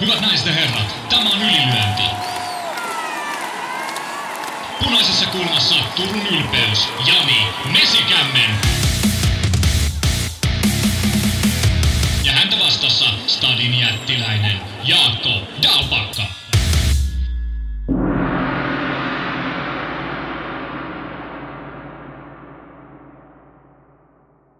Hyvät 0.00 0.20
naiset 0.20 0.46
ja 0.46 0.52
herrat, 0.52 0.96
tämä 1.08 1.30
on 1.30 1.42
ylilyönti. 1.42 2.02
Punaisessa 4.84 5.26
kulmassa 5.26 5.74
Turun 5.96 6.26
ylpeys, 6.26 6.88
Jani 7.06 7.46
Mesikämmen. 7.72 8.50
Ja 12.24 12.32
häntä 12.32 12.56
vastassa 12.64 13.04
Stadin 13.26 13.78
jättiläinen 13.80 14.60
Jaakko 14.84 15.30
Dalpakka. 15.62 16.22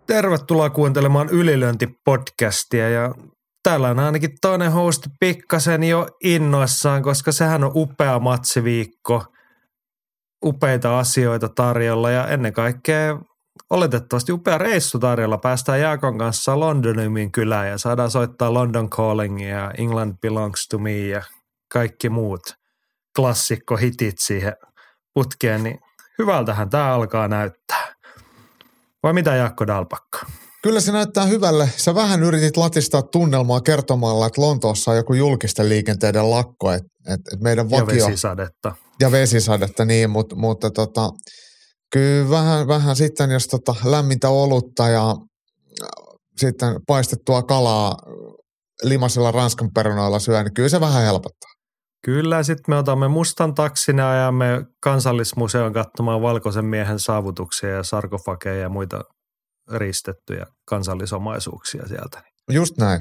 Tervetuloa 0.06 0.70
kuuntelemaan 0.70 1.28
Ylilöinti-podcastia 1.28 2.88
ja 2.90 3.14
täällä 3.62 3.88
on 3.90 3.98
ainakin 3.98 4.30
toinen 4.40 4.72
hosti 4.72 5.08
pikkasen 5.20 5.84
jo 5.84 6.08
innoissaan, 6.24 7.02
koska 7.02 7.32
sehän 7.32 7.64
on 7.64 7.72
upea 7.74 8.18
matsiviikko, 8.18 9.24
upeita 10.44 10.98
asioita 10.98 11.48
tarjolla 11.48 12.10
ja 12.10 12.26
ennen 12.28 12.52
kaikkea 12.52 13.18
oletettavasti 13.70 14.32
upea 14.32 14.58
reissu 14.58 14.98
tarjolla. 14.98 15.38
Päästään 15.38 15.80
Jaakon 15.80 16.18
kanssa 16.18 16.60
Londonimin 16.60 17.32
kylään 17.32 17.68
ja 17.68 17.78
saadaan 17.78 18.10
soittaa 18.10 18.54
London 18.54 18.90
Calling 18.90 19.48
ja 19.48 19.70
England 19.78 20.14
Belongs 20.22 20.68
to 20.68 20.78
Me 20.78 20.98
ja 20.98 21.22
kaikki 21.72 22.08
muut 22.08 22.42
klassikkohitit 23.16 24.18
siihen 24.18 24.52
putkeen, 25.14 25.62
niin 25.62 25.78
hyvältähän 26.18 26.70
tämä 26.70 26.94
alkaa 26.94 27.28
näyttää. 27.28 27.94
Vai 29.02 29.12
mitä 29.12 29.34
Jaakko 29.34 29.66
Dalpakka? 29.66 30.26
Kyllä 30.62 30.80
se 30.80 30.92
näyttää 30.92 31.26
hyvälle. 31.26 31.68
Sä 31.76 31.94
vähän 31.94 32.22
yritit 32.22 32.56
latistaa 32.56 33.02
tunnelmaa 33.02 33.60
kertomalla, 33.60 34.26
että 34.26 34.40
Lontoossa 34.40 34.90
on 34.90 34.96
joku 34.96 35.14
julkisten 35.14 35.68
liikenteiden 35.68 36.30
lakko, 36.30 36.72
että 36.72 36.88
et, 37.08 37.20
et 37.32 37.40
meidän 37.40 37.70
vakio... 37.70 37.94
Ja 37.94 38.06
vesisadetta. 38.06 38.74
Ja 39.00 39.12
vesisadetta, 39.12 39.84
niin, 39.84 40.10
mutta, 40.10 40.36
mutta 40.36 40.70
tota, 40.70 41.10
kyllä 41.92 42.30
vähän, 42.30 42.68
vähän 42.68 42.96
sitten, 42.96 43.30
jos 43.30 43.46
tota 43.46 43.74
lämmintä 43.84 44.28
olutta 44.28 44.88
ja 44.88 45.16
sitten 46.36 46.80
paistettua 46.86 47.42
kalaa 47.42 47.96
limasilla 48.82 49.32
ranskan 49.32 49.70
perunoilla 49.74 50.18
syö, 50.18 50.42
niin 50.42 50.54
kyllä 50.54 50.68
se 50.68 50.80
vähän 50.80 51.02
helpottaa. 51.02 51.50
Kyllä, 52.04 52.42
sitten 52.42 52.74
me 52.74 52.78
otamme 52.78 53.08
mustan 53.08 53.54
taksin 53.54 53.98
ja 53.98 54.10
ajamme 54.10 54.64
kansallismuseon 54.82 55.72
katsomaan 55.72 56.22
valkoisen 56.22 56.64
miehen 56.64 56.98
saavutuksia 56.98 57.70
ja 57.70 57.82
sarkofageja 57.82 58.60
ja 58.60 58.68
muita 58.68 59.00
ristettyjä 59.70 60.46
kansallisomaisuuksia 60.68 61.88
sieltä. 61.88 62.22
Just 62.50 62.78
näin. 62.78 63.00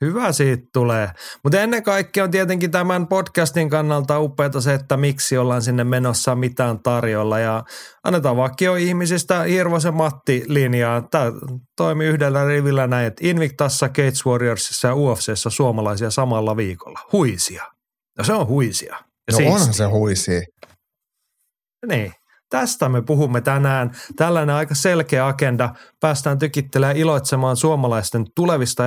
Hyvä 0.00 0.32
siitä 0.32 0.62
tulee. 0.72 1.10
Mutta 1.44 1.60
ennen 1.60 1.82
kaikkea 1.82 2.24
on 2.24 2.30
tietenkin 2.30 2.70
tämän 2.70 3.06
podcastin 3.06 3.70
kannalta 3.70 4.20
upeata 4.20 4.60
se, 4.60 4.74
että 4.74 4.96
miksi 4.96 5.38
ollaan 5.38 5.62
sinne 5.62 5.84
menossa 5.84 6.34
mitään 6.34 6.82
tarjolla. 6.82 7.38
Ja 7.38 7.64
annetaan 8.04 8.36
vakio 8.36 8.74
ihmisistä 8.74 9.42
Hirvosen 9.42 9.94
Matti-linjaa. 9.94 11.02
Tämä 11.10 11.32
toimii 11.76 12.08
yhdellä 12.08 12.48
rivillä 12.48 12.86
näin, 12.86 13.06
että 13.06 13.26
Invictassa, 13.26 13.88
Gates 13.88 14.26
Warriorsissa 14.26 14.88
ja 14.88 14.94
UFCssä 14.94 15.50
suomalaisia 15.50 16.10
samalla 16.10 16.56
viikolla. 16.56 17.00
Huisia. 17.12 17.66
No 18.18 18.24
se 18.24 18.32
on 18.32 18.46
huisia. 18.46 18.94
Ja 18.96 19.04
no 19.32 19.36
siisti. 19.36 19.54
onhan 19.54 19.74
se 19.74 19.84
huisia. 19.84 20.40
Niin. 21.86 22.12
Tästä 22.52 22.88
me 22.88 23.02
puhumme 23.02 23.40
tänään. 23.40 23.90
Tällainen 24.16 24.54
aika 24.54 24.74
selkeä 24.74 25.26
agenda. 25.26 25.74
Päästään 26.00 26.38
tykittelemään 26.38 26.96
iloitsemaan 26.96 27.56
suomalaisten 27.56 28.24
tulevista 28.36 28.82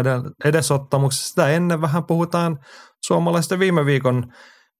edesottamuksista. 0.45 1.27
Sitä 1.27 1.49
ennen 1.49 1.81
vähän 1.81 2.03
puhutaan 2.03 2.59
suomalaisten 3.05 3.59
viime 3.59 3.85
viikon 3.85 4.33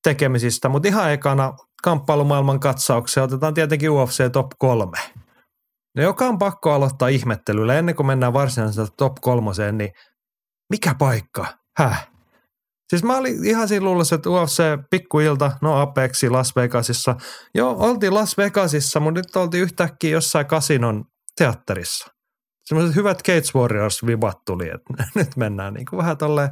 tekemisistä, 0.04 0.70
mutta 0.70 0.88
ihan 0.88 1.12
ekana 1.12 1.54
kamppailumaailman 1.84 2.60
katsauksia 2.60 3.24
otetaan 3.24 3.54
tietenkin 3.54 3.90
UFC 3.90 4.32
Top 4.32 4.48
3. 4.58 4.98
No 5.96 6.04
joka 6.04 6.26
on 6.26 6.38
pakko 6.38 6.74
aloittaa 6.74 7.08
ihmettelyllä 7.08 7.80
ennen 7.80 7.96
kuin 7.96 8.08
mennään 8.08 8.34
varsinaiseen 8.34 8.88
top 8.98 9.16
kolmoseen, 9.22 9.78
niin 9.78 9.92
mikä 10.70 10.96
paikka? 11.00 11.46
Häh? 11.78 12.15
Siis 12.90 13.04
mä 13.04 13.18
olin 13.18 13.46
ihan 13.46 13.68
siinä 13.68 13.86
luulossa, 13.86 14.16
että 14.16 14.30
UFC 14.30 14.64
pikkuilta, 14.90 15.52
no 15.62 15.82
Apexi 15.82 16.30
Las 16.30 16.56
Vegasissa. 16.56 17.16
Joo, 17.56 17.76
oltiin 17.80 18.14
Las 18.14 18.38
Vegasissa, 18.38 19.00
mutta 19.00 19.20
nyt 19.20 19.36
oltiin 19.36 19.64
yhtäkkiä 19.64 20.10
jossain 20.10 20.46
kasinon 20.46 21.04
teatterissa. 21.38 22.08
Sellaiset 22.66 22.96
hyvät 22.96 23.18
Gates 23.18 23.56
Warriors-vibat 23.56 24.38
tuli, 24.46 24.66
että 24.66 25.04
nyt 25.20 25.36
mennään 25.36 25.74
niin 25.74 25.86
kuin 25.90 25.98
vähän 25.98 26.18
tolle 26.18 26.50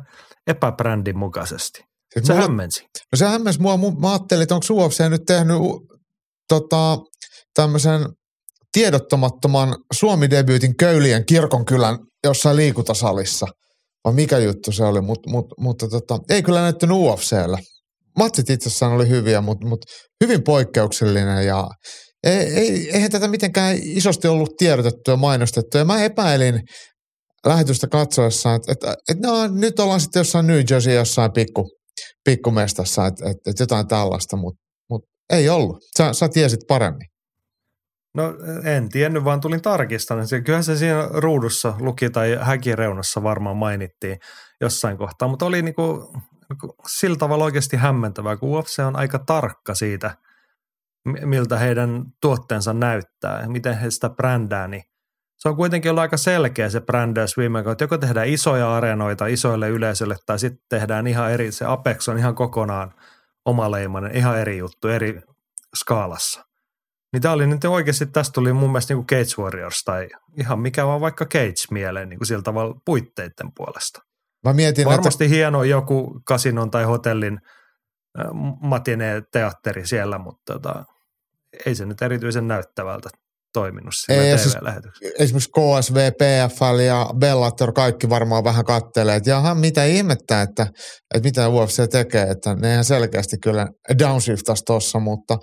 epäbrändin 0.48 1.18
mukaisesti. 1.18 1.84
Siis 2.14 2.28
se 2.28 2.34
mulla, 2.34 2.48
hämmensi. 2.48 2.84
No 2.84 3.16
se 3.16 3.26
hämmensi 3.26 3.62
mua. 3.62 3.78
Mä 3.78 4.12
ajattelin, 4.12 4.44
että 4.44 4.56
onko 4.56 4.68
UFC 4.72 5.10
nyt 5.10 5.22
tehnyt 5.28 5.58
tota, 6.50 6.98
tämmöisen 7.56 8.02
tiedottomattoman 8.72 9.76
Suomi-debyytin 9.94 10.78
Köylien 10.78 11.26
kirkonkylän 11.26 11.98
jossain 12.24 12.58
liikuntasalissa– 12.58 13.48
vai 14.04 14.14
mikä 14.14 14.38
juttu 14.38 14.72
se 14.72 14.84
oli, 14.84 15.02
Mut, 15.02 15.20
mut, 15.58 15.78
tota, 15.78 16.20
ei 16.30 16.44
kyllä 16.44 16.62
näyttänyt 16.62 16.98
UFCllä. 16.98 17.58
Matsit 18.20 18.50
itsessään 18.50 18.92
oli 18.92 19.10
hyviä, 19.10 19.42
mutta 19.42 19.68
mut 19.68 19.86
hyvin 20.24 20.44
poikkeuksellinen 20.44 21.46
ja 21.48 21.68
ei, 22.24 22.38
ei, 22.38 22.90
eihän 22.92 23.12
tätä 23.12 23.28
mitenkään 23.28 23.78
isosti 23.82 24.28
ollut 24.28 24.58
tiedotettu 24.58 25.12
ja 25.12 25.18
mainostettu. 25.18 25.78
Ja 25.78 25.86
mä 25.86 26.04
epäilin 26.04 26.62
lähetystä 27.46 27.88
katsoessa, 27.88 28.56
että, 28.56 28.72
että, 28.72 28.96
että 29.10 29.28
no, 29.28 29.48
nyt 29.48 29.80
ollaan 29.80 30.02
sitten 30.02 30.20
jossain 30.20 30.48
New 30.48 30.62
Jersey 30.70 30.94
jossain 30.94 31.32
pikku, 31.32 31.70
pikkumestassa, 32.26 33.08
että, 33.08 33.30
että, 33.30 33.64
jotain 33.64 33.88
tällaista, 33.88 34.38
mutta, 34.38 34.62
mutta 34.90 35.08
ei 35.30 35.50
ollut. 35.50 35.78
Sä, 35.98 36.14
sä 36.14 36.30
tiesit 36.30 36.60
paremmin. 36.68 37.08
No 38.18 38.34
en 38.64 38.90
tiennyt, 38.90 39.24
vaan 39.24 39.42
tulin 39.42 39.62
tarkistamaan. 39.62 40.28
Kyllä 40.46 40.62
se 40.62 40.78
siinä 40.78 41.08
ruudussa 41.12 41.74
luki 41.80 42.10
tai 42.10 42.38
häkireunassa 42.42 43.24
varmaan 43.24 43.58
mainittiin 43.58 44.20
jossain 44.62 44.98
kohtaa, 44.98 45.28
mutta 45.28 45.46
oli 45.46 45.62
niinku, 45.62 46.14
niinku 46.50 46.76
sillä 46.88 47.18
tavalla 47.18 47.44
oikeasti 47.44 47.78
hämmentävää, 47.78 48.38
kun 48.38 48.50
UFC 48.50 48.80
on 48.80 48.96
aika 48.96 49.20
tarkka 49.20 49.76
siitä, 49.76 50.18
miltä 51.26 51.58
heidän 51.58 52.04
tuotteensa 52.22 52.74
näyttää 52.74 53.48
miten 53.48 53.78
he 53.78 53.92
sitä 53.92 54.10
brändää, 54.10 54.68
niin 54.68 54.84
se 55.38 55.50
on 55.50 55.56
kuitenkin 55.56 55.92
ollut 55.92 56.02
aika 56.02 56.18
selkeä 56.18 56.70
se 56.70 56.82
brändäys 56.82 57.38
viime 57.38 57.58
aikoina, 57.58 57.72
että 57.72 57.84
joko 57.84 57.98
tehdään 57.98 58.28
isoja 58.28 58.76
areenoita 58.76 59.28
isoille 59.28 59.70
yleisölle 59.70 60.16
tai 60.26 60.40
sitten 60.40 60.66
tehdään 60.70 61.08
ihan 61.08 61.32
eri, 61.32 61.52
se 61.52 61.66
Apex 61.66 62.08
on 62.10 62.18
ihan 62.18 62.36
kokonaan 62.36 62.94
omaleimainen, 63.46 64.16
ihan 64.16 64.40
eri 64.40 64.58
juttu, 64.58 64.88
eri 64.88 65.22
skaalassa. 65.76 66.53
Niin 67.14 67.22
tämä 67.22 67.34
oli 67.34 67.48
nyt 67.48 67.64
oikeasti, 67.66 68.06
tästä 68.06 68.34
tuli 68.34 68.54
mun 68.54 68.70
mielestä 68.70 68.94
niin 68.94 69.06
kuin 69.06 69.08
Cage 69.08 69.44
Warriors 69.44 69.84
tai 69.86 70.10
ihan 70.40 70.60
mikä 70.60 70.86
vaan 70.86 71.02
vaikka 71.02 71.26
Cage 71.26 71.54
mieleen 71.72 72.10
niin 72.10 72.20
kuin 72.20 72.28
sillä 72.28 72.44
tavalla 72.44 72.76
puitteiden 72.86 73.52
puolesta. 73.56 74.00
Mä 74.46 74.54
mietin, 74.54 74.86
Varmasti 74.86 75.24
että... 75.24 75.36
hieno 75.36 75.64
joku 75.64 76.22
kasinon 76.26 76.72
tai 76.72 76.84
hotellin 76.84 77.40
matinee 78.62 79.22
teatteri 79.32 79.88
siellä, 79.88 80.18
mutta 80.18 80.54
tota, 80.54 80.84
ei 81.66 81.76
se 81.76 81.86
nyt 81.86 82.02
erityisen 82.02 82.48
näyttävältä 82.48 83.10
toiminut 83.54 83.94
ei, 84.10 84.38
siis, 84.38 84.58
Esimerkiksi 85.20 85.50
KSV, 85.50 86.12
PFL 86.12 86.80
ja 86.80 87.10
Bellator 87.18 87.74
kaikki 87.74 88.10
varmaan 88.10 88.44
vähän 88.44 88.66
kattelee, 88.66 89.16
että 89.16 89.30
jaha, 89.30 89.56
mitä 89.56 89.84
ihmettä, 89.84 90.42
että, 90.42 90.68
että 91.16 91.28
mitä 91.28 91.50
UFC 91.50 91.90
tekee, 91.92 92.24
että 92.24 92.56
ne 92.56 92.72
ihan 92.72 92.84
selkeästi 92.84 93.38
kyllä 93.38 93.68
downshiftas 94.00 94.64
tuossa, 94.64 95.00
mutta 95.00 95.38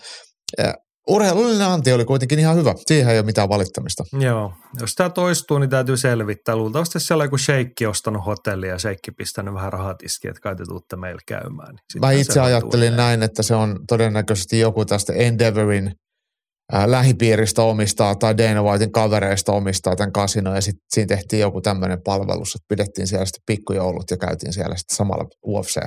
urheilullinen 1.10 1.66
anti 1.66 1.93
oli 1.93 2.04
kuitenkin 2.04 2.38
ihan 2.38 2.56
hyvä. 2.56 2.75
Siihen 2.87 3.12
ei 3.12 3.19
ole 3.19 3.26
mitään 3.26 3.48
valittamista. 3.48 4.04
Joo. 4.21 4.53
Jos 4.81 4.94
tämä 4.94 5.10
toistuu, 5.10 5.59
niin 5.59 5.71
täytyy 5.71 5.97
selvittää. 5.97 6.56
Luultavasti 6.56 7.01
siellä 7.01 7.22
on 7.22 7.27
joku 7.27 7.39
sheikki 7.39 7.86
ostanut 7.86 8.27
hotellia 8.27 8.71
ja 8.71 8.78
sheikki 8.78 9.10
pistänyt 9.10 9.54
vähän 9.54 9.72
rahatiski, 9.72 10.28
että 10.28 10.41
kai 10.41 10.57
te 10.57 10.65
tuutte 10.68 10.97
meillä 10.97 11.21
käymään. 11.27 11.74
Niin 11.95 12.01
Mä 12.01 12.10
itse 12.12 12.41
ajattelin 12.41 12.97
näin, 12.97 13.22
että 13.22 13.42
se 13.42 13.54
on 13.54 13.80
todennäköisesti 13.89 14.59
joku 14.59 14.84
tästä 14.84 15.12
Endeavorin 15.12 15.92
äh, 16.74 16.86
lähipiiristä 16.86 17.63
omistaa 17.63 18.15
tai 18.15 18.39
Dana 18.39 18.63
Whitein 18.63 18.92
kavereista 18.92 19.53
omistaa 19.53 19.97
tämän 19.97 20.13
kasino 20.13 20.54
ja 20.54 20.60
sitten 20.60 20.83
siinä 20.91 21.06
tehtiin 21.06 21.41
joku 21.41 21.60
tämmöinen 21.60 21.98
palvelus, 22.04 22.54
että 22.54 22.66
pidettiin 22.68 23.06
siellä 23.06 23.27
sitten 23.27 23.42
pikkujoulut 23.47 24.10
ja 24.10 24.16
käytiin 24.16 24.53
siellä 24.53 24.77
sitten 24.77 24.97
samalla 24.97 25.24
UFC 25.47 25.80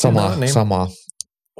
samaa, 0.00 0.30
no, 0.30 0.40
niin. 0.40 0.52
samaa 0.52 0.88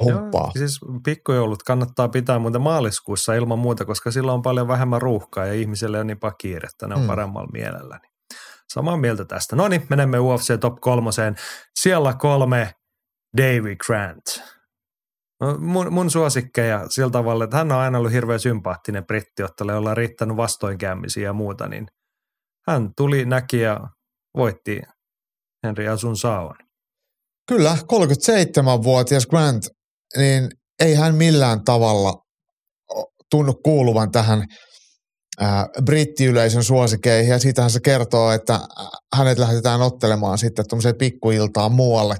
humppaa. 0.04 0.42
Joo, 0.44 0.52
siis 0.58 0.80
pikkujoulut 1.04 1.62
kannattaa 1.62 2.08
pitää 2.08 2.38
muuten 2.38 2.60
maaliskuussa 2.60 3.34
ilman 3.34 3.58
muuta, 3.58 3.84
koska 3.84 4.10
silloin 4.10 4.34
on 4.34 4.42
paljon 4.42 4.68
vähemmän 4.68 5.02
ruuhkaa 5.02 5.46
ja 5.46 5.52
ihmiselle 5.52 6.00
on 6.00 6.06
niin 6.06 6.18
kiirettä, 6.38 6.86
ne 6.86 6.94
on 6.94 7.00
mm. 7.00 7.06
paremmalla 7.06 7.48
mielellä. 7.52 8.00
Samaa 8.72 8.96
mieltä 8.96 9.24
tästä. 9.24 9.56
No 9.56 9.68
niin, 9.68 9.86
menemme 9.90 10.18
UFC 10.18 10.60
Top 10.60 10.74
kolmoseen. 10.80 11.36
Siellä 11.80 12.14
kolme 12.14 12.74
Davy 13.36 13.76
Grant. 13.86 14.24
No, 15.40 15.56
mun, 15.58 15.92
mun 15.92 16.10
suosikkeja 16.10 16.88
sillä 16.88 17.10
tavalla, 17.10 17.44
että 17.44 17.56
hän 17.56 17.72
on 17.72 17.78
aina 17.78 17.98
ollut 17.98 18.12
hirveän 18.12 18.40
sympaattinen 18.40 19.06
brittiottelu, 19.06 19.72
jolla 19.72 19.90
on 19.90 19.96
riittänyt 19.96 20.36
vastoinkäymisiä 20.36 21.24
ja 21.24 21.32
muuta, 21.32 21.68
niin 21.68 21.86
hän 22.68 22.90
tuli, 22.96 23.24
näki 23.24 23.60
ja 23.60 23.80
voitti 24.36 24.82
Henri 25.66 25.88
Asun 25.88 26.16
Saon. 26.16 26.54
Kyllä, 27.48 27.74
37-vuotias 27.74 29.26
Grant, 29.26 29.64
niin 30.16 30.48
ei 30.80 30.94
hän 30.94 31.14
millään 31.14 31.64
tavalla 31.64 32.14
tunnu 33.30 33.54
kuuluvan 33.64 34.10
tähän 34.10 34.44
ää, 35.40 35.66
brittiyleisön 35.84 36.64
suosikeihin 36.64 37.30
ja 37.30 37.38
siitähän 37.38 37.70
se 37.70 37.80
kertoo, 37.80 38.32
että 38.32 38.60
hänet 39.16 39.38
lähdetään 39.38 39.82
ottelemaan 39.82 40.38
sitten 40.38 40.64
tuommoiseen 40.68 40.98
pikkuiltaan 40.98 41.72
muualle 41.72 42.16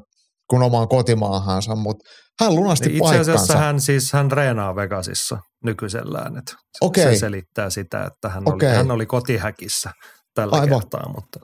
kuin 0.51 0.63
omaan 0.63 0.89
kotimaahansa, 0.89 1.75
mutta 1.77 2.05
hän 2.41 2.55
lunasti 2.57 2.87
Itse 2.89 2.99
paikkansa. 3.01 3.33
asiassa 3.33 3.59
hän 3.59 3.81
siis 3.81 4.13
hän 4.13 4.33
reenaa 4.33 4.77
Vegasissa 4.77 5.39
nykyisellään, 5.65 6.37
että 6.39 6.53
Okei. 6.81 7.05
se 7.15 7.19
selittää 7.19 7.71
sitä, 7.71 8.05
että 8.05 8.29
hän, 8.29 8.43
Okei. 8.47 8.69
oli, 8.69 8.77
hän 8.77 8.91
oli 8.91 9.07
kotihäkissä 9.07 9.91
tällä 10.35 10.57
Aivan. 10.57 10.81
kertaa, 10.81 11.13
mutta 11.15 11.41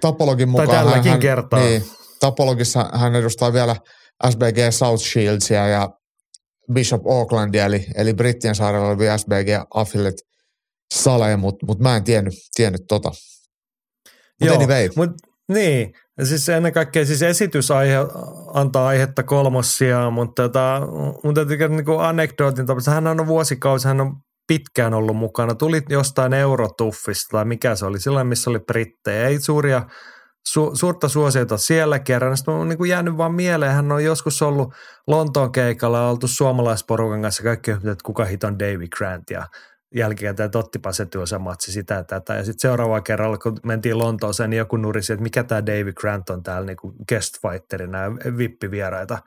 Tapologin 0.00 0.52
Tai 0.52 0.66
mukaan 0.66 0.84
tälläkin 0.86 1.10
hän, 1.10 1.20
kertaa. 1.20 1.60
Niin, 1.60 1.84
Tapologissa 2.20 2.90
hän 2.94 3.14
edustaa 3.14 3.52
vielä 3.52 3.76
SBG 4.30 4.58
South 4.70 5.02
Shieldsia 5.02 5.68
ja 5.68 5.90
Bishop 6.72 7.06
Aucklandia, 7.06 7.64
eli, 7.64 7.86
eli 7.94 8.14
Brittien 8.14 8.54
saarella 8.54 8.88
olevia 8.88 9.18
SBG 9.18 9.48
Affiliate 9.74 10.22
saleja, 10.94 11.36
mutta 11.36 11.66
mut 11.66 11.80
mä 11.80 11.96
en 11.96 12.04
tiennyt, 12.04 12.34
tiennyt 12.54 12.82
tota. 12.88 13.10
Mutta 14.40 14.54
anyway, 14.54 14.88
mut, 14.96 15.10
niin, 15.48 15.92
siis 16.22 16.48
ennen 16.48 16.72
kaikkea 16.72 17.06
siis 17.06 17.22
esitys 17.22 17.70
aihe, 17.70 17.96
antaa 18.54 18.86
aihetta 18.86 19.22
kolmossia, 19.22 20.10
mutta 20.10 20.42
tota, 20.42 20.80
mun 21.24 21.34
täytyy 21.34 21.56
kertoa 21.56 21.76
niin 21.76 22.00
anekdootin 22.00 22.66
tapauksessa. 22.66 22.90
Hän 22.90 23.06
on 23.06 23.26
vuosikausi, 23.26 23.88
hän 23.88 24.00
on 24.00 24.16
pitkään 24.46 24.94
ollut 24.94 25.16
mukana. 25.16 25.54
Tuli 25.54 25.82
jostain 25.88 26.32
eurotuffista 26.32 27.28
tai 27.30 27.44
mikä 27.44 27.74
se 27.74 27.86
oli, 27.86 28.00
silloin 28.00 28.26
missä 28.26 28.50
oli 28.50 28.58
brittejä. 28.58 29.28
Ei 29.28 29.40
suuria, 29.40 29.82
su, 30.46 30.70
suurta 30.74 31.08
suosiota 31.08 31.56
siellä 31.56 31.98
kerran. 31.98 32.36
Sitten 32.36 32.54
on 32.54 32.68
niin 32.68 32.78
kuin 32.78 32.90
jäänyt 32.90 33.16
vaan 33.16 33.34
mieleen, 33.34 33.72
hän 33.72 33.92
on 33.92 34.04
joskus 34.04 34.42
ollut 34.42 34.74
Lontoon 35.06 35.52
keikalla 35.52 36.08
oltu 36.08 36.28
suomalaisporukan 36.28 37.22
kanssa 37.22 37.42
kaikki, 37.42 37.70
että 37.70 37.96
kuka 38.04 38.24
hit 38.24 38.44
on 38.44 38.58
Davy 38.58 38.88
Grant 38.96 39.30
ja 39.30 39.46
jälkikäteen, 39.94 40.44
että 40.44 40.58
ottipa 40.58 40.92
se 40.92 41.06
työnsä 41.06 41.38
matsi 41.38 41.72
sitä 41.72 41.94
ja 41.94 42.04
tätä. 42.04 42.34
Ja 42.34 42.44
sitten 42.44 42.60
seuraavalla 42.60 43.00
kerralla, 43.00 43.38
kun 43.38 43.56
mentiin 43.66 43.98
Lontooseen, 43.98 44.50
niin 44.50 44.58
joku 44.58 44.76
nurisi, 44.76 45.12
että 45.12 45.22
mikä 45.22 45.44
tämä 45.44 45.66
Davy 45.66 45.92
Grant 45.92 46.30
on 46.30 46.42
täällä 46.42 46.66
niin 46.66 46.76
kuin 46.76 46.94
guest 47.08 47.34
fighterina 47.42 47.98
ja 47.98 48.10
vippivieraita 48.36 49.18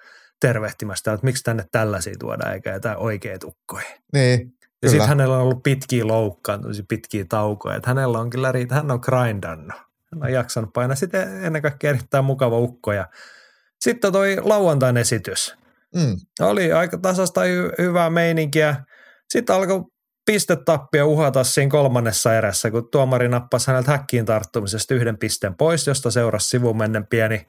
tervehtimästä, 0.42 1.13
että 1.13 1.25
miksi 1.25 1.44
tänne 1.44 1.66
tällaisia 1.72 2.16
tuodaan 2.20 2.54
eikä 2.54 2.74
jotain 2.74 2.98
oikeita 2.98 3.48
ukkoja. 3.48 3.86
niin, 4.13 4.54
Ja 4.84 4.90
sitten 4.90 5.10
hänellä 5.10 5.36
on 5.36 5.42
ollut 5.42 5.63
pitkiä 5.63 6.08
loukkaantumisia, 6.08 6.86
pitkiä 6.90 7.25
taukoja. 7.30 7.75
Että 7.75 7.90
hänellä 7.90 8.20
on 8.20 8.30
kyllä 8.30 8.52
riitä, 8.52 8.75
hän 8.75 8.92
on 8.92 9.00
grindannut. 9.02 9.87
Hän 10.13 10.24
on 10.24 10.31
jaksanut 10.33 10.69
painaa. 10.74 10.95
Sitten 10.95 11.45
ennen 11.45 11.62
kaikkea 11.62 11.89
erittäin 11.89 12.25
mukava 12.25 12.57
ukko. 12.57 12.94
Ja 12.94 13.07
sitten 13.80 14.12
toi 14.12 14.38
lauantain 14.42 14.98
esitys. 14.98 15.56
mm, 15.95 16.15
Oli 16.39 16.74
aika 16.74 16.98
tasasta 16.98 17.42
hy- 17.42 17.75
hyvää 17.77 18.09
meininkiä. 18.09 18.75
Sitten 19.30 19.56
alkoi 19.56 19.83
pistetappia 20.25 21.06
uhata 21.06 21.44
siinä 21.44 21.69
kolmannessa 21.71 22.36
erässä, 22.36 22.71
kun 22.71 22.89
tuomari 22.92 23.27
nappasi 23.27 23.68
häneltä 23.68 23.92
häkkiin 23.92 24.25
tarttumisesta 24.25 24.94
yhden 24.94 25.18
pisteen 25.18 25.56
pois, 25.56 25.88
josta 25.88 26.12
seurasi 26.12 26.50
sivumennen 26.50 27.07
pieni, 27.07 27.48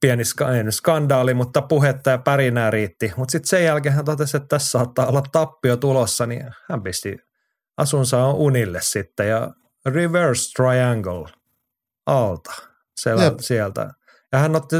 pieni 0.00 0.22
nyt 0.62 0.74
skandaali, 0.74 1.34
mutta 1.34 1.62
puhetta 1.62 2.10
ja 2.10 2.18
pärinää 2.18 2.70
riitti. 2.70 3.12
Mutta 3.16 3.32
sitten 3.32 3.48
sen 3.48 3.64
jälkeen 3.64 3.94
hän 3.94 4.04
totesi, 4.04 4.36
että 4.36 4.46
tässä 4.48 4.70
saattaa 4.70 5.06
olla 5.06 5.22
tappio 5.32 5.76
tulossa, 5.76 6.26
niin 6.26 6.50
hän 6.70 6.82
pisti 6.82 7.16
asunsa 7.76 8.28
unille 8.30 8.78
sitten 8.82 9.28
ja 9.28 9.50
reverse 9.86 10.52
triangle 10.52 11.28
alta 12.06 12.52
siellä, 13.00 13.24
Jep. 13.24 13.34
sieltä. 13.40 13.90
Ja 14.32 14.38
hän 14.38 14.56
otti, 14.56 14.76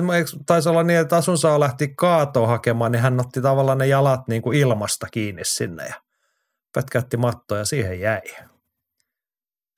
taisi 0.47 0.69
olla 0.69 0.83
niin, 0.83 0.99
että 0.99 1.17
asunsa 1.17 1.61
lähti 1.61 1.89
kaatoa 1.97 2.47
hakemaan, 2.47 2.93
niin 2.93 3.03
hän 3.03 3.21
otti 3.21 3.41
tavallaan 3.41 3.79
ne 3.79 3.87
jalat 3.87 4.21
niin 4.29 4.43
kuin 4.43 4.59
ilmasta 4.59 5.07
kiinni 5.13 5.45
sinne 5.45 5.87
ja 5.87 5.95
pätkäytti 6.75 7.17
mattoa 7.17 7.59
ja 7.59 7.65
siihen 7.65 8.01
jäi. 8.01 8.21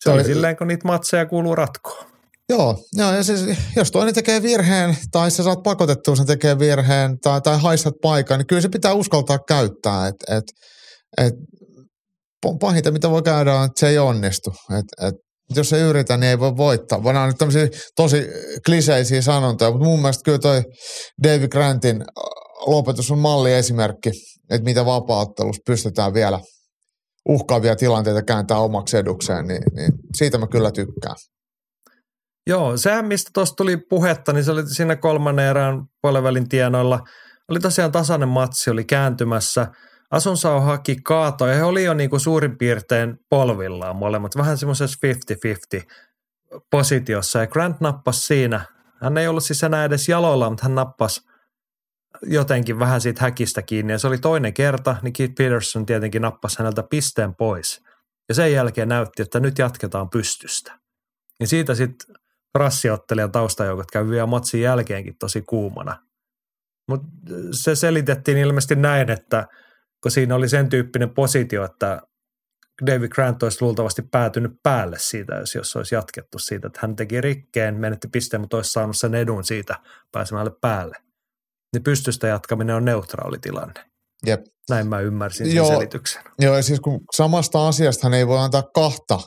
Se 0.04 0.10
oli 0.10 0.22
Toi- 0.22 0.24
silleen, 0.24 0.56
kun 0.56 0.66
niitä 0.66 0.88
matseja 0.88 1.26
kuuluu 1.26 1.54
ratkoa. 1.54 2.04
Joo, 2.48 2.84
joo, 2.92 3.12
ja 3.12 3.22
siis, 3.24 3.58
jos 3.76 3.90
toinen 3.90 4.14
tekee 4.14 4.42
virheen 4.42 4.96
tai 5.10 5.30
sä 5.30 5.42
saat 5.42 5.62
pakotettua 5.62 6.16
sen 6.16 6.26
tekee 6.26 6.58
virheen 6.58 7.20
tai, 7.20 7.40
tai 7.40 7.60
haistat 7.60 7.94
paikan, 8.02 8.38
niin 8.38 8.46
kyllä 8.46 8.62
se 8.62 8.68
pitää 8.68 8.92
uskaltaa 8.92 9.38
käyttää. 9.48 10.06
Et, 10.06 10.14
et, 10.28 10.44
et, 11.26 11.34
pa- 12.46 12.56
pahinta, 12.60 12.90
mitä 12.90 13.10
voi 13.10 13.22
käydä, 13.22 13.54
on, 13.54 13.64
että 13.64 13.80
se 13.80 13.88
ei 13.88 13.98
onnistu. 13.98 14.50
Et, 14.78 15.08
et, 15.08 15.14
jos 15.54 15.72
ei 15.72 15.82
yritä, 15.82 16.16
niin 16.16 16.30
ei 16.30 16.38
voi 16.38 16.56
voittaa. 16.56 17.02
Voidaan 17.02 17.28
nyt 17.28 17.38
tämmöisiä 17.38 17.68
tosi 17.96 18.26
kliseisiä 18.66 19.22
sanontoja, 19.22 19.70
mutta 19.70 19.84
mun 19.84 20.00
mielestä 20.00 20.24
kyllä 20.24 20.38
toi 20.38 20.62
David 21.22 21.48
Grantin 21.48 22.04
lopetus 22.66 23.10
on 23.10 23.18
malliesimerkki, 23.18 24.10
että 24.50 24.64
mitä 24.64 24.84
vapauttelussa 24.84 25.62
pystytään 25.66 26.14
vielä 26.14 26.40
uhkaavia 27.28 27.76
tilanteita 27.76 28.22
kääntää 28.22 28.58
omaksi 28.58 28.96
edukseen, 28.96 29.46
niin, 29.46 29.62
niin 29.74 29.92
siitä 30.16 30.38
mä 30.38 30.46
kyllä 30.46 30.70
tykkään. 30.70 31.16
Joo, 32.46 32.76
sehän 32.76 33.06
mistä 33.06 33.30
tuosta 33.34 33.54
tuli 33.56 33.76
puhetta, 33.76 34.32
niin 34.32 34.44
se 34.44 34.50
oli 34.50 34.74
siinä 34.74 34.96
kolmannen 34.96 35.46
erään 35.46 35.82
puolenvälin 36.02 36.48
tienoilla. 36.48 37.00
Oli 37.50 37.60
tosiaan 37.60 37.92
tasainen 37.92 38.28
matsi, 38.28 38.70
oli 38.70 38.84
kääntymässä. 38.84 39.66
Asunsao 40.10 40.60
haki 40.60 40.96
kaatoa 40.96 41.48
ja 41.48 41.54
he 41.54 41.62
oli 41.62 41.84
jo 41.84 41.94
niinku 41.94 42.18
suurin 42.18 42.58
piirtein 42.58 43.20
polvillaan 43.28 43.96
molemmat, 43.96 44.36
vähän 44.36 44.58
semmoisessa 44.58 44.98
50-50 45.80 45.86
positiossa. 46.70 47.38
Ja 47.38 47.46
Grant 47.46 47.80
nappasi 47.80 48.20
siinä, 48.20 48.60
hän 49.02 49.18
ei 49.18 49.28
ollut 49.28 49.44
siis 49.44 49.62
enää 49.62 49.84
edes 49.84 50.08
jaloilla, 50.08 50.50
mutta 50.50 50.62
hän 50.64 50.74
nappasi 50.74 51.20
jotenkin 52.22 52.78
vähän 52.78 53.00
siitä 53.00 53.22
häkistä 53.22 53.62
kiinni. 53.62 53.92
Ja 53.92 53.98
se 53.98 54.06
oli 54.06 54.18
toinen 54.18 54.54
kerta, 54.54 54.96
niin 55.02 55.12
Keith 55.12 55.34
Peterson 55.34 55.86
tietenkin 55.86 56.22
nappasi 56.22 56.58
häneltä 56.58 56.82
pisteen 56.82 57.34
pois. 57.34 57.82
Ja 58.28 58.34
sen 58.34 58.52
jälkeen 58.52 58.88
näytti, 58.88 59.22
että 59.22 59.40
nyt 59.40 59.58
jatketaan 59.58 60.10
pystystä. 60.10 60.78
Ja 61.40 61.46
siitä 61.46 61.74
sitten 61.74 62.16
rassiottelija 62.54 63.28
taustajoukot 63.28 63.90
kävi 63.90 64.10
vielä 64.10 64.26
matsin 64.26 64.60
jälkeenkin 64.60 65.16
tosi 65.18 65.42
kuumana. 65.42 66.02
Mutta 66.88 67.06
se 67.52 67.74
selitettiin 67.74 68.38
ilmeisesti 68.38 68.76
näin, 68.76 69.10
että 69.10 69.46
kun 70.06 70.10
siinä 70.10 70.34
oli 70.34 70.48
sen 70.48 70.68
tyyppinen 70.68 71.10
positio, 71.10 71.64
että 71.64 72.00
David 72.86 73.08
Grant 73.08 73.42
olisi 73.42 73.62
luultavasti 73.62 74.02
päätynyt 74.02 74.52
päälle 74.62 74.96
siitä, 74.98 75.34
jos, 75.34 75.54
jos 75.54 75.76
olisi 75.76 75.94
jatkettu 75.94 76.38
siitä, 76.38 76.66
että 76.66 76.78
hän 76.82 76.96
teki 76.96 77.20
rikkeen, 77.20 77.74
menetti 77.74 78.08
pisteen, 78.08 78.40
mutta 78.40 78.56
olisi 78.56 78.70
saanut 78.70 78.96
sen 78.96 79.14
edun 79.14 79.44
siitä 79.44 79.76
pääsemälle 80.12 80.50
päälle. 80.60 80.96
Niin 81.72 81.82
pystystä 81.82 82.26
jatkaminen 82.26 82.76
on 82.76 82.84
neutraali 82.84 83.38
tilanne. 83.38 83.84
Jep. 84.26 84.40
Näin 84.70 84.86
mä 84.86 85.00
ymmärsin 85.00 85.46
sen 85.46 85.56
Joo. 85.56 85.68
selityksen. 85.68 86.22
Joo, 86.38 86.56
ja 86.56 86.62
siis 86.62 86.80
kun 86.80 87.00
samasta 87.16 87.68
asiasta 87.68 88.16
ei 88.16 88.26
voi 88.26 88.38
antaa 88.38 88.62
kahta 88.74 89.20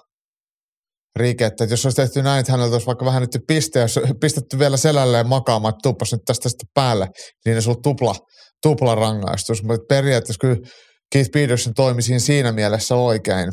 rikettä. 1.15 1.63
Että 1.63 1.73
jos 1.73 1.85
olisi 1.85 1.95
tehty 1.95 2.21
näin, 2.21 2.39
että 2.39 2.51
häneltä 2.51 2.73
olisi 2.73 2.87
vaikka 2.87 3.05
vähän 3.05 3.21
nyt 3.21 3.37
piste, 3.47 3.79
jos 3.79 3.99
pistetty 4.21 4.59
vielä 4.59 4.77
selälleen 4.77 5.27
makaamaan, 5.27 5.69
että 5.69 5.89
tuppas 5.89 6.11
nyt 6.11 6.21
tästä 6.25 6.49
sitten 6.49 6.69
päälle, 6.73 7.07
niin 7.45 7.55
ne 7.55 7.61
sulla 7.61 7.79
tupla, 7.83 8.15
tupla 8.61 8.95
rangaistus. 8.95 9.63
Mutta 9.63 9.85
periaatteessa 9.89 10.39
kyllä 10.41 10.67
Keith 11.13 11.31
Peterson 11.31 11.73
toimi 11.73 12.01
siinä, 12.01 12.19
siinä 12.19 12.51
mielessä 12.51 12.95
oikein. 12.95 13.49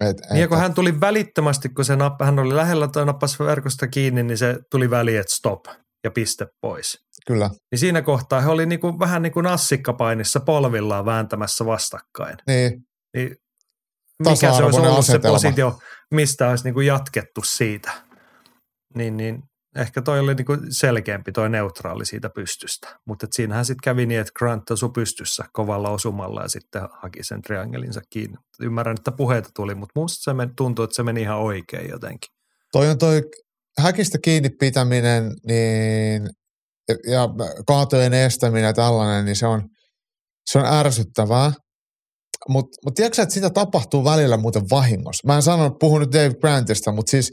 Et, 0.00 0.16
Niin 0.30 0.38
ja 0.38 0.44
et, 0.44 0.48
kun 0.48 0.58
hän 0.58 0.74
tuli 0.74 1.00
välittömästi, 1.00 1.68
kun 1.68 1.84
se 1.84 1.96
napp, 1.96 2.22
hän 2.22 2.38
oli 2.38 2.56
lähellä 2.56 2.88
tai 2.88 3.04
nappasi 3.04 3.38
verkosta 3.38 3.88
kiinni, 3.88 4.22
niin 4.22 4.38
se 4.38 4.56
tuli 4.70 4.90
väliin, 4.90 5.20
että 5.20 5.36
stop 5.36 5.60
ja 6.04 6.10
piste 6.10 6.46
pois. 6.60 6.98
Kyllä, 7.26 7.50
Niin 7.70 7.78
siinä 7.78 8.02
kohtaa 8.02 8.40
he 8.40 8.48
oli 8.48 8.66
niinku, 8.66 8.98
vähän 8.98 9.22
niin 9.22 9.32
kuin 9.32 9.44
nassikkapainissa 9.44 10.40
polvillaan 10.40 11.04
vääntämässä 11.04 11.66
vastakkain. 11.66 12.36
niin, 12.46 12.72
Niin 13.16 13.36
mikä 14.18 14.34
se 14.34 14.62
olisi 14.62 14.80
ollut 14.80 15.06
se 15.06 15.12
asetelma. 15.12 15.34
positio, 15.34 15.78
mistä 16.14 16.50
olisi 16.50 16.64
niinku 16.64 16.80
jatkettu 16.80 17.42
siitä. 17.44 17.92
Niin, 18.96 19.16
niin 19.16 19.42
ehkä 19.76 20.02
toi 20.02 20.20
oli 20.20 20.34
niinku 20.34 20.56
selkeämpi 20.70 21.32
toi 21.32 21.50
neutraali 21.50 22.06
siitä 22.06 22.30
pystystä. 22.30 22.98
Mutta 23.06 23.26
siinähän 23.30 23.64
sitten 23.64 23.84
kävi 23.84 24.06
niin, 24.06 24.20
että 24.20 24.32
Grant 24.38 24.70
osui 24.70 24.90
pystyssä 24.94 25.44
kovalla 25.52 25.90
osumalla 25.90 26.42
ja 26.42 26.48
sitten 26.48 26.82
haki 27.02 27.24
sen 27.24 27.42
triangelinsa 27.42 28.00
kiinni. 28.10 28.36
Ymmärrän, 28.60 28.96
että 28.98 29.12
puheita 29.12 29.48
tuli, 29.56 29.74
mutta 29.74 30.00
musta 30.00 30.22
se 30.22 30.34
meni, 30.34 30.52
tuntuu, 30.56 30.84
että 30.84 30.96
se 30.96 31.02
meni 31.02 31.20
ihan 31.20 31.38
oikein 31.38 31.90
jotenkin. 31.90 32.28
toi 32.72 32.90
on 32.90 32.98
toi 32.98 33.22
häkistä 33.78 34.18
kiinni 34.22 34.50
pitäminen 34.60 35.32
niin, 35.46 36.28
ja, 37.06 37.28
kaatojen 37.66 38.14
estäminen 38.14 38.64
ja 38.64 38.72
tällainen, 38.72 39.24
niin 39.24 39.36
se 39.36 39.46
on, 39.46 39.68
se 40.50 40.58
on 40.58 40.66
ärsyttävää. 40.66 41.52
Mutta 42.48 42.78
mut 42.84 42.94
tiedätkö 42.94 43.22
että 43.22 43.34
sitä 43.34 43.50
tapahtuu 43.50 44.04
välillä 44.04 44.36
muuten 44.36 44.62
vahingossa? 44.70 45.26
Mä 45.26 45.36
en 45.36 45.42
sano, 45.42 45.70
puhun 45.70 46.00
nyt 46.00 46.12
Dave 46.12 46.34
Grantista, 46.40 46.92
mutta 46.92 47.10
siis 47.10 47.30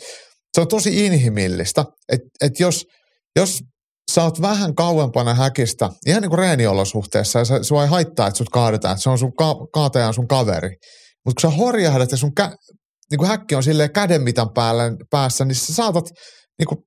se 0.53 0.61
on 0.61 0.67
tosi 0.67 1.05
inhimillistä, 1.05 1.85
että 2.11 2.27
et 2.41 2.59
jos, 2.59 2.85
jos 3.35 3.59
sä 4.11 4.23
oot 4.23 4.41
vähän 4.41 4.75
kauempana 4.75 5.33
häkistä, 5.33 5.89
ihan 6.07 6.21
niin 6.21 6.29
kuin 6.29 6.39
reeniolosuhteessa, 6.39 7.39
ja 7.39 7.45
se, 7.45 7.63
sua 7.63 7.83
ei 7.83 7.89
haittaa, 7.89 8.27
että 8.27 8.37
sut 8.37 8.49
kaadetaan, 8.49 8.91
että 8.91 9.03
se 9.03 9.09
on 9.09 9.17
sun 9.17 9.35
ka, 9.35 9.55
kaataja 9.73 10.07
on 10.07 10.13
sun 10.13 10.27
kaveri. 10.27 10.75
Mutta 11.25 11.41
kun 11.41 11.51
sä 11.51 11.57
horjahdat 11.57 12.11
ja 12.11 12.17
sun 12.17 12.35
kä, 12.35 12.55
niin 13.11 13.17
kuin 13.17 13.27
häkki 13.27 13.55
on 13.55 13.63
silleen 13.63 13.93
kädenmitan 13.93 14.53
päällä, 14.53 14.83
päässä, 15.09 15.45
niin 15.45 15.55
sä 15.55 15.73
saatat 15.73 16.05
niin 16.59 16.67
kuin 16.67 16.77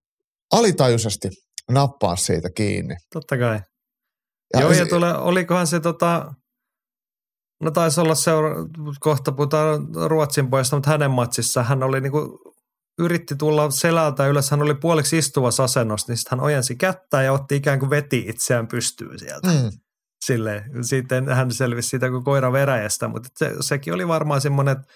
alitajuisesti 0.52 1.28
nappaa 1.71 2.16
siitä 2.16 2.49
kiinni. 2.56 2.94
Totta 3.12 3.38
kai. 3.38 3.61
Ja 4.54 4.61
Joo, 4.61 4.73
se- 4.73 4.78
ja 4.78 4.87
tule, 4.87 5.18
olikohan 5.18 5.66
se 5.66 5.80
tota, 5.80 6.33
no 7.62 7.71
taisi 7.71 8.00
olla 8.00 8.14
seura, 8.14 8.54
kohta 9.00 9.33
puhutaan 9.33 9.80
Ruotsin 10.06 10.50
puolesta, 10.50 10.76
mutta 10.76 10.90
hänen 10.90 11.11
matsissa 11.11 11.62
hän 11.62 11.83
oli 11.83 12.00
niinku, 12.00 12.38
yritti 12.98 13.36
tulla 13.36 13.70
selältä 13.70 14.26
ylös, 14.26 14.50
hän 14.50 14.62
oli 14.62 14.74
puoliksi 14.74 15.18
istuvassa 15.18 15.64
asennossa, 15.64 16.12
niin 16.12 16.16
sitten 16.18 16.38
hän 16.38 16.44
ojensi 16.46 16.76
kättä 16.76 17.22
ja 17.22 17.32
otti 17.32 17.56
ikään 17.56 17.78
kuin 17.78 17.90
veti 17.90 18.24
itseään 18.28 18.68
pystyyn 18.68 19.18
sieltä. 19.18 19.48
Mm, 19.48 19.70
Silleen, 20.24 20.84
sitten 20.84 21.28
hän 21.28 21.52
selvisi 21.52 21.88
siitä 21.88 22.10
kuin 22.10 22.24
koira 22.24 22.52
veräjästä, 22.52 23.08
mutta 23.08 23.28
se, 23.36 23.52
sekin 23.60 23.94
oli 23.94 24.08
varmaan 24.08 24.40
semmoinen, 24.40 24.76
että 24.76 24.92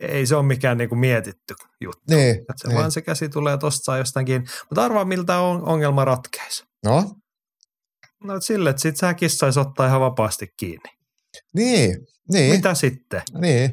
ei 0.00 0.26
se 0.26 0.36
ole 0.36 0.46
mikään 0.46 0.78
niinku 0.78 0.94
mietitty 0.94 1.54
juttu. 1.80 2.02
niin, 2.08 2.36
Että 2.36 2.52
se 2.56 2.68
niin. 2.68 2.78
vaan 2.78 2.92
se 2.92 3.02
käsi 3.02 3.28
tulee 3.28 3.58
tosta 3.58 3.84
saa 3.84 3.98
jostakin. 3.98 4.44
Mutta 4.70 4.84
arvaa, 4.84 5.04
miltä 5.04 5.38
on 5.38 5.68
ongelma 5.68 6.04
ratkeisi. 6.04 6.64
No, 6.84 7.04
No 8.24 8.40
sille, 8.40 8.70
että 8.70 8.82
sit 8.82 8.96
sä 8.96 9.14
saisi 9.28 9.60
ottaa 9.60 9.86
ihan 9.86 10.00
vapaasti 10.00 10.46
kiinni. 10.56 10.90
niin, 11.54 11.96
niin. 12.32 12.56
Mitä 12.56 12.74
sitten? 12.74 13.22
Niin. 13.40 13.72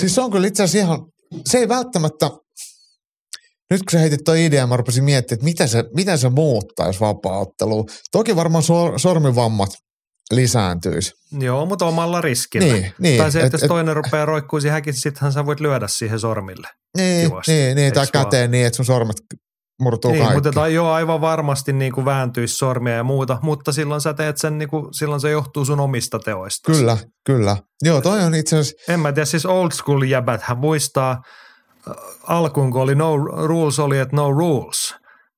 Siis 0.00 0.14
se 0.14 0.20
on 0.20 0.30
kyllä 0.30 0.46
itse 0.46 0.62
asiassa 0.62 0.86
ihan, 0.86 1.06
se 1.44 1.58
ei 1.58 1.68
välttämättä, 1.68 2.30
nyt 3.70 3.80
kun 3.80 3.92
sä 3.92 3.98
heitit 3.98 4.20
toi 4.24 4.44
idea, 4.44 4.66
mä 4.66 4.76
rupesin 4.76 5.04
miettimään, 5.04 5.36
että 5.36 5.44
mitä 5.44 5.66
se, 5.66 5.84
mitä 5.94 6.16
se 6.16 6.28
muuttaisi 6.28 7.00
vapaa-otteluun. 7.00 7.88
Toki 8.12 8.36
varmaan 8.36 8.64
sor, 8.64 8.98
sormivammat 8.98 9.70
lisääntyisi. 10.32 11.12
Joo, 11.40 11.66
mutta 11.66 11.84
omalla 11.86 12.20
riskillä. 12.20 12.72
Niin, 12.72 12.92
niin. 12.98 13.18
tai 13.18 13.32
se, 13.32 13.38
että 13.38 13.46
et- 13.46 13.52
jos 13.52 13.62
et- 13.62 13.68
toinen 13.68 13.96
rupeaa 13.96 14.26
roikkuisi 14.26 14.68
häkissä, 14.68 15.00
sittenhän 15.00 15.32
sä 15.32 15.46
voit 15.46 15.60
lyödä 15.60 15.88
siihen 15.88 16.20
sormille. 16.20 16.68
Niin, 16.96 17.30
kivasti, 17.30 17.52
niin, 17.52 17.76
niin 17.76 17.92
tai 17.92 18.06
vaan? 18.14 18.24
käteen 18.24 18.50
niin, 18.50 18.66
että 18.66 18.76
sun 18.76 18.84
sormet 18.86 19.16
murtuu 19.80 20.10
niin, 20.10 20.20
kaikki. 20.22 20.34
mutta 20.34 20.52
tai 20.52 20.74
joo, 20.74 20.90
aivan 20.92 21.20
varmasti 21.20 21.72
niin 21.72 21.92
kuin 21.92 22.04
vääntyisi 22.04 22.54
sormia 22.54 22.94
ja 22.94 23.04
muuta, 23.04 23.38
mutta 23.42 23.72
silloin 23.72 24.00
sä 24.00 24.14
teet 24.14 24.38
sen, 24.38 24.58
niin 24.58 24.68
kuin, 24.68 24.94
silloin 24.94 25.20
se 25.20 25.30
johtuu 25.30 25.64
sun 25.64 25.80
omista 25.80 26.18
teoista. 26.18 26.72
Kyllä, 26.72 26.98
kyllä. 27.26 27.56
Joo, 27.82 28.00
toi 28.00 28.20
on 28.24 28.34
itse 28.34 28.56
asiassa, 28.56 28.92
En 28.92 29.00
mä 29.00 29.12
tiedä, 29.12 29.26
siis 29.26 29.46
old 29.46 29.70
school 29.70 30.02
jäbät 30.02 30.40
hän 30.42 30.58
muistaa 30.58 31.22
alkuun, 32.22 32.70
kun 32.72 32.82
oli 32.82 32.94
no 32.94 33.16
rules, 33.18 33.78
oli 33.78 33.98
että 33.98 34.16
no 34.16 34.32
rules. 34.32 34.94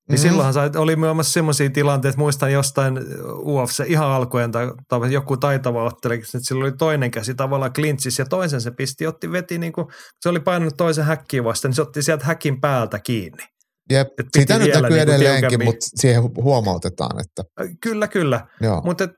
Niin 0.08 0.20
Mhm. 0.20 0.26
mm. 0.26 0.28
silloinhan 0.28 0.54
sai, 0.54 0.70
oli 0.76 0.96
myös 0.96 1.32
semmoisia 1.32 1.70
tilanteita, 1.70 2.18
muistan 2.18 2.52
jostain 2.52 2.98
UFC 3.38 3.84
ihan 3.86 4.08
alkujen 4.08 4.52
tai, 4.52 4.72
tai 4.88 5.12
joku 5.12 5.36
taitava 5.36 5.84
otteli, 5.84 6.14
että 6.14 6.38
sillä 6.40 6.64
oli 6.64 6.72
toinen 6.72 7.10
käsi 7.10 7.34
tavallaan 7.34 7.72
klintsis 7.72 8.18
ja 8.18 8.24
toisen 8.24 8.60
se 8.60 8.70
pisti, 8.70 9.06
otti 9.06 9.32
veti 9.32 9.58
niin 9.58 9.72
kuin, 9.72 9.86
se 10.20 10.28
oli 10.28 10.40
painanut 10.40 10.76
toisen 10.76 11.04
häkkiin 11.04 11.44
vasta, 11.44 11.68
niin 11.68 11.74
se 11.74 11.82
otti 11.82 12.02
sieltä 12.02 12.24
häkin 12.24 12.60
päältä 12.60 12.98
kiinni. 12.98 13.42
jep, 13.90 14.08
sitä 14.36 14.58
nyt 14.58 14.68
näkyy 14.68 14.88
niinku 14.88 15.12
edelleenkin, 15.12 15.64
mutta 15.64 15.86
siihen 15.94 16.22
huomautetaan, 16.36 17.20
että 17.20 17.42
Kyllä, 17.80 18.08
kyllä. 18.08 18.46
Mutta 18.84 19.08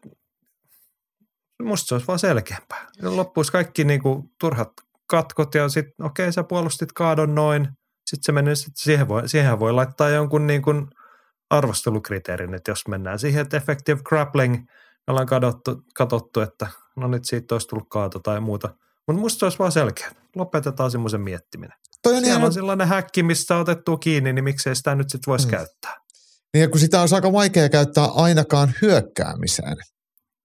musta 1.62 1.88
se 1.88 1.94
olisi 1.94 2.06
vaan 2.06 2.18
selkeämpää. 2.18 2.86
Loppuisi 3.02 3.52
kaikki 3.52 3.84
niinku 3.84 4.30
turhat 4.40 4.72
katkot 5.10 5.54
ja 5.54 5.68
sitten 5.68 6.06
okei 6.06 6.24
okay, 6.24 6.32
sä 6.32 6.44
puolustit 6.44 6.92
kaadon 6.92 7.34
noin. 7.34 7.68
Sitten 8.06 8.24
se 8.24 8.32
menee, 8.32 8.54
sit 8.54 8.76
siihen, 8.76 9.08
voi, 9.08 9.28
siihen 9.28 9.60
voi 9.60 9.72
laittaa 9.72 10.08
jonkun 10.08 10.46
niinku 10.46 10.72
arvostelukriteerin, 11.50 12.54
että 12.54 12.70
jos 12.70 12.88
mennään 12.88 13.18
siihen, 13.18 13.42
että 13.42 13.56
effective 13.56 14.00
grappling, 14.04 14.54
me 15.06 15.10
ollaan 15.10 15.26
katsottu, 15.26 15.82
katsottu, 15.94 16.40
että 16.40 16.66
no 16.96 17.08
nyt 17.08 17.24
siitä 17.24 17.54
olisi 17.54 17.68
tullut 17.68 17.88
kaato 17.90 18.18
tai 18.18 18.40
muuta. 18.40 18.68
Mutta 19.06 19.20
musta 19.20 19.38
se 19.38 19.44
olisi 19.46 19.58
vaan 19.58 19.72
selkeä. 19.72 20.10
Lopetetaan 20.36 20.90
semmoisen 20.90 21.20
miettiminen. 21.20 21.78
Toi 22.02 22.14
on 22.14 22.20
Siellä 22.20 22.36
ihan, 22.36 22.46
on 22.46 22.52
sellainen 22.52 22.88
häkki, 22.88 23.22
mistä 23.22 23.54
on 23.54 23.60
otettu 23.60 23.96
kiinni, 23.96 24.32
niin 24.32 24.44
miksei 24.44 24.76
sitä 24.76 24.94
nyt 24.94 25.10
sitten 25.10 25.30
voisi 25.30 25.46
Mm. 25.46 25.50
mm. 25.50 25.56
käyttää. 25.56 25.96
niin 26.54 26.70
kun 26.70 26.80
sitä 26.80 27.00
olisi 27.00 27.14
aika 27.14 27.32
vaikea 27.32 27.68
käyttää 27.68 28.04
ainakaan 28.14 28.72
hyökkäämiseen. 28.82 29.76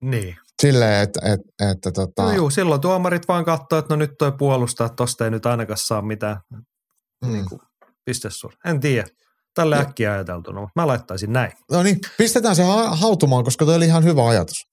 Niin. 0.01 0.37
Silleen, 0.61 1.03
että, 1.03 1.19
että, 1.23 1.71
että 1.71 1.91
tota, 1.91 2.23
No 2.23 2.31
juu, 2.31 2.49
silloin 2.49 2.81
tuomarit 2.81 3.27
vaan 3.27 3.45
katsoo, 3.45 3.79
että 3.79 3.93
no 3.93 3.95
nyt 3.95 4.11
toi 4.17 4.31
puolustaa, 4.31 4.85
että 4.85 4.95
tosta 4.95 5.25
ei 5.25 5.31
nyt 5.31 5.45
ainakaan 5.45 5.77
saa 5.77 6.01
mitään 6.01 6.37
mm. 6.51 7.31
niin 7.31 7.49
kuin, 7.49 7.61
pistesur. 8.05 8.53
En 8.65 8.79
tiedä. 8.79 9.07
Tällä 9.53 9.79
äkkiä 9.79 10.13
ajateltuna, 10.13 10.61
mutta 10.61 10.81
mä 10.81 10.87
laittaisin 10.87 11.33
näin. 11.33 11.51
No 11.71 11.83
niin, 11.83 11.99
pistetään 12.17 12.55
se 12.55 12.63
ha- 12.63 12.95
hautumaan, 12.95 13.43
koska 13.43 13.65
toi 13.65 13.75
oli 13.75 13.85
ihan 13.85 14.03
hyvä 14.03 14.27
ajatus. 14.27 14.67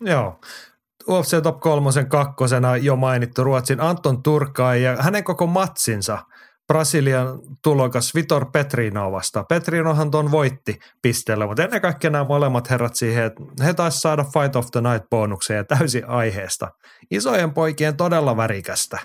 Joo. 0.00 0.40
UFC 1.08 1.42
Top 1.42 1.60
3 1.60 1.90
kakkosena 2.08 2.76
jo 2.76 2.96
mainittu 2.96 3.44
Ruotsin 3.44 3.80
Anton 3.80 4.22
Turkai 4.22 4.82
ja 4.82 4.96
hänen 5.00 5.24
koko 5.24 5.46
matsinsa 5.46 6.18
Brasilian 6.72 7.38
tulokas 7.62 8.14
Vitor 8.14 8.50
Petrino 8.52 9.12
vastaan. 9.12 9.46
Petrinohan 9.48 10.10
ton 10.10 10.30
voitti 10.30 10.78
pisteellä, 11.02 11.46
mutta 11.46 11.62
ennen 11.62 11.80
kaikkea 11.80 12.10
nämä 12.10 12.24
molemmat 12.24 12.70
herrat 12.70 12.94
siihen, 12.94 13.24
että 13.24 13.64
he 13.64 13.74
taisi 13.74 13.98
saada 13.98 14.24
Fight 14.24 14.56
of 14.56 14.66
the 14.70 14.80
Night 14.80 15.10
bonuksen 15.10 15.56
ja 15.56 15.64
täysin 15.64 16.08
aiheesta. 16.08 16.68
Isojen 17.10 17.54
poikien 17.54 17.96
todella 17.96 18.36
värikästä. 18.36 18.98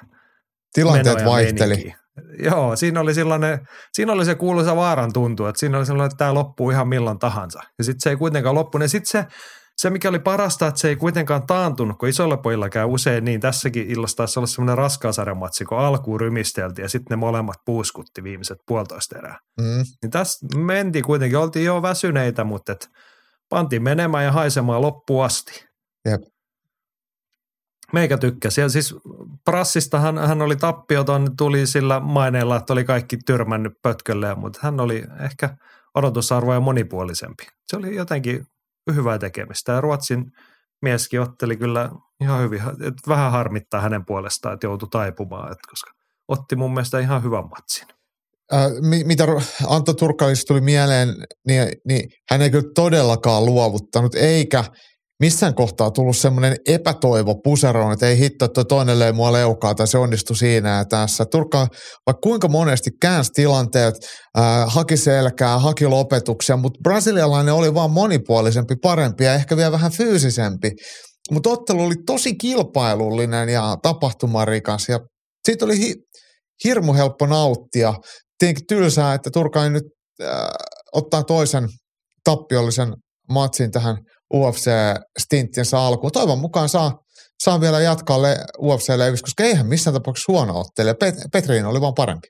Tilanteet 0.74 1.26
vaihteli. 1.26 1.94
Joo, 2.40 2.76
siinä 2.76 3.02
oli, 3.02 3.14
sellainen, 3.14 3.68
siinä 3.94 4.12
oli 4.12 4.26
se 4.26 4.36
kuuluisa 4.36 4.76
vaaran 4.76 5.14
tuntu, 5.14 5.46
että 5.46 5.60
siinä 5.60 5.78
oli 5.78 5.86
sellainen, 5.86 6.12
että 6.12 6.18
tämä 6.18 6.34
loppuu 6.34 6.70
ihan 6.70 6.88
milloin 6.88 7.20
tahansa. 7.20 7.60
Ja 7.78 7.84
sitten 7.84 8.02
se 8.02 8.10
ei 8.10 8.16
kuitenkaan 8.16 8.56
loppu. 8.56 8.78
Ja 8.78 8.90
sitten 8.90 9.12
se, 9.12 9.26
se, 9.78 9.90
mikä 9.90 10.10
oli 10.10 10.20
parasta, 10.20 10.68
että 10.68 10.80
se 10.82 10.90
ei 10.90 10.96
kuitenkaan 10.96 11.48
taantunut, 11.48 11.98
kun 11.98 12.10
isoilla 12.10 12.38
pojilla 12.38 12.70
käy 12.70 12.86
usein 12.86 13.26
niin. 13.26 13.42
Tässäkin 13.42 13.92
illassa 13.92 14.18
taisi 14.18 14.40
olla 14.40 14.48
semmoinen 14.48 14.78
raskaasarjamatsi, 14.78 15.66
kun 15.66 15.80
alkuun 15.80 16.20
rymisteltiin 16.20 16.84
ja 16.84 16.90
sitten 16.90 17.18
ne 17.18 17.20
molemmat 17.20 17.58
puuskutti 17.66 18.24
viimeiset 18.24 18.58
puolitoista 18.68 19.18
erää. 19.18 19.40
Mm. 19.62 19.84
Niin 20.02 20.12
tässä 20.12 20.48
mentiin 20.58 21.06
kuitenkin, 21.06 21.38
oltiin 21.38 21.66
jo 21.66 21.82
väsyneitä, 21.82 22.44
mutta 22.44 22.72
et 22.72 22.90
pantiin 23.50 23.84
menemään 23.84 24.26
ja 24.26 24.32
haisemaan 24.32 24.82
loppuun 24.82 25.26
asti. 25.26 25.66
Jep. 26.10 26.22
Meikä 27.94 28.18
tykkäsi. 28.18 28.62
Ja 28.62 28.70
siis 28.70 28.96
Prassistahan 29.46 30.18
hän 30.18 30.42
oli 30.42 30.56
tappioton, 30.56 31.38
tuli 31.38 31.68
sillä 31.68 32.00
maineella, 32.00 32.56
että 32.56 32.74
oli 32.74 32.84
kaikki 32.84 33.18
tyrmännyt 33.18 33.74
pötkölle, 33.82 34.36
mutta 34.36 34.60
hän 34.62 34.80
oli 34.80 35.04
ehkä 35.20 35.58
odotusarvoja 35.96 36.60
monipuolisempi. 36.60 37.48
Se 37.68 37.78
oli 37.78 37.96
jotenkin 37.96 38.46
hyvää 38.96 39.18
tekemistä 39.20 39.72
ja 39.72 39.82
Ruotsin 39.82 40.26
mieskin 40.82 41.22
otteli 41.22 41.58
kyllä 41.58 41.90
ihan 42.22 42.42
hyvin. 42.42 42.62
Et 42.62 42.94
vähän 43.08 43.32
harmittaa 43.32 43.82
hänen 43.82 44.06
puolestaan, 44.06 44.54
että 44.54 44.68
joutui 44.68 44.90
taipumaan, 44.92 45.52
et 45.52 45.58
koska 45.70 45.92
otti 46.28 46.56
mun 46.56 46.74
mielestä 46.74 47.00
ihan 47.00 47.24
hyvän 47.24 47.50
matsin. 47.50 47.88
Äh, 48.54 48.72
mi- 48.82 49.04
mitä 49.04 49.28
Antto 49.68 49.94
Turkkalista 49.94 50.48
tuli 50.48 50.62
mieleen, 50.62 51.16
niin, 51.48 51.68
niin 51.88 52.10
hän 52.32 52.42
ei 52.42 52.50
kyllä 52.50 52.72
todellakaan 52.76 53.46
luovuttanut, 53.46 54.16
eikä 54.16 54.64
missään 55.20 55.56
kohtaa 55.56 55.92
tullut 55.92 56.18
semmoinen 56.18 56.56
epätoivo 56.68 57.36
puseroon, 57.44 57.94
että 57.94 58.08
ei 58.08 58.18
hitto, 58.18 58.46
että 58.46 58.54
toi 58.54 58.66
toinen 58.66 59.00
löi 59.00 59.14
mua 59.14 59.32
leukaa 59.32 59.76
tai 59.76 59.88
se 59.88 59.98
onnistui 59.98 60.36
siinä 60.36 60.78
ja 60.78 60.86
tässä. 60.86 61.26
Turkka 61.26 61.68
vaikka 62.06 62.22
kuinka 62.22 62.48
monesti 62.48 62.90
käänsi 63.02 63.32
tilanteet, 63.34 63.96
äh, 64.38 64.44
haki 64.68 64.98
selkää, 64.98 65.60
haki 65.60 65.88
lopetuksia, 65.88 66.58
mutta 66.58 66.80
brasilialainen 66.84 67.54
oli 67.54 67.74
vaan 67.74 67.92
monipuolisempi, 67.92 68.76
parempi 68.82 69.24
ja 69.24 69.34
ehkä 69.34 69.58
vielä 69.58 69.72
vähän 69.72 69.92
fyysisempi. 69.92 70.72
Mutta 71.32 71.50
ottelu 71.50 71.84
oli 71.84 71.96
tosi 72.06 72.36
kilpailullinen 72.36 73.50
ja 73.50 73.78
tapahtumarikas 73.82 74.90
ja 74.90 75.00
siitä 75.46 75.66
oli 75.66 75.80
hi- 75.80 75.96
hirmu 76.64 76.94
helppo 76.94 77.26
nauttia. 77.26 77.94
Tietenkin 78.40 78.68
tylsää, 78.68 79.14
että 79.14 79.30
Turkainen 79.34 79.74
nyt 79.74 79.84
äh, 80.22 80.48
ottaa 80.94 81.24
toisen 81.24 81.68
tappiollisen 82.24 82.94
matsin 83.30 83.72
tähän 83.72 83.98
UFC-stinttinsä 84.34 85.80
alkuun. 85.80 86.12
Toivon 86.12 86.40
mukaan 86.40 86.70
saa, 86.70 87.00
saa 87.44 87.62
vielä 87.62 87.80
jatkaa 87.82 88.22
le- 88.22 88.46
UFC-leivissä, 88.58 89.24
koska 89.24 89.44
eihän 89.44 89.68
missään 89.68 89.94
tapauksessa 89.94 90.32
huono 90.32 90.60
ottelija. 90.60 90.94
Pet- 90.94 91.30
Petriin 91.34 91.66
oli 91.66 91.82
vaan 91.82 91.94
parempi. 91.94 92.28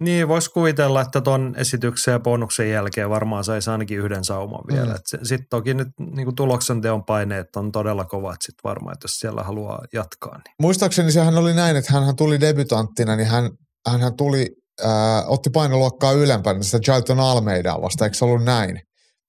Niin, 0.00 0.28
voisi 0.28 0.50
kuvitella, 0.50 1.00
että 1.00 1.20
ton 1.20 1.54
esityksen 1.56 2.12
ja 2.12 2.20
bonuksen 2.20 2.70
jälkeen 2.70 3.10
varmaan 3.10 3.44
saisi 3.44 3.70
ainakin 3.70 3.98
yhden 3.98 4.24
sauman 4.24 4.60
vielä. 4.72 4.92
Mm. 4.92 5.00
Sitten 5.22 5.46
toki 5.50 5.74
nyt 5.74 5.88
niin 6.14 6.34
tuloksenteon 6.34 7.04
paineet 7.04 7.56
on 7.56 7.72
todella 7.72 8.04
kovat 8.04 8.36
sitten 8.42 8.60
varmaan, 8.64 8.92
että 8.92 9.04
jos 9.04 9.12
siellä 9.12 9.42
haluaa 9.42 9.84
jatkaa. 9.92 10.34
Niin. 10.34 10.54
Muistaakseni 10.60 11.12
sehän 11.12 11.38
oli 11.38 11.54
näin, 11.54 11.76
että 11.76 11.92
hän 11.92 12.16
tuli 12.16 12.40
debutanttina, 12.40 13.16
niin 13.16 13.28
hän, 13.28 13.50
hän 13.88 14.16
tuli, 14.16 14.46
äh, 14.84 15.24
otti 15.26 15.50
painoluokkaa 15.50 16.12
ylempänä 16.12 16.62
sitä 16.62 16.92
Jalton 16.92 17.20
Almeidaa 17.20 17.82
vasta, 17.82 18.04
eikö 18.04 18.16
se 18.16 18.24
ollut 18.24 18.44
näin? 18.44 18.80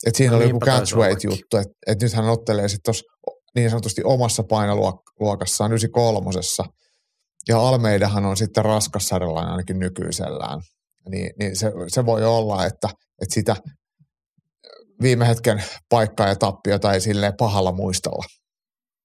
Että 0.05 0.17
siinä 0.17 0.31
No 0.31 0.37
oli 0.37 0.43
joku 0.43 0.53
niinpä 0.53 0.65
taisi 0.65 0.79
catchweight 0.79 1.25
ollakin. 1.25 1.29
juttu, 1.31 1.57
että, 1.57 1.73
että 1.87 2.05
nyt 2.05 2.13
hän 2.13 2.29
ottelee 2.29 2.67
sitten 2.67 2.83
tuossa 2.83 3.05
niin 3.55 3.69
sanotusti 3.69 4.01
omassa 4.03 4.43
painoluokassaan 4.43 5.71
93. 5.71 6.29
Ja 7.47 7.59
Almeidahan 7.59 8.25
on 8.25 8.37
sitten 8.37 8.65
raskassarjalainen 8.65 9.51
ainakin 9.51 9.79
nykyisellään. 9.79 10.59
Niin, 11.09 11.33
niin 11.39 11.55
se, 11.55 11.71
se, 11.87 12.05
voi 12.05 12.25
olla, 12.25 12.65
että, 12.65 12.87
että 13.21 13.33
sitä 13.33 13.55
viime 15.01 15.27
hetken 15.27 15.63
paikkaa 15.89 16.27
ja 16.27 16.35
tappiota 16.35 16.93
ei 16.93 17.01
silleen 17.01 17.33
pahalla 17.37 17.71
muistella. 17.71 18.23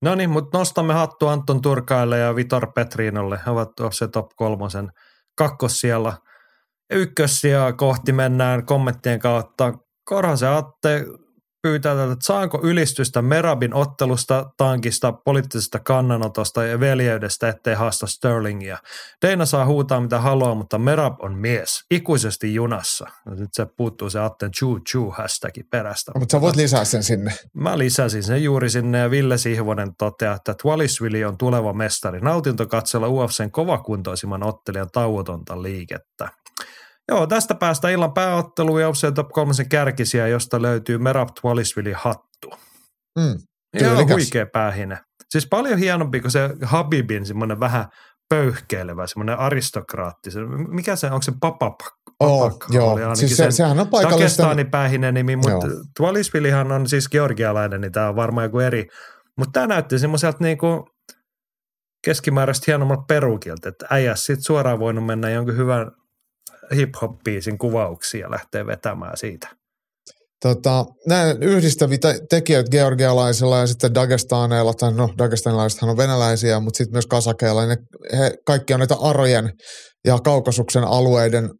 No 0.02 0.14
niin, 0.14 0.30
mutta 0.30 0.58
nostamme 0.58 0.94
hattu 0.94 1.26
Anton 1.26 1.62
Turkaille 1.62 2.18
ja 2.18 2.36
Vitor 2.36 2.72
Petrinolle. 2.72 3.40
He 3.46 3.50
ovat 3.50 3.68
se 3.92 4.08
top 4.08 4.26
kolmosen 4.36 4.88
kakkossijalla. 5.36 6.16
Ykkössijaa 6.90 7.72
kohti 7.72 8.12
mennään 8.12 8.66
kommenttien 8.66 9.18
kautta. 9.18 9.72
Korhosen 10.08 10.50
Atte 10.50 11.06
pyytää 11.62 11.94
tätä, 11.94 12.12
että 12.12 12.26
saanko 12.26 12.60
ylistystä 12.62 13.22
Merabin 13.22 13.74
ottelusta, 13.74 14.50
tankista, 14.56 15.12
poliittisesta 15.12 15.78
kannanotosta 15.78 16.64
ja 16.64 16.80
veljeydestä, 16.80 17.48
ettei 17.48 17.74
haasta 17.74 18.06
Sterlingia. 18.06 18.78
Deina 19.22 19.46
saa 19.46 19.66
huutaa 19.66 20.00
mitä 20.00 20.20
haluaa, 20.20 20.54
mutta 20.54 20.78
Merab 20.78 21.14
on 21.18 21.38
mies, 21.38 21.84
ikuisesti 21.90 22.54
junassa. 22.54 23.06
Ja 23.26 23.34
nyt 23.34 23.48
se 23.52 23.66
puuttuu 23.76 24.10
se 24.10 24.20
Atten 24.20 24.50
choo 24.50 24.78
choo 24.92 25.10
hashtagi 25.10 25.62
perästä. 25.62 26.12
Mutta 26.18 26.32
sä 26.32 26.40
voit 26.40 26.56
lisää 26.56 26.84
sen 26.84 27.02
sinne. 27.02 27.32
Mä 27.54 27.78
lisäsin 27.78 28.22
sen 28.22 28.44
juuri 28.44 28.70
sinne 28.70 28.98
ja 28.98 29.10
Ville 29.10 29.38
Sihvonen 29.38 29.92
toteaa, 29.98 30.34
että 30.34 30.54
Twalisvili 30.62 31.24
on 31.24 31.38
tuleva 31.38 31.72
mestari. 31.72 32.20
Nautinto 32.20 32.66
katsella 32.66 33.08
UFCn 33.08 33.50
kovakuntoisimman 33.50 34.42
ottelijan 34.42 34.88
tauotonta 34.92 35.62
liikettä. 35.62 36.28
Joo, 37.08 37.26
tästä 37.26 37.54
päästä 37.54 37.88
illan 37.88 38.12
pääotteluun 38.12 38.80
ja 38.80 38.88
UFC 38.88 39.14
Top 39.14 39.28
3 39.28 39.52
kärkisiä, 39.68 40.28
josta 40.28 40.62
löytyy 40.62 40.98
Merab 40.98 41.28
Twalisvili 41.40 41.92
hattu. 41.92 42.50
Mm. 43.18 43.34
Ihan 43.80 44.08
huikea 44.08 44.46
päähine. 44.52 44.98
Siis 45.30 45.46
paljon 45.46 45.78
hienompi 45.78 46.20
kuin 46.20 46.30
se 46.30 46.50
Habibin 46.62 47.26
semmoinen 47.26 47.60
vähän 47.60 47.86
pöyhkeilevä, 48.28 49.06
semmoinen 49.06 49.38
aristokraatti. 49.38 50.30
Se- 50.30 50.40
Mikä 50.68 50.96
se, 50.96 51.06
onko 51.06 51.22
se 51.22 51.32
papapak? 51.40 51.92
Oo, 52.20 52.50
Papak 52.50 52.66
joo. 52.70 53.14
Siis 53.14 53.36
se, 53.36 53.50
sehän 53.50 53.80
on 53.80 53.88
paikallista. 53.88 54.56
Päähinen 54.70 55.14
nimi, 55.14 55.36
mutta 55.36 55.66
Joo. 55.66 55.84
Twalisvilihan 55.96 56.72
on 56.72 56.88
siis 56.88 57.08
georgialainen, 57.08 57.80
niin 57.80 57.92
tämä 57.92 58.08
on 58.08 58.16
varmaan 58.16 58.44
joku 58.44 58.58
eri. 58.58 58.88
Mutta 59.38 59.52
tämä 59.52 59.66
näytti 59.66 59.98
semmoiselta 59.98 60.38
niinku 60.40 60.88
keskimääräistä 62.04 62.64
hienommalta 62.66 63.04
perukilta, 63.08 63.68
että 63.68 63.86
äijä 63.90 64.16
sit 64.16 64.38
suoraan 64.42 64.78
voinut 64.78 65.06
mennä 65.06 65.30
jonkun 65.30 65.56
hyvän 65.56 65.90
hip-hop-biisin 66.74 67.58
kuvauksia 67.58 68.20
ja 68.20 68.30
lähteä 68.30 68.66
vetämään 68.66 69.16
siitä. 69.16 69.48
Tota, 70.42 70.84
näin 71.06 71.42
yhdistäviä 71.42 71.98
te- 71.98 72.20
tekijöitä 72.30 72.70
georgialaisilla 72.70 73.58
ja 73.58 73.66
sitten 73.66 73.94
Dagestaneilla, 73.94 74.74
tai 74.74 74.92
no 74.92 75.08
Dagestanilaisethan 75.18 75.90
on 75.90 75.96
venäläisiä, 75.96 76.60
mutta 76.60 76.78
sitten 76.78 76.94
myös 76.94 77.06
kasakeilla, 77.06 77.66
ne, 77.66 77.76
he 78.18 78.34
kaikki 78.46 78.74
on 78.74 78.80
näitä 78.80 78.96
Arojen 79.00 79.52
ja 80.04 80.18
Kaukasuksen 80.24 80.84
alueiden 80.84 81.50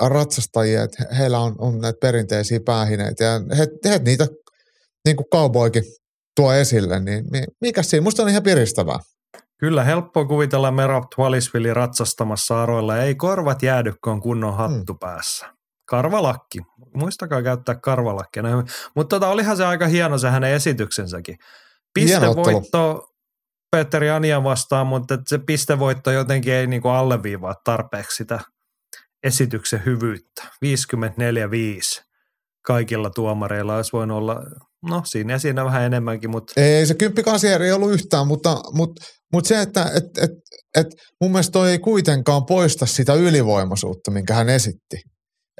ratsastajia, 0.00 0.82
että 0.82 1.04
he- 1.04 1.18
heillä 1.18 1.38
on, 1.38 1.54
on 1.58 1.78
näitä 1.78 1.98
perinteisiä 2.00 2.60
päähineitä 2.64 3.24
ja 3.24 3.40
he, 3.58 3.66
he 3.84 3.98
niitä 3.98 4.26
niin 5.04 5.16
kuin 5.16 5.26
cowboykin 5.32 5.84
tuo 6.36 6.52
esille, 6.52 7.00
niin 7.00 7.24
mi- 7.30 7.44
mikä 7.60 7.82
siinä, 7.82 8.04
musta 8.04 8.22
on 8.22 8.28
ihan 8.28 8.42
piristävää. 8.42 8.98
Kyllä 9.60 9.84
helppo 9.84 10.26
kuvitella 10.26 10.70
Merab 10.70 11.04
Twalisvili 11.14 11.74
ratsastamassa 11.74 12.62
aroilla 12.62 12.98
ei 12.98 13.14
korvat 13.14 13.62
jäädy, 13.62 13.92
kun 14.04 14.12
on 14.12 14.20
kunnon 14.20 14.56
hattu 14.56 14.94
päässä. 14.94 15.46
Karvalakki. 15.84 16.58
Muistakaa 16.94 17.42
käyttää 17.42 17.74
karvalakkia. 17.74 18.42
Mutta 18.96 19.16
tota, 19.16 19.28
olihan 19.28 19.56
se 19.56 19.64
aika 19.64 19.86
hieno 19.86 20.18
se 20.18 20.30
hänen 20.30 20.52
esityksensäkin. 20.52 21.36
Pistevoitto 21.94 23.06
Petteri 23.70 24.10
Anian 24.10 24.44
vastaan, 24.44 24.86
mutta 24.86 25.18
se 25.26 25.38
pistevoitto 25.38 26.10
jotenkin 26.10 26.52
ei 26.52 26.66
niinku 26.66 26.88
alleviivaa 26.88 27.54
tarpeeksi 27.64 28.16
sitä 28.16 28.40
esityksen 29.22 29.82
hyvyyttä. 29.84 30.42
54-5 30.64 32.04
kaikilla 32.66 33.10
tuomareilla 33.10 33.76
olisi 33.76 33.92
voinut 33.92 34.18
olla, 34.18 34.42
no 34.88 35.02
siinä 35.04 35.32
ja 35.32 35.38
siinä 35.38 35.64
vähän 35.64 35.82
enemmänkin, 35.82 36.30
mutta 36.30 36.52
Ei 36.56 36.86
se 36.86 36.94
kymppikasieri 36.94 37.64
ei 37.64 37.72
ollut 37.72 37.92
yhtään, 37.92 38.26
mutta, 38.26 38.60
mutta, 38.72 39.04
mutta 39.32 39.48
se, 39.48 39.60
että 39.60 39.90
et, 39.94 40.04
et, 40.22 40.30
et 40.76 40.86
mun 41.20 41.30
mielestä 41.30 41.52
toi 41.52 41.70
ei 41.70 41.78
kuitenkaan 41.78 42.46
poista 42.46 42.86
sitä 42.86 43.14
ylivoimaisuutta, 43.14 44.10
minkä 44.10 44.34
hän 44.34 44.48
esitti. 44.48 44.96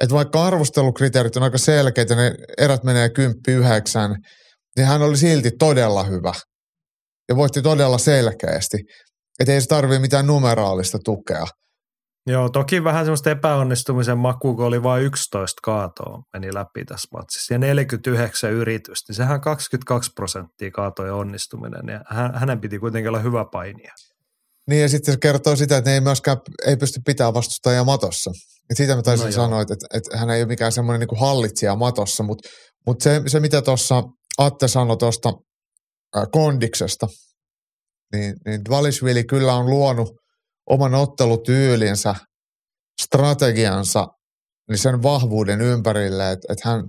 Että 0.01 0.15
vaikka 0.15 0.45
arvostelukriteerit 0.45 1.35
on 1.35 1.43
aika 1.43 1.57
selkeitä, 1.57 2.15
ne 2.15 2.35
erät 2.57 2.83
menee 2.83 3.09
kymppi 3.09 3.51
yhdeksän, 3.51 4.15
niin 4.77 4.87
hän 4.87 5.01
oli 5.01 5.17
silti 5.17 5.51
todella 5.59 6.03
hyvä. 6.03 6.33
Ja 7.29 7.35
voitti 7.35 7.61
todella 7.61 7.97
selkeästi. 7.97 8.77
Että 9.39 9.53
ei 9.53 9.61
se 9.61 9.67
tarvii 9.67 9.99
mitään 9.99 10.27
numeraalista 10.27 10.97
tukea. 11.05 11.45
Joo, 12.27 12.49
toki 12.49 12.83
vähän 12.83 13.05
semmoista 13.05 13.29
epäonnistumisen 13.29 14.17
makua, 14.17 14.55
kun 14.55 14.65
oli 14.65 14.83
vain 14.83 15.03
11 15.03 15.59
kaatoa 15.63 16.21
meni 16.33 16.53
läpi 16.53 16.85
tässä 16.85 17.07
matsissa 17.17 17.53
ja 17.53 17.57
49 17.57 18.51
yritystä, 18.51 19.09
niin 19.09 19.15
sehän 19.15 19.41
22 19.41 20.11
prosenttia 20.15 20.71
kaatoja 20.71 21.15
onnistuminen 21.15 21.87
ja 21.87 22.01
hän, 22.07 22.35
hänen 22.35 22.61
piti 22.61 22.79
kuitenkin 22.79 23.09
olla 23.09 23.19
hyvä 23.19 23.45
painija. 23.51 23.93
Niin 24.69 24.81
ja 24.81 24.89
sitten 24.89 25.13
se 25.13 25.19
kertoo 25.19 25.55
sitä, 25.55 25.77
että 25.77 25.89
ne 25.89 25.93
ei 25.93 26.01
myöskään 26.01 26.37
ei 26.65 26.77
pysty 26.77 26.99
pitämään 27.05 27.33
vastustajaa 27.33 27.83
matossa. 27.83 28.31
Et 28.69 28.77
siitä 28.77 28.95
mä 28.95 29.01
taisin 29.01 29.23
No 29.23 29.29
no 29.29 29.35
sanoa, 29.35 29.61
että, 29.61 29.75
että, 29.93 30.17
hän 30.17 30.29
ei 30.29 30.41
ole 30.41 30.47
mikään 30.47 30.71
semmoinen 30.71 31.07
niin 31.07 31.19
hallitsija 31.19 31.75
matossa, 31.75 32.23
mutta, 32.23 32.49
mutta 32.87 33.03
se, 33.03 33.21
se 33.27 33.39
mitä 33.39 33.61
tuossa 33.61 34.03
Atte 34.37 34.67
sanoi 34.67 34.97
tuosta 34.97 35.33
kondiksesta, 36.31 37.07
niin, 38.13 38.35
niin 38.45 38.65
Dvalishvili 38.65 39.23
kyllä 39.23 39.53
on 39.53 39.69
luonut 39.69 40.20
oman 40.69 40.95
ottelutyylinsä, 40.95 42.15
strategiansa, 43.01 44.07
niin 44.69 44.77
sen 44.77 45.03
vahvuuden 45.03 45.61
ympärille, 45.61 46.31
että, 46.31 46.53
että 46.53 46.69
hän, 46.69 46.83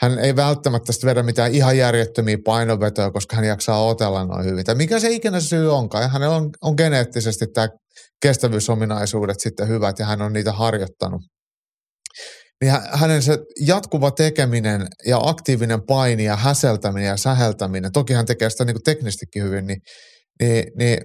hän 0.00 0.18
ei 0.18 0.36
välttämättä 0.36 0.92
sitten 0.92 1.10
vedä 1.10 1.22
mitään 1.22 1.54
ihan 1.54 1.78
järjettömiä 1.78 2.36
painovetoja, 2.44 3.10
koska 3.10 3.36
hän 3.36 3.44
jaksaa 3.44 3.84
otella 3.84 4.24
noin 4.24 4.44
hyvin. 4.44 4.64
Tai 4.64 4.74
mikä 4.74 5.00
se 5.00 5.10
ikinä 5.10 5.40
syy 5.40 5.74
onkaan. 5.74 6.10
Hänellä 6.10 6.36
on, 6.36 6.50
on 6.62 6.74
geneettisesti 6.76 7.46
tämä 7.54 7.68
kestävyysominaisuudet 8.22 9.40
sitten 9.40 9.68
hyvät 9.68 9.98
ja 9.98 10.06
hän 10.06 10.22
on 10.22 10.32
niitä 10.32 10.52
harjoittanut. 10.52 11.22
Niin 12.60 12.72
hä- 12.72 12.88
hänen 12.92 13.22
se 13.22 13.38
jatkuva 13.66 14.10
tekeminen 14.10 14.86
ja 15.06 15.18
aktiivinen 15.22 15.80
paini 15.86 16.24
ja 16.24 16.36
häseltäminen 16.36 17.08
ja 17.08 17.16
säheltäminen, 17.16 17.92
toki 17.92 18.12
hän 18.12 18.26
tekee 18.26 18.50
sitä 18.50 18.64
niin 18.64 18.82
teknistikin 18.84 19.42
hyvin, 19.42 19.66
niin, 19.66 19.80
niin, 20.40 20.64
niin 20.78 20.98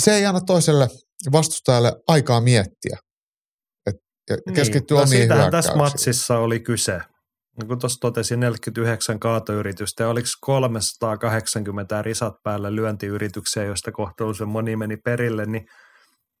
se 0.00 0.14
ei 0.14 0.26
anna 0.26 0.40
toiselle 0.40 0.88
vastustajalle 1.32 1.92
aikaa 2.08 2.40
miettiä. 2.40 2.98
Et, 3.86 3.96
ja 4.30 4.36
keskittyy 4.54 4.96
no 4.96 5.02
omiin 5.02 5.18
siitähän 5.18 5.50
tässä 5.50 5.72
hyökkäyksiin. 5.72 5.94
matsissa 5.94 6.38
oli 6.38 6.60
kyse. 6.60 7.00
Niin 7.58 7.68
kuin 7.68 7.78
tuossa 7.78 8.00
totesin, 8.00 8.40
49 8.40 9.20
kaatoyritystä 9.20 10.02
ja 10.02 10.08
oliko 10.08 10.28
380 10.40 12.02
risat 12.02 12.34
päällä 12.42 12.74
lyöntiyrityksiä, 12.74 13.64
joista 13.64 13.92
kohtuullisen 13.92 14.48
moni 14.48 14.76
meni 14.76 14.96
perille, 14.96 15.46
niin 15.46 15.66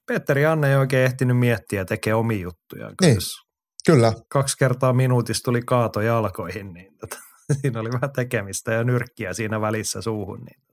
Petteri 0.06 0.46
Anne 0.46 0.70
ei 0.70 0.76
oikein 0.76 1.04
ehtinyt 1.04 1.38
miettiä 1.38 1.80
ja 1.80 1.84
tekee 1.84 2.14
omia 2.14 2.40
juttujaan. 2.40 2.94
Niin. 3.00 3.16
Kyllä, 3.86 4.12
kaksi 4.32 4.56
kertaa 4.58 4.92
minuutissa 4.92 5.44
tuli 5.44 5.62
kaato 5.62 6.00
jalkoihin, 6.00 6.72
niin 6.72 6.96
tota, 7.00 7.16
siinä 7.60 7.80
oli 7.80 7.90
vähän 7.92 8.12
tekemistä 8.12 8.72
ja 8.72 8.84
nyrkkiä 8.84 9.32
siinä 9.32 9.60
välissä 9.60 10.00
suuhun. 10.02 10.38
Niin. 10.38 10.69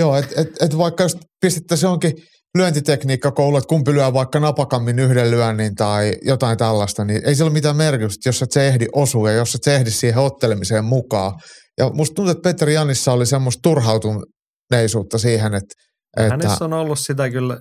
Joo, 0.00 0.16
että 0.16 0.40
et, 0.40 0.48
et 0.60 0.78
vaikka 0.78 1.02
jos 1.02 1.16
pistettäisiin 1.40 1.86
johonkin 1.86 2.12
lyöntitekniikkakoulu, 2.58 3.56
että 3.56 3.68
kumpi 3.68 3.92
lyö 3.92 4.12
vaikka 4.12 4.40
napakammin 4.40 4.98
yhden 4.98 5.30
lyönnin 5.30 5.74
tai 5.74 6.14
jotain 6.22 6.58
tällaista, 6.58 7.04
niin 7.04 7.22
ei 7.24 7.34
sillä 7.34 7.48
ole 7.48 7.52
mitään 7.52 7.76
merkitystä, 7.76 8.28
jos 8.28 8.42
et 8.42 8.52
se 8.52 8.68
ehdi 8.68 8.86
osua 8.92 9.30
ja 9.30 9.36
jos 9.36 9.54
et 9.54 9.62
se 9.62 9.76
ehdi 9.76 9.90
siihen 9.90 10.18
ottelemiseen 10.18 10.84
mukaan. 10.84 11.32
Ja 11.78 11.90
musta 11.90 12.14
tuntuu, 12.14 12.30
että 12.30 12.48
Petteri 12.48 12.74
Janissa 12.74 13.12
oli 13.12 13.26
semmoista 13.26 13.60
turhautuneisuutta 13.62 15.18
siihen, 15.18 15.54
että, 15.54 15.74
että 16.16 16.30
Hänessä 16.30 16.64
on 16.64 16.72
ollut 16.72 16.98
sitä 16.98 17.30
kyllä 17.30 17.60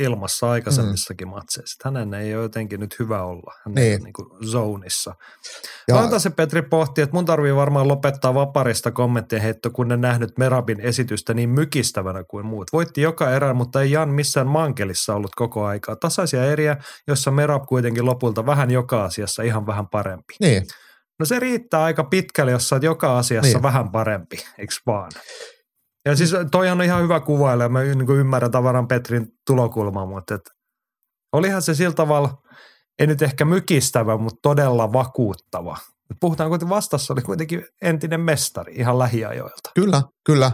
ilmassa 0.00 0.50
aikaisemmissakin 0.50 1.28
mm. 1.28 1.30
matseissa. 1.30 1.76
Hänen 1.84 2.14
ei 2.14 2.34
ole 2.34 2.42
jotenkin 2.42 2.80
nyt 2.80 2.98
hyvä 2.98 3.22
olla. 3.22 3.54
Hän 3.64 3.74
Niin. 3.74 3.92
ole 3.94 4.04
niin 4.04 4.12
kuin 4.12 4.28
zonissa. 4.50 5.14
Ja- 5.88 6.18
se 6.18 6.30
Petri 6.30 6.62
pohti, 6.62 7.00
että 7.00 7.16
mun 7.16 7.24
tarvii 7.24 7.54
varmaan 7.54 7.88
lopettaa 7.88 8.34
vaparista 8.34 8.90
kommenttien 8.90 9.42
heitto, 9.42 9.70
kun 9.70 9.92
en 9.92 10.00
nähnyt 10.00 10.38
Merabin 10.38 10.80
esitystä 10.80 11.34
niin 11.34 11.50
mykistävänä 11.50 12.24
kuin 12.28 12.46
muut. 12.46 12.72
Voitti 12.72 13.00
joka 13.02 13.30
erän, 13.30 13.56
mutta 13.56 13.82
ei 13.82 13.90
Jan 13.90 14.08
missään 14.08 14.46
mankelissa 14.46 15.14
ollut 15.14 15.34
koko 15.34 15.64
aikaa. 15.64 15.96
Tasaisia 15.96 16.44
eriä, 16.44 16.76
jossa 17.08 17.30
Merab 17.30 17.62
kuitenkin 17.66 18.04
lopulta 18.06 18.46
vähän 18.46 18.70
joka 18.70 19.04
asiassa 19.04 19.42
ihan 19.42 19.66
vähän 19.66 19.88
parempi. 19.88 20.34
niin, 20.40 20.62
No 21.18 21.26
se 21.26 21.38
riittää 21.40 21.82
aika 21.82 22.04
pitkälle, 22.04 22.52
jos 22.52 22.68
sä 22.68 22.78
joka 22.82 23.18
asiassa 23.18 23.58
niin. 23.58 23.62
vähän 23.62 23.90
parempi, 23.90 24.36
eikö 24.58 24.74
vaan? 24.86 25.10
Ja 26.04 26.16
siis 26.16 26.34
toi 26.50 26.70
on 26.70 26.82
ihan 26.82 27.02
hyvä 27.02 27.20
kuvailla, 27.20 27.68
mä 27.68 27.82
niin 27.82 28.10
ymmärrän 28.10 28.50
tavaran 28.50 28.88
Petrin 28.88 29.26
tulokulmaa, 29.46 30.06
mutta 30.06 30.34
et, 30.34 30.40
olihan 31.32 31.62
se 31.62 31.74
sillä 31.74 31.94
tavalla, 31.94 32.34
ei 32.98 33.06
nyt 33.06 33.22
ehkä 33.22 33.44
mykistävä, 33.44 34.16
mutta 34.16 34.38
todella 34.42 34.92
vakuuttava. 34.92 35.76
Et 36.10 36.16
Puhutaan 36.20 36.48
kuitenkin 36.48 36.74
vastassa 36.76 37.12
oli 37.12 37.22
kuitenkin 37.22 37.66
entinen 37.82 38.20
mestari 38.20 38.74
ihan 38.74 38.98
lähiajoilta. 38.98 39.70
kyllä, 39.74 40.02
kyllä. 40.26 40.52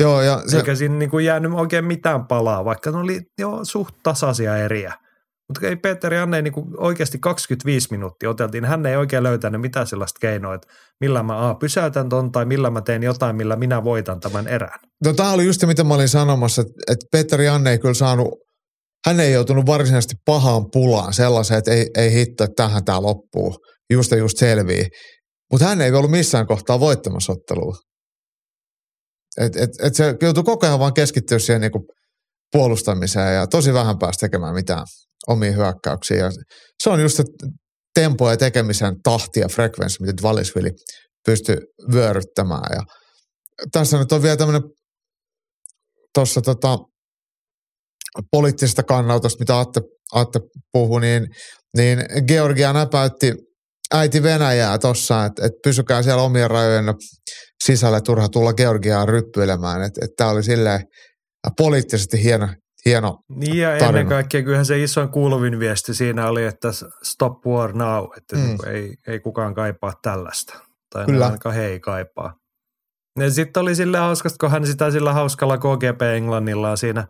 Joo, 0.00 0.20
ja 0.20 0.42
se, 0.46 0.56
Eikä 0.56 0.74
siinä 0.74 0.94
niin 0.94 1.10
kuin 1.10 1.24
jäänyt 1.24 1.52
oikein 1.52 1.84
mitään 1.84 2.26
palaa, 2.26 2.64
vaikka 2.64 2.90
ne 2.90 2.98
oli 2.98 3.20
jo 3.38 3.60
suht 3.62 3.94
tasaisia 4.02 4.56
eriä. 4.56 4.94
Mutta 5.50 5.66
ei 5.66 5.76
Petteri 5.76 6.18
Anne 6.18 6.42
niin 6.42 6.52
kuin 6.52 6.66
oikeasti 6.76 7.18
25 7.18 7.88
minuuttia 7.90 8.30
oteltiin. 8.30 8.64
Hän 8.64 8.86
ei 8.86 8.96
oikein 8.96 9.22
löytänyt 9.22 9.60
mitään 9.60 9.86
sellaista 9.86 10.18
keinoa, 10.20 10.54
että 10.54 10.68
millä 11.00 11.22
mä 11.22 11.48
A, 11.48 11.54
pysäytän 11.54 12.08
ton 12.08 12.32
tai 12.32 12.44
millä 12.44 12.70
mä 12.70 12.80
teen 12.80 13.02
jotain, 13.02 13.36
millä 13.36 13.56
minä 13.56 13.84
voitan 13.84 14.20
tämän 14.20 14.48
erän. 14.48 14.78
no 15.04 15.12
tämä 15.12 15.32
oli 15.32 15.44
just 15.44 15.60
se, 15.60 15.66
mitä 15.66 15.84
mä 15.84 15.94
olin 15.94 16.08
sanomassa, 16.08 16.62
että, 16.62 16.72
että 16.92 17.06
Petteri 17.12 17.46
Janne 17.46 17.70
ei 17.70 17.78
kyllä 17.78 17.94
saanut 17.94 18.28
hän 19.06 19.20
ei 19.20 19.32
joutunut 19.32 19.66
varsinaisesti 19.66 20.14
pahaan 20.24 20.70
pulaan 20.72 21.12
sellaiseen, 21.12 21.58
että 21.58 21.70
ei, 21.70 21.90
ei 21.96 22.12
hitto, 22.12 22.44
että 22.44 22.62
tähän 22.62 22.84
tämä 22.84 23.02
loppuu. 23.02 23.56
Just 23.92 24.10
ja 24.10 24.16
just 24.16 24.38
selvii. 24.38 24.86
Mutta 25.52 25.66
hän 25.66 25.80
ei 25.80 25.92
ollut 25.92 26.10
missään 26.10 26.46
kohtaa 26.46 26.80
voittamassa 26.80 27.32
ottelua. 27.32 27.76
Et, 29.38 29.56
et, 29.56 29.70
et 29.82 29.94
se 29.94 30.16
joutui 30.22 30.44
koko 30.44 30.66
ajan 30.66 30.78
vaan 30.78 30.94
keskittyä 30.94 31.38
siihen 31.38 31.60
niinku 31.60 31.86
puolustamiseen 32.52 33.34
ja 33.34 33.46
tosi 33.46 33.72
vähän 33.72 33.98
pääsi 33.98 34.18
tekemään 34.18 34.54
mitään 34.54 34.86
hyökkäyksiä. 35.56 36.16
Ja 36.16 36.30
se 36.82 36.90
on 36.90 37.00
just 37.00 37.16
se 37.16 37.24
tempo 37.94 38.30
ja 38.30 38.36
tekemisen 38.36 38.94
tahti 39.02 39.40
ja 39.40 39.48
frekvenssi, 39.48 40.02
mitä 40.02 40.12
Dvalisvili 40.22 40.70
pystyi 41.26 41.56
vyöryttämään. 41.92 42.76
Ja 42.76 42.82
tässä 43.72 43.98
nyt 43.98 44.12
on 44.12 44.22
vielä 44.22 44.36
tämmöinen 44.36 44.62
tuossa 46.14 46.40
tota, 46.42 46.78
poliittisesta 48.30 48.82
kannaltosta, 48.82 49.40
mitä 49.40 49.58
Atte, 49.60 49.80
Atte 50.12 50.40
puhui, 50.72 51.00
niin, 51.00 51.26
niin 51.76 52.04
Georgia 52.26 52.72
näpäytti 52.72 53.32
äiti 53.94 54.22
Venäjää 54.22 54.78
tuossa, 54.78 55.24
että 55.24 55.46
et 55.46 55.52
pysykää 55.64 56.02
siellä 56.02 56.22
omien 56.22 56.50
rajojen 56.50 56.84
sisällä 57.64 58.00
turha 58.00 58.28
tulla 58.28 58.52
Georgiaan 58.52 59.08
ryppyilemään. 59.08 59.82
Että 59.82 60.04
et 60.04 60.10
tämä 60.16 60.30
oli 60.30 60.42
silleen 60.42 60.80
poliittisesti 61.56 62.22
hieno, 62.22 62.48
hieno 62.84 63.18
Niin 63.28 63.58
ja 63.58 63.68
tarina. 63.68 63.86
ennen 63.88 64.06
kaikkea 64.06 64.42
kyllähän 64.42 64.66
se 64.66 64.82
isoin 64.82 65.08
kuuluvin 65.08 65.58
viesti 65.58 65.94
siinä 65.94 66.26
oli, 66.28 66.44
että 66.44 66.68
stop 67.02 67.46
war 67.46 67.72
now, 67.72 68.04
että 68.16 68.36
Mm. 68.36 68.42
mm. 68.42 68.56
ei, 68.66 68.94
ei 69.06 69.20
kukaan 69.20 69.54
kaipaa 69.54 69.92
tällaista. 70.02 70.60
Tai 70.92 71.06
Kyllä. 71.06 71.26
ainakaan 71.26 71.54
he 71.54 71.66
ei 71.66 71.80
kaipaa. 71.80 72.34
Ja 73.18 73.30
sitten 73.30 73.60
oli 73.60 73.74
sille 73.74 73.98
hauskasta, 73.98 74.36
kun 74.40 74.50
hän 74.50 74.66
sitä 74.66 74.90
sillä 74.90 75.12
hauskalla 75.12 75.58
KGP 75.58 76.02
Englannillaan 76.16 76.76
siinä 76.76 77.06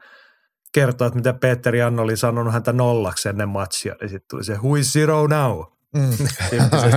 kertoo, 0.75 1.07
että 1.07 1.17
mitä 1.19 1.33
Peter 1.33 1.75
Jan 1.77 1.99
oli 2.01 2.17
sanonut 2.17 2.53
häntä 2.53 2.73
nollaksi 2.73 3.29
ennen 3.29 3.49
matsia, 3.49 3.95
niin 4.01 4.09
sitten 4.09 4.27
tuli 4.31 4.45
se 4.45 4.55
who 4.55 4.77
is 4.77 4.93
zero 4.93 5.27
now? 5.27 5.61
Mm. 5.95 6.11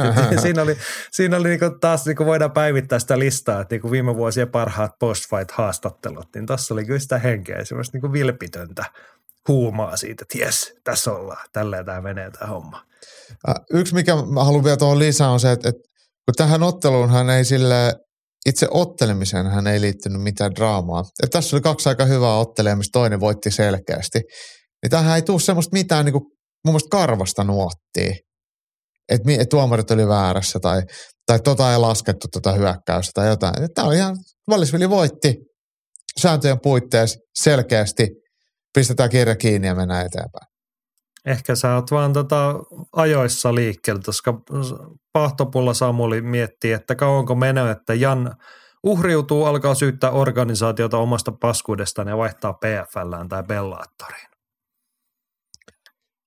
siinä 0.41 0.61
oli, 0.61 0.77
siinä 1.11 1.37
oli 1.37 1.49
niinku 1.49 1.69
taas 1.81 2.05
niinku 2.05 2.25
voidaan 2.25 2.51
päivittää 2.51 2.99
sitä 2.99 3.19
listaa, 3.19 3.61
että 3.61 3.73
niinku 3.73 3.91
viime 3.91 4.15
vuosien 4.15 4.49
parhaat 4.49 4.91
post-fight-haastattelut, 4.99 6.27
niin 6.35 6.45
tässä 6.45 6.73
oli 6.73 6.85
kyllä 6.85 6.99
sitä 6.99 7.19
henkeä 7.19 7.57
ja 7.57 7.65
semmoista 7.65 7.97
niinku 7.97 8.13
vilpitöntä 8.13 8.85
huumaa 9.47 9.97
siitä, 9.97 10.21
että 10.21 10.45
jes, 10.45 10.73
tässä 10.83 11.11
ollaan, 11.11 11.47
tälleen 11.53 11.85
tämä 11.85 12.01
menee 12.01 12.31
tämä 12.31 12.51
homma. 12.51 12.85
Yksi, 13.71 13.93
mikä 13.93 14.15
mä 14.15 14.43
haluan 14.43 14.63
vielä 14.63 14.77
tuohon 14.77 14.99
lisää, 14.99 15.29
on 15.29 15.39
se, 15.39 15.51
että, 15.51 15.69
että 15.69 15.81
kun 16.25 16.35
tähän 16.37 16.63
otteluun 16.63 17.09
hän 17.09 17.29
ei 17.29 17.45
sille 17.45 17.93
itse 18.45 18.67
ottelemiseen 18.71 19.45
hän 19.45 19.67
ei 19.67 19.81
liittynyt 19.81 20.21
mitään 20.21 20.55
draamaa. 20.55 21.03
Et 21.23 21.29
tässä 21.29 21.55
oli 21.55 21.61
kaksi 21.61 21.89
aika 21.89 22.05
hyvää 22.05 22.37
ottelua, 22.37 22.75
mistä 22.75 22.99
toinen 22.99 23.19
voitti 23.19 23.51
selkeästi. 23.51 24.19
Niin 24.83 24.89
tähän 24.89 25.15
ei 25.15 25.21
tule 25.21 25.39
semmoista 25.39 25.73
mitään 25.73 26.05
niin 26.05 26.13
kuin, 26.13 26.23
mun 26.65 26.73
mielestä 26.73 26.89
karvasta 26.89 27.43
nuottia. 27.43 28.15
Että 29.09 29.31
et 29.39 29.49
tuomarit 29.49 29.91
oli 29.91 30.07
väärässä 30.07 30.59
tai, 30.59 30.81
tai 31.25 31.39
tota 31.39 31.71
ei 31.71 31.77
laskettu 31.77 32.27
tota 32.33 32.51
hyökkäystä 32.51 33.11
tai 33.13 33.27
jotain. 33.27 33.53
Tämä 33.75 33.87
oli 33.87 33.95
ihan, 33.95 34.15
Vallisvili 34.49 34.89
voitti 34.89 35.35
sääntöjen 36.19 36.59
puitteissa 36.63 37.19
selkeästi. 37.35 38.07
Pistetään 38.73 39.09
kirja 39.09 39.35
kiinni 39.35 39.67
ja 39.67 39.75
mennään 39.75 40.05
eteenpäin. 40.05 40.47
Ehkä 41.25 41.55
sä 41.55 41.75
oot 41.75 41.91
vaan 41.91 42.13
tota 42.13 42.55
ajoissa 42.95 43.55
liikkeellä, 43.55 44.01
koska 44.05 44.33
Pahtopulla 45.13 45.73
Samuli 45.73 46.21
miettii, 46.21 46.71
että 46.71 46.95
kauanko 46.95 47.35
menee, 47.35 47.71
että 47.71 47.93
Jan 47.93 48.35
uhriutuu, 48.83 49.45
alkaa 49.45 49.75
syyttää 49.75 50.11
organisaatiota 50.11 50.97
omasta 50.97 51.31
paskuudestaan 51.41 52.07
ja 52.07 52.17
vaihtaa 52.17 52.53
PFLään 52.53 53.29
tai 53.29 53.43
Bellaattoriin. 53.43 54.27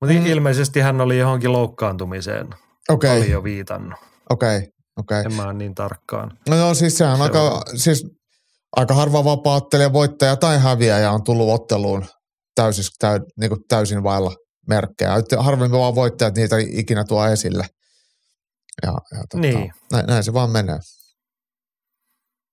Mutta 0.01 0.15
Mm. 0.15 0.27
ilmeisesti 0.27 0.81
hän 0.81 1.01
oli 1.01 1.19
johonkin 1.19 1.53
loukkaantumiseen, 1.53 2.49
okay, 2.89 3.25
jo 3.25 3.45
viitannut. 3.45 3.99
okei, 4.31 4.69
okei. 4.99 5.23
En 5.27 5.35
mä 5.35 5.43
ole 5.45 5.53
niin 5.53 5.75
tarkkaan. 5.75 6.39
No 6.49 6.57
joo, 6.57 6.75
siis 6.75 6.99
sehän 6.99 7.17
Se 7.17 7.23
aika, 7.23 7.41
on- 7.43 7.63
siis 7.79 8.07
aika 8.77 8.95
harva 8.95 9.25
vapaattelija, 9.25 9.93
voittaja 9.93 10.37
tai 10.37 10.59
häviäjä 10.59 11.13
on 11.13 11.25
tullut 11.25 11.61
otteluun 11.61 12.07
täysin, 12.55 12.85
täy, 12.99 13.21
niin 13.41 13.49
kuin 13.51 13.61
täysin 13.69 14.03
vailla 14.03 14.35
merkkejä. 14.69 15.11
Harvemmin 15.39 15.81
vaan 15.81 15.95
voittajat 15.95 16.35
niitä 16.37 16.57
ikinä 16.59 17.05
tuo 17.05 17.27
esille. 17.27 17.65
Ja, 18.83 18.93
ja 19.13 19.19
tota, 19.19 19.39
Niin. 19.39 19.73
näin, 19.93 20.07
näin, 20.07 20.25
se 20.25 20.33
vaan 20.33 20.51
menee. 20.51 20.79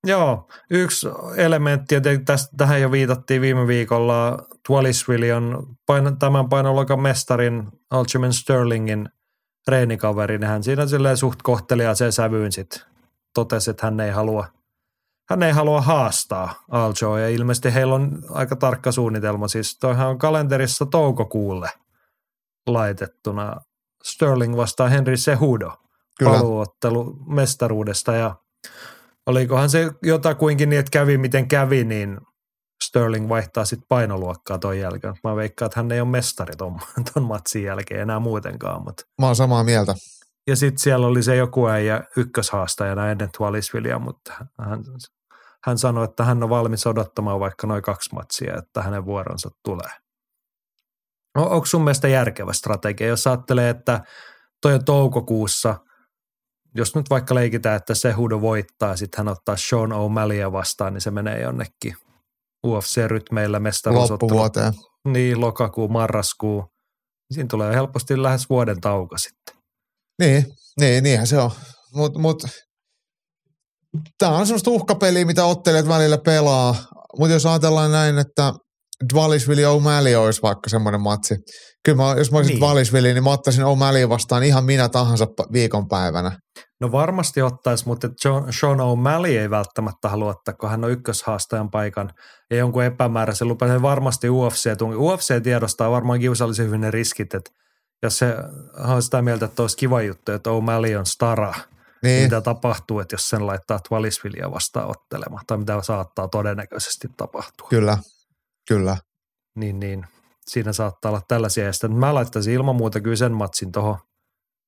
Joo, 0.07 0.49
yksi 0.69 1.07
elementti, 1.37 1.95
ja 1.95 2.01
tästä, 2.25 2.57
tähän 2.57 2.81
jo 2.81 2.91
viitattiin 2.91 3.41
viime 3.41 3.67
viikolla, 3.67 4.37
Twalisville 4.67 5.33
on 5.33 5.75
paino, 5.85 6.11
tämän 6.11 6.49
painoluokan 6.49 6.99
mestarin 7.01 7.63
Aljamain 7.91 8.33
Sterlingin 8.33 9.09
reenikaveri, 9.67 10.37
niin 10.37 10.49
hän 10.49 10.63
siinä 10.63 10.87
silleen 10.87 11.17
suht 11.17 11.41
kohteliaaseen 11.41 12.11
sävyyn 12.11 12.51
sit 12.51 12.85
totesi, 13.33 13.71
että 13.71 13.87
hän 13.87 13.99
ei 13.99 14.11
halua, 14.11 14.47
hän 15.29 15.43
ei 15.43 15.51
halua 15.51 15.81
haastaa 15.81 16.63
Aljoa, 16.71 17.19
ja 17.19 17.29
ilmeisesti 17.29 17.73
heillä 17.73 17.95
on 17.95 18.21
aika 18.29 18.55
tarkka 18.55 18.91
suunnitelma, 18.91 19.47
siis 19.47 19.77
toihan 19.79 20.07
on 20.07 20.17
kalenterissa 20.17 20.85
toukokuulle 20.85 21.69
laitettuna 22.67 23.55
Sterling 24.03 24.57
vastaa 24.57 24.89
Henry 24.89 25.17
Sehudo 25.17 25.77
Kyllä. 26.19 26.31
paluuottelu 26.31 27.15
mestaruudesta. 27.27 28.15
Ja 28.15 28.35
olikohan 29.25 29.69
se 29.69 29.91
jotakuinkin 30.03 30.69
niin, 30.69 30.79
että 30.79 30.91
kävi 30.91 31.17
miten 31.17 31.47
kävi, 31.47 31.83
niin 31.83 32.17
Sterling 32.93 33.29
vaihtaa 33.29 33.65
sitten 33.65 33.87
painoluokkaa 33.87 34.59
ton 34.59 34.79
jälkeen. 34.79 35.13
Mä 35.23 35.35
veikkaan, 35.35 35.67
että 35.67 35.79
hän 35.79 35.91
ei 35.91 36.01
ole 36.01 36.09
mestari 36.09 36.55
ton, 36.55 36.79
ton 37.13 37.23
matsin 37.23 37.63
jälkeen 37.63 38.01
enää 38.01 38.19
muutenkaan. 38.19 38.83
Mutta. 38.83 39.03
Mä 39.21 39.25
oon 39.25 39.35
samaa 39.35 39.63
mieltä. 39.63 39.95
Ja 40.47 40.55
sitten 40.55 40.79
siellä 40.79 41.07
oli 41.07 41.23
se 41.23 41.35
joku 41.35 41.67
äijä 41.67 42.03
ykköshaastajana 42.17 43.11
ennen 43.11 43.29
Twalisvillia, 43.37 43.99
mutta 43.99 44.33
hän, 44.59 44.83
hän 45.63 45.77
sanoi, 45.77 46.03
että 46.03 46.23
hän 46.23 46.43
on 46.43 46.49
valmis 46.49 46.87
odottamaan 46.87 47.39
vaikka 47.39 47.67
noin 47.67 47.83
kaksi 47.83 48.15
matsia, 48.15 48.57
että 48.57 48.81
hänen 48.81 49.05
vuoronsa 49.05 49.49
tulee. 49.63 49.91
No, 51.35 51.43
onko 51.43 51.65
sun 51.65 51.83
mielestä 51.83 52.07
järkevä 52.07 52.53
strategia, 52.53 53.07
jos 53.07 53.27
ajattelee, 53.27 53.69
että 53.69 54.03
toi 54.61 54.73
on 54.73 54.85
toukokuussa, 54.85 55.75
jos 56.75 56.95
nyt 56.95 57.09
vaikka 57.09 57.35
leikitään, 57.35 57.75
että 57.75 57.95
se 57.95 58.11
hudo 58.11 58.41
voittaa, 58.41 58.95
sitten 58.95 59.17
hän 59.17 59.27
ottaa 59.27 59.57
Sean 59.57 59.91
O'Malleya 59.91 60.51
vastaan, 60.51 60.93
niin 60.93 61.01
se 61.01 61.11
menee 61.11 61.41
jonnekin 61.41 61.95
UFC-rytmeillä 62.67 63.59
mestaruusottelu. 63.59 64.29
Loppuvuoteen. 64.29 64.73
Niin, 65.07 65.41
lokakuu, 65.41 65.87
marraskuu. 65.87 66.63
Siinä 67.33 67.47
tulee 67.51 67.75
helposti 67.75 68.23
lähes 68.23 68.49
vuoden 68.49 68.81
tauko 68.81 69.17
sitten. 69.17 69.55
Niin, 70.19 70.45
niin, 70.79 71.03
niinhän 71.03 71.27
se 71.27 71.37
on. 71.37 71.51
Mutta 71.95 72.19
mut, 72.19 72.43
tämä 74.17 74.37
on 74.37 74.47
semmoista 74.47 74.69
uhkapeliä, 74.69 75.25
mitä 75.25 75.45
ottelijat 75.45 75.87
välillä 75.87 76.17
pelaa. 76.17 76.75
Mutta 77.19 77.33
jos 77.33 77.45
ajatellaan 77.45 77.91
näin, 77.91 78.17
että 78.17 78.53
Dvalisvili 79.13 79.61
ja 79.61 79.69
O'Malley 79.69 80.15
olisi 80.15 80.41
vaikka 80.41 80.69
semmoinen 80.69 81.01
matsi. 81.01 81.35
Kyllä 81.85 82.03
mä, 82.03 82.15
jos 82.17 82.31
mä 82.31 82.37
olisin 82.37 82.53
Niin. 82.53 82.59
Dvalisvili, 82.61 83.13
niin 83.13 83.23
mä 83.23 83.31
ottaisin 83.31 83.63
O'Malley 83.63 84.09
vastaan 84.09 84.43
ihan 84.43 84.65
minä 84.65 84.89
tahansa 84.89 85.27
viikonpäivänä. 85.53 86.37
No 86.83 86.91
varmasti 86.91 87.41
ottaisi, 87.41 87.87
mutta 87.87 88.09
John, 88.25 88.53
Sean 88.53 88.77
O'Malley 88.79 89.37
ei 89.39 89.49
välttämättä 89.49 90.09
halua 90.09 90.29
ottaa, 90.29 90.53
kun 90.53 90.69
hän 90.69 90.83
on 90.83 90.91
ykköshaastajan 90.91 91.71
paikan 91.71 92.13
ja 92.49 92.57
jonkun 92.57 92.83
epämääräisen 92.83 93.47
lupan. 93.47 93.69
Hän 93.69 93.81
varmasti 93.81 94.29
UFC. 94.29 94.81
UFC 94.81 95.43
tiedostaa 95.43 95.91
varmaan 95.91 96.19
kiusallisen 96.19 96.65
hyvin 96.65 96.81
ne 96.81 96.91
riskit, 96.91 97.33
että 97.33 97.51
jos 98.01 98.17
se 98.17 98.35
on 98.77 99.03
sitä 99.03 99.21
mieltä, 99.21 99.45
että 99.45 99.61
olisi 99.61 99.77
kiva 99.77 100.01
juttu, 100.01 100.31
että 100.31 100.49
O'Malley 100.49 100.95
on 100.99 101.05
stara, 101.05 101.51
niin. 101.51 101.63
Niin, 102.03 102.23
mitä 102.23 102.41
tapahtuu, 102.41 102.99
että 102.99 103.13
jos 103.13 103.29
sen 103.29 103.47
laittaa 103.47 103.79
Twalisvillia 103.87 104.51
vastaan 104.51 104.89
ottelemaan, 104.89 105.45
tai 105.47 105.57
mitä 105.57 105.81
saattaa 105.81 106.27
todennäköisesti 106.27 107.07
tapahtua. 107.17 107.67
kyllä, 107.69 107.97
kyllä. 108.67 108.97
Niin, 109.55 109.79
niin 109.79 110.05
siinä 110.47 110.73
saattaa 110.73 111.09
olla 111.09 111.21
tällaisia. 111.27 111.65
Ja 111.65 111.73
sitten 111.73 111.95
mä 111.95 112.13
laittaisin 112.13 112.53
ilman 112.53 112.75
muuta 112.75 113.01
kyllä 113.01 113.15
sen 113.15 113.31
matsin 113.31 113.71
tuohon 113.71 113.97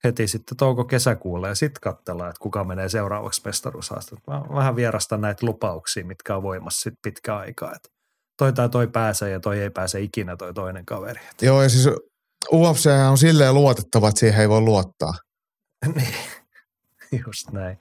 heti 0.05 0.27
sitten 0.27 0.57
touko-kesäkuulle 0.57 1.47
ja 1.47 1.55
sitten 1.55 1.81
katsellaan, 1.81 2.29
että 2.29 2.39
kuka 2.39 2.63
menee 2.63 2.89
seuraavaksi 2.89 3.41
mestaruushaastaan. 3.45 4.21
Mä 4.27 4.55
vähän 4.55 4.75
vierastan 4.75 5.21
näitä 5.21 5.45
lupauksia, 5.45 6.05
mitkä 6.05 6.35
on 6.35 6.43
voimassa 6.43 6.81
sitten 6.81 6.99
pitkä 7.01 7.37
aikaa. 7.37 7.71
Että 7.75 7.89
toi 8.37 8.53
tai 8.53 8.69
toi 8.69 8.87
pääsee 8.87 9.29
ja 9.29 9.39
toi 9.39 9.59
ei 9.59 9.69
pääse 9.69 10.01
ikinä 10.01 10.37
toi 10.37 10.53
toinen 10.53 10.85
kaveri. 10.85 11.21
Joo, 11.41 11.63
ja 11.63 11.69
siis 11.69 11.89
UFC 12.51 12.89
on 13.09 13.17
silleen 13.17 13.53
luotettava, 13.53 14.09
että 14.09 14.19
siihen 14.19 14.41
ei 14.41 14.49
voi 14.49 14.61
luottaa. 14.61 15.13
niin, 15.95 16.13
just 17.27 17.51
näin. 17.51 17.79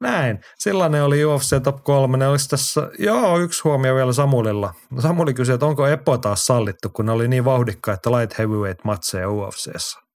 Näin. 0.00 0.40
Sellainen 0.58 1.04
oli 1.04 1.24
UFC 1.24 1.62
Top 1.62 1.84
3. 1.84 2.16
Ne 2.16 2.28
olisi 2.28 2.48
tässä, 2.48 2.90
joo, 2.98 3.38
yksi 3.38 3.60
huomio 3.64 3.94
vielä 3.94 4.12
Samulilla. 4.12 4.74
Samuli 4.98 5.34
kysyi, 5.34 5.54
että 5.54 5.66
onko 5.66 5.86
Epo 5.86 6.18
taas 6.18 6.46
sallittu, 6.46 6.90
kun 6.90 7.06
ne 7.06 7.12
oli 7.12 7.28
niin 7.28 7.44
vauhdikkaita 7.44 8.12
light 8.12 8.38
heavyweight 8.38 8.84
matseja 8.84 9.30
UFCssä. 9.30 10.09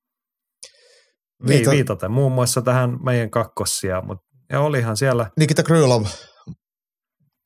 Niin, 1.43 1.59
Viita- 1.59 1.71
viitaten 1.71 2.11
muun 2.11 2.31
muassa 2.31 2.61
tähän 2.61 2.97
meidän 3.03 3.29
kakkossia, 3.29 4.01
mutta 4.01 4.25
ja 4.51 4.59
olihan 4.59 4.97
siellä, 4.97 5.29
Nikita 5.39 5.63
Krylov. 5.63 6.03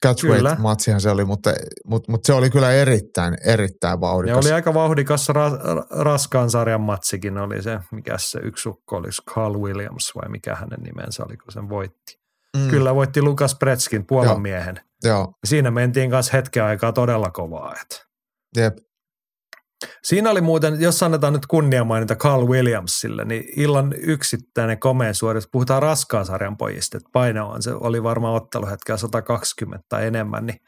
catchweight-matsihan 0.06 1.02
se 1.02 1.10
oli, 1.10 1.26
mutta, 1.26 1.54
mutta, 1.88 2.12
mutta, 2.12 2.28
se 2.28 2.34
oli 2.34 2.50
kyllä 2.50 2.72
erittäin, 2.72 3.38
erittäin 3.46 4.02
vauhdikas. 4.02 4.46
Ja 4.46 4.50
oli 4.50 4.56
aika 4.56 4.74
vauhdikas 4.74 5.30
ra- 5.30 5.88
raskaan 6.04 6.50
sarjan 6.50 6.82
matsikin 6.82 7.38
oli 7.38 7.62
se, 7.62 7.80
mikä 7.92 8.16
se 8.18 8.40
yksi 8.44 8.70
ukko 8.70 8.96
olisi, 8.98 9.22
Carl 9.30 9.62
Williams 9.62 10.12
vai 10.16 10.30
mikä 10.30 10.56
hänen 10.56 10.80
nimensä 10.84 11.24
oli, 11.26 11.38
kun 11.38 11.52
sen 11.52 11.70
voitti. 11.70 12.20
Mm. 12.58 12.70
Kyllä 12.70 12.96
voitti 12.96 13.22
Lukas 13.22 13.56
Pretskin, 13.56 14.06
Puolan 14.08 14.28
Joo. 14.30 14.40
miehen. 14.40 14.80
Joo. 15.04 15.34
Siinä 15.46 15.72
mentiin 15.72 16.10
kanssa 16.12 16.38
hetken 16.38 16.64
aikaa 16.64 16.92
todella 16.94 17.32
kovaa. 17.32 17.76
Että. 17.82 17.96
Jep. 18.58 18.78
Siinä 20.04 20.30
oli 20.30 20.42
muuten, 20.42 20.82
jos 20.82 21.04
annetaan 21.04 21.34
nyt 21.34 21.46
kunnia 21.46 21.84
mainita 21.84 22.16
Carl 22.16 22.48
Williamsille, 22.48 23.26
niin 23.26 23.44
illan 23.56 23.94
yksittäinen 23.98 24.80
komea 24.80 25.14
suoritus, 25.14 25.50
puhutaan 25.52 25.82
raskaan 25.82 26.26
sarjan 26.26 26.58
pojista, 26.58 26.98
että 26.98 27.10
paino 27.14 27.50
on, 27.50 27.62
se 27.62 27.74
oli 27.74 28.04
varmaan 28.04 28.36
otteluhetkellä 28.36 28.98
120 28.98 29.86
tai 29.90 30.08
enemmän, 30.08 30.46
niin 30.46 30.60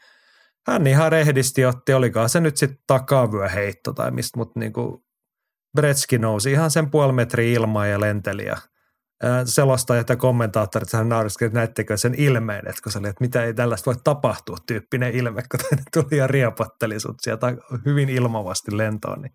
hän 0.66 0.86
ihan 0.86 1.12
rehdisti 1.12 1.64
otti, 1.64 1.92
olikaan 1.92 2.28
se 2.28 2.40
nyt 2.40 2.56
sitten 2.56 2.78
takavyöheitto 2.86 3.92
tai 3.92 4.10
mistä, 4.10 4.38
mutta 4.38 4.60
niin 4.60 4.72
kuin 4.72 5.04
Bretski 5.76 6.18
nousi 6.18 6.52
ihan 6.52 6.70
sen 6.70 6.90
puoli 6.90 7.12
metri 7.12 7.52
ilmaa 7.52 7.86
ja 7.86 8.00
lenteli 8.00 8.44
ja 8.44 8.56
selostajat 9.44 10.08
ja 10.08 10.16
kommentaattorit 10.16 10.92
hän 10.92 11.08
nauriskeli, 11.08 11.46
että 11.46 11.58
näettekö 11.58 11.96
sen 11.96 12.14
ilmeen, 12.14 12.68
että 12.68 12.82
kun 12.82 12.92
se 12.92 12.98
oli, 12.98 13.08
että 13.08 13.24
mitä 13.24 13.44
ei 13.44 13.54
tällaista 13.54 13.86
voi 13.86 14.00
tapahtua, 14.04 14.56
tyyppinen 14.66 15.14
ilme, 15.14 15.42
kun 15.42 15.60
tänne 15.68 15.84
tuli 15.92 16.16
ja 16.16 16.26
riepotteli 16.26 17.00
sut 17.00 17.16
sieltä 17.20 17.46
hyvin 17.86 18.08
ilmavasti 18.08 18.76
lentoon, 18.76 19.22
niin 19.22 19.32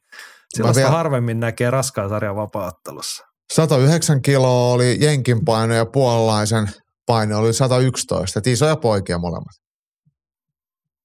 sellaista 0.50 0.80
vielä... 0.80 0.92
harvemmin 0.92 1.40
näkee 1.40 1.72
raskaan 1.72 2.10
sarjan 2.10 2.36
vapaattelussa. 2.36 3.26
109 3.54 4.22
kiloa 4.22 4.74
oli 4.74 4.98
jenkin 5.00 5.46
paino 5.46 5.74
ja 5.74 5.86
puolalaisen 5.86 6.70
paino 7.06 7.40
oli 7.40 7.54
111, 7.54 8.40
että 8.40 8.50
isoja 8.50 8.76
poikia 8.76 9.18
molemmat. 9.18 9.56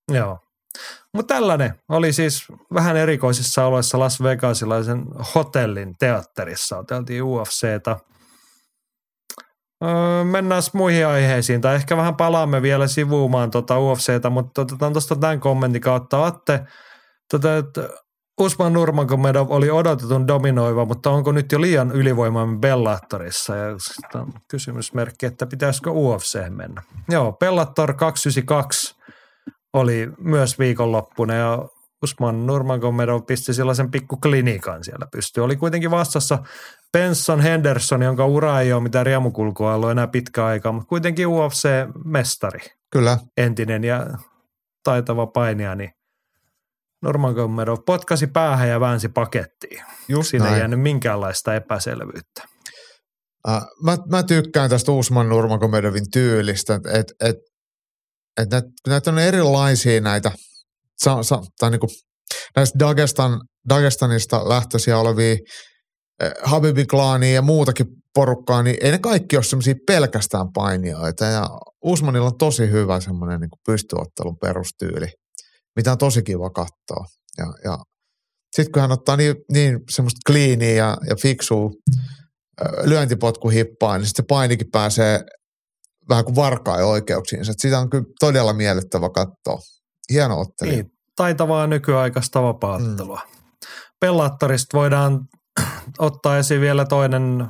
Joo. 0.09 0.39
Mutta 1.15 1.35
tällainen 1.35 1.75
oli 1.89 2.13
siis 2.13 2.45
vähän 2.75 2.97
erikoisissa 2.97 3.67
oloissa 3.67 3.99
Las 3.99 4.23
Vegasilaisen 4.23 5.05
hotellin 5.35 5.95
teatterissa. 5.99 6.79
Oteltiin 6.79 7.23
UFCtä– 7.23 7.97
Mennään 10.25 10.63
muihin 10.73 11.07
aiheisiin, 11.07 11.61
tai 11.61 11.75
ehkä 11.75 11.97
vähän 11.97 12.17
palaamme 12.17 12.63
vielä 12.63 12.87
sivuumaan 12.87 13.51
tuota 13.51 13.79
UFCtä, 13.79 14.31
mutta 14.31 14.63
otetaan 14.63 14.93
tuosta 14.93 15.17
tämän 15.17 15.41
kommentin 15.41 15.83
kautta. 15.83 16.27
Atte, 16.27 16.61
tuota, 17.31 17.57
että 17.57 17.89
Usman 18.41 18.73
Nurmagomedov 18.73 19.51
oli 19.51 19.71
odotetun 19.71 20.27
dominoiva, 20.27 20.85
mutta 20.85 21.11
onko 21.11 21.33
nyt 21.33 21.53
jo 21.53 21.61
liian 21.61 21.93
ylivoimainen 21.93 22.61
Bellatorissa? 22.61 23.57
Ja 23.57 23.67
on 24.15 24.33
kysymysmerkki, 24.49 25.27
että 25.27 25.47
pitäisikö 25.47 25.91
UFC 25.91 26.51
mennä. 26.51 26.83
Joo, 27.09 27.33
Bellator 27.33 27.95
292 27.95 28.95
oli 29.73 30.09
myös 30.19 30.59
viikonloppuna 30.59 31.35
ja 31.35 31.59
Usman 32.03 32.47
Nurmagomedov 32.47 33.23
pisti 33.27 33.55
sellaisen 33.55 33.91
pikku 33.91 34.17
klinikan 34.17 34.85
siellä 34.85 35.07
pystyy. 35.13 35.45
Oli 35.45 35.57
kuitenkin 35.57 35.91
vastassa 35.91 36.39
Benson 36.93 37.41
Henderson, 37.41 38.03
jonka 38.03 38.27
ura 38.27 38.61
ei 38.61 38.73
ole 38.73 38.83
mitään 38.83 39.07
riemukulkua 39.07 39.75
ollut 39.75 39.91
enää 39.91 40.07
pitkä 40.07 40.47
aika, 40.47 40.73
mutta 40.73 40.89
kuitenkin 40.89 41.27
UFC-mestari. 41.27 42.61
Kyllä. 42.91 43.19
Entinen 43.37 43.85
ja 43.85 44.07
taitava 44.85 45.27
painija, 45.27 45.75
niin 45.75 45.91
Nurmagomedov 47.03 47.79
potkasi 47.87 48.27
päähän 48.27 48.69
ja 48.69 48.81
väänsi 48.81 49.09
pakettiin. 49.09 49.85
Just 50.09 50.31
Siinä 50.31 50.45
näin. 50.45 50.55
ei 50.55 50.61
jäänyt 50.61 50.81
minkäänlaista 50.81 51.55
epäselvyyttä. 51.55 52.43
Uh, 53.49 53.63
mä, 53.83 53.99
mä 54.11 54.23
tykkään 54.23 54.71
tästä 54.71 54.93
Usman 54.93 55.29
Nurmagomedovin 55.29 56.11
tyylistä, 56.13 56.75
että 56.75 56.91
et, 56.99 57.13
et, 57.21 57.37
et 58.41 58.51
näitä, 58.51 58.69
näitä 58.89 59.11
on 59.11 59.19
erilaisia 59.19 60.01
näitä, 60.01 60.33
sa, 61.05 61.23
sa, 61.23 61.43
tai 61.59 61.71
niinku, 61.71 61.87
näistä 62.57 62.79
Dagestan, 62.79 63.41
Dagestanista 63.69 64.49
lähtöisiä 64.49 64.99
olevia 64.99 65.37
Eh, 66.23 66.33
Habibin 66.43 66.87
klaania 66.87 67.33
ja 67.35 67.43
muutakin 67.43 67.87
porukkaa, 68.15 68.63
niin 68.63 68.77
ei 68.81 68.91
ne 68.91 68.99
kaikki 68.99 69.37
ole 69.37 69.45
semmoisia 69.45 69.75
pelkästään 69.87 70.47
painijoita. 70.55 71.25
Ja 71.25 71.49
Usmanilla 71.85 72.27
on 72.27 72.39
tosi 72.39 72.71
hyvä 72.71 73.01
semmoinen 73.01 73.41
niin 73.41 73.51
pystyottelun 73.67 74.37
perustyyli, 74.41 75.07
mitä 75.77 75.93
on 75.93 75.99
tosi 75.99 76.23
kiva 76.23 76.51
katsoa. 76.51 77.07
Ja, 77.39 77.47
ja 77.65 77.79
sitten 78.57 78.73
kun 78.73 78.83
hän 78.83 78.93
ottaa 78.93 79.17
niin, 79.17 79.37
niin 79.53 79.81
semmoista 79.91 80.19
kliiniä 80.27 80.71
ja, 80.71 80.97
ja 81.09 81.17
fiksua 81.17 81.71
lyöntipotkuhippaa, 82.85 83.99
niin 83.99 84.07
sitten 84.07 84.23
se 84.23 84.27
painikin 84.29 84.71
pääsee 84.73 85.21
vähän 86.09 86.25
kuin 86.25 86.37
varkaa 86.37 86.77
oikeuksiinsa. 86.77 87.53
Sitä 87.59 87.79
on 87.79 87.91
kyllä 87.91 88.05
todella 88.21 88.53
miellyttävä 88.53 89.11
katsoa. 89.11 89.59
Hieno 90.13 90.41
ottelu. 90.41 90.71
Niin, 90.71 90.87
taitavaa 91.17 91.67
nykyaikaista 91.67 92.43
vapaattelua. 92.43 93.21
Mm. 93.35 93.43
Pellattarista 94.01 94.79
voidaan 94.79 95.21
ottaa 95.99 96.39
esiin 96.39 96.61
vielä 96.61 96.85
toinen 96.85 97.47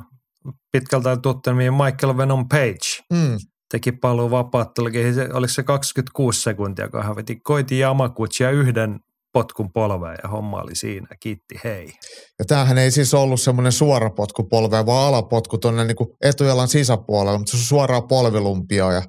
pitkältä 0.71 1.17
tuttu 1.17 1.49
Michael 1.53 2.17
Venom 2.17 2.49
Page. 2.49 3.03
Mm. 3.13 3.37
Teki 3.71 3.91
paluu 3.91 4.31
vapaattelukin. 4.31 5.05
Oliko 5.33 5.53
se 5.53 5.63
26 5.63 6.41
sekuntia, 6.41 6.89
kun 6.89 7.03
hän 7.03 7.15
veti 7.15 7.35
koiti 7.35 7.79
Yamaguchia 7.79 8.51
yhden 8.51 8.99
potkun 9.33 9.71
polveen 9.73 10.17
ja 10.23 10.29
homma 10.29 10.61
oli 10.61 10.75
siinä. 10.75 11.07
Kiitti, 11.19 11.59
hei. 11.63 11.93
Ja 12.39 12.45
tämähän 12.45 12.77
ei 12.77 12.91
siis 12.91 13.13
ollut 13.13 13.41
semmoinen 13.41 13.71
suora 13.71 14.09
potku 14.09 14.43
polveen, 14.43 14.85
vaan 14.85 15.07
alapotku 15.07 15.57
tuonne 15.57 15.85
niin 15.85 15.95
etujalan 16.21 16.67
sisäpuolelle, 16.67 17.37
mutta 17.37 17.51
se 17.51 17.57
on 17.57 17.63
suoraa 17.63 18.01
polvilumpia 18.01 18.91
ja 18.91 19.01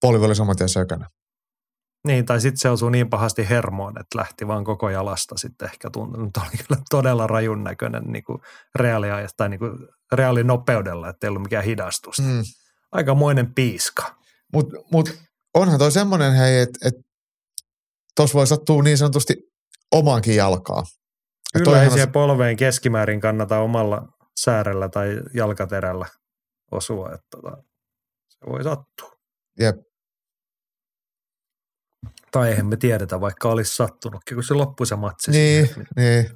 polvi 0.00 0.26
oli 0.26 0.34
saman 0.34 0.56
tien 0.56 0.68
sökänä. 0.68 1.06
Niin, 2.06 2.26
tai 2.26 2.40
sitten 2.40 2.58
se 2.58 2.70
osui 2.70 2.90
niin 2.90 3.10
pahasti 3.10 3.48
hermoon, 3.48 4.00
että 4.00 4.18
lähti 4.18 4.46
vaan 4.46 4.64
koko 4.64 4.90
jalasta 4.90 5.36
sitten 5.38 5.68
ehkä 5.68 5.90
tuntunut. 5.90 6.36
Oli 6.36 6.64
kyllä 6.68 6.82
todella 6.90 7.26
rajun 7.26 7.64
näköinen 7.64 8.02
niin 8.04 8.24
kuin 8.24 8.38
reaalia, 8.74 9.16
tai 9.36 9.48
niin 9.48 9.58
kuin 9.58 9.72
reaalinopeudella, 10.12 11.08
että 11.08 11.26
ei 11.26 11.28
ollut 11.28 11.42
mikään 11.42 11.64
hidastus. 11.64 12.18
Mm. 12.18 12.42
Aikamoinen 12.92 13.54
piiska. 13.54 14.14
Mutta 14.52 14.76
mut 14.92 15.18
onhan 15.54 15.78
toi 15.78 15.92
semmoinen, 15.92 16.32
hei, 16.32 16.60
että 16.60 16.88
et, 16.88 16.94
tuossa 18.16 18.38
voi 18.38 18.46
sattua 18.46 18.82
niin 18.82 18.98
sanotusti 18.98 19.36
omaankin 19.92 20.36
jalkaa. 20.36 20.82
Kyllä 21.52 21.82
ei 21.82 21.90
siihen 21.90 22.12
polveen 22.12 22.56
keskimäärin 22.56 23.20
kannata 23.20 23.58
omalla 23.58 24.08
säärellä 24.40 24.88
tai 24.88 25.20
jalkaterällä 25.34 26.06
osua, 26.70 27.12
että 27.14 27.26
tota, 27.30 27.56
se 28.28 28.38
voi 28.46 28.64
sattua. 28.64 29.10
Jep. 29.60 29.76
Tai 32.32 32.48
eihän 32.48 32.66
me 32.66 32.76
tiedetä, 32.76 33.20
vaikka 33.20 33.48
olisi 33.48 33.76
sattunutkin, 33.76 34.36
kun 34.36 34.44
se 34.44 34.54
loppui 34.54 34.86
se 34.86 34.96
matsi. 34.96 35.30
Niin, 35.30 35.66
siihen. 35.66 35.86
niin. 35.96 36.30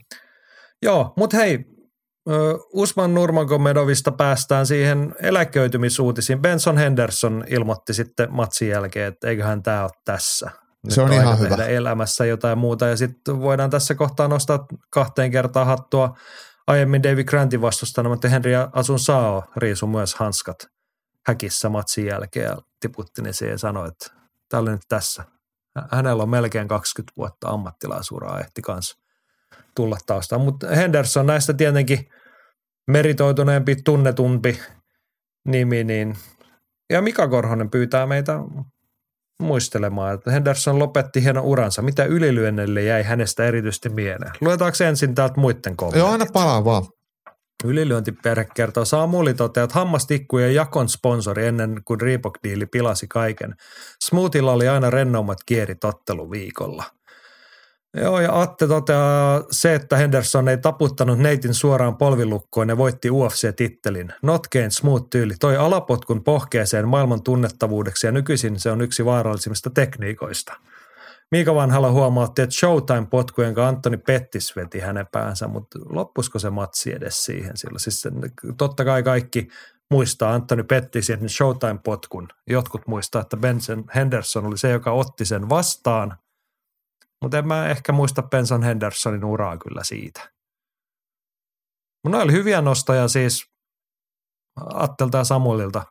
Joo, 0.83 1.13
mutta 1.17 1.37
hei, 1.37 1.65
Usman 2.73 3.15
Nurmagomedovista 3.15 4.13
päästään 4.13 4.67
siihen 4.67 5.15
eläköitymisuutisiin. 5.21 6.43
Benson 6.43 6.79
Henderson 6.79 7.45
ilmoitti 7.49 7.95
sitten 7.95 8.29
matsin 8.31 8.69
jälkeen, 8.69 9.09
että 9.09 9.29
eiköhän 9.29 9.63
tämä 9.63 9.83
ole 9.83 9.91
tässä. 10.05 10.51
Nyt 10.85 10.95
se 10.95 11.03
on, 11.03 11.11
on 11.11 11.15
ihan 11.15 11.39
hyvä. 11.39 11.65
elämässä 11.65 12.25
jotain 12.25 12.59
muuta. 12.59 12.87
Ja 12.87 12.97
sitten 12.97 13.41
voidaan 13.41 13.71
tässä 13.71 13.95
kohtaa 13.95 14.29
nostaa 14.29 14.67
kahteen 14.91 15.31
kertaan 15.31 15.67
hattua 15.67 16.17
aiemmin 16.67 17.03
David 17.03 17.25
Grantin 17.25 17.61
vastustana, 17.61 18.09
mutta 18.09 18.29
Henry 18.29 18.51
Asun 18.73 18.99
Sao 18.99 19.43
riisu 19.57 19.87
myös 19.87 20.15
hanskat 20.15 20.57
häkissä 21.27 21.69
matsin 21.69 22.07
jälkeen 22.07 22.47
ja 22.47 22.57
tiputti 22.81 23.23
ne 23.23 23.33
siihen 23.33 23.53
ja 23.53 23.59
sanoi, 23.59 23.89
että 23.89 24.07
tämä 24.49 24.61
oli 24.61 24.71
nyt 24.71 24.83
tässä 24.89 25.25
hänellä 25.91 26.23
on 26.23 26.29
melkein 26.29 26.69
20 26.69 27.13
vuotta 27.17 27.49
ammattilaisuraa, 27.49 28.41
ehti 28.41 28.63
kanssa 28.63 28.99
tulla 29.75 29.99
taustaan. 30.07 30.41
Mutta 30.41 30.69
Henderson 30.69 31.27
näistä 31.27 31.55
tietenkin 31.55 32.09
meritoituneempi, 32.87 33.77
tunnetumpi 33.77 34.61
nimi, 35.45 35.85
niin 35.85 36.17
ja 36.91 37.03
Mika 37.03 37.29
Korhonen 37.29 37.71
pyytää 37.71 38.07
meitä 38.07 38.39
muistelemaan, 39.43 40.15
että 40.15 40.31
Henderson 40.31 40.79
lopetti 40.79 41.23
hienon 41.23 41.45
uransa. 41.45 41.83
Mitä 41.83 42.05
ylilyönnelle 42.05 42.83
jäi 42.83 43.03
hänestä 43.03 43.45
erityisesti 43.45 43.89
mieleen? 43.89 44.33
Luetaanko 44.41 44.85
ensin 44.85 45.15
täältä 45.15 45.41
muiden 45.41 45.77
kommentit? 45.77 45.99
Joo, 45.99 46.11
aina 46.11 46.27
palaa 46.33 46.65
vaan. 46.65 46.87
Ylilyöntiperhe 47.65 48.47
kertoo, 48.55 48.85
Samuli 48.85 49.35
toteaa, 49.35 49.65
että 49.65 49.79
hammastikkujen 49.79 50.55
jakon 50.55 50.89
sponsori 50.89 51.47
ennen 51.47 51.83
kuin 51.85 52.01
Reebok-diili 52.01 52.67
pilasi 52.67 53.07
kaiken. 53.09 53.55
Smoothilla 54.05 54.53
oli 54.53 54.69
aina 54.69 54.91
rennommat 54.91 55.39
kierit 55.47 55.85
otteluviikolla. 55.85 56.85
Joo, 57.97 58.21
ja 58.21 58.41
Atte 58.41 58.67
toteaa 58.67 59.45
se, 59.51 59.75
että 59.75 59.97
Henderson 59.97 60.49
ei 60.49 60.59
taputtanut 60.59 61.19
neitin 61.19 61.55
suoraan 61.55 61.97
polvilukkoon 61.97 62.69
ja 62.69 62.77
voitti 62.77 63.11
UFC-tittelin. 63.11 64.13
Notkein 64.23 64.71
smooth 64.71 65.07
tyyli 65.11 65.35
toi 65.41 65.57
alapotkun 65.57 66.25
pohkeeseen 66.25 66.89
maailman 66.89 67.23
tunnettavuudeksi 67.23 68.07
ja 68.07 68.13
nykyisin 68.13 68.61
se 68.61 68.71
on 68.71 68.81
yksi 68.81 69.05
vaarallisimmista 69.05 69.71
tekniikoista– 69.71 70.55
Miika 71.33 71.55
Vanhala 71.55 71.91
huomautti, 71.91 72.43
että 72.43 72.55
Showtime-potku, 72.55 73.43
jonka 73.43 73.69
Antoni 73.69 73.97
Pettis 73.97 74.57
veti 74.57 74.81
hänen 74.81 75.07
päänsä, 75.13 75.49
mutta 75.49 75.79
loppusko 75.89 76.39
se 76.39 76.51
matsi 76.51 76.93
edes 76.93 77.25
siihen 77.25 77.57
silloin? 77.57 77.81
Siis 77.81 78.05
totta 78.59 78.85
kai 78.85 79.03
kaikki 79.03 79.49
muistaa, 79.91 80.35
Anthony 80.35 80.63
petti 80.63 81.03
sen 81.03 81.21
Showtime-potkun. 81.21 82.29
Jotkut 82.47 82.87
muistaa, 82.87 83.23
että 83.23 83.37
Benson 83.37 83.85
Henderson 83.95 84.47
oli 84.47 84.59
se, 84.59 84.71
joka 84.71 84.93
otti 84.93 85.25
sen 85.25 85.49
vastaan. 85.49 86.19
Mutta 87.23 87.39
en 87.39 87.49
mä 87.49 87.67
ehkä 87.67 87.93
muista 87.93 88.23
Benson 88.23 88.63
Hendersonin 88.63 89.25
uraa 89.25 89.59
kyllä 89.59 89.85
siitä. 89.85 90.33
Mutta 92.05 92.19
oli 92.19 92.33
hyviä 92.33 92.63
nostoja 92.63 93.09
siis 93.09 93.53
Attelta 94.75 95.19
ja 95.19 95.25
Samuelilta. 95.25 95.85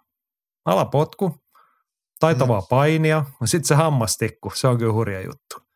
Alapotku, 0.65 1.35
taitavaa 2.21 2.59
mm. 2.59 2.67
painia, 2.69 3.25
sitten 3.45 3.67
se 3.67 3.75
hammastikku, 3.75 4.51
se 4.55 4.67
on 4.67 4.77
kyllä 4.77 4.93
hurja 4.93 5.21
juttu. 5.21 5.71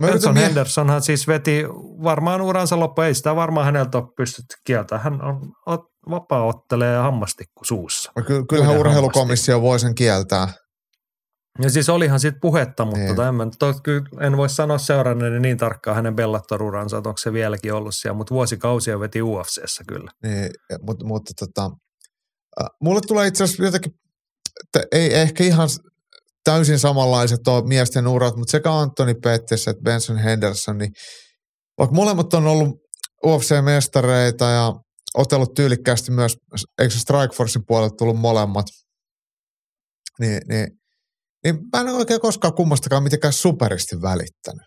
Benson 0.00 0.36
Hendersonhan 0.36 1.02
siis 1.02 1.28
veti 1.28 1.64
varmaan 2.02 2.40
uransa 2.40 2.80
loppu, 2.80 3.00
ei 3.02 3.14
sitä 3.14 3.36
varmaan 3.36 3.66
häneltä 3.66 3.98
ole 3.98 4.06
pystytty 4.16 4.56
kieltämään. 4.64 5.04
Hän 5.04 5.22
on, 5.22 5.52
vapaa-ottelee 6.10 6.92
ja 6.92 7.02
hammastikku 7.02 7.64
suussa. 7.64 8.12
No 8.16 8.22
ky- 8.22 8.44
kyllähän 8.48 8.78
urheilukomissio 8.78 9.62
voi 9.62 9.80
sen 9.80 9.94
kieltää. 9.94 10.48
Ja 11.62 11.70
siis 11.70 11.88
olihan 11.88 12.20
siitä 12.20 12.38
puhetta, 12.40 12.84
mutta 12.84 13.32
niin. 13.32 13.40
en, 13.40 13.50
to, 13.58 13.74
en 14.20 14.36
voi 14.36 14.48
sanoa 14.48 14.78
seuranneeni 14.78 15.40
niin 15.40 15.56
tarkkaan 15.56 15.96
hänen 15.96 16.16
Bellator-uransa, 16.16 16.96
että 16.96 17.08
onko 17.08 17.18
se 17.18 17.32
vieläkin 17.32 17.74
ollut 17.74 17.94
siellä, 17.94 18.16
mutta 18.16 18.34
vuosikausia 18.34 19.00
veti 19.00 19.22
UFCssä 19.22 19.84
kyllä. 19.88 20.10
Niin, 20.22 20.50
mutta, 20.82 21.06
mutta 21.06 21.32
tota, 21.38 21.70
äh, 22.60 22.66
mulle 22.80 23.00
tulee 23.06 23.26
itse 23.26 23.44
asiassa 23.44 23.64
jotenkin, 23.64 23.92
ei 24.92 25.14
ehkä 25.14 25.44
ihan 25.44 25.68
täysin 26.44 26.78
samanlaiset 26.78 27.48
ole 27.48 27.66
miesten 27.66 28.06
urat, 28.06 28.36
mutta 28.36 28.50
sekä 28.50 28.72
Anthony 28.72 29.14
Pettis 29.14 29.68
että 29.68 29.82
Benson 29.82 30.18
Henderson, 30.18 30.78
niin 30.78 30.92
vaikka 31.78 31.94
molemmat 31.94 32.34
on 32.34 32.46
ollut 32.46 32.68
UFC-mestareita 33.26 34.44
ja 34.44 34.72
otellut 35.14 35.54
tyylikkäästi 35.54 36.10
myös, 36.10 36.36
eikö 36.78 36.94
Strikeforcein 36.94 37.64
puolelle 37.66 37.90
tullut 37.98 38.20
molemmat, 38.20 38.66
niin, 40.20 40.40
niin, 40.48 40.68
niin 41.44 41.58
mä 41.72 41.80
en 41.80 41.88
ole 41.88 41.98
oikein 41.98 42.20
koskaan 42.20 42.54
kummastakaan 42.54 43.02
mitenkään 43.02 43.32
superisti 43.32 44.02
välittänyt. 44.02 44.66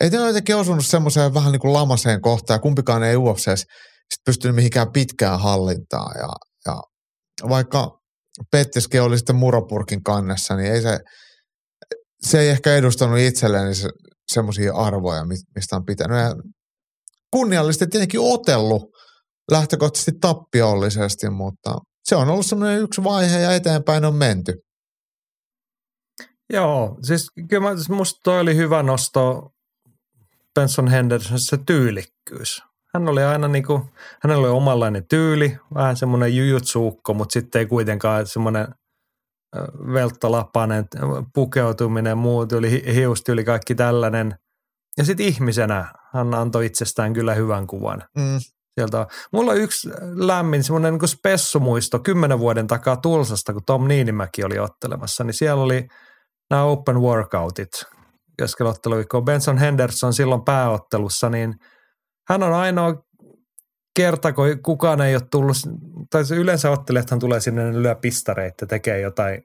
Ei 0.00 0.10
ne 0.10 0.18
ole 0.20 0.26
jotenkin 0.26 0.56
osunut 0.56 0.86
semmoiseen 0.86 1.34
vähän 1.34 1.52
niin 1.52 1.60
kuin 1.60 1.72
lamaseen 1.72 2.20
kohtaan, 2.20 2.54
ja 2.56 2.60
kumpikaan 2.60 3.02
ei 3.02 3.16
UFCs 3.16 3.64
pystynyt 4.24 4.56
mihinkään 4.56 4.92
pitkään 4.92 5.40
hallintaan. 5.40 6.18
Ja, 6.18 6.28
ja 6.66 6.82
vaikka 7.48 8.01
Pettiskin 8.50 9.02
oli 9.02 9.18
sitten 9.18 9.36
muropurkin 9.36 10.02
kannessa, 10.02 10.56
niin 10.56 10.72
ei 10.72 10.82
se, 10.82 11.00
se 12.20 12.40
ei 12.40 12.48
ehkä 12.48 12.74
edustanut 12.74 13.18
itselleen 13.18 13.74
se, 13.74 13.88
semmoisia 14.32 14.74
arvoja, 14.74 15.24
mistä 15.24 15.76
on 15.76 15.84
pitänyt. 15.84 16.18
Ja 16.18 16.34
kunniallisesti 17.30 17.86
tietenkin 17.86 18.20
otellut 18.20 18.82
lähtökohtaisesti 19.50 20.12
tappiollisesti, 20.20 21.30
mutta 21.30 21.78
se 22.04 22.16
on 22.16 22.28
ollut 22.28 22.46
semmoinen 22.46 22.80
yksi 22.80 23.04
vaihe 23.04 23.40
ja 23.40 23.54
eteenpäin 23.54 24.04
on 24.04 24.14
menty. 24.14 24.52
Joo, 26.52 26.98
siis 27.02 27.26
kyllä 27.48 27.68
musta 27.88 28.20
toi 28.24 28.40
oli 28.40 28.56
hyvä 28.56 28.82
nosto 28.82 29.50
Benson 30.54 30.88
Henderson 30.88 31.40
se 31.40 31.58
tyylikkyys. 31.66 32.62
Hän 32.94 33.08
oli 33.08 33.22
aina 33.22 33.48
niin 33.48 33.66
kuin, 33.66 33.82
hänellä 34.22 34.42
oli 34.42 34.56
omanlainen 34.56 35.08
tyyli, 35.08 35.58
vähän 35.74 35.96
semmoinen 35.96 36.36
jujutsuukko, 36.36 37.14
mutta 37.14 37.32
sitten 37.32 37.58
ei 37.58 37.66
kuitenkaan 37.66 38.26
semmoinen 38.26 38.68
velttalapainen 39.92 40.84
pukeutuminen, 41.34 42.18
muut 42.18 42.52
yli 42.52 42.94
hiustyyli, 42.94 43.44
kaikki 43.44 43.74
tällainen. 43.74 44.34
Ja 44.98 45.04
sitten 45.04 45.26
ihmisenä 45.26 45.92
hän 46.12 46.34
antoi 46.34 46.66
itsestään 46.66 47.12
kyllä 47.12 47.34
hyvän 47.34 47.66
kuvan. 47.66 48.04
Mm. 48.16 48.38
Sieltä. 48.74 49.06
Mulla 49.32 49.50
on 49.50 49.58
yksi 49.58 49.90
lämmin 50.14 50.64
semmoinen 50.64 50.94
niin 50.94 51.08
spessumuisto 51.08 51.98
kymmenen 51.98 52.38
vuoden 52.38 52.66
takaa 52.66 52.96
Tulsasta, 52.96 53.52
kun 53.52 53.64
Tom 53.66 53.88
Niinimäki 53.88 54.44
oli 54.44 54.58
ottelemassa, 54.58 55.24
niin 55.24 55.34
siellä 55.34 55.62
oli 55.62 55.88
nämä 56.50 56.62
open 56.62 57.00
workoutit 57.00 57.70
keskellä 58.38 58.70
otteluviikkoa. 58.70 59.22
Benson 59.22 59.58
Henderson 59.58 60.14
silloin 60.14 60.44
pääottelussa, 60.44 61.30
niin 61.30 61.54
hän 62.28 62.42
on 62.42 62.52
ainoa 62.52 63.04
kerta, 63.96 64.32
kun 64.32 64.62
kukaan 64.62 65.00
ei 65.00 65.14
ole 65.14 65.22
tullut, 65.30 65.56
tai 66.10 66.24
se 66.24 66.36
yleensä 66.36 66.70
ottelijathan 66.70 67.18
tulee 67.18 67.40
sinne, 67.40 67.64
ne 67.64 67.82
lyö 67.82 67.94
pistareita, 67.94 68.66
tekee 68.66 69.00
jotain 69.00 69.44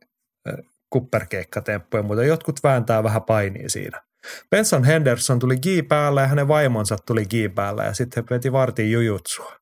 kupperkeikkatemppuja, 0.90 2.04
mutta 2.04 2.24
jotkut 2.24 2.60
vääntää 2.64 3.04
vähän 3.04 3.24
painia 3.24 3.70
siinä. 3.70 4.02
Benson 4.50 4.84
Henderson 4.84 5.40
tuli 5.40 5.58
gi 5.58 5.84
päällä 5.84 6.22
ja 6.22 6.28
hänen 6.28 6.48
vaimonsa 6.48 6.98
tuli 7.06 7.26
gi 7.26 7.50
päällä 7.50 7.84
ja 7.84 7.94
sitten 7.94 8.24
he 8.24 8.36
veti 8.36 8.52
vartin 8.52 8.92
jujutsua. 8.92 9.54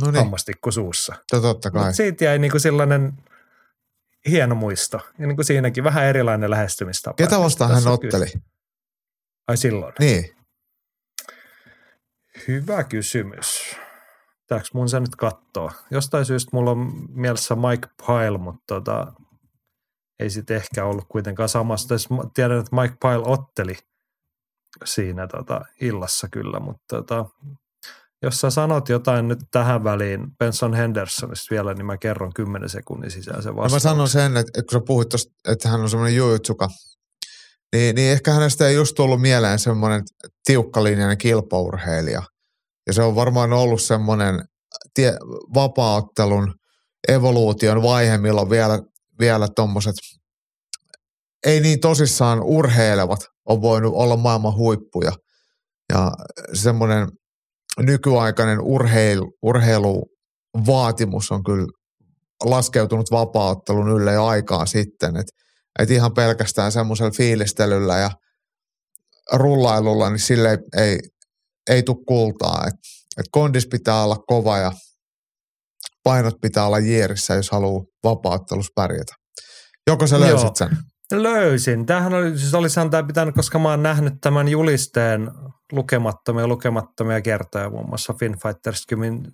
No 0.00 0.10
niin. 0.10 0.18
Hammastikku 0.18 0.72
suussa. 0.72 1.14
Totta 1.30 1.70
kai. 1.70 1.84
Mut 1.84 1.94
siitä 1.94 2.24
jäi 2.24 2.38
niinku 2.38 2.58
sellainen 2.58 3.12
hieno 4.28 4.54
muisto. 4.54 5.00
Ja 5.18 5.26
niin 5.26 5.36
kuin 5.36 5.46
siinäkin 5.46 5.84
vähän 5.84 6.04
erilainen 6.04 6.50
lähestymistapa. 6.50 7.14
Ketä 7.16 7.38
vastaan 7.38 7.74
hän 7.74 7.86
otteli? 7.86 8.26
Kyllä. 8.26 8.44
Ai 9.48 9.56
silloin? 9.56 9.94
Niin. 9.98 10.36
Hyvä 12.48 12.84
kysymys. 12.84 13.76
Pitääkö 14.40 14.68
mun 14.74 14.88
sen 14.88 15.02
nyt 15.02 15.16
katsoa? 15.16 15.72
Jostain 15.90 16.24
syystä 16.24 16.50
mulla 16.52 16.70
on 16.70 16.92
mielessä 17.08 17.56
Mike 17.56 17.88
Pyle, 18.06 18.38
mutta 18.38 18.62
tota, 18.66 19.12
ei 20.20 20.30
sitten 20.30 20.56
ehkä 20.56 20.84
ollut 20.84 21.04
kuitenkaan 21.08 21.48
samasta. 21.48 21.94
Tiedän, 22.34 22.58
että 22.58 22.76
Mike 22.76 22.96
Pyle 23.00 23.22
otteli 23.26 23.76
siinä 24.84 25.26
tota, 25.26 25.60
illassa 25.80 26.28
kyllä, 26.28 26.60
mutta 26.60 26.96
tota, 26.96 27.26
jos 28.22 28.40
sä 28.40 28.50
sanot 28.50 28.88
jotain 28.88 29.28
nyt 29.28 29.38
tähän 29.50 29.84
väliin 29.84 30.26
Benson 30.38 30.74
Hendersonista 30.74 31.46
vielä, 31.50 31.74
niin 31.74 31.86
mä 31.86 31.96
kerron 31.96 32.32
10 32.34 32.68
sekunnin 32.68 33.10
sisään 33.10 33.42
sen 33.42 33.56
vastauksen. 33.56 33.90
Mä 33.90 33.94
sanon 33.94 34.08
sen, 34.08 34.36
että, 34.36 34.52
että 34.58 34.70
kun 34.72 34.80
sä 34.80 34.86
puhuit 34.86 35.08
tosta, 35.08 35.32
että 35.48 35.68
hän 35.68 35.80
on 35.80 35.90
semmoinen 35.90 36.16
jujutsuka, 36.16 36.68
niin, 37.72 37.94
niin 37.94 38.12
ehkä 38.12 38.32
hänestä 38.32 38.68
ei 38.68 38.74
just 38.74 38.94
tullut 38.94 39.20
mieleen 39.20 39.58
semmoinen 39.58 40.02
tiukkalinjainen 40.44 41.18
kilpaurheilija. 41.18 42.22
Ja 42.86 42.92
se 42.92 43.02
on 43.02 43.14
varmaan 43.14 43.52
ollut 43.52 43.82
semmoinen 43.82 44.44
tie, 44.94 45.12
vapaattelun 45.54 46.54
evoluution 47.08 47.82
vaihe, 47.82 48.18
milloin 48.18 48.50
vielä, 48.50 48.80
vielä 49.18 49.48
tuommoiset 49.56 49.94
ei 51.46 51.60
niin 51.60 51.80
tosissaan 51.80 52.42
urheilevat 52.42 53.20
on 53.48 53.62
voinut 53.62 53.94
olla 53.94 54.16
maailman 54.16 54.56
huippuja. 54.56 55.12
Ja 55.92 56.12
semmoinen 56.54 57.08
nykyaikainen 57.80 58.60
urheilu, 58.60 59.32
urheiluvaatimus 59.42 61.32
on 61.32 61.44
kyllä 61.44 61.66
laskeutunut 62.44 63.10
vapaattelun 63.10 63.88
ylle 63.88 64.12
jo 64.12 64.26
aikaa 64.26 64.66
sitten. 64.66 65.16
Että 65.16 65.32
et 65.78 65.90
ihan 65.90 66.14
pelkästään 66.14 66.72
semmoisella 66.72 67.10
fiilistelyllä 67.16 67.98
ja 67.98 68.10
rullailulla, 69.32 70.10
niin 70.10 70.18
sille 70.18 70.50
ei, 70.50 70.58
ei, 70.86 70.98
ei 71.70 71.82
tule 71.82 72.04
kultaa. 72.06 72.64
Et, 72.66 72.74
et 73.18 73.26
kondis 73.30 73.66
pitää 73.66 74.04
olla 74.04 74.16
kova 74.16 74.58
ja 74.58 74.72
painot 76.04 76.40
pitää 76.40 76.66
olla 76.66 76.78
jierissä, 76.78 77.34
jos 77.34 77.50
haluaa 77.50 77.84
vapaattelussa 78.04 78.72
pärjätä. 78.74 79.14
Joko 79.86 80.06
sä 80.06 80.20
löysit 80.20 80.42
Joo. 80.42 80.54
sen? 80.54 80.76
Löysin. 81.12 81.86
Tämähän 81.86 82.14
oli, 82.14 82.38
siis 82.38 82.54
olisi 82.54 82.80
tämä 82.90 83.02
pitänyt, 83.02 83.34
koska 83.34 83.58
mä 83.58 83.70
oon 83.70 83.82
nähnyt 83.82 84.14
tämän 84.20 84.48
julisteen 84.48 85.30
lukemattomia 85.72 86.46
lukemattomia 86.46 87.20
kertoja, 87.20 87.70
muun 87.70 87.88
muassa 87.88 88.14
Finfighters 88.14 88.86
Gymin 88.86 89.32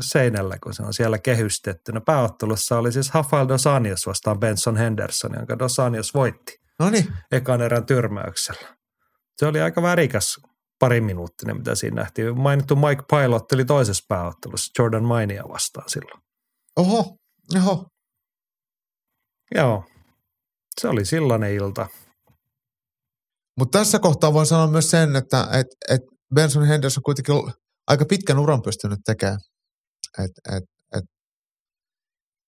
seinällä, 0.00 0.58
kun 0.62 0.74
se 0.74 0.82
on 0.82 0.94
siellä 0.94 1.18
kehystettynä. 1.18 2.00
Pääottelussa 2.00 2.78
oli 2.78 2.92
siis 2.92 3.14
Rafael 3.14 3.48
Dos 3.48 3.66
Anjos 3.66 4.06
vastaan 4.06 4.40
Benson 4.40 4.76
Henderson, 4.76 5.34
jonka 5.34 5.58
Dos 5.58 5.78
Anjos 5.78 6.14
voitti. 6.14 6.52
No 6.78 6.90
niin. 6.90 7.12
Ekan 7.32 7.62
erän 7.62 7.86
tyrmäyksellä. 7.86 8.76
Se 9.36 9.46
oli 9.46 9.60
aika 9.60 9.82
värikäs 9.82 10.40
pari 10.78 11.00
minuuttinen, 11.00 11.56
mitä 11.56 11.74
siinä 11.74 11.96
nähtiin. 11.96 12.40
Mainittu 12.40 12.76
Mike 12.76 13.02
Pilot 13.10 13.52
oli 13.52 13.64
toisessa 13.64 14.04
pääottelussa 14.08 14.72
Jordan 14.78 15.04
Mainia 15.04 15.44
vastaan 15.48 15.88
silloin. 15.88 16.22
Oho, 16.76 17.16
oho. 17.56 17.86
Joo, 19.54 19.84
se 20.80 20.88
oli 20.88 21.04
sellainen 21.04 21.52
ilta. 21.52 21.86
Mutta 23.58 23.78
tässä 23.78 23.98
kohtaa 23.98 24.32
voin 24.32 24.46
sanoa 24.46 24.66
myös 24.66 24.90
sen, 24.90 25.16
että 25.16 25.48
et, 25.52 25.66
et 25.88 26.00
Benson 26.34 26.66
Henderson 26.66 27.02
kuitenkin 27.02 27.34
aika 27.86 28.04
pitkän 28.04 28.38
uran 28.38 28.62
pystynyt 28.62 28.98
tekemään. 29.04 29.38
Et, 30.18 30.24
et, 30.24 30.56
et, 30.56 30.64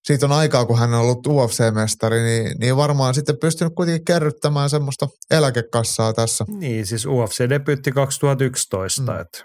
siitä 0.09 0.27
on 0.27 0.33
aikaa, 0.33 0.67
kun 0.67 0.79
hän 0.79 0.95
on 0.95 1.01
ollut 1.01 1.27
UFC-mestari, 1.27 2.23
niin, 2.23 2.59
niin 2.61 2.77
varmaan 2.77 3.15
sitten 3.15 3.39
pystynyt 3.39 3.73
kuitenkin 3.75 4.05
kerryttämään 4.05 4.71
semmoista 4.71 5.09
eläkekassaa 5.31 6.13
tässä. 6.13 6.45
Niin, 6.49 6.87
siis 6.87 7.07
UFC-debyytti 7.07 7.93
2011, 7.93 9.03
mm. 9.03 9.21
että 9.21 9.45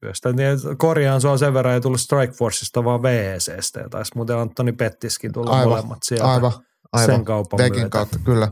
Kyllä 0.00 0.36
niin 0.36 0.78
korjaan 0.78 1.20
sua 1.20 1.38
sen 1.38 1.54
verran 1.54 1.74
ei 1.74 1.80
tullut 1.80 2.00
Strikeforceista, 2.00 2.84
vaan 2.84 3.02
VECstä. 3.02 3.80
Ja 3.80 3.88
taisi 3.88 4.12
muuten 4.14 4.38
Antoni 4.38 4.72
Pettiskin 4.72 5.32
tulla 5.32 5.50
aivan, 5.50 5.68
molemmat 5.68 5.98
sieltä. 6.02 6.24
Aivan, 6.24 6.52
aivan. 6.92 7.16
Sen 7.16 7.24
kaupan 7.24 7.58
Vekin 7.58 7.90
kautta, 7.90 8.18
kyllä. 8.24 8.48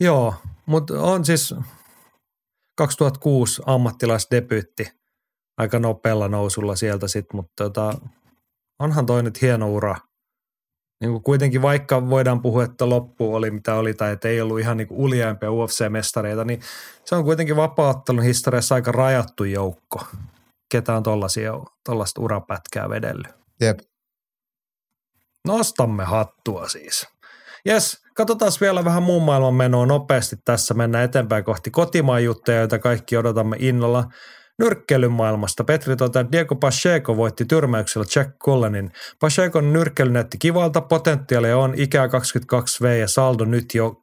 Joo, 0.00 0.34
mutta 0.66 1.00
on 1.00 1.24
siis 1.24 1.54
2006 2.76 3.62
ammattilaisdebyytti 3.66 4.88
aika 5.58 5.78
nopealla 5.78 6.28
nousulla 6.28 6.76
sieltä 6.76 7.08
sitten, 7.08 7.36
mutta 7.36 7.52
tota, 7.56 7.94
onhan 8.82 9.06
toi 9.06 9.22
nyt 9.22 9.42
hieno 9.42 9.72
ura. 9.72 9.96
Niin 11.00 11.10
kuin 11.12 11.22
kuitenkin 11.22 11.62
vaikka 11.62 12.10
voidaan 12.10 12.42
puhua, 12.42 12.64
että 12.64 12.88
loppu 12.88 13.34
oli 13.34 13.50
mitä 13.50 13.74
oli 13.74 13.94
tai 13.94 14.12
että 14.12 14.28
ei 14.28 14.40
ollut 14.40 14.60
ihan 14.60 14.76
niin 14.76 14.88
uljaimpia 14.90 15.48
UFC-mestareita, 15.48 16.44
niin 16.44 16.60
se 17.04 17.14
on 17.14 17.24
kuitenkin 17.24 17.56
vapaattelun 17.56 18.22
historiassa 18.22 18.74
aika 18.74 18.92
rajattu 18.92 19.44
joukko, 19.44 20.06
ketä 20.72 20.96
on 20.96 21.02
tollaista 21.02 22.20
urapätkää 22.20 22.88
vedellyt. 22.88 23.34
Jep. 23.60 23.78
Nostamme 25.46 26.04
hattua 26.04 26.68
siis. 26.68 27.06
Jes, 27.64 28.02
katsotaan 28.14 28.52
vielä 28.60 28.84
vähän 28.84 29.02
muun 29.02 29.22
maailman 29.22 29.54
menoa 29.54 29.86
nopeasti 29.86 30.36
tässä. 30.44 30.74
Mennään 30.74 31.04
eteenpäin 31.04 31.44
kohti 31.44 31.70
kotimaan 31.70 32.24
juttuja, 32.24 32.58
joita 32.58 32.78
kaikki 32.78 33.16
odotamme 33.16 33.56
innolla. 33.58 34.04
Nyrkkeilyn 34.62 35.12
maailmasta 35.12 35.64
Petri 35.64 35.96
tuota, 35.96 36.32
Diego 36.32 36.54
Pacheco 36.54 37.16
voitti 37.16 37.44
tyrmäyksellä 37.44 38.06
Jack 38.16 38.38
Cullenin. 38.38 38.92
Pachecon 39.20 39.72
nyrkkeily 39.72 40.12
näytti 40.12 40.38
kivalta, 40.38 40.80
potentiaalia 40.80 41.58
on 41.58 41.74
ikää 41.76 42.06
22V 42.06 42.86
ja 42.86 43.08
saldo 43.08 43.44
nyt 43.44 43.74
jo 43.74 44.00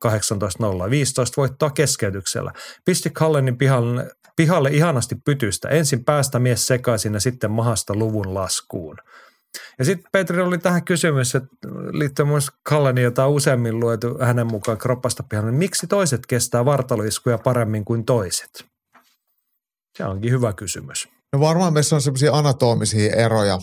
18.0. 0.85 0.89
15 0.89 1.33
voittoa 1.37 1.69
keskeytyksellä. 1.69 2.53
Pisti 2.85 3.09
Cullenin 3.09 3.57
pihalle, 3.57 4.11
pihalle 4.35 4.69
ihanasti 4.69 5.15
pytystä. 5.25 5.69
Ensin 5.69 6.05
päästä 6.05 6.39
mies 6.39 6.67
sekaisin 6.67 7.13
ja 7.13 7.19
sitten 7.19 7.51
mahasta 7.51 7.95
luvun 7.95 8.33
laskuun. 8.33 8.97
Ja 9.79 9.85
sitten 9.85 10.09
Petri 10.11 10.41
oli 10.41 10.57
tähän 10.57 10.83
kysymys, 10.83 11.35
että 11.35 11.49
liittyy 11.91 12.25
myös 12.25 12.47
Kalleni, 12.63 13.01
jota 13.01 13.25
on 13.25 13.31
useammin 13.31 13.79
luetu 13.79 14.17
hänen 14.21 14.47
mukaan 14.47 14.77
kroppasta 14.77 15.23
pihalle. 15.23 15.51
Niin 15.51 15.59
miksi 15.59 15.87
toiset 15.87 16.25
kestää 16.25 16.65
vartaloiskuja 16.65 17.37
paremmin 17.37 17.85
kuin 17.85 18.05
toiset? 18.05 18.68
Se 19.99 20.05
onkin 20.05 20.31
hyvä 20.31 20.53
kysymys. 20.53 21.07
No 21.33 21.39
varmaan 21.39 21.73
meissä 21.73 21.95
on 21.95 22.01
sellaisia 22.01 22.33
anatomisia 22.33 23.15
eroja. 23.15 23.59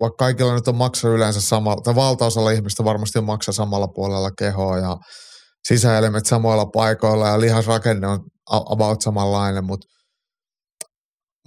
Vaikka 0.00 0.16
kaikilla 0.16 0.54
nyt 0.54 0.68
on 0.68 0.76
maksa 0.76 1.08
yleensä 1.08 1.40
samalla, 1.40 1.80
tai 1.80 1.94
valtaosalla 1.94 2.50
ihmistä 2.50 2.84
varmasti 2.84 3.18
on 3.18 3.24
maksa 3.24 3.52
samalla 3.52 3.88
puolella 3.88 4.30
kehoa 4.38 4.78
ja 4.78 4.96
sisäelimet 5.68 6.26
samoilla 6.26 6.66
paikoilla 6.66 7.28
ja 7.28 7.40
lihasrakenne 7.40 8.06
on 8.06 8.20
about 8.46 9.02
samanlainen, 9.02 9.64
mutta 9.64 9.86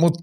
mut 0.02 0.14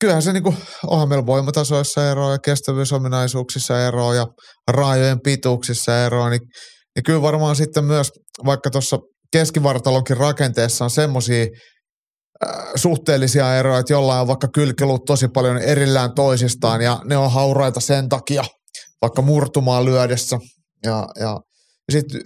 kyllähän 0.00 0.22
se 0.22 0.32
niinku, 0.32 0.54
onhan 0.86 1.08
meillä 1.08 1.26
voimatasoissa 1.26 2.10
eroa 2.10 2.32
ja 2.32 2.38
kestävyysominaisuuksissa 2.38 3.86
eroa 3.86 4.14
ja 4.14 4.26
raajojen 4.70 5.20
pituuksissa 5.20 6.04
eroa, 6.04 6.30
niin, 6.30 6.42
niin 6.96 7.04
kyllä 7.04 7.22
varmaan 7.22 7.56
sitten 7.56 7.84
myös 7.84 8.10
vaikka 8.44 8.70
tuossa 8.70 8.98
keskivartalonkin 9.32 10.16
rakenteessa 10.16 10.84
on 10.84 10.90
semmoisia 10.90 11.46
suhteellisia 12.74 13.56
eroja, 13.56 13.78
että 13.78 13.92
jollain 13.92 14.20
on 14.20 14.26
vaikka 14.26 14.48
kylkilut 14.48 15.04
tosi 15.04 15.28
paljon 15.28 15.58
erillään 15.58 16.14
toisistaan 16.14 16.82
ja 16.82 17.00
ne 17.04 17.16
on 17.16 17.32
hauraita 17.32 17.80
sen 17.80 18.08
takia, 18.08 18.44
vaikka 19.02 19.22
murtumaan 19.22 19.84
lyödessä. 19.84 20.38
Ja, 20.84 21.08
ja, 21.20 21.40
sitten 21.92 22.20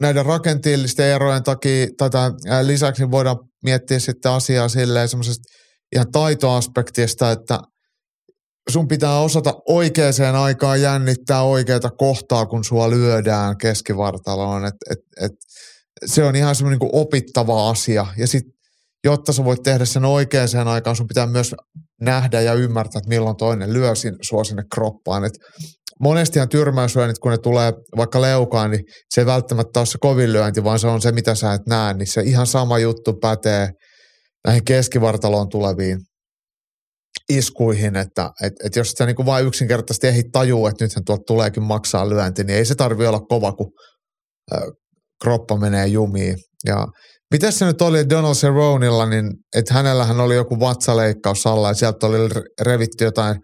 näiden 0.00 0.26
rakenteellisten 0.26 1.06
erojen 1.06 1.42
takia, 1.42 1.86
tai 1.98 2.10
tämän 2.10 2.66
lisäksi 2.66 3.10
voidaan 3.10 3.36
miettiä 3.64 3.98
sitten 3.98 4.32
asiaa 4.32 4.68
silleen 4.68 5.08
semmoisesta 5.08 5.44
ihan 5.94 6.12
taitoaspektista, 6.12 7.30
että 7.30 7.60
sun 8.70 8.88
pitää 8.88 9.20
osata 9.20 9.54
oikeaan 9.68 10.36
aikaan 10.36 10.82
jännittää 10.82 11.42
oikeata 11.42 11.90
kohtaa, 11.90 12.46
kun 12.46 12.64
sua 12.64 12.90
lyödään 12.90 13.58
keskivartaloon. 13.58 14.64
Et, 14.64 14.74
et, 14.90 14.98
et, 15.24 15.32
se 16.06 16.24
on 16.24 16.36
ihan 16.36 16.54
semmoinen 16.54 16.78
niin 16.78 16.90
opittava 16.92 17.70
asia. 17.70 18.06
Ja 18.16 18.26
sitten, 18.26 18.57
jotta 19.04 19.32
sä 19.32 19.44
voit 19.44 19.62
tehdä 19.62 19.84
sen 19.84 20.04
oikeaan 20.04 20.68
aikaan, 20.68 20.96
sun 20.96 21.06
pitää 21.06 21.26
myös 21.26 21.54
nähdä 22.00 22.40
ja 22.40 22.54
ymmärtää, 22.54 22.98
että 22.98 23.08
milloin 23.08 23.36
toinen 23.36 23.72
lyö 23.72 23.94
sin, 23.94 24.14
sua 24.22 24.44
sinne 24.44 24.62
kroppaan. 24.74 25.24
Et 25.24 25.32
monestihan 26.00 26.48
tyrmäyslyönnit, 26.48 27.18
kun 27.18 27.30
ne 27.30 27.38
tulee 27.38 27.72
vaikka 27.96 28.20
leukaan, 28.20 28.70
niin 28.70 28.84
se 29.14 29.20
ei 29.20 29.26
välttämättä 29.26 29.80
ole 29.80 29.86
se 29.86 29.98
kovin 30.00 30.32
lyönti, 30.32 30.64
vaan 30.64 30.78
se 30.78 30.86
on 30.86 31.00
se, 31.00 31.12
mitä 31.12 31.34
sä 31.34 31.52
et 31.52 31.66
näe. 31.68 31.94
Niin 31.94 32.06
se 32.06 32.20
ihan 32.22 32.46
sama 32.46 32.78
juttu 32.78 33.12
pätee– 33.12 33.68
näihin 34.46 34.64
keskivartaloon 34.64 35.48
tuleviin 35.48 35.98
iskuihin, 37.28 37.96
että 37.96 38.30
et, 38.42 38.52
et 38.64 38.76
jos 38.76 38.90
sä 38.90 39.06
niin 39.06 39.26
vain 39.26 39.46
yksinkertaisesti 39.46 40.06
ehit 40.06 40.26
tajuu, 40.32 40.66
että 40.66 40.84
nythän 40.84 41.04
tuolta 41.04 41.22
tuleekin 41.26 41.62
maksaa 41.62 42.08
lyönti, 42.08 42.44
niin 42.44 42.56
ei 42.56 42.64
se 42.64 42.74
tarvi 42.74 43.06
olla 43.06 43.20
kova, 43.20 43.52
kun 43.52 43.72
ö, 44.52 44.72
kroppa 45.22 45.56
menee 45.56 45.86
jumiin. 45.86 46.36
Ja 46.66 46.86
miten 47.32 47.52
se 47.52 47.64
nyt 47.64 47.82
oli 47.82 48.10
Donald 48.10 48.34
Cerronilla, 48.34 49.06
niin 49.06 49.30
että 49.56 49.74
hänellähän 49.74 50.20
oli 50.20 50.34
joku 50.34 50.60
vatsaleikkaus 50.60 51.46
alla 51.46 51.68
ja 51.68 51.74
sieltä 51.74 52.06
oli 52.06 52.16
revitty 52.60 53.04
jotain, 53.04 53.36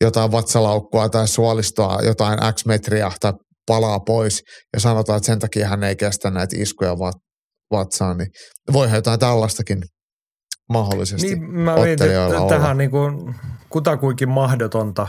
jotain 0.00 0.32
vatsalaukkua 0.32 1.08
tai 1.08 1.28
suolistoa, 1.28 1.98
jotain 2.02 2.38
X 2.54 2.66
metriä 2.66 3.12
tai 3.20 3.32
palaa 3.66 4.00
pois. 4.00 4.42
Ja 4.74 4.80
sanotaan, 4.80 5.16
että 5.16 5.26
sen 5.26 5.38
takia 5.38 5.68
hän 5.68 5.84
ei 5.84 5.96
kestä 5.96 6.30
näitä 6.30 6.56
iskuja 6.58 6.96
vatsaan, 7.72 8.16
niin 8.18 8.28
voihan 8.72 8.96
jotain 8.96 9.20
tällaistakin 9.20 9.82
mahdollisesti 10.72 11.26
niin, 11.26 11.50
mä 11.50 11.74
mietin, 11.74 12.10
että 12.10 12.48
tähän 12.48 12.78
niin 12.78 12.90
kuin 12.90 13.34
kutakuinkin 13.70 14.28
mahdotonta 14.28 15.08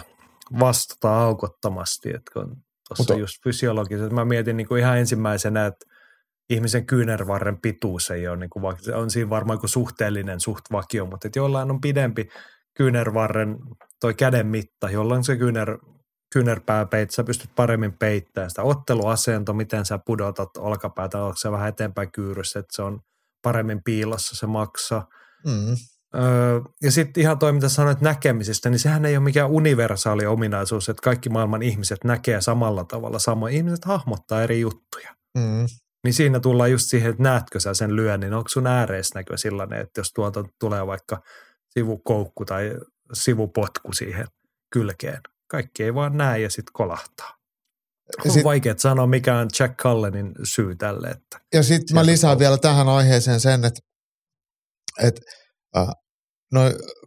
vastata 0.59 1.21
aukottomasti, 1.21 2.09
että 2.09 2.31
kun 2.33 2.55
tuossa 2.95 3.13
just 3.13 3.33
fysiologisesti, 3.43 4.15
mä 4.15 4.25
mietin 4.25 4.57
niin 4.57 4.67
kuin 4.67 4.81
ihan 4.81 4.97
ensimmäisenä, 4.97 5.65
että 5.65 5.85
ihmisen 6.49 6.85
kyynärvarren 6.85 7.61
pituus 7.61 8.11
ei 8.11 8.27
ole, 8.27 8.37
niin 8.37 8.49
kuin, 8.49 8.65
on 8.95 9.09
siinä 9.09 9.29
varmaan 9.29 9.59
kuin 9.59 9.69
suhteellinen 9.69 10.39
suht 10.39 10.65
vakio, 10.71 11.05
mutta 11.05 11.27
että 11.27 11.39
jollain 11.39 11.71
on 11.71 11.81
pidempi 11.81 12.29
kyynärvarren 12.73 13.57
toi 14.01 14.13
käden 14.13 14.47
mitta, 14.47 14.89
jolloin 14.89 15.23
se 15.23 15.35
kyynär, 15.35 15.77
kyynärpää 16.33 16.85
peit, 16.85 17.11
sä 17.11 17.23
pystyt 17.23 17.49
paremmin 17.55 17.93
peittämään 17.93 18.49
sitä 18.49 18.63
otteluasento, 18.63 19.53
miten 19.53 19.85
sä 19.85 19.99
pudotat 20.05 20.57
olkapäätä, 20.57 21.23
onko 21.23 21.37
se 21.37 21.51
vähän 21.51 21.69
eteenpäin 21.69 22.11
kyyryssä, 22.11 22.59
että 22.59 22.75
se 22.75 22.81
on 22.81 23.01
paremmin 23.41 23.83
piilossa 23.83 24.35
se 24.35 24.47
maksaa– 24.47 25.07
Mm. 25.45 25.75
Öö, 26.15 26.61
ja 26.83 26.91
sitten 26.91 27.21
ihan 27.21 27.39
toi, 27.39 27.53
mitä 27.53 27.69
sanoit 27.69 28.01
näkemisestä, 28.01 28.69
niin 28.69 28.79
sehän 28.79 29.05
ei 29.05 29.17
ole 29.17 29.23
mikään 29.23 29.49
universaali 29.49 30.25
ominaisuus, 30.25 30.89
että 30.89 31.01
kaikki 31.01 31.29
maailman 31.29 31.61
ihmiset 31.61 32.03
näkee 32.03 32.41
samalla 32.41 32.83
tavalla. 32.83 33.19
Samoin 33.19 33.53
ihmiset 33.53 33.85
hahmottaa 33.85 34.43
eri 34.43 34.59
juttuja. 34.59 35.15
Mm. 35.37 35.65
Niin 36.03 36.13
siinä 36.13 36.39
tullaan 36.39 36.71
just 36.71 36.89
siihen, 36.89 37.09
että 37.09 37.23
näetkö 37.23 37.59
sä 37.59 37.73
sen 37.73 37.95
lyönnin, 37.95 38.33
onko 38.33 38.49
sun 38.49 38.67
ääreisnäkö 38.67 39.37
sellainen, 39.37 39.81
että 39.81 39.99
jos 39.99 40.11
tuolta 40.13 40.43
tulee 40.59 40.87
vaikka 40.87 41.21
sivukoukku 41.69 42.45
tai 42.45 42.75
sivupotku 43.13 43.93
siihen 43.93 44.27
kylkeen. 44.73 45.21
Kaikki 45.47 45.83
ei 45.83 45.95
vaan 45.95 46.17
näe 46.17 46.39
ja 46.39 46.49
sitten 46.49 46.73
kolahtaa. 46.73 47.39
On 48.25 48.31
sit, 48.31 48.43
vaikea 48.43 48.73
sanoa, 48.77 49.07
mikä 49.07 49.37
on 49.37 49.47
Jack 49.59 49.77
Cullenin 49.77 50.31
syy 50.43 50.75
tälle. 50.75 51.07
Että 51.07 51.39
ja 51.53 51.63
sitten 51.63 51.95
mä 51.95 52.05
lisään 52.05 52.39
vielä 52.39 52.57
tähän 52.57 52.89
aiheeseen 52.89 53.39
sen, 53.39 53.65
että 53.65 53.79
et, 55.03 55.21
äh, 55.77 55.87
no, 56.51 56.61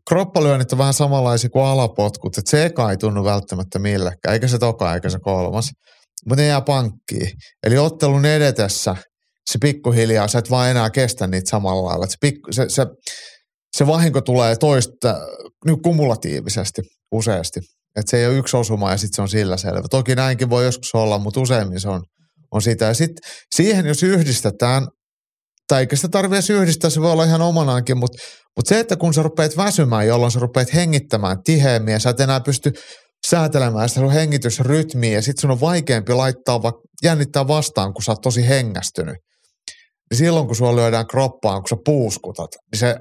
kroppalyönnit 0.09 0.72
on 0.72 0.78
vähän 0.78 0.95
samanlaisia 0.95 1.51
kuin 1.51 1.64
alapotkut, 1.64 2.38
että 2.38 2.51
se 2.51 2.64
eka 2.64 2.90
ei 2.90 2.97
tunnu 2.97 3.24
välttämättä 3.24 3.78
millekään, 3.78 4.32
eikä 4.32 4.49
se 4.49 4.59
toka 4.59 4.95
eikä 4.95 5.11
se 5.11 5.18
kolmas, 5.18 5.70
mutta 6.28 6.42
ne 6.42 6.48
jää 6.48 6.60
pankkiin. 6.60 7.30
Eli 7.66 7.78
ottelun 7.78 8.24
edetessä 8.24 8.96
se 9.50 9.58
pikkuhiljaa, 9.60 10.28
sä 10.28 10.38
et 10.38 10.50
vaan 10.50 10.70
enää 10.70 10.90
kestä 10.90 11.26
niitä 11.26 11.50
samalla 11.50 11.88
lailla. 11.88 12.06
Se, 12.06 12.16
pikku, 12.20 12.52
se, 12.52 12.64
se, 12.68 12.86
se 13.76 13.86
vahinko 13.86 14.20
tulee 14.20 14.56
toista 14.56 15.20
niin 15.66 15.82
kumulatiivisesti 15.82 16.82
useasti. 17.12 17.60
Että 17.96 18.10
se 18.10 18.18
ei 18.18 18.26
ole 18.26 18.36
yksi 18.36 18.56
osuma 18.56 18.90
ja 18.90 18.96
sitten 18.96 19.16
se 19.16 19.22
on 19.22 19.28
sillä 19.28 19.56
selvä. 19.56 19.82
Toki 19.90 20.14
näinkin 20.14 20.50
voi 20.50 20.64
joskus 20.64 20.94
olla, 20.94 21.18
mutta 21.18 21.40
useimmin 21.40 21.80
se 21.80 21.88
on, 21.88 22.02
on 22.50 22.62
sitä. 22.62 22.84
Ja 22.84 22.94
sitten 22.94 23.30
siihen, 23.54 23.86
jos 23.86 24.02
yhdistetään 24.02 24.86
tai 25.68 25.80
eikä 25.80 25.96
sitä 25.96 26.08
tarvitse 26.08 26.52
yhdistää, 26.52 26.90
se 26.90 27.00
voi 27.00 27.12
olla 27.12 27.24
ihan 27.24 27.42
omanaankin, 27.42 27.98
mutta, 27.98 28.18
mutta 28.56 28.68
se, 28.68 28.80
että 28.80 28.96
kun 28.96 29.14
sä 29.14 29.22
rupeat 29.22 29.56
väsymään, 29.56 30.06
jolloin 30.06 30.32
sä 30.32 30.40
rupeat 30.40 30.74
hengittämään 30.74 31.42
tiheämmin 31.44 31.92
ja 31.92 31.98
sä 31.98 32.10
et 32.10 32.20
enää 32.20 32.40
pysty 32.40 32.72
säätelemään 33.26 33.88
sitä 33.88 34.00
sun 34.00 34.12
hengitysrytmiä 34.12 35.12
ja 35.12 35.22
sitten 35.22 35.40
sun 35.40 35.50
on 35.50 35.60
vaikeampi 35.60 36.12
laittaa, 36.12 36.62
va- 36.62 36.80
jännittää 37.02 37.48
vastaan, 37.48 37.94
kun 37.94 38.02
sä 38.02 38.12
oot 38.12 38.20
tosi 38.20 38.48
hengästynyt. 38.48 39.16
Niin 40.10 40.18
silloin, 40.18 40.46
kun 40.46 40.56
sua 40.56 40.76
lyödään 40.76 41.06
kroppaan, 41.06 41.62
kun 41.62 41.68
sä 41.68 41.76
puuskutat, 41.84 42.50
niin 42.72 42.78
se, 42.78 42.96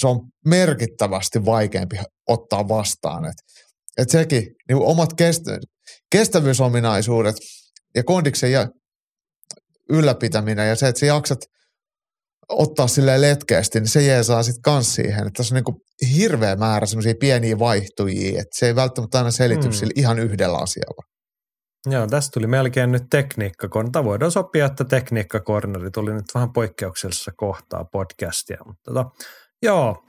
se 0.00 0.06
on 0.06 0.20
merkittävästi 0.46 1.44
vaikeampi 1.44 1.96
ottaa 2.28 2.68
vastaan. 2.68 3.24
Et, 3.24 3.36
et 3.98 4.10
sekin, 4.10 4.46
niin 4.68 4.78
omat 4.82 5.14
kestä, 5.14 5.58
kestävyysominaisuudet 6.10 7.36
ja 7.94 8.04
kondiksen 8.04 8.52
ja 8.52 8.68
ylläpitäminen 9.90 10.68
ja 10.68 10.76
se, 10.76 10.88
että 10.88 11.00
sä 11.00 11.06
jaksat– 11.06 11.38
ottaa 12.50 12.88
sille 12.88 13.20
letkeästi, 13.20 13.80
niin 13.80 13.88
se 13.88 14.02
jeesaa 14.02 14.42
sitten 14.42 14.62
kans 14.62 14.94
siihen. 14.94 15.26
Että 15.26 15.30
tässä 15.36 15.54
on 15.54 15.62
niin 15.66 16.10
hirveä 16.16 16.56
määrä 16.56 16.86
semmoisia 16.86 17.14
pieniä 17.20 17.58
vaihtujia, 17.58 18.40
että 18.40 18.58
se 18.58 18.66
ei 18.66 18.76
välttämättä 18.76 19.18
aina 19.18 19.30
selity 19.30 19.66
mm. 19.66 19.72
sillä 19.72 19.92
ihan 19.96 20.18
yhdellä 20.18 20.58
asialla. 20.58 21.02
Joo, 21.86 22.06
tästä 22.06 22.30
tuli 22.34 22.46
melkein 22.46 22.92
nyt 22.92 23.02
tekniikkakorneri. 23.10 24.04
Voidaan 24.04 24.30
sopia, 24.30 24.66
että 24.66 24.84
tekniikkakorneri 24.84 25.90
tuli 25.90 26.14
nyt 26.14 26.34
vähän 26.34 26.52
poikkeuksellisessa 26.52 27.32
kohtaa 27.36 27.84
podcastia. 27.92 28.58
Mutta 28.66 28.94
tota, 28.94 29.10
joo, 29.62 30.04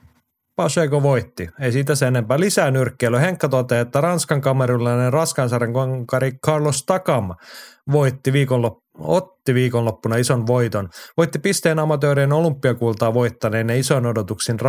Pacheco 0.56 1.04
voitti. 1.04 1.50
Ei 1.60 1.72
siitä 1.72 1.96
sen 1.96 2.08
enempää. 2.08 2.40
Lisää 2.40 2.72
nyrkkeilyä. 2.72 3.20
Henkka 3.20 3.50
toteaa, 3.50 3.82
että 3.82 4.02
Ranskan 4.02 4.42
kamerulainen 4.42 5.14
raskansarjan 5.14 5.74
konkari 5.74 6.32
Carlos 6.46 6.84
Takam 6.86 7.30
voitti 7.92 8.32
viikonlop- 8.32 8.82
otti 9.00 9.54
viikonloppuna 9.54 10.16
ison 10.16 10.48
voiton. 10.48 10.90
Voitti 11.18 11.40
pisteen 11.40 11.80
amatöörien 11.80 12.34
olympiakultaa 12.34 13.14
voittaneen 13.14 13.70
ja 13.70 13.76
ison 13.76 14.06
odotuksin 14.06 14.60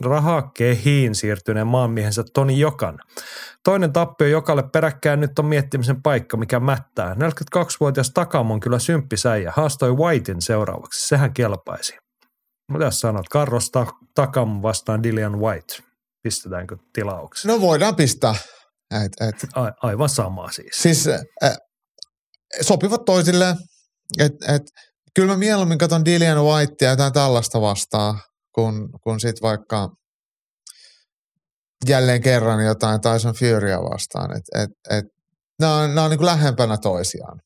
rahakehiin 0.00 1.14
siirtyneen 1.14 1.66
maanmiehensä 1.66 2.24
Toni 2.34 2.58
Jokan. 2.58 2.98
Toinen 3.64 3.92
tappio 3.92 4.26
Jokalle 4.26 4.64
peräkkään 4.72 5.20
nyt 5.20 5.38
on 5.38 5.46
miettimisen 5.46 6.02
paikka, 6.02 6.36
mikä 6.36 6.60
mättää. 6.60 7.14
42-vuotias 7.14 8.10
Takam 8.10 8.50
on 8.50 8.60
kyllä 8.60 8.78
symppisäijä. 8.78 9.52
Haastoi 9.56 9.96
Whitein 9.96 10.42
seuraavaksi. 10.42 11.08
Sehän 11.08 11.34
kelpaisi. 11.34 11.96
Mitä 12.72 12.90
sanot? 12.90 13.26
Carlos 13.32 13.70
Takam 14.14 14.62
vastaan 14.62 15.02
Dillian 15.02 15.40
White. 15.40 15.74
Pistetäänkö 16.22 16.76
tilaukseen? 16.92 17.54
No 17.54 17.60
voidaan 17.60 17.96
pistää. 17.96 18.34
Et, 19.04 19.28
et. 19.28 19.48
A- 19.54 19.88
aivan 19.88 20.08
sama 20.08 20.50
siis. 20.50 20.82
Siis 20.82 21.08
äh, 21.08 21.56
sopivat 22.60 23.04
toisilleen. 23.04 23.56
Et, 24.18 24.32
et, 24.48 24.62
kyllä 25.14 25.32
mä 25.32 25.38
mieluummin 25.38 25.78
katson 25.78 26.04
Dillian 26.04 26.44
Whitea 26.44 26.88
ja 26.88 26.90
jotain 26.90 27.12
tällaista 27.12 27.60
vastaan, 27.60 28.20
kun, 28.54 28.88
kun 29.02 29.20
sit 29.20 29.42
vaikka 29.42 29.90
jälleen 31.88 32.22
kerran 32.22 32.64
jotain 32.64 33.00
Tyson 33.00 33.34
Furya 33.34 33.78
vastaan. 33.82 34.36
Et, 34.36 34.62
et, 34.62 34.70
et, 34.90 35.04
nämä 35.60 35.76
on, 35.76 35.94
nämä 35.94 36.04
on 36.04 36.10
niin 36.10 36.26
lähempänä 36.26 36.76
toisiaan. 36.76 37.40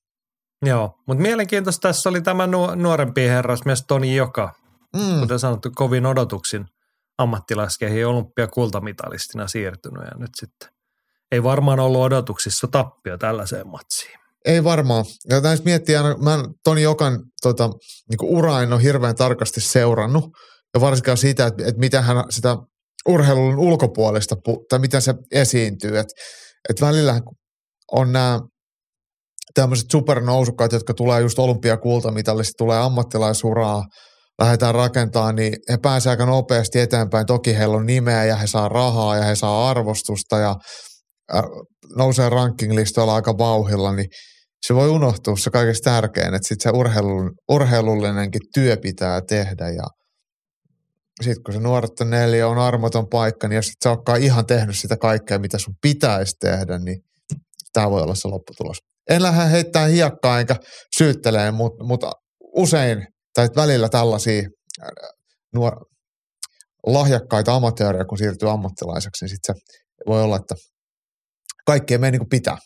Joo, 0.63 0.95
mutta 1.07 1.23
mielenkiintoista 1.23 1.89
tässä 1.89 2.09
oli 2.09 2.21
tämä 2.21 2.49
nuorempi 2.77 3.29
herrasmies 3.29 3.85
Toni 3.89 4.17
Joka, 4.17 4.53
mm. 4.97 5.21
kuten 5.21 5.39
sanottu, 5.39 5.71
kovin 5.75 6.07
odotuksin 6.07 6.67
ammattilaiskeihin 7.19 8.07
olympiakultamitalistina 8.07 9.49
siirtynyt 9.49 10.03
ja 10.05 10.19
nyt 10.19 10.31
sitten 10.37 10.69
ei 11.33 11.43
varmaan 11.43 11.81
ollut 11.81 12.01
odotuksissa 12.01 12.69
tappio 12.69 13.19
tällaiseen 13.19 13.69
matsiin. 13.69 14.19
Ei 14.47 14.65
varmaan. 14.65 15.05
Ja 15.31 15.41
näistä 15.41 15.65
miettiä, 15.65 16.03
mä 16.03 16.45
Toni 16.65 16.83
Jokan 16.83 17.23
tota, 17.43 17.71
niin 18.09 18.37
ura 18.37 18.63
en 18.63 18.73
ole 18.73 18.83
hirveän 18.83 19.15
tarkasti 19.15 19.61
seurannut, 19.61 20.25
ja 20.75 20.81
varsinkaan 20.81 21.17
siitä, 21.17 21.47
että, 21.47 21.65
että 21.67 21.81
miten 21.81 22.03
hän 22.03 22.25
sitä 22.31 22.57
urheilun 23.09 23.59
ulkopuolesta, 23.59 24.37
tai 24.69 24.79
miten 24.79 25.03
se 25.03 25.15
esiintyy. 25.33 25.99
Että, 25.99 26.15
että 26.69 26.87
välillä 26.87 27.21
on 27.93 28.13
nämä 28.13 28.41
tämmöiset 29.55 29.91
supernousukkaat, 29.93 30.73
jotka 30.73 30.95
tulee 30.95 31.21
just 31.21 31.39
olympiakultamitalista, 31.39 32.53
tulee 32.59 32.79
ammattilaisuraa, 32.79 33.85
lähdetään 34.41 34.75
rakentamaan, 34.75 35.37
niin 35.37 35.57
he 35.71 35.77
pääsevät 35.77 36.13
aika 36.13 36.27
nopeasti 36.27 36.81
eteenpäin. 36.81 37.27
Toki 37.27 37.57
heillä 37.57 37.77
on 37.77 37.87
nimeä 37.87 38.25
ja 38.25 38.37
he 38.37 38.47
saa 38.47 38.69
rahaa 38.69 39.17
ja 39.17 39.23
he 39.23 39.35
saa 39.35 39.71
arvostusta 39.71 40.39
ja 40.39 40.57
nousee 41.97 42.29
ranking-listoilla 42.29 43.15
aika 43.15 43.39
vauhilla, 43.39 43.93
niin 43.93 44.07
se 44.67 44.75
voi 44.75 44.89
unohtua 44.89 45.37
se 45.37 45.51
kaikista 45.51 45.91
tärkein, 45.91 46.35
että 46.35 46.49
sitten 46.49 46.73
se 46.73 46.79
urheilun, 46.79 47.33
urheilullinenkin 47.49 48.41
työ 48.55 48.77
pitää 48.77 49.21
tehdä 49.29 49.71
ja 49.71 49.85
sitten 51.23 51.43
kun 51.43 51.55
se 51.55 51.61
nuoretta 51.61 52.05
neljä 52.05 52.49
on 52.49 52.59
armoton 52.59 53.09
paikka, 53.09 53.49
niin 53.49 53.57
jos 53.57 53.67
et 53.67 53.75
sä 53.85 53.91
olekaan 53.91 54.23
ihan 54.23 54.47
tehnyt 54.47 54.79
sitä 54.79 54.97
kaikkea, 54.97 55.39
mitä 55.39 55.59
sun 55.59 55.75
pitäisi 55.83 56.37
tehdä, 56.41 56.79
niin 56.79 56.99
tämä 57.73 57.91
voi 57.91 58.03
olla 58.03 58.15
se 58.15 58.29
lopputulos. 58.29 58.77
En 59.11 59.23
lähde 59.23 59.51
heittämään 59.51 59.91
hiekkaa 59.91 60.41
enkä 60.41 60.57
syytteleen, 60.99 61.55
mutta, 61.55 61.85
mutta 61.85 62.13
usein 62.57 63.07
tai 63.35 63.49
välillä 63.57 63.89
tällaisia 63.89 64.43
nuor, 65.55 65.73
lahjakkaita 66.87 67.55
amatöörejä, 67.55 68.05
kun 68.05 68.19
siirtyy 68.19 68.51
ammattilaiseksi, 68.51 69.25
niin 69.25 69.31
sitten 69.31 69.55
se 69.55 69.63
voi 70.07 70.23
olla, 70.23 70.37
että 70.37 70.55
kaikki 71.67 71.95
ei 71.95 71.99
mene 71.99 72.11
niin 72.11 72.21
kuin 72.21 72.29
pitää. 72.29 72.59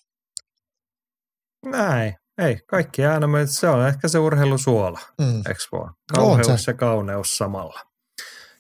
Näin. 1.66 2.14
Ei, 2.38 2.58
kaikki 2.66 3.04
aina, 3.04 3.26
se 3.46 3.68
on 3.68 3.86
ehkä 3.86 4.08
se 4.08 4.18
urheilusuola, 4.18 5.00
mm. 5.20 5.36
eikö 5.36 5.60
vaan? 5.72 5.94
Kauheus 6.14 6.66
ja 6.66 6.74
kauneus 6.74 7.38
samalla. 7.38 7.80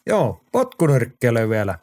Joo, 0.06 0.44
potkunyrkkely 0.52 1.48
vielä. 1.48 1.78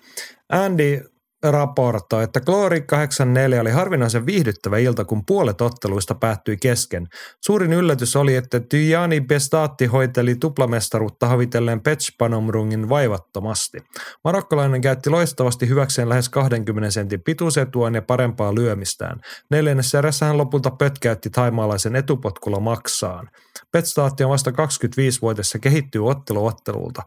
Andy 0.50 1.02
raportoi, 1.44 2.24
että 2.24 2.42
Glory 2.42 2.82
84 2.82 3.62
oli 3.62 3.72
harvinaisen 3.72 4.26
viihdyttävä 4.26 4.78
ilta, 4.78 5.06
kun 5.06 5.26
puolet 5.26 5.62
otteluista 5.62 6.16
päättyi 6.16 6.58
kesken. 6.58 7.08
Suurin 7.46 7.74
yllätys 7.74 8.16
oli, 8.16 8.36
että 8.36 8.60
Tyjani 8.60 9.22
Bestatti 9.22 9.86
hoiteli 9.86 10.36
tuplamestaruutta 10.36 11.28
havitelleen 11.28 11.82
Petspanomrungin 11.82 12.90
vaivattomasti. 12.90 13.78
Marokkalainen 14.24 14.82
käytti 14.82 15.10
loistavasti 15.10 15.70
hyväkseen 15.70 16.10
lähes 16.10 16.30
20 16.30 16.92
sentin 16.92 17.22
pituusetuaan 17.24 17.96
ja 17.96 18.02
parempaa 18.02 18.56
lyömistään. 18.56 19.20
Neljännessä 19.52 20.00
erässä 20.00 20.26
hän 20.26 20.38
lopulta 20.38 20.72
pötkäytti 20.72 21.30
taimaalaisen 21.30 21.96
etupotkulla 21.96 22.60
maksaan. 22.60 23.30
Petstaatti 23.72 24.24
on 24.24 24.30
vasta 24.30 24.52
25-vuotias 24.52 25.54
ja 25.54 25.60
kehittyy 25.60 26.08
ottelu 26.08 26.46
ottelulta. 26.46 27.04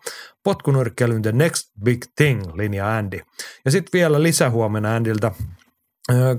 The 1.23 1.33
next 1.33 1.71
big 1.85 2.05
thing, 2.17 2.55
linja 2.55 2.97
Andy. 2.97 3.21
Ja 3.65 3.71
sitten 3.71 3.99
vielä 3.99 4.20
lisähuomenna 4.23 4.95
Andiltä. 4.97 5.33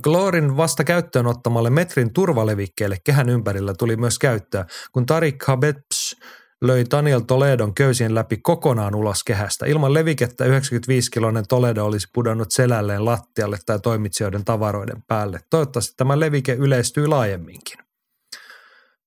Glorin 0.01 0.57
vasta 0.57 0.83
käyttöön 0.83 1.27
ottamalle 1.27 1.69
metrin 1.69 2.13
turvalevikkeelle 2.13 2.97
kehän 3.03 3.29
ympärillä 3.29 3.73
tuli 3.73 3.95
myös 3.95 4.19
käyttöä, 4.19 4.65
kun 4.91 5.05
Tarik 5.05 5.43
Habebs 5.47 6.15
löi 6.61 6.85
Daniel 6.91 7.19
Toledon 7.19 7.73
köysien 7.73 8.15
läpi 8.15 8.37
kokonaan 8.37 8.95
ulos 8.95 9.23
kehästä. 9.23 9.65
Ilman 9.65 9.93
levikettä 9.93 10.45
95-kiloinen 10.45 11.47
Toledo 11.49 11.85
olisi 11.85 12.07
pudonnut 12.13 12.51
selälleen 12.51 13.05
lattialle 13.05 13.57
tai 13.65 13.79
toimitsijoiden 13.79 14.45
tavaroiden 14.45 15.03
päälle. 15.07 15.39
Toivottavasti 15.49 15.93
tämä 15.97 16.19
levike 16.19 16.53
yleistyy 16.53 17.07
laajemminkin. 17.07 17.77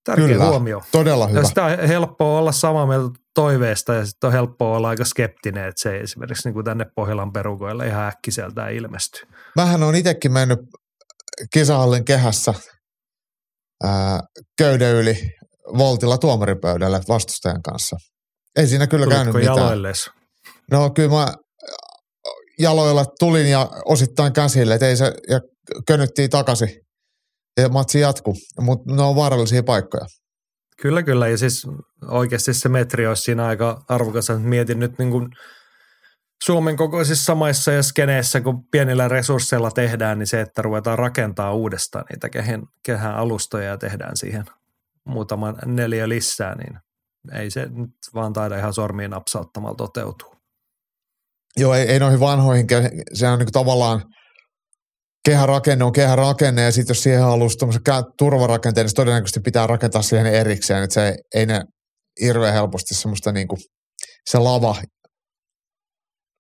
Tärkeä 0.05 0.27
Kyllä, 0.27 0.45
huomio. 0.45 0.83
todella 0.93 1.27
hyvä. 1.27 1.41
Ja 1.41 1.45
sitä 1.45 1.65
on 1.65 1.79
helppoa 1.79 2.39
olla 2.39 2.53
samaa 2.53 2.87
mieltä 2.87 3.19
toiveesta 3.35 3.95
ja 3.95 4.07
sitten 4.07 4.29
on 4.29 4.33
helppoa 4.33 4.77
olla 4.77 4.89
aika 4.89 5.05
skeptinen, 5.05 5.69
että 5.69 5.83
se 5.83 5.95
ei 5.95 6.01
esimerkiksi 6.01 6.49
niin 6.49 6.55
kuin 6.55 6.65
tänne 6.65 6.87
Pohjolan 6.97 7.33
perukoille 7.33 7.87
ihan 7.87 8.09
äkkiseltään 8.09 8.73
ilmesty. 8.73 9.27
Mähän 9.57 9.83
on 9.83 9.95
itsekin 9.95 10.33
mennyt 10.33 10.59
kisahallin 11.53 12.05
kehässä 12.05 12.55
ää, 13.85 14.21
köyden 14.59 14.95
yli 14.95 15.19
voltilla 15.79 16.19
tuomaripöydälle 16.19 17.01
vastustajan 17.09 17.63
kanssa. 17.63 17.97
Ei 18.57 18.67
siinä 18.67 18.87
kyllä 18.87 19.05
Tulitko 19.05 19.25
käynyt 19.25 19.35
mitään. 19.35 19.57
jaloilles? 19.57 20.11
No 20.71 20.91
kyllä 20.91 21.11
mä 21.11 21.35
jaloilla 22.59 23.05
tulin 23.19 23.51
ja 23.51 23.71
osittain 23.85 24.33
käsille, 24.33 24.75
että 24.75 24.89
ei 24.89 24.97
se, 24.97 25.13
ja 25.29 25.41
könyttiin 25.87 26.31
takaisin 26.31 26.69
ja 27.61 27.69
matsi 27.69 28.01
jatkuu, 28.01 28.35
mutta 28.61 28.95
ne 28.95 29.03
on 29.03 29.17
vaarallisia 29.17 29.63
paikkoja. 29.63 30.07
Kyllä, 30.83 31.03
kyllä. 31.03 31.29
Ja 31.29 31.39
siis 31.39 31.67
oikeasti 32.09 32.55
se 32.55 32.69
metri 32.69 33.07
olisi 33.07 33.23
siinä 33.23 33.47
aika 33.47 33.85
arvokas. 33.89 34.29
Mietin 34.39 34.81
nyt 34.81 34.99
niin 34.99 35.11
kuin 35.11 35.29
Suomen 36.45 36.77
kokoisissa 36.77 37.35
maissa 37.35 37.73
ja 37.73 37.83
skeneessä, 37.83 38.41
kun 38.41 38.69
pienillä 38.71 39.09
resursseilla 39.09 39.71
tehdään, 39.71 40.19
niin 40.19 40.27
se, 40.27 40.41
että 40.41 40.63
ruvetaan 40.63 40.99
rakentaa 40.99 41.55
uudestaan 41.55 42.05
niitä 42.11 42.29
kehän, 42.29 42.63
kehän 42.83 43.15
alustoja 43.15 43.69
ja 43.69 43.79
tehdään 43.79 44.17
siihen 44.17 44.45
muutaman 45.05 45.57
neljä 45.67 46.09
lisää, 46.09 46.55
niin 46.55 46.79
ei 47.33 47.51
se 47.51 47.67
nyt 47.71 47.91
vaan 48.15 48.33
taida 48.33 48.59
ihan 48.59 48.75
sormiin 48.75 49.11
napsauttamalla 49.11 49.77
toteutua. 49.77 50.37
Joo, 51.57 51.75
ei, 51.75 51.89
ei 51.89 51.99
noihin 51.99 52.21
vanhoihin, 52.21 52.67
se 53.13 53.29
on 53.29 53.39
niin 53.39 53.53
tavallaan– 53.53 54.03
kehärakenne 55.25 55.85
on 55.85 55.93
kehärakenne 55.93 56.63
ja 56.63 56.73
sitten 56.73 56.95
jos 56.95 57.03
siihen 57.03 57.23
haluaisi 57.23 57.59
turvarakenteen, 58.19 58.87
niin 58.87 58.95
todennäköisesti 58.95 59.41
pitää 59.41 59.67
rakentaa 59.67 60.03
siihen 60.03 60.27
erikseen, 60.27 60.83
että 60.83 60.95
se 60.95 61.17
ei, 61.35 61.47
ne 61.47 61.65
hirveän 62.21 62.55
helposti 62.55 62.95
semmoista 62.95 63.33
niin 63.33 63.49
kuin, 63.49 63.61
se 64.31 64.39
lava 64.39 64.77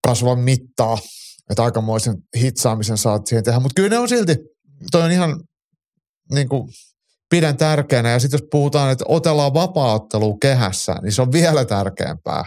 kasva 0.07 0.37
mittaa, 0.37 0.99
että 1.51 1.65
aikamoisen 1.65 2.15
hitsaamisen 2.37 2.99
saat 2.99 3.27
siihen 3.27 3.45
tehdä, 3.45 3.61
mutta 3.61 3.75
kyllä 3.77 3.89
ne 3.89 3.99
on 3.99 4.09
silti, 4.09 4.37
toi 4.91 5.03
on 5.03 5.13
ihan 5.13 5.41
niin 6.33 6.49
kuin, 6.49 6.69
pidän 7.31 7.57
tärkeänä. 7.57 8.11
Ja 8.11 8.19
sitten 8.19 8.39
jos 8.41 8.49
puhutaan, 8.51 8.93
että 8.93 9.05
otellaan 9.09 9.55
vapaaottelua 9.55 10.37
kehässä, 10.41 10.95
niin 11.03 11.13
se 11.13 11.23
on 11.23 11.33
vielä 11.33 11.65
tärkeämpää. 11.65 12.45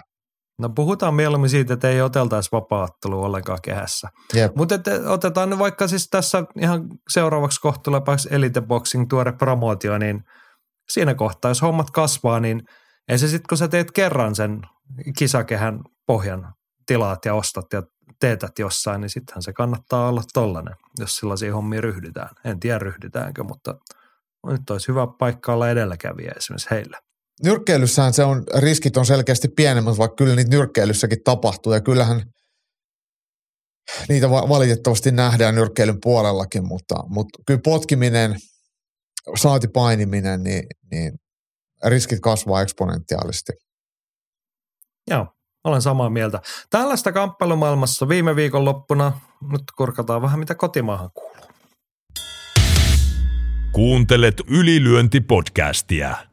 No 0.60 0.70
puhutaan 0.70 1.14
mieluummin 1.14 1.50
siitä, 1.50 1.74
että 1.74 1.90
ei 1.90 2.02
oteltaisi 2.02 2.50
vapaattelua 2.52 3.26
ollenkaan 3.26 3.60
kehässä. 3.64 4.10
Yep. 4.36 4.56
Mutta 4.56 4.76
otetaan 5.08 5.60
vaikka 5.60 5.88
siis 5.88 6.10
tässä 6.10 6.44
ihan 6.60 6.90
seuraavaksi 7.10 7.62
kohtuulepaksi 7.62 8.28
Elite 8.32 8.62
Boxing 8.62 9.06
tuore 9.10 9.32
promootio, 9.32 9.98
niin 9.98 10.24
siinä 10.90 11.16
kohtaa, 11.16 11.52
jos 11.52 11.62
hommat 11.62 11.92
kasvaa, 11.92 12.40
niin 12.40 12.62
ei 13.08 13.18
se 13.18 13.28
sitten, 13.28 13.48
kun 13.50 13.58
sä 13.58 13.68
teet 13.68 13.92
kerran 13.92 14.36
sen 14.36 14.62
kisakehän 15.18 15.80
pohjan, 16.08 16.54
tilaat 16.86 17.26
ja 17.26 17.34
ostat 17.34 17.66
ja 17.74 17.84
teetät 18.20 18.60
jossain, 18.60 19.02
niin 19.02 19.10
sittenhän 19.10 19.42
se 19.42 19.54
kannattaa 19.54 20.10
olla 20.10 20.22
tollainen, 20.34 20.76
jos 21.00 21.16
sellaisia 21.16 21.54
hommia 21.54 21.82
ryhdytään. 21.82 22.30
En 22.46 22.60
tiedä 22.60 22.80
ryhdytäänkö, 22.80 23.44
mutta 23.44 23.76
nyt 24.48 24.70
olisi 24.70 24.88
hyvä 24.88 25.08
paikka 25.20 25.54
olla 25.54 25.70
edelläkävijä 25.70 26.32
esimerkiksi 26.38 26.70
heillä 26.72 27.00
nyrkkeilyssähän 27.44 28.14
se 28.14 28.24
on, 28.24 28.44
riskit 28.58 28.98
on 28.98 29.06
selkeästi 29.06 29.48
pienemmät, 29.48 29.98
vaikka 29.98 30.16
kyllä 30.16 30.36
niitä 30.36 30.52
nyrkkeilyssäkin 30.52 31.24
tapahtuu. 31.24 31.74
Ja 31.74 31.82
kyllähän 31.82 32.24
niitä 34.10 34.30
valitettavasti 34.30 35.12
nähdään 35.12 35.56
nyrkkeilyn 35.56 36.02
puolellakin, 36.02 36.68
mutta, 36.68 36.96
mutta 37.08 37.40
kyllä 37.48 37.60
potkiminen, 37.64 38.36
saati 39.36 39.68
painiminen, 39.68 40.44
niin, 40.44 40.64
niin 40.92 41.14
riskit 41.86 42.20
kasvaa 42.20 42.62
eksponentiaalisesti. 42.62 43.52
Joo, 45.10 45.28
olen 45.64 45.82
samaa 45.82 46.10
mieltä. 46.10 46.42
Tällaista 46.70 47.12
kamppailumaailmassa 47.12 48.10
viime 48.10 48.36
viikon 48.36 48.66
loppuna, 48.66 49.22
nyt 49.52 49.64
kurkataan 49.78 50.22
vähän 50.22 50.40
mitä 50.40 50.56
kotimaahan 50.56 51.10
kuuluu. 51.14 51.38
Kuuntelet 53.72 54.36
ylilyöntipodcastia. 54.48 56.27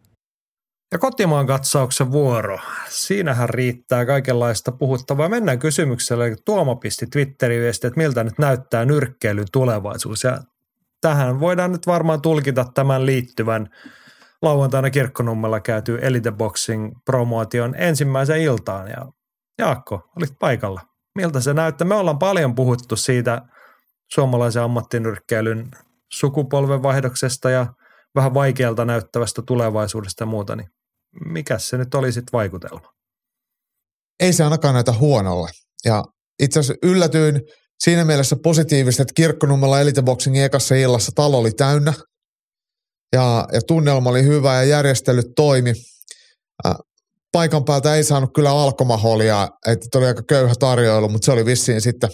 Ja 0.95 0.99
kotimaan 0.99 1.47
katsauksen 1.47 2.13
vuoro. 2.13 2.59
Siinähän 2.89 3.49
riittää 3.49 4.07
kaikenlaista 4.07 4.73
puhuttavaa. 4.73 5.29
Mennään 5.29 5.59
kysymykselle. 5.59 6.37
Tuomo 6.45 6.77
pisti 6.77 7.07
Twitterin 7.07 7.61
viesti, 7.61 7.87
että 7.87 8.01
miltä 8.01 8.25
nyt 8.25 8.39
näyttää 8.39 8.85
nyrkkeilyn 8.85 9.47
tulevaisuus. 9.53 10.25
Ja 10.25 10.39
tähän 11.01 11.41
voidaan 11.41 11.73
nyt 11.73 11.87
varmaan 11.87 12.21
tulkita 12.21 12.65
tämän 12.75 13.07
liittyvän 13.07 13.69
lauantaina 14.43 14.91
Kirkkonummella 14.91 15.61
käyty 15.61 15.99
Elite 16.03 16.33
Boxing 16.33 16.93
promotion 17.05 17.75
ensimmäisen 17.79 18.41
iltaan. 18.41 18.89
Ja 18.89 19.07
Jaakko, 19.59 20.11
olit 20.17 20.39
paikalla. 20.39 20.81
Miltä 21.15 21.41
se 21.41 21.55
näyttää? 21.55 21.89
Me 21.89 21.95
ollaan 21.95 22.19
paljon 22.19 22.55
puhuttu 22.55 22.97
siitä 22.97 23.43
suomalaisen 24.13 24.63
ammattinyrkkeilyn 24.63 25.71
sukupolvenvaihdoksesta 26.13 27.51
ja 27.51 27.67
vähän 28.15 28.35
vaikealta 28.35 28.85
näyttävästä 28.85 29.43
tulevaisuudesta 29.43 30.23
ja 30.23 30.27
muuta, 30.27 30.57
niin 30.57 30.69
mikä 31.25 31.59
se 31.59 31.79
nyt 31.79 31.95
oli 31.95 32.13
sitten 32.13 32.33
vaikutelma? 32.33 32.93
Ei 34.21 34.33
se 34.33 34.45
ainakaan 34.45 34.75
näitä 34.75 34.93
huonolle. 34.93 35.51
Ja 35.85 36.05
itse 36.43 36.61
asiassa 36.61 36.89
yllätyin 36.89 37.41
siinä 37.79 38.05
mielessä 38.05 38.37
positiivisesti, 38.43 39.03
että 39.03 39.13
Kirkkonummella 39.15 39.81
Elite 39.81 40.03
Boxingin 40.03 40.45
ekassa 40.45 40.75
illassa 40.75 41.13
talo 41.15 41.39
oli 41.39 41.51
täynnä. 41.51 41.93
Ja, 43.13 43.49
ja 43.53 43.61
tunnelma 43.67 44.11
oli 44.11 44.23
hyvä 44.25 44.55
ja 44.55 44.65
järjestelyt 44.65 45.27
toimi. 45.37 45.73
Paikan 47.33 47.65
päältä 47.65 47.95
ei 47.95 48.05
saanut 48.05 48.31
kyllä 48.35 48.51
alkomaholia, 48.51 49.49
että 49.67 49.99
oli 49.99 50.07
aika 50.07 50.23
köyhä 50.29 50.55
tarjoilu, 50.59 51.09
mutta 51.09 51.27
se 51.27 51.33
oli 51.33 51.45
vissiin 51.45 51.81
sitten 51.81 52.11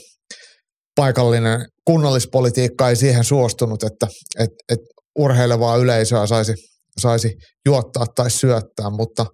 paikallinen 0.94 1.66
kunnallispolitiikka 1.84 2.88
ei 2.88 2.96
siihen 2.96 3.24
suostunut, 3.24 3.82
että, 3.82 4.06
että, 4.38 4.56
että 4.68 4.86
urheilevaa 5.18 5.76
yleisöä 5.76 6.26
saisi, 6.26 6.54
saisi 6.98 7.34
juottaa 7.66 8.06
tai 8.06 8.30
syöttää, 8.30 8.90
mutta, 8.90 9.26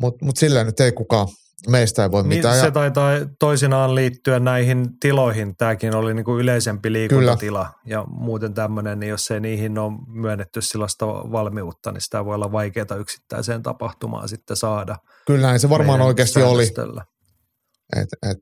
mutta, 0.00 0.24
mutta 0.24 0.40
sillä 0.40 0.64
nyt 0.64 0.80
ei 0.80 0.92
kukaan 0.92 1.28
meistä 1.68 2.02
ei 2.02 2.10
voi 2.10 2.22
niin, 2.22 2.28
mitään. 2.28 2.60
Se 2.60 2.70
taitaa 2.70 3.10
toisinaan 3.38 3.94
liittyä 3.94 4.40
näihin 4.40 4.88
tiloihin. 5.00 5.56
Tämäkin 5.56 5.94
oli 5.94 6.14
niin 6.14 6.24
kuin 6.24 6.40
yleisempi 6.40 6.92
liikuntatila 6.92 7.64
Kyllä. 7.64 7.96
ja 7.96 8.04
muuten 8.08 8.54
tämmöinen, 8.54 9.00
niin 9.00 9.10
jos 9.10 9.30
ei 9.30 9.40
niihin 9.40 9.78
ole 9.78 9.92
myönnetty 10.06 10.60
sellaista 10.60 11.06
valmiutta, 11.06 11.92
niin 11.92 12.00
sitä 12.00 12.24
voi 12.24 12.34
olla 12.34 12.52
vaikeaa 12.52 12.96
yksittäiseen 13.00 13.62
tapahtumaan 13.62 14.28
sitten 14.28 14.56
saada. 14.56 14.96
Kyllä 15.26 15.46
näin 15.46 15.60
se 15.60 15.68
varmaan 15.68 16.00
oikeasti 16.00 16.42
oli. 16.42 16.66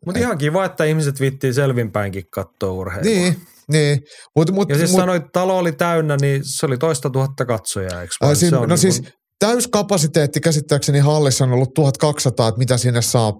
Mutta 0.06 0.20
ihan 0.20 0.38
kiva, 0.38 0.64
että 0.64 0.84
ihmiset 0.84 1.20
viittiin 1.20 1.54
selvinpäinkin 1.54 2.24
katsoa 2.34 2.72
urheilua. 2.72 3.04
Niin, 3.04 3.36
niin. 3.70 3.98
Mut, 4.36 4.50
mut, 4.50 4.68
ja 4.68 4.78
siis 4.78 4.90
mut, 4.90 5.00
sanoit, 5.00 5.22
että 5.22 5.30
talo 5.32 5.58
oli 5.58 5.72
täynnä, 5.72 6.16
niin 6.20 6.40
se 6.44 6.66
oli 6.66 6.78
toista 6.78 7.10
tuhatta 7.10 7.44
katsojaa, 7.44 8.02
eikö 8.02 8.14
Ää, 8.22 8.34
siinä, 8.34 8.56
no 8.56 8.66
niin 8.66 8.78
siis 8.78 9.00
kun... 9.00 9.10
täyskapasiteetti 9.38 10.40
käsittääkseni 10.40 10.98
hallissa 10.98 11.44
on 11.44 11.52
ollut 11.52 11.74
1200, 11.74 12.48
että 12.48 12.58
mitä 12.58 12.76
sinne 12.76 13.02
saa 13.02 13.32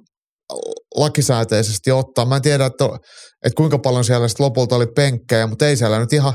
lakisääteisesti 0.96 1.90
ottaa. 1.90 2.26
Mä 2.26 2.36
en 2.36 2.42
tiedä, 2.42 2.66
että, 2.66 2.84
että 3.44 3.56
kuinka 3.56 3.78
paljon 3.78 4.04
siellä 4.04 4.28
sitten 4.28 4.44
lopulta 4.44 4.76
oli 4.76 4.86
penkkejä, 4.86 5.46
mutta 5.46 5.66
ei 5.66 5.76
siellä 5.76 5.98
nyt 5.98 6.12
ihan 6.12 6.34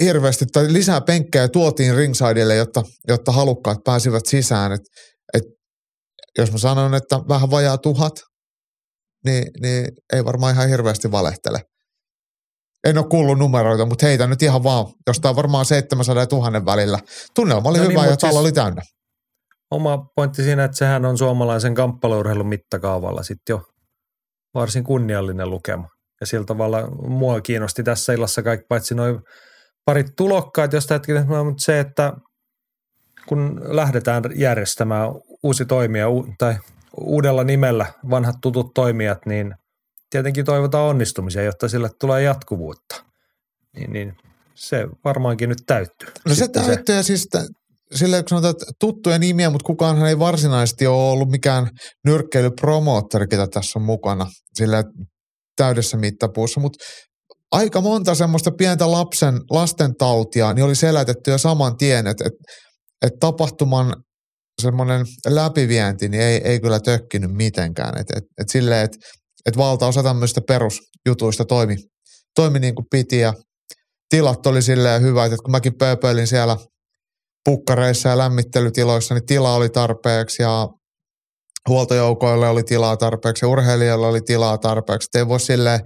hirveästi, 0.00 0.44
tai 0.52 0.72
lisää 0.72 1.00
penkkejä 1.00 1.48
tuotiin 1.48 1.96
ringsidelle, 1.96 2.56
jotta, 2.56 2.82
jotta 3.08 3.32
halukkaat 3.32 3.78
pääsivät 3.84 4.26
sisään. 4.26 4.72
Et, 4.72 4.80
et, 5.34 5.42
jos 6.38 6.52
mä 6.52 6.58
sanon, 6.58 6.94
että 6.94 7.20
vähän 7.28 7.50
vajaa 7.50 7.78
tuhat, 7.78 8.12
niin, 9.24 9.44
niin 9.62 9.88
ei 10.12 10.24
varmaan 10.24 10.54
ihan 10.54 10.68
hirveästi 10.68 11.10
valehtele. 11.10 11.60
En 12.84 12.98
ole 12.98 13.06
kuullut 13.06 13.38
numeroita, 13.38 13.86
mutta 13.86 14.06
heitä 14.06 14.26
nyt 14.26 14.42
ihan 14.42 14.64
vaan, 14.64 14.86
jostain 15.06 15.36
varmaan 15.36 15.64
700 15.64 16.22
ja 16.22 16.26
1000 16.26 16.64
välillä. 16.64 16.98
Tunnelma 17.34 17.68
oli 17.68 17.78
no 17.78 17.84
hyvä 17.84 18.00
niin, 18.00 18.10
ja 18.10 18.16
talo 18.16 18.32
siis 18.32 18.40
oli 18.40 18.52
täynnä. 18.52 18.82
Oma 19.70 20.06
pointti 20.16 20.42
siinä, 20.42 20.64
että 20.64 20.76
sehän 20.76 21.04
on 21.04 21.18
suomalaisen 21.18 21.74
kamppailurheilun 21.74 22.48
mittakaavalla 22.48 23.22
sitten 23.22 23.54
jo 23.54 23.62
varsin 24.54 24.84
kunniallinen 24.84 25.50
lukema. 25.50 25.88
Ja 26.20 26.26
sillä 26.26 26.44
tavalla 26.44 26.90
mua 26.90 27.40
kiinnosti 27.40 27.82
tässä 27.82 28.12
illassa 28.12 28.42
kaikki 28.42 28.66
paitsi 28.68 28.94
noin 28.94 29.20
parit 29.84 30.06
tulokkaat, 30.16 30.72
josta 30.72 30.94
hetken, 30.94 31.26
mutta 31.44 31.62
se, 31.62 31.80
että 31.80 32.12
kun 33.26 33.60
lähdetään 33.64 34.22
järjestämään 34.34 35.10
uusi 35.42 35.66
toimija 35.66 36.06
tai 36.38 36.56
uudella 37.00 37.44
nimellä 37.44 37.86
vanhat 38.10 38.36
tutut 38.42 38.74
toimijat, 38.74 39.26
niin 39.26 39.54
tietenkin 40.10 40.44
toivotaan 40.44 40.88
onnistumisia, 40.88 41.42
jotta 41.42 41.68
sille 41.68 41.90
tulee 42.00 42.22
jatkuvuutta. 42.22 43.04
Niin, 43.76 43.92
niin 43.92 44.16
se 44.54 44.86
varmaankin 45.04 45.48
nyt 45.48 45.62
täyttyy. 45.66 46.08
No 46.28 46.34
se 46.34 46.48
täyttyy 46.48 46.94
ja 46.94 47.02
siis 47.02 47.28
silleen, 47.94 48.24
kun 48.24 48.28
sanotaan, 48.28 48.50
että 48.50 48.64
tuttuja 48.80 49.18
nimiä, 49.18 49.50
mutta 49.50 49.66
kukaan 49.66 50.06
ei 50.06 50.18
varsinaisesti 50.18 50.86
ole 50.86 51.10
ollut 51.10 51.28
mikään 51.28 51.68
nyrkkeilypromoottori, 52.04 53.26
ketä 53.26 53.46
tässä 53.46 53.78
on 53.78 53.84
mukana 53.84 54.26
sillä 54.54 54.84
täydessä 55.56 55.96
mittapuussa, 55.96 56.60
mutta 56.60 56.84
aika 57.52 57.80
monta 57.80 58.14
semmoista 58.14 58.50
pientä 58.50 58.90
lapsen, 58.90 59.34
lasten 59.50 59.96
tautia, 59.98 60.54
niin 60.54 60.64
oli 60.64 60.74
selätetty 60.74 61.30
jo 61.30 61.38
saman 61.38 61.76
tien, 61.76 62.06
että, 62.06 62.24
että, 62.26 62.52
että 63.02 63.16
tapahtuman 63.20 63.96
semmoinen 64.62 65.06
läpivienti 65.26 66.08
niin 66.08 66.22
ei, 66.22 66.40
ei 66.44 66.60
kyllä 66.60 66.80
tökkinyt 66.80 67.30
mitenkään. 67.30 68.00
Et, 68.00 68.06
et, 68.16 68.24
et 68.40 68.48
silleen, 68.48 68.84
että 68.84 68.98
et 69.48 69.56
valtaosa 69.56 70.02
tämmöistä 70.02 70.40
perusjutuista 70.48 71.44
toimi, 71.44 71.76
toimi 72.34 72.58
niin 72.58 72.74
kuin 72.74 72.86
piti 72.90 73.18
ja 73.18 73.34
tilat 74.08 74.46
oli 74.46 74.62
silleen 74.62 75.02
hyvä, 75.02 75.24
että 75.24 75.36
kun 75.36 75.50
mäkin 75.50 75.78
pööpöilin 75.78 76.26
siellä 76.26 76.56
pukkareissa 77.44 78.08
ja 78.08 78.18
lämmittelytiloissa, 78.18 79.14
niin 79.14 79.26
tila 79.26 79.54
oli 79.54 79.68
tarpeeksi 79.68 80.42
ja 80.42 80.68
huoltojoukoille 81.68 82.48
oli 82.48 82.62
tilaa 82.62 82.96
tarpeeksi 82.96 83.44
ja 83.44 83.48
urheilijoille 83.48 84.06
oli 84.06 84.20
tilaa 84.20 84.58
tarpeeksi. 84.58 85.08
Et 85.14 85.20
ei 85.20 85.28
voi 85.28 85.40
silleen 85.40 85.80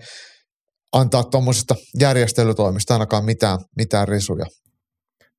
antaa 0.93 1.25
tuommoisesta 1.25 1.75
järjestelytoimista 2.01 2.95
ainakaan 2.95 3.25
mitään, 3.25 3.59
mitään 3.77 4.09
risuja. 4.09 4.47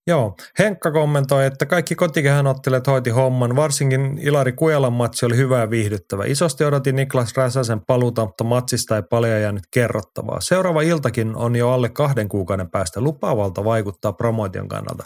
Joo, 0.08 0.36
Henkka 0.60 0.92
kommentoi, 0.92 1.46
että 1.46 1.66
kaikki 1.66 1.96
kotikehän 1.96 2.48
ottelet 2.48 2.88
hoiti 2.88 3.10
homman, 3.10 3.56
varsinkin 3.56 4.18
Ilari 4.22 4.54
Kujalan 4.54 4.94
matsi 4.94 5.26
oli 5.26 5.38
hyvä 5.38 5.60
ja 5.60 5.70
viihdyttävä. 5.70 6.26
Isosti 6.26 6.66
odotin 6.66 6.96
Niklas 6.96 7.34
Räsäsen 7.38 7.82
paluuta, 7.88 8.26
mutta 8.26 8.44
matsista 8.44 8.96
ei 8.96 9.04
paljon 9.10 9.42
jäänyt 9.42 9.64
kerrottavaa. 9.74 10.42
Seuraava 10.42 10.82
iltakin 10.82 11.36
on 11.36 11.56
jo 11.56 11.72
alle 11.72 11.90
kahden 11.90 12.30
kuukauden 12.30 12.70
päästä 12.70 13.02
lupaavalta 13.02 13.64
vaikuttaa 13.64 14.14
promotion 14.14 14.68
kannalta. 14.68 15.04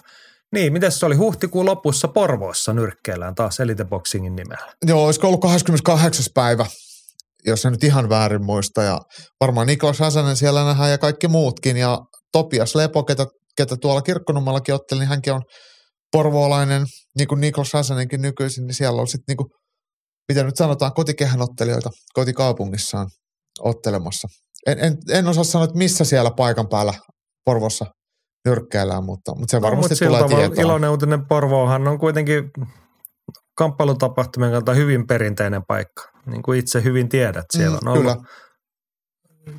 Niin, 0.53 0.73
miten 0.73 0.91
se 0.91 1.05
oli 1.05 1.15
huhtikuun 1.15 1.65
lopussa 1.65 2.07
Porvoossa 2.07 2.73
nyrkkeellään 2.73 3.35
taas 3.35 3.59
Elite 3.59 3.85
Boxingin 3.85 4.35
nimellä? 4.35 4.73
Joo, 4.85 5.05
olisiko 5.05 5.27
ollut 5.27 5.41
28. 5.41 6.25
päivä, 6.33 6.65
jos 7.45 7.65
en 7.65 7.71
nyt 7.71 7.83
ihan 7.83 8.09
väärin 8.09 8.45
muista. 8.45 8.83
Ja 8.83 8.99
varmaan 9.41 9.67
Niklas 9.67 9.99
Räsänen 9.99 10.35
siellä 10.35 10.63
nähdään 10.63 10.91
ja 10.91 10.97
kaikki 10.97 11.27
muutkin. 11.27 11.77
Ja 11.77 11.99
Topias 12.31 12.75
Lepo, 12.75 13.03
ketä 13.03 13.25
ketä 13.57 13.75
tuolla 13.81 14.01
Kirkkonummellakin 14.01 14.75
otteli, 14.75 14.99
niin 14.99 15.09
hänkin 15.09 15.33
on 15.33 15.41
porvoolainen, 16.11 16.85
niin 17.17 17.27
kuin 17.27 17.41
Niklas 17.41 17.73
Räsänenkin 17.73 18.21
nykyisin, 18.21 18.67
niin 18.67 18.75
siellä 18.75 19.01
on 19.01 19.07
sitten 19.07 19.23
niin 19.27 19.37
kuin, 19.37 19.47
mitä 20.27 20.43
nyt 20.43 20.55
sanotaan, 20.55 20.93
kotikehän 20.93 21.41
ottelijoita 21.41 21.89
kotikaupungissaan 22.13 23.07
ottelemassa. 23.59 24.27
En, 24.67 24.79
en, 24.79 24.97
en 25.11 25.27
osaa 25.27 25.43
sanoa, 25.43 25.65
että 25.65 25.77
missä 25.77 26.05
siellä 26.05 26.31
paikan 26.31 26.67
päällä 26.69 26.93
Porvossa 27.45 27.85
nyrkkeillään, 28.45 29.03
mutta, 29.03 29.35
mutta 29.35 29.51
se 29.51 29.57
no, 29.57 29.61
varmasti 29.61 29.93
mutta 29.93 30.05
tulee 30.05 30.27
tietoon. 30.27 30.59
Iloinen 30.59 30.89
uutinen 30.89 31.27
Porvohan 31.27 31.87
on 31.87 31.99
kuitenkin 31.99 32.43
kamppailutapahtumien 33.57 34.51
kannalta 34.51 34.73
hyvin 34.73 35.07
perinteinen 35.07 35.61
paikka. 35.67 36.03
Niin 36.25 36.43
kuin 36.43 36.59
itse 36.59 36.83
hyvin 36.83 37.09
tiedät, 37.09 37.45
siellä 37.57 37.77
mm, 37.77 37.87
on 37.87 37.93
ollut 37.93 38.03
kyllä 38.03 38.15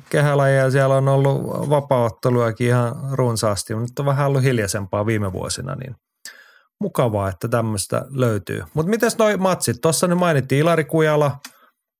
kehälajeja 0.09 0.71
siellä 0.71 0.95
on 0.95 1.07
ollut 1.07 1.69
vapaaotteluakin 1.69 2.67
ihan 2.67 2.95
runsaasti, 3.11 3.75
mutta 3.75 3.91
nyt 3.91 3.99
on 3.99 4.05
vähän 4.05 4.27
ollut 4.27 4.43
hiljaisempaa 4.43 5.05
viime 5.05 5.33
vuosina, 5.33 5.75
niin 5.75 5.95
mukavaa, 6.81 7.29
että 7.29 7.47
tämmöistä 7.47 8.05
löytyy. 8.09 8.63
Mutta 8.73 8.89
miten 8.89 9.11
noi 9.17 9.37
matsit? 9.37 9.77
Tuossa 9.81 10.07
nyt 10.07 10.17
mainittiin 10.17 10.59
Ilari 10.59 10.85
Kujala 10.85 11.39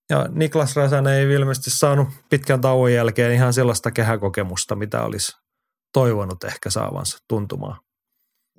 ja 0.10 0.30
Niklas 0.32 0.76
Räsänen 0.76 1.14
ei 1.14 1.34
ilmeisesti 1.34 1.70
saanut 1.70 2.08
pitkän 2.30 2.62
tauon 2.62 2.94
jälkeen 2.94 3.32
ihan 3.32 3.54
sellaista 3.54 3.92
kehäkokemusta, 3.92 4.76
mitä 4.76 5.04
olisi 5.04 5.32
toivonut 5.94 6.44
ehkä 6.44 6.70
saavansa 6.70 7.18
tuntumaan. 7.30 7.80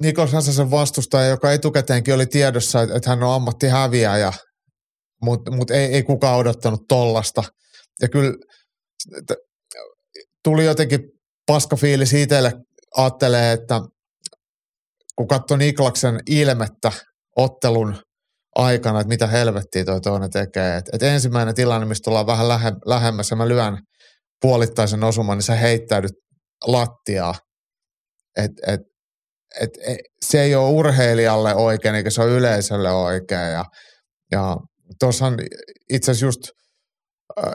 Niklas 0.02 0.32
Räsäsen 0.32 0.70
vastustaja, 0.70 1.28
joka 1.28 1.52
etukäteenkin 1.52 2.14
oli 2.14 2.26
tiedossa, 2.26 2.82
että 2.82 3.10
hän 3.10 3.22
on 3.22 3.34
ammattihäviäjä, 3.34 4.32
mutta 5.22 5.50
mut 5.50 5.70
ei, 5.70 5.84
ei 5.84 6.02
kukaan 6.02 6.38
odottanut 6.38 6.80
tollasta. 6.88 7.44
Ja 8.02 8.08
kyllä 8.08 8.34
tuli 10.44 10.64
jotenkin 10.64 11.00
paska 11.46 11.76
fiilis 11.76 12.14
itselle. 12.14 12.52
Ajattelee, 12.96 13.52
että 13.52 13.80
kun 15.16 15.28
katsoi 15.28 15.58
Niklaksen 15.58 16.20
ilmettä 16.26 16.92
ottelun 17.36 17.96
aikana, 18.54 19.00
että 19.00 19.08
mitä 19.08 19.26
helvettiä 19.26 19.84
toi 19.84 20.00
toinen 20.00 20.30
tekee. 20.30 20.76
Et, 20.76 20.84
et 20.92 21.02
ensimmäinen 21.02 21.54
tilanne, 21.54 21.86
mistä 21.86 22.10
ollaan 22.10 22.26
vähän 22.26 22.48
lähe, 22.48 22.72
lähemmässä, 22.86 23.36
mä 23.36 23.48
lyön 23.48 23.78
puolittaisen 24.40 25.04
osuman, 25.04 25.38
niin 25.38 25.42
sä 25.42 25.54
heittäydyt 25.54 26.12
lattiaa. 26.66 27.34
Et, 28.36 28.50
et, 28.66 28.80
et, 29.60 29.70
et, 29.86 29.98
se 30.26 30.42
ei 30.42 30.54
ole 30.54 30.70
urheilijalle 30.70 31.54
oikein, 31.54 31.94
eikä 31.94 32.10
se 32.10 32.22
ole 32.22 32.30
yleisölle 32.30 32.90
oikein. 32.90 33.52
Ja, 33.52 33.64
ja 34.32 34.56
itse 35.92 36.10
asiassa 36.10 36.26
just 36.26 36.59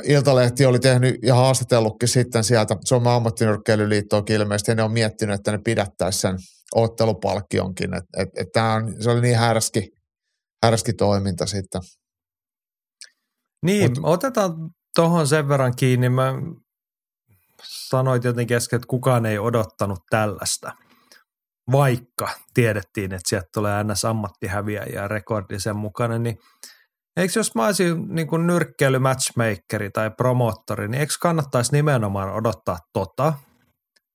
Iltalehti 0.03 0.65
oli 0.65 0.79
tehnyt 0.79 1.15
ja 1.23 1.35
haastatellutkin 1.35 2.09
sitten 2.09 2.43
sieltä 2.43 2.75
Suomen 2.85 3.11
ammattinyrkkeilyliittoakin 3.13 4.35
ilmeisesti, 4.35 4.71
ja 4.71 4.75
ne 4.75 4.83
on 4.83 4.91
miettinyt, 4.91 5.35
että 5.35 5.51
ne 5.51 5.59
pidättäisi 5.63 6.19
sen 6.19 6.37
ottelupalkkionkin. 6.75 7.93
Et, 7.93 8.03
et, 8.17 8.29
et 8.37 8.47
tää 8.53 8.73
on, 8.73 9.03
se 9.03 9.09
oli 9.09 9.21
niin 9.21 9.37
härski, 9.37 9.89
härski 10.63 10.93
toiminta 10.93 11.45
sitten. 11.45 11.81
Niin, 13.65 13.91
Mut, 13.91 13.99
otetaan 14.03 14.53
tuohon 14.95 15.27
sen 15.27 15.49
verran 15.49 15.75
kiinni. 15.75 16.09
Mä 16.09 16.33
sanoit 17.63 18.23
jotenkin 18.23 18.57
äsken, 18.57 18.77
että 18.77 18.87
kukaan 18.87 19.25
ei 19.25 19.39
odottanut 19.39 19.99
tällaista. 20.09 20.71
Vaikka 21.71 22.29
tiedettiin, 22.53 23.13
että 23.13 23.29
sieltä 23.29 23.47
tulee 23.53 23.83
ns. 23.83 24.05
ammattihäviäjä 24.05 25.07
rekordi 25.07 25.59
sen 25.59 25.75
mukana, 25.75 26.19
niin 26.19 26.37
eikö 27.17 27.39
jos 27.39 27.55
mä 27.55 27.65
olisin 27.65 28.15
niin 28.15 28.27
kuin 28.27 28.47
nyrkkeily 28.47 28.99
matchmakeri 28.99 29.89
tai 29.93 30.11
promoottori, 30.11 30.87
niin 30.87 31.01
eikö 31.01 31.13
kannattaisi 31.21 31.71
nimenomaan 31.71 32.33
odottaa 32.33 32.77
tota? 32.93 33.33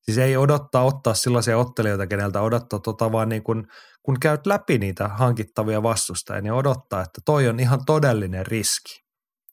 Siis 0.03 0.18
ei 0.18 0.36
odottaa 0.36 0.84
ottaa 0.84 1.14
sellaisia 1.14 1.59
ottelijoita, 1.59 2.07
keneltä 2.07 2.40
odottaa 2.40 2.78
tota, 2.78 3.12
vaan 3.12 3.28
niin 3.28 3.42
kun, 3.42 3.66
kun 4.03 4.20
käyt 4.20 4.46
läpi 4.46 4.78
niitä 4.78 5.09
hankittavia 5.09 5.82
vastustajia, 5.82 6.40
niin 6.40 6.53
odottaa, 6.53 7.01
että 7.01 7.20
toi 7.24 7.48
on 7.48 7.61
ihan 7.61 7.84
todellinen 7.86 8.46
riski. 8.46 9.01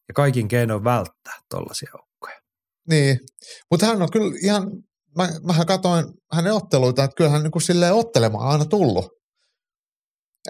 Ja 0.08 0.14
kaikin 0.14 0.48
keinoin 0.48 0.84
välttää 0.84 1.34
tollaisia 1.50 1.90
joukkoja. 1.94 2.40
Niin, 2.90 3.20
mutta 3.72 3.86
hän 3.86 4.02
on 4.02 4.12
kyllä 4.12 4.38
ihan, 4.44 4.64
mä, 5.18 5.30
mähän 5.44 5.66
katsoin 5.66 6.06
hänen 6.34 6.54
otteluita, 6.54 7.04
että 7.04 7.16
kyllä 7.16 7.30
hän 7.30 7.44
niin 7.44 7.52
kuin 7.52 7.62
silleen 7.62 7.94
ottelemaan 7.94 8.48
aina 8.48 8.66
tullut. 8.66 9.06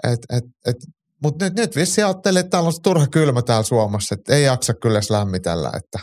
Et, 0.04 0.20
et, 0.30 0.44
et, 0.66 0.76
mutta 1.22 1.44
nyt, 1.44 1.54
nyt 1.54 1.76
vissiin 1.76 2.04
ajattelee, 2.04 2.40
että 2.40 2.50
täällä 2.50 2.66
on 2.66 2.72
turha 2.82 3.06
kylmä 3.06 3.42
täällä 3.42 3.62
Suomessa, 3.62 4.14
että 4.14 4.34
ei 4.34 4.44
jaksa 4.44 4.74
kyllä 4.74 4.98
edes 4.98 5.10
lämmitellä. 5.10 5.68
Että, 5.68 5.98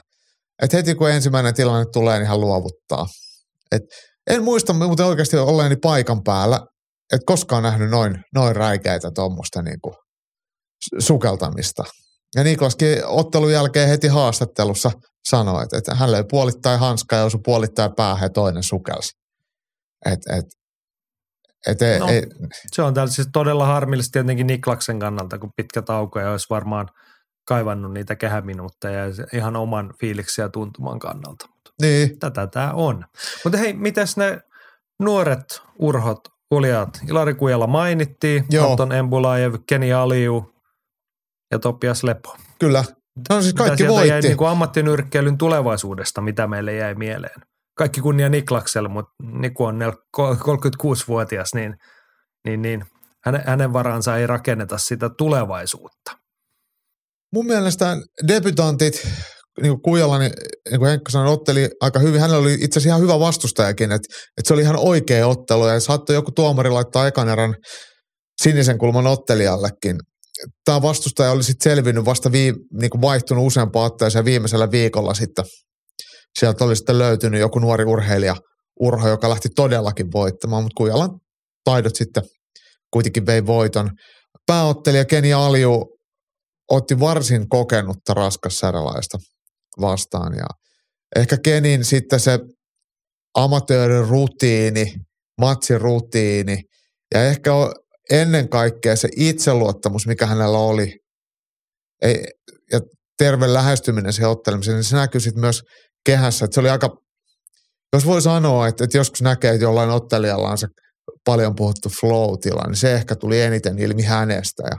että 0.62 0.78
heti 0.78 0.96
kun 0.96 1.12
ensimmäinen 1.12 1.54
tilanne 1.54 1.86
tulee, 1.94 2.20
niin 2.20 2.28
hän 2.28 2.42
luovuttaa. 2.42 3.06
Et 3.72 3.82
en 4.30 4.44
muista 4.44 4.74
muuten 4.74 5.06
oikeasti 5.06 5.38
olleeni 5.38 5.76
paikan 5.76 6.24
päällä, 6.24 6.60
että 7.14 7.26
koskaan 7.26 7.64
nähnyt 7.64 7.90
noin, 7.90 8.24
noin 8.36 8.56
räikeitä 8.56 9.12
tuommoista 9.16 9.62
niinku 9.62 9.96
sukeltamista. 11.00 11.84
Ja 12.36 12.44
Niklaskin 12.44 13.06
ottelun 13.06 13.52
jälkeen 13.52 13.90
heti 13.90 14.08
haastattelussa 14.08 14.92
sanoi, 15.30 15.64
että, 15.64 15.78
että 15.78 15.96
hän 15.96 16.12
löi 16.12 16.24
puolittain 16.30 16.80
hanskaa 16.80 17.20
ja 17.20 17.26
osui 17.26 17.40
puolittain 17.46 17.96
päähän 17.96 18.26
ja 18.26 18.30
toinen 18.30 18.64
sukelsi. 18.64 19.10
Et, 20.06 20.20
et, 20.38 20.46
et, 21.68 21.80
no, 22.00 22.08
ei, 22.08 22.24
se 22.72 22.82
on 22.82 22.94
tällä 22.94 23.12
siis 23.12 23.30
todella 23.34 23.66
harmillista 23.66 24.12
tietenkin 24.12 24.48
Niklaksen 24.48 25.00
kannalta, 25.00 25.40
kun 25.40 25.52
pitkä 25.56 25.82
tauko 25.82 26.20
ja 26.20 26.32
olisi 26.32 26.48
varmaan 26.50 26.88
kaivannut 27.48 27.94
niitä 27.94 28.16
kehäminuutteja 28.16 29.02
ihan 29.34 29.56
oman 29.56 29.94
fiiliksi 30.00 30.42
ja 30.42 30.50
tuntuman 30.50 31.00
kannalta. 31.00 31.50
Niin. 31.82 32.20
Tätä 32.20 32.48
tämä 32.48 32.72
on. 32.72 33.06
Mutta 33.44 33.58
hei, 33.58 33.74
mitäs 33.74 34.18
ne 34.18 34.42
nuoret 35.00 35.62
urhot, 35.80 36.20
uljat? 36.52 37.00
Ilari 37.10 37.34
Kujala 37.34 37.68
mainittiin, 37.68 38.46
Joo. 38.50 38.72
Anton 38.72 38.92
Embulaev, 38.92 39.56
Keni 39.68 39.94
Aliu 39.94 40.56
ja 41.52 41.60
Topias 41.60 42.04
Lepo. 42.04 42.38
Kyllä. 42.60 42.84
No 43.30 43.42
siis 43.42 43.54
kaikki 43.54 43.84
mitä 43.84 43.94
voitti. 43.94 44.10
jäi 44.10 44.22
niin 44.22 44.38
kuin 44.38 44.50
ammattinyrkkeilyn 44.50 45.38
tulevaisuudesta, 45.38 46.22
mitä 46.22 46.48
meille 46.48 46.74
jäi 46.74 46.96
mieleen? 46.96 47.42
Kaikki 47.78 48.02
kunnia 48.02 48.30
Niklakselle, 48.30 48.90
mutta 48.90 49.12
Niku 49.40 49.64
on 49.64 49.80
36-vuotias, 50.18 51.54
niin, 51.54 51.76
niin, 52.46 52.62
niin 52.62 52.86
hänen, 53.26 53.44
hänen 53.46 53.74
varansa 53.74 54.18
ei 54.18 54.28
rakenneta 54.28 54.78
sitä 54.78 55.10
tulevaisuutta. 55.18 56.12
Mun 57.34 57.46
mielestä 57.46 57.98
debutantit, 58.28 59.08
niin 59.62 59.72
kuin 59.72 59.82
Kujala, 59.82 60.20
niin, 60.20 60.32
niin 60.70 60.80
kuin 60.80 60.90
Henkka 60.90 61.12
sanoi, 61.12 61.34
otteli 61.34 61.70
aika 61.82 62.00
hyvin. 62.00 62.22
Hänellä 62.22 62.42
oli 62.42 62.54
itse 62.54 62.80
asiassa 62.80 62.90
ihan 62.90 63.02
hyvä 63.02 63.20
vastustajakin, 63.20 63.92
että, 63.92 64.08
että 64.38 64.48
se 64.48 64.54
oli 64.54 64.62
ihan 64.62 64.80
oikea 64.80 65.28
ottelu 65.28 65.68
ja 65.68 65.80
saattoi 65.80 66.16
joku 66.16 66.32
tuomari 66.32 66.70
laittaa 66.70 67.08
ekan 67.08 67.30
erän 67.30 67.56
sinisen 68.42 68.78
kulman 68.78 69.08
ottelijallekin. 69.08 69.98
Tämä 70.66 70.82
vastustaja 70.82 71.32
oli 71.32 71.44
sitten 71.44 71.72
selvinnyt 71.72 72.06
vasta 72.06 72.32
vii, 72.32 72.54
niin 72.80 72.90
kuin 72.90 73.02
vaihtunut 73.02 73.48
useampaan 73.48 73.86
otteeseen 73.86 74.26
viimeisellä 74.26 74.72
viikolla 74.72 75.14
sitten. 75.14 75.46
Sieltä 76.40 76.64
oli 76.64 76.76
sitten 76.76 77.00
löytynyt 77.00 77.40
joku 77.40 77.60
nuori 77.60 77.86
urheilija, 77.86 78.36
Urho, 78.80 79.10
joka 79.10 79.30
lähti 79.30 79.50
todellakin 79.56 80.12
voittamaan, 80.14 80.64
mutta 80.64 80.78
Kujalan 80.78 81.10
taidot 81.64 81.96
sitten 81.96 82.24
kuitenkin 82.94 83.26
vei 83.26 83.46
voiton. 83.46 83.92
Pääottelija 84.48 85.06
Keni 85.06 85.34
Alju 85.34 85.98
otti 86.72 87.00
varsin 87.00 87.50
kokenutta 87.50 88.14
raskassärjalaista 88.14 89.18
vastaan. 89.82 90.34
Ja 90.38 90.48
ehkä 91.16 91.38
Kenin 91.44 91.86
sitten 91.86 92.20
se 92.20 92.40
amatöörin 93.36 94.08
rutiini, 94.08 94.94
matsin 95.42 95.82
rutiini 95.82 96.64
ja 97.14 97.24
ehkä 97.24 97.52
ennen 98.12 98.50
kaikkea 98.50 98.96
se 98.96 99.10
itseluottamus, 99.18 100.08
mikä 100.08 100.26
hänellä 100.26 100.58
oli 100.58 100.94
ei, 102.02 102.24
ja 102.72 102.80
terve 103.18 103.54
lähestyminen 103.54 104.14
siihen 104.14 104.30
ottelemiseen, 104.30 104.76
niin 104.76 104.84
se 104.84 104.96
näkyy 104.96 105.22
sitten 105.22 105.42
myös 105.42 105.62
kehässä. 106.06 106.46
Että 106.46 106.56
se 106.56 106.60
oli 106.60 106.70
aika, 106.70 106.90
jos 107.94 108.06
voi 108.06 108.22
sanoa, 108.22 108.68
että, 108.68 108.84
että 108.84 108.98
joskus 108.98 109.22
näkee, 109.22 109.52
että 109.52 109.64
jollain 109.64 109.90
ottelijalla 109.90 110.50
on 110.50 110.58
se 110.58 110.68
paljon 111.26 111.56
puhuttu 111.56 111.90
flow-tila, 112.00 112.68
niin 112.68 112.76
se 112.76 112.94
ehkä 112.94 113.16
tuli 113.16 113.42
eniten 113.42 113.80
ilmi 113.80 114.04
hänestä. 114.04 114.64
Ja 114.64 114.78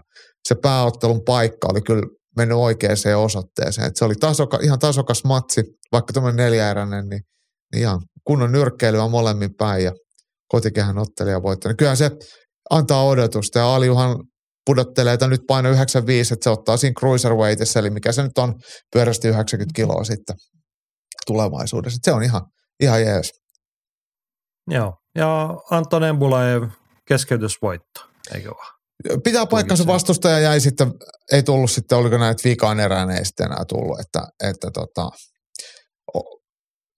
se 0.48 0.54
pääottelun 0.62 1.20
paikka 1.26 1.68
oli 1.70 1.80
kyllä 1.80 2.02
mennyt 2.36 2.58
oikeaan 2.58 2.96
osoitteeseen. 3.16 3.86
Et 3.86 3.96
se 3.96 4.04
oli 4.04 4.14
tasoka, 4.14 4.58
ihan 4.62 4.78
tasokas 4.78 5.24
matsi, 5.24 5.62
vaikka 5.92 6.12
tämmöinen 6.12 6.36
neljäeräinen, 6.36 7.08
niin, 7.08 7.20
niin 7.72 7.80
ihan 7.80 8.00
kunnon 8.24 8.52
nyrkkeilyä 8.52 9.08
molemmin 9.08 9.54
päin 9.58 9.84
ja 9.84 9.92
kotikehän 10.48 10.98
ottelija 10.98 11.42
voittanut. 11.42 11.78
Kyllähän 11.78 11.96
se 11.96 12.10
antaa 12.70 13.04
odotusta 13.04 13.58
ja 13.58 13.74
Aliuhan 13.74 14.16
pudottelee, 14.66 15.12
että 15.12 15.28
nyt 15.28 15.40
paino 15.48 15.70
95, 15.70 16.34
että 16.34 16.44
se 16.44 16.50
ottaa 16.50 16.76
siinä 16.76 16.94
cruiserweightissa, 16.98 17.80
eli 17.80 17.90
mikä 17.90 18.12
se 18.12 18.22
nyt 18.22 18.38
on, 18.38 18.54
pyörästi 18.92 19.28
90 19.28 19.76
kiloa 19.76 20.04
sitten 20.04 20.36
tulevaisuudessa. 21.26 21.98
se 22.02 22.12
on 22.12 22.22
ihan, 22.22 22.42
ihan 22.80 23.02
jees. 23.02 23.30
Joo, 24.70 24.94
ja 25.14 25.54
Anton 25.70 26.04
Embulaev 26.04 26.62
keskeytysvoitto, 27.08 28.00
eikö 28.34 28.50
vaan? 28.50 28.76
Pitää 29.24 29.46
paikkansa 29.46 29.86
vastustaja 29.86 30.38
jäi 30.38 30.60
sitten, 30.60 30.92
ei 31.32 31.42
tullut 31.42 31.70
sitten, 31.70 31.98
oliko 31.98 32.18
näitä 32.18 32.48
vikaan 32.48 32.80
erään, 32.80 33.10
ei 33.10 33.24
sitten 33.24 33.46
enää 33.46 33.64
tullut, 33.68 34.00
että, 34.00 34.26
että 34.44 34.70
tota, 34.70 35.10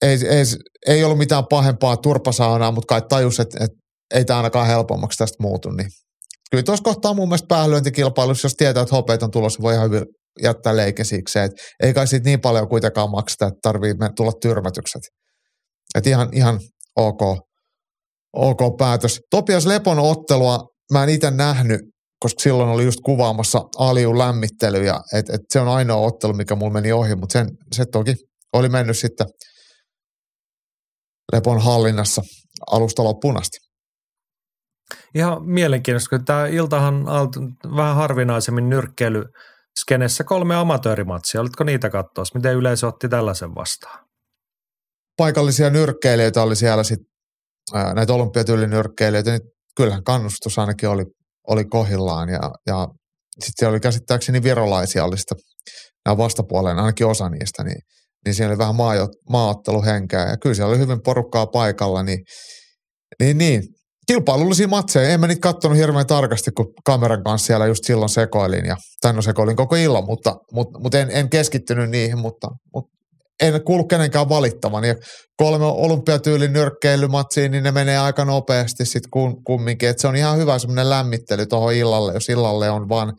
ei, 0.03 0.19
ei, 0.29 0.45
ei, 0.87 1.05
ollut 1.05 1.19
mitään 1.19 1.47
pahempaa 1.51 1.97
turpasaunaa, 1.97 2.73
mutta 2.73 2.87
kai 2.87 3.03
tajus, 3.09 3.41
että, 3.41 3.65
että 3.65 3.77
ei 4.15 4.25
tämä 4.25 4.37
ainakaan 4.37 4.67
helpommaksi 4.67 5.19
tästä 5.19 5.37
muutu, 5.41 5.71
niin 5.71 5.89
kyllä 6.51 6.63
tuossa 6.63 6.85
kohtaa 6.85 7.15
mun 7.15 7.29
mielestä 7.29 7.47
päälyöntikilpailussa, 7.49 8.47
jos 8.47 8.55
tietää, 8.55 8.83
että 8.83 8.95
hopeet 8.95 9.23
on 9.23 9.31
tulossa, 9.31 9.63
voi 9.63 9.75
ihan 9.75 9.91
hyvin 9.91 10.07
jättää. 10.43 10.73
Et 11.45 11.53
ei 11.83 11.95
kai 11.95 12.07
siitä 12.07 12.25
niin 12.25 12.41
paljon 12.41 12.69
kuitenkaan 12.69 13.11
makseta, 13.11 13.47
että 13.47 13.59
tarvii 13.63 13.95
tulla 14.17 14.33
tyrmätykset. 14.43 15.03
Et 15.95 16.07
ihan, 16.07 16.29
ihan 16.33 16.61
ok, 16.97 17.21
ok 18.37 18.77
päätös. 18.79 19.21
Topias 19.31 19.67
Lepon 19.67 19.99
ottelua 19.99 20.69
mä 20.93 21.03
en 21.03 21.09
itse 21.09 21.31
nähnyt, 21.31 21.81
koska 22.21 22.43
silloin 22.43 22.69
oli 22.69 22.85
just 22.85 23.01
kuvaamassa 23.05 23.63
Aliun 23.79 24.19
lämmittely 24.19 24.85
ja 24.85 25.01
et, 25.15 25.31
et 25.31 25.41
se 25.51 25.61
on 25.61 25.69
ainoa 25.69 26.07
ottelu, 26.07 26.33
mikä 26.33 26.55
mulla 26.55 26.73
meni 26.73 26.93
ohi, 26.93 27.15
mutta 27.15 27.33
sen, 27.33 27.49
se 27.73 27.85
toki 27.93 28.15
oli 28.53 28.69
mennyt 28.69 28.99
sitten 28.99 29.27
Lepon 31.33 31.63
hallinnassa 31.63 32.23
alusta 32.71 33.05
loppuun 33.05 33.37
asti. 33.37 33.59
Ihan 35.15 35.45
mielenkiintoista, 35.45 36.17
kun 36.17 36.25
tämä 36.25 36.47
iltahan 36.47 37.05
vähän 37.77 37.97
harvinaisemmin 37.97 38.69
nyrkkeily 38.69 39.25
skenessä 39.81 40.25
kolme 40.25 40.55
amatöörimatsia. 40.55 41.41
Olitko 41.41 41.65
niitä 41.65 41.91
katsoa? 41.91 42.25
Miten 42.35 42.55
yleisö 42.55 42.87
otti 42.87 43.09
tällaisen 43.09 43.55
vastaan? 43.55 44.07
Paikallisia 45.17 45.71
nyrkkeilijöitä 45.71 46.43
oli 46.43 46.57
siellä 46.57 46.85
sitten, 46.85 47.07
näitä 47.95 48.13
olympiatyylinyrkkeilijöitä, 48.13 49.31
niin 49.31 49.41
kyllähän 49.77 50.05
kannustus 50.05 50.59
ainakin 50.59 50.89
oli, 50.89 51.05
oli 51.49 51.65
kohillaan 51.65 52.29
ja, 52.29 52.41
ja 52.67 52.89
sitten 53.45 53.69
oli 53.69 53.81
käsittääkseni 53.81 54.43
virolaisia 54.43 55.05
oli 55.05 55.19
sitä 55.19 55.35
nämä 56.05 56.17
vastapuoleen, 56.17 56.79
ainakin 56.79 57.07
osa 57.07 57.29
niistä, 57.29 57.65
niin, 57.65 57.81
niin 58.25 58.35
siellä 58.35 58.53
oli 58.53 58.59
vähän 58.59 58.75
maa, 58.75 58.95
maaotteluhenkeä 59.31 60.29
ja 60.29 60.37
kyllä 60.37 60.55
siellä 60.55 60.71
oli 60.71 60.79
hyvin 60.79 61.03
porukkaa 61.05 61.47
paikalla, 61.47 62.03
niin, 62.03 62.19
niin, 63.21 63.39
niin. 63.39 63.63
Kilpailullisia 64.09 64.69
matseja, 64.69 65.09
en 65.09 65.21
mä 65.21 65.27
niitä 65.27 65.41
katsonut 65.41 65.79
hirveän 65.79 66.07
tarkasti, 66.07 66.51
kun 66.51 66.73
kameran 66.85 67.25
kanssa 67.25 67.47
siellä 67.47 67.67
just 67.67 67.85
silloin 67.85 68.09
sekoilin 68.09 68.65
ja, 68.65 68.77
tai 69.01 69.13
no 69.13 69.23
sekoilin 69.23 69.57
koko 69.57 69.77
illan, 69.77 70.05
mutta, 70.05 70.37
mutta, 70.53 70.79
mutta 70.79 70.99
en, 70.99 71.11
en, 71.11 71.31
keskittynyt 71.31 71.91
niihin, 71.91 72.19
mutta, 72.19 72.49
mutta 72.75 72.99
en 73.43 73.65
kuulu 73.65 73.85
kenenkään 73.85 74.29
valittavan. 74.29 74.85
Ja 74.85 74.95
kolme 75.37 75.65
olympiatyylin 75.65 76.53
nyrkkeilymatsiin, 76.53 77.51
niin 77.53 77.65
ne 77.65 77.73
menee 77.73 77.99
aika 77.99 78.25
nopeasti 78.25 78.85
sitten 78.85 79.11
kumminkin. 79.47 79.89
Et 79.89 79.99
se 79.99 80.09
on 80.09 80.17
ihan 80.17 80.39
hyvä 80.39 80.59
semmoinen 80.59 80.91
lämmittely 80.91 81.47
tuohon 81.47 81.75
illalle, 81.75 82.15
jos 82.15 82.29
illalle 82.29 82.71
on 82.71 82.89
vain 82.89 83.13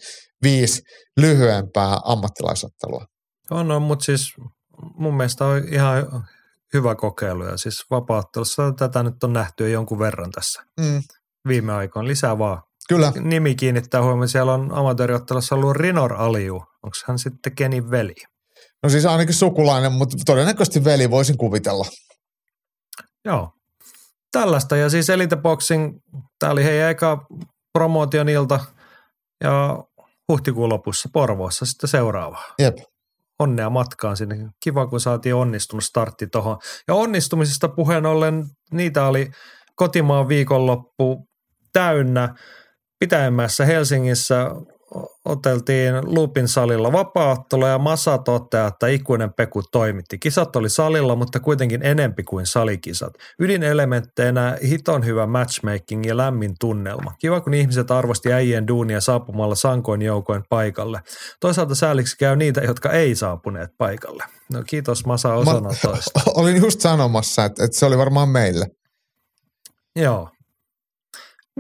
viisi 0.43 0.81
lyhyempää 1.17 1.97
ammattilaisottelua. 2.05 3.05
On, 3.51 3.71
on 3.71 3.81
mutta 3.81 4.05
siis 4.05 4.21
mun 4.97 5.17
mielestä 5.17 5.45
on 5.45 5.63
ihan 5.71 6.23
hyvä 6.73 6.95
kokeilu. 6.95 7.45
Ja 7.45 7.57
siis 7.57 7.85
vapaattelussa 7.91 8.71
tätä 8.71 9.03
nyt 9.03 9.23
on 9.23 9.33
nähty 9.33 9.63
jo 9.63 9.69
jonkun 9.69 9.99
verran 9.99 10.31
tässä 10.31 10.63
mm. 10.79 11.01
viime 11.47 11.73
aikoina. 11.73 12.07
Lisää 12.07 12.37
vaan. 12.37 12.61
Kyllä. 12.89 13.13
Nimi 13.19 13.55
kiinnittää 13.55 14.03
huomioon. 14.03 14.29
Siellä 14.29 14.53
on 14.53 14.71
amatööriottelussa 14.73 15.55
ollut 15.55 15.75
Rinor 15.75 16.13
Aliu. 16.13 16.55
Onko 16.55 16.97
hän 17.05 17.19
sitten 17.19 17.55
Kenin 17.55 17.91
veli? 17.91 18.15
No 18.83 18.89
siis 18.89 19.05
ainakin 19.05 19.35
sukulainen, 19.35 19.91
mutta 19.91 20.17
todennäköisesti 20.25 20.83
veli 20.83 21.11
voisin 21.11 21.37
kuvitella. 21.37 21.85
Joo. 23.25 23.51
Tällaista. 24.31 24.75
Ja 24.75 24.89
siis 24.89 25.09
Elite 25.09 25.35
Boxing, 25.35 25.99
tämä 26.39 26.51
oli 26.51 26.63
heidän 26.63 26.89
eka 26.89 27.25
promootion 27.73 28.29
ilta. 28.29 28.59
Ja 29.43 29.83
huhtikuun 30.27 30.69
lopussa 30.69 31.09
Porvoossa 31.13 31.65
sitten 31.65 31.89
seuraava. 31.89 32.43
Jep. 32.59 32.77
Onnea 33.39 33.69
matkaan 33.69 34.17
sinne. 34.17 34.35
Kiva, 34.63 34.87
kun 34.87 34.99
saatiin 34.99 35.35
onnistunut 35.35 35.83
startti 35.83 36.27
tuohon. 36.27 36.57
Ja 36.87 36.93
onnistumisesta 36.93 37.67
puheen 37.69 38.05
ollen, 38.05 38.45
niitä 38.71 39.05
oli 39.05 39.31
kotimaan 39.75 40.27
viikonloppu 40.27 41.27
täynnä. 41.73 42.35
Pitäjämässä 42.99 43.65
Helsingissä 43.65 44.45
oteltiin 45.25 45.93
Lupin 46.03 46.47
salilla 46.47 46.91
vapaattelu 46.91 47.65
ja 47.65 47.77
Masa 47.77 48.17
toteaa, 48.17 48.67
että 48.67 48.87
ikuinen 48.87 49.33
Peku 49.33 49.63
toimitti. 49.63 50.17
Kisat 50.17 50.55
oli 50.55 50.69
salilla, 50.69 51.15
mutta 51.15 51.39
kuitenkin 51.39 51.85
enempi 51.85 52.23
kuin 52.23 52.45
salikisat. 52.45 53.13
Ydinelementteinä 53.39 54.57
hiton 54.69 55.05
hyvä 55.05 55.27
matchmaking 55.27 56.05
ja 56.05 56.17
lämmin 56.17 56.55
tunnelma. 56.59 57.13
Kiva, 57.19 57.41
kun 57.41 57.53
ihmiset 57.53 57.91
arvosti 57.91 58.33
äijien 58.33 58.67
duunia 58.67 59.01
saapumalla 59.01 59.55
sankoin 59.55 60.01
joukoin 60.01 60.43
paikalle. 60.49 61.01
Toisaalta 61.39 61.75
sääliksi 61.75 62.17
käy 62.17 62.35
niitä, 62.35 62.61
jotka 62.61 62.91
ei 62.91 63.15
saapuneet 63.15 63.69
paikalle. 63.77 64.23
No 64.53 64.63
kiitos 64.63 65.05
Masa 65.05 65.33
osanotoista. 65.33 66.19
Olin 66.35 66.57
just 66.57 66.81
sanomassa, 66.81 67.45
että, 67.45 67.65
että 67.65 67.79
se 67.79 67.85
oli 67.85 67.97
varmaan 67.97 68.29
meille. 68.29 68.67
Joo. 69.95 70.29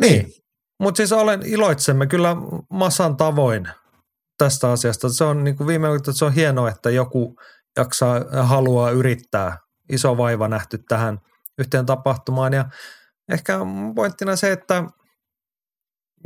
Niin. 0.01 0.33
Mutta 0.79 0.97
siis 0.97 1.11
olen 1.11 1.41
iloitsemme 1.45 2.07
kyllä 2.07 2.35
massan 2.69 3.17
tavoin 3.17 3.67
tästä 4.37 4.71
asiasta. 4.71 5.09
Se 5.09 5.23
on 5.23 5.43
niin 5.43 5.57
kuin 5.57 5.67
viime 5.67 5.95
että 5.95 6.11
se 6.13 6.25
on 6.25 6.33
hienoa, 6.33 6.69
että 6.69 6.89
joku 6.89 7.35
jaksaa 7.77 8.43
haluaa 8.43 8.91
yrittää. 8.91 9.57
Iso 9.91 10.17
vaiva 10.17 10.47
nähty 10.47 10.77
tähän 10.77 11.19
yhteen 11.57 11.85
tapahtumaan. 11.85 12.53
Ja 12.53 12.65
ehkä 13.31 13.59
pointtina 13.95 14.35
se, 14.35 14.51
että 14.51 14.83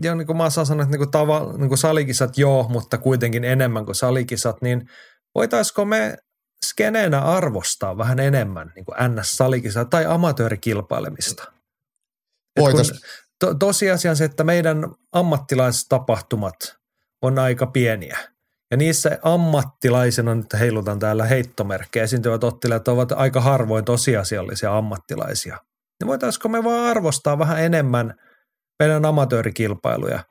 ja 0.01 0.15
niin 0.15 0.27
kuin 0.27 0.37
Massa 0.37 0.65
sanoi, 0.65 0.83
että 0.83 0.91
niin 0.91 0.99
kuin 0.99 1.11
tava, 1.11 1.53
niin 1.57 1.67
kuin 1.67 1.77
salikisat 1.77 2.37
joo, 2.37 2.67
mutta 2.69 2.97
kuitenkin 2.97 3.43
enemmän 3.43 3.85
kuin 3.85 3.95
salikisat, 3.95 4.61
niin 4.61 4.89
voitaisiko 5.35 5.85
me 5.85 6.17
skeneenä 6.65 7.21
arvostaa 7.21 7.97
vähän 7.97 8.19
enemmän 8.19 8.71
niin 8.75 8.85
kuin 8.85 8.97
NS-salikisat 8.97 9.89
tai 9.89 10.05
amatöörikilpailemista? 10.05 11.51
Voitaisiin 12.59 12.99
to, 13.43 13.53
tosiasia 13.53 14.15
se, 14.15 14.25
että 14.25 14.43
meidän 14.43 14.91
ammattilaistapahtumat 15.11 16.55
on 17.21 17.39
aika 17.39 17.67
pieniä. 17.67 18.17
Ja 18.71 18.77
niissä 18.77 19.19
ammattilaisena, 19.21 20.35
nyt 20.35 20.53
heilutan 20.59 20.99
täällä 20.99 21.25
heittomerkkejä, 21.25 22.03
esiintyvät 22.03 22.43
ottelijat 22.43 22.87
ovat 22.87 23.11
aika 23.11 23.41
harvoin 23.41 23.85
tosiasiallisia 23.85 24.77
ammattilaisia. 24.77 25.57
Niin 25.99 26.07
voitaisiko 26.07 26.49
me 26.49 26.63
vaan 26.63 26.89
arvostaa 26.89 27.39
vähän 27.39 27.61
enemmän 27.61 28.13
meidän 28.79 29.05
amatöörikilpailuja? 29.05 30.23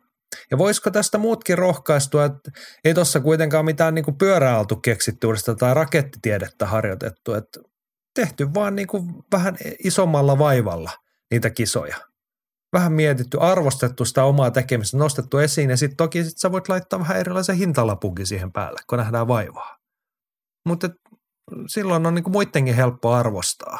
Ja 0.50 0.58
voisiko 0.58 0.90
tästä 0.90 1.18
muutkin 1.18 1.58
rohkaistua, 1.58 2.24
että 2.24 2.50
ei 2.84 2.94
tuossa 2.94 3.20
kuitenkaan 3.20 3.64
mitään 3.64 3.94
niin 3.94 4.18
pyörää 4.18 4.58
oltu 4.58 4.76
keksitty 4.76 5.26
tai 5.58 5.74
rakettitiedettä 5.74 6.66
harjoitettu, 6.66 7.34
että 7.34 7.60
tehty 8.14 8.54
vaan 8.54 8.76
niin 8.76 8.88
kuin 8.88 9.04
vähän 9.32 9.56
isommalla 9.84 10.38
vaivalla 10.38 10.90
niitä 11.30 11.50
kisoja– 11.50 11.96
vähän 12.72 12.92
mietitty, 12.92 13.38
arvostettu 13.40 14.04
sitä 14.04 14.24
omaa 14.24 14.50
tekemistä, 14.50 14.96
nostettu 14.96 15.38
esiin 15.38 15.70
ja 15.70 15.76
sitten 15.76 15.96
toki 15.96 16.24
sit 16.24 16.38
sä 16.38 16.52
voit 16.52 16.68
laittaa 16.68 16.98
vähän 16.98 17.16
erilaisen 17.16 17.56
hintalapukin 17.56 18.26
siihen 18.26 18.52
päälle, 18.52 18.80
kun 18.86 18.98
nähdään 18.98 19.28
vaivaa. 19.28 19.76
Mutta 20.68 20.90
silloin 21.66 22.06
on 22.06 22.14
niinku 22.14 22.30
muidenkin 22.30 22.74
helppo 22.74 23.12
arvostaa 23.12 23.78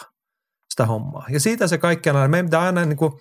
sitä 0.71 0.87
hommaa. 0.87 1.27
Ja 1.31 1.41
siitä 1.41 1.67
se 1.67 1.79
kaikki 1.79 2.11
on, 2.11 2.31
meidän 2.31 2.47
pitää 2.47 2.61
aina, 2.61 2.85
niinku, 2.85 3.21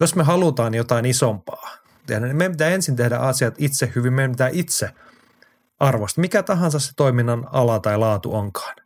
jos 0.00 0.16
me 0.16 0.22
halutaan 0.22 0.74
jotain 0.74 1.04
isompaa 1.04 1.84
niin 2.08 2.36
meidän 2.36 2.52
pitää 2.52 2.68
ensin 2.68 2.96
tehdä 2.96 3.16
asiat 3.16 3.54
itse 3.58 3.92
hyvin, 3.94 4.12
meidän 4.12 4.30
pitää 4.30 4.50
itse 4.52 4.90
arvostaa, 5.80 6.22
mikä 6.22 6.42
tahansa 6.42 6.78
se 6.78 6.92
toiminnan 6.96 7.46
ala 7.52 7.78
tai 7.78 7.98
laatu 7.98 8.34
onkaan 8.34 8.76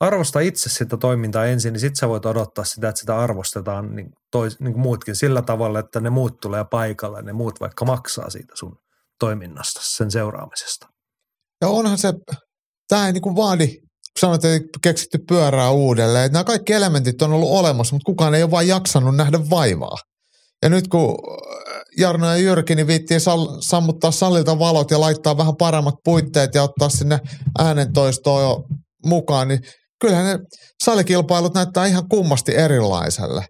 arvosta 0.00 0.40
itse 0.40 0.68
sitä 0.68 0.96
toimintaa 0.96 1.46
ensin, 1.46 1.72
niin 1.72 1.80
sitten 1.80 1.96
sä 1.96 2.08
voit 2.08 2.26
odottaa 2.26 2.64
sitä, 2.64 2.88
että 2.88 3.00
sitä 3.00 3.18
arvostetaan 3.18 3.96
niin, 3.96 4.10
tois, 4.30 4.60
niin 4.60 4.72
kuin 4.72 4.82
muutkin 4.82 5.16
sillä 5.16 5.42
tavalla, 5.42 5.78
että 5.78 6.00
ne 6.00 6.10
muut 6.10 6.40
tulee 6.42 6.64
paikalle, 6.70 7.22
ne 7.22 7.32
muut 7.32 7.60
vaikka 7.60 7.84
maksaa 7.84 8.30
siitä 8.30 8.52
sun 8.56 8.76
toiminnasta, 9.20 9.80
sen 9.84 10.10
seuraamisesta. 10.10 10.86
Ja 11.60 11.68
onhan 11.68 11.98
se, 11.98 12.12
tämä 12.88 13.06
ei 13.06 13.12
niin 13.12 13.22
kuin 13.22 13.36
vaadi, 13.36 13.68
sanoit, 14.20 14.44
että 14.44 14.78
keksitty 14.82 15.18
pyörää 15.28 15.70
uudelleen, 15.70 16.32
nämä 16.32 16.44
kaikki 16.44 16.72
elementit 16.72 17.22
on 17.22 17.32
ollut 17.32 17.50
olemassa, 17.50 17.94
mutta 17.94 18.06
kukaan 18.06 18.34
ei 18.34 18.42
ole 18.42 18.50
vain 18.50 18.68
jaksanut 18.68 19.16
nähdä 19.16 19.50
vaivaa. 19.50 19.96
Ja 20.62 20.68
nyt 20.68 20.88
kun 20.88 21.16
Jarno 21.98 22.26
ja 22.26 22.36
Jyrki 22.36 22.74
niin 22.74 22.86
viittiin 22.86 23.20
sal- 23.20 23.56
sammuttaa 23.60 24.10
sallilta 24.10 24.58
valot 24.58 24.90
ja 24.90 25.00
laittaa 25.00 25.36
vähän 25.36 25.56
paremmat 25.56 25.94
puitteet 26.04 26.54
ja 26.54 26.62
ottaa 26.62 26.88
sinne 26.88 27.18
äänentoistoa 27.58 28.40
jo 28.40 28.64
mukaan, 29.04 29.48
niin 29.48 29.60
kyllähän 30.00 30.26
ne 30.26 30.44
salikilpailut 30.84 31.54
näyttää 31.54 31.86
ihan 31.86 32.08
kummasti 32.08 32.56
erilaiselle. 32.56 33.46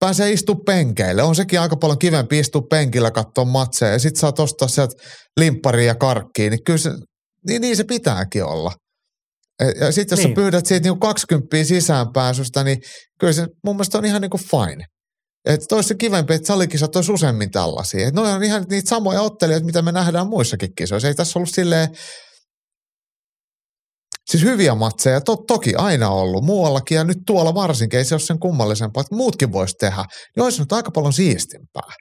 Pääsee 0.00 0.32
istu 0.32 0.54
penkeille. 0.54 1.22
On 1.22 1.34
sekin 1.34 1.60
aika 1.60 1.76
paljon 1.76 1.98
kivempi 1.98 2.38
istua 2.38 2.62
penkillä 2.70 3.10
katsoa 3.10 3.44
matseja 3.44 3.92
ja 3.92 3.98
sit 3.98 4.16
saa 4.16 4.32
ostaa 4.38 4.68
sieltä 4.68 4.94
limpparia 5.40 5.86
ja 5.86 5.94
karkkiin. 5.94 6.50
Niin 6.50 6.64
kyllä 6.64 6.78
se, 6.78 6.90
niin, 7.48 7.60
niin 7.60 7.76
se 7.76 7.84
pitääkin 7.84 8.44
olla. 8.44 8.72
Ja 9.80 9.92
sitten 9.92 10.16
jos 10.16 10.24
niin. 10.24 10.34
sä 10.34 10.34
pyydät 10.34 10.66
siitä 10.66 10.82
niinku 10.82 11.00
20 11.00 11.64
sisäänpääsystä, 11.64 12.64
niin 12.64 12.78
kyllä 13.20 13.32
se 13.32 13.46
mun 13.64 13.76
mielestä 13.76 13.98
on 13.98 14.04
ihan 14.04 14.20
niinku 14.20 14.38
fine. 14.38 14.84
Että 15.44 15.66
toisi 15.68 15.94
kivempi, 15.94 16.34
että 16.34 16.46
salikisat 16.46 16.96
olisi 16.96 17.12
useammin 17.12 17.50
tällaisia. 17.50 18.08
Että 18.08 18.20
ne 18.20 18.28
on 18.28 18.42
ihan 18.42 18.64
niitä 18.70 18.88
samoja 18.88 19.22
ottelijoita, 19.22 19.66
mitä 19.66 19.82
me 19.82 19.92
nähdään 19.92 20.26
muissakin 20.26 20.74
kisoissa. 20.76 21.08
Ei 21.08 21.14
tässä 21.14 21.38
ollut 21.38 21.54
silleen 21.54 21.88
Siis 24.30 24.42
hyviä 24.42 24.74
matseja, 24.74 25.20
to, 25.20 25.36
toki 25.36 25.74
aina 25.74 26.10
ollut 26.10 26.44
muuallakin 26.44 26.96
ja 26.96 27.04
nyt 27.04 27.18
tuolla 27.26 27.54
varsinkin, 27.54 27.98
ei 27.98 28.04
se 28.04 28.14
ole 28.14 28.20
sen 28.20 28.38
kummallisempaa, 28.38 29.00
että 29.00 29.14
muutkin 29.14 29.52
voisi 29.52 29.74
tehdä, 29.74 30.04
niin 30.36 30.44
olisi 30.44 30.60
nyt 30.60 30.72
aika 30.72 30.90
paljon 30.90 31.12
siistimpää. 31.12 31.92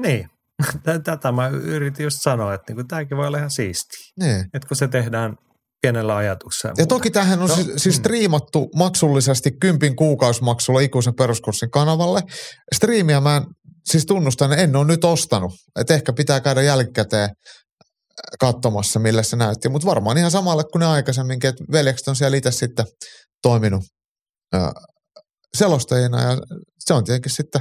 Niin, 0.00 0.28
tätä 1.04 1.32
mä 1.32 1.48
yritin 1.48 2.04
just 2.04 2.18
sanoa, 2.20 2.54
että 2.54 2.72
niinku, 2.72 2.84
tämäkin 2.88 3.16
voi 3.16 3.26
olla 3.26 3.38
ihan 3.38 3.50
siistiä. 3.50 4.00
Niin. 4.20 4.40
Että 4.54 4.68
kun 4.68 4.76
se 4.76 4.88
tehdään 4.88 5.36
pienellä 5.82 6.16
ajatuksella. 6.16 6.74
Ja 6.78 6.86
toki 6.86 7.10
tähän 7.10 7.42
on 7.42 7.48
no, 7.48 7.54
siis, 7.54 7.68
siis 7.76 7.96
mm. 7.96 8.00
striimattu 8.00 8.70
maksullisesti 8.76 9.50
kympin 9.60 9.96
kuukausimaksulla 9.96 10.80
ikuisen 10.80 11.14
peruskurssin 11.14 11.70
kanavalle. 11.70 12.22
Striimiä 12.74 13.20
mä 13.20 13.36
en, 13.36 13.42
siis 13.84 14.06
tunnustan, 14.06 14.52
en 14.52 14.76
ole 14.76 14.86
nyt 14.86 15.04
ostanut. 15.04 15.52
Että 15.80 15.94
ehkä 15.94 16.12
pitää 16.12 16.40
käydä 16.40 16.62
jälkikäteen 16.62 17.28
katsomassa, 18.40 19.00
millä 19.00 19.22
se 19.22 19.36
näytti. 19.36 19.68
Mutta 19.68 19.86
varmaan 19.86 20.18
ihan 20.18 20.30
samalle 20.30 20.64
kuin 20.72 20.80
ne 20.80 20.86
aikaisemminkin, 20.86 21.50
että 21.50 21.64
veljekset 21.72 22.08
on 22.08 22.16
siellä 22.16 22.36
itse 22.36 22.50
sitten 22.50 22.86
toiminut 23.42 23.84
selostajina 25.56 26.22
ja 26.22 26.38
se 26.78 26.94
on 26.94 27.04
tietenkin 27.04 27.32
sitten 27.32 27.60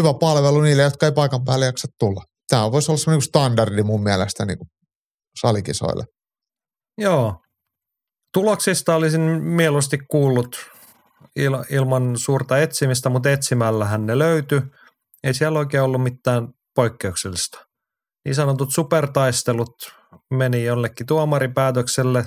hyvä 0.00 0.14
palvelu 0.20 0.60
niille, 0.60 0.82
jotka 0.82 1.06
ei 1.06 1.12
paikan 1.12 1.44
päälle 1.44 1.66
jaksa 1.66 1.88
tulla. 1.98 2.22
Tämä 2.48 2.72
voisi 2.72 2.90
olla 2.90 2.98
semmoinen 2.98 3.22
standardi 3.28 3.82
mun 3.82 4.02
mielestä 4.02 4.44
niin 4.44 4.58
kuin 4.58 4.68
salikisoille. 5.40 6.04
Joo. 6.98 7.40
Tuloksista 8.32 8.94
olisin 8.94 9.20
mieluusti 9.42 9.98
kuullut 10.10 10.56
il, 11.36 11.52
ilman 11.70 12.18
suurta 12.18 12.58
etsimistä, 12.58 13.08
mutta 13.08 13.30
etsimällähän 13.30 14.06
ne 14.06 14.18
löytyi. 14.18 14.60
Ei 15.24 15.34
siellä 15.34 15.58
oikein 15.58 15.82
ollut 15.82 16.02
mitään 16.02 16.48
poikkeuksellista 16.74 17.65
niin 18.26 18.34
sanotut 18.34 18.72
supertaistelut 18.72 19.74
meni 20.30 20.64
jollekin 20.64 21.06
tuomaripäätökselle, 21.06 22.24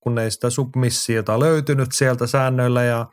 kun 0.00 0.18
ei 0.18 0.30
sitä 0.30 0.50
submissiota 0.50 1.40
löytynyt 1.40 1.92
sieltä 1.92 2.26
säännöillä 2.26 2.84
ja 2.84 3.06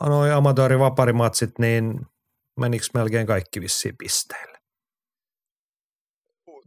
noin 0.00 0.32
amatöörivaparimatsit, 0.32 1.50
niin 1.58 2.00
menikö 2.60 2.86
melkein 2.94 3.26
kaikki 3.26 3.60
vissiin 3.60 3.94
pisteille? 3.98 4.58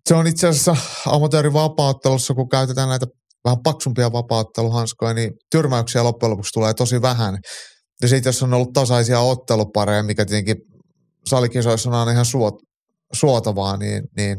Se 0.06 0.16
on 0.16 0.28
itse 0.28 0.48
asiassa 0.48 0.76
amatöörivapauttelussa, 1.08 2.34
kun 2.34 2.50
käytetään 2.50 2.90
näitä 2.90 3.06
vähän 3.46 3.64
paksumpia 3.64 4.12
vapautteluhanskoja, 4.12 5.14
niin 5.14 5.32
tyrmäyksiä 5.52 6.04
loppujen 6.04 6.32
lopuksi 6.32 6.54
tulee 6.54 6.74
tosi 6.74 7.02
vähän. 7.02 7.38
Ja 8.02 8.08
sitten 8.08 8.28
jos 8.30 8.44
on 8.44 8.54
ollut 8.54 8.74
tasaisia 8.74 9.20
ottelupareja, 9.20 10.04
mikä 10.04 10.26
tietenkin 10.26 10.56
salikisoissa 11.26 11.90
on 11.90 12.12
ihan 12.12 12.26
suot, 12.26 12.54
suotavaa, 13.14 13.78
niin, 13.78 14.04
niin, 14.18 14.38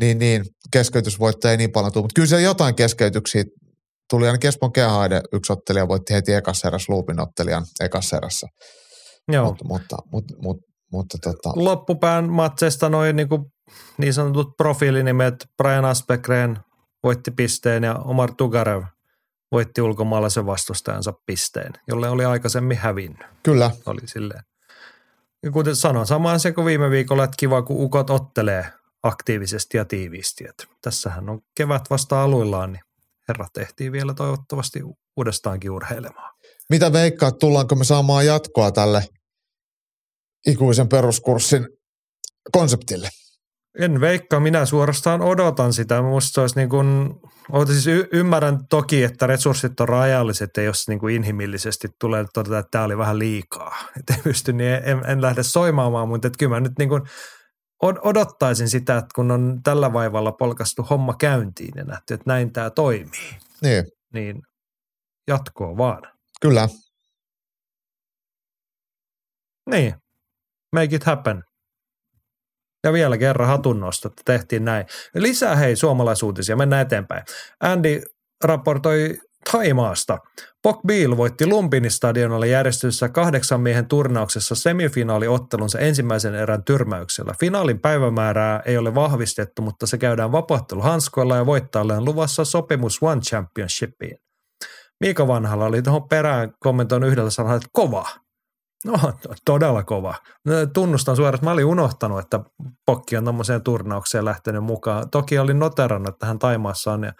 niin, 0.00 0.18
niin 0.18 0.44
keskeytysvoittoja 0.72 1.52
ei 1.52 1.56
niin 1.56 1.72
paljon 1.72 1.92
tule. 1.92 2.02
Mutta 2.02 2.14
kyllä 2.14 2.28
siellä 2.28 2.44
jotain 2.44 2.74
keskeytyksiä 2.74 3.44
tuli 4.10 4.26
aina 4.26 4.38
Kespon 4.38 4.72
Kehaide 4.72 5.20
yksi 5.32 5.52
ottelija 5.52 5.88
voitti 5.88 6.14
heti 6.14 6.34
ekassa 6.34 6.68
erässä 6.68 6.92
Luupin 6.92 7.20
ottelijan 7.20 7.64
ekassa 7.80 8.16
erässä. 8.16 8.46
Joo. 9.32 9.44
Mutta, 9.44 9.64
mutta, 9.64 9.96
mutta, 10.12 10.34
mutta, 10.42 10.72
mutta 10.92 11.18
tota. 11.22 11.52
Loppupään 11.56 12.32
matseista 12.32 12.88
noin 12.88 13.16
niin, 13.16 13.28
niin 13.98 14.14
sanotut 14.14 14.56
profiilinimet 14.56 15.34
Brian 15.62 15.84
Aspegren 15.84 16.58
voitti 17.04 17.30
pisteen 17.30 17.82
ja 17.82 17.94
Omar 17.94 18.34
Tugarev 18.38 18.82
voitti 19.52 19.82
ulkomaalaisen 19.82 20.46
vastustajansa 20.46 21.12
pisteen, 21.26 21.72
jolle 21.88 22.08
oli 22.08 22.24
aikaisemmin 22.24 22.76
hävinnyt. 22.76 23.26
Kyllä. 23.42 23.70
Oli 23.86 24.00
silleen. 24.04 24.40
Ja 25.44 25.50
kuten 25.50 25.76
sanoin, 25.76 26.06
sama 26.06 26.38
se 26.38 26.52
kuin 26.52 26.64
viime 26.64 26.90
viikolla, 26.90 27.24
että 27.24 27.36
kiva 27.38 27.62
kun 27.62 27.84
ukot 27.84 28.10
ottelee 28.10 28.66
aktiivisesti 29.02 29.76
ja 29.76 29.84
tiiviisti. 29.84 30.44
Että 30.48 30.64
tässähän 30.82 31.28
on 31.28 31.40
kevät 31.54 31.90
vasta 31.90 32.22
aluillaan, 32.22 32.72
niin 32.72 32.82
herrat 33.28 33.56
ehtii 33.56 33.92
vielä 33.92 34.14
toivottavasti 34.14 34.80
uudestaankin 35.16 35.70
urheilemaan. 35.70 36.34
Mitä 36.70 36.92
veikkaat, 36.92 37.38
tullaanko 37.38 37.74
me 37.74 37.84
saamaan 37.84 38.26
jatkoa 38.26 38.70
tälle 38.70 39.04
ikuisen 40.46 40.88
peruskurssin 40.88 41.68
konseptille? 42.52 43.08
En 43.78 44.00
veikkaa, 44.00 44.40
minä 44.40 44.66
suorastaan 44.66 45.22
odotan 45.22 45.72
sitä. 45.72 46.02
Minusta 46.02 46.40
olisi 46.40 46.56
niin 46.56 46.68
kuin, 46.68 47.14
siis 47.66 47.86
y- 47.86 48.08
ymmärrän 48.12 48.66
toki, 48.70 49.04
että 49.04 49.26
resurssit 49.26 49.80
on 49.80 49.88
rajalliset 49.88 50.50
ja 50.56 50.62
jos 50.62 50.88
niin 50.88 50.98
kuin 50.98 51.14
inhimillisesti 51.14 51.88
tulee 52.00 52.24
todeta, 52.34 52.58
että 52.58 52.70
tämä 52.70 52.84
oli 52.84 52.98
vähän 52.98 53.18
liikaa, 53.18 53.76
että 53.98 54.14
pysty, 54.24 54.52
niin 54.52 54.74
en, 54.74 55.02
en 55.06 55.22
lähde 55.22 55.42
soimaamaan, 55.42 56.08
mutta 56.08 56.26
että 56.26 56.38
kyllä 56.38 56.54
mä 56.54 56.60
nyt 56.60 56.78
niin 56.78 56.88
kuin 56.88 57.02
odottaisin 57.82 58.68
sitä, 58.68 58.96
että 58.96 59.08
kun 59.14 59.30
on 59.30 59.60
tällä 59.64 59.92
vaivalla 59.92 60.32
polkastu 60.32 60.82
homma 60.82 61.14
käyntiin 61.14 61.72
ja 61.76 61.84
nähty, 61.84 62.14
että 62.14 62.24
näin 62.30 62.52
tämä 62.52 62.70
toimii, 62.70 63.36
Niin, 63.62 63.84
niin 64.12 64.42
jatkoa 65.28 65.76
vaan. 65.76 66.02
kyllä. 66.40 66.68
Niin, 69.70 69.94
make 70.72 70.96
it 70.96 71.04
happen. 71.04 71.42
Ja 72.84 72.92
vielä 72.92 73.18
kerran 73.18 73.48
hatunnosto, 73.48 74.08
että 74.08 74.22
tehtiin 74.24 74.64
näin. 74.64 74.86
Lisää 75.14 75.56
hei 75.56 75.76
suomalaisuutisia, 75.76 76.56
mennään 76.56 76.82
eteenpäin. 76.82 77.22
Andy 77.60 78.02
raportoi 78.44 79.18
Taimaasta. 79.52 80.18
Pok 80.62 80.80
Biel 80.86 81.16
voitti 81.16 81.46
Lumpini 81.46 81.90
stadionalla 81.90 82.46
järjestyssä 82.46 83.08
kahdeksan 83.08 83.60
miehen 83.60 83.88
turnauksessa 83.88 84.54
semifinaaliottelunsa 84.54 85.78
ensimmäisen 85.78 86.34
erän 86.34 86.64
tyrmäyksellä. 86.64 87.34
Finaalin 87.40 87.80
päivämäärää 87.80 88.62
ei 88.66 88.78
ole 88.78 88.94
vahvistettu, 88.94 89.62
mutta 89.62 89.86
se 89.86 89.98
käydään 89.98 90.32
vapaatteluhanskoilla 90.32 91.36
ja 91.36 91.46
voittajalle 91.46 91.96
on 91.96 92.04
luvassa 92.04 92.44
sopimus 92.44 92.98
One 93.02 93.20
Championshipiin. 93.20 94.16
Miika 95.00 95.28
Vanhalla 95.28 95.64
oli 95.64 95.82
tuohon 95.82 96.08
perään 96.08 96.52
kommentoinut 96.60 97.10
yhdellä 97.10 97.30
sanalla, 97.30 97.56
että 97.56 97.68
kova. 97.72 98.08
No, 98.84 99.12
todella 99.44 99.82
kova. 99.82 100.14
Tunnustan 100.72 101.16
suoraan, 101.16 101.34
että 101.34 101.46
mä 101.46 101.52
olin 101.52 101.64
unohtanut, 101.64 102.18
että 102.18 102.40
Pokki 102.86 103.16
on 103.16 103.24
tuommoiseen 103.24 103.62
turnaukseen 103.62 104.24
lähtenyt 104.24 104.64
mukaan. 104.64 105.10
Toki 105.10 105.38
olin 105.38 105.58
noterannut, 105.58 106.08
että 106.08 106.26
hän 106.26 106.38
Taimaassa 106.38 106.92
on 106.92 107.04
ja 107.04 107.12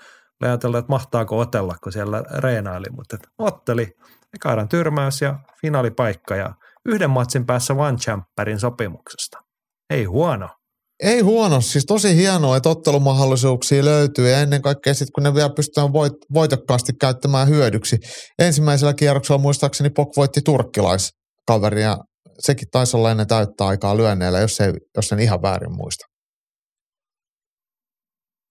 ajatellut, 0.42 0.78
että 0.78 0.90
mahtaako 0.90 1.38
otella, 1.38 1.76
kun 1.82 1.92
siellä 1.92 2.22
reenaili, 2.38 2.86
mutta 2.90 3.16
otteli. 3.38 3.88
Ekairan 4.34 4.68
tyrmäys 4.68 5.20
ja 5.20 5.38
finaalipaikka 5.60 6.36
ja 6.36 6.54
yhden 6.86 7.10
matsin 7.10 7.46
päässä 7.46 7.74
One 7.74 7.98
Champerin 7.98 8.60
sopimuksesta. 8.60 9.38
Ei 9.90 10.04
huono. 10.04 10.48
Ei 11.02 11.20
huono, 11.20 11.60
siis 11.60 11.86
tosi 11.86 12.16
hienoa, 12.16 12.56
että 12.56 12.68
ottelumahdollisuuksia 12.68 13.84
löytyy 13.84 14.30
ja 14.30 14.40
ennen 14.40 14.62
kaikkea 14.62 14.94
sitten 14.94 15.12
kun 15.14 15.22
ne 15.22 15.34
vielä 15.34 15.50
pystytään 15.50 15.92
voit, 15.92 16.12
voitokkaasti 16.34 16.92
käyttämään 17.00 17.48
hyödyksi. 17.48 17.98
Ensimmäisellä 18.38 18.94
kierroksella 18.94 19.38
muistaakseni 19.38 19.90
Pok 19.90 20.16
voitti 20.16 20.40
turkkilaiskaveri 21.46 21.82
ja 21.82 21.98
sekin 22.38 22.68
taisi 22.70 22.96
olla 22.96 23.10
ennen 23.10 23.26
täyttää 23.26 23.66
aikaa 23.66 23.96
lyönneillä, 23.96 24.40
jos, 24.40 24.60
ei, 24.60 24.72
jos 24.96 25.12
en 25.12 25.20
ihan 25.20 25.42
väärin 25.42 25.72
muista. 25.72 26.06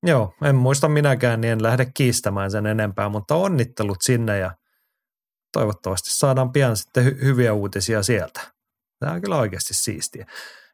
Joo, 0.05 0.33
en 0.43 0.55
muista 0.55 0.89
minäkään, 0.89 1.41
niin 1.41 1.51
en 1.51 1.63
lähde 1.63 1.85
kiistämään 1.93 2.51
sen 2.51 2.65
enempää, 2.65 3.09
mutta 3.09 3.35
onnittelut 3.35 3.97
sinne 4.01 4.37
ja 4.37 4.51
toivottavasti 5.53 6.09
saadaan 6.09 6.51
pian 6.51 6.77
sitten 6.77 7.05
hy- 7.05 7.23
hyviä 7.23 7.53
uutisia 7.53 8.03
sieltä. 8.03 8.51
Tämä 8.99 9.11
on 9.11 9.21
kyllä 9.21 9.37
oikeasti 9.37 9.73
siistiä. 9.73 10.25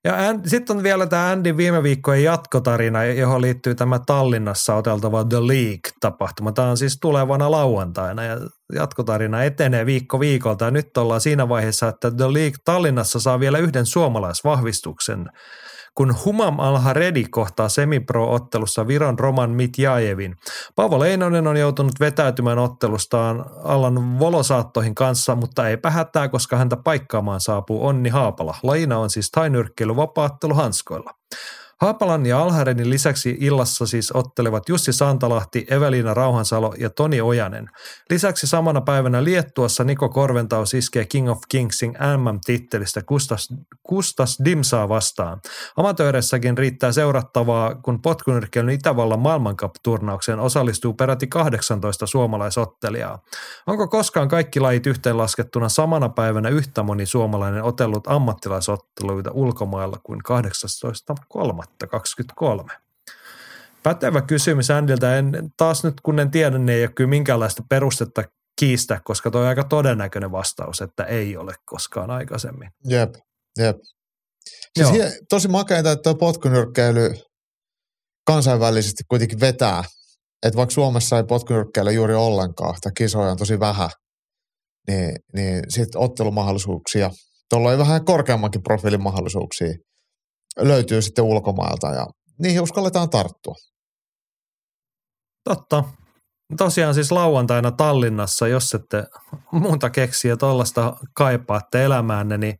Ja 0.03 0.15
sitten 0.45 0.77
on 0.77 0.83
vielä 0.83 1.05
tämä 1.05 1.29
Andin 1.29 1.57
viime 1.57 1.83
viikkojen 1.83 2.23
jatkotarina, 2.23 3.03
johon 3.03 3.41
liittyy 3.41 3.75
tämä 3.75 3.99
Tallinnassa 3.99 4.75
oteltava 4.75 5.23
The 5.23 5.37
League-tapahtuma. 5.37 6.51
Tämä 6.51 6.69
on 6.69 6.77
siis 6.77 6.97
tulevana 7.01 7.51
lauantaina 7.51 8.23
ja 8.23 8.37
jatkotarina 8.73 9.43
etenee 9.43 9.85
viikko 9.85 10.19
viikolta. 10.19 10.65
Ja 10.65 10.71
nyt 10.71 10.97
ollaan 10.97 11.21
siinä 11.21 11.49
vaiheessa, 11.49 11.87
että 11.87 12.11
The 12.11 12.33
League 12.33 12.57
Tallinnassa 12.65 13.19
saa 13.19 13.39
vielä 13.39 13.57
yhden 13.57 13.85
suomalaisvahvistuksen– 13.85 15.25
kun 15.95 16.15
Humam 16.25 16.59
Al-Haredi 16.59 17.25
kohtaa 17.29 17.69
semipro-ottelussa 17.69 18.87
Viron 18.87 19.19
Roman 19.19 19.49
Mitjajevin. 19.49 20.35
Paavo 20.75 20.99
Leinonen 20.99 21.47
on 21.47 21.57
joutunut 21.57 21.99
vetäytymään 21.99 22.59
ottelustaan 22.59 23.45
Allan 23.63 24.19
Volosaattoihin 24.19 24.95
kanssa, 24.95 25.35
mutta 25.35 25.69
ei 25.69 25.77
hätää, 25.89 26.29
koska 26.29 26.57
häntä 26.57 26.77
paikkaamaan 26.77 27.41
saapuu 27.41 27.87
Onni 27.87 28.09
Haapala. 28.09 28.55
Lajina 28.63 28.97
on 28.97 29.09
siis 29.09 29.31
tainyrkkeily 29.31 29.95
vapaattelu 29.95 30.53
hanskoilla. 30.53 31.13
Haapalan 31.81 32.25
ja 32.25 32.41
Alharenin 32.41 32.89
lisäksi 32.89 33.37
illassa 33.39 33.85
siis 33.85 34.11
ottelevat 34.11 34.69
Jussi 34.69 34.93
Santalahti, 34.93 35.65
Evelina 35.69 36.13
Rauhansalo 36.13 36.73
ja 36.77 36.89
Toni 36.89 37.21
Ojanen. 37.21 37.69
Lisäksi 38.09 38.47
samana 38.47 38.81
päivänä 38.81 39.23
Liettuassa 39.23 39.83
Niko 39.83 40.09
Korventaus 40.09 40.73
iskee 40.73 41.05
King 41.05 41.29
of 41.29 41.39
Kingsin 41.49 41.91
MM-tittelistä 42.17 43.01
Kustas, 43.01 43.47
Kustas 43.83 44.37
Dimsaa 44.45 44.89
vastaan. 44.89 45.41
Amatööreissäkin 45.77 46.57
riittää 46.57 46.91
seurattavaa, 46.91 47.75
kun 47.75 48.01
potkunyrkkeilyn 48.01 48.73
Itävallan 48.73 49.19
maailmankap-turnaukseen 49.19 50.39
osallistuu 50.39 50.93
peräti 50.93 51.27
18 51.27 52.07
suomalaisottelijaa. 52.07 53.19
Onko 53.67 53.87
koskaan 53.87 54.27
kaikki 54.27 54.59
lajit 54.59 54.87
yhteenlaskettuna 54.87 55.69
samana 55.69 56.09
päivänä 56.09 56.49
yhtä 56.49 56.83
moni 56.83 57.05
suomalainen 57.05 57.63
otellut 57.63 58.07
ammattilaisotteluita 58.07 59.31
ulkomailla 59.33 59.97
kuin 60.03 60.19
18.3. 60.19 61.68
2023. 61.87 62.73
Pätevä 63.83 64.21
kysymys 64.21 64.71
Andiltä. 64.71 65.17
En, 65.17 65.53
taas 65.57 65.83
nyt 65.83 66.01
kun 66.01 66.19
en 66.19 66.31
tiedä, 66.31 66.57
niin 66.57 66.69
ei 66.69 66.83
ole 66.83 66.91
kyllä 66.95 67.09
minkäänlaista 67.09 67.63
perustetta 67.69 68.23
kiistä, 68.59 69.01
koska 69.03 69.31
tuo 69.31 69.41
on 69.41 69.47
aika 69.47 69.63
todennäköinen 69.63 70.31
vastaus, 70.31 70.81
että 70.81 71.03
ei 71.03 71.37
ole 71.37 71.53
koskaan 71.65 72.11
aikaisemmin. 72.11 72.69
Jep, 72.85 73.15
jep. 73.57 73.77
Siis 74.77 74.91
hie, 74.91 75.11
tosi 75.29 75.47
makeita, 75.47 75.91
että 75.91 76.03
tuo 76.03 76.15
potkunyrkkeily 76.15 77.13
kansainvälisesti 78.25 79.03
kuitenkin 79.07 79.39
vetää. 79.39 79.83
Että 80.43 80.57
vaikka 80.57 80.73
Suomessa 80.73 81.17
ei 81.17 81.23
potkunyrkkeillä 81.23 81.91
juuri 81.91 82.13
ollenkaan, 82.13 82.75
tai 82.81 82.91
kisoja 82.97 83.31
on 83.31 83.37
tosi 83.37 83.59
vähän, 83.59 83.89
niin, 84.87 85.15
niin 85.33 85.63
sitten 85.69 86.01
ottelumahdollisuuksia, 86.01 87.09
tuolla 87.49 87.71
ei 87.71 87.77
vähän 87.77 88.05
korkeammankin 88.05 88.63
profiilin 88.63 89.03
mahdollisuuksia 89.03 89.73
löytyy 90.59 91.01
sitten 91.01 91.25
ulkomailta 91.25 91.87
ja 91.87 92.07
niihin 92.39 92.61
uskalletaan 92.61 93.09
tarttua. 93.09 93.55
Totta. 95.43 95.83
Tosiaan 96.57 96.93
siis 96.93 97.11
lauantaina 97.11 97.71
Tallinnassa, 97.71 98.47
jos 98.47 98.73
ette 98.73 99.03
muuta 99.51 99.89
keksiä 99.89 100.37
tuollaista 100.37 100.97
kaipaatte 101.13 101.83
elämäänne, 101.85 102.37
niin 102.37 102.59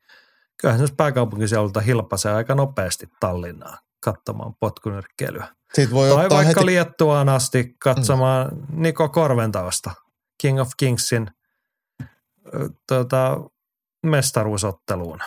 kyllähän 0.61 0.87
se 0.87 0.93
pääkaupunkiseudulta 0.97 1.81
hilpasee 1.81 2.33
aika 2.33 2.55
nopeasti 2.55 3.07
Tallinnaan 3.19 3.77
katsomaan 4.03 4.53
potkunyrkkeilyä. 4.59 5.47
Siitä 5.73 5.93
voi 5.93 6.09
tai 6.09 6.25
ottaa 6.25 6.37
vaikka 6.37 6.59
heti... 6.59 6.65
Liettuaan 6.65 7.29
asti 7.29 7.75
katsomaan 7.83 8.47
mm. 8.51 8.81
Niko 8.81 9.09
Korventausta, 9.09 9.91
King 10.41 10.61
of 10.61 10.69
Kingsin 10.77 11.31
tuota, 12.87 13.37
mestaruusotteluun 14.03 15.19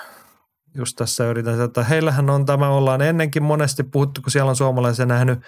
just 0.75 0.97
tässä 0.97 1.25
yritän, 1.27 1.61
että 1.61 1.85
heillähän 1.85 2.31
on 2.31 2.47
tämä, 2.47 2.69
ollaan 2.69 3.03
ennenkin 3.03 3.43
monesti 3.43 3.83
puhuttu, 3.83 4.23
kun 4.23 4.31
siellä 4.31 4.49
on 4.49 4.57
suomalaisia 4.57 5.07
nähnyt, 5.07 5.39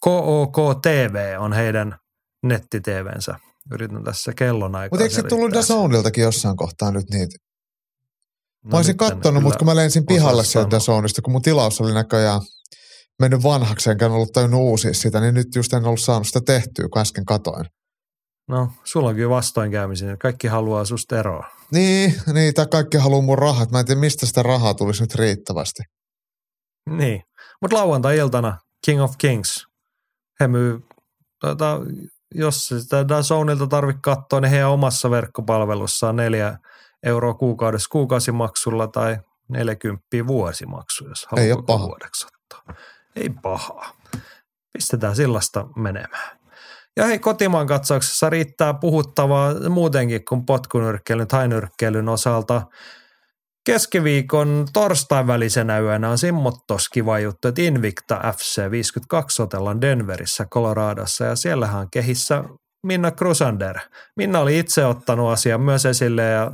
KOK 0.00 0.56
TV 0.82 1.36
on 1.38 1.52
heidän 1.52 1.96
netti-TVnsä. 2.42 3.38
Yritän 3.72 4.04
tässä 4.04 4.32
kellon 4.32 4.74
aikaa. 4.74 4.88
Mutta 4.96 5.02
eikö 5.02 5.14
se 5.14 5.22
tullut 5.22 5.52
Dazoniltakin 5.52 6.24
jossain 6.24 6.56
kohtaa 6.56 6.90
nyt 6.90 7.10
niitä? 7.10 7.38
No 8.64 8.70
Mä 8.70 8.76
olisin 8.76 8.96
kattonut, 8.96 9.42
mutta 9.42 9.58
kun 9.58 9.66
mä 9.66 9.76
lensin 9.76 10.06
pihalle 10.06 10.44
sieltä. 10.44 10.70
Dazonista, 10.70 11.22
kun 11.22 11.32
mun 11.32 11.42
tilaus 11.42 11.80
oli 11.80 11.94
näköjään 11.94 12.40
mennyt 13.20 13.42
vanhaksi, 13.42 13.90
enkä 13.90 14.06
ollut 14.06 14.32
tajunnut 14.32 14.60
uusia 14.60 14.94
sitä, 14.94 15.20
niin 15.20 15.34
nyt 15.34 15.54
just 15.54 15.72
en 15.72 15.84
ollut 15.84 16.00
saanut 16.00 16.26
sitä 16.26 16.40
tehtyä, 16.46 16.88
kun 16.92 17.02
äsken 17.02 17.24
katoin. 17.24 17.66
No, 18.48 18.70
sulla 18.84 19.08
on 19.08 19.14
kyllä 19.14 19.30
vastoinkäymisiä. 19.30 20.16
Kaikki 20.16 20.46
haluaa 20.46 20.84
susta 20.84 21.18
eroa. 21.18 21.46
Niin, 21.72 22.14
niin, 22.32 22.54
tää 22.54 22.66
kaikki 22.66 22.96
haluaa 22.96 23.22
mun 23.22 23.38
rahat. 23.38 23.70
Mä 23.70 23.80
en 23.80 23.86
tiedä, 23.86 24.00
mistä 24.00 24.26
sitä 24.26 24.42
rahaa 24.42 24.74
tulisi 24.74 25.02
nyt 25.02 25.14
riittävästi. 25.14 25.82
Niin. 26.90 27.22
Mutta 27.60 27.76
lauantai-iltana 27.76 28.58
King 28.86 29.02
of 29.02 29.14
Kings. 29.18 29.66
He 30.40 30.48
myy, 30.48 30.86
tuota, 31.40 31.80
jos 32.34 32.66
sitä 32.68 33.08
Dazonilta 33.08 33.66
tarvitse 33.66 34.00
katsoa, 34.02 34.40
niin 34.40 34.50
heidän 34.50 34.70
omassa 34.70 35.10
verkkopalvelussaan 35.10 36.16
neljä 36.16 36.58
euroa 37.02 37.34
kuukaudessa 37.34 37.88
kuukausimaksulla 37.92 38.86
tai 38.88 39.18
40 39.48 40.04
vuosimaksu, 40.26 41.08
jos 41.08 41.26
haluaa 41.30 41.44
Ei 41.44 41.50
koko 41.50 41.62
paha. 41.62 41.86
vuodeksi 41.86 42.26
ottaa. 42.26 42.74
Ei 43.16 43.30
pahaa. 43.42 43.92
Pistetään 44.72 45.16
sillasta 45.16 45.66
menemään. 45.76 46.38
Ja 46.96 47.04
hei, 47.06 47.18
kotimaan 47.18 47.66
katsauksessa 47.66 48.30
riittää 48.30 48.74
puhuttavaa 48.74 49.68
muutenkin 49.68 50.24
kuin 50.24 50.46
potkunyrkkeilyn 50.46 51.28
tai 51.28 51.48
nyrkkeilyn 51.48 52.08
osalta. 52.08 52.62
Keskiviikon 53.66 54.66
torstain 54.72 55.26
välisenä 55.26 55.78
yönä 55.78 56.10
on 56.10 56.18
simmottos 56.18 56.88
kiva 56.88 57.18
juttu, 57.18 57.48
että 57.48 57.62
Invicta 57.62 58.32
FC 58.36 58.70
52 58.70 59.42
otellaan 59.42 59.80
Denverissä, 59.80 60.44
Coloradossa 60.44 61.24
ja 61.24 61.36
siellähän 61.36 61.80
on 61.80 61.90
kehissä 61.90 62.44
Minna 62.82 63.10
Crusander. 63.10 63.78
Minna 64.16 64.38
oli 64.38 64.58
itse 64.58 64.86
ottanut 64.86 65.32
asian 65.32 65.60
myös 65.60 65.86
esille 65.86 66.22
ja 66.22 66.52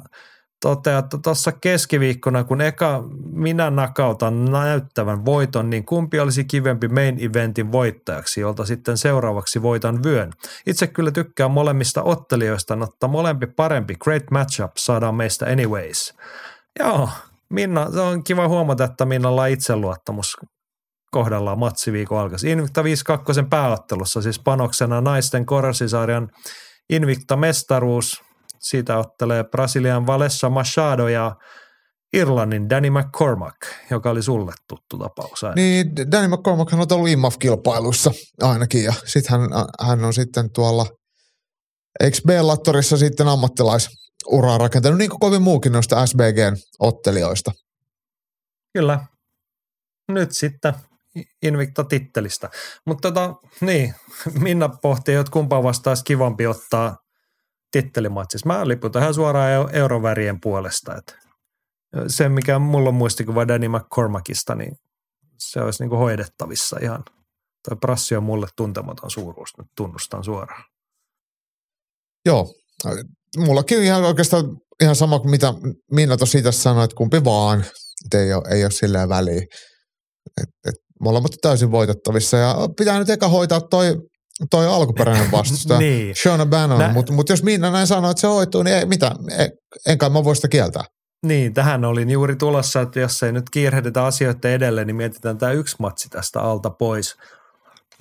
toteaa, 0.60 0.98
että 0.98 1.18
tuossa 1.22 1.52
keskiviikkona, 1.52 2.44
kun 2.44 2.60
eka 2.60 3.04
minä 3.32 3.70
nakautan 3.70 4.44
näyttävän 4.44 5.24
voiton, 5.24 5.70
niin 5.70 5.84
kumpi 5.84 6.20
olisi 6.20 6.44
kivempi 6.44 6.88
main 6.88 7.18
eventin 7.24 7.72
voittajaksi, 7.72 8.40
jolta 8.40 8.64
sitten 8.64 8.96
seuraavaksi 8.98 9.62
voitan 9.62 10.02
vyön. 10.04 10.32
Itse 10.66 10.86
kyllä 10.86 11.10
tykkään 11.10 11.50
molemmista 11.50 12.02
ottelijoista, 12.02 12.76
mutta 12.76 13.08
molempi 13.08 13.46
parempi. 13.46 13.94
Great 13.94 14.30
matchup 14.30 14.72
saadaan 14.76 15.14
meistä 15.14 15.46
anyways. 15.46 16.14
Joo, 16.78 17.08
Minna, 17.50 17.90
se 17.90 18.00
on 18.00 18.24
kiva 18.24 18.48
huomata, 18.48 18.84
että 18.84 19.04
Minnalla 19.04 19.42
on 19.42 19.48
itseluottamus 19.48 20.36
kohdallaan 21.10 21.58
matsiviikon 21.58 22.18
alkaisi. 22.18 22.50
Invicta 22.50 22.84
52 22.84 23.42
pääottelussa, 23.50 24.22
siis 24.22 24.38
panoksena 24.38 25.00
naisten 25.00 25.46
korsisarjan 25.46 26.28
Invicta 26.90 27.36
mestaruus. 27.36 28.22
Siitä 28.60 28.98
ottelee 28.98 29.44
Brasilian 29.44 30.06
Valessa 30.06 30.50
Machado 30.50 31.08
ja 31.08 31.36
Irlannin 32.12 32.70
Danny 32.70 32.90
McCormack, 32.90 33.56
joka 33.90 34.10
oli 34.10 34.22
sulle 34.22 34.52
tuttu 34.68 34.98
tapaus. 34.98 35.44
aina. 35.44 35.54
Niin, 35.54 35.96
Danny 36.10 36.28
McCormack 36.28 36.72
on 36.72 36.86
ollut 36.92 37.08
IMAF-kilpailuissa 37.08 38.10
ainakin, 38.42 38.84
ja 38.84 38.92
sitten 39.04 39.40
hän, 39.40 39.50
hän 39.80 40.04
on 40.04 40.14
sitten 40.14 40.52
tuolla, 40.52 40.86
eikö 42.00 42.16
Bellattorissa 42.26 42.96
sitten 42.96 43.28
ammattilaisuraa 43.28 44.58
rakentanut, 44.58 44.98
niin 44.98 45.10
kuin 45.10 45.20
kovin 45.20 45.42
muukin 45.42 45.72
noista 45.72 46.06
SBGn 46.06 46.56
ottelijoista. 46.78 47.52
Kyllä. 48.72 49.00
Nyt 50.08 50.32
sitten 50.32 50.74
Invicta-tittelistä. 51.42 52.50
Mutta 52.86 53.08
tota, 53.08 53.34
niin, 53.60 53.94
Minna 54.40 54.68
pohtii, 54.68 55.14
että 55.14 55.32
kumpaa 55.32 55.62
vastaan 55.62 55.90
olisi 55.90 56.04
kivampi 56.04 56.46
ottaa 56.46 56.96
tittelimatsissa. 57.72 58.46
Mä 58.46 58.68
liputan 58.68 59.02
ihan 59.02 59.14
suoraan 59.14 59.50
eu- 59.50 59.70
eurovärien 59.72 60.40
puolesta. 60.40 60.96
Että 60.96 61.14
se, 62.06 62.28
mikä 62.28 62.58
mulla 62.58 62.88
on 62.88 62.94
muistikuva 62.94 63.48
Danny 63.48 63.68
McCormackista, 63.68 64.54
niin 64.54 64.72
se 65.38 65.60
olisi 65.60 65.82
niin 65.82 65.90
kuin 65.90 65.98
hoidettavissa 65.98 66.76
ihan. 66.82 67.02
Toi 67.68 67.76
prassi 67.80 68.16
on 68.16 68.22
mulle 68.22 68.46
tuntematon 68.56 69.10
suuruus, 69.10 69.50
nyt 69.58 69.66
tunnustan 69.76 70.24
suoraan. 70.24 70.64
Joo, 72.26 72.54
mullakin 73.38 73.82
ihan 73.82 74.04
oikeastaan 74.04 74.44
ihan 74.82 74.96
sama 74.96 75.18
kuin 75.18 75.30
mitä 75.30 75.54
Minna 75.92 76.16
tuossa 76.16 76.38
itse 76.38 76.52
sanoi, 76.52 76.84
että 76.84 76.96
kumpi 76.96 77.24
vaan, 77.24 77.64
että 78.04 78.18
ei 78.20 78.32
ole, 78.34 78.42
ei 78.50 78.64
ole 78.64 78.70
silleen 78.70 79.08
väliä. 79.08 79.42
Et, 80.42 80.48
et, 80.68 80.74
molemmat 81.00 81.32
täysin 81.42 81.70
voitettavissa 81.70 82.36
ja 82.36 82.56
pitää 82.78 82.98
nyt 82.98 83.10
eka 83.10 83.28
hoitaa 83.28 83.60
toi, 83.60 83.96
toi 84.50 84.66
alkuperäinen 84.66 85.30
vastustaja, 85.30 85.80
Niin. 85.80 86.14
Shona 86.14 86.46
Bannon, 86.46 86.92
mutta 86.92 87.12
mut 87.12 87.28
jos 87.28 87.42
Minna 87.42 87.70
näin 87.70 87.86
sanoo, 87.86 88.10
että 88.10 88.20
se 88.20 88.26
hoituu, 88.26 88.62
niin 88.62 88.76
ei, 88.76 88.86
mitä, 88.86 89.10
ei, 89.38 89.48
enkä 89.86 90.08
mä 90.08 90.24
voi 90.24 90.36
sitä 90.36 90.48
kieltää. 90.48 90.84
Niin, 91.26 91.54
tähän 91.54 91.84
olin 91.84 92.10
juuri 92.10 92.36
tulossa, 92.36 92.80
että 92.80 93.00
jos 93.00 93.22
ei 93.22 93.32
nyt 93.32 93.50
kiirehditä 93.50 94.04
asioita 94.04 94.48
edelleen, 94.48 94.86
niin 94.86 94.96
mietitään 94.96 95.38
tämä 95.38 95.52
yksi 95.52 95.76
matsi 95.78 96.08
tästä 96.08 96.40
alta 96.40 96.70
pois. 96.70 97.16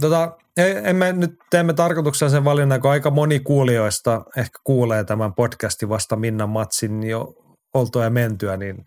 Tota, 0.02 0.38
emme 0.84 1.14
nyt 1.14 1.32
teemme 1.50 1.74
tarkoituksella 1.74 2.32
sen 2.32 2.46
valinnan, 2.46 2.82
kun 2.82 2.92
aika 2.92 3.12
moni 3.12 3.40
kuulijoista 3.40 4.22
ehkä 4.38 4.60
kuulee 4.64 5.04
tämän 5.04 5.34
podcastin 5.34 5.90
vasta 5.90 6.16
Minnan 6.16 6.50
matsin 6.50 7.04
jo 7.04 7.34
oltua 7.74 8.04
ja 8.04 8.10
mentyä, 8.10 8.58
niin 8.58 8.84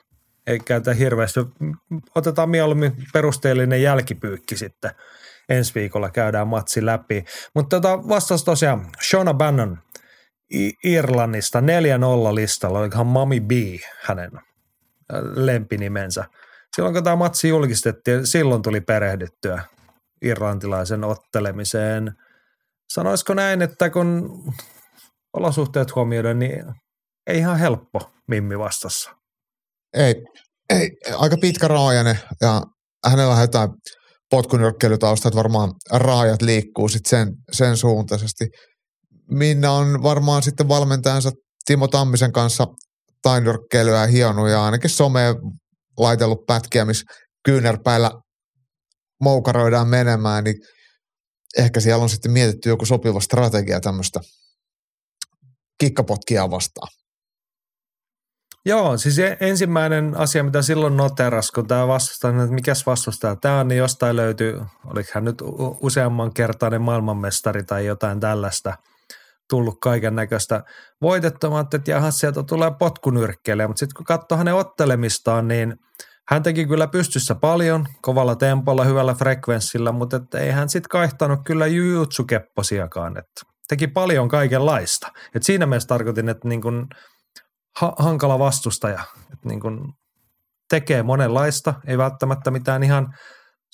ei 0.46 0.59
käytä 0.59 0.94
hirveästi. 0.94 1.40
Otetaan 2.14 2.50
mieluummin 2.50 2.92
perusteellinen 3.12 3.82
jälkipyykki 3.82 4.57
sitten. 4.57 4.90
Ensi 5.53 5.74
viikolla 5.74 6.11
käydään 6.11 6.48
matsi 6.48 6.86
läpi. 6.86 7.24
Mutta 7.55 7.80
tota, 7.80 8.09
vastaus 8.09 8.44
tosiaan 8.44 8.90
Shona 9.09 9.34
Bannon 9.34 9.78
Irlannista 10.84 11.61
4-0 11.61 11.62
listalla, 12.34 12.78
olikohan 12.78 13.07
Mami 13.07 13.40
B 13.40 13.50
hänen 14.03 14.30
lempinimensä. 15.34 16.24
Silloin 16.76 16.94
kun 16.94 17.05
tämä 17.05 17.16
matsi 17.16 17.48
julkistettiin, 17.48 18.26
silloin 18.26 18.62
tuli 18.62 18.80
perehdyttyä 18.80 19.62
irlantilaisen 20.22 21.05
ottelemiseen. 21.05 22.12
Sanoisiko 22.92 23.34
näin, 23.34 23.62
että 23.62 23.90
kun 23.90 24.30
olosuhteet 25.32 25.94
huomioidaan, 25.94 26.38
niin 26.38 26.64
ei 27.26 27.38
ihan 27.38 27.59
helppo 27.59 28.12
Mimmi 28.28 28.59
vastassa. 28.59 29.11
Ei, 29.94 30.14
ei, 30.70 30.90
aika 31.16 31.36
pitkä 31.40 31.68
raajainen 31.68 32.18
ja 32.40 32.62
hänellä 33.11 33.34
on 33.34 33.40
jotain 33.40 33.70
potkunyrkkeilytausta, 34.33 35.28
että 35.28 35.37
varmaan 35.37 35.72
raajat 35.91 36.43
liikkuu 36.43 36.89
sit 36.89 37.07
sen, 37.07 37.28
sen 37.53 37.76
suuntaisesti. 37.76 38.49
Minna 39.30 39.72
on 39.72 40.03
varmaan 40.03 40.43
sitten 40.43 40.68
valmentajansa 40.68 41.30
Timo 41.64 41.89
Tammisen 41.89 42.33
kanssa 42.33 42.66
tainyrkkeilyä 43.22 44.07
hionut 44.07 44.49
ja 44.49 44.64
ainakin 44.64 44.91
someen 44.91 45.34
laitellut 45.99 46.46
pätkiä, 46.46 46.84
missä 46.84 47.04
kyynärpäillä 47.45 48.11
moukaroidaan 49.21 49.88
menemään, 49.88 50.45
niin 50.45 50.57
ehkä 51.59 51.80
siellä 51.80 52.03
on 52.03 52.09
sitten 52.09 52.33
mietitty 52.33 52.68
joku 52.68 52.87
sopiva 52.87 53.21
strategia 53.21 53.80
tämmöistä 53.80 54.21
kikkapotkia 55.79 56.50
vastaan. 56.50 56.88
Joo, 58.67 58.97
siis 58.97 59.18
e- 59.18 59.37
ensimmäinen 59.41 60.17
asia, 60.17 60.45
mitä 60.45 60.63
silloin 60.63 60.97
noteras, 60.97 61.51
kun 61.51 61.67
tämä 61.67 61.89
vastustaja, 61.89 62.43
että 62.43 62.55
mikäs 62.55 62.87
vastustaja 62.87 63.37
tämä 63.37 63.61
on, 63.61 63.68
niin 63.68 63.79
jostain 63.79 64.17
löytyy, 64.17 64.61
oliko 64.87 65.11
hän 65.14 65.25
nyt 65.25 65.43
useamman 65.80 66.34
kertainen 66.34 66.83
maailmanmestari 66.83 67.63
tai 67.63 67.87
jotain 67.87 68.21
tällaista, 68.21 68.75
tullut 69.51 69.80
kaiken 69.80 70.14
näköistä 70.14 70.64
voitettomat, 71.01 71.75
että 71.75 71.91
jaha, 71.91 72.11
sieltä 72.11 72.43
tulee 72.43 72.71
potkunyrkkeilijä, 72.79 73.68
mutta 73.68 73.79
sitten 73.80 73.97
kun 73.97 74.05
katsoo 74.05 74.39
hänen 74.39 74.55
ottelemistaan, 74.55 75.49
niin 75.49 75.76
hän 76.29 76.43
teki 76.43 76.67
kyllä 76.67 76.87
pystyssä 76.87 77.34
paljon, 77.34 77.87
kovalla 78.03 78.37
tempolla, 78.37 78.84
hyvällä 78.84 79.14
frekvenssillä, 79.14 79.93
mutta 79.93 80.17
et 80.17 80.34
ei 80.34 80.51
hän 80.51 80.68
sitten 80.68 80.89
kaihtanut 80.89 81.41
kyllä 81.45 81.67
jujutsu-kepposiakaan, 81.67 83.18
että 83.18 83.43
teki 83.68 83.87
paljon 83.87 84.29
kaikenlaista. 84.29 85.09
Et 85.34 85.43
siinä 85.43 85.67
mielessä 85.67 85.89
tarkoitin, 85.89 86.29
että 86.29 86.49
niin 86.49 86.63
kun 86.63 86.89
ha- 87.80 87.94
hankala 87.99 88.38
vastustaja, 88.38 89.04
että 89.32 89.49
niin 89.49 89.61
kun 89.61 89.92
tekee 90.70 91.03
monenlaista, 91.03 91.74
ei 91.86 91.99
välttämättä 91.99 92.50
mitään 92.50 92.82
ihan 92.82 93.14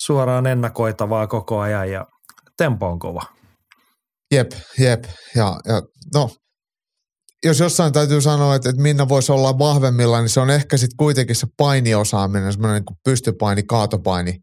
suoraan 0.01 0.47
ennakoitavaa 0.47 1.27
koko 1.27 1.59
ajan 1.59 1.91
ja 1.91 2.05
tempo 2.57 2.87
on 2.87 2.99
kova. 2.99 3.21
Jep, 4.31 4.51
jep. 4.79 5.03
Ja, 5.35 5.59
ja 5.65 5.81
no, 6.13 6.29
jos 7.45 7.59
jossain 7.59 7.93
täytyy 7.93 8.21
sanoa, 8.21 8.55
että, 8.55 8.69
että 8.69 8.81
Minna 8.81 9.09
voisi 9.09 9.31
olla 9.31 9.59
vahvemmilla, 9.59 10.19
niin 10.19 10.29
se 10.29 10.39
on 10.39 10.49
ehkä 10.49 10.77
sitten 10.77 10.97
kuitenkin 10.97 11.35
se 11.35 11.47
painiosaaminen, 11.57 12.53
semmoinen 12.53 12.75
niin 12.75 12.85
kuin 12.85 12.97
pystypaini, 13.03 13.63
kaatopaini 13.63 14.39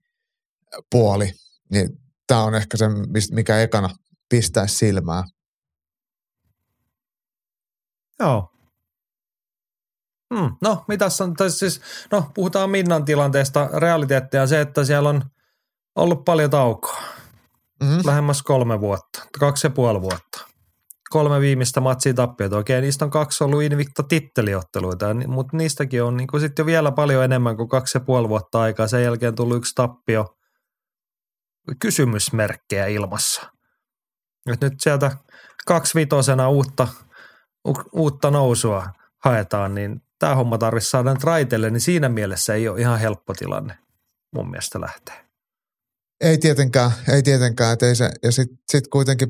puoli. 0.91 1.33
Niin 1.73 1.89
tämä 2.27 2.43
on 2.43 2.55
ehkä 2.55 2.77
se, 2.77 2.85
mikä 3.31 3.63
ekana 3.63 3.89
pistää 4.29 4.67
silmää. 4.67 5.25
Mm, 10.35 10.57
no, 10.63 10.85
mitäs 10.89 11.21
on, 11.21 11.35
tai 11.35 11.51
siis, 11.51 11.81
no 12.13 12.31
puhutaan 12.35 12.71
Minnan 12.71 13.05
tilanteesta. 13.05 13.69
Realiteettia 13.73 14.43
on 14.43 14.49
se, 14.49 14.61
että 14.61 14.85
siellä 14.85 15.09
on 15.09 15.23
ollut 15.97 16.25
paljon 16.25 16.51
taukoa. 16.51 17.03
Mm. 17.83 18.01
Lähemmäs 18.05 18.43
kolme 18.43 18.81
vuotta, 18.81 19.23
kaksi 19.41 19.67
ja 19.67 19.71
puoli 19.71 20.01
vuotta. 20.01 20.47
Kolme 21.11 21.41
viimeistä 21.41 21.81
matsia 21.81 22.15
tappiota. 22.15 22.59
Okei, 22.59 22.81
niistä 22.81 23.05
on 23.05 23.11
kaksi 23.11 23.45
ollut 23.45 23.63
Invicta 23.63 24.03
titteliotteluita, 24.03 25.07
mutta 25.27 25.57
niistäkin 25.57 26.03
on 26.03 26.17
niin 26.17 26.41
sitten 26.41 26.63
jo 26.63 26.67
vielä 26.67 26.93
paljon 26.93 27.25
enemmän 27.25 27.57
kuin 27.57 27.69
kaksi 27.69 27.97
ja 27.97 28.01
puoli 28.01 28.29
vuotta 28.29 28.61
aikaa. 28.61 28.89
Sen 28.89 29.03
jälkeen 29.03 29.35
tullut 29.35 29.57
yksi 29.57 29.73
tappio 29.75 30.37
kysymysmerkkejä 31.81 32.87
ilmassa. 32.87 33.43
Et 34.53 34.61
nyt 34.61 34.73
sieltä 34.79 35.17
kaksivitosena 35.67 36.49
uutta, 36.49 36.89
uutta 37.93 38.31
nousua 38.31 38.87
haetaan, 39.25 39.75
niin 39.75 40.03
tämä 40.19 40.35
homma 40.35 40.59
tarvitsisi 40.59 40.91
saada 40.91 41.15
nyt 41.15 41.25
raiteille, 41.25 41.71
niin 41.71 41.81
siinä 41.81 42.09
mielessä 42.09 42.55
ei 42.55 42.69
ole 42.69 42.81
ihan 42.81 43.01
helppo 43.01 43.35
tilanne 43.35 43.79
mun 44.35 44.51
mielestä 44.51 44.81
lähteä. 44.81 45.27
Ei 46.21 46.39
tietenkään, 46.39 46.91
ei 47.13 47.23
tietenkään. 47.23 47.73
Et 47.73 47.83
ei 47.83 47.95
se, 47.95 48.11
ja 48.23 48.33
sitten 48.33 48.59
sit 48.73 48.89
kuitenkin 48.89 49.29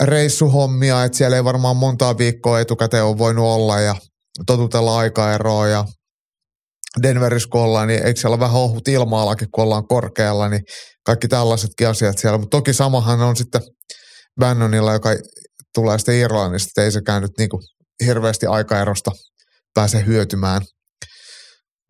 reissuhommia, 0.00 1.04
että 1.04 1.18
siellä 1.18 1.36
ei 1.36 1.44
varmaan 1.44 1.76
montaa 1.76 2.18
viikkoa 2.18 2.60
etukäteen 2.60 3.04
ole 3.04 3.18
voinut 3.18 3.44
olla 3.44 3.80
ja 3.80 3.94
totutella 4.46 4.98
aikaeroa 4.98 5.68
ja 5.68 5.84
Denverissä 7.02 7.48
kun 7.48 7.60
ollaan, 7.60 7.88
niin 7.88 8.06
eikö 8.06 8.20
siellä 8.20 8.34
ole 8.34 8.40
vähän 8.40 8.56
ohut 8.56 8.88
ilma-alakin, 8.88 9.48
kun 9.50 9.64
ollaan 9.64 9.88
korkealla, 9.88 10.48
niin 10.48 10.62
kaikki 11.04 11.28
tällaisetkin 11.28 11.88
asiat 11.88 12.18
siellä. 12.18 12.38
Mutta 12.38 12.56
toki 12.56 12.72
samahan 12.72 13.20
on 13.20 13.36
sitten 13.36 13.60
Bannonilla, 14.40 14.92
joka 14.92 15.08
tulee 15.74 15.98
sitten 15.98 16.14
Irlannista, 16.14 16.68
että 16.68 16.82
ei 16.82 16.92
sekään 16.92 17.22
nyt 17.22 17.32
niinku 17.38 17.60
hirveästi 18.04 18.46
aikaerosta 18.46 19.10
pääse 19.74 20.06
hyötymään. 20.06 20.62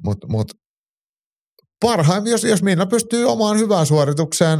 Mutta 0.04 0.26
mut, 0.30 0.52
parhaim, 1.80 2.26
jos, 2.26 2.44
jos 2.44 2.62
Minna 2.62 2.86
pystyy 2.86 3.24
omaan 3.24 3.58
hyvään 3.58 3.86
suoritukseen 3.86 4.58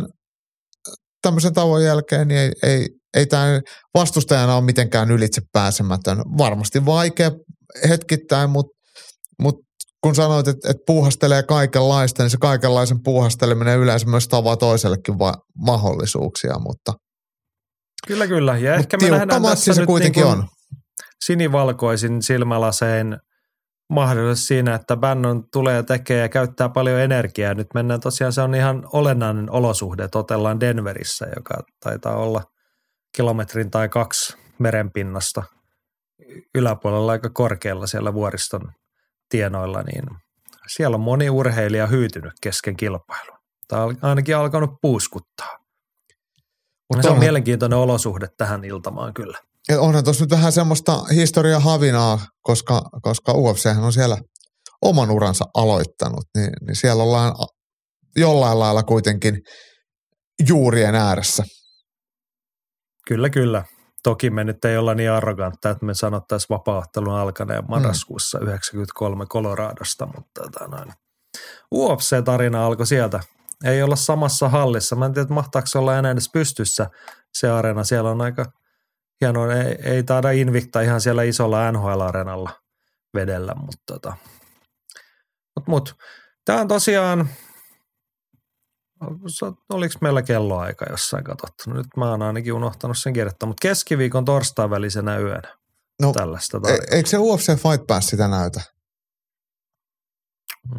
tämmöisen 1.23 1.55
tavoin 1.55 1.85
jälkeen, 1.85 2.28
niin 2.28 2.40
ei, 2.40 2.53
ei, 2.62 2.89
ei 3.15 3.27
tämä 3.27 3.61
vastustajana 3.94 4.57
ole 4.57 4.65
mitenkään 4.65 5.11
ylitse 5.11 5.43
pääsemätön. 5.53 6.19
Varmasti 6.19 6.86
vaikea 6.86 7.31
hetkittäin, 7.89 8.51
mutta 8.51 8.73
mut 9.43 9.55
kun 10.03 10.15
sanoit, 10.15 10.49
että, 10.49 10.70
että 10.70 10.82
puuhastelee 10.86 11.43
kaikenlaista, 11.43 12.23
niin 12.23 12.31
se 12.31 12.36
kaikenlaisen 12.40 12.99
puuhasteleminen 13.05 13.78
yleensä 13.78 14.07
myös 14.07 14.28
tavaa 14.28 14.57
toisellekin 14.57 15.19
va- 15.19 15.43
mahdollisuuksia, 15.57 16.59
mutta 16.59 16.93
Kyllä, 18.07 18.27
kyllä. 18.27 18.59
Ja 18.59 18.74
ehkä 18.74 18.97
me 18.97 19.11
nähdään 19.11 19.43
tässä 19.43 19.74
se 19.74 19.81
nyt 19.81 19.86
kuitenkin 19.86 20.23
niin 20.23 20.32
on. 20.32 20.49
Sinivalkoisin 21.24 22.23
silmälasein 22.23 23.19
mahdollisuus 23.90 24.47
siinä, 24.47 24.74
että 24.74 24.97
Bannon 24.97 25.44
tulee 25.53 25.74
ja 25.77 25.82
tekee 25.82 26.20
ja 26.20 26.28
käyttää 26.28 26.69
paljon 26.69 27.01
energiaa. 27.01 27.55
Nyt 27.55 27.66
mennään 27.74 28.01
tosiaan, 28.01 28.32
se 28.32 28.40
on 28.40 28.55
ihan 28.55 28.89
olennainen 28.93 29.51
olosuhde, 29.51 30.05
että 30.05 30.19
otellaan 30.19 30.61
Denverissä, 30.61 31.27
joka 31.36 31.55
taitaa 31.81 32.16
olla 32.16 32.43
kilometrin 33.16 33.70
tai 33.70 33.89
kaksi 33.89 34.36
merenpinnasta 34.59 35.43
yläpuolella 36.55 37.12
aika 37.12 37.31
korkealla 37.31 37.86
siellä 37.86 38.15
vuoriston 38.15 38.73
tienoilla, 39.28 39.82
niin 39.82 40.05
siellä 40.66 40.94
on 40.94 41.01
moni 41.01 41.31
urheilija 41.31 41.86
hyytynyt 41.86 42.32
kesken 42.43 42.77
kilpailun. 42.77 43.39
Tämä 43.69 43.82
on 43.85 43.97
ainakin 44.03 44.36
alkanut 44.36 44.70
puuskuttaa. 44.82 45.59
Mutta 46.90 47.03
se 47.03 47.09
on 47.09 47.19
mielenkiintoinen 47.19 47.78
olosuhde 47.78 48.28
tähän 48.36 48.65
iltamaan 48.65 49.15
kyllä. 49.15 49.39
Onhan 49.71 50.05
tuossa 50.05 50.25
nyt 50.25 50.31
vähän 50.31 50.53
semmoista 50.53 51.05
historia 51.05 51.61
havinaa, 51.61 52.27
koska, 52.43 52.83
koska 53.03 53.33
UFC 53.33 53.67
on 53.83 53.93
siellä 53.93 54.19
oman 54.83 55.11
uransa 55.11 55.45
aloittanut, 55.55 56.25
niin, 56.37 56.53
niin 56.67 56.77
siellä 56.77 57.03
ollaan 57.03 57.35
jollain 58.17 58.59
lailla 58.59 58.83
kuitenkin 58.83 59.43
juurien 60.49 60.95
ääressä. 60.95 61.45
Kyllä, 63.09 63.31
kyllä. 63.31 63.65
Toki 64.03 64.31
me 64.31 64.45
nyt 64.45 64.65
ei 64.65 64.77
olla 64.77 64.95
niin 64.95 65.11
arrogantteja, 65.11 65.73
että 65.73 65.87
me 65.87 65.95
sanottaisiin 65.95 66.49
vapaattelun 66.51 67.15
alkaneen 67.15 67.65
marraskuussa 67.69 68.39
mm. 68.39 68.47
93 68.47 69.27
Coloradosta, 69.27 70.07
mutta 70.07 70.43
tota 70.43 70.67
noin. 70.67 70.93
UFC-tarina 71.75 72.67
alkoi 72.67 72.87
sieltä. 72.87 73.21
Ei 73.65 73.83
olla 73.83 73.97
samassa 73.97 74.49
hallissa. 74.49 74.97
Mä 74.97 75.07
en 75.07 75.13
tiedä, 75.13 75.29
mahtaako 75.29 75.69
olla 75.75 75.99
enää 75.99 76.13
edes 76.13 76.31
pystyssä 76.33 76.91
se 77.35 77.51
areena. 77.51 77.85
Siellä 77.85 78.11
on 78.11 78.21
aika 78.21 78.53
hieno, 79.23 79.51
ei, 79.51 79.78
ei 79.82 80.03
taida 80.03 80.31
Invicta 80.31 80.81
ihan 80.81 81.01
siellä 81.01 81.23
isolla 81.23 81.73
NHL-areenalla 81.73 82.51
vedellä, 83.15 83.55
mutta 83.55 83.82
tota. 83.86 84.16
Mut, 85.57 85.66
mut. 85.66 85.94
Tämä 86.44 86.61
on 86.61 86.69
tosiaan 86.69 87.28
oliko 89.69 89.94
meillä 90.01 90.23
kelloaika 90.23 90.86
jossain 90.90 91.24
katsottu? 91.24 91.70
No 91.70 91.77
nyt 91.77 91.86
mä 91.97 92.11
oon 92.11 92.23
ainakin 92.23 92.53
unohtanut 92.53 92.99
sen 92.99 93.12
kirjoittaa, 93.12 93.47
mutta 93.47 93.62
keskiviikon 93.62 94.24
torstain 94.24 94.70
välisenä 94.70 95.19
yönä 95.19 95.57
no, 96.03 96.12
tällaista 96.12 96.61
tarjoaa. 96.61 96.85
E- 96.90 96.97
eikö 96.97 97.09
se 97.09 97.19
UFC 97.19 97.47
Fight 97.47 97.86
Pass 97.86 98.07
sitä 98.09 98.28
näytä? 98.28 98.61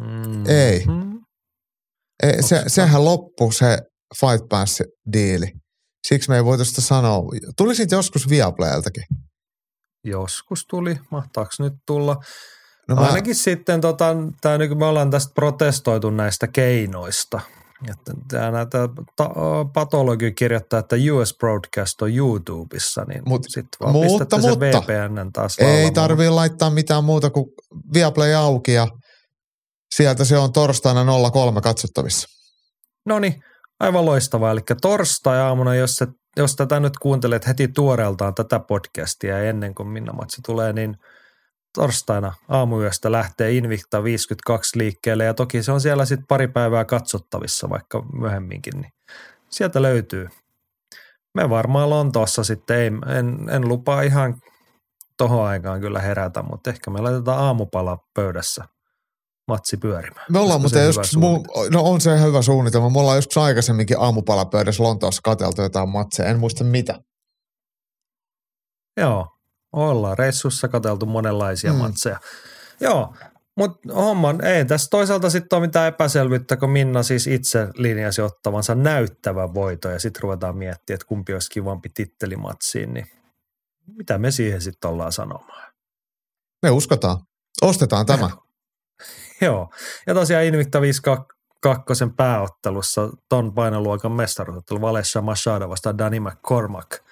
Mm-hmm. 0.00 0.44
Ei. 0.48 0.84
ei 2.22 2.42
se, 2.42 2.62
sehän 2.66 3.04
loppui 3.04 3.52
se 3.52 3.78
Fight 4.20 4.48
Pass-diili. 4.48 5.63
Siksi 6.08 6.30
me 6.30 6.36
ei 6.36 6.44
voitu 6.44 6.64
sitä 6.64 6.80
sanoa. 6.80 7.22
Tuli 7.56 7.74
siitä 7.74 7.94
joskus 7.94 8.28
Viaplayltakin? 8.28 9.04
Joskus 10.04 10.66
tuli. 10.70 10.96
Mahtaako 11.10 11.50
nyt 11.58 11.72
tulla? 11.86 12.16
No 12.88 12.96
Ainakin 12.96 13.30
mä... 13.30 13.34
sitten, 13.34 13.80
tota, 13.80 14.16
tää, 14.40 14.58
niin 14.58 14.78
me 14.78 14.86
ollaan 14.86 15.10
tästä 15.10 15.32
protestoitu 15.34 16.10
näistä 16.10 16.46
keinoista– 16.46 17.40
Tämä 18.28 18.50
näitä 18.50 18.78
patologi 19.74 20.32
kirjoittaa, 20.32 20.80
että 20.80 20.96
US 21.12 21.36
Broadcast 21.38 22.02
on 22.02 22.14
YouTubessa, 22.14 23.04
niin 23.04 23.22
Mut, 23.26 23.42
sitten 23.48 23.76
vaan 23.80 23.92
mutta, 23.92 24.38
mutta, 24.38 24.60
VPN 24.60 25.32
taas 25.32 25.58
Ei 25.58 25.90
tarvii 25.90 26.30
laittaa 26.30 26.70
mitään 26.70 27.04
muuta 27.04 27.30
kuin 27.30 27.46
Viaplay 27.94 28.34
auki 28.34 28.72
ja 28.72 28.88
sieltä 29.94 30.24
se 30.24 30.38
on 30.38 30.52
torstaina 30.52 31.30
03 31.30 31.60
katsottavissa. 31.60 32.28
No 33.06 33.18
niin, 33.18 33.42
aivan 33.84 34.06
loistavaa. 34.06 34.50
Eli 34.50 34.60
torstai-aamuna, 34.82 35.74
jos, 35.74 35.94
se, 35.94 36.06
jos 36.36 36.56
tätä 36.56 36.80
nyt 36.80 36.98
kuuntelet 36.98 37.46
heti 37.46 37.68
tuoreeltaan 37.68 38.34
tätä 38.34 38.60
podcastia 38.60 39.42
ennen 39.42 39.74
kuin 39.74 39.88
Minna 39.88 40.12
Matsi 40.12 40.42
tulee, 40.42 40.72
niin– 40.72 40.96
torstaina 41.74 42.32
aamuyöstä 42.48 43.12
lähtee 43.12 43.52
Invicta 43.52 44.04
52 44.04 44.78
liikkeelle 44.78 45.24
ja 45.24 45.34
toki 45.34 45.62
se 45.62 45.72
on 45.72 45.80
siellä 45.80 46.04
sitten 46.04 46.26
pari 46.26 46.48
päivää 46.48 46.84
katsottavissa 46.84 47.70
vaikka 47.70 48.02
myöhemminkin, 48.12 48.80
niin 48.80 48.92
sieltä 49.50 49.82
löytyy. 49.82 50.28
Me 51.34 51.50
varmaan 51.50 51.90
Lontoossa 51.90 52.44
sitten, 52.44 52.76
ei, 52.76 53.16
en, 53.18 53.48
en 53.50 53.68
lupaa 53.68 54.02
ihan 54.02 54.40
tohon 55.16 55.46
aikaan 55.46 55.80
kyllä 55.80 56.00
herätä, 56.00 56.42
mutta 56.42 56.70
ehkä 56.70 56.90
me 56.90 57.00
laitetaan 57.00 57.38
aamupala 57.38 57.98
pöydässä 58.14 58.64
matsi 59.48 59.76
pyörimään. 59.76 60.26
Me 60.30 60.38
ollaan 60.38 60.60
mutta 60.60 60.78
joskus, 60.78 61.16
mu- 61.16 61.70
no 61.70 61.82
on 61.82 62.00
se 62.00 62.20
hyvä 62.20 62.42
suunnitelma. 62.42 62.90
Me 62.90 63.00
ollaan 63.00 63.18
joskus 63.18 63.38
aikaisemminkin 63.38 64.00
aamupalapöydässä 64.00 64.82
Lontoossa 64.82 65.20
katseltu 65.24 65.62
jotain 65.62 65.88
matseja, 65.88 66.28
en 66.28 66.38
muista 66.38 66.64
mitä. 66.64 66.98
Joo, 69.00 69.26
Ollaan 69.74 70.18
reissussa 70.18 70.68
katseltu 70.68 71.06
monenlaisia 71.06 71.72
mm. 71.72 71.78
matseja. 71.78 72.20
Joo, 72.80 73.14
mutta 73.56 73.94
homman 73.94 74.44
ei 74.44 74.64
tässä 74.64 74.90
toisaalta 74.90 75.30
sitten 75.30 75.56
ole 75.56 75.66
mitään 75.66 75.88
epäselvyyttä, 75.88 76.56
kun 76.56 76.70
Minna 76.70 77.02
siis 77.02 77.26
itse 77.26 77.68
linjasi 77.74 78.22
ottavansa 78.22 78.74
näyttävän 78.74 79.54
voito 79.54 79.88
ja 79.88 79.98
sitten 79.98 80.22
ruvetaan 80.22 80.56
miettimään, 80.56 80.94
että 80.94 81.06
kumpi 81.06 81.32
olisi 81.32 81.50
kivampi 81.50 81.88
tittelimatsiin, 81.94 82.94
niin 82.94 83.06
mitä 83.86 84.18
me 84.18 84.30
siihen 84.30 84.60
sitten 84.60 84.90
ollaan 84.90 85.12
sanomaan? 85.12 85.72
Me 86.62 86.70
uskotaan. 86.70 87.18
Ostetaan 87.62 88.06
tämä. 88.06 88.30
Joo, 89.46 89.70
ja 90.06 90.14
tosiaan 90.14 90.44
Invicta 90.44 90.80
52 90.80 92.04
pääottelussa 92.16 93.08
ton 93.28 93.54
painoluokan 93.54 94.12
mestaruusottelu 94.12 94.80
Valesha 94.80 95.22
Machado 95.22 95.68
vastaan 95.68 95.98
Danny 95.98 96.20
McCormack– 96.20 96.90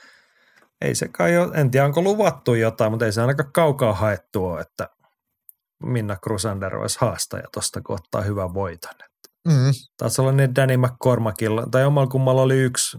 ei 0.82 0.94
se 0.94 1.09
kai 1.09 1.39
ole, 1.39 1.55
en 1.55 1.70
tiedä 1.70 1.86
onko 1.86 2.03
luvattu 2.03 2.55
jotain, 2.55 2.93
mutta 2.93 3.07
ei 3.07 3.12
se 3.12 3.20
ainakaan 3.20 3.53
kaukaa 3.53 3.93
haettu 3.93 4.47
ole, 4.47 4.61
että 4.61 4.89
Minna 5.85 6.16
Crusander 6.16 6.77
olisi 6.77 6.99
haastaja 7.01 7.49
tuosta, 7.53 7.81
kun 7.82 7.94
ottaa 7.94 8.23
hyvän 8.23 8.55
voiton. 8.55 8.94
Mm. 9.49 9.73
Taisi 9.97 10.20
olla 10.20 10.32
niin 10.32 10.55
Danny 10.55 10.77
McCormackilla, 10.77 11.66
tai 11.70 11.85
omalla 11.85 12.07
kummalla 12.07 12.43
oli 12.43 12.59
yksi 12.59 12.99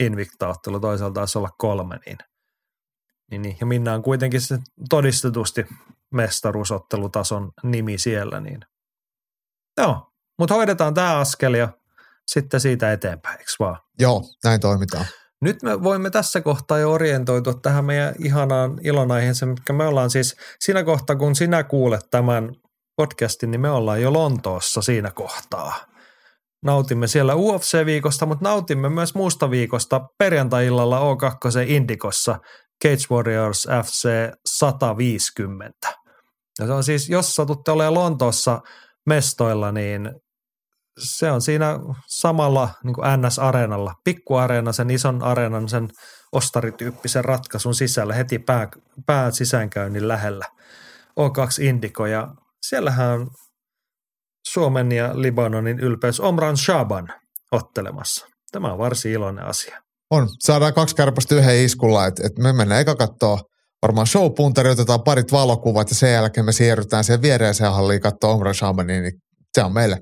Invicta-ottelu, 0.00 0.80
toisaalta 0.80 1.14
taisi 1.14 1.38
olla 1.38 1.50
kolme, 1.58 1.98
niin, 2.06 2.18
niin, 3.30 3.42
niin. 3.42 3.56
ja 3.60 3.66
Minna 3.66 3.94
on 3.94 4.02
kuitenkin 4.02 4.40
se 4.40 4.58
todistetusti 4.90 5.66
mestaruusottelutason 6.14 7.50
nimi 7.62 7.98
siellä, 7.98 8.40
niin 8.40 8.60
joo, 9.80 10.10
mutta 10.38 10.54
hoidetaan 10.54 10.94
tämä 10.94 11.18
askel 11.18 11.54
ja 11.54 11.68
sitten 12.26 12.60
siitä 12.60 12.92
eteenpäin, 12.92 13.38
eikö 13.38 13.50
vaan? 13.58 13.78
Joo, 13.98 14.22
näin 14.44 14.60
toimitaan. 14.60 15.06
Nyt 15.40 15.62
me 15.62 15.82
voimme 15.82 16.10
tässä 16.10 16.40
kohtaa 16.40 16.78
jo 16.78 16.92
orientoitua 16.92 17.54
tähän 17.54 17.84
meidän 17.84 18.14
ihanaan 18.18 18.78
ilonaiheeseen, 18.82 19.48
mikä 19.48 19.72
me 19.72 19.86
ollaan 19.86 20.10
siis 20.10 20.36
siinä 20.60 20.84
kohtaa, 20.84 21.16
kun 21.16 21.36
sinä 21.36 21.64
kuulet 21.64 22.06
tämän 22.10 22.52
podcastin, 22.96 23.50
niin 23.50 23.60
me 23.60 23.70
ollaan 23.70 24.02
jo 24.02 24.12
Lontoossa 24.12 24.82
siinä 24.82 25.10
kohtaa. 25.10 25.74
Nautimme 26.62 27.06
siellä 27.06 27.34
UFC-viikosta, 27.34 28.26
mutta 28.26 28.48
nautimme 28.48 28.88
myös 28.88 29.14
muusta 29.14 29.50
viikosta 29.50 30.00
perjantai-illalla 30.18 31.00
O2 31.00 31.70
Indikossa 31.70 32.38
Cage 32.84 33.04
Warriors 33.10 33.68
FC 33.84 34.08
150. 34.46 36.03
Ja 36.58 36.66
se 36.66 36.72
on 36.72 36.84
siis, 36.84 37.08
jos 37.08 37.34
satutte 37.34 37.70
olemaan 37.70 37.94
Lontoossa 37.94 38.60
mestoilla, 39.06 39.72
niin 39.72 40.10
se 40.98 41.30
on 41.30 41.42
siinä 41.42 41.78
samalla 42.06 42.68
niin 42.84 42.94
kuin 42.94 43.04
NS-areenalla, 43.06 43.94
pikkuareena, 44.04 44.72
sen 44.72 44.90
ison 44.90 45.22
areenan, 45.22 45.68
sen 45.68 45.88
ostarityyppisen 46.32 47.24
ratkaisun 47.24 47.74
sisällä 47.74 48.14
heti 48.14 48.38
pää, 48.38 48.68
pää 49.06 49.30
sisäänkäynnin 49.30 50.08
lähellä. 50.08 50.44
O2 51.20 51.62
Indico 51.62 52.06
ja 52.06 52.28
siellähän 52.66 53.08
on 53.08 53.30
Suomen 54.48 54.92
ja 54.92 55.22
Libanonin 55.22 55.78
ylpeys 55.78 56.20
Omran 56.20 56.56
Shaban 56.56 57.08
ottelemassa. 57.52 58.26
Tämä 58.52 58.72
on 58.72 58.78
varsin 58.78 59.12
iloinen 59.12 59.44
asia. 59.44 59.82
On. 60.10 60.28
Saadaan 60.40 60.74
kaksi 60.74 60.96
kärpästä 60.96 61.34
yhden 61.34 61.64
iskulla, 61.64 62.06
että 62.06 62.26
et 62.26 62.38
me 62.38 62.52
mennään 62.52 62.80
eka 62.80 62.94
katsoa 62.94 63.38
varmaan 63.84 64.06
showpunteri, 64.06 64.70
otetaan 64.70 65.02
parit 65.02 65.32
valokuvat 65.32 65.90
ja 65.90 65.94
sen 65.94 66.12
jälkeen 66.12 66.46
me 66.46 66.52
siirrytään 66.52 67.04
siihen 67.04 67.22
viereiseen 67.22 67.72
halliin 67.72 68.00
katsoa 68.00 68.30
Omran 68.30 68.54
Shabanin, 68.54 69.02
niin 69.02 69.12
se 69.54 69.62
on 69.62 69.74
meille 69.74 69.98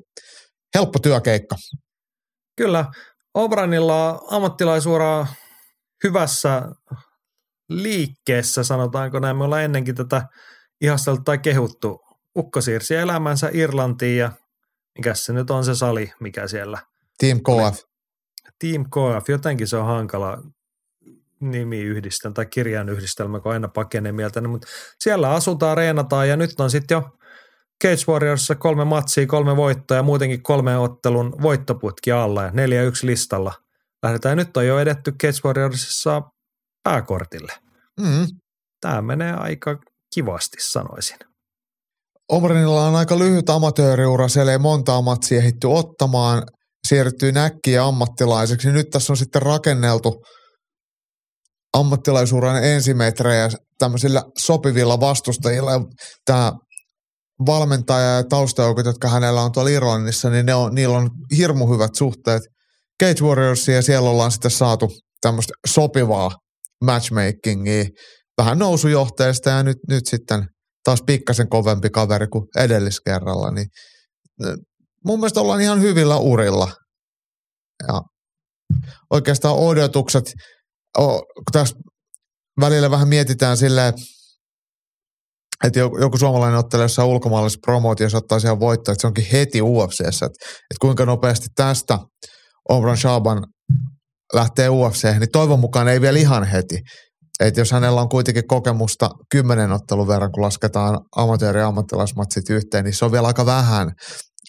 helppo 0.74 0.98
työkeikka. 0.98 1.56
Kyllä. 2.56 2.84
Obranilla 3.34 4.12
on 4.12 4.20
ammattilaisuura 4.30 5.26
hyvässä 6.04 6.62
liikkeessä, 7.68 8.64
sanotaanko 8.64 9.18
näin. 9.18 9.36
Me 9.36 9.44
ollaan 9.44 9.62
ennenkin 9.62 9.94
tätä 9.94 10.22
ihasteltu 10.80 11.22
tai 11.22 11.38
kehuttu. 11.38 11.98
Ukko 12.38 12.60
siirsi 12.60 12.94
elämänsä 12.94 13.50
Irlantiin 13.52 14.18
ja 14.18 14.32
mikä 14.98 15.14
se 15.14 15.32
nyt 15.32 15.50
on 15.50 15.64
se 15.64 15.74
sali, 15.74 16.12
mikä 16.20 16.48
siellä. 16.48 16.78
Team 17.18 17.38
KF. 17.38 17.78
Team 18.58 18.84
KF, 18.84 19.28
jotenkin 19.28 19.68
se 19.68 19.76
on 19.76 19.86
hankala 19.86 20.38
nimi-yhdistelmä 21.42 22.34
tai 22.34 22.46
kirjan 22.46 22.88
yhdistelmä, 22.88 23.40
kun 23.40 23.52
aina 23.52 23.68
pakenee 23.68 24.12
mieltä, 24.12 24.48
mutta 24.48 24.68
siellä 24.98 25.30
asutaan, 25.30 25.76
reenataan 25.76 26.28
ja 26.28 26.36
nyt 26.36 26.60
on 26.60 26.70
sitten 26.70 26.94
jo 26.94 27.02
Cage 27.82 28.12
Warriorssa 28.12 28.54
kolme 28.54 28.84
matsia, 28.84 29.26
kolme 29.26 29.56
voittoa 29.56 29.96
ja 29.96 30.02
muutenkin 30.02 30.42
kolme 30.42 30.78
ottelun 30.78 31.42
voittoputki 31.42 32.12
alla 32.12 32.42
ja 32.42 32.50
neljä 32.50 32.82
yksi 32.82 33.06
listalla. 33.06 33.54
Lähdetään 34.02 34.36
nyt 34.36 34.56
on 34.56 34.66
jo 34.66 34.78
edetty 34.78 35.12
Cage 35.12 35.38
Warriorsissa 35.44 36.22
pääkortille. 36.82 37.52
Mm. 38.00 38.26
Tämä 38.80 39.02
menee 39.02 39.32
aika 39.32 39.78
kivasti, 40.14 40.56
sanoisin. 40.60 41.16
Omrenilla 42.28 42.86
on 42.86 42.94
aika 42.94 43.18
lyhyt 43.18 43.50
amatööriura, 43.50 44.28
siellä 44.28 44.52
ei 44.52 44.58
monta 44.58 45.02
matsia 45.02 45.38
ehditty 45.38 45.66
ottamaan, 45.66 46.42
siirtyy 46.88 47.32
näkkiä 47.32 47.84
ammattilaiseksi. 47.84 48.72
Nyt 48.72 48.90
tässä 48.90 49.12
on 49.12 49.16
sitten 49.16 49.42
rakenneltu 49.42 50.22
ammattilaisuuran 51.72 52.64
ensimetrejä 52.64 53.48
tämmöisillä 53.78 54.22
sopivilla 54.38 55.00
vastustajilla. 55.00 55.72
Tämä 56.24 56.52
valmentaja 57.46 58.16
ja 58.16 58.24
taustajoukot, 58.24 58.86
jotka 58.86 59.08
hänellä 59.08 59.42
on 59.42 59.52
tuolla 59.52 59.70
Irlannissa, 59.70 60.30
niin 60.30 60.46
ne 60.46 60.54
on, 60.54 60.74
niillä 60.74 60.96
on 60.96 61.10
hirmu 61.36 61.72
hyvät 61.72 61.94
suhteet 61.94 62.42
Cage 63.02 63.24
Warriorsia 63.24 63.74
ja 63.74 63.82
siellä 63.82 64.10
ollaan 64.10 64.32
sitten 64.32 64.50
saatu 64.50 64.88
tämmöistä 65.20 65.52
sopivaa 65.66 66.30
matchmakingia 66.84 67.84
vähän 68.38 68.58
nousujohteesta 68.58 69.50
ja 69.50 69.62
nyt, 69.62 69.78
nyt 69.88 70.06
sitten 70.06 70.44
taas 70.84 71.02
pikkasen 71.06 71.48
kovempi 71.48 71.90
kaveri 71.90 72.26
kuin 72.26 72.44
edelliskerralla, 72.56 73.50
niin 73.50 73.66
mun 75.04 75.18
mielestä 75.18 75.40
ollaan 75.40 75.60
ihan 75.60 75.80
hyvillä 75.80 76.16
urilla. 76.16 76.72
Ja 77.88 78.00
oikeastaan 79.10 79.56
odotukset, 79.56 80.24
kun 80.96 81.52
tässä 81.52 81.76
välillä 82.60 82.90
vähän 82.90 83.08
mietitään 83.08 83.56
silleen, 83.56 83.94
että 85.64 85.80
joku 85.80 86.18
suomalainen 86.18 86.58
ottelee 86.58 86.84
jossain 86.84 87.08
ulkomaalaisessa 87.08 87.60
promootiossa 87.66 88.18
ottaa 88.18 88.40
siellä 88.40 88.60
voittoa, 88.60 88.92
että 88.92 89.00
se 89.00 89.06
onkin 89.06 89.26
heti 89.32 89.62
UFCssä, 89.62 90.26
että, 90.26 90.44
että 90.44 90.80
kuinka 90.80 91.06
nopeasti 91.06 91.46
tästä 91.56 91.98
Omran 92.68 92.96
Shaban 92.96 93.46
lähtee 94.34 94.68
UFC, 94.68 95.04
niin 95.04 95.30
toivon 95.32 95.60
mukaan 95.60 95.88
ei 95.88 96.00
vielä 96.00 96.18
ihan 96.18 96.44
heti. 96.44 96.78
Että 97.40 97.60
jos 97.60 97.70
hänellä 97.70 98.00
on 98.00 98.08
kuitenkin 98.08 98.46
kokemusta 98.46 99.10
kymmenen 99.30 99.72
ottelun 99.72 100.08
verran, 100.08 100.32
kun 100.32 100.42
lasketaan 100.42 101.00
amatööri- 101.16 101.58
ja 101.58 101.66
ammattilaismatsit 101.66 102.50
yhteen, 102.50 102.84
niin 102.84 102.94
se 102.94 103.04
on 103.04 103.12
vielä 103.12 103.26
aika 103.26 103.46
vähän. 103.46 103.92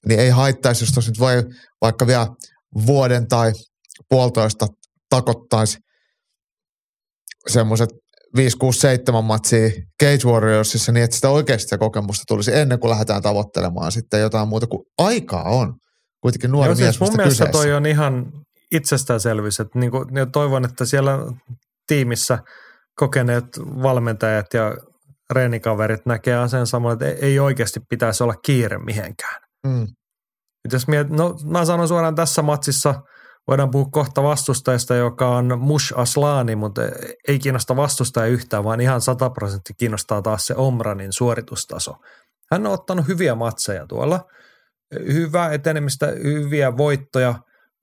Niin 0.08 0.20
ei 0.20 0.30
haittaisi, 0.30 0.86
jos 0.96 1.08
nyt 1.08 1.20
voi 1.20 1.44
vaikka 1.82 2.08
vielä 2.08 2.28
vuoden 2.86 3.28
tai 3.28 3.54
puolitoista 4.10 4.68
takottaisi 5.10 5.78
semmoiset 7.48 7.90
5, 8.36 8.58
6, 8.58 8.80
7 8.80 9.24
matsia 9.24 9.70
Cage 10.04 10.26
Warriorsissa 10.26 10.92
niin, 10.92 11.04
että 11.04 11.16
sitä 11.16 11.30
oikeasti 11.30 11.64
sitä 11.64 11.78
kokemusta 11.78 12.24
tulisi 12.28 12.56
ennen 12.56 12.80
kuin 12.80 12.90
lähdetään 12.90 13.22
tavoittelemaan 13.22 13.92
sitten 13.92 14.22
jotain 14.22 14.48
muuta 14.48 14.68
kuin 14.68 14.84
aikaa 14.98 15.44
on. 15.44 15.74
Kuitenkin 16.22 16.52
nuori 16.52 16.68
Joo, 16.68 16.76
siis 16.76 16.86
mies 16.86 16.96
siis 16.96 17.10
mun 17.10 17.18
mielestä 17.18 17.46
kyseessä. 17.46 17.64
toi 17.64 17.74
on 17.74 17.86
ihan 17.86 18.32
itsestäänselvyys, 18.72 19.60
että 19.60 19.80
niin 19.80 19.92
kuin, 19.92 20.08
niin 20.12 20.32
toivon, 20.32 20.66
että 20.66 20.86
siellä 20.86 21.20
tiimissä 21.88 22.40
kokeneet 22.96 23.46
valmentajat 23.60 24.46
ja 24.54 24.76
reenikaverit 25.30 26.06
näkee 26.06 26.36
asian 26.36 26.68
samalla, 26.68 26.94
että 26.94 27.26
ei 27.26 27.40
oikeasti 27.40 27.80
pitäisi 27.90 28.24
olla 28.24 28.36
kiire 28.46 28.78
mihinkään. 28.78 29.42
Mm. 29.68 29.88
Jos 30.72 30.88
miet, 30.88 31.10
no, 31.10 31.36
mä 31.46 31.66
sanon 31.66 31.88
suoraan 31.88 32.16
tässä 32.16 32.42
matsissa– 32.42 32.96
voidaan 33.48 33.72
puhua 33.72 33.90
kohta 33.92 34.24
vastustajasta, 34.24 34.96
joka 34.96 35.30
on 35.30 35.60
Mush 35.60 35.94
Aslani, 35.96 36.56
mutta 36.56 36.82
ei 37.28 37.40
kiinnosta 37.40 37.76
vastustaja 37.76 38.26
yhtään, 38.26 38.64
vaan 38.64 38.82
ihan 38.82 39.02
100 39.02 39.30
prosenttia 39.30 39.76
kiinnostaa 39.80 40.22
taas 40.22 40.48
se 40.48 40.56
Omranin 40.56 41.14
suoritustaso. 41.14 41.94
Hän 42.52 42.68
on 42.68 42.74
ottanut 42.74 43.08
hyviä 43.08 43.36
matseja 43.36 43.88
tuolla, 43.88 44.20
hyvää 45.14 45.54
etenemistä, 45.54 46.08
hyviä 46.08 46.78
voittoja, 46.78 47.32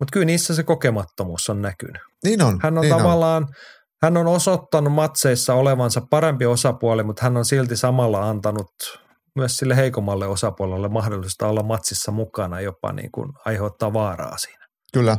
mutta 0.00 0.12
kyllä 0.12 0.26
niissä 0.26 0.54
se 0.54 0.62
kokemattomuus 0.62 1.50
on 1.50 1.62
näkynyt. 1.62 2.02
Niin 2.24 2.42
on. 2.42 2.58
Hän 2.62 2.78
on 2.78 2.82
niin 2.82 2.96
tavallaan, 2.96 3.42
on. 3.42 3.48
hän 4.02 4.16
on 4.16 4.26
osoittanut 4.26 4.92
matseissa 4.92 5.54
olevansa 5.54 6.00
parempi 6.10 6.46
osapuoli, 6.46 7.02
mutta 7.02 7.22
hän 7.22 7.36
on 7.36 7.44
silti 7.44 7.76
samalla 7.76 8.28
antanut 8.28 8.70
myös 9.36 9.56
sille 9.56 9.76
heikommalle 9.76 10.26
osapuolelle 10.26 10.88
mahdollista 10.88 11.48
olla 11.48 11.62
matsissa 11.62 12.12
mukana, 12.12 12.60
jopa 12.60 12.92
niin 12.92 13.10
kuin 13.12 13.32
aiheuttaa 13.44 13.92
vaaraa 13.92 14.38
siinä. 14.38 14.66
Kyllä, 14.92 15.16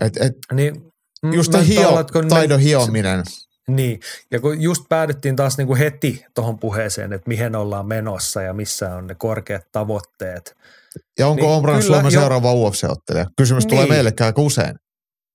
et, 0.00 0.16
et, 0.16 0.32
niin, 0.52 0.92
just 1.32 1.52
se 1.52 1.66
hio, 1.66 2.04
taidon 2.28 2.60
hiominen. 2.60 3.22
Niin, 3.68 4.00
ja 4.30 4.40
kun 4.40 4.60
just 4.60 4.84
päädyttiin 4.88 5.36
taas 5.36 5.58
niin 5.58 5.66
kuin 5.66 5.78
heti 5.78 6.24
tuohon 6.34 6.58
puheeseen, 6.58 7.12
että 7.12 7.28
mihin 7.28 7.56
ollaan 7.56 7.86
menossa 7.86 8.42
ja 8.42 8.52
missä 8.52 8.94
on 8.94 9.06
ne 9.06 9.14
korkeat 9.14 9.62
tavoitteet. 9.72 10.54
Ja 11.18 11.26
onko 11.28 11.42
niin, 11.42 11.52
Omran 11.52 11.82
Suomen 11.82 12.12
jo, 12.12 12.20
seuraava 12.20 12.52
UFC-ottelija? 12.52 13.26
Kysymys 13.36 13.64
niin. 13.64 13.70
tulee 13.70 13.86
meillekään 13.86 14.26
aika 14.26 14.42
usein. 14.42 14.74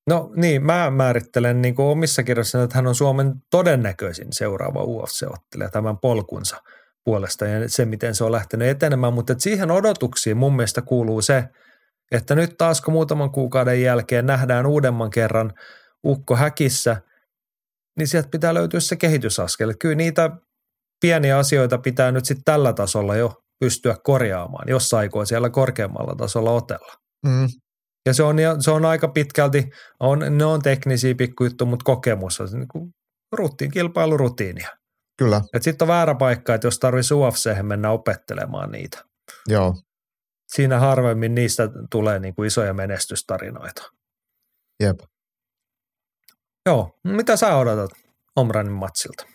No 0.07 0.31
niin, 0.35 0.65
mä 0.65 0.89
määrittelen 0.89 1.61
niin 1.61 1.75
kuin 1.75 1.85
omissa 1.85 2.23
kirjoissa, 2.23 2.63
että 2.63 2.75
hän 2.75 2.87
on 2.87 2.95
Suomen 2.95 3.33
todennäköisin 3.51 4.27
seuraava 4.31 4.83
UFC-ottelija 4.83 5.69
tämän 5.69 5.97
polkunsa 5.97 6.57
puolesta 7.03 7.45
ja 7.45 7.69
se, 7.69 7.85
miten 7.85 8.15
se 8.15 8.23
on 8.23 8.31
lähtenyt 8.31 8.67
etenemään. 8.67 9.13
Mutta 9.13 9.35
siihen 9.37 9.71
odotuksiin 9.71 10.37
mun 10.37 10.55
mielestä 10.55 10.81
kuuluu 10.81 11.21
se, 11.21 11.43
että 12.11 12.35
nyt 12.35 12.57
taas 12.57 12.81
kun 12.81 12.93
muutaman 12.93 13.31
kuukauden 13.31 13.81
jälkeen 13.81 14.25
nähdään 14.25 14.65
uudemman 14.65 15.09
kerran 15.09 15.53
ukko 16.05 16.35
häkissä, 16.35 17.01
niin 17.97 18.07
sieltä 18.07 18.29
pitää 18.29 18.53
löytyä 18.53 18.79
se 18.79 18.95
kehitysaskel. 18.95 19.73
Kyllä 19.79 19.95
niitä 19.95 20.29
pieniä 21.01 21.37
asioita 21.37 21.77
pitää 21.77 22.11
nyt 22.11 22.25
sitten 22.25 22.43
tällä 22.43 22.73
tasolla 22.73 23.15
jo 23.15 23.33
pystyä 23.59 23.95
korjaamaan, 24.03 24.69
jos 24.69 24.93
aikoo 24.93 25.25
siellä 25.25 25.49
korkeammalla 25.49 26.15
tasolla 26.15 26.51
otella. 26.51 26.93
Mm. 27.25 27.47
Ja 28.05 28.13
se 28.13 28.23
on, 28.23 28.37
se 28.59 28.71
on 28.71 28.85
aika 28.85 29.07
pitkälti, 29.07 29.69
on, 29.99 30.19
ne 30.29 30.45
on 30.45 30.61
teknisiä 30.61 31.15
pikkujuttuja, 31.15 31.69
mutta 31.69 31.83
kokemus 31.83 32.41
on 32.41 32.47
niin 32.51 32.67
kuin 32.67 32.91
rutiin, 33.31 33.71
kilpailurutiinia. 33.71 34.69
Kyllä. 35.17 35.41
Sitten 35.61 35.85
on 35.85 35.87
väärä 35.87 36.15
paikka, 36.15 36.53
että 36.53 36.67
jos 36.67 36.79
tarvitsisi 36.79 37.13
UFC 37.13 37.61
mennä 37.61 37.91
opettelemaan 37.91 38.71
niitä. 38.71 39.03
Joo 39.47 39.73
siinä 40.55 40.79
harvemmin 40.79 41.35
niistä 41.35 41.69
tulee 41.91 42.19
niin 42.19 42.35
kuin 42.35 42.47
isoja 42.47 42.73
menestystarinoita. 42.73 43.83
Jep. 44.83 44.99
Joo, 46.65 46.99
mitä 47.03 47.37
sä 47.37 47.55
odotat 47.55 47.89
Omranin 48.35 48.73
matsilta? 48.73 49.25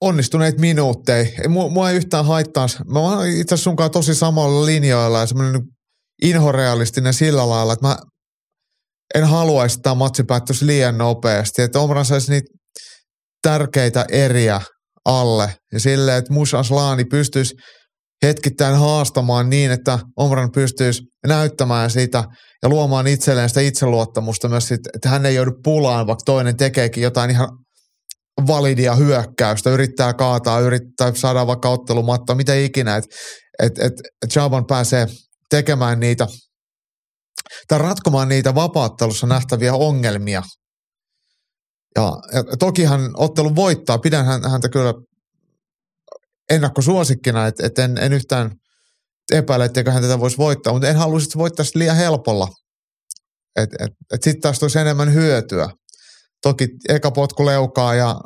Onnistuneet 0.00 0.58
minuutteja. 0.58 1.18
Ei, 1.42 1.48
mua, 1.48 1.68
mua 1.68 1.90
ei 1.90 1.96
yhtään 1.96 2.24
haittaa. 2.24 2.66
Mä 2.92 2.98
oon 2.98 3.26
itse 3.26 3.54
asiassa 3.54 3.64
sunkaan 3.64 3.90
tosi 3.90 4.14
samalla 4.14 4.66
linjoilla 4.66 5.20
ja 5.20 5.26
semmoinen 5.26 5.62
inhorealistinen 6.22 7.14
sillä 7.14 7.48
lailla, 7.48 7.72
että 7.72 7.86
mä 7.86 7.96
en 9.14 9.24
haluaisi, 9.24 9.74
että 9.74 9.82
tämä 9.82 9.94
matsi 9.94 10.24
päättyisi 10.24 10.66
liian 10.66 10.98
nopeasti. 10.98 11.62
Että 11.62 11.80
Omran 11.80 12.04
saisi 12.04 12.30
niitä 12.30 12.48
tärkeitä 13.42 14.06
eriä 14.10 14.60
alle 15.04 15.54
ja 15.72 15.80
silleen, 15.80 16.18
että 16.18 16.32
Musa 16.32 16.58
Aslani 16.58 17.04
pystyisi 17.04 17.54
hetkittäin 18.26 18.76
haastamaan 18.76 19.50
niin, 19.50 19.70
että 19.70 19.98
Omran 20.16 20.50
pystyisi 20.52 21.02
näyttämään 21.26 21.90
sitä 21.90 22.24
ja 22.62 22.68
luomaan 22.68 23.06
itselleen 23.06 23.48
sitä 23.48 23.60
itseluottamusta 23.60 24.48
myös, 24.48 24.72
että 24.72 25.08
hän 25.08 25.26
ei 25.26 25.34
joudu 25.34 25.52
pulaan, 25.64 26.06
vaikka 26.06 26.24
toinen 26.24 26.56
tekeekin 26.56 27.02
jotain 27.02 27.30
ihan 27.30 27.48
validia 28.46 28.94
hyökkäystä, 28.94 29.70
yrittää 29.70 30.14
kaataa, 30.14 30.60
yrittää 30.60 31.14
saada 31.14 31.46
vaikka 31.46 31.68
ottelumattoa, 31.68 32.36
mitä 32.36 32.54
ikinä, 32.54 32.96
että 32.96 33.16
et, 33.62 33.78
et, 33.78 33.92
et 34.22 34.66
pääsee 34.68 35.06
tekemään 35.50 36.00
niitä 36.00 36.26
tai 37.68 37.78
ratkomaan 37.78 38.28
niitä 38.28 38.54
vapaattelussa 38.54 39.26
nähtäviä 39.26 39.74
ongelmia. 39.74 40.42
Ja, 41.96 42.12
ja 42.32 42.44
tokihan 42.58 43.10
ottelu 43.16 43.56
voittaa, 43.56 43.98
pidän 43.98 44.26
häntä 44.50 44.68
kyllä 44.68 44.94
ennakkosuosikkina, 46.50 47.46
että 47.46 47.66
et 47.66 47.78
en, 47.78 47.98
en 47.98 48.12
yhtään 48.12 48.50
epäile, 49.32 49.64
etteikö 49.64 49.90
hän 49.90 50.02
tätä 50.02 50.20
voisi 50.20 50.38
voittaa, 50.38 50.72
mutta 50.72 50.88
en 50.88 50.96
haluaisi, 50.96 51.26
että 51.26 51.38
voittaisi 51.38 51.78
liian 51.78 51.96
helpolla. 51.96 52.48
Että 53.56 53.76
et, 53.84 53.92
et 54.14 54.22
sitten 54.22 54.40
taas 54.40 54.58
tulisi 54.58 54.78
enemmän 54.78 55.14
hyötyä. 55.14 55.68
Toki 56.42 56.68
eka 56.88 57.10
potku 57.10 57.46
leukaa 57.46 57.94
ja 57.94 58.20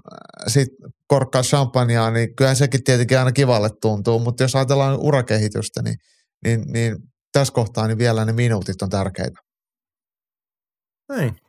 sitten 0.47 0.91
korkkaa 1.07 1.43
champagnea, 1.43 2.11
niin 2.11 2.37
kyllähän 2.37 2.57
sekin 2.57 2.85
tietenkin 2.85 3.19
aina 3.19 3.33
kivalle 3.33 3.71
tuntuu, 3.81 4.19
mutta 4.19 4.43
jos 4.43 4.57
ajatellaan 4.57 4.99
urakehitystä, 5.01 5.83
niin, 5.83 5.97
niin, 6.45 6.73
niin 6.73 6.97
tässä 7.33 7.55
kohtaa 7.55 7.87
niin 7.87 7.99
vielä 7.99 8.25
ne 8.25 8.33
minuutit 8.33 8.83
on 8.83 8.91
tärkeitä. 8.91 9.41
Näin, 11.09 11.41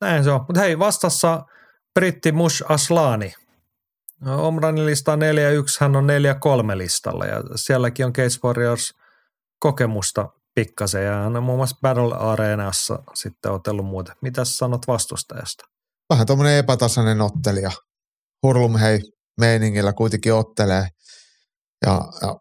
näin 0.00 0.24
se 0.24 0.30
on. 0.30 0.40
Mutta 0.40 0.60
hei, 0.60 0.78
vastassa 0.78 1.42
britti 1.94 2.32
Mush 2.32 2.62
Aslani. 2.68 3.34
No, 4.20 4.46
Omranin 4.46 4.86
lista 4.86 5.12
on 5.12 5.20
4-1, 5.20 5.22
hän 5.80 5.96
on 5.96 6.06
4-3 6.74 6.78
listalla 6.78 7.26
ja 7.26 7.42
sielläkin 7.56 8.06
on 8.06 8.12
Case 8.12 8.38
Warriors 8.44 8.94
kokemusta 9.60 10.28
pikkasen 10.54 11.04
ja 11.04 11.12
hän 11.12 11.36
on 11.36 11.42
muun 11.42 11.58
muassa 11.58 11.76
Battle 11.82 12.14
Arenassa 12.14 12.98
sitten 13.14 13.52
otellut 13.52 13.86
muuten. 13.86 14.16
Mitä 14.22 14.44
sanot 14.44 14.86
vastustajasta? 14.86 15.64
Vähän 16.10 16.26
tuommoinen 16.26 16.56
epätasainen 16.56 17.20
ottelija. 17.20 17.70
Hurlum 18.42 18.76
hei 18.76 19.00
meiningillä 19.40 19.92
kuitenkin 19.92 20.34
ottelee. 20.34 20.88
Ja, 21.86 22.00
ja 22.22 22.36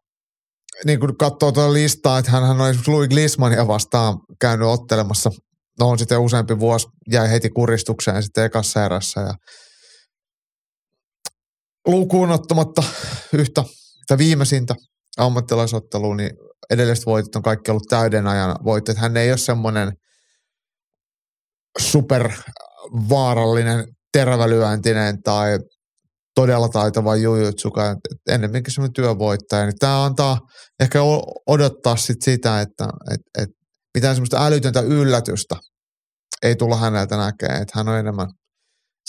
niin 0.86 1.00
kun 1.00 1.18
katsoo 1.18 1.52
tuota 1.52 1.74
listaa, 1.74 2.20
että 2.20 2.32
hän 2.32 2.44
on 2.44 2.52
esimerkiksi 2.52 2.92
Louis 2.92 3.10
Glismania 3.10 3.68
vastaan 3.68 4.18
käynyt 4.42 4.68
ottelemassa. 4.68 5.32
No 5.80 5.90
on 5.90 6.00
sitten 6.00 6.20
useampi 6.20 6.60
vuosi, 6.60 6.88
jäi 7.12 7.32
heti 7.32 7.50
kuristukseen 7.50 8.24
sitten 8.24 8.46
ekassa 8.46 8.86
erässä. 8.86 9.22
Ja 9.22 9.34
lukuun 11.88 12.32
ottamatta 12.32 12.84
yhtä 13.34 13.64
tai 14.08 14.18
viimeisintä 14.18 14.76
ammattilaisottelua, 15.18 16.16
niin 16.16 16.32
edelliset 16.70 17.06
voitot 17.06 17.36
on 17.36 17.42
kaikki 17.42 17.72
ollut 17.72 17.88
täyden 17.90 18.28
ajan 18.28 18.56
voitot. 18.64 18.98
Hän 18.98 19.18
ei 19.18 19.32
ole 19.32 19.38
semmoinen 19.38 19.92
supervaarallinen 21.80 23.88
terävälyöntinen 24.14 25.24
tai 25.24 25.60
todella 26.36 26.70
taitava 26.70 27.16
jujutsuka, 27.16 27.96
ennemminkin 28.30 28.74
semmoinen 28.74 28.94
työvoittaja. 28.94 29.66
Niin 29.66 29.78
tämä 29.80 30.06
antaa 30.06 30.40
ehkä 30.80 31.00
odottaa 31.48 31.96
sit 31.96 32.22
sitä, 32.22 32.62
että 32.62 32.88
et, 33.12 33.22
et 33.38 33.50
mitään 33.96 34.16
semmoista 34.16 34.46
älytöntä 34.46 34.82
yllätystä 34.82 35.56
ei 36.44 36.56
tulla 36.56 36.78
häneltä 36.78 37.18
näkemään. 37.18 37.66
Hän 37.74 37.88
on 37.88 37.98
enemmän 37.98 38.28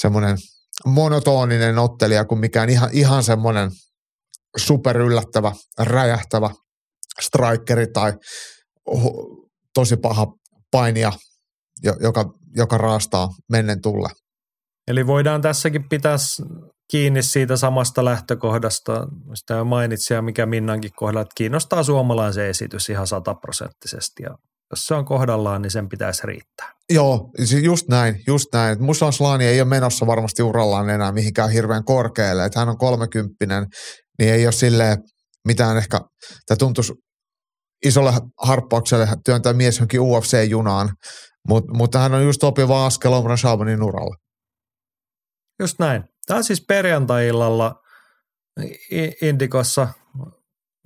semmoinen 0.01 0.37
monotoninen 0.87 1.79
ottelija 1.79 2.25
kuin 2.25 2.39
mikään 2.39 2.69
ihan, 2.71 2.91
ihan 2.93 3.23
semmoinen 3.23 3.71
superyllättävä, 4.57 5.53
räjähtävä 5.79 6.51
strikeri 7.21 7.87
tai 7.87 8.13
tosi 9.75 9.97
paha 9.97 10.27
painija, 10.71 11.13
joka, 12.01 12.25
joka 12.57 12.79
raastaa 12.79 13.29
mennen 13.49 13.83
tulle. 13.83 14.09
Eli 14.89 15.07
voidaan 15.07 15.43
tässäkin 15.43 15.89
pitää 15.89 16.17
kiinni 16.91 17.23
siitä 17.23 17.57
samasta 17.57 18.05
lähtökohdasta, 18.05 19.07
sitä 19.35 19.65
mainitsin 19.65 20.15
ja 20.15 20.23
mikä 20.23 20.47
Minnankin 20.47 20.91
kohdalla, 20.97 21.21
että 21.21 21.33
kiinnostaa 21.37 21.83
suomalaisen 21.83 22.47
esitys 22.47 22.89
ihan 22.89 23.07
sataprosenttisesti 23.07 24.23
ja 24.23 24.39
jos 24.70 24.86
se 24.86 24.95
on 24.95 25.05
kohdallaan, 25.05 25.62
niin 25.62 25.70
sen 25.70 25.89
pitäisi 25.89 26.27
riittää. 26.27 26.73
Joo, 26.90 27.31
just 27.62 27.89
näin, 27.89 28.23
just 28.27 28.47
näin. 28.53 28.82
Musan 28.82 29.12
Slani 29.12 29.45
ei 29.45 29.61
ole 29.61 29.69
menossa 29.69 30.07
varmasti 30.07 30.43
urallaan 30.43 30.90
enää 30.90 31.12
mihinkään 31.12 31.51
hirveän 31.51 31.85
korkealle, 31.85 32.45
että 32.45 32.59
hän 32.59 32.69
on 32.69 32.78
kolmekymppinen, 32.78 33.66
niin 34.19 34.32
ei 34.32 34.47
ole 34.47 34.53
silleen 34.53 34.99
mitään 35.47 35.77
ehkä, 35.77 36.01
tämä 36.47 36.57
tuntuisi 36.59 36.93
isolle 37.85 38.12
harppaukselle 38.39 39.09
työntää 39.24 39.53
mies 39.53 39.77
johonkin 39.77 40.01
UFC-junaan, 40.01 40.93
mutta, 41.49 41.73
mutta 41.74 41.99
hän 41.99 42.15
on 42.15 42.23
just 42.23 42.40
sopiva 42.40 42.86
askel 42.86 43.12
Omran 43.12 43.39
Shabanin 43.39 43.82
uralla. 43.82 44.16
Just 45.61 45.78
näin. 45.78 46.05
Tämä 46.27 46.39
on 46.39 46.45
siis 46.45 46.65
perjantai-illalla 46.69 47.74
Indikossa. 49.23 49.89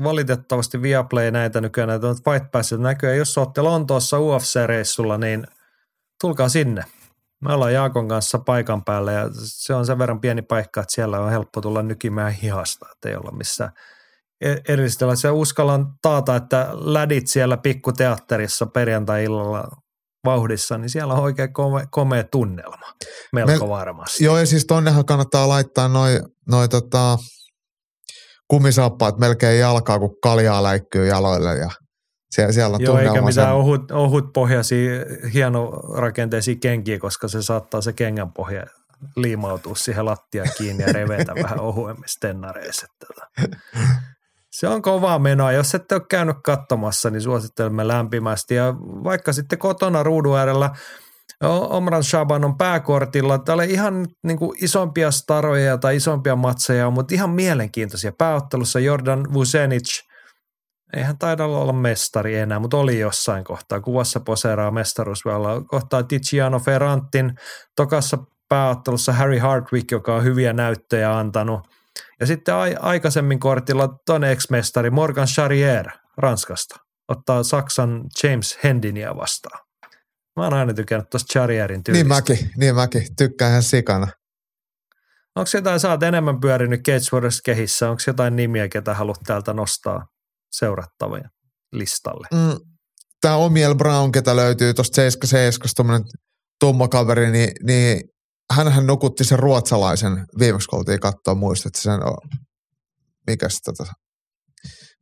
Valitettavasti 0.02 0.82
Viaplay 0.82 1.30
näitä 1.30 1.60
nykyään 1.60 1.88
näitä 1.88 2.08
on 2.08 2.16
Fight 2.16 2.50
Passit 2.50 2.80
näkyy. 2.80 3.14
Jos 3.14 3.38
olette 3.38 3.60
Lontoossa 3.60 4.18
UFC-reissulla, 4.18 5.18
niin 5.18 5.46
tulkaa 6.20 6.48
sinne. 6.48 6.84
Me 7.44 7.52
ollaan 7.52 7.72
Jaakon 7.72 8.08
kanssa 8.08 8.38
paikan 8.38 8.84
päällä 8.84 9.12
ja 9.12 9.30
se 9.34 9.74
on 9.74 9.86
sen 9.86 9.98
verran 9.98 10.20
pieni 10.20 10.42
paikka, 10.42 10.80
että 10.80 10.94
siellä 10.94 11.20
on 11.20 11.30
helppo 11.30 11.60
tulla 11.60 11.82
nykimään 11.82 12.32
hihasta, 12.32 12.86
että 12.92 13.08
ei 13.08 13.16
olla 13.16 13.32
missään 13.32 13.72
e- 14.40 14.56
erillistä. 14.68 15.16
Se 15.16 15.30
uskallan 15.30 15.86
taata, 16.02 16.36
että 16.36 16.68
lädit 16.72 17.26
siellä 17.26 17.56
pikkuteatterissa 17.56 18.66
perjantai-illalla 18.66 19.68
vauhdissa, 20.24 20.78
niin 20.78 20.90
siellä 20.90 21.14
on 21.14 21.22
oikein 21.22 21.52
kome, 21.52 21.86
komea 21.90 22.24
tunnelma, 22.24 22.92
melko 23.32 23.64
Me, 23.64 23.70
varmasti. 23.70 24.24
Joo, 24.24 24.38
ja 24.38 24.46
siis 24.46 24.66
tonnehan 24.66 25.04
kannattaa 25.04 25.48
laittaa 25.48 25.88
noin 25.88 26.22
noi 26.48 26.68
tota, 26.68 27.18
kumisaappaat 28.52 29.18
melkein 29.18 29.60
jalkaa, 29.60 29.98
kun 29.98 30.16
kaljaa 30.22 30.62
läikkyy 30.62 31.06
jaloille 31.06 31.54
ja 31.58 31.70
siellä, 32.30 32.52
siellä 32.52 32.74
on 32.74 32.82
Joo, 32.82 32.98
eikä 32.98 33.22
mitään 33.22 33.54
ohut, 33.54 33.90
ohut 33.90 34.32
pohjaisia, 34.32 34.92
hienorakenteisia 35.34 36.56
kenkiä, 36.60 36.98
koska 36.98 37.28
se 37.28 37.42
saattaa 37.42 37.80
se 37.80 37.92
kengän 37.92 38.32
pohja 38.32 38.66
liimautua 39.16 39.74
siihen 39.74 40.04
lattiaan 40.04 40.48
kiinni 40.58 40.82
ja 40.82 40.92
revetä 40.92 41.34
vähän 41.42 41.60
ohuemmissa 41.60 42.20
tennareissa. 42.20 42.86
Se 44.50 44.68
on 44.68 44.82
kovaa 44.82 45.18
menoa. 45.18 45.52
Jos 45.52 45.74
ette 45.74 45.94
ole 45.94 46.02
käynyt 46.10 46.36
katsomassa, 46.44 47.10
niin 47.10 47.22
suosittelemme 47.22 47.88
lämpimästi. 47.88 48.54
Ja 48.54 48.74
vaikka 49.04 49.32
sitten 49.32 49.58
kotona 49.58 50.02
ruudun 50.02 50.38
äärellä 50.38 50.70
Omran 51.68 52.04
Shaban 52.04 52.44
on 52.44 52.58
pääkortilla. 52.58 53.38
Täällä 53.38 53.64
ihan 53.64 54.06
niin 54.22 54.38
kuin 54.38 54.64
isompia 54.64 55.10
staroja 55.10 55.78
tai 55.78 55.96
isompia 55.96 56.36
matseja, 56.36 56.90
mutta 56.90 57.14
ihan 57.14 57.30
mielenkiintoisia. 57.30 58.12
Pääottelussa 58.18 58.80
Jordan 58.80 59.32
Vucenic, 59.32 60.00
eihän 60.96 61.18
taida 61.18 61.44
olla 61.44 61.72
mestari 61.72 62.36
enää, 62.36 62.58
mutta 62.58 62.76
oli 62.76 62.98
jossain 62.98 63.44
kohtaa. 63.44 63.80
Kuvassa 63.80 64.20
poseeraa 64.20 64.70
mestaruusvella. 64.70 65.60
Kohtaa 65.60 66.02
Tiziano 66.02 66.58
Ferrantin. 66.58 67.34
Tokassa 67.76 68.18
pääottelussa 68.48 69.12
Harry 69.12 69.38
Hardwick, 69.38 69.90
joka 69.90 70.14
on 70.14 70.24
hyviä 70.24 70.52
näyttöjä 70.52 71.18
antanut– 71.18 71.60
ja 72.20 72.26
sitten 72.26 72.54
aikaisemmin 72.80 73.40
kortilla 73.40 73.88
ton 74.06 74.24
ex-mestari 74.24 74.90
Morgan 74.90 75.26
Charrier 75.26 75.90
Ranskasta 76.16 76.76
ottaa 77.08 77.42
Saksan 77.42 78.04
James 78.22 78.58
Hendinia 78.64 79.16
vastaan. 79.16 79.71
Mä 80.36 80.44
oon 80.44 80.54
aina 80.54 80.74
tykännyt 80.74 81.10
tuosta 81.10 81.32
Charrierin 81.32 81.84
tyylistä. 81.84 82.04
Niin 82.04 82.08
mäkin, 82.08 82.50
niin 82.56 82.74
mäkin. 82.74 83.06
Tykkään 83.16 83.50
ihan 83.50 83.62
sikana. 83.62 84.06
Onko 85.36 85.50
jotain, 85.54 85.80
sä 85.80 85.90
oot 85.90 86.02
enemmän 86.02 86.40
pyörinyt 86.40 86.80
Warriors 87.12 87.40
kehissä, 87.42 87.90
onko 87.90 88.02
jotain 88.06 88.36
nimiä, 88.36 88.68
ketä 88.68 88.94
haluat 88.94 89.20
täältä 89.26 89.52
nostaa 89.52 90.06
seurattavia 90.50 91.28
listalle? 91.72 92.28
Mm, 92.32 92.72
Tämä 93.22 93.36
Omiel 93.36 93.74
Brown, 93.74 94.12
ketä 94.12 94.36
löytyy 94.36 94.74
tuosta 94.74 94.94
77, 94.94 95.74
tuommoinen 95.76 96.08
tumma 96.60 96.88
kaveri, 96.88 97.30
niin, 97.30 97.52
niin 97.62 98.00
hänhän 98.52 98.86
nukutti 98.86 99.24
sen 99.24 99.38
ruotsalaisen, 99.38 100.26
viimeksi 100.38 100.68
kun 100.68 100.78
oltiin 100.78 101.00
katsoa, 101.00 101.34
muistat 101.34 101.74
sen, 101.74 102.00
mikäs 103.26 103.60
tota, 103.64 103.92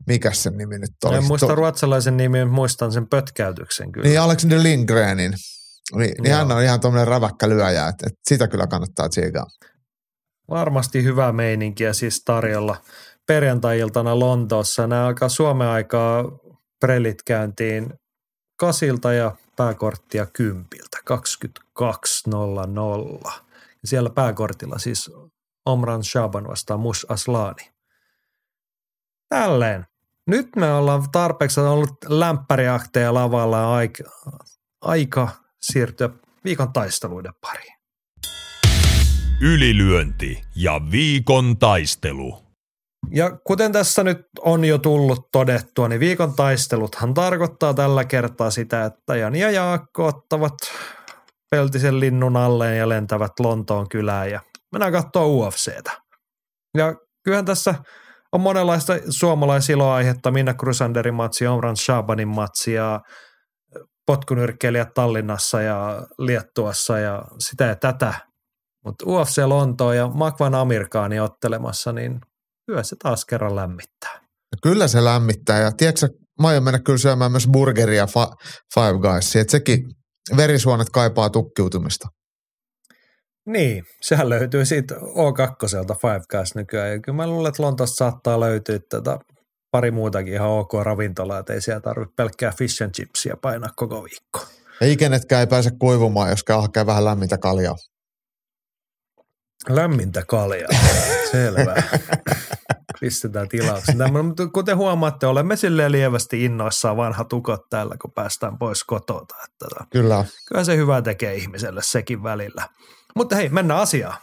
mikäs 0.07 0.43
sen 0.43 0.57
nimi 0.57 0.79
nyt 0.79 0.91
oli? 1.05 1.17
En 1.17 1.25
muista 1.25 1.47
to- 1.47 1.55
ruotsalaisen 1.55 2.17
nimi, 2.17 2.45
muistan 2.45 2.93
sen 2.93 3.09
pötkäytyksen 3.09 3.93
kyllä. 3.93 4.09
Niin 4.09 4.21
Alexander 4.21 4.63
Lindgrenin. 4.63 5.35
Niin, 5.95 6.15
niin 6.23 6.35
hän 6.35 6.53
on 6.53 6.63
ihan 6.63 6.81
tuommoinen 6.81 7.09
räväkkä 7.09 7.49
lyöjä, 7.49 7.89
että, 7.89 8.07
että 8.07 8.21
sitä 8.29 8.49
kyllä 8.49 8.67
kannattaa 8.67 9.09
tsiikaa. 9.09 9.47
Varmasti 10.51 11.05
hyvä 11.05 11.33
meininkiä 11.33 11.93
siis 11.93 12.23
tarjolla 12.25 12.77
perjantai-iltana 13.27 14.19
Lontoossa. 14.19 14.87
Nämä 14.87 15.07
alkaa 15.07 15.29
Suomen 15.29 15.69
aikaa 15.69 16.25
prelit 16.81 17.23
käyntiin 17.23 17.93
kasilta 18.61 19.13
ja 19.13 19.37
pääkorttia 19.57 20.27
kympiltä, 20.27 20.99
22.00. 21.11 23.33
Ja 23.83 23.89
siellä 23.89 24.11
pääkortilla 24.11 24.79
siis 24.79 25.11
Omran 25.67 26.05
Shaban 26.05 26.49
vastaan 26.49 26.81
Mush 26.81 27.07
Aslani. 27.09 27.71
Tälleen. 29.29 29.87
Nyt 30.27 30.57
me 30.57 30.73
ollaan 30.73 31.11
tarpeeksi 31.13 31.61
ollut 31.61 31.93
lämpäriakteja 32.09 33.15
lavalla 33.15 33.59
ja 33.59 33.73
aika, 33.73 34.05
aika 34.81 35.29
siirtyä 35.63 36.11
viikon 36.45 36.73
taisteluiden 36.73 37.33
pariin. 37.41 37.75
Ylilyönti 39.41 40.43
ja 40.57 40.81
viikon 40.91 41.59
taistelu. 41.59 42.43
Ja 43.11 43.31
kuten 43.45 43.73
tässä 43.73 44.05
nyt 44.05 44.27
on 44.41 44.65
jo 44.65 44.79
tullut 44.79 45.29
todettua, 45.33 45.89
niin 45.89 46.01
viikon 46.01 46.35
taisteluthan 46.35 47.15
tarkoittaa 47.15 47.75
tällä 47.75 48.05
kertaa 48.05 48.51
sitä, 48.51 48.85
että 48.85 49.17
Jani 49.17 49.41
ja 49.41 49.51
Jaakko 49.51 50.07
ottavat 50.07 50.55
peltisen 51.51 52.01
linnun 52.01 52.37
alleen 52.37 52.79
ja 52.79 52.89
lentävät 52.89 53.33
Lontoon 53.41 53.89
kylään 53.89 54.31
ja 54.31 54.41
mennään 54.73 54.93
katsoa 54.93 55.27
UFCtä. 55.27 55.93
Ja 56.77 56.95
kyllähän 57.25 57.45
tässä 57.45 57.75
on 58.33 58.41
monenlaista 58.41 58.93
suomalaisiloaihetta, 59.09 60.31
Minna 60.31 60.55
Crusanderin 60.55 61.15
matsi, 61.15 61.47
Omran 61.47 61.77
Shabanin 61.77 62.29
matsi 62.29 62.73
ja 62.73 63.01
potkunyrkkeilijät 64.07 64.95
Tallinnassa 64.95 65.63
ja 65.63 66.07
Liettuassa 66.19 66.99
ja 66.99 67.23
sitä 67.39 67.65
ja 67.65 67.77
tätä. 67.77 68.15
Mutta 68.85 69.05
UFC 69.07 69.39
Lontoon 69.39 69.97
ja 69.97 70.09
Makvan 70.09 70.55
Amirkaani 70.55 71.21
ottelemassa, 71.21 71.93
niin 71.93 72.21
kyllä 72.67 72.83
se 72.83 72.97
taas 73.03 73.25
kerran 73.25 73.57
lämmittää. 73.57 74.21
Kyllä 74.63 74.89
se 74.89 75.05
lämmittää 75.05 75.61
ja 75.61 75.73
tiedätkö, 75.73 76.09
mä 76.43 76.49
aion 76.49 76.65
mennä 76.65 76.79
kyllä 76.79 76.99
syömään 76.99 77.31
myös 77.31 77.49
burgeria 77.53 78.05
fa- 78.05 78.37
Five 78.75 78.99
Guys, 78.99 79.37
että 79.37 79.51
sekin 79.51 79.83
verisuonet 80.37 80.91
kaipaa 80.91 81.31
tukkiutumista. 81.31 82.09
Niin, 83.53 83.85
sehän 84.01 84.29
löytyy 84.29 84.65
siitä 84.65 84.95
O2 84.95 85.99
Five 86.01 86.23
Guys 86.31 86.55
nykyään. 86.55 86.91
Ja 86.91 86.99
kyllä 86.99 87.17
mä 87.17 87.27
luulen, 87.27 87.49
että 87.49 87.63
Lontosta 87.63 87.97
saattaa 87.97 88.41
löytyä 88.41 88.79
tätä 88.89 89.19
pari 89.71 89.91
muutakin 89.91 90.33
ihan 90.33 90.49
ok 90.49 90.73
ravintolaa, 90.83 91.39
että 91.39 91.53
ei 91.53 91.61
siellä 91.61 91.81
tarvitse 91.81 92.15
pelkkää 92.17 92.53
fish 92.59 92.83
and 92.83 92.91
chipsia 92.91 93.37
painaa 93.37 93.71
koko 93.77 94.05
viikko. 94.05 94.47
Ja 94.81 94.87
ikinetkään 94.87 95.41
ei 95.41 95.47
pääse 95.47 95.71
kuivumaan, 95.79 96.31
jos 96.31 96.45
käy 96.73 96.87
vähän 96.87 97.05
lämmintä 97.05 97.39
kaljaa. 97.39 97.77
Lämmintä 99.69 100.23
kaljaa, 100.27 100.69
selvä. 101.31 101.83
Pistetään 103.01 103.49
tilauksen. 103.49 103.97
Mutta 104.25 104.47
kuten 104.47 104.77
huomaatte, 104.77 105.27
olemme 105.27 105.57
silleen 105.57 105.93
lievästi 105.93 106.45
innoissaan 106.45 106.97
vanha 106.97 107.25
tukot 107.25 107.69
täällä, 107.71 107.97
kun 108.03 108.13
päästään 108.13 108.59
pois 108.59 108.85
kotota. 108.85 109.35
Että 109.45 109.57
tota, 109.59 109.87
Kyllä. 109.91 110.25
Kyllä 110.49 110.65
se 110.65 110.77
hyvä 110.77 111.03
tekee 111.03 111.35
ihmiselle 111.35 111.81
sekin 111.85 112.23
välillä. 112.23 112.69
Mutta 113.17 113.37
hei, 113.37 113.49
mennään 113.49 113.81
asiaan. 113.81 114.17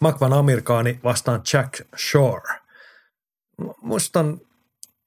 Makvan 0.00 0.32
Amerikaani 0.32 1.00
vastaan 1.04 1.42
Jack 1.52 1.80
Shore. 2.10 2.54
Musta 3.82 4.20
on 4.20 4.40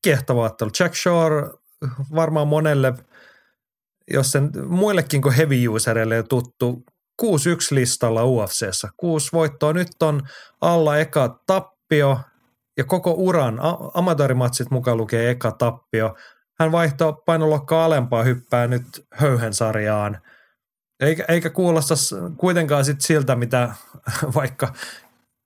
kiehtova 0.01 0.43
ottelu. 0.43 0.71
Jack 0.79 0.95
Shore 0.95 1.49
varmaan 2.15 2.47
monelle, 2.47 2.93
jos 4.11 4.31
sen 4.31 4.51
muillekin 4.67 5.21
kuin 5.21 5.35
heavy 5.35 5.67
userille 5.67 6.23
tuttu, 6.23 6.83
6-1 7.21 7.25
listalla 7.71 8.25
UFCssä. 8.25 8.89
Kuusi 8.97 9.29
voittoa. 9.33 9.73
Nyt 9.73 10.01
on 10.01 10.21
alla 10.61 10.97
eka 10.97 11.39
tappio 11.47 12.19
ja 12.77 12.83
koko 12.83 13.13
uran, 13.17 13.59
amatöörimatsit 13.93 14.71
mukaan 14.71 14.97
lukee 14.97 15.29
eka 15.29 15.51
tappio. 15.51 16.15
Hän 16.59 16.71
vaihtoi 16.71 17.13
painoluokkaa 17.25 17.85
alempaa 17.85 18.23
hyppää 18.23 18.67
nyt 18.67 19.07
höyhensarjaan. 19.13 20.21
Eikä, 20.99 21.25
eikä 21.27 21.49
kuulosta 21.49 21.95
kuitenkaan 22.37 22.85
sit 22.85 23.01
siltä, 23.01 23.35
mitä 23.35 23.73
vaikka 24.35 24.73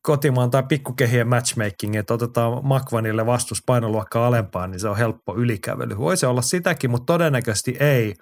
kotimaan 0.02 0.52
tai 0.52 0.64
pikkukehien 0.64 1.28
matchmaking, 1.28 1.96
että 1.96 2.14
otetaan 2.14 2.68
Makvanille 2.68 3.26
vastus 3.26 3.64
painoluokkaa 3.66 4.28
alempaan, 4.28 4.72
niin 4.72 4.80
se 4.80 4.90
on 4.90 4.98
helppo 4.98 5.36
ylikävely. 5.36 5.98
Voisi 5.98 6.26
olla 6.26 6.42
sitäkin, 6.42 6.92
mutta 6.92 7.14
todennäköisesti 7.14 7.78
ei. 7.80 8.14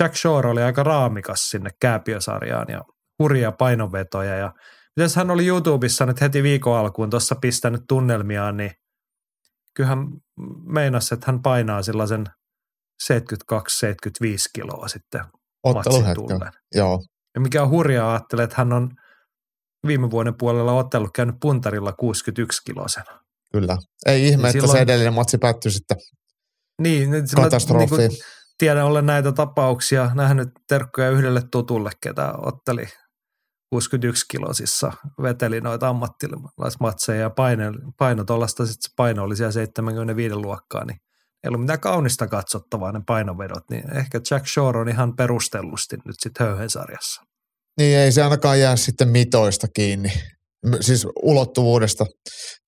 Jack 0.00 0.16
Shore 0.16 0.48
oli 0.48 0.62
aika 0.62 0.82
raamikas 0.82 1.50
sinne 1.50 1.70
kääpiösarjaan 1.80 2.66
ja 2.68 2.82
hurjia 3.18 3.52
painonvetoja 3.52 4.34
ja 4.34 4.52
Mitäs 4.96 5.16
hän 5.16 5.30
oli 5.30 5.46
YouTubessa 5.46 6.06
nyt 6.06 6.20
heti 6.20 6.42
viikon 6.42 6.78
alkuun 6.78 7.10
tuossa 7.10 7.34
pistänyt 7.34 7.82
tunnelmiaan, 7.88 8.56
niin 8.56 8.70
kyllähän 9.74 9.98
meinasi, 10.64 11.14
että 11.14 11.26
hän 11.26 11.42
painaa 11.42 11.82
sellaisen 11.82 12.24
72-75 13.12 13.12
kiloa 14.54 14.88
sitten 14.88 15.24
Otteluhetken, 15.64 16.40
joo. 16.74 17.02
Ja 17.34 17.40
mikä 17.40 17.62
on 17.62 17.70
hurjaa, 17.70 18.10
ajattelee, 18.10 18.44
että 18.44 18.56
hän 18.58 18.72
on 18.72 18.90
viime 19.86 20.10
vuoden 20.10 20.34
puolella 20.38 20.72
ottellut 20.72 21.10
käynyt 21.14 21.36
puntarilla 21.40 21.92
61 21.92 22.62
kilosena. 22.64 23.20
Kyllä. 23.52 23.78
Ei 24.06 24.28
ihme, 24.28 24.36
niin 24.36 24.46
että 24.46 24.52
silloin... 24.52 24.72
se 24.72 24.82
edellinen 24.82 25.14
matsi 25.14 25.38
päättyi 25.38 25.72
sitten 25.72 25.96
niin, 26.82 27.10
katastrofiin. 27.36 27.98
Niin 27.98 28.10
tiedän, 28.58 28.84
olen 28.84 29.06
näitä 29.06 29.32
tapauksia 29.32 30.10
nähnyt 30.14 30.48
terkkoja 30.68 31.10
yhdelle 31.10 31.42
tutulle, 31.50 31.90
ketä 32.00 32.34
otteli 32.38 32.84
61 33.70 34.26
kilosissa 34.28 34.92
veteli 35.22 35.60
noita 35.60 35.88
ammattilaismatseja 35.88 37.20
ja 37.20 37.30
paino, 37.30 37.64
paino 37.98 38.24
tuollaista, 38.24 38.66
sitten 38.66 38.90
se 38.90 38.94
paino 38.96 39.22
oli 39.22 39.36
siellä 39.36 39.52
75 39.52 40.34
luokkaa, 40.34 40.84
niin 40.84 41.00
ei 41.44 41.48
ollut 41.48 41.60
mitään 41.60 41.80
kaunista 41.80 42.26
katsottavaa 42.26 42.92
ne 42.92 43.00
painovedot, 43.06 43.70
niin 43.70 43.96
ehkä 43.96 44.20
Jack 44.30 44.46
Shore 44.46 44.80
on 44.80 44.88
ihan 44.88 45.16
perustellusti 45.16 45.96
nyt 45.96 46.16
sitten 46.18 46.46
höyhensarjassa. 46.46 47.22
Niin 47.78 47.98
ei 47.98 48.12
se 48.12 48.22
ainakaan 48.22 48.60
jää 48.60 48.76
sitten 48.76 49.08
mitoista 49.08 49.66
kiinni, 49.74 50.12
siis 50.80 51.06
ulottuvuudesta 51.22 52.06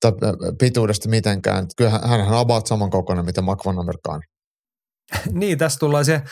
tai 0.01 0.13
pituudesta 0.59 1.09
mitenkään. 1.09 1.67
Kyllähän 1.77 2.09
hän 2.09 2.21
on 2.21 2.39
about 2.39 2.67
samankokoinen, 2.67 3.25
mitä 3.25 3.43
Makvan 3.43 3.79
Amerikaani. 3.79 4.23
niin, 5.41 5.59
tässä 5.59 5.79
tullaan 5.79 6.05
se, 6.05 6.23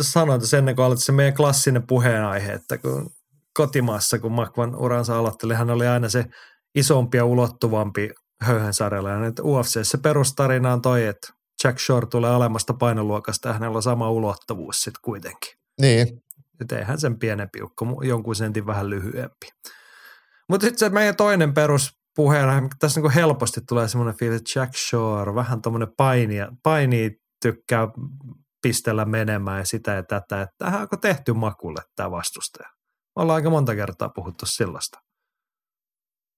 sanoin 0.00 0.40
tässä 0.40 0.58
ennen 0.58 0.76
kuin 0.76 0.86
aloitin 0.86 1.04
se 1.04 1.12
meidän 1.12 1.34
klassinen 1.34 1.86
puheenaihe, 1.86 2.52
että 2.52 2.78
kun 2.78 3.10
kotimaassa, 3.56 4.18
kun 4.18 4.32
Makvan 4.32 4.76
uransa 4.76 5.18
aloitteli, 5.18 5.54
hän 5.54 5.70
oli 5.70 5.86
aina 5.86 6.08
se 6.08 6.24
isompi 6.74 7.16
ja 7.16 7.24
ulottuvampi 7.24 8.10
höyhensarjalla. 8.42 9.10
Ja 9.10 9.18
nyt 9.18 9.40
UFCssä 9.40 9.98
perustarina 9.98 10.72
on 10.72 10.82
toi, 10.82 11.06
että 11.06 11.28
Jack 11.64 11.78
Shore 11.78 12.06
tulee 12.06 12.30
alemmasta 12.30 12.74
painoluokasta 12.74 13.48
ja 13.48 13.52
hänellä 13.52 13.76
on 13.76 13.82
sama 13.82 14.10
ulottuvuus 14.10 14.82
sitten 14.82 15.02
kuitenkin. 15.02 15.58
Niin. 15.80 16.22
Nyt 16.60 16.72
eihän 16.72 17.00
sen 17.00 17.18
pienempi 17.18 17.62
ukko, 17.62 18.02
jonkun 18.02 18.36
sentin 18.36 18.66
vähän 18.66 18.90
lyhyempi. 18.90 19.48
Mutta 20.48 20.64
sitten 20.64 20.78
se 20.78 20.88
meidän 20.88 21.16
toinen 21.16 21.54
peruspuheen, 21.54 22.70
tässä 22.78 23.00
niin 23.00 23.10
helposti 23.10 23.60
tulee 23.68 23.88
semmoinen 23.88 24.16
fiilis, 24.16 24.40
että 24.40 24.60
Jack 24.60 24.76
Shore, 24.76 25.34
vähän 25.34 25.62
tuommoinen 25.62 25.92
painia, 25.96 26.48
paini 26.62 27.20
tykkää 27.42 27.88
pistellä 28.62 29.04
menemään 29.04 29.58
ja 29.58 29.64
sitä 29.64 29.92
ja 29.92 30.02
tätä, 30.02 30.42
että 30.42 30.54
tähän 30.58 30.80
onko 30.80 30.96
tehty 30.96 31.32
makulle 31.32 31.82
tämä 31.96 32.10
vastustaja. 32.10 32.68
Ollaan 33.16 33.34
aika 33.34 33.50
monta 33.50 33.74
kertaa 33.74 34.08
puhuttu 34.08 34.46
sellaista. 34.46 34.98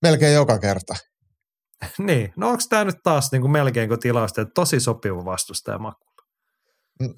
Melkein 0.03 0.35
joka 0.35 0.59
kerta. 0.59 0.95
niin, 2.07 2.33
no 2.37 2.49
onko 2.49 2.63
tämä 2.69 2.85
nyt 2.85 2.97
taas 3.03 3.33
niin 3.33 3.43
kuin 3.43 3.53
melkein 3.53 3.89
kuin 3.89 4.01
tilausta, 4.01 4.41
että 4.41 4.53
tosi 4.55 4.81
sopiva 4.81 5.25
vastustaja 5.25 5.79
makulla? 5.79 6.23
Mm, 7.01 7.15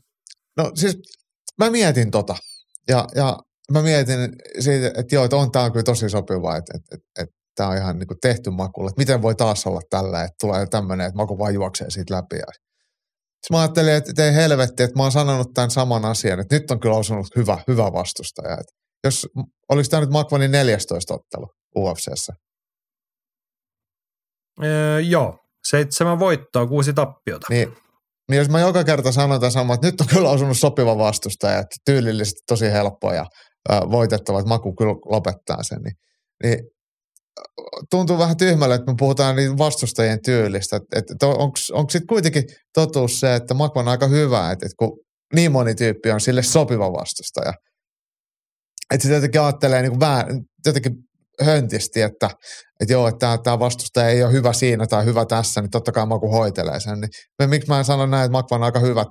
no 0.56 0.70
siis 0.74 0.98
mä 1.59 1.70
mietin 1.70 2.10
tota 2.10 2.36
ja, 2.89 3.06
ja 3.14 3.39
mä 3.72 3.82
mietin 3.82 4.32
siitä, 4.60 4.86
että 4.86 5.14
joo, 5.14 5.24
että 5.24 5.36
on 5.36 5.52
tämä 5.52 5.70
kyllä 5.70 5.82
tosi 5.82 6.10
sopiva, 6.10 6.56
että, 6.56 6.72
että, 6.76 6.97
että, 6.97 7.22
että 7.22 7.34
tämä 7.55 7.68
on 7.68 7.76
ihan 7.76 7.98
niin 7.98 8.06
kuin 8.06 8.20
tehty 8.20 8.51
makulla. 8.51 8.89
Että 8.89 9.01
miten 9.01 9.22
voi 9.22 9.34
taas 9.34 9.66
olla 9.66 9.80
tällä, 9.90 10.24
että 10.24 10.36
tulee 10.40 10.66
tämmöinen, 10.66 11.06
että 11.06 11.16
maku 11.16 11.39
vaan 11.39 11.55
juoksee 11.55 11.90
siitä 11.90 12.14
läpi. 12.14 12.36
Ja 12.36 12.52
sitten 12.52 13.56
mä 13.56 13.60
ajattelin, 13.60 13.93
että 13.93 14.24
ei 14.24 14.34
helvetti, 14.34 14.82
että 14.82 14.97
mä 14.97 15.02
oon 15.02 15.12
sanonut 15.12 15.55
tämän 15.55 15.70
saman 15.70 16.05
asian, 16.05 16.40
että 16.40 16.55
nyt 16.55 16.70
on 16.70 16.80
kyllä 16.80 16.97
osunut 16.97 17.26
hyvä, 17.36 17.59
hyvä 17.68 17.93
vastustaja. 17.93 18.52
Että 18.52 18.72
jos, 19.05 19.26
oliko 19.68 19.89
tämä 19.90 20.01
nyt 20.01 20.10
Makvanin 20.10 20.51
14 20.51 21.14
ottelu 21.14 21.47
UFCssä? 21.76 22.32
Öö, 24.64 25.01
joo, 25.01 25.39
seitsemän 25.68 26.18
voittoa, 26.18 26.66
kuusi 26.66 26.93
tappiota. 26.93 27.47
Niin, 27.51 27.72
niin 28.30 28.39
jos 28.39 28.48
mä 28.48 28.60
joka 28.60 28.84
kerta 28.84 29.12
sanon 29.12 29.40
tämän 29.40 29.52
saman, 29.52 29.74
että 29.74 29.86
nyt 29.86 30.01
on 30.01 30.06
kyllä 30.06 30.30
osunut 30.30 30.59
sopiva 30.59 30.98
vastustaja, 30.98 31.59
että 31.59 31.76
tyylillisesti 31.86 32.40
tosi 32.48 32.72
helppoa 32.72 33.14
ja 33.14 33.26
äh, 33.72 33.80
voitettava, 33.80 34.39
että 34.39 34.48
Maku 34.48 34.74
kyllä 34.74 34.93
lopettaa 34.93 35.62
sen, 35.62 35.78
niin, 35.82 35.94
niin 36.43 36.59
tuntuu 37.90 38.18
vähän 38.18 38.36
tyhmälle, 38.36 38.74
että 38.74 38.93
me 38.93 38.97
puhutaan 38.98 39.36
niin 39.36 39.59
vastustajien 39.59 40.22
tyylistä. 40.24 40.80
Onko 41.72 41.90
sitten 41.90 42.06
kuitenkin 42.06 42.44
totuus 42.74 43.20
se, 43.20 43.34
että 43.34 43.55
Makva 43.55 43.80
on 43.80 43.89
aika 43.89 44.06
hyvä, 44.06 44.51
että, 44.51 44.66
että 44.66 44.76
kun 44.78 44.98
niin 45.34 45.52
moni 45.52 45.74
tyyppi 45.74 46.10
on 46.10 46.20
sille 46.20 46.43
sopiva 46.43 46.93
vastustaja– 46.93 47.52
että 48.94 49.09
se 49.09 49.14
jotenkin 49.14 49.40
ajattelee 49.40 49.82
niin 49.82 49.93
kuin 49.93 50.01
vähän, 50.01 50.26
jotenkin 50.66 50.93
höntisti, 51.40 52.00
että, 52.00 52.30
että 52.80 52.92
joo, 52.92 53.09
että 53.09 53.38
tämä 53.44 53.59
vastustaja 53.59 54.09
ei 54.09 54.24
ole 54.24 54.32
hyvä 54.32 54.52
siinä 54.52 54.86
tai 54.86 55.04
hyvä 55.04 55.24
tässä, 55.24 55.60
niin 55.60 55.70
totta 55.70 55.92
kai 55.92 56.06
Maku 56.06 56.30
hoitelee 56.30 56.80
sen. 56.80 57.00
Niin, 57.00 57.50
miksi 57.50 57.68
mä 57.68 57.78
en 57.78 57.84
sano 57.84 58.06
näin, 58.06 58.24
että 58.24 58.32
Makva 58.32 58.56
on 58.56 58.62
aika 58.62 58.80
hyvä 58.80 59.04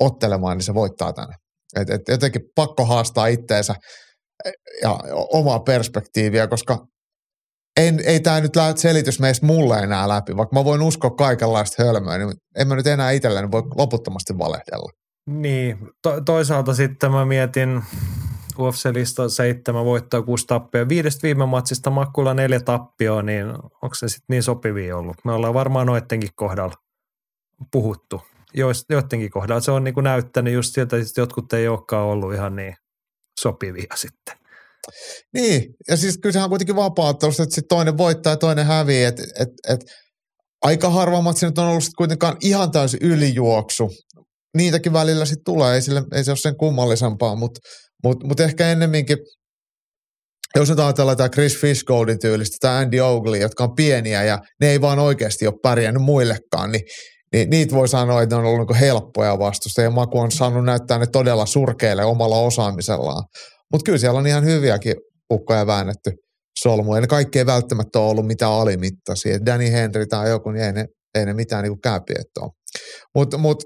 ottelemaan, 0.00 0.56
niin 0.56 0.64
se 0.64 0.74
voittaa 0.74 1.12
tänne. 1.12 1.34
Et, 1.80 1.90
et 1.90 2.02
jotenkin 2.08 2.42
pakko 2.54 2.84
haastaa 2.84 3.26
itteensä 3.26 3.74
ja 4.82 4.98
omaa 5.32 5.60
perspektiiviä, 5.60 6.46
koska 6.46 6.78
en, 7.76 8.00
ei 8.04 8.20
tämä 8.20 8.40
nyt 8.40 8.56
lähde 8.56 8.76
selitys 8.76 9.20
meistä 9.20 9.46
mulle 9.46 9.78
enää 9.78 10.08
läpi, 10.08 10.36
vaikka 10.36 10.56
mä 10.56 10.64
voin 10.64 10.82
uskoa 10.82 11.10
kaikenlaista 11.10 11.84
hölmöä, 11.84 12.18
niin 12.18 12.32
en 12.56 12.68
mä 12.68 12.76
nyt 12.76 12.86
enää 12.86 13.10
itselleni 13.10 13.50
voi 13.50 13.62
loputtomasti 13.76 14.38
valehdella. 14.38 14.90
Niin, 15.30 15.78
to- 16.02 16.20
toisaalta 16.20 16.74
sitten 16.74 17.12
mä 17.12 17.24
mietin 17.24 17.82
UFC-lista 18.58 19.28
seitsemän 19.28 19.84
voittoa, 19.84 20.22
kuusi 20.22 20.46
tappia. 20.46 20.88
Viidestä 20.88 21.22
viime 21.22 21.46
matsista 21.46 21.90
Makkula 21.90 22.34
neljä 22.34 22.60
tappioa, 22.60 23.22
niin 23.22 23.46
onko 23.82 23.94
se 23.94 24.08
sitten 24.08 24.24
niin 24.28 24.42
sopivia 24.42 24.96
ollut? 24.96 25.16
Me 25.24 25.32
ollaan 25.32 25.54
varmaan 25.54 25.86
noittenkin 25.86 26.30
kohdalla 26.34 26.74
puhuttu. 27.72 28.22
Joidenkin 28.90 29.30
kohdalla 29.30 29.60
se 29.60 29.70
on 29.70 29.84
niin 29.84 29.94
kuin 29.94 30.04
näyttänyt 30.04 30.54
just 30.54 30.74
siltä, 30.74 30.96
että 30.96 31.20
jotkut 31.20 31.52
ei 31.52 31.68
olekaan 31.68 32.04
ollut 32.04 32.34
ihan 32.34 32.56
niin 32.56 32.74
sopivia 33.40 33.94
sitten. 33.94 34.34
Niin, 35.34 35.74
ja 35.88 35.96
siis 35.96 36.18
kyllä 36.18 36.32
sehän 36.32 36.44
on 36.44 36.50
kuitenkin 36.50 36.76
vapauttelusta, 36.76 37.42
että 37.42 37.54
sit 37.54 37.68
toinen 37.68 37.98
voittaa 37.98 38.32
ja 38.32 38.36
toinen 38.36 38.66
hävii, 38.66 39.04
että 39.04 39.22
et, 39.40 39.48
et, 39.68 39.80
aika 40.62 40.90
harva 40.90 41.22
matsi 41.22 41.46
nyt 41.46 41.58
on 41.58 41.66
ollut 41.68 41.84
kuitenkaan 41.98 42.36
ihan 42.40 42.70
täysin 42.70 43.00
ylijuoksu. 43.02 43.90
Niitäkin 44.56 44.92
välillä 44.92 45.24
sitten 45.24 45.44
tulee, 45.44 45.74
ei, 45.74 45.82
sille, 45.82 46.02
ei 46.12 46.24
se 46.24 46.30
ole 46.30 46.36
sen 46.36 46.56
kummallisempaa, 46.56 47.36
mutta 47.36 47.60
mut, 48.06 48.24
mut 48.24 48.40
ehkä 48.40 48.68
ennemminkin, 48.68 49.18
jos 50.56 50.70
nyt 50.70 50.78
ajatellaan 50.78 51.16
tämä 51.16 51.28
Chris 51.28 51.60
Fishgoldin 51.60 52.18
tyylistä, 52.18 52.56
tämä 52.60 52.78
Andy 52.78 53.00
Oakley, 53.00 53.40
jotka 53.40 53.64
on 53.64 53.74
pieniä 53.74 54.24
ja 54.24 54.38
ne 54.60 54.70
ei 54.70 54.80
vaan 54.80 54.98
oikeasti 54.98 55.46
ole 55.46 55.54
pärjännyt 55.62 56.02
muillekaan, 56.02 56.72
niin 56.72 56.82
niin 57.32 57.50
niitä 57.50 57.74
voi 57.74 57.88
sanoa, 57.88 58.22
että 58.22 58.34
ne 58.34 58.38
on 58.38 58.46
ollut 58.46 58.68
niin 58.70 58.80
helppoja 58.80 59.38
vastusta 59.38 59.82
ja 59.82 59.90
Maku 59.90 60.18
on 60.18 60.30
saanut 60.30 60.64
näyttää 60.64 60.98
ne 60.98 61.06
todella 61.06 61.46
surkeille 61.46 62.04
omalla 62.04 62.38
osaamisellaan. 62.38 63.24
Mutta 63.72 63.84
kyllä 63.84 63.98
siellä 63.98 64.18
on 64.18 64.26
ihan 64.26 64.44
hyviäkin 64.44 64.94
ukkoja 65.32 65.66
väännetty 65.66 66.10
solmuja. 66.62 67.00
Ne 67.00 67.06
kaikki 67.06 67.38
ei 67.38 67.46
välttämättä 67.46 67.98
ole 67.98 68.10
ollut 68.10 68.26
mitään 68.26 68.52
alimittaisia. 68.52 69.46
Danny 69.46 69.72
Henry 69.72 70.06
tai 70.06 70.30
joku, 70.30 70.50
niin 70.50 70.64
ei 70.64 70.72
ne, 70.72 70.86
ei 71.14 71.26
ne 71.26 71.34
mitään 71.34 71.62
niin 71.62 71.78
ole. 72.40 72.50
Mutta 73.14 73.38
mut, 73.38 73.64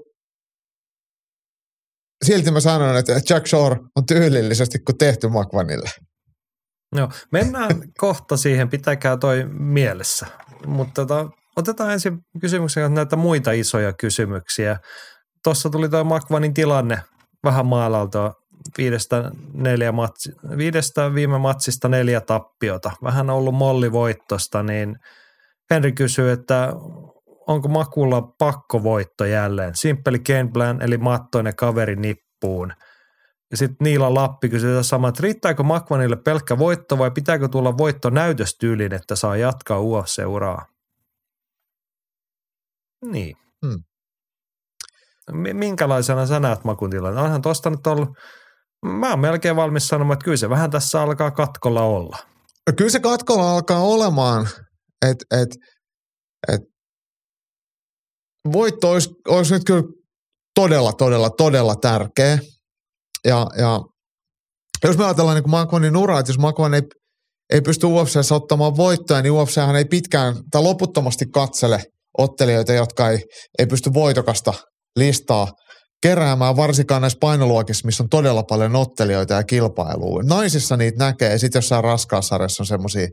silti 2.25 2.51
mä 2.51 2.59
sanon, 2.59 2.97
että 2.97 3.13
Jack 3.29 3.47
Shore 3.47 3.79
on 3.95 4.05
tyylillisesti 4.05 4.79
kuin 4.79 4.97
tehty 4.97 5.27
Makvanille. 5.27 5.89
No, 6.95 7.09
mennään 7.31 7.81
kohta 7.97 8.37
siihen, 8.37 8.69
pitäkää 8.69 9.17
toi 9.17 9.45
mielessä. 9.49 10.27
Mutta 10.65 11.05
tota, 11.05 11.29
otetaan 11.55 11.91
ensin 11.91 12.19
kysymyksen 12.41 12.93
näitä 12.93 13.15
muita 13.15 13.51
isoja 13.51 13.93
kysymyksiä. 13.93 14.79
Tuossa 15.43 15.69
tuli 15.69 15.89
tuo 15.89 16.03
Makvanin 16.03 16.53
tilanne 16.53 17.01
vähän 17.43 17.65
maalalta 17.65 18.33
viidestä, 18.77 19.31
neljä 19.53 19.91
matsi, 19.91 20.31
viidestä 20.57 21.13
viime 21.13 21.37
matsista 21.37 21.89
neljä 21.89 22.21
tappiota. 22.21 22.91
Vähän 23.03 23.29
on 23.29 23.35
ollut 23.35 23.55
mollivoittosta, 23.55 24.63
niin 24.63 24.95
Henri 25.71 25.91
kysyy, 25.91 26.31
että 26.31 26.73
onko 27.47 27.67
Makulla 27.67 28.21
pakkovoitto 28.21 29.25
jälleen? 29.25 29.75
Simppeli 29.75 30.19
Kenplan 30.19 30.81
eli 30.81 30.97
mattoinen 30.97 31.55
kaveri 31.55 31.95
nippuun. 31.95 32.73
Ja 33.51 33.57
sitten 33.57 33.77
Niila 33.85 34.13
Lappi 34.13 34.49
kysyy 34.49 34.83
sama, 34.83 35.09
että 35.09 35.23
riittääkö 35.23 35.63
Makvanille 35.63 36.15
pelkkä 36.15 36.57
voitto 36.57 36.97
vai 36.97 37.11
pitääkö 37.11 37.47
tulla 37.47 37.77
voitto 37.77 38.09
näytöstyyliin, 38.09 38.93
että 38.93 39.15
saa 39.15 39.35
jatkaa 39.35 39.79
UFC-uraa? 39.79 40.65
Niin. 43.05 43.35
Hmm. 43.65 43.83
Minkälaisena 45.53 46.25
sä 46.25 46.39
näet 46.39 46.63
Makun 46.63 46.89
tilanne? 46.89 47.21
Onhan 47.21 47.41
tuosta 47.41 47.69
nyt 47.69 47.87
ollut 47.87 48.09
mä 48.85 49.09
oon 49.09 49.19
melkein 49.19 49.55
valmis 49.55 49.87
sanomaan, 49.87 50.13
että 50.13 50.23
kyllä 50.23 50.37
se 50.37 50.49
vähän 50.49 50.71
tässä 50.71 51.01
alkaa 51.01 51.31
katkolla 51.31 51.81
olla. 51.81 52.17
No 52.67 52.73
kyllä 52.77 52.89
se 52.89 52.99
katkolla 52.99 53.51
alkaa 53.51 53.79
olemaan, 53.79 54.47
että 55.09 55.25
et, 55.41 55.49
et, 56.53 56.61
voitto 58.53 58.91
olisi, 58.91 59.09
olisi 59.27 59.53
nyt 59.53 59.63
kyllä 59.63 59.83
todella, 60.55 60.93
todella, 60.93 61.29
todella 61.29 61.75
tärkeä. 61.75 62.39
Ja, 63.25 63.47
ja 63.57 63.79
jos 64.83 64.97
me 64.97 65.05
ajatellaan 65.05 65.35
niin 65.35 65.49
Makvanin 65.49 65.97
uraa, 65.97 66.19
että 66.19 66.29
jos 66.29 66.39
Makvan 66.39 66.73
ei, 66.73 66.81
ei 67.53 67.61
pysty 67.61 67.85
UFCssä 67.85 68.35
ottamaan 68.35 68.77
voittoja, 68.77 69.21
niin 69.21 69.31
UFChän 69.31 69.75
ei 69.75 69.85
pitkään 69.85 70.35
tai 70.51 70.61
loputtomasti 70.61 71.25
katsele 71.25 71.83
ottelijoita, 72.17 72.73
jotka 72.73 73.09
ei, 73.09 73.19
ei 73.59 73.65
pysty 73.65 73.93
voitokasta 73.93 74.53
listaa 74.95 75.47
keräämään 76.03 76.55
varsinkaan 76.55 77.01
näissä 77.01 77.17
painoluokissa, 77.21 77.85
missä 77.85 78.03
on 78.03 78.09
todella 78.09 78.43
paljon 78.43 78.75
ottelijoita 78.75 79.33
ja 79.33 79.43
kilpailua. 79.43 80.23
Naisissa 80.23 80.77
niitä 80.77 81.05
näkee, 81.05 81.31
ja 81.31 81.39
sitten 81.39 81.57
jossain 81.57 81.83
raskaassarjassa 81.83 82.63
on 82.63 82.67
semmoisia 82.67 83.07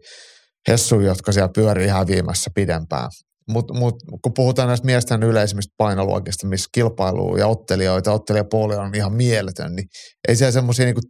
hessuja, 0.69 1.09
jotka 1.09 1.33
siellä 1.33 1.51
pyörii 1.55 1.89
häviämässä 1.89 2.51
pidempään. 2.55 3.11
Mutta 3.49 3.75
mut, 3.75 3.95
kun 4.23 4.33
puhutaan 4.35 4.69
näistä 4.69 4.87
miesten 4.87 5.23
yleisimmistä 5.23 5.75
painoluokista, 5.77 6.47
missä 6.47 6.69
kilpailuu 6.75 7.37
ja 7.37 7.47
ottelijoita, 7.47 8.13
ottelijapuoli 8.13 8.77
on 8.77 8.95
ihan 8.95 9.13
mieletön, 9.13 9.77
niin 9.77 9.87
ei 10.29 10.37
siellä 10.37 10.53
semmoisia 10.53 10.85
niinku 10.85 11.01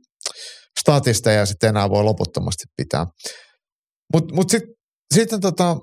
statisteja 0.80 1.46
sitten 1.46 1.68
enää 1.68 1.90
voi 1.90 2.04
loputtomasti 2.04 2.64
pitää. 2.76 3.06
Mutta 4.12 4.34
mut 4.34 4.50
sitten 4.50 4.74
sit 5.14 5.28
tota, 5.40 5.76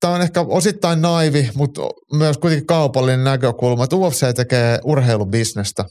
tämä 0.00 0.14
on 0.14 0.22
ehkä 0.22 0.40
osittain 0.40 1.02
naivi, 1.02 1.50
mutta 1.54 1.82
myös 2.12 2.38
kuitenkin 2.38 2.66
kaupallinen 2.66 3.24
näkökulma, 3.24 3.84
että 3.84 3.96
UFC 3.96 4.34
tekee 4.36 4.78
urheilubisnestä 4.84 5.84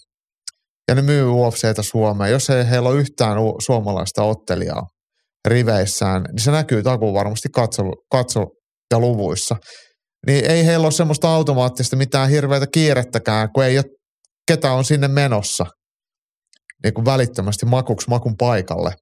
ja 0.87 0.95
ne 0.95 1.01
myy 1.01 1.29
UFCtä 1.29 1.81
Suomeen. 1.81 2.31
Jos 2.31 2.49
ei 2.49 2.69
heillä 2.69 2.89
ole 2.89 2.99
yhtään 2.99 3.37
suomalaista 3.65 4.23
ottelijaa 4.23 4.87
riveissään, 5.47 6.23
niin 6.23 6.43
se 6.43 6.51
näkyy 6.51 6.83
takuun 6.83 7.13
varmasti 7.13 7.49
katso, 7.49 7.83
katso 8.11 8.45
ja 8.91 8.99
luvuissa. 8.99 9.55
Niin 10.27 10.51
ei 10.51 10.65
heillä 10.65 10.85
ole 10.85 10.91
semmoista 10.91 11.35
automaattista 11.35 11.95
mitään 11.95 12.29
hirveätä 12.29 12.67
kiirettäkään, 12.73 13.49
kun 13.53 13.63
ei 13.63 13.77
ole 13.77 13.85
ketä 14.47 14.71
on 14.71 14.85
sinne 14.85 15.07
menossa 15.07 15.65
niin 16.83 16.93
kuin 16.93 17.05
välittömästi 17.05 17.65
makuksi 17.65 18.09
makun 18.09 18.37
paikalle. 18.37 18.93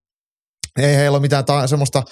Ei 0.80 0.96
heillä 0.96 1.16
ole 1.16 1.22
mitään 1.22 1.46
ta- 1.46 1.68
semmoista 1.68 2.04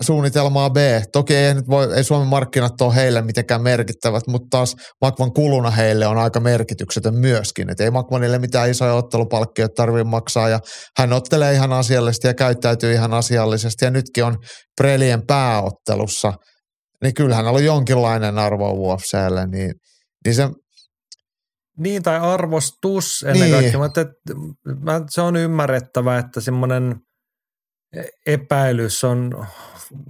suunnitelmaa 0.00 0.70
B. 0.70 0.76
Toki 1.12 1.34
ei, 1.34 1.54
nyt 1.54 1.68
voi, 1.68 1.94
ei 1.94 2.04
Suomen 2.04 2.28
markkinat 2.28 2.80
ole 2.80 2.94
heille 2.94 3.22
mitenkään 3.22 3.62
merkittävät, 3.62 4.26
mutta 4.26 4.46
taas 4.50 4.76
Makvan 5.00 5.32
kuluna 5.32 5.70
heille 5.70 6.06
on 6.06 6.18
aika 6.18 6.40
merkityksetön 6.40 7.14
myöskin. 7.14 7.70
Et 7.70 7.80
ei 7.80 7.90
Makvanille 7.90 8.38
mitään 8.38 8.70
isoja 8.70 8.94
ottelupalkkioita 8.94 9.74
tarvitse 9.76 10.04
maksaa 10.04 10.48
ja 10.48 10.60
hän 10.98 11.12
ottelee 11.12 11.54
ihan 11.54 11.72
asiallisesti 11.72 12.26
ja 12.26 12.34
käyttäytyy 12.34 12.92
ihan 12.92 13.14
asiallisesti 13.14 13.84
ja 13.84 13.90
nytkin 13.90 14.24
on 14.24 14.38
Prelien 14.80 15.26
pääottelussa. 15.26 16.32
Niin 17.02 17.14
kyllähän 17.14 17.46
on 17.46 17.64
jonkinlainen 17.64 18.38
arvo 18.38 18.70
UFClle, 18.70 19.46
niin, 19.46 19.72
niin 20.24 20.34
se 20.34 20.48
niin, 21.78 22.02
tai 22.02 22.18
arvostus 22.18 23.24
ennen 23.26 23.50
niin. 23.50 23.52
kaikkea. 23.52 23.80
Mä, 23.80 24.96
että, 24.96 25.06
se 25.10 25.20
on 25.20 25.36
ymmärrettävä, 25.36 26.18
että 26.18 26.40
semmoinen 26.40 26.94
epäilys 28.26 29.04
on 29.04 29.46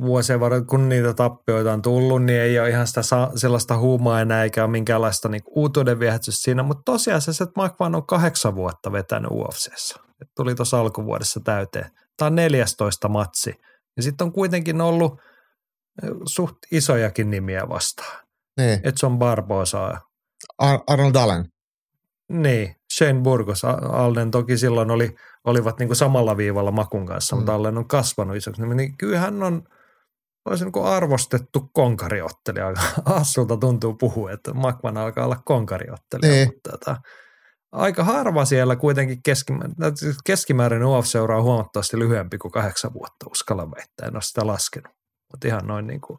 vuosien 0.01 0.41
varrella, 0.41 0.65
kun 0.65 0.89
niitä 0.89 1.15
tappioita 1.15 1.73
on 1.73 1.83
tullut, 1.83 2.25
niin 2.25 2.41
ei 2.41 2.59
ole 2.59 2.69
ihan 2.69 2.87
sitä 2.87 3.01
sellaista 3.37 3.79
huumaa 3.79 4.21
enää 4.21 4.43
eikä 4.43 4.65
ole 4.65 4.71
minkäänlaista 4.71 5.29
niin 5.29 5.43
uutuuden 5.47 6.01
viehätystä 6.01 6.43
siinä, 6.43 6.63
mutta 6.63 6.83
tosiasiassa, 6.85 7.45
että 7.45 7.63
McVan 7.63 7.95
on 7.95 8.07
kahdeksan 8.07 8.55
vuotta 8.55 8.93
vetänyt 8.93 9.31
UFCssä. 9.31 9.97
Et 10.23 10.29
tuli 10.37 10.55
tuossa 10.55 10.81
alkuvuodessa 10.81 11.41
täyteen. 11.41 11.91
Tämä 12.17 12.27
on 12.27 12.35
14 12.35 13.09
matsi. 13.09 13.55
Ja 13.97 14.03
sitten 14.03 14.25
on 14.25 14.33
kuitenkin 14.33 14.81
ollut 14.81 15.13
eh, 16.03 16.11
suht 16.27 16.57
isojakin 16.73 17.31
nimiä 17.31 17.69
vastaan. 17.69 18.27
Niin. 18.57 18.81
Edson 18.85 19.19
Barbosa. 19.19 20.01
Ar- 20.59 20.81
Arnold 20.87 21.15
Allen. 21.15 21.45
Niin, 22.29 22.76
Shane 22.99 23.21
Burgos. 23.21 23.65
Alden 23.93 24.31
toki 24.31 24.57
silloin 24.57 24.91
oli, 24.91 25.15
olivat 25.45 25.79
niin 25.79 25.89
kuin 25.89 25.97
samalla 25.97 26.37
viivalla 26.37 26.71
Makun 26.71 27.07
kanssa, 27.07 27.37
mm. 27.37 27.39
mutta 27.39 27.55
Alden 27.55 27.79
on 27.79 27.89
kasvanut 27.89 28.37
isoksi. 28.37 28.63
Niin 28.63 28.99
kyllä 28.99 29.19
hän 29.19 29.43
on 29.43 29.63
olisi 30.47 30.65
niin 30.65 30.73
kuin 30.73 30.87
arvostettu 30.87 31.71
konkariottelija. 31.73 32.73
Assulta 33.05 33.57
tuntuu 33.57 33.95
puhua, 33.95 34.31
että 34.33 34.55
Makvan 34.55 34.97
alkaa 34.97 35.25
olla 35.25 35.43
konkariottelija, 35.45 36.33
niin. 36.33 36.49
mutta 36.49 36.71
tota, 36.71 36.97
aika 37.73 38.05
harva 38.05 38.45
siellä 38.45 38.77
kuitenkin 38.77 39.23
keskimäärin, 39.23 39.75
siis 39.95 40.17
keskimäärin 40.25 40.85
UFC-seura 40.85 41.37
on 41.37 41.43
huomattavasti 41.43 41.99
lyhyempi 41.99 42.39
kuin 42.39 42.53
kahdeksan 42.53 42.93
vuotta, 42.93 43.27
uskalla 43.31 43.71
väittää, 43.71 44.09
en 44.09 44.17
ole 44.17 44.23
sitä 44.23 44.47
laskenut. 44.47 44.93
Mutta 45.33 45.49
ihan 45.49 45.67
noin 45.67 45.87
niin 45.87 46.01
kuin 46.01 46.19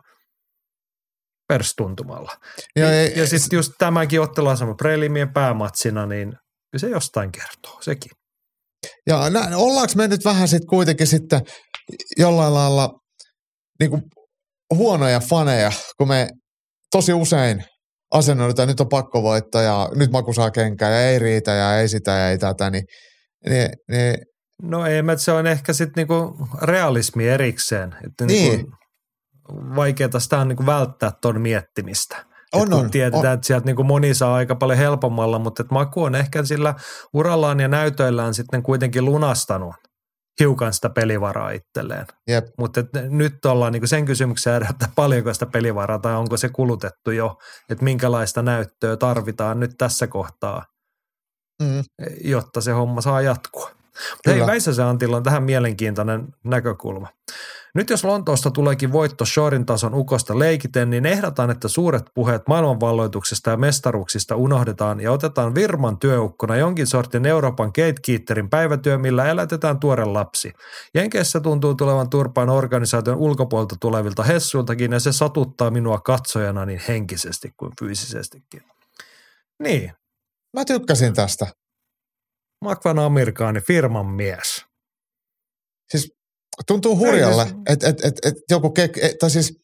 perstuntumalla. 1.48 2.32
Ja, 2.76 2.94
ja, 2.94 3.12
ja 3.16 3.28
sitten 3.28 3.58
just 3.58 3.74
tämäkin 3.78 4.22
otteluasema 4.22 4.74
prelimien 4.74 5.34
päämatsina, 5.34 6.06
niin 6.06 6.38
se 6.78 6.90
jostain 6.90 7.32
kertoo, 7.32 7.82
sekin. 7.82 8.12
Ja 9.08 9.30
näin, 9.30 9.54
ollaanko 9.54 9.94
me 9.96 10.08
nyt 10.08 10.26
vähän 10.26 10.48
sitten 10.48 10.68
kuitenkin 10.68 11.08
sitten 11.08 11.42
jollain 12.18 12.54
lailla 12.54 13.00
niin 13.80 13.90
kuin 13.90 14.02
huonoja 14.76 15.20
faneja, 15.20 15.72
kun 15.98 16.08
me 16.08 16.30
tosi 16.92 17.14
usein 17.14 17.64
asennoidutaan, 18.12 18.68
nyt 18.68 18.80
on 18.80 18.90
pakko 18.90 19.24
voittaa 19.24 19.62
ja 19.62 19.90
nyt 19.96 20.12
maku 20.12 20.34
saa 20.34 20.52
kenkää 20.52 20.90
ja 20.90 21.10
ei 21.10 21.20
riitä 21.20 21.52
ja 21.52 21.80
ei 21.80 21.88
sitä 21.88 22.12
ja 22.12 22.30
ei 22.30 22.38
tätä, 22.38 22.70
niin, 22.70 22.84
niin, 23.50 23.70
niin 23.92 24.18
No 24.62 24.86
ei, 24.86 25.02
mutta 25.02 25.18
se 25.18 25.32
on 25.32 25.48
ehkä 25.48 25.74
sitten 25.74 26.02
niinku 26.02 26.48
realismi 26.62 27.28
erikseen. 27.28 27.96
Että 28.06 28.26
Niin. 28.26 28.58
Niinku 28.58 28.78
vaikeaa 29.76 30.20
sitä 30.20 30.38
on 30.38 30.48
niinku 30.48 30.66
välttää 30.66 31.12
ton 31.22 31.42
miettimistä. 31.42 32.26
On, 32.62 32.74
on, 32.74 32.92
tiedetään, 32.92 33.26
on. 33.26 33.34
että 33.34 33.48
sieltä 33.48 33.66
niinku 33.66 33.84
moni 33.84 34.14
saa 34.14 34.36
aika 34.36 34.56
paljon 34.56 34.80
helpommalla, 34.80 35.40
mutta 35.40 35.64
et 35.64 35.72
Maku 35.72 36.04
on 36.04 36.16
ehkä 36.16 36.44
sillä 36.44 36.74
urallaan 37.14 37.60
ja 37.60 37.68
näytöillään 37.68 38.34
sitten 38.34 38.64
kuitenkin 38.64 39.06
lunastanut 39.06 39.76
hiukan 40.40 40.74
sitä 40.74 40.90
pelivaraa 40.90 41.52
itselleen. 41.52 42.06
jep, 42.28 42.48
Mutta 42.58 42.84
nyt 43.10 43.46
ollaan 43.46 43.74
niinku 43.74 43.88
sen 43.88 44.06
kysymyksen 44.06 44.54
äärellä, 44.54 44.70
että 44.70 44.90
paljonko 44.96 45.34
sitä 45.34 45.46
pelivaraa 45.46 46.00
tai 46.00 46.14
onko 46.14 46.38
se 46.38 46.50
kulutettu 46.50 47.12
jo, 47.12 47.38
että 47.70 47.84
minkälaista 47.84 48.42
näyttöä 48.42 48.98
tarvitaan 48.98 49.60
nyt 49.60 49.72
tässä 49.78 50.08
kohtaa, 50.08 50.66
mm, 51.62 51.84
jotta 52.24 52.62
se 52.62 52.72
homma 52.72 53.02
saa 53.02 53.22
jatkua. 53.22 53.72
Hei, 54.28 54.34
Kyllä. 54.34 54.48
Väisäsen 54.48 54.86
Antilla 54.86 55.18
on 55.18 55.24
tähän 55.24 55.44
mielenkiintoinen 55.44 56.28
näkökulma. 56.44 57.08
Nyt 57.78 57.90
jos 57.90 58.04
Lontoosta 58.04 58.52
tuleekin 58.52 58.92
voitto 58.92 59.26
Shorin 59.26 59.66
tason 59.66 59.94
ukosta 59.94 60.40
leikiten, 60.40 60.90
niin 60.90 61.06
ehdotan, 61.06 61.50
että 61.50 61.68
suuret 61.68 62.04
puheet 62.14 62.48
maailmanvalloituksesta 62.48 63.50
ja 63.50 63.58
mestaruuksista 63.58 64.36
unohdetaan 64.36 65.00
ja 65.00 65.12
otetaan 65.12 65.56
Virman 65.56 66.00
työukkona 66.00 66.56
jonkin 66.56 66.88
sortin 66.88 67.26
Euroopan 67.26 67.68
gatekeeperin 67.68 68.50
päivätyö, 68.50 68.98
millä 68.98 69.26
elätetään 69.26 69.80
tuore 69.80 70.06
lapsi. 70.06 70.54
Jenkeissä 70.94 71.40
tuntuu 71.40 71.76
tulevan 71.76 72.10
turpaan 72.10 72.50
organisaation 72.50 73.18
ulkopuolelta 73.18 73.76
tulevilta 73.80 74.24
hessuiltakin 74.24 74.92
ja 74.92 75.00
se 75.00 75.12
satuttaa 75.12 75.72
minua 75.72 76.00
katsojana 76.00 76.66
niin 76.66 76.82
henkisesti 76.88 77.54
kuin 77.58 77.72
fyysisestikin. 77.80 78.64
Niin, 79.64 79.92
mä 80.54 80.66
tykkäsin 80.66 81.14
tästä. 81.14 81.48
Makvan 82.62 83.00
Amerikaani, 83.00 83.62
firman 83.62 84.06
mies. 84.06 84.66
Siis 85.90 86.17
tuntuu 86.68 86.98
hurjalle, 86.98 87.44
siis- 87.44 87.58
että 87.70 87.88
et, 87.88 88.06
et, 88.06 88.26
et 88.26 88.34
joku 88.52 88.70
kek, 88.70 88.98
et, 88.98 89.18
tai 89.18 89.30
siis 89.30 89.60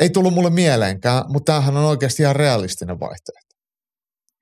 ei 0.00 0.10
tullut 0.10 0.34
mulle 0.34 0.50
mieleenkään, 0.50 1.24
mutta 1.28 1.52
tämähän 1.52 1.76
on 1.76 1.84
oikeasti 1.84 2.22
ihan 2.22 2.36
realistinen 2.36 3.00
vaihtoehto. 3.00 3.56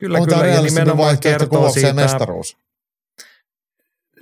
Kyllä, 0.01 0.19
on 0.19 0.29
tämä 0.29 0.41
kyllä, 0.41 0.51
ja 0.51 0.55
realistinen 0.55 0.97
vaihtoehto 0.97 1.47
kuin 1.47 1.63
UFC 1.63 1.75
siitä, 1.75 1.93
mestaruus. 1.93 2.57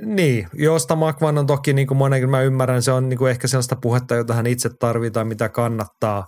niin, 0.04 0.48
josta 0.52 0.96
Makvan 0.96 1.38
on 1.38 1.46
toki, 1.46 1.72
niin 1.72 1.86
kuin 1.86 1.98
monenkin 1.98 2.30
mä 2.30 2.40
ymmärrän, 2.40 2.82
se 2.82 2.92
on 2.92 3.08
niin 3.08 3.18
kuin 3.18 3.30
ehkä 3.30 3.48
sellaista 3.48 3.76
puhetta, 3.76 4.14
jota 4.14 4.34
hän 4.34 4.46
itse 4.46 4.70
tarvitaan, 4.78 5.26
mitä 5.26 5.48
kannattaa 5.48 6.26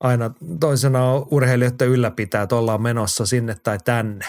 aina 0.00 0.30
toisena 0.60 1.14
urheilijoiden 1.14 1.88
ylläpitää, 1.88 2.42
että 2.42 2.56
ollaan 2.56 2.82
menossa 2.82 3.26
sinne 3.26 3.56
tai 3.62 3.78
tänne. 3.84 4.24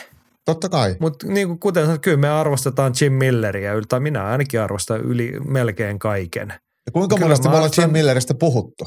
Totta 0.48 0.70
kai. 0.70 0.96
Mutta 1.00 1.28
niin 1.28 1.48
kuin 1.48 1.60
kuten 1.60 1.84
sanoit, 1.84 2.02
kyllä 2.02 2.18
me 2.18 2.30
arvostetaan 2.30 2.94
Jim 3.02 3.14
Milleriä, 3.14 3.74
tai 3.90 4.00
minä 4.00 4.26
ainakin 4.26 4.62
arvostan 4.62 5.02
yli 5.02 5.34
melkein 5.40 6.00
kaiken. 6.00 6.54
Ja 6.86 6.92
kuinka 6.92 7.16
Kyllä 7.16 7.26
monesti 7.26 7.50
me 7.50 7.56
ollaan 7.56 7.72
Jim 7.78 7.92
Milleristä 7.92 8.34
puhuttu? 8.34 8.86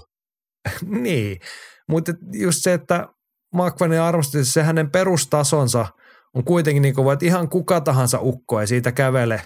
niin, 1.02 1.40
mutta 1.88 2.12
just 2.32 2.58
se, 2.62 2.72
että 2.72 3.08
Makvanin 3.54 4.00
arvostus, 4.00 4.52
se 4.52 4.62
hänen 4.62 4.90
perustasonsa 4.90 5.86
on 6.34 6.44
kuitenkin 6.44 6.82
niin 6.82 6.94
kova, 6.94 7.12
että 7.12 7.26
ihan 7.26 7.48
kuka 7.48 7.80
tahansa 7.80 8.18
ukko 8.20 8.60
ei 8.60 8.66
siitä 8.66 8.92
kävele 8.92 9.42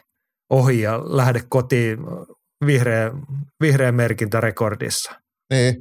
ohi 0.50 0.80
ja 0.80 1.00
lähde 1.04 1.42
kotiin 1.48 1.98
vihreä, 2.66 3.10
vihreä 3.60 3.92
merkintä 3.92 4.40
rekordissa. 4.40 5.12
Niin, 5.50 5.74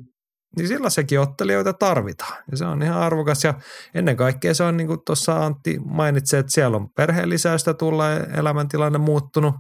Niin 0.57 0.67
sillä 0.67 0.89
sekin 0.89 1.19
ottelijoita 1.19 1.73
tarvitaan. 1.73 2.43
Ja 2.51 2.57
se 2.57 2.65
on 2.65 2.83
ihan 2.83 3.01
arvokas. 3.01 3.43
Ja 3.43 3.53
ennen 3.93 4.17
kaikkea 4.17 4.53
se 4.53 4.63
on 4.63 4.77
niin 4.77 4.87
kuin 4.87 4.99
tuossa 5.05 5.45
Antti 5.45 5.79
mainitsi, 5.85 6.37
että 6.37 6.51
siellä 6.51 6.77
on 6.77 6.89
perheen 6.89 7.29
lisäystä 7.29 7.73
tulla 7.73 8.11
elämäntilanne 8.13 8.97
muuttunut. 8.97 9.55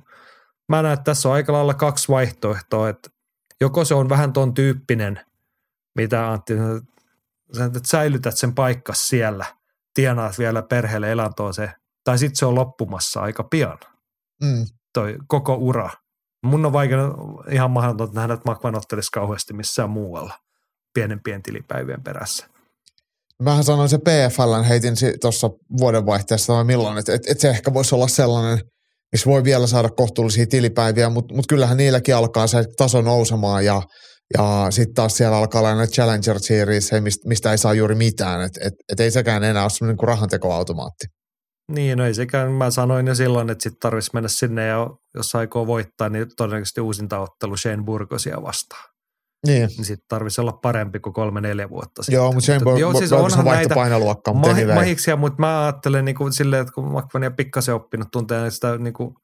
Mä 0.69 0.81
näen, 0.81 0.93
että 0.93 1.03
tässä 1.03 1.29
on 1.29 1.35
aika 1.35 1.53
lailla 1.53 1.73
kaksi 1.73 2.09
vaihtoehtoa. 2.09 2.89
Että 2.89 3.09
joko 3.61 3.85
se 3.85 3.95
on 3.95 4.09
vähän 4.09 4.33
ton 4.33 4.53
tyyppinen, 4.53 5.19
mitä 5.95 6.31
Antti 6.31 6.53
sanoi, 7.53 7.67
että 7.67 7.79
säilytät 7.85 8.37
sen 8.37 8.55
paikkas 8.55 9.07
siellä, 9.07 9.45
tienaat 9.93 10.39
vielä 10.39 10.61
perheelle 10.61 11.11
elantoa 11.11 11.53
se, 11.53 11.71
tai 12.03 12.17
sitten 12.17 12.35
se 12.35 12.45
on 12.45 12.55
loppumassa 12.55 13.21
aika 13.21 13.43
pian, 13.43 13.77
mm. 14.43 14.65
toi 14.93 15.17
koko 15.27 15.55
ura. 15.55 15.89
Mun 16.43 16.65
on 16.65 16.73
vaikea 16.73 16.99
ihan 17.51 17.71
mahdotonta 17.71 18.19
nähdä, 18.19 18.33
että 18.33 18.49
Makvan 18.49 18.75
ottelisi 18.75 19.11
kauheasti 19.11 19.53
missään 19.53 19.89
muualla 19.89 20.42
pienempien 20.93 21.43
tilipäivien 21.43 22.03
perässä. 22.03 22.47
Mähän 23.43 23.63
sanoin 23.63 23.89
se 23.89 23.97
PFLn 23.97 24.63
heitin 24.63 24.95
tuossa 25.21 25.49
vuodenvaihteessa 25.77 26.53
vai 26.53 26.63
milloin, 26.63 26.97
että 26.97 27.13
et, 27.13 27.21
et 27.29 27.39
se 27.39 27.49
ehkä 27.49 27.73
voisi 27.73 27.95
olla 27.95 28.07
sellainen, 28.07 28.65
missä 29.11 29.29
voi 29.29 29.43
vielä 29.43 29.67
saada 29.67 29.89
kohtuullisia 29.89 30.45
tilipäiviä, 30.45 31.09
mutta 31.09 31.35
mut 31.35 31.47
kyllähän 31.47 31.77
niilläkin 31.77 32.15
alkaa 32.15 32.47
se 32.47 32.65
taso 32.77 33.01
nousemaan 33.01 33.65
ja, 33.65 33.81
ja 34.37 34.67
sitten 34.69 34.93
taas 34.93 35.17
siellä 35.17 35.37
alkaa 35.37 35.61
olla 35.61 35.75
näitä 35.75 35.91
Challenger 35.91 36.39
Series, 36.39 36.91
mistä, 36.99 37.29
mistä 37.29 37.51
ei 37.51 37.57
saa 37.57 37.73
juuri 37.73 37.95
mitään, 37.95 38.41
että 38.41 38.59
et, 38.63 38.73
et 38.91 38.99
ei 38.99 39.11
sekään 39.11 39.43
enää 39.43 39.63
ole 39.63 39.69
semmoinen 39.69 39.97
kuin 39.97 40.07
rahantekoautomaatti. 40.07 41.05
Niin, 41.71 41.97
no 41.97 42.05
ei 42.05 42.13
sekään. 42.13 42.51
Mä 42.51 42.71
sanoin 42.71 43.07
jo 43.07 43.15
silloin, 43.15 43.49
että 43.49 43.63
sitten 43.63 43.79
tarvitsisi 43.79 44.11
mennä 44.13 44.29
sinne 44.29 44.67
ja 44.67 44.87
jos 45.15 45.35
aikoo 45.35 45.67
voittaa, 45.67 46.09
niin 46.09 46.27
todennäköisesti 46.37 46.81
uusinta 46.81 47.19
ottelu 47.19 47.57
Shane 47.57 47.83
Burgosia 47.83 48.41
vastaan. 48.41 48.92
Niin, 49.47 49.69
Niin 49.77 49.85
sitten 49.85 50.07
tarvitsisi 50.07 50.41
olla 50.41 50.51
parempi 50.51 50.99
kuin 50.99 51.13
kolme-neljä 51.13 51.69
vuotta 51.69 52.03
sitten. 52.03 52.15
joo, 52.15 52.31
mutta 52.31 52.51
Bur- 52.57 52.79
joo, 52.79 52.93
siis 52.93 53.11
onhan 53.11 53.45
näitä 53.45 53.75
painoluokkaa, 53.75 54.33
mutta 54.33 54.49
anyway. 54.49 54.75
mahiksia, 54.75 55.15
mutta 55.15 55.39
mä 55.39 55.63
ajattelen 55.63 56.05
niin 56.05 56.15
kuin 56.15 56.33
silleen, 56.33 56.61
että 56.61 56.73
kun 56.73 56.91
Makvania 56.91 57.31
pikkasen 57.31 57.75
oppinut 57.75 58.07
tuntee 58.11 58.51
sitä 58.51 58.77
niin 58.77 58.93
kuin 58.93 59.15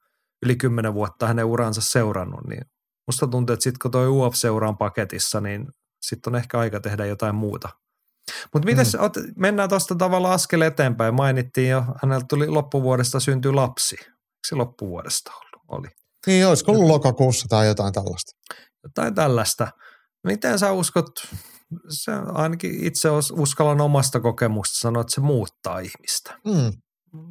yli 0.46 0.56
kymmenen 0.56 0.94
vuotta 0.94 1.26
hänen 1.26 1.44
uransa 1.44 1.80
seurannut, 1.80 2.40
niin 2.48 2.64
musta 3.06 3.26
tuntuu, 3.26 3.54
että 3.54 3.64
sitten 3.64 3.78
kun 3.82 3.90
toi 3.90 4.08
UFC-ura 4.08 4.68
on 4.68 4.78
paketissa, 4.78 5.40
niin 5.40 5.66
sitten 6.02 6.32
on 6.32 6.38
ehkä 6.38 6.58
aika 6.58 6.80
tehdä 6.80 7.06
jotain 7.06 7.34
muuta. 7.34 7.68
Mutta 8.52 8.66
miten 8.66 8.86
mm. 8.86 9.32
mennään 9.36 9.68
tuosta 9.68 9.94
tavalla 9.94 10.32
askel 10.32 10.60
eteenpäin. 10.60 11.14
Mainittiin 11.14 11.70
jo, 11.70 11.84
hänellä 12.02 12.24
tuli 12.28 12.46
loppuvuodesta 12.46 13.20
syntyi 13.20 13.52
lapsi. 13.52 13.96
Eikö 14.00 14.12
se 14.46 14.54
loppuvuodesta 14.54 15.32
ollut? 15.32 15.64
Oli. 15.68 15.88
Niin, 16.26 16.46
olisiko 16.46 16.72
ollut 16.72 16.88
lokakuussa 16.88 17.46
tai 17.48 17.66
jotain 17.66 17.92
tällaista. 17.92 18.32
Jotain 18.82 19.14
tällaista. 19.14 19.68
Miten 20.24 20.58
sä 20.58 20.72
uskot, 20.72 21.10
se 21.88 22.12
ainakin 22.34 22.86
itse 22.86 23.08
uskallan 23.32 23.80
omasta 23.80 24.20
kokemusta 24.20 24.80
sanoa, 24.80 25.00
että 25.00 25.14
se 25.14 25.20
muuttaa 25.20 25.78
ihmistä. 25.78 26.38
Mm. 26.44 26.72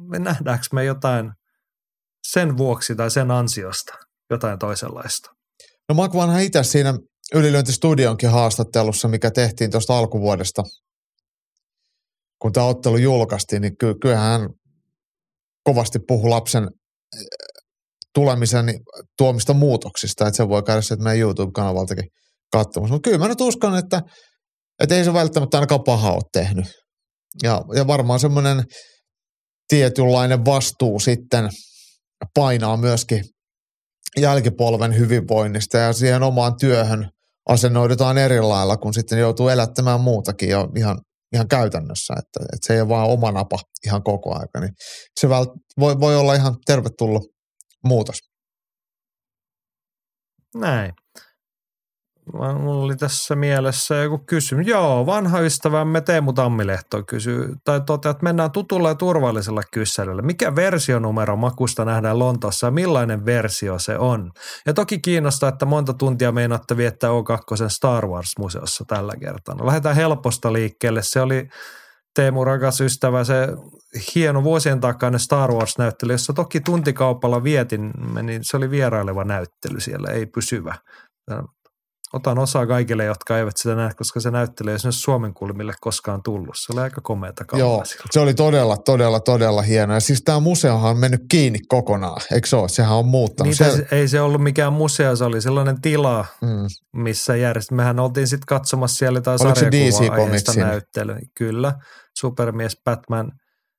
me 0.08 0.18
nähdäänkö 0.18 0.66
me 0.72 0.84
jotain 0.84 1.32
sen 2.26 2.56
vuoksi 2.56 2.96
tai 2.96 3.10
sen 3.10 3.30
ansiosta 3.30 3.94
jotain 4.30 4.58
toisenlaista. 4.58 5.30
No 5.88 5.94
Makvanhan 5.94 6.42
itse 6.42 6.62
siinä 6.62 6.94
Ylilyöntistudionkin 7.34 8.30
haastattelussa, 8.30 9.08
mikä 9.08 9.30
tehtiin 9.30 9.70
tuosta 9.70 9.98
alkuvuodesta, 9.98 10.62
kun 12.42 12.52
tämä 12.52 12.66
ottelu 12.66 12.96
julkaistiin, 12.96 13.62
niin 13.62 13.76
ky- 13.78 13.94
kyllähän 14.02 14.40
hän 14.40 14.50
kovasti 15.64 15.98
puhui 16.08 16.30
lapsen 16.30 16.62
eh, 16.64 17.24
tulemisen 18.14 18.66
tuomista 19.18 19.54
muutoksista, 19.54 20.26
että 20.26 20.36
se 20.36 20.48
voi 20.48 20.62
käydä 20.62 20.82
sieltä 20.82 21.04
meidän 21.04 21.20
YouTube-kanavaltakin 21.20 22.08
katsomassa. 22.52 22.94
Mutta 22.94 23.10
kyllä 23.10 23.18
mä 23.18 23.28
nyt 23.28 23.40
uskon, 23.40 23.78
että, 23.78 24.02
että 24.82 24.94
ei 24.94 25.04
se 25.04 25.12
välttämättä 25.12 25.56
ainakaan 25.56 25.84
paha 25.84 26.12
ole 26.12 26.22
tehnyt. 26.32 26.66
Ja, 27.42 27.64
ja 27.74 27.86
varmaan 27.86 28.20
semmoinen 28.20 28.64
tietynlainen 29.68 30.44
vastuu 30.44 31.00
sitten 31.00 31.50
painaa 32.34 32.76
myöskin 32.76 33.24
jälkipolven 34.18 34.98
hyvinvoinnista 34.98 35.78
ja 35.78 35.92
siihen 35.92 36.22
omaan 36.22 36.56
työhön 36.60 37.10
asennoidutaan 37.48 38.18
eri 38.18 38.40
lailla, 38.40 38.76
kun 38.76 38.94
sitten 38.94 39.18
joutuu 39.18 39.48
elättämään 39.48 40.00
muutakin 40.00 40.48
jo 40.48 40.68
ihan, 40.76 41.00
ihan 41.34 41.48
käytännössä, 41.48 42.14
että, 42.18 42.40
että 42.54 42.66
se 42.66 42.74
ei 42.74 42.80
ole 42.80 42.88
vaan 42.88 43.08
oma 43.08 43.32
napa 43.32 43.58
ihan 43.86 44.02
koko 44.02 44.34
aika, 44.34 44.60
niin 44.60 44.72
se 45.20 45.28
vält, 45.28 45.48
voi, 45.78 46.00
voi 46.00 46.16
olla 46.16 46.34
ihan 46.34 46.56
tervetullut 46.66 47.22
muutos. 47.84 48.16
Näin. 50.54 50.92
Mulla 52.32 52.84
oli 52.84 52.96
tässä 52.96 53.36
mielessä 53.36 53.94
joku 53.94 54.18
kysymys. 54.18 54.66
Joo, 54.66 55.06
vanha 55.06 55.40
ystävämme 55.40 56.00
Teemu 56.00 56.32
Tammilehto 56.32 57.02
kysyy, 57.02 57.54
tai 57.64 57.80
toteaa, 57.80 58.10
että 58.10 58.24
mennään 58.24 58.50
tutulla 58.50 58.88
ja 58.88 58.94
turvallisella 58.94 59.62
kyselyllä. 59.72 60.22
Mikä 60.22 60.56
versionumero 60.56 61.36
makusta 61.36 61.84
nähdään 61.84 62.18
Lontoossa 62.18 62.66
ja 62.66 62.70
millainen 62.70 63.26
versio 63.26 63.78
se 63.78 63.98
on? 63.98 64.30
Ja 64.66 64.74
toki 64.74 64.98
kiinnostaa, 64.98 65.48
että 65.48 65.66
monta 65.66 65.94
tuntia 65.94 66.32
meinaatte 66.32 66.76
viettää 66.76 67.10
O2 67.10 67.68
Star 67.68 68.06
Wars-museossa 68.06 68.84
tällä 68.88 69.12
kertaa. 69.20 69.54
No, 69.54 69.66
lähdetään 69.66 69.96
helposta 69.96 70.52
liikkeelle. 70.52 71.02
Se 71.02 71.20
oli 71.20 71.48
Teemu 72.14 72.44
rakas 72.44 72.80
ystävä, 72.80 73.24
se 73.24 73.48
hieno 74.14 74.44
vuosien 74.44 74.80
takainen 74.80 75.20
Star 75.20 75.52
Wars-näyttely, 75.52 76.12
jossa 76.12 76.32
toki 76.32 76.60
tuntikaupalla 76.60 77.44
vietin, 77.44 77.90
niin 78.22 78.40
se 78.44 78.56
oli 78.56 78.70
vieraileva 78.70 79.24
näyttely 79.24 79.80
siellä, 79.80 80.10
ei 80.10 80.26
pysyvä 80.26 80.74
Otan 82.12 82.38
osaa 82.38 82.66
kaikille, 82.66 83.04
jotka 83.04 83.38
eivät 83.38 83.56
sitä 83.56 83.74
näe, 83.74 83.90
koska 83.96 84.20
se 84.20 84.30
näyttelee 84.30 84.74
esimerkiksi 84.74 85.00
Suomen 85.00 85.34
kulmille 85.34 85.72
koskaan 85.80 86.22
tullut. 86.22 86.54
Se 86.58 86.72
oli 86.72 86.80
aika 86.80 87.00
komeata 87.00 87.44
Joo, 87.52 87.82
se 88.10 88.20
oli 88.20 88.34
todella, 88.34 88.76
todella, 88.76 89.20
todella 89.20 89.62
hieno. 89.62 89.94
Ja 89.94 90.00
siis 90.00 90.22
tämä 90.22 90.40
museohan 90.40 90.90
on 90.90 90.98
mennyt 90.98 91.20
kiinni 91.30 91.58
kokonaan, 91.68 92.20
eikö 92.32 92.48
se 92.48 92.56
ole? 92.56 92.68
Sehän 92.68 92.96
on 92.96 93.06
muuttanut. 93.06 93.50
Niitä, 93.50 93.76
se... 93.76 93.86
Ei 93.92 94.08
se 94.08 94.20
ollut 94.20 94.42
mikään 94.42 94.72
museo, 94.72 95.16
se 95.16 95.24
oli 95.24 95.40
sellainen 95.40 95.80
tila, 95.80 96.26
mm. 96.42 96.66
missä 97.02 97.36
järjest... 97.36 97.70
Mehän 97.70 98.00
oltiin 98.00 98.26
sitten 98.26 98.46
katsomassa 98.46 98.96
siellä 98.96 99.16
jotain 99.16 99.38
sarjakuvaa 99.38 100.28
näyttelyä. 100.56 101.18
Kyllä, 101.36 101.74
Supermies 102.18 102.80
Batman 102.84 103.32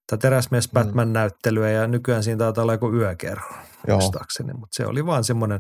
tai 0.10 0.18
Teräsmies 0.18 0.68
mm. 0.68 0.74
Batman 0.74 1.14
näyttelyä 1.14 1.70
ja 1.70 1.88
nykyään 1.88 2.24
siinä 2.24 2.38
taitaa 2.38 2.62
olla 2.62 2.74
joku 2.74 2.94
yökerho, 2.94 3.56
muistaakseni. 3.88 4.53
Mutta 4.53 4.76
se 4.76 4.86
oli 4.86 5.06
vaan 5.06 5.24
semmoinen 5.24 5.60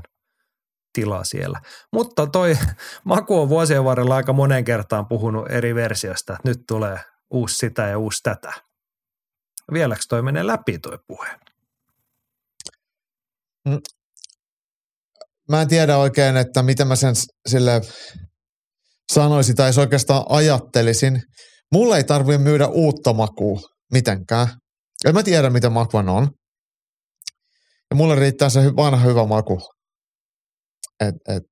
tila 0.93 1.23
siellä. 1.23 1.61
Mutta 1.93 2.27
toi 2.27 2.57
Maku 3.03 3.41
on 3.41 3.49
vuosien 3.49 3.83
varrella 3.83 4.15
aika 4.15 4.33
monen 4.33 4.63
kertaan 4.63 5.07
puhunut 5.07 5.51
eri 5.51 5.75
versiosta, 5.75 6.33
että 6.33 6.49
nyt 6.49 6.59
tulee 6.67 6.99
uusi 7.31 7.55
sitä 7.55 7.87
ja 7.87 7.97
uusi 7.97 8.23
tätä. 8.23 8.53
Vieläks 9.73 10.07
toi 10.07 10.21
menee 10.21 10.47
läpi 10.47 10.79
toi 10.79 10.99
puhe? 11.07 11.27
Mm. 13.67 13.79
Mä 15.49 15.61
en 15.61 15.67
tiedä 15.67 15.97
oikein, 15.97 16.37
että 16.37 16.63
mitä 16.63 16.85
mä 16.85 16.95
sen 16.95 17.13
sille 17.47 17.81
sanoisin 19.13 19.55
tai 19.55 19.71
oikeastaan 19.77 20.25
ajattelisin. 20.29 21.21
Mulle 21.71 21.97
ei 21.97 22.03
tarvitse 22.03 22.37
myydä 22.37 22.67
uutta 22.67 23.13
makua 23.13 23.59
mitenkään. 23.93 24.47
En 25.05 25.13
mä 25.13 25.23
tiedä, 25.23 25.49
mitä 25.49 25.69
makvan 25.69 26.09
on. 26.09 26.31
Ja 27.89 27.95
mulle 27.95 28.15
riittää 28.15 28.49
se 28.49 28.75
vanha 28.75 29.05
hyvä 29.05 29.25
maku 29.25 29.61
et, 31.07 31.15
et, 31.35 31.43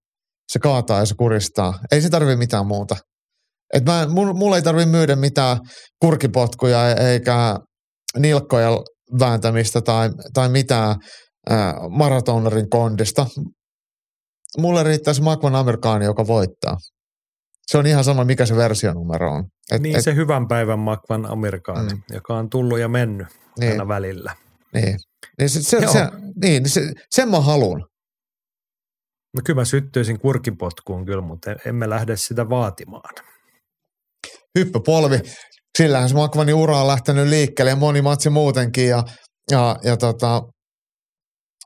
se 0.52 0.60
kaataa 0.60 1.00
ja 1.00 1.06
se 1.06 1.16
kuristaa. 1.16 1.80
Ei 1.92 2.02
se 2.02 2.10
tarvi 2.10 2.36
mitään 2.36 2.68
muuta. 2.68 2.96
Et 3.74 3.86
mä, 3.86 4.08
mulla 4.34 4.56
ei 4.56 4.62
tarvi 4.62 4.86
myydä 4.86 5.16
mitään 5.16 5.58
kurkipotkuja 6.02 6.96
eikä 6.96 7.56
nilkkoja 8.18 8.70
vääntämistä 9.20 9.82
tai, 9.82 10.10
tai 10.34 10.50
mitään 10.50 10.96
ää, 11.50 11.76
maratonarin 11.90 12.70
kondista. 12.70 13.26
Mulle 14.58 14.84
riittää 14.84 15.14
se 15.14 15.22
Makvan 15.22 15.56
Amerikaani, 15.56 16.06
joka 16.06 16.28
voittaa. 16.28 16.78
Se 17.68 17.78
on 17.78 17.88
ihan 17.88 18.04
sama, 18.04 18.24
mikä 18.24 18.46
se 18.46 18.56
versionumero 18.56 19.34
on. 19.34 19.44
Et, 19.72 19.82
niin 19.82 19.96
et, 19.96 20.04
se 20.04 20.16
hyvän 20.16 20.48
päivän 20.48 20.80
Makvan 20.80 21.26
Amerikaani, 21.26 21.94
mm. 21.94 22.02
joka 22.14 22.38
on 22.38 22.50
tullut 22.50 22.80
ja 22.80 22.88
mennyt 22.88 23.28
niin. 23.60 23.72
aina 23.72 23.88
välillä. 23.88 24.36
Niin, 24.74 24.98
niin, 25.40 25.50
se, 25.50 25.62
se, 25.62 25.88
se, 25.88 26.08
niin 26.42 26.70
se, 26.70 26.94
sen 27.12 27.30
mä 27.30 27.40
haluan. 27.40 27.86
No 29.36 29.42
kyllä 29.46 29.60
mä 29.60 29.66
syttyisin 29.66 30.20
kurkipotkuun 30.20 31.06
kyllä, 31.06 31.22
mutta 31.22 31.52
emme 31.66 31.90
lähde 31.90 32.18
sitä 32.18 32.50
vaatimaan. 32.50 33.14
Hyppöpolvi. 34.60 35.20
Sillähän 35.78 36.10
se 36.10 36.16
Makvanin 36.16 36.56
ura 36.56 36.82
on 36.82 36.88
lähtenyt 36.88 37.28
liikkeelle 37.28 37.70
ja 37.70 37.76
moni 37.76 38.02
matsi 38.02 38.30
muutenkin. 38.30 38.88
Ja, 38.88 39.04
ja, 39.52 39.76
ja 39.84 39.98
tota, 39.98 40.42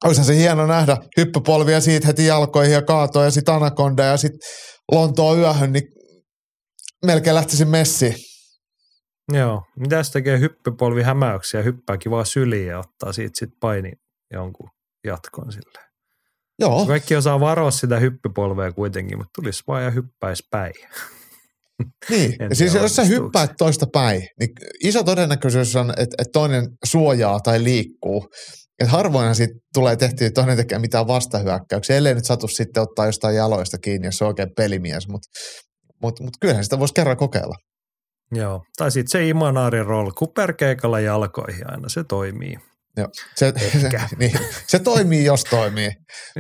olisihan 0.04 0.26
se 0.26 0.36
hieno 0.36 0.68
nähdä 0.68 0.98
hyppöpolvia 1.18 1.82
siitä 1.82 2.08
heti 2.08 2.26
jalkoihin 2.26 2.74
ja 2.74 2.82
kaatoa 2.82 3.24
ja 3.24 3.32
sitten 3.32 3.54
Anaconda 3.54 4.04
ja 4.04 4.18
sitten 4.18 4.40
Lontoa 4.92 5.36
yöhön, 5.36 5.72
niin 5.74 5.84
melkein 7.06 7.36
lähtisin 7.36 7.68
messiin. 7.68 8.16
Joo, 9.34 9.62
mitä 9.80 10.04
se 10.04 10.12
tekee 10.12 10.40
hyppypolvi 10.40 11.04
hämäyksiä, 11.04 11.62
hyppääkin 11.62 12.12
vaan 12.12 12.26
syliin 12.26 12.68
ja 12.68 12.80
ottaa 12.80 13.14
siitä 13.14 13.40
sitten 13.40 13.60
paini 13.60 13.92
jonkun 14.34 14.70
jatkon 15.04 15.52
silleen. 15.52 15.93
Joo. 16.60 16.86
Kaikki 16.86 17.16
osaa 17.16 17.40
varoa 17.40 17.72
sitä 17.72 18.00
hyppypolvea 18.00 18.72
kuitenkin, 18.72 19.18
mutta 19.18 19.32
tulisi 19.36 19.64
vaan 19.68 19.84
ja 19.84 19.92
hyppäisi 19.92 20.44
päin. 20.52 20.74
Niin, 22.10 22.36
ja 22.50 22.56
siis 22.56 22.74
jos 22.74 22.96
sä 22.96 23.04
hyppäät 23.04 23.52
toista 23.58 23.88
päin, 23.94 24.28
niin 24.40 24.50
iso 24.84 25.04
todennäköisyys 25.04 25.76
on, 25.76 25.90
että, 25.90 26.16
että 26.18 26.32
toinen 26.34 26.68
suojaa 26.86 27.40
tai 27.40 27.64
liikkuu. 27.64 28.28
Et 28.80 28.90
harvoinhan 28.90 29.36
siitä 29.36 29.54
tulee 29.74 29.96
tehtyä, 29.96 30.28
että 30.28 30.42
toinen 30.42 30.58
tekee 30.58 30.80
mitään 30.80 31.08
vastahyökkäyksiä, 31.08 31.98
ellei 31.98 32.16
nyt 32.16 32.26
satu 32.26 32.48
sitten 32.48 32.84
ottaa 32.84 33.06
jostain 33.06 33.36
jaloista 33.36 33.78
kiinni, 33.78 34.08
jos 34.08 34.18
se 34.18 34.24
on 34.24 34.28
oikein 34.28 34.50
pelimies, 34.58 35.08
mutta 35.08 35.30
mut, 36.02 36.20
mut 36.20 36.34
kyllähän 36.42 36.64
sitä 36.64 36.80
voisi 36.80 36.94
kerran 36.94 37.18
kokeilla. 37.18 37.56
Joo, 38.32 38.64
tai 38.78 38.92
sitten 38.92 39.12
se 39.12 39.28
Imanaarin 39.28 39.86
roll, 39.86 40.12
kuperkeikalla 40.18 41.00
jalkoihin 41.00 41.72
aina, 41.72 41.90
se 41.90 42.04
toimii. 42.04 42.58
Joo, 42.98 43.08
se, 43.36 43.54
se, 43.82 43.90
niin, 44.20 44.40
se 44.68 44.80
toimii, 44.80 45.26
jos 45.26 45.44
toimii. 45.44 45.92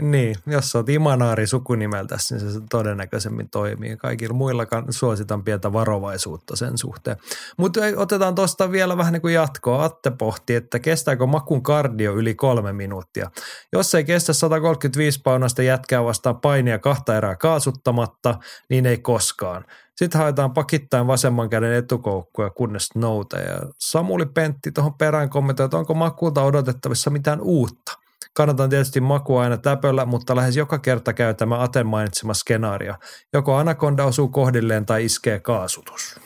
niin, 0.02 0.36
jos 0.48 0.76
olet 0.76 0.90
Imanaari 0.90 1.48
sukunimeltä, 1.48 2.18
niin 2.30 2.54
se 2.54 2.60
todennäköisemmin 2.70 3.50
toimii. 3.50 3.98
Kaikilla 3.98 4.34
muilla 4.34 4.66
suositan 4.90 5.44
pientä 5.44 5.74
varovaisuutta 5.74 6.56
sen 6.56 6.78
suhteen. 6.78 7.18
Mutta 7.58 7.82
otetaan 7.96 8.36
tuosta 8.36 8.72
vielä 8.72 8.98
vähän 8.98 9.14
niin 9.14 9.22
kuin 9.22 9.34
jatkoa. 9.34 9.84
Atte 9.84 10.12
pohti, 10.12 10.56
että 10.56 10.80
kestääkö 10.80 11.26
makun 11.26 11.64
kardio 11.64 12.14
yli 12.14 12.36
kolme 12.36 12.74
minuuttia. 12.74 13.32
Jos 13.72 13.96
ei 13.96 14.04
kestä 14.04 14.34
135 14.34 15.22
paunasta 15.24 15.64
jätkää 15.64 16.04
vastaan 16.04 16.42
painia 16.42 16.80
kahta 16.80 17.18
erää 17.18 17.36
kaasuttamatta, 17.36 18.36
niin 18.70 18.86
ei 18.86 18.98
koskaan. 18.98 19.66
Sitten 19.96 20.22
haetaan 20.22 20.54
pakittain 20.54 21.08
vasemman 21.08 21.50
käden 21.50 21.74
etukoukkuja, 21.74 22.50
kunnes 22.50 22.96
nousee. 22.96 23.44
Ja 23.44 23.60
Samuli 23.80 24.26
Pentti 24.26 24.72
tuohon 24.72 24.94
perään 24.94 25.30
kommentoi, 25.30 25.66
että 25.66 25.78
onko 25.78 25.94
makuulta 25.94 26.44
odotettavissa 26.44 27.10
mitään 27.10 27.42
uutta. 27.42 27.94
Kannatan 28.36 28.70
tietysti 28.70 29.02
makua 29.02 29.44
aina 29.44 29.58
täpöllä, 29.58 30.06
mutta 30.06 30.36
lähes 30.36 30.58
joka 30.58 30.80
kerta 30.80 31.14
käy 31.14 31.34
tämä 31.34 31.64
Aten 31.64 31.88
mainitsema 31.88 32.34
skenaario. 32.34 32.96
Joko 33.34 33.56
anakonda 33.56 34.06
osuu 34.06 34.28
kohdilleen 34.28 34.86
tai 34.86 35.06
iskee 35.06 35.40
kaasutus. 35.40 36.20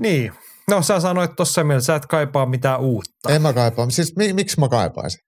Niin. 0.00 0.32
No 0.70 0.82
sä 0.82 1.00
sanoit 1.00 1.36
tuossa 1.36 1.64
mielessä, 1.64 1.86
sä 1.86 1.94
et 1.94 2.06
kaipaa 2.06 2.46
mitään 2.46 2.80
uutta. 2.80 3.28
En 3.28 3.42
mä 3.42 3.52
kaipaa. 3.52 3.90
Siis 3.90 4.16
mi- 4.16 4.32
miksi 4.32 4.60
mä 4.60 4.68
kaipaisin? 4.68 5.20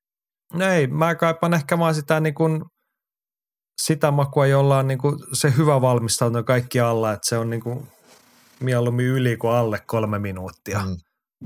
No 0.54 0.66
ei, 0.66 0.86
mä 0.86 1.14
kaipaan 1.14 1.54
ehkä 1.54 1.78
vaan 1.78 1.94
sitä 1.94 2.20
niin 2.20 2.34
kuin 2.34 2.62
sitä 3.86 4.10
makua, 4.10 4.46
jolla 4.46 4.78
on 4.78 4.86
niin 4.86 4.98
kuin 4.98 5.18
se 5.32 5.52
hyvä 5.56 5.80
valmistautuminen 5.80 6.44
kaikki 6.44 6.80
alla, 6.80 7.12
että 7.12 7.28
se 7.28 7.38
on 7.38 7.50
niin 7.50 7.62
kuin 7.62 7.88
mieluummin 8.60 9.06
yli 9.06 9.36
kuin 9.36 9.52
alle 9.52 9.82
kolme 9.86 10.18
minuuttia 10.18 10.78
mm. 10.78 10.96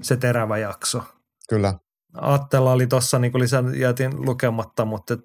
se 0.02 0.16
terävä 0.16 0.58
jakso. 0.58 1.02
Kyllä. 1.48 1.74
Attella 2.14 2.72
oli 2.72 2.86
tuossa, 2.86 3.18
niin 3.18 3.32
kuin 3.32 3.42
lisän 3.42 3.80
jätin 3.80 4.26
lukematta, 4.26 4.84
mutta 4.84 5.16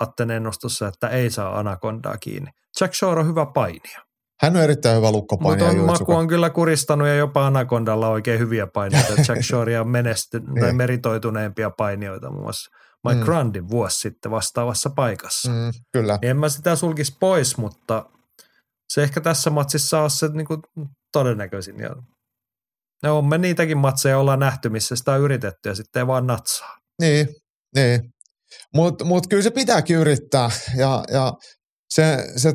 Atten 0.00 0.30
ennustussa, 0.30 0.88
että 0.88 1.08
ei 1.08 1.30
saa 1.30 1.58
anakondaa 1.58 2.16
kiinni. 2.20 2.50
Jack 2.80 2.94
Shore 2.94 3.20
on 3.20 3.26
hyvä 3.26 3.46
painia. 3.46 4.00
Hän 4.42 4.56
on 4.56 4.62
erittäin 4.62 4.96
hyvä 4.96 5.12
lukkopainija. 5.12 5.72
Mutta 5.72 5.86
Maku 5.86 6.12
on 6.12 6.28
kyllä 6.28 6.50
kuristanut 6.50 7.08
ja 7.08 7.14
jopa 7.14 7.46
Anakondalla 7.46 8.08
oikein 8.08 8.40
hyviä 8.40 8.66
painijoita. 8.66 9.12
Jack 9.28 9.42
Shore 9.42 9.80
on 9.80 9.88
menesty, 9.88 10.40
tai 10.40 10.62
niin. 10.62 10.76
meritoituneempia 10.76 11.70
painijoita 11.70 12.30
muun 12.30 12.42
muassa 12.42 12.70
Mike 13.08 13.20
mm. 13.20 13.24
Grundin 13.24 13.68
vuosi 13.68 14.00
sitten 14.00 14.30
vastaavassa 14.30 14.90
paikassa. 14.90 15.50
Mm, 15.50 15.72
kyllä. 15.92 16.18
Niin 16.22 16.30
en 16.30 16.36
mä 16.36 16.48
sitä 16.48 16.76
sulkisi 16.76 17.16
pois, 17.20 17.56
mutta 17.56 18.10
se 18.92 19.02
ehkä 19.02 19.20
tässä 19.20 19.50
matsissa 19.50 20.00
on 20.00 20.10
se 20.10 20.28
niin 20.28 20.46
kuin 20.46 20.60
todennäköisin. 21.12 21.78
Ja 21.78 21.96
ne 23.02 23.10
on 23.10 23.28
me 23.28 23.38
niitäkin 23.38 23.78
matseja 23.78 24.18
ollaan 24.18 24.38
nähty, 24.38 24.68
missä 24.68 24.96
sitä 24.96 25.12
on 25.12 25.20
yritetty 25.20 25.68
ja 25.68 25.74
sitten 25.74 26.00
ei 26.00 26.06
vaan 26.06 26.26
natsaa. 26.26 26.76
Niin, 27.00 27.28
niin. 27.76 28.00
Mutta 28.74 29.04
mut 29.04 29.26
kyllä 29.26 29.42
se 29.42 29.50
pitääkin 29.50 29.96
yrittää 29.96 30.50
ja, 30.76 31.04
ja 31.12 31.32
se, 31.94 32.26
se, 32.36 32.52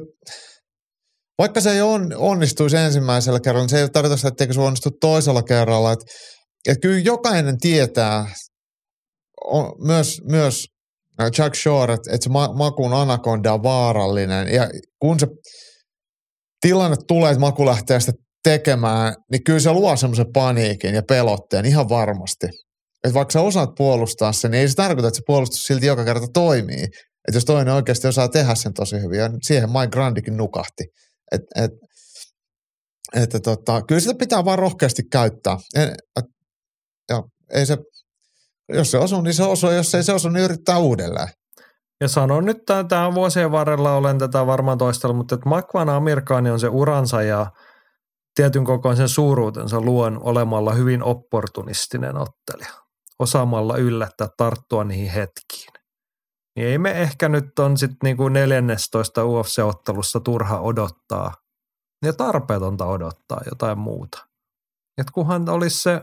vaikka 1.37 1.61
se 1.61 1.71
ei 1.71 1.81
on, 1.81 2.13
onnistuisi 2.15 2.77
ensimmäisellä 2.77 3.39
kerralla, 3.39 3.63
niin 3.63 3.69
se 3.69 3.81
ei 3.81 3.89
tarkoita 3.89 4.17
sitä, 4.17 4.27
etteikö 4.27 4.53
se 4.53 4.59
onnistu 4.59 4.89
toisella 5.01 5.43
kerralla. 5.43 5.91
Et, 5.91 5.99
et 6.67 6.77
kyllä 6.81 6.99
jokainen 6.99 7.57
tietää 7.57 8.25
on 9.43 9.73
myös, 9.79 10.21
myös 10.25 10.65
Jack 11.37 11.55
Shore, 11.55 11.93
että, 11.93 12.11
että 12.11 12.23
se 12.23 12.29
Makun 12.29 12.93
anakonda 12.93 13.53
on 13.53 13.63
vaarallinen. 13.63 14.53
Ja 14.53 14.69
kun 14.99 15.19
se 15.19 15.27
tilanne 16.61 16.97
tulee, 17.07 17.31
että 17.31 17.39
Maku 17.39 17.65
lähtee 17.65 17.99
sitä 17.99 18.11
tekemään, 18.43 19.13
niin 19.31 19.43
kyllä 19.43 19.59
se 19.59 19.71
luo 19.71 19.97
semmoisen 19.97 20.33
paniikin 20.33 20.95
ja 20.95 21.03
pelotteen 21.03 21.65
ihan 21.65 21.89
varmasti. 21.89 22.45
Että 23.03 23.13
vaikka 23.13 23.31
sä 23.31 23.41
osaat 23.41 23.69
puolustaa 23.77 24.33
sen, 24.33 24.51
niin 24.51 24.61
ei 24.61 24.69
se 24.69 24.75
tarkoita, 24.75 25.07
että 25.07 25.15
se 25.15 25.23
puolustus 25.27 25.63
silti 25.63 25.85
joka 25.85 26.05
kerta 26.05 26.27
toimii. 26.33 26.83
Että 27.27 27.37
jos 27.37 27.45
toinen 27.45 27.73
oikeasti 27.73 28.07
osaa 28.07 28.29
tehdä 28.29 28.55
sen 28.55 28.73
tosi 28.73 29.01
hyvin, 29.01 29.19
ja 29.19 29.29
siihen 29.41 29.69
Mike 29.69 29.87
Grandikin 29.87 30.37
nukahti. 30.37 30.83
Et, 31.31 31.41
et, 31.55 31.71
että 33.15 33.39
tota, 33.39 33.81
kyllä 33.81 34.01
sitä 34.01 34.13
pitää 34.13 34.45
vaan 34.45 34.59
rohkeasti 34.59 35.03
käyttää. 35.11 35.57
Et, 35.75 35.89
et, 35.89 36.25
ja 37.09 37.23
ei 37.53 37.65
se, 37.65 37.77
jos 38.69 38.91
se 38.91 38.97
osuu, 38.97 39.21
niin 39.21 39.33
se 39.33 39.43
osuu. 39.43 39.71
Jos 39.71 39.95
ei 39.95 40.03
se 40.03 40.13
osu, 40.13 40.29
niin 40.29 40.45
yrittää 40.45 40.77
uudelleen. 40.77 41.27
Ja 42.01 42.07
sanon 42.07 42.45
nyt, 42.45 42.57
tämä 42.87 43.13
vuosien 43.13 43.51
varrella 43.51 43.95
olen 43.95 44.17
tätä 44.17 44.47
varmaan 44.47 44.77
toistellut, 44.77 45.17
mutta 45.17 45.35
että 45.35 45.49
Makvan 45.49 45.89
Amerikaani 45.89 46.49
on 46.49 46.59
se 46.59 46.67
uransa 46.67 47.21
ja 47.21 47.51
tietyn 48.35 48.65
kokoisen 48.65 49.09
suuruutensa 49.09 49.81
luon 49.81 50.19
olemalla 50.23 50.73
hyvin 50.73 51.03
opportunistinen 51.03 52.17
ottelija. 52.17 52.73
Osaamalla 53.19 53.77
yllättää 53.77 54.27
tarttua 54.37 54.83
niihin 54.83 55.11
hetkiin. 55.11 55.73
niin 56.55 56.67
ei 56.67 56.77
me 56.77 56.91
ehkä 56.91 57.29
nyt 57.29 57.59
on 57.59 57.77
sitten 57.77 57.97
niinku 58.03 58.29
14 58.29 59.23
UFC-ottelussa 59.23 60.19
turha 60.19 60.59
odottaa 60.59 61.33
ja 62.05 62.13
tarpeetonta 62.13 62.85
odottaa 62.85 63.41
jotain 63.49 63.79
muuta. 63.79 64.27
Et 64.97 65.11
kunhan 65.11 65.49
olisi 65.49 65.81
se 65.81 66.01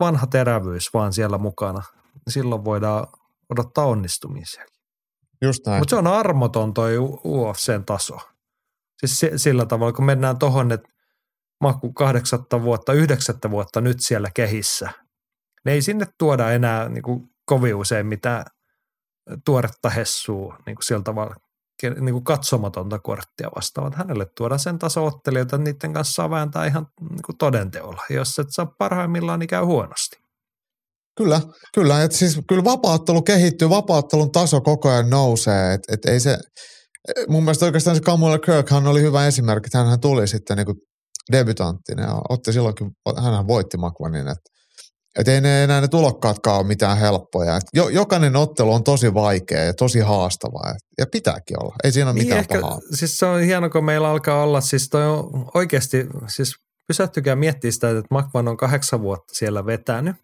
vanha 0.00 0.26
terävyys 0.26 0.94
vaan 0.94 1.12
siellä 1.12 1.38
mukana, 1.38 1.82
silloin 2.28 2.64
voidaan 2.64 3.06
odottaa 3.50 3.84
onnistumisia. 3.84 4.64
Just 5.42 5.66
näin. 5.66 5.78
Mutta 5.78 5.90
se 5.90 5.96
on 5.96 6.06
armoton 6.06 6.74
toi 6.74 6.98
UFCn 7.24 7.84
taso. 7.86 8.16
Siis 9.06 9.26
sillä 9.36 9.66
tavalla, 9.66 9.92
kun 9.92 10.04
mennään 10.04 10.38
tohon, 10.38 10.72
että 10.72 10.88
maku 11.60 11.92
kahdeksatta 11.92 12.62
vuotta, 12.62 12.92
yhdeksättä 12.92 13.50
vuotta 13.50 13.80
nyt 13.80 13.96
siellä 14.00 14.28
kehissä, 14.34 14.90
niin 15.64 15.72
ei 15.74 15.82
sinne 15.82 16.06
tuoda 16.18 16.50
enää 16.50 16.88
niin 16.88 17.02
kuin 17.02 17.28
kovin 17.46 17.74
usein 17.74 18.06
mitään 18.06 18.44
tuoretta 19.44 19.90
hessua 19.90 20.56
niin 20.66 20.76
kuin 20.76 20.84
sillä 20.84 21.02
tavalla 21.02 21.36
niin 21.90 22.12
kuin 22.12 22.24
katsomatonta 22.24 22.98
korttia 22.98 23.50
vastaan. 23.56 23.92
Hänelle 23.96 24.26
tuodaan 24.36 24.58
sen 24.58 24.78
taso-ottelijoita, 24.78 25.56
että 25.56 25.70
niiden 25.70 25.92
kanssa 25.92 26.12
saa 26.12 26.30
vääntää 26.30 26.66
ihan 26.66 26.86
niin 27.00 27.22
kuin 27.26 27.36
todenteolla. 27.38 28.02
Jos 28.10 28.38
et 28.38 28.46
saa 28.50 28.66
parhaimmillaan, 28.78 29.38
niin 29.38 29.48
käy 29.48 29.64
huonosti. 29.64 30.16
Kyllä, 31.16 31.40
kyllä. 31.74 32.02
Et 32.02 32.12
siis 32.12 32.40
kyllä 32.48 32.64
vapaattelu 32.64 33.22
kehittyy, 33.22 33.68
vapaattelun 33.68 34.32
taso 34.32 34.60
koko 34.60 34.88
ajan 34.88 35.10
nousee. 35.10 35.74
Et, 35.74 35.80
et 35.88 36.04
ei 36.04 36.20
se, 36.20 36.38
mun 37.28 37.42
mielestä 37.42 37.66
oikeastaan 37.66 37.96
se 37.96 38.02
Kamala 38.02 38.38
Kirkhan 38.38 38.86
oli 38.86 39.02
hyvä 39.02 39.26
esimerkki. 39.26 39.68
Hän 39.74 40.00
tuli 40.00 40.28
sitten 40.28 40.56
niin 40.56 40.76
debutanttinen 41.32 42.02
ja 42.02 42.20
otti 42.28 42.52
silloinkin, 42.52 42.90
hän 43.22 43.46
voitti 43.46 43.76
Makvanin. 43.76 44.28
Että 44.28 44.53
et 45.18 45.28
ei 45.28 45.40
ne 45.40 45.64
enää 45.64 45.80
ne 45.80 45.88
tulokkaatkaan 45.88 46.58
ole 46.58 46.66
mitään 46.66 46.98
helppoja. 46.98 47.56
Et 47.56 47.62
jo, 47.74 47.88
jokainen 47.88 48.36
ottelu 48.36 48.72
on 48.72 48.84
tosi 48.84 49.14
vaikea 49.14 49.64
ja 49.64 49.74
tosi 49.74 50.00
haastava. 50.00 50.70
Et, 50.70 50.76
ja 50.98 51.06
pitääkin 51.12 51.62
olla. 51.62 51.74
Ei 51.84 51.92
siinä 51.92 52.10
ole 52.10 52.14
niin 52.14 52.24
mitään 52.24 52.40
ehkä, 52.40 52.60
pahaa. 52.60 52.78
Siis 52.94 53.16
se 53.16 53.26
on 53.26 53.40
hieno, 53.40 53.70
kun 53.70 53.84
meillä 53.84 54.08
alkaa 54.08 54.42
olla, 54.42 54.60
siis 54.60 54.88
toi 54.88 55.06
on 55.06 55.50
oikeasti, 55.54 56.06
siis 56.28 56.54
pysähtykää 56.86 57.36
miettiä 57.36 57.70
sitä, 57.70 57.90
että 57.90 58.02
Makvan 58.10 58.48
on 58.48 58.56
kahdeksan 58.56 59.02
vuotta 59.02 59.34
siellä 59.34 59.66
vetänyt. 59.66 60.16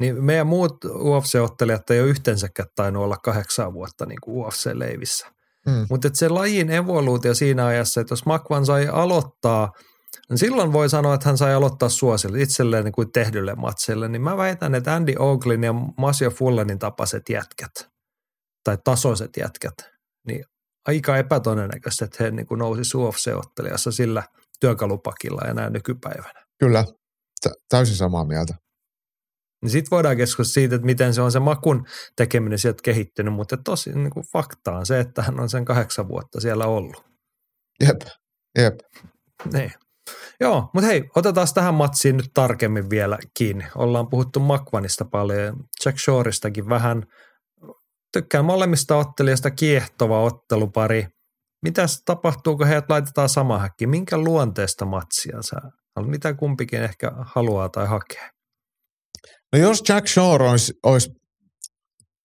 Niin 0.00 0.24
meidän 0.24 0.46
muut 0.46 0.84
UFC-ottelijat 0.84 1.90
ei 1.90 2.00
ole 2.00 2.08
yhteensäkään 2.08 2.68
tainnut 2.74 3.02
olla 3.02 3.16
kahdeksan 3.16 3.72
vuotta 3.72 4.06
niin 4.06 4.18
kuin 4.22 4.46
UFC-leivissä. 4.46 5.26
Hmm. 5.70 5.86
Mutta 5.90 6.08
se 6.14 6.28
lajin 6.28 6.70
evoluutio 6.70 7.34
siinä 7.34 7.66
ajassa, 7.66 8.00
että 8.00 8.12
jos 8.12 8.26
Makvan 8.26 8.66
sai 8.66 8.88
aloittaa– 8.88 9.72
niin 10.32 10.38
silloin 10.38 10.72
voi 10.72 10.88
sanoa, 10.88 11.14
että 11.14 11.28
hän 11.28 11.38
sai 11.38 11.54
aloittaa 11.54 11.88
suosille 11.88 12.40
itselleen 12.40 12.84
niin 12.84 12.92
kuin 12.92 13.12
tehdylle 13.12 13.54
matsille, 13.54 14.08
niin 14.08 14.22
mä 14.22 14.36
väitän, 14.36 14.74
että 14.74 14.94
Andy 14.94 15.14
Oaklin 15.18 15.64
ja 15.64 15.72
Masio 15.96 16.30
Fullenin 16.30 16.78
tapaiset 16.78 17.28
jätkät 17.28 17.88
tai 18.64 18.78
tasoiset 18.84 19.36
jätkät, 19.36 19.74
niin 20.26 20.44
aika 20.86 21.16
epätodennäköistä, 21.16 22.04
että 22.04 22.24
he 22.24 22.30
niin 22.30 22.46
kuin 22.46 22.58
nousi 22.58 22.96
UFC-ottelijassa 22.96 23.92
sillä 23.92 24.22
työkalupakilla 24.60 25.42
enää 25.48 25.70
nykypäivänä. 25.70 26.46
Kyllä, 26.58 26.84
T- 27.42 27.68
täysin 27.68 27.96
samaa 27.96 28.24
mieltä. 28.24 28.54
Niin 29.62 29.70
sitten 29.70 29.90
voidaan 29.90 30.16
keskustella 30.16 30.54
siitä, 30.54 30.74
että 30.74 30.86
miten 30.86 31.14
se 31.14 31.22
on 31.22 31.32
se 31.32 31.40
makun 31.40 31.86
tekeminen 32.16 32.58
sieltä 32.58 32.82
kehittynyt, 32.82 33.34
mutta 33.34 33.56
tosi 33.56 33.92
niin 33.92 34.10
kuin 34.10 34.26
fakta 34.32 34.72
on 34.72 34.86
se, 34.86 35.00
että 35.00 35.22
hän 35.22 35.40
on 35.40 35.48
sen 35.48 35.64
kahdeksan 35.64 36.08
vuotta 36.08 36.40
siellä 36.40 36.66
ollut. 36.66 37.04
Jep, 37.80 38.00
jep. 38.58 38.74
Niin. 39.52 39.72
Joo, 40.42 40.70
mutta 40.74 40.86
hei, 40.86 41.02
otetaan 41.16 41.46
tähän 41.54 41.74
matsiin 41.74 42.16
nyt 42.16 42.30
tarkemmin 42.34 42.90
vielä 42.90 43.18
kiinni. 43.38 43.64
Ollaan 43.74 44.08
puhuttu 44.08 44.40
Makvanista 44.40 45.04
paljon, 45.04 45.56
Jack 45.84 45.98
Shorestakin 45.98 46.68
vähän. 46.68 47.02
Tykkään 48.12 48.44
molemmista 48.44 48.96
ottelijasta 48.96 49.50
kiehtova 49.50 50.22
ottelupari. 50.22 51.06
Mitäs 51.62 52.02
tapahtuu, 52.04 52.56
kun 52.56 52.66
heidät 52.66 52.90
laitetaan 52.90 53.28
sama 53.28 53.58
häkki? 53.58 53.86
Minkä 53.86 54.18
luonteesta 54.18 54.84
matsia 54.84 55.42
sä? 55.42 55.56
Mitä 56.06 56.34
kumpikin 56.34 56.82
ehkä 56.82 57.12
haluaa 57.20 57.68
tai 57.68 57.86
hakee? 57.86 58.30
No 59.52 59.58
jos 59.58 59.82
Jack 59.88 60.08
Shore 60.08 60.48
olisi, 60.48 60.72
olisi 60.82 61.10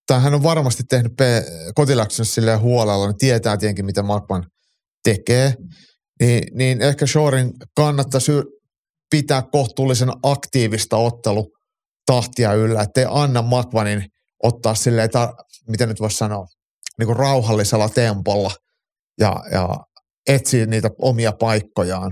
tai 0.08 0.22
hän 0.22 0.34
on 0.34 0.44
varmasti 0.44 0.84
tehnyt 0.90 1.14
kotiläksynsä 1.76 2.34
silleen 2.34 2.60
huolella, 2.60 3.08
niin 3.08 3.18
tietää 3.18 3.58
tietenkin, 3.58 3.86
mitä 3.86 4.04
Makvan 4.04 4.44
tekee 5.04 5.54
niin, 6.20 6.44
niin 6.58 6.82
ehkä 6.82 7.06
Shorin 7.06 7.52
kannattaisi 7.76 8.32
pitää 9.12 9.42
kohtuullisen 9.52 10.10
aktiivista 10.24 10.98
ottelutahtia 10.98 12.54
yllä, 12.54 12.82
ettei 12.82 13.06
anna 13.10 13.42
Makvanin 13.42 14.06
ottaa 14.44 14.76
silleen, 14.76 15.10
tar- 15.10 15.44
miten 15.70 15.90
nyt 15.90 16.00
voisi 16.00 16.18
sanoa, 16.18 16.46
niin 17.00 17.08
kuin 17.08 17.18
rauhallisella 17.18 17.90
tempolla 17.90 18.52
ja, 19.20 19.36
ja 19.52 19.70
etsiä 20.28 20.66
niitä 20.66 20.90
omia 21.02 21.32
paikkojaan. 21.40 22.12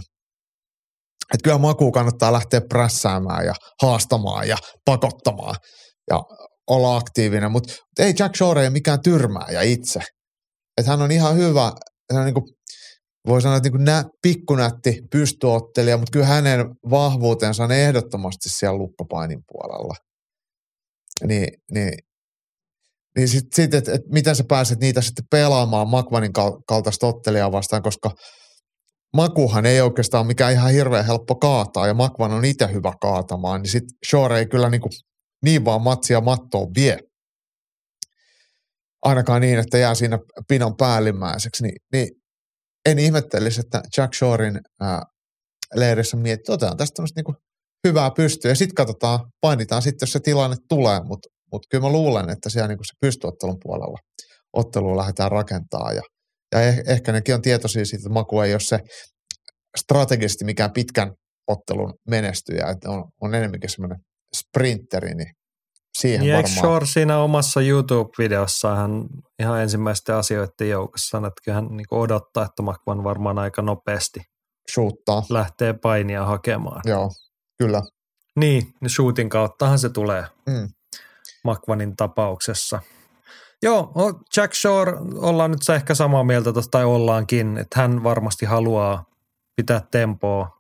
Että 1.34 1.44
kyllä 1.44 1.58
Maku 1.58 1.92
kannattaa 1.92 2.34
lähteä 2.34 2.62
prässäämään 2.70 3.46
ja 3.46 3.54
haastamaan 3.82 4.48
ja 4.48 4.58
pakottamaan 4.86 5.56
ja 6.10 6.24
olla 6.70 6.96
aktiivinen, 6.98 7.52
mutta 7.52 7.74
ei 8.00 8.14
Jack 8.20 8.36
Shore 8.36 8.64
ei 8.64 8.70
mikään 8.70 9.02
tyrmääjä 9.02 9.62
itse. 9.62 10.00
Että 10.78 10.92
hän 10.92 11.02
on 11.02 11.12
ihan 11.12 11.36
hyvä, 11.36 11.72
hän 12.12 12.20
on 12.20 12.26
niin 12.26 12.34
kuin 12.34 12.55
voi 13.28 13.42
sanoa, 13.42 13.58
että 13.58 13.70
niin 13.70 13.86
nä, 13.86 14.04
pikkunätti 14.22 15.02
pystyottelija, 15.12 15.98
mutta 15.98 16.12
kyllä 16.12 16.26
hänen 16.26 16.66
vahvuutensa 16.90 17.64
on 17.64 17.72
ehdottomasti 17.72 18.50
siellä 18.50 18.78
luppapainin 18.78 19.40
puolella. 19.48 19.96
Niin, 21.28 21.48
niin, 21.72 21.94
niin 23.18 23.28
sitten, 23.28 23.50
sit, 23.56 23.74
että 23.74 23.94
et 23.94 24.02
miten 24.12 24.36
sä 24.36 24.44
pääset 24.48 24.80
niitä 24.80 25.02
sitten 25.02 25.26
pelaamaan 25.32 25.90
Makvanin 25.90 26.34
kaltaista 26.68 27.08
ottelijaa 27.08 27.52
vastaan, 27.52 27.84
koska 27.84 28.12
Makuhan 29.16 29.66
ei 29.66 29.82
oikeastaan 29.82 30.28
mikään 30.28 30.54
ihan 30.54 30.72
hirveän 30.72 31.06
helppo 31.06 31.36
kaataa, 31.36 31.88
ja 31.88 31.94
Makvan 31.94 32.32
on 32.32 32.46
itse 32.46 32.74
hyvä 32.74 32.94
kaatamaan, 33.02 33.62
niin 33.62 33.72
sitten 33.72 33.98
Shore 34.10 34.40
ei 34.40 34.46
kyllä 34.46 34.70
niin, 34.70 34.82
kuin, 34.82 34.92
niin 35.44 35.66
vaan 35.66 35.82
matsia 35.82 36.22
mattoon 36.22 36.68
vie. 36.76 37.00
Ainakaan 39.02 39.42
niin, 39.42 39.60
että 39.60 39.78
jää 39.78 39.96
siinä 39.96 40.20
pinon 40.48 40.76
päällimmäiseksi. 40.78 41.64
Niin, 41.64 41.76
niin 41.92 42.08
en 42.86 43.00
ihmettelisi, 43.00 43.60
että 43.60 43.82
Jack 43.98 44.14
Shorein 44.14 44.60
ää, 44.82 45.02
leirissä 45.76 46.18
miettii, 46.18 46.42
että 46.42 46.54
otetaan 46.54 46.78
tästä 46.78 47.04
niinku 47.16 47.36
hyvää 47.88 48.12
pystyä. 48.12 48.52
Ja 48.52 48.56
sitten 48.56 48.76
katsotaan, 48.76 49.20
painitaan 49.42 49.82
sitten, 49.82 50.06
jos 50.06 50.12
se 50.12 50.20
tilanne 50.20 50.56
tulee, 50.70 51.00
mutta 51.04 51.30
mut 51.52 51.66
kyllä 51.70 51.82
mä 51.82 51.92
luulen, 51.92 52.30
että 52.30 52.50
siellä 52.50 52.68
niinku 52.68 52.84
se 52.84 52.94
pystyottelun 53.02 53.58
puolella 53.64 53.98
ottelua 54.54 54.98
lähdetään 54.98 55.32
rakentaa 55.32 55.94
ja, 55.94 56.02
ja 56.56 56.62
eh, 56.62 56.84
ehkä 56.88 57.12
nekin 57.12 57.36
on 57.36 57.42
tietoisia 57.42 57.86
siitä, 57.86 58.02
että 58.02 58.14
Maku 58.14 58.40
ei 58.40 58.54
ole 58.54 58.60
se 58.60 58.80
strategisesti 59.78 60.46
mikään 60.46 60.72
pitkän 60.74 61.14
ottelun 61.48 61.94
menestyjä, 62.10 62.66
että 62.70 62.90
on, 62.90 63.04
on 63.22 63.36
enemmänkin 63.36 63.70
semmoinen 63.70 64.00
sprinteri, 64.36 65.16
niin 65.16 65.34
siihen 66.00 66.22
niin 66.22 66.36
varmaan. 66.36 66.56
Shore 66.56 66.86
siinä 66.86 67.18
omassa 67.18 67.62
YouTube-videossa 67.62 68.76
hän 68.76 69.06
ihan 69.40 69.62
ensimmäisten 69.62 70.16
asioiden 70.16 70.70
joukossa 70.70 71.10
sanoi, 71.10 71.28
että 71.28 71.54
hän 71.54 71.68
niin 71.70 71.86
odottaa, 71.92 72.46
että 72.46 72.62
Makvan 72.62 73.04
varmaan 73.04 73.40
aika 73.40 73.62
nopeasti 73.62 74.22
Shoottaa. 74.72 75.24
lähtee 75.30 75.74
painia 75.74 76.26
hakemaan. 76.26 76.82
Joo, 76.86 77.12
kyllä. 77.58 77.82
Niin, 78.36 78.74
niin 78.82 78.90
shootin 78.90 79.30
kauttahan 79.30 79.80
se 79.80 79.90
tulee 79.90 80.26
mm. 80.50 80.70
Tapauksessa. 81.98 82.80
Joo, 83.64 83.94
Jack 84.38 84.54
Shore, 84.54 84.94
ollaan 85.16 85.52
nyt 85.52 85.70
ehkä 85.76 85.96
samaa 85.96 86.24
mieltä 86.24 86.54
tosta, 86.54 86.72
tai 86.72 86.86
ollaankin, 86.86 87.58
että 87.58 87.82
hän 87.82 88.04
varmasti 88.04 88.46
haluaa 88.46 89.06
pitää 89.56 89.82
tempoa 89.92 90.58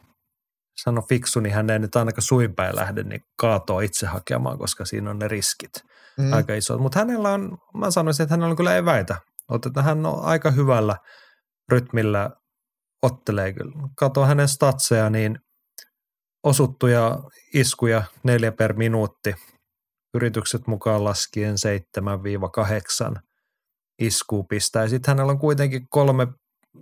sano 0.75 1.01
fiksu, 1.01 1.39
niin 1.39 1.53
hän 1.53 1.69
ei 1.69 1.79
nyt 1.79 1.95
ainakaan 1.95 2.21
suinpäin 2.21 2.75
lähde 2.75 3.03
niin 3.03 3.21
kaatoa 3.37 3.81
itse 3.81 4.07
hakemaan, 4.07 4.57
koska 4.57 4.85
siinä 4.85 5.09
on 5.09 5.19
ne 5.19 5.27
riskit 5.27 5.71
mm. 6.17 6.33
aika 6.33 6.53
isot. 6.53 6.81
Mutta 6.81 6.99
hänellä 6.99 7.33
on, 7.33 7.57
mä 7.73 7.91
sanoisin, 7.91 8.23
että 8.23 8.33
hänellä 8.33 8.51
on 8.51 8.57
kyllä 8.57 8.77
eväitä. 8.77 9.15
Otetaan, 9.49 9.85
hän 9.85 10.05
on 10.05 10.23
aika 10.23 10.51
hyvällä 10.51 10.97
rytmillä 11.69 12.29
ottelee 13.01 13.53
kyllä. 13.53 13.73
Kato 13.95 14.25
hänen 14.25 14.47
statseja, 14.47 15.09
niin 15.09 15.39
osuttuja 16.43 17.19
iskuja 17.53 18.03
neljä 18.23 18.51
per 18.51 18.73
minuutti. 18.73 19.35
Yritykset 20.13 20.67
mukaan 20.67 21.03
laskien 21.03 21.55
7-8 23.15 23.19
iskuu 23.99 24.43
pistää. 24.43 24.87
Sitten 24.87 25.11
hänellä 25.11 25.31
on 25.31 25.39
kuitenkin 25.39 25.87
kolme 25.89 26.27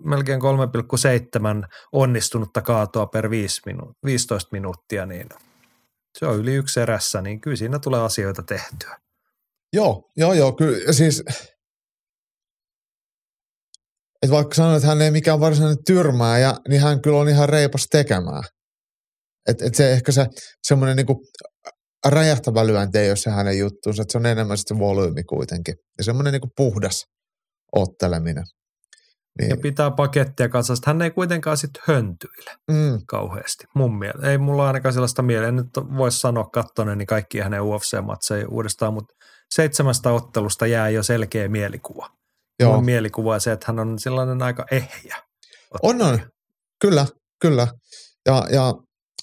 melkein 0.03 0.41
3,7 0.41 1.67
onnistunutta 1.91 2.61
kaatoa 2.61 3.05
per 3.05 3.29
5 3.29 3.61
minu- 3.65 3.93
15 4.05 4.49
minuuttia, 4.51 5.05
niin 5.05 5.29
se 6.19 6.25
on 6.25 6.37
yli 6.37 6.53
yksi 6.53 6.79
erässä, 6.79 7.21
niin 7.21 7.41
kyllä 7.41 7.57
siinä 7.57 7.79
tulee 7.79 8.01
asioita 8.01 8.43
tehtyä. 8.43 8.97
Joo, 9.73 10.11
joo, 10.17 10.33
joo, 10.33 10.51
kyllä 10.51 10.93
siis 10.93 11.23
et 14.23 14.31
vaikka 14.31 14.55
sanoin, 14.55 14.75
että 14.75 14.87
hän 14.87 15.01
ei 15.01 15.11
mikään 15.11 15.39
varsinainen 15.39 15.83
tyrmääjä, 15.85 16.53
niin 16.69 16.81
hän 16.81 17.01
kyllä 17.01 17.17
on 17.17 17.29
ihan 17.29 17.49
reipas 17.49 17.87
tekemään. 17.91 18.43
Et, 19.49 19.61
et 19.61 19.75
se 19.75 19.91
ehkä 19.91 20.11
se 20.11 20.25
semmoinen 20.67 20.95
niinku 20.95 21.21
räjähtävä 22.05 22.67
lyönti 22.67 22.97
ei 22.97 23.09
ole 23.09 23.15
se 23.15 23.29
hänen 23.29 23.57
juttuunsa, 23.57 24.01
että 24.01 24.11
se 24.11 24.17
on 24.17 24.25
enemmän 24.25 24.57
sitten 24.57 24.79
volyymi 24.79 25.23
kuitenkin. 25.23 25.75
Ja 25.97 26.03
semmoinen 26.03 26.33
niin 26.33 26.51
puhdas 26.55 27.05
otteleminen. 27.75 28.43
Niin. 29.39 29.49
Ja 29.49 29.57
pitää 29.57 29.91
pakettia 29.91 30.49
kanssa. 30.49 30.73
Hän 30.85 31.01
ei 31.01 31.11
kuitenkaan 31.11 31.57
sitten 31.57 31.83
höntyile 31.87 32.51
mm. 32.71 32.99
kauheasti, 33.07 33.63
mun 33.75 33.99
mielestä. 33.99 34.31
Ei 34.31 34.37
mulla 34.37 34.67
ainakaan 34.67 34.93
sellaista 34.93 35.21
mieleen. 35.21 35.49
En 35.49 35.55
nyt 35.55 35.97
voisi 35.97 36.19
sanoa 36.19 36.43
kattoneen 36.43 36.97
niin 36.97 37.07
kaikki 37.07 37.39
hänen 37.39 37.61
UFC-matseja 37.61 38.47
uudestaan, 38.49 38.93
mutta 38.93 39.13
seitsemästä 39.55 40.11
ottelusta 40.11 40.67
jää 40.67 40.89
jo 40.89 41.03
selkeä 41.03 41.47
mielikuva. 41.47 42.09
Joo. 42.59 42.75
Mun 42.75 42.85
mielikuva 42.85 43.33
on 43.33 43.41
se, 43.41 43.51
että 43.51 43.65
hän 43.67 43.79
on 43.79 43.99
sellainen 43.99 44.41
aika 44.41 44.65
ehjä. 44.71 45.15
On, 45.83 46.01
on. 46.01 46.19
Kyllä, 46.81 47.05
kyllä. 47.41 47.67
Ja, 48.25 48.43
ja 48.51 48.73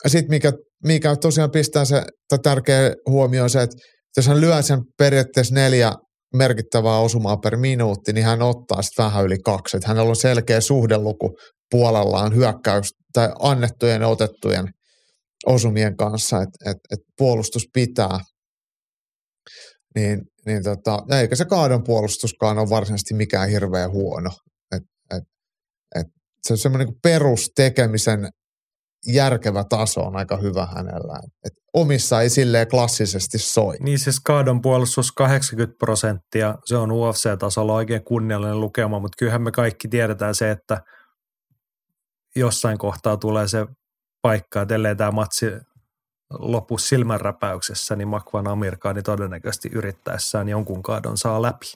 sitten 0.06 0.30
mikä, 0.30 0.52
mikä 0.84 1.16
tosiaan 1.16 1.50
pistää 1.50 1.84
se 1.84 2.02
tärkeä 2.42 2.94
huomio 3.06 3.42
on 3.42 3.50
se, 3.50 3.62
että 3.62 3.76
jos 4.16 4.26
hän 4.26 4.40
lyö 4.40 4.62
sen 4.62 4.80
periaatteessa 4.98 5.54
neljä 5.54 5.92
merkittävää 6.34 6.98
osumaa 6.98 7.36
per 7.36 7.56
minuutti, 7.56 8.12
niin 8.12 8.26
hän 8.26 8.42
ottaa 8.42 8.82
sitten 8.82 9.04
vähän 9.04 9.24
yli 9.24 9.38
kaksi. 9.38 9.76
Että 9.76 9.88
hänellä 9.88 10.08
on 10.10 10.16
selkeä 10.16 10.60
suhdeluku 10.60 11.36
puolellaan 11.70 12.34
hyökkäys 12.34 12.92
tai 13.12 13.28
annettujen 13.40 14.02
ja 14.02 14.08
otettujen 14.08 14.68
osumien 15.46 15.96
kanssa, 15.96 16.42
että 16.42 16.70
et, 16.70 16.76
et 16.92 17.00
puolustus 17.18 17.62
pitää. 17.74 18.18
Niin, 19.94 20.20
niin 20.46 20.62
tota, 20.62 20.98
eikä 21.20 21.36
se 21.36 21.44
kaadon 21.44 21.84
puolustuskaan 21.84 22.58
ole 22.58 22.70
varsinaisesti 22.70 23.14
mikään 23.14 23.48
hirveän 23.48 23.90
huono. 23.90 24.30
Et, 24.76 24.82
et, 25.16 25.22
et 25.94 26.06
se 26.42 26.52
on 26.52 26.58
semmoinen 26.58 26.88
niin 26.88 26.98
perustekemisen 27.02 28.28
järkevä 29.06 29.64
taso 29.64 30.00
on 30.00 30.16
aika 30.16 30.36
hyvä 30.36 30.66
hänellä. 30.66 31.20
Et 31.44 31.52
omissa 31.74 32.20
ei 32.20 32.30
silleen 32.30 32.68
klassisesti 32.68 33.38
soi. 33.38 33.76
Niin 33.80 33.98
siis 33.98 34.20
kaadon 34.20 34.62
puolustus 34.62 35.12
80 35.12 35.78
prosenttia, 35.78 36.54
se 36.64 36.76
on 36.76 36.90
UFC-tasolla 36.90 37.74
oikein 37.74 38.04
kunniallinen 38.04 38.60
lukema, 38.60 38.98
mutta 38.98 39.16
kyllähän 39.18 39.42
me 39.42 39.52
kaikki 39.52 39.88
tiedetään 39.88 40.34
se, 40.34 40.50
että 40.50 40.82
jossain 42.36 42.78
kohtaa 42.78 43.16
tulee 43.16 43.48
se 43.48 43.66
paikka, 44.22 44.62
että 44.62 44.74
ellei 44.74 44.96
tämä 44.96 45.10
matsi 45.10 45.46
lopu 46.38 46.78
silmänräpäyksessä, 46.78 47.96
niin 47.96 48.08
Makvan 48.08 48.48
Amirkaani 48.48 49.02
todennäköisesti 49.02 49.68
yrittäessään 49.72 50.48
jonkun 50.48 50.82
kaadon 50.82 51.18
saa 51.18 51.42
läpi. 51.42 51.66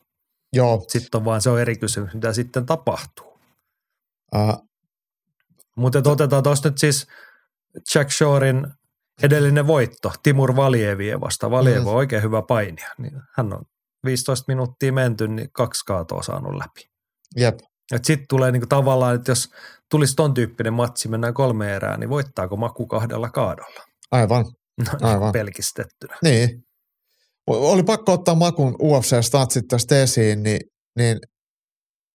Joo. 0.53 0.85
Sitten 0.89 1.19
on 1.19 1.25
vaan 1.25 1.43
se 1.43 1.51
on 1.51 1.61
eri 1.61 1.77
kysymys, 1.77 2.15
mitä 2.15 2.33
sitten 2.33 2.67
tapahtuu. 2.67 3.39
Uh, 4.35 4.69
mutta 5.77 6.11
otetaan 6.11 6.43
tuosta 6.43 6.69
nyt 6.69 6.79
siis 6.79 7.07
Jack 7.95 8.11
Shorein 8.11 8.67
edellinen 9.23 9.67
voitto, 9.67 10.13
Timur 10.23 10.57
Valieviä 10.57 11.21
vasta. 11.21 11.51
Valiev 11.51 11.87
on 11.87 11.95
oikein 11.95 12.23
hyvä 12.23 12.43
painija. 12.43 12.89
Niin 12.99 13.13
hän 13.37 13.53
on 13.53 13.63
15 14.05 14.45
minuuttia 14.49 14.93
menty, 14.93 15.29
niin 15.29 15.53
kaksi 15.53 15.85
kaatoa 15.85 16.23
saanut 16.23 16.55
läpi. 16.55 16.91
Jep. 17.37 17.59
Sitten 18.03 18.27
tulee 18.29 18.53
niinku 18.53 18.67
tavallaan, 18.67 19.15
että 19.15 19.31
jos 19.31 19.51
tulisi 19.91 20.17
ton 20.17 20.35
tyyppinen 20.35 20.73
matsi, 20.73 21.09
mennään 21.09 21.35
kolme 21.35 21.77
erää, 21.77 21.97
niin 21.97 22.11
voittaako 22.11 22.57
Maku 22.57 22.87
kahdella 22.87 23.31
kaadolla? 23.31 23.85
Aivan. 24.11 24.45
No, 24.79 25.09
Aivan. 25.09 25.33
pelkistettynä. 25.33 26.19
Niin. 26.23 26.65
Oli 27.47 27.83
pakko 27.83 28.13
ottaa 28.13 28.35
Makun 28.35 28.75
UFC-statsit 28.75 29.69
tästä 29.69 30.03
esiin, 30.03 30.43
niin, 30.43 30.61
niin 30.99 31.19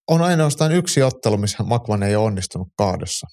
on 0.07 0.22
ainoastaan 0.22 0.72
yksi 0.72 1.03
ottelu, 1.03 1.38
missä 1.38 1.64
Makvan 1.64 2.03
ei 2.03 2.15
ole 2.15 2.26
onnistunut 2.26 2.68
kaadossa. 2.77 3.27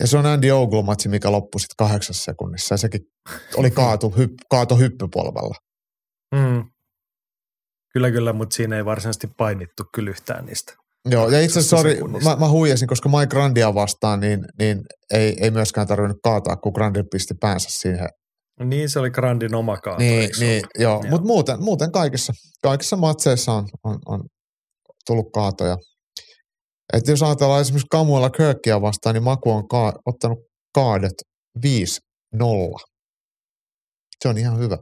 Ja 0.00 0.06
se 0.06 0.18
on 0.18 0.26
Andy 0.26 0.50
Ogle-matsi, 0.50 1.08
mikä 1.08 1.32
loppui 1.32 1.60
sitten 1.60 1.76
kahdeksassa 1.86 2.24
sekunnissa. 2.24 2.74
Ja 2.74 2.78
sekin 2.78 3.00
oli 3.56 3.70
kaatu, 3.70 4.10
hypp, 4.10 4.34
kaato 4.50 4.76
hyppypolvella. 4.76 5.54
Mm. 6.34 6.64
Kyllä, 7.92 8.10
kyllä, 8.10 8.32
mutta 8.32 8.56
siinä 8.56 8.76
ei 8.76 8.84
varsinaisesti 8.84 9.26
painittu 9.26 9.84
kyllä 9.94 10.10
yhtään 10.10 10.46
niistä. 10.46 10.74
Joo, 11.10 11.28
ja 11.28 11.40
itse 11.40 11.58
asiassa, 11.58 11.76
sorry, 11.76 12.00
mä, 12.24 12.36
mä 12.36 12.48
huijasin, 12.48 12.88
koska 12.88 13.08
Mike 13.08 13.26
Grandia 13.26 13.74
vastaan, 13.74 14.20
niin, 14.20 14.44
niin 14.58 14.82
ei, 15.10 15.36
ei 15.40 15.50
myöskään 15.50 15.86
tarvinnut 15.86 16.18
kaataa, 16.22 16.56
kun 16.56 16.72
Grandi 16.72 17.02
pisti 17.10 17.34
päänsä 17.40 17.68
siihen. 17.70 18.08
Niin, 18.64 18.90
se 18.90 18.98
oli 18.98 19.10
Grandin 19.10 19.54
oma 19.54 19.76
kaato. 19.76 19.98
Niin, 19.98 20.30
niin 20.40 20.62
joo, 20.78 20.92
joo. 20.92 21.10
mutta 21.10 21.26
muuten, 21.26 21.62
muuten 21.62 21.92
kaikissa, 21.92 22.32
kaikissa 22.62 22.96
matseissa 22.96 23.52
on, 23.52 23.68
on, 23.84 23.98
on 24.06 24.24
tullut 25.06 25.32
kaatoja. 25.34 25.76
Että 26.92 27.10
jos 27.10 27.22
ajatellaan 27.22 27.60
esimerkiksi 27.60 27.86
Kamuella 27.90 28.30
Kökkiä 28.30 28.80
vastaan, 28.80 29.14
niin 29.14 29.22
Maku 29.22 29.50
on 29.50 29.68
ka- 29.68 29.98
ottanut 30.06 30.38
kaadet 30.74 31.14
5-0. 31.58 31.60
Se 34.22 34.28
on 34.28 34.38
ihan 34.38 34.58
hyvä. 34.58 34.78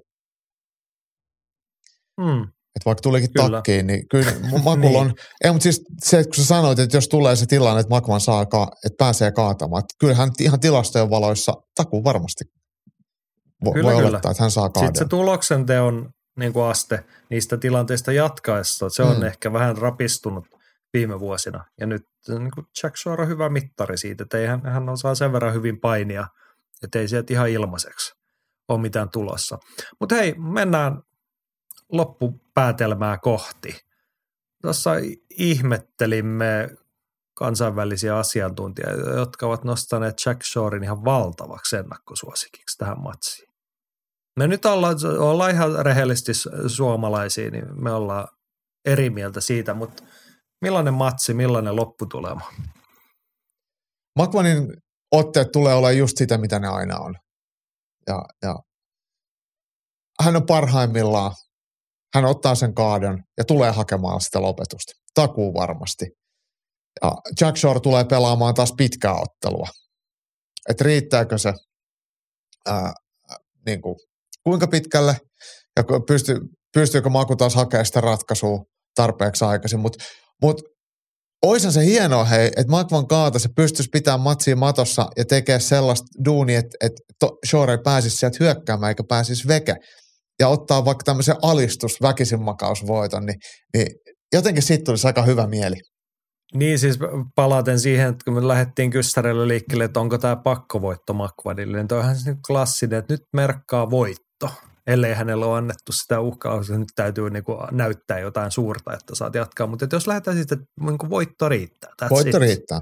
Hmm. 2.23 2.43
Että 2.43 2.85
vaikka 2.87 3.03
tulikin 3.03 3.33
kyllä. 3.33 3.51
takkiin, 3.51 3.87
niin 3.87 4.09
kyllä 4.09 4.33
Makulla 4.65 4.77
niin. 4.77 4.97
on, 4.97 5.15
ei, 5.45 5.53
mutta 5.53 5.63
siis 5.63 5.83
se, 6.03 6.25
kun 6.25 6.35
sä 6.35 6.45
sanoit, 6.45 6.79
että 6.79 6.97
jos 6.97 7.09
tulee 7.09 7.37
se 7.37 7.47
tilanne, 7.47 7.81
että 7.81 7.91
Makvan 7.91 8.21
saa, 8.21 8.47
ka- 8.47 8.71
että 8.85 8.97
pääsee 8.99 9.33
kaatamaan, 9.33 9.81
että 9.81 9.95
kyllähän 9.99 10.31
ihan 10.41 10.61
tilastojen 10.61 11.11
valoissa 11.11 11.53
takuu 11.75 12.05
varmasti 12.05 12.45
voi, 13.65 13.73
kyllä, 13.73 13.85
voi 13.87 13.97
kyllä. 13.97 14.09
olettaa, 14.09 14.31
että 14.31 14.43
hän 14.43 14.51
saa 14.51 14.71
kaaden. 14.71 14.89
Sitten 14.89 15.05
se 15.05 15.09
tuloksen 15.09 15.67
teon 15.67 16.11
niin 16.39 16.53
kuin 16.53 16.65
aste 16.65 17.05
niistä 17.31 17.57
tilanteista 17.57 18.13
jatkaessa, 18.13 18.89
se 18.89 19.03
on 19.03 19.17
hmm. 19.17 19.25
ehkä 19.25 19.53
vähän 19.53 19.77
rapistunut– 19.77 20.47
viime 20.93 21.21
vuosina. 21.21 21.65
Ja 21.81 21.87
nyt 21.87 22.09
niin 22.29 22.51
kuin 22.51 22.67
Jack 22.83 22.97
Shore 22.97 23.23
on 23.23 23.29
hyvä 23.29 23.49
mittari 23.49 23.99
siitä, 23.99 24.23
että 24.23 24.39
hän, 24.49 24.67
hän 24.67 24.89
osaa 24.89 25.15
sen 25.15 25.33
verran 25.33 25.55
hyvin 25.55 25.81
painia, 25.81 26.27
että 26.83 26.99
ei 26.99 27.09
sieltä 27.09 27.33
ihan 27.33 27.49
ilmaiseksi 27.49 28.15
ole 28.69 28.81
mitään 28.81 29.11
tulossa. 29.11 29.59
Mutta 30.01 30.15
hei, 30.15 30.35
mennään 30.39 31.03
loppupäätelmää 31.93 33.19
kohti. 33.19 33.77
Tuossa 34.63 34.91
ihmettelimme 35.31 36.71
kansainvälisiä 37.35 38.17
asiantuntijoita, 38.17 39.11
jotka 39.11 39.47
ovat 39.47 39.65
nostaneet 39.65 40.17
Jack 40.27 40.43
Shorein 40.45 40.85
ihan 40.85 41.05
valtavaksi 41.05 41.77
ennakkosuosikiksi 41.77 42.79
tähän 42.79 43.03
matsiin. 43.03 43.53
Me 44.37 44.47
nyt 44.47 44.65
ollaan, 44.65 44.97
ollaan 45.19 45.51
ihan 45.51 45.85
rehellisesti 45.85 46.33
suomalaisia, 46.67 47.51
niin 47.51 47.83
me 47.83 47.93
ollaan 47.93 48.29
eri 48.85 49.11
mieltä 49.11 49.41
siitä, 49.41 49.75
mutta– 49.75 50.03
Millainen 50.63 50.95
matsi, 50.95 51.35
millainen 51.35 51.77
lopputulema? 51.77 52.53
Makvanin 54.19 54.67
otteet 55.13 55.53
tulee 55.53 55.75
olla 55.75 55.93
just 55.93 56.17
sitä, 56.17 56.39
mitä 56.39 56.59
ne 56.59 56.69
aina 56.69 56.99
on. 56.99 57.15
Ja, 58.07 58.25
ja 58.43 58.57
hän 60.23 60.37
on 60.37 60.47
parhaimmillaan. 60.47 61.33
Hän 62.15 62.25
ottaa 62.25 62.55
sen 62.55 62.75
kaadon 62.75 63.23
ja 63.39 63.45
tulee 63.45 63.71
hakemaan 63.71 64.21
sitä 64.21 64.43
lopetusta. 64.43 64.93
Takuu 65.15 65.55
varmasti. 65.55 66.07
Ja 67.03 67.13
Jack 67.41 67.57
Shore 67.57 67.81
tulee 67.81 68.05
pelaamaan 68.05 68.55
taas 68.55 68.73
pitkää 68.77 69.15
ottelua. 69.15 69.69
Että 70.69 70.85
riittääkö 70.85 71.39
se, 71.39 71.53
ää, 72.67 72.93
niin 73.67 73.83
kuin, 73.83 73.97
kuinka 74.45 74.67
pitkälle 74.67 75.17
ja 75.77 75.85
pysty, 76.07 76.41
pystyykö 76.75 77.09
Maku 77.09 77.37
taas 77.37 77.55
hakemaan 77.55 77.87
sitä 77.87 78.01
ratkaisua 78.01 78.65
tarpeeksi 78.95 79.45
aikaisin. 79.45 79.81
Mutta 79.81 80.05
mutta 80.43 80.63
Oisa 81.47 81.73
se 81.73 81.85
hienoa, 81.85 82.25
hei, 82.25 82.47
että 82.47 82.71
Magvan 82.71 83.07
kaata 83.07 83.39
se 83.39 83.49
pystyisi 83.57 83.89
pitämään 83.93 84.21
matsia 84.21 84.57
matossa 84.57 85.09
ja 85.17 85.25
tekee 85.25 85.61
sellaista 85.61 86.07
duunia, 86.25 86.59
että, 86.59 86.77
että 86.81 87.27
Shore 87.49 87.79
pääsisi 87.85 88.17
sieltä 88.17 88.37
hyökkäämään 88.41 88.91
eikä 88.91 89.03
pääsisi 89.09 89.49
veke. 89.49 89.75
Ja 90.41 90.49
ottaa 90.49 90.85
vaikka 90.85 91.05
tämmöisen 91.05 91.37
alistus 91.43 92.03
väkisinmakausvoiton, 92.03 93.27
niin, 93.27 93.39
niin 93.75 93.87
jotenkin 94.33 94.63
siitä 94.63 94.85
tulisi 94.85 95.07
aika 95.07 95.23
hyvä 95.23 95.47
mieli. 95.47 95.77
Niin 96.55 96.79
siis 96.79 96.99
palaten 97.35 97.81
siihen, 97.81 98.09
että 98.09 98.25
kun 98.25 98.35
me 98.35 98.49
lähdettiin 98.49 98.91
Kyssärille 98.91 99.49
liikkeelle, 99.49 99.85
että 99.85 100.01
onko 100.01 100.19
tämä 100.19 100.37
pakkovoitto 100.37 101.13
Makvadille, 101.13 101.77
niin 101.77 101.89
toihan 101.89 102.17
se 102.17 102.35
klassinen, 102.47 102.99
että 102.99 103.15
nyt 103.15 103.23
merkkaa 103.33 103.91
voitto 103.91 104.51
ellei 104.87 105.15
hänellä 105.15 105.47
ole 105.47 105.59
annettu 105.59 105.93
sitä 105.93 106.21
uhkaa, 106.21 106.61
että 106.61 106.79
nyt 106.79 106.89
täytyy 106.95 107.31
niin 107.31 107.45
kuin 107.45 107.59
näyttää 107.71 108.19
jotain 108.19 108.51
suurta, 108.51 108.95
että 108.95 109.15
saat 109.15 109.35
jatkaa. 109.35 109.67
Mutta 109.67 109.87
jos 109.93 110.07
lähdetään 110.07 110.37
sitten, 110.37 110.59
että 110.59 110.73
niin 110.81 110.99
kuin 110.99 111.11
voitto 111.11 111.49
riittää. 111.49 111.91
Voitto 112.11 112.37
it. 112.37 112.43
riittää. 112.43 112.81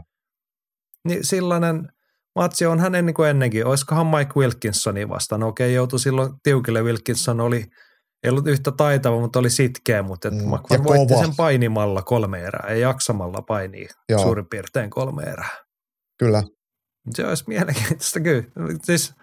Niin 1.05 1.25
sellainen 1.27 1.93
matsi 2.37 2.67
on 2.67 2.81
hänen 2.81 3.07
niin 3.07 3.15
kuin 3.15 3.31
ennenkin. 3.31 3.67
Olisikohan 3.67 4.07
Mike 4.07 4.33
Wilkinsonin 4.37 5.09
vastaan? 5.09 5.43
Okei, 5.43 5.75
joutui 5.75 6.01
silloin 6.01 6.33
tiukille. 6.43 6.83
Wilkinson 6.83 7.41
oli, 7.41 7.65
ei 8.23 8.31
ollut 8.31 8.47
yhtä 8.47 8.73
taitava, 8.73 9.21
mutta 9.21 9.39
oli 9.39 9.51
sitkeä, 9.51 10.03
mutta 10.03 10.31
mm, 10.31 10.37
McVan 10.37 10.85
voitti 10.85 11.15
sen 11.15 11.37
painimalla 11.37 12.03
kolme 12.03 12.41
erää, 12.41 12.69
ei 12.69 12.81
jaksamalla 12.81 13.43
painia 13.43 13.89
Joo. 14.09 14.23
suurin 14.23 14.47
piirtein 14.47 14.91
kolme 14.91 15.23
erää. 15.23 15.59
Kyllä. 16.19 16.43
Se 17.15 17.27
olisi 17.27 17.45
mielenkiintoista 17.47 18.21
kyllä. 18.21 18.45
Siis 18.83 19.15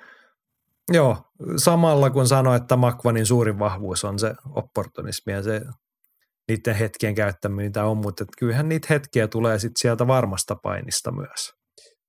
Joo, 0.93 1.17
samalla 1.57 2.09
kun 2.09 2.27
sanoin, 2.27 2.61
että 2.61 2.75
Makvanin 2.75 3.25
suurin 3.25 3.59
vahvuus 3.59 4.03
on 4.03 4.19
se 4.19 4.33
opportunismi 4.55 5.33
ja 5.33 5.43
se 5.43 5.61
niiden 6.47 6.75
hetkien 6.75 7.15
käyttäminen, 7.15 7.83
on, 7.83 7.97
mutta 7.97 8.25
kyllähän 8.39 8.69
niitä 8.69 8.87
hetkiä 8.89 9.27
tulee 9.27 9.59
sitten 9.59 9.81
sieltä 9.81 10.07
varmasta 10.07 10.55
painista 10.63 11.11
myös. 11.11 11.51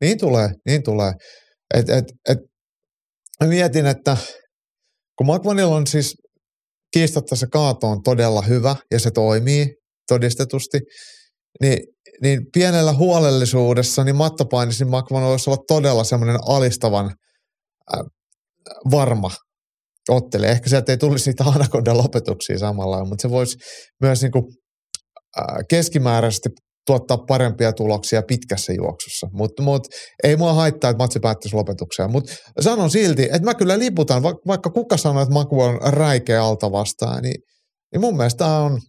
Niin 0.00 0.18
tulee, 0.18 0.48
niin 0.66 0.82
tulee. 0.82 1.12
Et, 1.74 1.88
et, 1.88 2.05
et, 2.28 2.38
mietin, 3.48 3.86
että 3.86 4.16
kun 5.18 5.26
McMahonilla 5.26 5.76
on 5.76 5.86
siis 5.86 6.14
kiistatta 6.92 7.36
se 7.36 7.46
kaato 7.52 7.86
on 7.86 8.02
todella 8.02 8.42
hyvä 8.42 8.76
ja 8.90 9.00
se 9.00 9.10
toimii 9.10 9.66
todistetusti, 10.09 10.80
niin, 11.62 11.78
niin 12.22 12.40
pienellä 12.52 12.92
huolellisuudessa 12.92 14.05
niin 14.05 14.16
mattopainissa 14.16 14.84
niin 14.84 14.96
McMahon 14.96 15.28
voisi 15.28 15.50
olla 15.50 15.64
todella 15.68 16.05
semmoinen 16.05 16.38
alistavan 16.48 17.14
varma 18.90 19.30
ottelija. 20.08 20.50
Ehkä 20.50 20.68
sieltä 20.68 20.92
ei 20.92 20.98
tulisi 20.98 21.30
niitä 21.30 21.44
anakonda 21.44 21.96
lopetuksia 21.96 22.58
samalla, 22.58 23.04
mutta 23.04 23.22
se 23.22 23.30
voisi 23.30 23.56
myös 24.00 24.22
niin 24.22 24.32
kuin, 24.32 24.44
keskimääräisesti 25.68 26.48
tuottaa 26.86 27.18
parempia 27.18 27.72
tuloksia 27.72 28.22
pitkässä 28.22 28.72
juoksussa. 28.72 29.26
Mutta 29.32 29.62
mut, 29.62 29.82
ei 30.24 30.36
mua 30.36 30.52
haittaa, 30.52 30.90
että 30.90 31.02
matsi 31.02 31.20
päättyisi 31.20 31.56
lopetukseen. 31.56 32.12
Mutta 32.12 32.32
sanon 32.60 32.90
silti, 32.90 33.22
että 33.22 33.44
mä 33.44 33.54
kyllä 33.54 33.78
liputan, 33.78 34.22
va- 34.22 34.40
vaikka 34.46 34.70
kuka 34.70 34.96
sanoo, 34.96 35.22
että 35.22 35.34
Maku 35.34 35.62
on 35.62 35.78
räikeä 35.82 36.44
alta 36.44 36.72
vastaan, 36.72 37.22
niin, 37.22 37.40
niin 37.92 38.00
mun 38.00 38.16
mielestä 38.16 38.38
tämä 38.38 38.58
on 38.58 38.80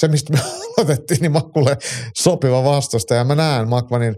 se, 0.00 0.08
mistä 0.08 0.32
me 0.32 0.38
aloitettiin, 0.78 1.20
niin 1.20 1.32
Makulle 1.32 1.76
sopiva 2.18 2.64
vastusta. 2.64 3.14
Ja 3.14 3.24
mä 3.24 3.34
näen 3.34 3.68
Makvanin 3.68 4.14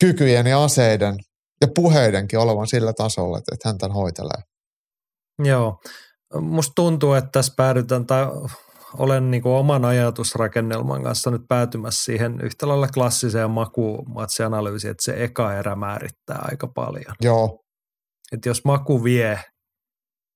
kykyjen 0.00 0.46
ja 0.46 0.64
aseiden 0.64 1.14
ja 1.62 1.68
puheidenkin 1.74 2.38
olevan 2.38 2.66
sillä 2.66 2.92
tasolla, 2.92 3.38
että, 3.38 3.54
että 3.54 3.68
hän 3.68 3.78
tämän 3.78 3.94
hoitelee. 3.94 4.42
Joo. 5.44 5.78
Musta 6.40 6.72
tuntuu, 6.76 7.12
että 7.12 7.30
tässä 7.32 7.52
päädytään, 7.56 8.06
tai 8.06 8.26
olen 8.98 9.30
niin 9.30 9.42
kuin 9.42 9.54
oman 9.54 9.84
ajatusrakennelman 9.84 11.02
kanssa 11.02 11.30
nyt 11.30 11.42
päätymässä 11.48 12.04
siihen 12.04 12.40
yhtä 12.42 12.68
lailla 12.68 12.88
klassiseen 12.88 13.50
makumatsianalyysiin, 13.50 14.90
että 14.90 15.04
se 15.04 15.24
eka 15.24 15.54
erä 15.54 15.76
määrittää 15.76 16.38
aika 16.50 16.66
paljon. 16.66 17.14
Joo. 17.20 17.58
Että 18.32 18.48
jos 18.48 18.64
maku 18.64 19.04
vie, 19.04 19.40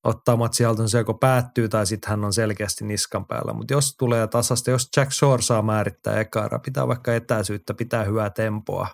ottaa 0.05 0.37
matsi 0.37 0.65
haltuun, 0.65 0.89
se 0.89 0.99
joko 0.99 1.15
päättyy 1.15 1.69
tai 1.69 1.87
sitten 1.87 2.11
hän 2.11 2.25
on 2.25 2.33
selkeästi 2.33 2.85
niskan 2.85 3.27
päällä. 3.27 3.53
Mutta 3.53 3.75
jos 3.75 3.95
tulee 3.99 4.27
tasasta, 4.27 4.71
jos 4.71 4.89
Jack 4.97 5.13
Shore 5.13 5.43
saa 5.43 5.63
määrittää 5.63 6.21
eka 6.21 6.45
erä, 6.45 6.59
pitää 6.59 6.89
vaikka 6.89 7.15
etäisyyttä, 7.15 7.75
pitää 7.75 8.05
hyvää 8.05 8.31
tempoa, 8.31 8.89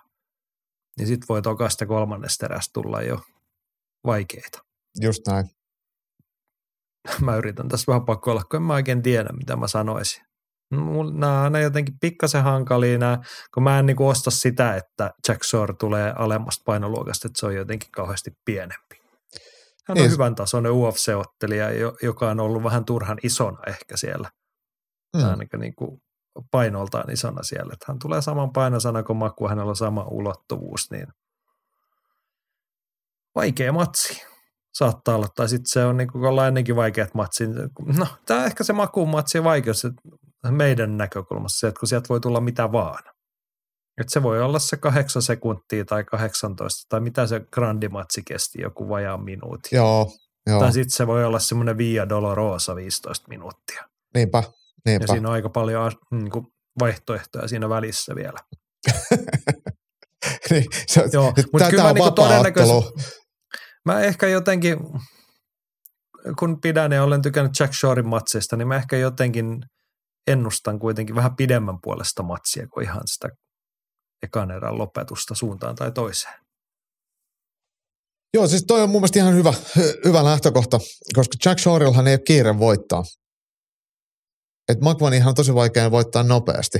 niin 0.97 1.07
sitten 1.07 1.25
voi 1.29 1.41
tokasta 1.41 1.85
kolmannesta 1.85 2.45
erästä 2.45 2.73
tulla 2.73 3.01
jo 3.01 3.21
vaikeita. 4.05 4.59
Just 5.01 5.27
näin. 5.27 5.49
mä 7.25 7.35
yritän 7.35 7.67
tässä 7.67 7.91
vähän 7.91 8.05
pakoilla, 8.05 8.43
kun 8.43 8.57
en 8.57 8.63
mä 8.63 8.73
oikein 8.73 9.01
tiedä, 9.01 9.29
mitä 9.29 9.55
mä 9.55 9.67
sanoisin. 9.67 10.23
Nämä 11.13 11.41
on 11.43 11.61
jotenkin 11.61 11.99
pikkasen 12.01 12.43
hankalia, 12.43 12.97
nämä, 12.97 13.19
kun 13.53 13.63
mä 13.63 13.79
en 13.79 13.85
niin 13.85 14.01
osta 14.01 14.31
sitä, 14.31 14.75
että 14.75 15.11
Jack 15.27 15.43
Shore 15.43 15.73
tulee 15.79 16.13
alemmasta 16.17 16.63
painoluokasta, 16.65 17.27
että 17.27 17.39
se 17.39 17.45
on 17.45 17.55
jotenkin 17.55 17.91
kauheasti 17.91 18.31
pienempi. 18.45 19.03
Hän 19.87 19.97
on 19.97 20.01
niin. 20.01 20.11
hyvän 20.11 20.35
tasoinen 20.35 20.71
UFC-ottelija, 20.71 21.67
joka 22.01 22.29
on 22.29 22.39
ollut 22.39 22.63
vähän 22.63 22.85
turhan 22.85 23.17
isona 23.23 23.57
ehkä 23.67 23.97
siellä. 23.97 24.29
Mm. 25.17 25.23
Ainakin 25.23 25.59
niin 25.59 25.75
kuin 25.75 26.01
painoltaan 26.51 27.11
isona 27.11 27.43
siellä. 27.43 27.73
Että 27.73 27.85
hän 27.87 27.99
tulee 27.99 28.21
saman 28.21 28.53
painosana 28.53 29.03
kuin 29.03 29.17
Maku, 29.17 29.47
hänellä 29.47 29.69
on 29.69 29.75
sama 29.75 30.07
ulottuvuus, 30.11 30.91
niin 30.91 31.07
vaikea 33.35 33.71
matsi 33.71 34.21
saattaa 34.73 35.15
olla. 35.15 35.27
Tai 35.35 35.49
sitten 35.49 35.71
se 35.71 35.85
on 35.85 35.97
niin 35.97 36.11
kuin 36.11 36.47
ennenkin 36.47 36.75
vaikeat 36.75 37.13
matsit. 37.13 37.49
No, 37.97 38.07
tämä 38.25 38.39
on 38.39 38.45
ehkä 38.45 38.63
se 38.63 38.73
makuun 38.73 39.09
matsi 39.09 39.43
vaikeus 39.43 39.87
meidän 40.49 40.97
näkökulmassa, 40.97 41.59
se, 41.59 41.67
että 41.67 41.79
kun 41.79 41.87
sieltä 41.87 42.09
voi 42.09 42.19
tulla 42.19 42.41
mitä 42.41 42.71
vaan. 42.71 43.03
Että 43.97 44.13
se 44.13 44.23
voi 44.23 44.41
olla 44.41 44.59
se 44.59 44.77
kahdeksan 44.77 45.21
sekuntia 45.21 45.85
tai 45.85 46.03
18, 46.03 46.85
tai 46.89 46.99
mitä 46.99 47.27
se 47.27 47.41
grandimatsi 47.51 48.21
kesti, 48.27 48.61
joku 48.61 48.89
vajaan 48.89 49.23
minuutin. 49.23 49.77
Joo, 49.77 50.11
joo. 50.47 50.59
Tai 50.59 50.73
sitten 50.73 50.91
se 50.91 51.07
voi 51.07 51.25
olla 51.25 51.39
semmoinen 51.39 51.77
Via 51.77 52.09
Dolorosa 52.09 52.75
15 52.75 53.27
minuuttia. 53.29 53.83
Niinpä, 54.13 54.43
niinpä. 54.85 55.03
Ja 55.03 55.07
siinä 55.07 55.27
on 55.27 55.33
aika 55.33 55.49
paljon 55.49 55.91
niin 56.11 56.31
kuin 56.31 56.45
vaihtoehtoja 56.79 57.47
siinä 57.47 57.69
välissä 57.69 58.15
vielä. 58.15 58.37
niin, 60.49 60.65
se, 60.87 61.09
Joo, 61.13 61.33
mutta 61.51 61.69
kyllä 61.69 61.83
mä 61.83 61.93
niin 61.93 62.13
todennäköisesti, 62.13 63.23
Mä 63.85 64.01
ehkä 64.01 64.27
jotenkin, 64.27 64.77
kun 66.39 66.61
pidän 66.61 66.91
ja 66.91 67.03
olen 67.03 67.21
tykännyt 67.21 67.59
Jack 67.59 67.73
Shorein 67.73 68.07
matseista, 68.07 68.57
niin 68.57 68.67
mä 68.67 68.75
ehkä 68.75 68.97
jotenkin 68.97 69.61
ennustan 70.27 70.79
kuitenkin 70.79 71.15
vähän 71.15 71.35
pidemmän 71.35 71.77
puolesta 71.83 72.23
matsia 72.23 72.67
kuin 72.67 72.83
ihan 72.83 73.01
sitä 73.05 73.29
ekan 74.23 74.51
erän 74.51 74.77
lopetusta 74.77 75.35
suuntaan 75.35 75.75
tai 75.75 75.91
toiseen. 75.91 76.33
Joo, 78.33 78.47
siis 78.47 78.63
toi 78.67 78.81
on 78.81 78.89
mun 78.89 79.01
mielestä 79.01 79.19
ihan 79.19 79.35
hyvä, 79.35 79.53
hyvä 80.05 80.23
lähtökohta, 80.23 80.79
koska 81.15 81.37
Jack 81.45 81.59
Shorellahan 81.59 82.07
ei 82.07 82.13
ole 82.13 82.21
kiire 82.27 82.59
voittaa. 82.59 83.03
Et 84.69 84.77
McVanihan 84.81 85.29
on 85.29 85.35
tosi 85.35 85.55
vaikea 85.55 85.91
voittaa 85.91 86.23
nopeasti. 86.23 86.79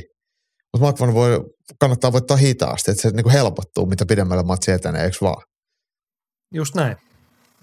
Mutta 0.74 0.92
McVan 0.92 1.14
voi, 1.14 1.40
kannattaa 1.80 2.12
voittaa 2.12 2.38
hitaasti, 2.38 2.92
että 2.92 3.02
se 3.02 3.10
niinku 3.10 3.30
helpottuu, 3.30 3.86
mitä 3.86 4.06
pidemmälle 4.06 4.44
matsi 4.44 4.72
etenee, 4.72 5.04
eikö 5.04 5.18
vaan? 5.22 5.44
Just 6.54 6.76
näin. 6.76 6.98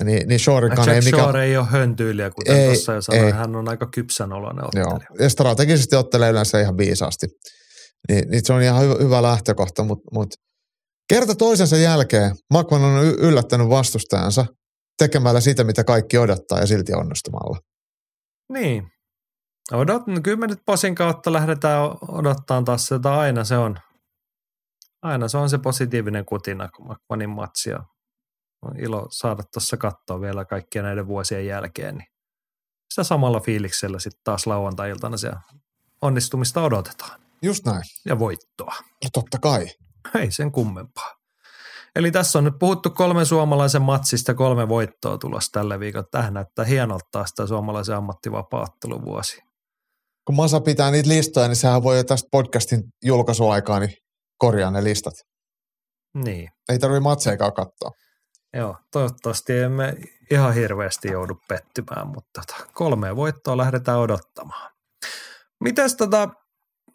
Niin, 0.05 0.29
niin 0.29 0.41
Shorekaan 0.41 0.89
ei 0.89 1.01
mikä... 1.01 1.17
Shore 1.17 1.45
ei 1.45 1.57
ole 1.57 1.67
höntyyliä, 1.67 2.31
kuten 2.31 2.57
ei, 2.57 2.67
tuossa 2.67 2.93
jo 2.93 3.03
sanoin. 3.03 3.35
Hän 3.35 3.57
on 3.57 3.69
aika 3.69 3.89
kypsän 3.95 4.33
oloinen 4.33 4.65
ottelija. 4.65 4.91
Joo. 4.91 5.01
Ja 5.19 5.29
strategisesti 5.31 5.97
ottelee 5.97 6.31
yleensä 6.31 6.61
ihan 6.61 6.77
viisaasti. 6.77 7.27
Niin, 8.09 8.31
niin 8.31 8.47
se 8.47 8.53
on 8.53 8.63
ihan 8.63 8.83
hyvä, 8.83 8.95
hyvä 9.01 9.23
lähtökohta, 9.23 9.85
mutta 9.85 10.09
mut 10.13 10.29
kerta 11.09 11.35
toisensa 11.35 11.77
jälkeen 11.77 12.35
Makvan 12.53 12.83
on 12.83 13.05
yllättänyt 13.05 13.69
vastustajansa 13.69 14.47
tekemällä 14.99 15.41
sitä, 15.41 15.65
mitä 15.65 15.85
kaikki 15.85 16.19
odottaa 16.19 16.61
ja 16.61 16.67
silti 16.67 16.93
onnistumalla. 16.93 17.59
Niin. 18.53 18.89
Odot, 19.73 20.07
no 20.07 20.21
kyllä 20.23 20.37
me 20.37 20.47
nyt 20.47 20.63
posin 20.67 20.95
kautta 20.95 21.33
lähdetään 21.33 21.83
odottaa 22.09 22.63
taas 22.63 22.87
sitä 22.87 23.19
aina 23.19 23.45
se 23.45 23.57
on. 23.57 23.79
Aina 25.03 25.29
se 25.29 25.39
on 25.39 25.51
se 25.51 25.59
positiivinen 25.59 26.25
kutina, 26.25 26.69
kun 26.69 26.87
Makvanin 26.87 27.31
matsia 27.31 27.85
on 28.63 28.79
ilo 28.79 29.07
saada 29.11 29.43
tuossa 29.43 29.77
katsoa 29.77 30.21
vielä 30.21 30.45
kaikkien 30.45 30.85
näiden 30.85 31.07
vuosien 31.07 31.47
jälkeen, 31.47 31.97
niin 31.97 32.09
sitä 32.91 33.05
samalla 33.05 33.41
fiiliksellä 33.41 33.99
sitten 33.99 34.21
taas 34.25 34.47
lauantai-iltana 34.47 35.17
se 35.17 35.33
onnistumista 36.03 36.63
odotetaan. 36.63 37.21
Just 37.43 37.67
näin. 37.67 37.83
Ja 38.05 38.19
voittoa. 38.19 38.75
No 39.05 39.11
totta 39.13 39.39
kai. 39.39 39.67
Ei 40.15 40.31
sen 40.31 40.53
kummempaa. 40.53 41.15
Eli 41.97 42.11
tässä 42.11 42.39
on 42.39 42.45
nyt 42.45 42.59
puhuttu 42.59 42.91
kolmen 42.91 43.27
suomalaisen 43.27 43.83
matsista 43.83 44.35
kolme 44.35 44.69
voittoa 44.69 45.19
tulos 45.19 45.51
tällä 45.51 45.81
viikolla. 45.81 46.07
Tähän 46.11 46.35
näyttää 46.35 46.65
hienolta 46.65 47.27
sitä 47.27 47.47
suomalaisen 47.47 47.97
ammattivapaatteluvuosi. 47.97 49.50
Kun 50.31 50.37
Masa 50.37 50.61
pitää 50.61 50.91
niitä 50.91 51.09
listoja, 51.09 51.49
niin 51.49 51.57
sehän 51.57 51.83
voi 51.83 51.97
jo 51.97 52.05
tästä 52.05 52.29
podcastin 52.31 52.83
julkaisuaikaa 53.05 53.81
niin 53.81 53.95
korjaa 54.39 54.71
ne 54.71 54.85
listat. 54.85 55.15
Niin. 56.15 56.49
Ei 56.69 56.79
tarvitse 56.79 57.01
matseikaan 57.01 57.53
katsoa. 57.53 57.91
Joo, 58.57 58.77
toivottavasti 58.93 59.59
emme 59.59 59.97
ihan 60.31 60.55
hirveästi 60.55 61.09
joudu 61.09 61.35
pettymään, 61.49 62.07
mutta 62.07 62.31
tota, 62.41 62.67
kolme 62.73 63.17
voittoa 63.17 63.57
lähdetään 63.57 63.99
odottamaan. 63.99 64.71
Mitäs 65.65 65.95
tota 65.97 66.29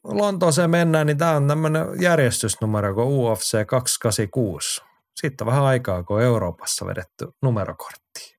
Lontooseen 0.04 0.70
mennään, 0.70 1.08
niin 1.08 1.18
tämä 1.18 1.36
on 1.36 1.48
tämmöinen 1.48 1.86
järjestysnumero 2.02 2.94
kuin 2.94 3.08
UFC 3.08 3.66
286. 3.68 4.82
Sitten 5.22 5.48
vähän 5.48 5.64
aikaa, 5.64 6.04
kun 6.04 6.22
Euroopassa 6.22 6.86
vedetty 6.86 7.28
numerokortti. 7.42 8.38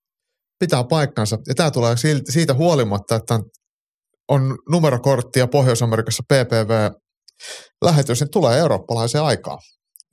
Pitää 0.58 0.84
paikkansa. 0.84 1.38
Ja 1.48 1.54
tämä 1.54 1.70
tulee 1.70 1.94
siitä 2.28 2.54
huolimatta, 2.54 3.16
että 3.16 3.34
on 3.34 3.44
numerokortti 4.70 5.38
ja 5.38 5.46
Pohjois-Amerikassa 5.46 6.22
PPV-lähetys, 6.32 8.20
niin 8.20 8.30
tulee 8.30 8.58
eurooppalaiseen 8.58 9.24
aikaan. 9.24 9.58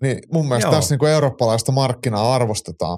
Niin 0.02 0.20
mun 0.32 0.48
mielestä 0.48 0.68
Joo. 0.68 0.76
tässä 0.76 0.94
niin 0.94 1.00
kuin 1.00 1.12
eurooppalaista 1.12 1.72
markkinaa 1.72 2.36
arvostetaan. 2.36 2.98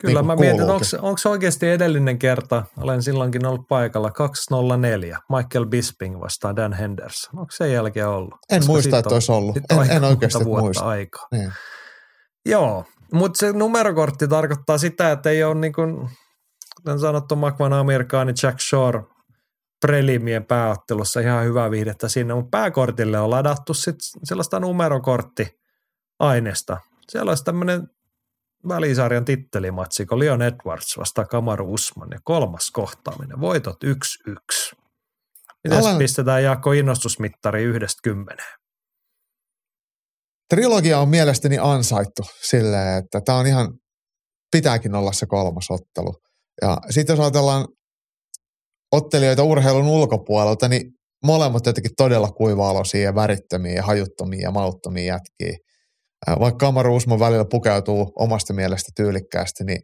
Kyllä 0.00 0.20
niin 0.20 0.26
mä 0.26 0.36
mietin, 0.36 0.60
että 0.60 1.02
onko 1.02 1.20
oikeasti 1.28 1.68
edellinen 1.68 2.18
kerta, 2.18 2.62
olen 2.76 3.02
silloinkin 3.02 3.46
ollut 3.46 3.68
paikalla, 3.68 4.10
204, 4.10 5.18
Michael 5.36 5.66
Bisping 5.66 6.20
vastaan 6.20 6.56
Dan 6.56 6.72
Henderson. 6.72 7.40
Onko 7.40 7.50
sen 7.50 7.72
jälkeen 7.72 8.08
ollut? 8.08 8.34
En 8.50 8.58
Koska 8.58 8.72
muista, 8.72 8.98
että 8.98 9.14
olisi 9.14 9.32
ollut. 9.32 9.56
En, 9.56 9.90
en 9.90 10.04
oikeasti 10.04 10.44
muista. 10.44 10.84
Aikaa. 10.84 11.26
Niin. 11.32 11.52
Joo, 12.46 12.84
mutta 13.12 13.38
se 13.38 13.52
numerokortti 13.52 14.28
tarkoittaa 14.28 14.78
sitä, 14.78 15.12
että 15.12 15.30
ei 15.30 15.44
ole 15.44 15.54
niin 15.54 15.72
kuin, 15.72 16.08
kuten 16.76 16.98
sanottu, 16.98 17.36
Makvan 17.36 17.72
Amerikaani 17.72 18.32
Jack 18.42 18.60
Shore 18.60 19.02
prelimien 19.80 20.44
pääottelussa 20.44 21.20
ihan 21.20 21.44
hyvää 21.44 21.70
viihdettä 21.70 22.08
sinne, 22.08 22.34
mutta 22.34 22.50
pääkortille 22.50 23.20
on 23.20 23.30
ladattu 23.30 23.74
sit 23.74 23.96
sellaista 24.24 24.60
numerokorttiaineesta. 24.60 26.80
Siellä 27.08 27.30
olisi 27.30 27.44
tämmöinen 27.44 27.88
välisarjan 28.68 29.24
tittelimatsi, 29.24 30.06
kun 30.06 30.18
Leon 30.18 30.42
Edwards 30.42 30.98
vastaa 30.98 31.24
Kamaru 31.24 31.74
Usman 31.74 32.08
ja 32.10 32.18
kolmas 32.24 32.70
kohtaaminen, 32.70 33.40
voitot 33.40 33.84
1-1. 33.84 33.88
Miten 35.64 35.78
Alan... 35.78 35.98
pistetään 35.98 36.44
Jaakko 36.44 36.72
innostusmittari 36.72 37.62
yhdestä 37.62 38.00
kymmeneen? 38.02 38.58
Trilogia 40.48 40.98
on 40.98 41.08
mielestäni 41.08 41.58
ansaittu 41.60 42.22
silleen, 42.42 43.04
että 43.04 43.20
tämä 43.20 43.38
on 43.38 43.46
ihan, 43.46 43.72
pitääkin 44.52 44.94
olla 44.94 45.12
se 45.12 45.26
kolmas 45.26 45.70
ottelu. 45.70 46.14
Ja 46.62 46.76
sitten 46.90 47.14
jos 47.14 47.20
ajatellaan 47.20 47.68
ottelijoita 48.92 49.42
urheilun 49.42 49.86
ulkopuolelta, 49.86 50.68
niin 50.68 50.82
molemmat 51.24 51.66
jotenkin 51.66 51.92
todella 51.96 52.28
kuiva-aloisia 52.28 53.02
ja 53.02 53.14
värittömiä 53.14 53.72
ja 53.72 53.82
hajuttomia 53.82 54.40
ja 54.40 54.50
mauttomia 54.50 55.04
jätkiä. 55.04 55.58
Vaikka 56.40 56.66
Kamaru 56.66 56.96
Usman 56.96 57.18
välillä 57.18 57.44
pukeutuu 57.50 58.12
omasta 58.16 58.52
mielestä 58.52 58.92
tyylikkäästi, 58.96 59.64
niin 59.64 59.80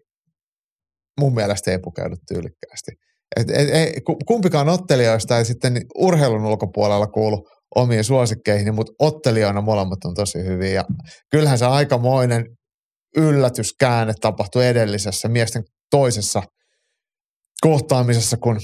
mun 1.21 1.35
mielestä 1.35 1.71
ei 1.71 1.79
pukeudu 1.79 2.15
tyylikkäästi. 2.29 2.93
Et, 3.37 3.51
et, 3.51 3.69
et, 3.71 4.03
kumpikaan 4.27 4.69
ottelijoista 4.69 5.39
ei 5.39 5.45
sitten 5.45 5.83
urheilun 5.95 6.47
ulkopuolella 6.47 7.07
kuulu 7.07 7.47
omiin 7.75 8.05
suosikkeihin, 8.05 8.75
mutta 8.75 8.93
ottelijoina 8.99 9.61
molemmat 9.61 10.05
on 10.05 10.15
tosi 10.15 10.39
hyviä. 10.45 10.71
Ja 10.71 10.85
kyllähän 11.31 11.59
se 11.59 11.65
aikamoinen 11.65 12.47
yllätyskäänne 13.17 14.15
tapahtui 14.21 14.67
edellisessä 14.67 15.29
miesten 15.29 15.63
toisessa 15.91 16.43
kohtaamisessa, 17.61 18.37
kun 18.37 18.61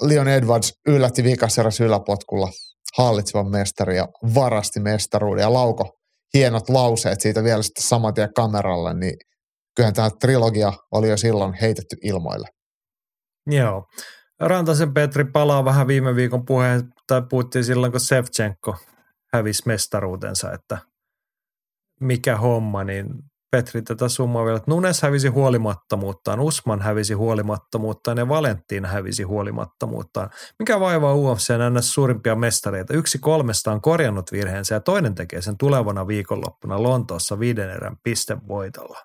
Leon 0.00 0.28
Edwards 0.28 0.72
yllätti 0.86 1.24
viikaserässä 1.24 1.84
yläpotkulla 1.84 2.48
hallitsevan 2.98 3.50
mestari 3.50 3.96
ja 3.96 4.08
varasti 4.34 4.80
mestaruuden 4.80 5.42
ja 5.42 5.52
lauko 5.52 5.90
hienot 6.34 6.68
lauseet 6.68 7.20
siitä 7.20 7.44
vielä 7.44 7.62
sitten 7.62 7.84
saman 7.84 8.14
tien 8.14 8.34
kameralle, 8.34 8.94
niin 8.94 9.16
kyllähän 9.76 9.94
tämä 9.94 10.10
trilogia 10.20 10.72
oli 10.92 11.08
jo 11.08 11.16
silloin 11.16 11.54
heitetty 11.54 11.96
ilmoille. 12.02 12.48
Joo. 13.46 13.84
Rantasen 14.40 14.94
Petri 14.94 15.24
palaa 15.24 15.64
vähän 15.64 15.86
viime 15.86 16.16
viikon 16.16 16.44
puheen, 16.44 16.82
tai 17.06 17.22
puhuttiin 17.30 17.64
silloin, 17.64 17.92
kun 17.92 18.00
Sevchenko 18.00 18.76
hävisi 19.32 19.62
mestaruutensa, 19.66 20.52
että 20.52 20.78
mikä 22.00 22.36
homma, 22.36 22.84
niin 22.84 23.06
Petri 23.56 23.82
tätä 23.82 24.08
summaa 24.08 24.44
vielä, 24.44 24.56
että 24.56 24.70
Nunes 24.70 25.02
hävisi 25.02 25.28
huolimattomuuttaan, 25.28 26.40
Usman 26.40 26.80
hävisi 26.80 27.14
huolimattomuuttaan 27.14 28.18
ja 28.18 28.28
Valentin 28.28 28.84
hävisi 28.84 29.22
huolimattomuuttaan. 29.22 30.30
Mikä 30.58 30.80
vaivaa 30.80 31.14
UFC 31.14 31.52
ns. 31.78 31.94
suurimpia 31.94 32.34
mestareita? 32.36 32.94
Yksi 32.94 33.18
kolmesta 33.18 33.72
on 33.72 33.80
korjannut 33.80 34.32
virheensä 34.32 34.74
ja 34.74 34.80
toinen 34.80 35.14
tekee 35.14 35.42
sen 35.42 35.58
tulevana 35.58 36.06
viikonloppuna 36.06 36.82
Lontoossa 36.82 37.38
viiden 37.38 37.70
erän 37.70 37.96
pistevoitolla. 38.02 38.98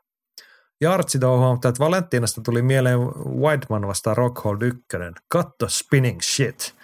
Jartsi 0.81 1.19
huomata, 1.25 1.69
että 1.69 1.83
Valentinasta 1.83 2.41
tuli 2.41 2.61
mieleen 2.61 2.99
Whiteman 3.39 3.87
vastaan 3.87 4.17
Rockhold 4.17 4.61
1. 4.61 4.81
Katto 5.27 5.69
spinning 5.69 6.21
shit. 6.21 6.75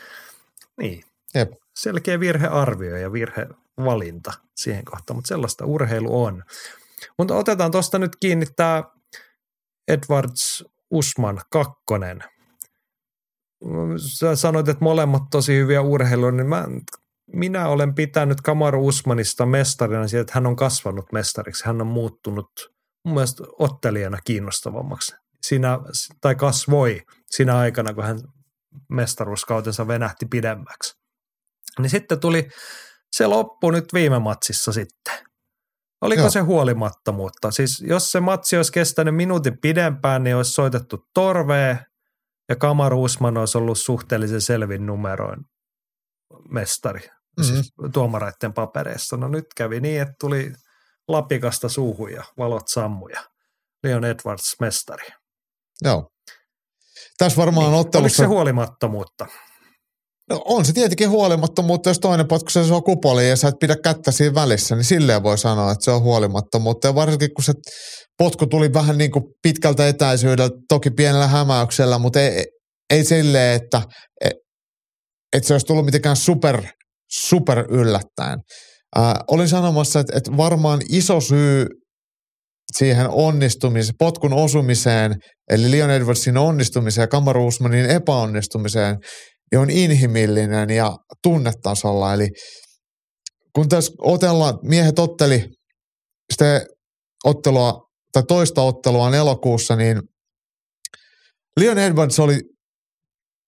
Niin. 0.78 1.04
Jep. 1.36 1.52
Selkeä 1.76 2.20
virhearvio 2.20 2.98
ja 2.98 3.14
virhevalinta 3.14 4.34
siihen 4.56 4.86
kohtaan, 4.86 5.18
mutta 5.18 5.28
sellaista 5.28 5.66
urheilu 5.66 6.24
on. 6.24 6.44
Mutta 7.18 7.36
otetaan 7.36 7.72
tuosta 7.72 8.00
nyt 8.00 8.16
kiinni 8.20 8.46
tämä 8.56 8.84
Edwards 9.88 10.64
Usman 10.92 11.42
kakkonen. 11.52 12.24
Sä 13.98 14.36
sanoit, 14.36 14.68
että 14.68 14.84
molemmat 14.84 15.24
tosi 15.32 15.56
hyviä 15.56 15.82
urheilua, 15.82 16.32
niin 16.32 16.48
mä, 16.48 16.66
minä 17.34 17.68
olen 17.68 17.96
pitänyt 17.96 18.42
Kamaru 18.42 18.88
Usmanista 18.88 19.46
mestarina 19.46 20.08
siitä, 20.08 20.22
että 20.22 20.34
hän 20.36 20.48
on 20.48 20.56
kasvanut 20.56 21.12
mestariksi. 21.12 21.66
Hän 21.66 21.82
on 21.82 21.88
muuttunut 21.88 22.50
mun 23.06 23.14
mielestä 23.14 23.44
ottelijana 23.60 24.18
kiinnostavammaksi. 24.26 25.16
Siinä, 25.44 25.80
tai 26.22 26.36
kasvoi 26.36 27.02
siinä 27.30 27.58
aikana, 27.58 27.94
kun 27.94 28.04
hän 28.04 28.20
mestaruuskautensa 28.90 29.88
venähti 29.88 30.26
pidemmäksi. 30.26 30.94
Niin 31.80 31.90
sitten 31.90 32.20
tuli 32.20 32.48
se 33.12 33.28
loppu 33.28 33.72
nyt 33.72 33.94
viime 33.94 34.20
matsissa 34.20 34.72
sitten. 34.72 35.33
Oliko 36.04 36.22
Joo. 36.22 36.30
se 36.30 36.40
huolimattomuutta? 36.40 37.52
Siis 37.52 37.84
jos 37.88 38.12
se 38.12 38.20
matsi 38.20 38.58
olisi 38.58 38.72
kestänyt 38.72 39.16
minuutin 39.16 39.58
pidempään, 39.62 40.24
niin 40.24 40.36
olisi 40.36 40.52
soitettu 40.52 41.08
torvee 41.14 41.80
ja 42.50 42.56
Kamaru 42.56 43.04
Usman 43.04 43.38
olisi 43.38 43.58
ollut 43.58 43.78
suhteellisen 43.78 44.42
selvin 44.42 44.86
numeroin 44.86 45.40
mestari 46.50 47.00
mm-hmm. 47.00 47.44
siis 47.44 47.74
tuomareiden 47.94 48.54
papereissa. 48.54 49.18
No 49.18 49.28
nyt 49.28 49.46
kävi 49.56 49.80
niin, 49.80 50.02
että 50.02 50.14
tuli 50.20 50.54
lapikasta 51.08 51.70
suuhun 51.70 52.12
ja 52.12 52.24
valot 52.38 52.68
sammuja. 52.68 53.24
Leon 53.84 54.06
Edwards 54.06 54.56
mestari. 54.60 55.08
Joo. 55.82 56.12
Tässä 57.18 57.38
varmaan 57.38 57.72
niin. 57.72 57.80
ottelussa... 57.80 58.24
Oliko 58.24 58.30
se 58.30 58.36
huolimattomuutta? 58.36 59.28
No 60.34 60.42
on 60.46 60.66
se 60.66 60.74
tietenkin 60.74 61.10
huolimattomuutta, 61.10 61.90
jos 61.90 62.00
toinen 62.00 62.28
potku 62.28 62.50
se 62.50 62.60
on 62.60 62.84
kupoli 62.84 63.30
ja 63.30 63.36
sä 63.36 63.48
et 63.48 63.56
pidä 63.60 63.76
kättä 63.84 64.12
siinä 64.12 64.36
välissä, 64.36 64.76
niin 64.76 64.84
silleen 64.84 65.24
voi 65.24 65.38
sanoa, 65.38 65.72
että 65.72 65.86
se 65.86 65.92
on 65.92 66.02
huolimattomuutta. 66.02 66.88
Ja 66.88 66.96
varsinkin 66.96 67.34
kun 67.34 67.44
se 67.44 67.54
potku 68.18 68.48
tuli 68.48 68.74
vähän 68.74 68.98
niin 68.98 69.12
kuin 69.12 69.24
pitkältä 69.44 69.88
etäisyydeltä, 69.88 70.56
toki 70.70 70.90
pienellä 70.90 71.28
hämäyksellä, 71.28 71.98
mutta 71.98 72.22
ei, 72.22 72.46
ei 72.90 73.06
silleen, 73.06 73.62
että, 73.64 73.82
että 75.36 75.48
se 75.48 75.54
olisi 75.54 75.66
tullut 75.66 75.86
mitenkään 75.86 76.16
super, 76.16 76.64
super 77.12 77.66
yllättäen. 77.70 78.40
Äh, 78.98 79.14
olin 79.28 79.50
sanomassa, 79.50 80.00
että, 80.00 80.18
että 80.18 80.38
varmaan 80.38 80.82
iso 80.90 81.22
syy 81.22 81.66
siihen 82.78 83.10
onnistumiseen, 83.10 83.96
potkun 84.00 84.34
osumiseen, 84.34 85.16
eli 85.52 85.72
Leon 85.72 85.92
Edwardsin 85.92 86.38
onnistumiseen 86.38 87.04
ja 87.04 87.08
Kamaru 87.08 87.48
Usmanin 87.48 87.86
epäonnistumiseen, 87.86 88.98
niin 89.54 89.60
on 89.62 89.70
inhimillinen 89.70 90.70
ja 90.70 90.98
tunnetasolla. 91.24 92.14
Eli 92.14 92.28
kun 93.56 93.70
tässä 93.70 93.94
otellaan, 94.02 94.60
miehet 94.64 95.00
otteli 95.00 95.46
sitä 96.34 96.66
ottelua 97.24 97.82
tai 98.12 98.24
toista 98.28 98.62
ottelua 98.62 99.16
elokuussa, 99.16 99.76
niin 99.76 100.02
Leon 101.60 101.78
Edwards 101.78 102.20
oli 102.20 102.40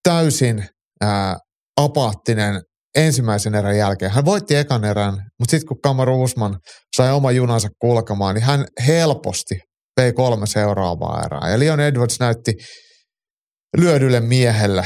täysin 0.03 0.67
ää, 1.01 1.35
apaattinen 1.77 2.61
ensimmäisen 2.95 3.55
erän 3.55 3.77
jälkeen. 3.77 4.11
Hän 4.11 4.25
voitti 4.25 4.55
ekan 4.55 4.85
erän, 4.85 5.13
mutta 5.13 5.51
sitten 5.51 5.67
kun 5.67 5.81
Kamaru 5.83 6.23
Usman 6.23 6.59
sai 6.95 7.11
oma 7.11 7.31
junansa 7.31 7.67
kulkemaan, 7.81 8.35
niin 8.35 8.43
hän 8.43 8.65
helposti 8.87 9.55
vei 9.97 10.13
kolme 10.13 10.47
seuraavaa 10.47 11.23
erää. 11.25 11.51
Ja 11.51 11.59
Leon 11.59 11.79
Edwards 11.79 12.19
näytti 12.19 12.53
lyödylle 13.77 14.19
miehelle 14.19 14.85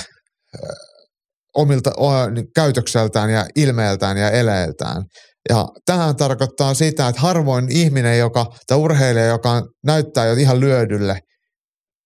omilta 1.55 1.91
niin 2.33 2.45
käytökseltään 2.55 3.29
ja 3.29 3.45
ilmeeltään 3.55 4.17
ja 4.17 4.31
eleeltään. 4.31 5.03
Ja 5.49 5.67
tähän 5.85 6.15
tarkoittaa 6.15 6.73
sitä, 6.73 7.07
että 7.07 7.21
harvoin 7.21 7.71
ihminen, 7.71 8.19
joka, 8.19 8.45
tai 8.67 8.77
urheilija, 8.77 9.25
joka 9.25 9.61
näyttää 9.85 10.25
jo 10.25 10.33
ihan 10.33 10.59
lyödylle, 10.59 11.19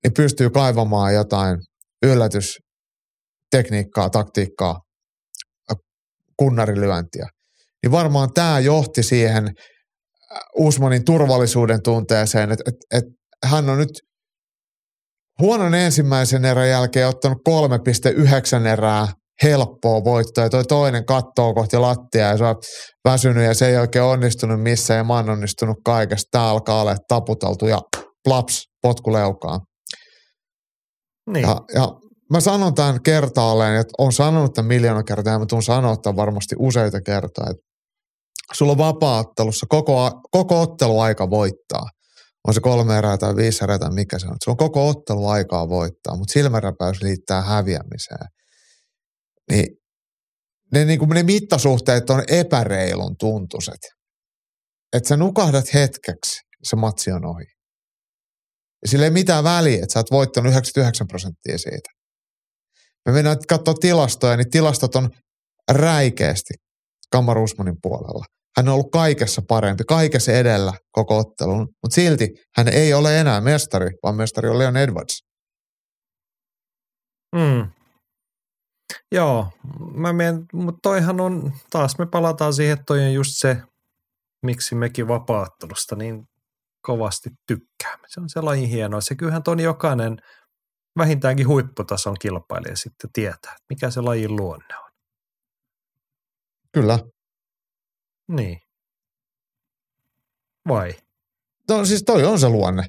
niin 0.03 0.13
pystyy 0.13 0.49
kaivamaan 0.49 1.13
jotain 1.13 1.57
yllätystekniikkaa, 2.05 4.09
taktiikkaa, 4.09 4.79
kunnarilyöntiä. 6.37 7.27
Niin 7.83 7.91
varmaan 7.91 8.33
tämä 8.33 8.59
johti 8.59 9.03
siihen 9.03 9.49
Usmanin 10.57 11.05
turvallisuuden 11.05 11.79
tunteeseen, 11.83 12.51
että, 12.51 12.63
että, 12.67 12.97
että 12.97 13.11
hän 13.45 13.69
on 13.69 13.77
nyt 13.77 13.89
huonon 15.39 15.75
ensimmäisen 15.75 16.45
erän 16.45 16.69
jälkeen 16.69 17.07
ottanut 17.07 17.37
3,9 18.61 18.67
erää 18.67 19.07
helppoa 19.43 20.03
voittoa 20.03 20.43
ja 20.43 20.49
toi 20.49 20.63
toinen 20.63 21.05
kattoo 21.05 21.53
kohti 21.53 21.77
lattia 21.77 22.27
ja 22.27 22.37
se 22.37 22.43
on 22.43 22.55
väsynyt 23.09 23.43
ja 23.43 23.53
se 23.53 23.67
ei 23.67 23.77
oikein 23.77 24.05
onnistunut 24.05 24.61
missään 24.61 24.97
ja 24.97 25.03
mä 25.03 25.13
oon 25.13 25.29
onnistunut 25.29 25.77
kaikesta. 25.85 26.27
Tää 26.31 26.49
alkaa 26.49 26.81
olla 26.81 26.95
taputeltu 27.07 27.67
ja 27.67 27.79
plaps, 28.23 28.63
potkuleukaan. 28.81 29.59
Niin. 31.29 31.41
Ja, 31.41 31.57
ja 31.73 31.87
mä 32.31 32.39
sanon 32.39 32.73
tämän 32.73 33.03
kertaalleen, 33.03 33.79
että 33.79 33.93
on 33.97 34.13
sanonut 34.13 34.53
tämän 34.53 34.67
miljoona 34.67 35.03
kertaa 35.03 35.33
ja 35.33 35.39
mä 35.39 35.45
tuun 35.45 35.63
sanoa 35.63 35.95
tämän 35.97 36.15
varmasti 36.15 36.55
useita 36.59 37.01
kertaa, 37.01 37.49
että 37.49 37.63
sulla 38.53 38.71
on 38.71 38.77
vapaattelussa 38.77 39.65
koko, 39.69 40.11
koko 40.31 40.61
otteluaika 40.61 41.29
voittaa. 41.29 41.85
On 42.47 42.53
se 42.53 42.59
kolme 42.59 42.97
erää 42.97 43.17
tai 43.17 43.35
viisi 43.35 43.63
erää 43.63 43.79
tai 43.79 43.89
mikä 43.93 44.19
se 44.19 44.27
on. 44.27 44.35
Sulla 44.43 44.53
on 44.53 44.57
koko 44.57 44.87
ottelu 44.87 45.27
aikaa 45.27 45.69
voittaa, 45.69 46.17
mutta 46.17 46.33
silmäräpäys 46.33 47.01
liittää 47.01 47.41
häviämiseen 47.41 48.27
niin 49.51 49.77
ne, 50.73 50.85
niin 50.85 50.99
kuin 50.99 51.09
ne 51.09 51.23
mittasuhteet 51.23 52.09
on 52.09 52.23
epäreilun 52.27 53.15
tuntuset. 53.19 53.79
Että 54.93 55.09
sä 55.09 55.17
nukahdat 55.17 55.73
hetkeksi, 55.73 56.39
se 56.63 56.75
matsi 56.75 57.11
on 57.11 57.25
ohi. 57.25 57.45
Ja 58.81 58.87
sillä 58.87 59.05
ei 59.05 59.11
mitään 59.11 59.43
väliä, 59.43 59.83
että 59.83 59.93
sä 59.93 59.99
oot 59.99 60.11
voittanut 60.11 60.51
99 60.51 61.07
prosenttia 61.07 61.57
siitä. 61.57 61.89
Me 63.05 63.11
mennään 63.11 63.37
katsoa 63.47 63.73
tilastoja, 63.73 64.37
niin 64.37 64.49
tilastot 64.49 64.95
on 64.95 65.09
räikeästi 65.71 66.53
Kamar 67.11 67.37
Usmanin 67.37 67.77
puolella. 67.81 68.25
Hän 68.57 68.67
on 68.67 68.73
ollut 68.73 68.91
kaikessa 68.91 69.41
parempi, 69.47 69.83
kaikessa 69.83 70.31
edellä 70.31 70.73
koko 70.91 71.17
ottelun, 71.17 71.59
mutta 71.83 71.95
silti 71.95 72.29
hän 72.57 72.67
ei 72.67 72.93
ole 72.93 73.19
enää 73.19 73.41
mestari, 73.41 73.91
vaan 74.03 74.15
mestari 74.15 74.49
on 74.49 74.59
Leon 74.59 74.77
Edwards. 74.77 75.23
Mm, 77.35 77.71
Joo, 79.11 79.49
mä 79.93 80.14
mien, 80.14 80.45
mutta 80.53 80.80
toihan 80.84 81.19
on, 81.22 81.53
taas 81.69 81.97
me 81.97 82.05
palataan 82.05 82.53
siihen, 82.53 82.73
että 82.73 82.84
toi 82.88 82.99
on 82.99 83.14
just 83.14 83.31
se, 83.34 83.57
miksi 84.45 84.76
mekin 84.76 85.07
vapaattelusta 85.07 85.95
niin 85.95 86.27
kovasti 86.81 87.30
tykkäämme. 87.47 88.07
Se 88.07 88.19
on 88.19 88.30
se 88.30 88.41
lajin 88.41 88.69
hienoa. 88.69 89.01
Se 89.01 89.15
kyllähän 89.15 89.43
ton 89.43 89.60
jokainen 89.60 90.18
vähintäänkin 90.97 91.47
huipputason 91.47 92.15
kilpailija 92.22 92.76
sitten 92.76 93.10
tietää, 93.14 93.55
mikä 93.69 93.89
se 93.89 94.01
lajin 94.01 94.35
luonne 94.35 94.77
on. 94.77 94.91
Kyllä. 96.72 96.99
Niin. 98.27 98.60
Vai? 100.69 100.93
No 101.69 101.85
siis 101.85 102.03
toi 102.03 102.23
on 102.23 102.39
se 102.39 102.49
luonne. 102.49 102.84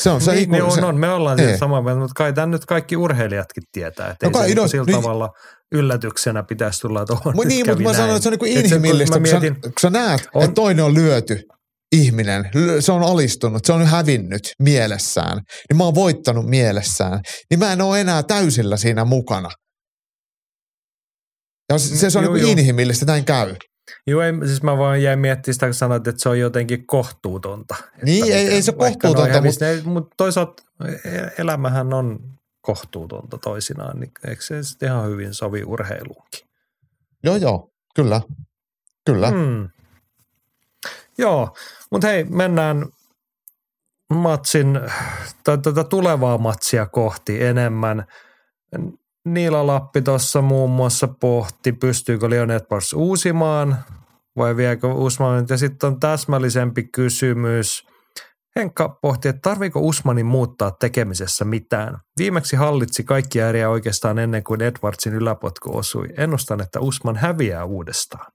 Se 0.00 0.10
on 0.10 0.20
se, 0.20 0.32
niin, 0.32 0.50
niin 0.50 0.62
on, 0.62 0.72
se 0.72 0.84
on, 0.84 0.96
me 1.00 1.08
ollaan 1.10 1.36
Niin. 1.36 1.46
siitä 1.48 1.58
samaa 1.58 1.82
mieltä, 1.82 2.00
mutta 2.00 2.14
kai 2.16 2.32
tämän 2.32 2.50
nyt 2.50 2.66
kaikki 2.66 2.96
urheilijatkin 2.96 3.62
tietää, 3.72 4.10
että 4.10 4.26
No 4.26 4.28
ei 4.28 4.32
kai, 4.32 4.48
se 4.48 4.54
no, 4.54 4.68
sillä 4.68 4.84
niin- 4.84 4.96
tavalla 5.02 5.30
yllätyksenä 5.72 6.42
pitäisi 6.42 6.80
tulla 6.80 7.04
tuohon. 7.06 7.34
Mut 7.36 7.46
niin, 7.46 7.66
mutta 7.68 7.82
mä 7.82 7.92
sanon, 7.94 8.10
että 8.16 8.22
se 8.22 8.28
on 8.28 8.38
kun 8.38 8.48
inhimillistä, 8.48 9.12
kun, 9.14 9.22
mietin, 9.22 9.54
sä, 9.54 9.60
kun 9.60 9.72
sä 9.80 9.90
näet, 9.90 10.28
On- 10.34 10.42
että 10.42 10.54
toinen 10.54 10.84
on 10.84 10.94
lyöty 10.94 11.42
ihminen, 11.96 12.50
se 12.80 12.92
on 12.92 13.02
alistunut, 13.02 13.64
se 13.64 13.72
on 13.72 13.86
hävinnyt 13.86 14.42
mielessään, 14.58 15.36
niin 15.70 15.76
mä 15.76 15.84
oon 15.84 15.94
voittanut 15.94 16.46
mielessään, 16.46 17.20
niin 17.50 17.58
mä 17.58 17.72
en 17.72 17.80
ole 17.80 18.00
enää 18.00 18.22
täysillä 18.22 18.76
siinä 18.76 19.04
mukana. 19.04 19.48
Ja 21.72 21.78
se, 21.78 22.10
se, 22.10 22.18
on 22.18 22.24
Juu, 22.24 22.32
niinku 22.34 22.46
juu. 22.48 22.58
inhimillistä, 22.58 23.06
näin 23.06 23.24
käy. 23.24 23.56
Joo, 24.06 24.22
ei, 24.22 24.32
siis 24.46 24.62
mä 24.62 24.78
vaan 24.78 25.02
jäin 25.02 25.18
miettimään 25.18 25.54
sitä, 25.54 25.66
kun 25.66 25.74
sanoit, 25.74 26.06
että 26.08 26.22
se 26.22 26.28
on 26.28 26.38
jotenkin 26.38 26.86
kohtuutonta. 26.86 27.76
Että 27.80 28.04
Niin, 28.04 28.24
ei- 28.24 28.30
miten- 28.40 28.52
ei 28.54 28.62
se 28.62 28.72
kohtuutonta, 28.72 29.32
hävisi 29.32 29.60
ne- 29.64 29.82
mutta 29.84 30.14
toisaalta 30.16 30.62
e- 31.04 31.28
elämähän 31.38 31.94
on 31.94 32.18
kohtuutonta 32.60 33.38
toisinaan, 33.38 34.00
niin 34.00 34.10
eikö 34.28 34.42
se 34.42 34.62
sitten 34.62 34.88
ihan 34.88 35.08
hyvin 35.08 35.34
sovi 35.34 35.64
urheiluunkin? 35.64 36.48
Joo, 37.24 37.36
joo, 37.36 37.70
kyllä, 37.94 38.20
kyllä. 39.06 39.30
Mm. 39.30 39.36
Hmm. 39.36 39.68
Joo, 41.18 41.56
mutta 41.90 42.06
hei, 42.06 42.24
mennään 42.24 42.86
matsin, 44.14 44.80
tai 45.44 45.58
tätä 45.58 45.84
tulevaa 45.84 46.38
matsia 46.38 46.86
kohti 46.86 47.42
enemmän. 47.44 48.04
Niila 49.24 49.66
Lappi 49.66 50.02
tuossa 50.02 50.42
muun 50.42 50.70
muassa 50.70 51.08
pohti, 51.08 51.72
pystyykö 51.72 52.30
Leon 52.30 52.50
Edwards 52.50 52.92
uusimaan 52.92 53.76
vai 54.36 54.56
viekö 54.56 54.86
Usman. 54.86 55.46
Ja 55.48 55.56
sitten 55.56 55.86
on 55.86 56.00
täsmällisempi 56.00 56.82
kysymys. 56.82 57.86
Henkka 58.56 58.88
pohti, 58.88 59.28
että 59.28 59.40
tarviiko 59.50 59.80
Usmanin 59.80 60.26
muuttaa 60.26 60.70
tekemisessä 60.70 61.44
mitään. 61.44 61.98
Viimeksi 62.18 62.56
hallitsi 62.56 63.04
kaikkia 63.04 63.48
eriä 63.48 63.70
oikeastaan 63.70 64.18
ennen 64.18 64.44
kuin 64.44 64.62
Edwardsin 64.62 65.14
yläpotku 65.14 65.76
osui. 65.76 66.06
Ennustan, 66.16 66.60
että 66.60 66.80
Usman 66.80 67.16
häviää 67.16 67.64
uudestaan. 67.64 68.32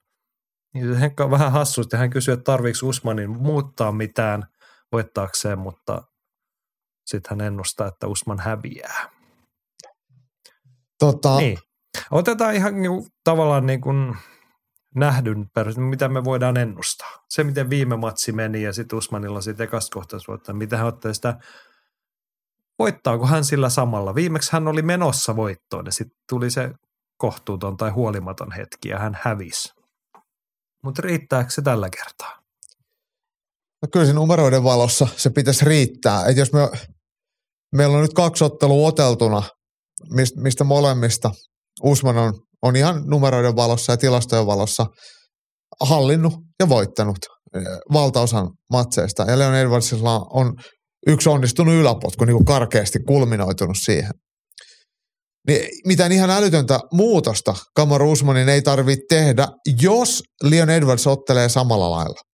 Niin 0.73 0.97
Henkka 0.97 1.23
on 1.23 1.31
vähän 1.31 1.51
hassusti. 1.51 1.97
Hän 1.97 2.09
kysyi, 2.09 2.33
että 2.33 2.43
tarviiko 2.43 2.77
Usmanin 2.83 3.29
muuttaa 3.29 3.91
mitään 3.91 4.43
voittaakseen, 4.91 5.59
mutta 5.59 6.01
sitten 7.05 7.29
hän 7.29 7.47
ennustaa, 7.47 7.87
että 7.87 8.07
Usman 8.07 8.39
häviää. 8.39 9.16
Tota, 10.99 11.37
Niin. 11.37 11.57
Otetaan 12.11 12.55
ihan 12.55 12.81
niinku, 12.81 13.07
tavallaan 13.23 13.65
niin 13.65 13.81
kuin 13.81 14.17
nähdyn 14.95 15.49
perusteella, 15.53 15.89
mitä 15.89 16.09
me 16.09 16.23
voidaan 16.23 16.57
ennustaa. 16.57 17.09
Se, 17.29 17.43
miten 17.43 17.69
viime 17.69 17.97
matsi 17.97 18.31
meni 18.31 18.63
ja 18.63 18.73
sitten 18.73 18.97
Usmanilla 18.97 19.41
sitten 19.41 19.63
ekasta 19.63 19.93
kohtaisvuotta, 19.93 20.53
mitä 20.53 20.77
hän 20.77 20.87
ottaa 20.87 21.13
sitä, 21.13 21.39
voittaako 22.79 23.27
hän 23.27 23.45
sillä 23.45 23.69
samalla. 23.69 24.15
Viimeksi 24.15 24.51
hän 24.51 24.67
oli 24.67 24.81
menossa 24.81 25.35
voittoon 25.35 25.85
ja 25.85 25.91
sitten 25.91 26.17
tuli 26.29 26.51
se 26.51 26.71
kohtuuton 27.17 27.77
tai 27.77 27.89
huolimaton 27.89 28.51
hetki 28.51 28.89
ja 28.89 28.99
hän 28.99 29.19
hävisi. 29.21 29.73
Mutta 30.83 31.01
riittääkö 31.01 31.49
se 31.49 31.61
tällä 31.61 31.89
kertaa? 31.89 32.41
No 33.81 33.87
kyllä 33.93 34.05
se 34.05 34.13
numeroiden 34.13 34.63
valossa 34.63 35.07
se 35.15 35.29
pitäisi 35.29 35.65
riittää. 35.65 36.25
Että 36.25 36.41
jos 36.41 36.53
me, 36.53 36.69
meillä 37.75 37.95
on 37.95 38.01
nyt 38.01 38.13
kaksi 38.13 38.43
ottelua 38.43 38.87
oteltuna, 38.87 39.43
mistä, 40.35 40.63
molemmista 40.63 41.31
Usman 41.83 42.17
on, 42.17 42.33
on 42.61 42.75
ihan 42.75 43.03
numeroiden 43.05 43.55
valossa 43.55 43.93
ja 43.93 43.97
tilastojen 43.97 44.45
valossa 44.45 44.85
hallinnut 45.81 46.33
ja 46.59 46.69
voittanut 46.69 47.17
eh, 47.55 47.63
valtaosan 47.93 48.49
matseista. 48.71 49.23
Ja 49.23 49.39
Leon 49.39 49.55
Edwardsilla 49.55 50.25
on 50.33 50.53
yksi 51.07 51.29
onnistunut 51.29 51.73
yläpotku, 51.73 52.25
niin 52.25 52.35
kuin 52.35 52.45
karkeasti 52.45 52.99
kulminoitunut 52.99 53.77
siihen. 53.79 54.11
Niin 55.47 55.67
mitään 55.85 56.11
ihan 56.11 56.29
älytöntä 56.29 56.79
muutosta 56.93 57.55
Kamaru 57.75 58.11
Usmanin 58.11 58.49
ei 58.49 58.61
tarvitse 58.61 59.05
tehdä, 59.09 59.47
jos 59.81 60.23
Leon 60.43 60.69
Edwards 60.69 61.07
ottelee 61.07 61.49
samalla 61.49 61.91
lailla 61.91 62.27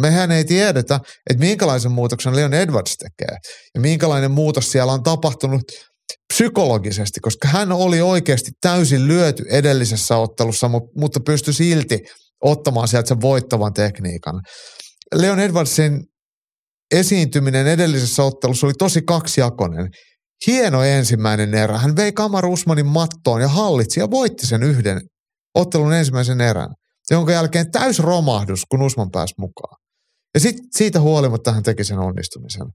mehän 0.00 0.30
ei 0.30 0.44
tiedetä, 0.44 1.00
että 1.30 1.40
minkälaisen 1.40 1.92
muutoksen 1.92 2.36
Leon 2.36 2.54
Edwards 2.54 2.96
tekee 2.96 3.36
ja 3.74 3.80
minkälainen 3.80 4.30
muutos 4.30 4.72
siellä 4.72 4.92
on 4.92 5.02
tapahtunut 5.02 5.62
psykologisesti, 6.32 7.20
koska 7.20 7.48
hän 7.48 7.72
oli 7.72 8.00
oikeasti 8.00 8.50
täysin 8.60 9.08
lyöty 9.08 9.44
edellisessä 9.50 10.16
ottelussa, 10.16 10.66
mu- 10.66 10.92
mutta 10.96 11.20
pystyi 11.20 11.54
silti 11.54 11.98
ottamaan 12.44 12.88
sieltä 12.88 13.08
sen 13.08 13.20
voittavan 13.20 13.72
tekniikan. 13.72 14.40
Leon 15.14 15.40
Edwardsin 15.40 16.00
esiintyminen 16.94 17.66
edellisessä 17.66 18.22
ottelussa 18.22 18.66
oli 18.66 18.74
tosi 18.78 19.02
kaksijakoinen. 19.02 19.88
Hieno 20.46 20.82
ensimmäinen 20.82 21.54
erä. 21.54 21.78
Hän 21.78 21.96
vei 21.96 22.12
Kamaru 22.12 22.52
Usmanin 22.52 22.86
mattoon 22.86 23.40
ja 23.40 23.48
hallitsi 23.48 24.00
ja 24.00 24.10
voitti 24.10 24.46
sen 24.46 24.62
yhden 24.62 25.00
ottelun 25.54 25.92
ensimmäisen 25.92 26.40
erän, 26.40 26.68
jonka 27.10 27.32
jälkeen 27.32 27.70
täys 27.70 27.98
romahdus, 27.98 28.62
kun 28.70 28.82
Usman 28.82 29.10
pääsi 29.10 29.34
mukaan. 29.38 29.76
Ja 30.34 30.40
sit, 30.40 30.56
siitä 30.76 31.00
huolimatta 31.00 31.52
hän 31.52 31.62
teki 31.62 31.84
sen 31.84 31.98
onnistumisen. 31.98 32.66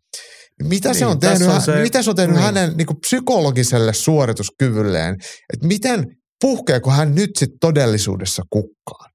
Mitä 0.63 0.89
niin, 0.89 0.99
se 0.99 1.05
on 1.05 1.19
tehnyt, 1.19 1.47
on 1.47 1.61
se, 1.61 1.81
mitä 1.81 2.01
se 2.01 2.09
on 2.09 2.15
tehnyt 2.15 2.35
niin. 2.35 2.45
hänen 2.45 2.77
niin 2.77 2.87
kuin 2.87 2.99
psykologiselle 2.99 3.93
suorituskyvylleen? 3.93 5.15
Että 5.53 5.67
miten 5.67 6.05
puhkeeko 6.41 6.91
hän 6.91 7.15
nyt 7.15 7.31
sitten 7.35 7.59
todellisuudessa 7.59 8.43
kukkaan? 8.49 9.11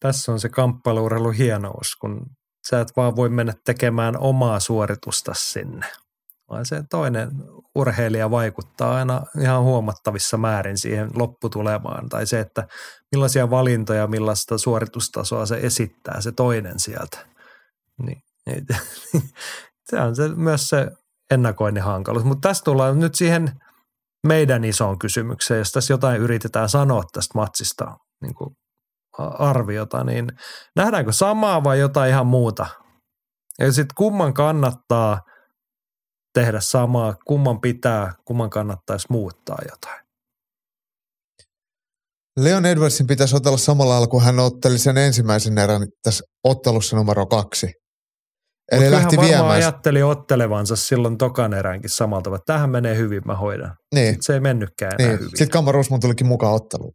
Tässä 0.00 0.32
on 0.32 0.40
se 0.40 0.48
kamppailuurheilun 0.48 1.34
hienous, 1.34 1.96
kun 2.00 2.20
sä 2.70 2.80
et 2.80 2.88
vaan 2.96 3.16
voi 3.16 3.28
mennä 3.28 3.52
tekemään 3.64 4.18
omaa 4.18 4.60
suoritusta 4.60 5.32
sinne, 5.34 5.86
vaan 6.50 6.66
se 6.66 6.82
toinen 6.90 7.30
urheilija 7.74 8.30
vaikuttaa 8.30 8.94
aina 8.94 9.22
ihan 9.40 9.62
huomattavissa 9.62 10.36
määrin 10.36 10.78
siihen 10.78 11.10
lopputulemaan. 11.14 12.08
Tai 12.08 12.26
se, 12.26 12.40
että 12.40 12.68
millaisia 13.12 13.50
valintoja, 13.50 14.06
millaista 14.06 14.58
suoritustasoa 14.58 15.46
se 15.46 15.58
esittää, 15.62 16.20
se 16.20 16.32
toinen 16.32 16.80
sieltä. 16.80 17.26
Niin, 18.02 18.22
niin, 18.46 18.66
se 19.90 20.00
on 20.00 20.16
se, 20.16 20.28
myös 20.28 20.68
se 20.68 20.90
ennakoinnin 21.30 21.82
hankaluus. 21.82 22.24
Mutta 22.24 22.48
tässä 22.48 22.64
tullaan 22.64 23.00
nyt 23.00 23.14
siihen 23.14 23.50
meidän 24.26 24.64
isoon 24.64 24.98
kysymykseen, 24.98 25.58
jos 25.58 25.72
tässä 25.72 25.92
jotain 25.92 26.20
yritetään 26.20 26.68
sanoa 26.68 27.02
tästä 27.12 27.38
matsista 27.38 27.96
niin 28.22 28.34
kuin 28.34 28.56
arviota, 29.18 30.04
niin 30.04 30.26
nähdäänkö 30.76 31.12
samaa 31.12 31.64
vai 31.64 31.78
jotain 31.78 32.10
ihan 32.10 32.26
muuta? 32.26 32.66
Ja 33.58 33.72
sitten 33.72 33.94
kumman 33.96 34.34
kannattaa 34.34 35.20
tehdä 36.34 36.60
samaa, 36.60 37.14
kumman 37.24 37.60
pitää, 37.60 38.14
kumman 38.24 38.50
kannattaisi 38.50 39.06
muuttaa 39.10 39.58
jotain. 39.70 40.06
Leon 42.36 42.66
Edwardsin 42.66 43.06
pitäisi 43.06 43.36
otella 43.36 43.58
samalla 43.58 44.06
kun 44.06 44.22
hän 44.22 44.38
otteli 44.38 44.78
sen 44.78 44.98
ensimmäisen 44.98 45.58
erän 45.58 45.86
tässä 46.02 46.24
ottelussa 46.44 46.96
numero 46.96 47.26
kaksi. 47.26 47.85
Eli 48.72 48.82
Mut 48.84 48.90
lähti 48.90 49.16
varmaan 49.16 49.28
viemään. 49.34 49.50
ajatteli 49.54 50.02
ottelevansa 50.02 50.76
silloin 50.76 51.18
tokan 51.18 51.54
eräänkin 51.54 51.90
samalla 51.90 52.22
tavalla. 52.22 52.38
että 52.42 52.52
Tähän 52.52 52.70
menee 52.70 52.96
hyvin, 52.96 53.22
mä 53.24 53.36
hoidan. 53.36 53.74
Niin, 53.94 54.06
Sitten 54.06 54.22
se 54.22 54.34
ei 54.34 54.40
mennytkään 54.40 54.92
enää 54.98 55.08
niin. 55.10 55.18
hyvin. 55.20 55.30
Sitten 55.30 55.50
Kamaru 55.50 55.80
Usman 55.80 56.00
tulikin 56.00 56.26
mukaan 56.26 56.54
otteluun. 56.54 56.92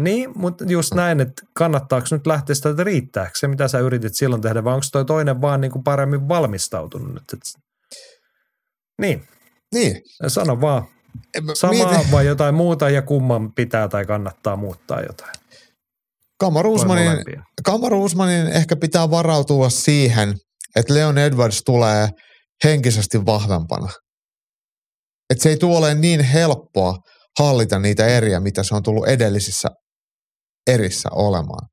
Niin, 0.00 0.30
mutta 0.34 0.64
just 0.68 0.94
näin, 0.94 1.20
että 1.20 1.42
kannattaako 1.54 2.06
nyt 2.10 2.26
lähteä 2.26 2.54
sitä, 2.54 2.68
että 2.70 2.84
riittääkö 2.84 3.30
se, 3.34 3.48
mitä 3.48 3.68
sä 3.68 3.78
yritit 3.78 4.14
silloin 4.16 4.42
tehdä, 4.42 4.64
vai 4.64 4.74
onko 4.74 4.86
toi 4.92 5.04
toinen 5.04 5.40
vaan 5.40 5.60
niin 5.60 5.70
kuin 5.72 5.84
paremmin 5.84 6.28
valmistautunut 6.28 7.14
nyt? 7.14 7.22
Et... 7.32 7.40
Niin, 9.00 9.28
Niin. 9.74 10.02
sano 10.26 10.60
vaan. 10.60 10.82
Samaa 11.54 11.92
mieti- 11.92 12.10
vai 12.12 12.26
jotain 12.26 12.54
muuta 12.54 12.90
ja 12.90 13.02
kumman 13.02 13.52
pitää 13.52 13.88
tai 13.88 14.04
kannattaa 14.06 14.56
muuttaa 14.56 15.00
jotain. 15.00 15.32
Kamaru 16.40 16.68
Vai 16.70 16.74
Usmanin, 16.74 17.08
molempia? 17.10 17.42
Kamaru 17.64 18.04
Usmanin 18.04 18.46
ehkä 18.46 18.76
pitää 18.76 19.10
varautua 19.10 19.70
siihen, 19.70 20.34
että 20.76 20.94
Leon 20.94 21.18
Edwards 21.18 21.62
tulee 21.64 22.08
henkisesti 22.64 23.26
vahvempana. 23.26 23.88
Että 25.30 25.42
se 25.42 25.48
ei 25.48 25.56
tule 25.56 25.94
niin 25.94 26.20
helppoa 26.20 26.98
hallita 27.38 27.78
niitä 27.78 28.06
eriä, 28.06 28.40
mitä 28.40 28.62
se 28.62 28.74
on 28.74 28.82
tullut 28.82 29.08
edellisissä 29.08 29.68
erissä 30.66 31.08
olemaan. 31.12 31.68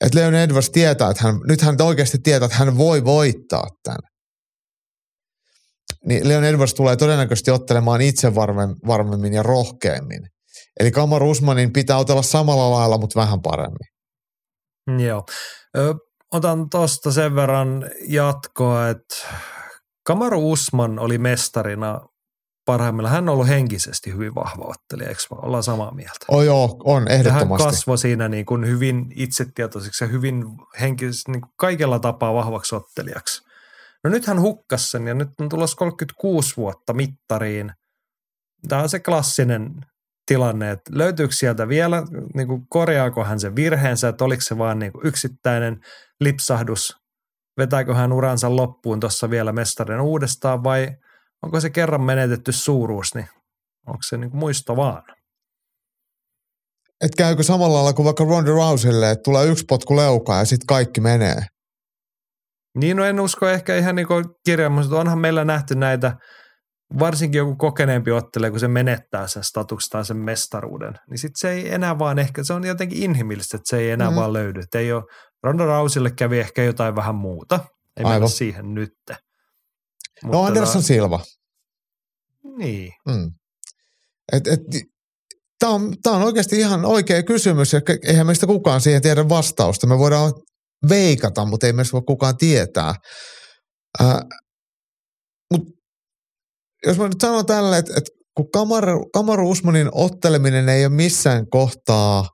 Et 0.00 0.14
Leon 0.14 0.34
Edwards 0.34 0.70
tietää, 0.70 1.10
että 1.10 1.22
hän, 1.22 1.34
nyt 1.48 1.60
hän 1.60 1.76
oikeasti 1.82 2.18
tietää, 2.18 2.46
että 2.46 2.58
hän 2.58 2.78
voi 2.78 3.04
voittaa 3.04 3.66
tämän. 3.82 3.98
Niin 6.06 6.28
Leon 6.28 6.44
Edwards 6.44 6.74
tulee 6.74 6.96
todennäköisesti 6.96 7.50
ottelemaan 7.50 8.00
itse 8.00 8.28
varmem- 8.28 8.86
varmemmin 8.86 9.32
ja 9.32 9.42
rohkeammin. 9.42 10.20
Eli 10.80 10.90
Kamaru 10.90 11.30
Usmanin 11.30 11.72
pitää 11.72 11.98
otella 11.98 12.22
samalla 12.22 12.70
lailla, 12.70 12.98
mutta 12.98 13.20
vähän 13.20 13.40
paremmin. 13.42 13.86
Joo. 15.06 15.24
Otan 16.36 16.70
tuosta 16.70 17.12
sen 17.12 17.34
verran 17.34 17.90
jatkoa, 18.08 18.88
että 18.88 19.16
Kamaru 20.06 20.52
Usman 20.52 20.98
oli 20.98 21.18
mestarina 21.18 22.00
parhaimmillaan. 22.64 23.14
Hän 23.14 23.28
on 23.28 23.32
ollut 23.32 23.48
henkisesti 23.48 24.12
hyvin 24.12 24.34
vahva 24.34 24.64
ottelija, 24.64 25.08
eikö? 25.08 25.20
Ollaan 25.30 25.62
samaa 25.62 25.94
mieltä. 25.94 26.26
Oh 26.28 26.42
joo, 26.42 26.76
on 26.84 27.08
ehdottomasti. 27.08 27.62
Ja 27.62 27.64
hän 27.64 27.74
kasvoi 27.74 27.98
siinä 27.98 28.28
niin 28.28 28.46
kuin 28.46 28.66
hyvin 28.66 29.06
itsetietoiseksi 29.14 30.04
ja 30.04 30.08
hyvin 30.08 30.44
henkisesti 30.80 31.32
niin 31.32 31.40
kuin 31.40 31.52
kaikella 31.56 31.98
tapaa 31.98 32.34
vahvaksi 32.34 32.74
ottelijaksi. 32.74 33.42
No 34.04 34.10
nyt 34.10 34.26
hän 34.26 34.40
hukkas 34.40 34.90
sen 34.90 35.06
ja 35.06 35.14
nyt 35.14 35.28
on 35.40 35.48
tulossa 35.48 35.76
36 35.76 36.56
vuotta 36.56 36.92
mittariin. 36.92 37.72
Tämä 38.68 38.82
on 38.82 38.88
se 38.88 38.98
klassinen 38.98 39.74
tilanne, 40.26 40.70
että 40.70 40.90
löytyykö 40.94 41.34
sieltä 41.34 41.68
vielä, 41.68 42.02
niin 42.34 42.48
kuin 42.48 42.66
korjaako 42.68 43.24
hän 43.24 43.40
sen 43.40 43.56
virheensä, 43.56 44.08
että 44.08 44.24
oliko 44.24 44.40
se 44.40 44.58
vaan 44.58 44.78
niin 44.78 44.92
kuin 44.92 45.06
yksittäinen 45.06 45.80
lipsahdus, 46.20 46.96
vetääkö 47.58 47.94
hän 47.94 48.12
uransa 48.12 48.56
loppuun 48.56 49.00
tuossa 49.00 49.30
vielä 49.30 49.52
mestarin 49.52 50.00
uudestaan 50.00 50.64
vai 50.64 50.88
onko 51.42 51.60
se 51.60 51.70
kerran 51.70 52.02
menetetty 52.02 52.52
suuruus, 52.52 53.14
niin 53.14 53.28
onko 53.86 54.02
se 54.02 54.16
niin 54.16 54.30
kuin 54.30 54.38
muisto 54.38 54.76
vaan? 54.76 55.02
Et 57.04 57.14
käykö 57.16 57.42
samalla 57.42 57.74
lailla 57.74 57.92
kuin 57.92 58.04
vaikka 58.04 58.24
Ronda 58.24 58.50
Rouseylle, 58.50 59.10
että 59.10 59.22
tulee 59.22 59.46
yksi 59.46 59.64
potku 59.68 59.96
leukaa 59.96 60.38
ja 60.38 60.44
sitten 60.44 60.66
kaikki 60.66 61.00
menee? 61.00 61.46
Niin, 62.78 62.96
no 62.96 63.04
en 63.04 63.20
usko 63.20 63.48
ehkä 63.48 63.76
ihan 63.76 63.94
niin 63.94 64.06
kuin 64.06 64.24
kirjaimellisesti. 64.44 64.96
Onhan 64.96 65.18
meillä 65.18 65.44
nähty 65.44 65.74
näitä, 65.74 66.16
varsinkin 66.98 67.38
joku 67.38 67.56
kokeneempi 67.56 68.10
ottelee, 68.10 68.50
kun 68.50 68.60
se 68.60 68.68
menettää 68.68 69.26
sen 69.28 69.44
statuksen 69.44 69.90
tai 69.90 70.04
sen 70.04 70.16
mestaruuden, 70.16 70.94
niin 71.10 71.18
sitten 71.18 71.38
se 71.40 71.50
ei 71.50 71.74
enää 71.74 71.98
vaan 71.98 72.18
ehkä, 72.18 72.44
se 72.44 72.52
on 72.52 72.64
jotenkin 72.64 73.02
inhimillistä, 73.02 73.56
että 73.56 73.70
se 73.70 73.78
ei 73.78 73.90
enää 73.90 74.10
mm. 74.10 74.16
vaan 74.16 74.32
löydy. 74.32 74.60
Että 74.60 74.78
ei 74.78 74.92
ole, 74.92 75.04
Ronda 75.42 75.64
Rouseylle 75.64 76.10
kävi 76.10 76.38
ehkä 76.38 76.62
jotain 76.62 76.96
vähän 76.96 77.14
muuta, 77.14 77.60
ei 77.96 78.04
Aivan. 78.04 78.12
mennä 78.12 78.28
siihen 78.28 78.74
nytte. 78.74 79.16
no 80.24 80.42
Anderson 80.42 80.82
ta... 80.82 80.86
Silva. 80.86 81.20
Niin. 82.58 82.92
Mm. 83.08 83.30
Et, 84.32 84.46
et, 84.46 84.60
Tämä 85.58 85.72
on, 85.72 85.94
tämä 86.02 86.16
on 86.16 86.22
oikeasti 86.22 86.58
ihan 86.58 86.84
oikea 86.84 87.22
kysymys 87.22 87.72
ja 87.72 87.80
eihän 88.02 88.26
meistä 88.26 88.46
kukaan 88.46 88.80
siihen 88.80 89.02
tiedä 89.02 89.28
vastausta. 89.28 89.86
Me 89.86 89.98
voidaan 89.98 90.32
veikata, 90.88 91.44
mutta 91.44 91.66
ei 91.66 91.72
meistä 91.72 91.92
voi 91.92 92.02
kukaan 92.06 92.36
tietää. 92.36 92.94
Äh, 94.00 94.16
mut 95.52 95.62
jos 96.86 96.98
mä 96.98 97.04
nyt 97.04 97.20
sanon 97.20 97.46
tälle, 97.46 97.78
että, 97.78 97.92
että 97.96 98.10
kun 98.36 98.50
Kamaru, 98.50 99.10
Kamaru 99.12 99.50
Usmanin 99.50 99.88
otteleminen 99.92 100.68
ei 100.68 100.86
ole 100.86 100.94
missään 100.94 101.50
kohtaa 101.50 102.28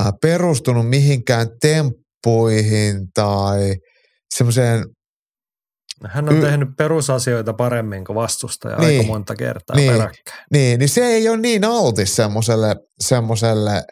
äh, 0.00 0.12
perustunut 0.22 0.88
mihinkään 0.88 1.46
temppuihin 1.60 3.06
tai 3.14 3.76
semmoiseen 4.34 4.84
hän 6.04 6.28
on 6.28 6.36
y- 6.36 6.40
tehnyt 6.40 6.68
perusasioita 6.78 7.52
paremmin 7.52 8.04
kuin 8.04 8.14
vastustaja 8.14 8.76
niin, 8.76 9.00
aika 9.00 9.12
monta 9.12 9.34
kertaa 9.34 9.76
niin, 9.76 9.92
peräkkäin. 9.92 10.44
Niin, 10.52 10.78
niin 10.78 10.88
se 10.88 11.06
ei 11.06 11.28
ole 11.28 11.36
niin 11.36 11.64
altis 11.64 12.16
semmoiselle, 12.16 12.76
semmoiselle 13.00 13.82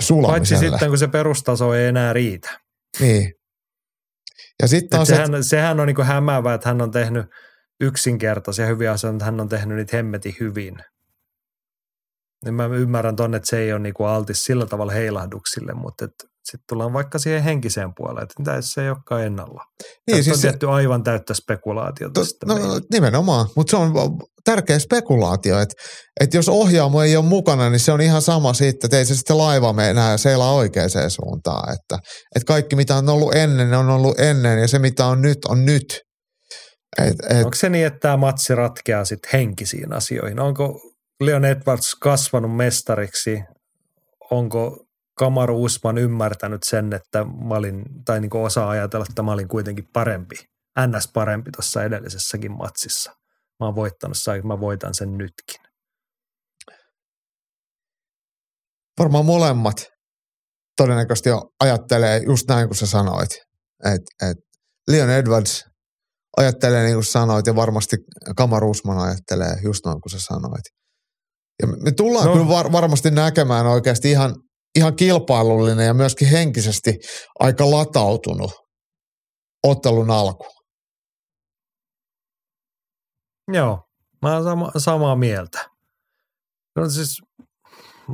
sulamiselle. 0.00 0.60
Paitsi 0.60 0.70
sitten, 0.70 0.88
kun 0.88 0.98
se 0.98 1.08
perustaso 1.08 1.74
ei 1.74 1.86
enää 1.86 2.12
riitä. 2.12 2.60
Niin. 3.00 3.32
Ja 4.62 4.68
sitten 4.68 5.00
on 5.00 5.06
sehän, 5.06 5.44
se, 5.44 5.48
sehän 5.48 5.80
on 5.80 5.86
niin 5.86 5.94
kuin 5.94 6.06
hämäävää, 6.06 6.54
että 6.54 6.68
hän 6.68 6.82
on 6.82 6.90
tehnyt 6.90 7.26
yksinkertaisia 7.80 8.66
hyviä 8.66 8.92
asioita, 8.92 9.24
hän 9.24 9.40
on 9.40 9.48
tehnyt 9.48 9.76
niitä 9.76 9.96
hemmetin 9.96 10.36
hyvin. 10.40 10.76
Niin 12.44 12.54
mä 12.54 12.66
ymmärrän 12.66 13.16
tonne, 13.16 13.36
että 13.36 13.48
se 13.48 13.58
ei 13.58 13.72
ole 13.72 13.80
niin 13.80 13.94
kuin 13.94 14.08
altis 14.08 14.44
sillä 14.44 14.66
tavalla 14.66 14.92
heilahduksille, 14.92 15.74
mutta 15.74 16.08
sitten 16.50 16.64
tullaan 16.68 16.92
vaikka 16.92 17.18
siihen 17.18 17.42
henkiseen 17.42 17.94
puoleen, 17.96 18.22
että 18.22 18.34
mitä 18.38 18.56
se 18.60 18.82
ei 18.82 18.88
olekaan 18.88 19.24
ennalla. 19.24 19.64
Niin, 20.06 20.24
siis 20.24 20.36
on 20.36 20.40
se, 20.42 20.48
tehty 20.48 20.70
aivan 20.70 21.02
täyttä 21.02 21.34
spekulaatiota. 21.34 22.20
To, 22.20 22.26
no, 22.46 22.54
meillä. 22.54 22.80
nimenomaan, 22.92 23.46
mutta 23.56 23.70
se 23.70 23.76
on 23.76 23.92
tärkeä 24.44 24.78
spekulaatio, 24.78 25.60
että, 25.60 25.74
että 26.20 26.36
jos 26.36 26.48
ohjaamo 26.48 27.02
ei 27.02 27.16
ole 27.16 27.24
mukana, 27.24 27.70
niin 27.70 27.80
se 27.80 27.92
on 27.92 28.00
ihan 28.00 28.22
sama 28.22 28.52
siitä, 28.52 28.86
että 28.86 28.98
ei 28.98 29.04
se 29.04 29.14
sitten 29.14 29.38
laiva 29.38 29.72
mene 29.72 29.90
enää 29.90 30.16
seilaa 30.16 30.54
oikeaan 30.54 30.90
suuntaan. 31.08 31.72
Että, 31.72 31.98
että 32.36 32.46
kaikki 32.46 32.76
mitä 32.76 32.94
on 32.94 33.08
ollut 33.08 33.34
ennen, 33.34 33.70
ne 33.70 33.76
on 33.76 33.90
ollut 33.90 34.20
ennen 34.20 34.58
ja 34.58 34.68
se 34.68 34.78
mitä 34.78 35.06
on 35.06 35.22
nyt, 35.22 35.44
on 35.44 35.64
nyt. 35.64 36.00
Et, 36.98 37.16
et, 37.30 37.44
Onko 37.44 37.54
se 37.54 37.68
niin, 37.68 37.86
että 37.86 37.98
tämä 37.98 38.16
matsi 38.16 38.54
ratkeaa 38.54 39.04
sitten 39.04 39.30
henkisiin 39.32 39.92
asioihin? 39.92 40.40
Onko 40.40 40.80
Leon 41.20 41.44
Edwards 41.44 41.94
kasvanut 41.94 42.56
mestariksi? 42.56 43.42
Onko 44.30 44.85
Kamaru 45.18 45.64
Usman 45.64 45.98
ymmärtänyt 45.98 46.62
sen, 46.62 46.92
että 46.92 47.24
mä 47.24 47.54
olin, 47.54 47.84
tai 48.04 48.20
niin 48.20 48.36
osaa 48.36 48.70
ajatella, 48.70 49.06
että 49.08 49.22
mä 49.22 49.32
olin 49.32 49.48
kuitenkin 49.48 49.88
parempi, 49.92 50.36
ns. 50.86 51.10
parempi 51.14 51.50
tuossa 51.50 51.84
edellisessäkin 51.84 52.52
matsissa. 52.52 53.10
Mä 53.60 53.66
oon 53.66 53.74
voittanut, 53.74 54.16
sai, 54.16 54.42
mä 54.42 54.60
voitan 54.60 54.94
sen 54.94 55.18
nytkin. 55.18 55.60
Varmaan 58.98 59.24
molemmat 59.24 59.76
todennäköisesti 60.76 61.30
ajattelee 61.60 62.22
just 62.26 62.48
näin 62.48 62.68
kuin 62.68 62.76
sä 62.76 62.86
sanoit. 62.86 63.30
Että 63.84 64.30
et 64.30 64.36
Leon 64.88 65.10
Edwards 65.10 65.64
ajattelee 66.36 66.84
niin 66.84 66.94
kuin 66.94 67.04
sanoit 67.04 67.46
ja 67.46 67.56
varmasti 67.56 67.96
Kamaru 68.36 68.70
Usman 68.70 68.98
ajattelee 68.98 69.54
just 69.64 69.86
noin 69.86 70.00
kuin 70.00 70.10
sä 70.10 70.18
sanoit. 70.20 70.64
Ja 71.62 71.68
me 71.68 71.92
tullaan 71.92 72.26
no. 72.26 72.32
kyllä 72.32 72.48
var, 72.48 72.72
varmasti 72.72 73.10
näkemään 73.10 73.66
oikeasti 73.66 74.10
ihan 74.10 74.34
ihan 74.76 74.96
kilpailullinen 74.96 75.86
ja 75.86 75.94
myöskin 75.94 76.28
henkisesti 76.28 76.98
aika 77.38 77.70
latautunut 77.70 78.50
ottelun 79.62 80.10
alku. 80.10 80.46
Joo, 83.52 83.82
mä 84.22 84.34
oon 84.34 84.44
sama, 84.44 84.70
samaa 84.76 85.16
mieltä. 85.16 85.70
No 86.76 86.90
siis 86.90 87.22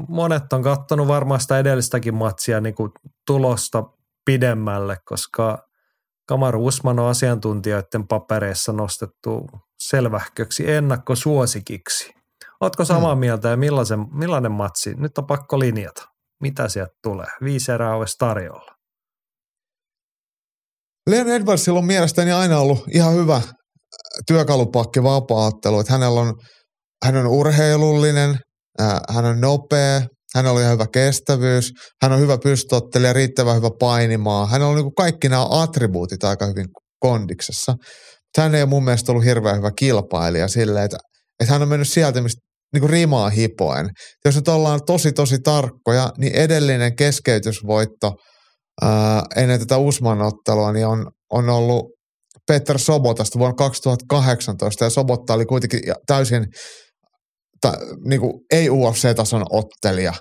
monet 0.09 0.53
on 0.53 0.63
kattonut 0.63 1.09
varmaan 1.09 1.41
sitä 1.41 1.59
edellistäkin 1.59 2.15
matsia 2.15 2.61
niin 2.61 2.75
kuin 2.75 2.91
tulosta 3.27 3.85
pidemmälle, 4.25 4.97
koska 5.05 5.69
Kamaru 6.29 6.67
Usman 6.67 6.99
on 6.99 7.09
asiantuntijoiden 7.09 8.09
papereissa 8.09 8.73
nostettu 8.73 9.47
selvähköksi 9.79 10.71
ennakkosuosikiksi. 10.71 12.13
Oletko 12.61 12.85
samaa 12.85 13.15
hmm. 13.15 13.21
mieltä 13.21 13.49
ja 13.49 13.57
millaisen, 13.57 14.07
millainen 14.13 14.53
matsi? 14.53 14.95
Nyt 14.95 15.19
on 15.19 15.27
pakko 15.27 15.59
linjata 15.59 16.12
mitä 16.43 16.69
sieltä 16.69 16.93
tulee. 17.03 17.27
Viisi 17.45 17.73
erää 17.73 17.97
olisi 17.97 18.15
tarjolla. 18.19 18.73
Leon 21.11 21.29
Edwardsilla 21.29 21.79
on 21.79 21.85
mielestäni 21.85 22.33
aina 22.33 22.59
ollut 22.59 22.85
ihan 22.95 23.15
hyvä 23.15 23.43
työkalupakki 24.27 25.03
vapaattelu. 25.03 25.81
Että 25.81 25.93
hänellä 25.93 26.21
on, 26.21 26.35
hän 27.05 27.17
on 27.17 27.27
urheilullinen, 27.27 28.39
hän 29.15 29.25
on 29.25 29.41
nopea, 29.41 30.03
hän 30.35 30.47
on 30.47 30.61
ihan 30.61 30.73
hyvä 30.73 30.87
kestävyys, 30.93 31.73
hän 32.03 32.13
on 32.13 32.21
hyvä 32.21 32.39
pystottelija, 32.43 33.13
riittävän 33.13 33.57
hyvä 33.57 33.71
painimaa. 33.79 34.47
Hän 34.47 34.63
on 34.63 34.77
niin 34.77 34.95
kaikki 34.95 35.29
nämä 35.29 35.47
attribuutit 35.51 36.25
aika 36.25 36.47
hyvin 36.47 36.67
kondiksessa. 37.01 37.75
Hän 38.39 38.55
ei 38.55 38.63
ole 38.63 38.69
mun 38.69 38.85
mielestä 38.85 39.13
ollut 39.13 39.25
hirveän 39.25 39.57
hyvä 39.57 39.71
kilpailija 39.77 40.49
silleen, 40.49 40.85
että, 40.85 40.97
että 41.41 41.53
hän 41.53 41.63
on 41.63 41.69
mennyt 41.69 41.89
sieltä, 41.89 42.21
mistä 42.21 42.41
niin 42.73 42.81
kuin 42.81 42.91
rimaa 42.91 43.31
hipoen. 43.31 43.91
Jos 44.25 44.37
nyt 44.37 44.49
ollaan 44.49 44.81
tosi 44.87 45.13
tosi 45.13 45.39
tarkkoja, 45.39 46.11
niin 46.19 46.35
edellinen 46.35 46.97
keskeytysvoitto 46.97 48.13
ää, 48.83 49.23
ennen 49.37 49.61
tätä 49.61 49.77
Usman-ottelua 49.77 50.73
niin 50.73 50.87
on, 50.87 51.11
on 51.33 51.51
ollut 51.51 51.85
Peter 52.47 52.79
Sobotasta 52.79 53.39
vuonna 53.39 53.55
2018 53.55 54.85
ja 54.85 54.91
Sobotta 54.91 55.35
oli 55.35 55.47
kuitenkin 55.47 55.81
täysin 56.07 56.47
ta, 57.61 57.73
niin 58.05 58.21
kuin 58.21 58.33
ei 58.53 58.71
UFC-tason 58.71 59.45
ottelija. 59.51 60.13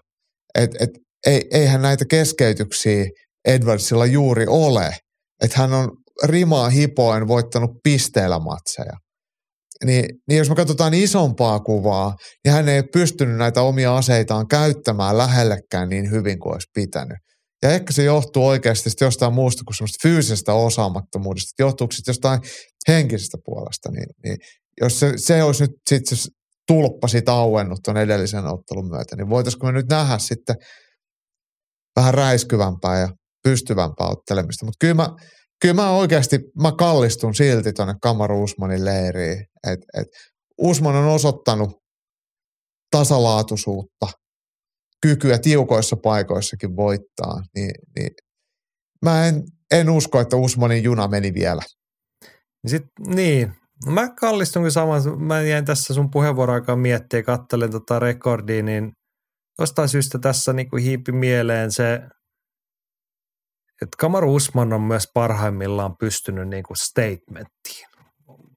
Et, 0.56 0.72
et, 0.80 0.90
ei, 1.26 1.42
eihän 1.52 1.82
näitä 1.82 2.06
keskeytyksiä 2.10 3.06
Edwardsilla 3.46 4.06
juuri 4.06 4.46
ole. 4.48 4.96
Että 5.44 5.58
hän 5.60 5.74
on 5.74 5.90
rimaa 6.24 6.70
hipoen 6.70 7.28
voittanut 7.28 7.72
pisteellä 7.84 8.40
matseja 8.40 8.94
niin, 9.86 10.06
niin 10.28 10.38
jos 10.38 10.50
me 10.50 10.56
katsotaan 10.56 10.94
isompaa 10.94 11.60
kuvaa, 11.60 12.16
niin 12.46 12.54
hän 12.54 12.70
ei 12.70 12.84
pystynyt 12.94 13.38
näitä 13.38 13.62
omia 13.62 13.98
aseitaan 13.98 14.48
käyttämään 14.48 15.18
lähellekään 15.18 15.90
niin 15.90 16.12
hyvin 16.12 16.40
kuin 16.40 16.54
olisi 16.54 16.68
pitänyt. 16.74 17.18
Ja 17.64 17.70
ehkä 17.70 17.94
se 17.94 18.04
johtuu 18.04 18.48
oikeasti 18.48 18.90
jostain 19.02 19.34
muusta 19.34 19.64
kuin 19.66 19.76
semmoista 19.76 20.08
fyysisestä 20.08 20.54
osaamattomuudesta. 20.54 21.64
Johtuuko 21.64 21.92
sitten 21.92 22.12
jostain 22.12 22.40
henkisestä 22.88 23.38
puolesta. 23.46 23.92
Niin, 23.92 24.10
niin 24.24 24.38
jos 24.82 25.00
se, 25.00 25.14
se 25.16 25.44
olisi 25.44 25.64
nyt 25.64 25.72
sitten 25.90 26.18
se 26.18 26.30
tulppa 26.68 27.08
siitä 27.08 27.34
auennut 27.34 27.80
tuon 27.84 27.98
edellisen 27.98 28.46
ottelun 28.46 28.90
myötä, 28.90 29.16
niin 29.16 29.30
voitaisiinko 29.30 29.66
me 29.68 29.72
nyt 29.72 29.90
nähdä 29.90 30.18
sitten 30.18 30.56
vähän 31.96 32.14
räiskyvämpää 32.14 33.00
ja 33.00 33.10
pystyvämpää 33.44 34.08
ottelemista. 34.08 34.66
Mutta 34.66 34.78
kyllä 34.80 34.94
mä, 34.94 35.10
kyllä 35.62 35.74
mä 35.74 35.90
oikeasti, 35.90 36.40
mä 36.62 36.72
kallistun 36.72 37.36
silti 37.36 37.74
tuonne 37.74 37.96
Kamaru 38.02 38.44
Usmanin 38.44 38.86
leiriin. 38.86 39.46
Et, 39.68 39.80
et 39.94 40.08
Usman 40.58 40.96
on 40.96 41.06
osoittanut 41.06 41.82
tasalaatuisuutta, 42.92 44.08
kykyä 45.02 45.38
tiukoissa 45.38 45.96
paikoissakin 45.96 46.76
voittaa, 46.76 47.44
niin, 47.56 47.72
niin 47.96 48.12
mä 49.06 49.28
en, 49.28 49.44
en 49.72 49.90
usko, 49.90 50.20
että 50.20 50.36
Usmanin 50.36 50.84
juna 50.84 51.08
meni 51.08 51.34
vielä. 51.34 51.62
Sit, 52.68 52.84
niin, 53.08 53.54
no 53.86 53.92
mä 53.92 54.10
kallistun 54.10 54.72
saman, 54.72 55.22
mä 55.22 55.42
jäin 55.42 55.66
tässä 55.66 55.94
sun 55.94 56.12
puheenvuoron 56.12 56.56
aikaan 56.56 56.80
miettiä 56.80 57.20
ja 57.20 57.24
katselen 57.24 57.72
tota 57.72 58.00
rekordia, 58.00 58.64
niin 58.64 58.92
jostain 59.60 59.90
syystä 59.90 60.20
tässä 60.20 60.54
niinku 60.54 60.76
hiipi 60.76 61.12
mieleen 61.12 61.72
se, 61.72 62.02
että 63.82 63.98
Kamaru 63.98 64.36
Usman 64.36 64.74
on 64.74 64.82
myös 64.82 65.10
parhaimmillaan 65.14 65.98
pystynyt 65.98 66.48
niinku 66.48 66.76
statementtiin. 66.76 67.88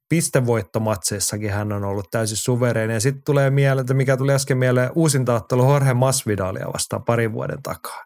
Pistevoittomatseissakin 0.09 1.51
hän 1.51 1.71
on 1.71 1.83
ollut 1.83 2.07
täysin 2.11 2.37
suvereinen. 2.37 2.93
Ja 2.93 2.99
sitten 2.99 3.23
tulee 3.23 3.49
mieleen, 3.49 3.81
että 3.81 3.93
mikä 3.93 4.17
tuli 4.17 4.33
äsken 4.33 4.57
mieleen, 4.57 4.91
uusintaattelu 4.95 5.71
Jorge 5.71 5.93
Masvidalia 5.93 6.67
vastaan 6.73 7.03
parin 7.03 7.33
vuoden 7.33 7.63
takaa. 7.63 8.03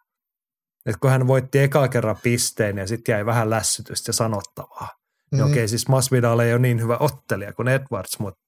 Et 0.86 0.96
kun 0.98 1.10
hän 1.10 1.28
voitti 1.28 1.60
eka 1.60 1.88
kerran 1.88 2.18
pisteen 2.24 2.78
ja 2.78 2.88
sitten 2.88 3.14
jäi 3.14 3.26
vähän 3.26 3.50
lässytystä 3.50 4.10
ja 4.10 4.14
sanottavaa. 4.14 4.88
Mm-hmm. 4.88 5.38
Niin 5.46 5.52
okei, 5.52 5.68
siis 5.68 5.88
Masvidal 5.88 6.40
ei 6.40 6.54
ole 6.54 6.60
niin 6.60 6.82
hyvä 6.82 6.98
ottelija 7.00 7.54
kuin 7.54 7.68
Edwards, 7.68 8.20
mutta 8.20 8.40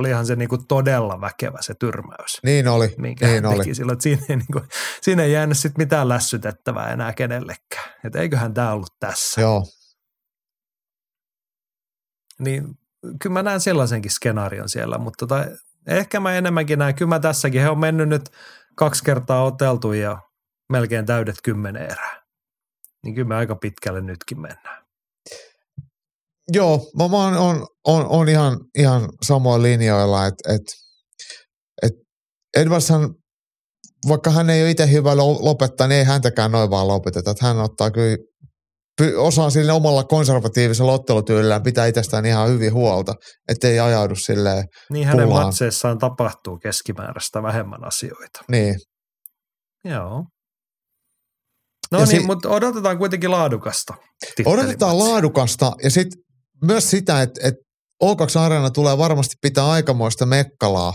olihan 0.00 0.26
se 0.26 0.36
niinku 0.36 0.58
todella 0.58 1.20
väkevä 1.20 1.58
se 1.60 1.74
tyrmäys. 1.74 2.38
Niin 2.42 2.68
oli, 2.68 2.94
minkä 2.98 3.26
niin 3.26 3.42
hän 3.42 3.52
oli. 3.52 3.58
teki 3.58 3.74
silloin, 3.74 3.94
että 3.94 4.02
siinä 4.02 4.22
ei, 4.28 4.36
niinku, 4.36 4.60
siinä 5.02 5.22
ei 5.22 5.32
jäänyt 5.32 5.58
sit 5.58 5.78
mitään 5.78 6.08
lässytettävää 6.08 6.92
enää 6.92 7.12
kenellekään. 7.12 7.90
Että 8.04 8.18
eiköhän 8.18 8.54
tämä 8.54 8.72
ollut 8.72 8.94
tässä. 9.00 9.40
Joo, 9.40 9.64
Niin 12.38 12.78
kyllä 13.22 13.32
mä 13.32 13.42
näen 13.42 13.60
sellaisenkin 13.60 14.10
skenaarion 14.10 14.68
siellä, 14.68 14.98
mutta 14.98 15.26
tota, 15.26 15.44
ehkä 15.86 16.20
mä 16.20 16.34
enemmänkin 16.34 16.78
näen, 16.78 16.94
kyllä 16.94 17.08
mä 17.08 17.20
tässäkin, 17.20 17.62
he 17.62 17.68
on 17.68 17.78
mennyt 17.78 18.08
nyt 18.08 18.30
kaksi 18.74 19.04
kertaa 19.04 19.44
oteltu 19.44 19.92
ja 19.92 20.18
melkein 20.68 21.06
täydet 21.06 21.36
kymmenen 21.42 21.82
erää. 21.82 22.22
Niin 23.04 23.14
kyllä 23.14 23.28
me 23.28 23.36
aika 23.36 23.56
pitkälle 23.56 24.00
nytkin 24.00 24.40
mennään. 24.40 24.87
Joo, 26.52 26.90
mä, 26.98 27.08
mä 27.08 27.16
oon, 27.16 27.34
on, 27.36 27.66
on, 27.86 28.06
on 28.08 28.28
ihan, 28.28 28.58
ihan 28.78 29.08
samoilla 29.26 29.62
linjoilla, 29.62 30.26
että 30.26 30.52
et, 30.54 30.62
et 31.82 31.92
Edwardshan, 32.56 33.14
vaikka 34.08 34.30
hän 34.30 34.50
ei 34.50 34.62
ole 34.62 34.70
itse 34.70 34.90
hyvä 34.90 35.16
lo- 35.16 35.44
lopettaa, 35.44 35.86
niin 35.86 35.98
ei 35.98 36.04
häntäkään 36.04 36.52
noin 36.52 36.70
vaan 36.70 36.88
lopeteta. 36.88 37.30
Että 37.30 37.46
hän 37.46 37.58
ottaa 37.58 37.90
kyllä, 37.90 38.16
osaa 39.16 39.50
sille 39.50 39.72
omalla 39.72 40.04
konservatiivisella 40.04 40.92
ottelutyylillään 40.92 41.62
pitää 41.62 41.86
itsestään 41.86 42.26
ihan 42.26 42.48
hyvin 42.48 42.72
huolta, 42.72 43.14
ettei 43.48 43.80
ajaudu 43.80 44.14
silleen, 44.16 44.64
Niin 44.92 45.06
hänen 45.06 45.26
Pullaan. 45.26 45.46
matseissaan 45.46 45.98
tapahtuu 45.98 46.58
keskimääräistä 46.58 47.42
vähemmän 47.42 47.84
asioita. 47.84 48.40
niin. 48.50 48.76
Joo. 49.84 50.24
No 51.92 51.98
Ja 51.98 52.06
niin, 52.06 52.20
si- 52.20 52.26
mutta 52.26 52.48
odotetaan 52.48 52.98
kuitenkin 52.98 53.30
laadukasta. 53.30 53.94
Odotetaan 54.46 54.98
laadukasta 54.98 55.72
ja 55.82 55.90
sitten 55.90 56.22
myös 56.62 56.90
sitä, 56.90 57.22
että, 57.22 57.40
että 57.48 57.60
O2 58.04 58.38
Areena 58.38 58.70
tulee 58.70 58.98
varmasti 58.98 59.36
pitää 59.42 59.70
aikamoista 59.70 60.26
mekkalaa, 60.26 60.92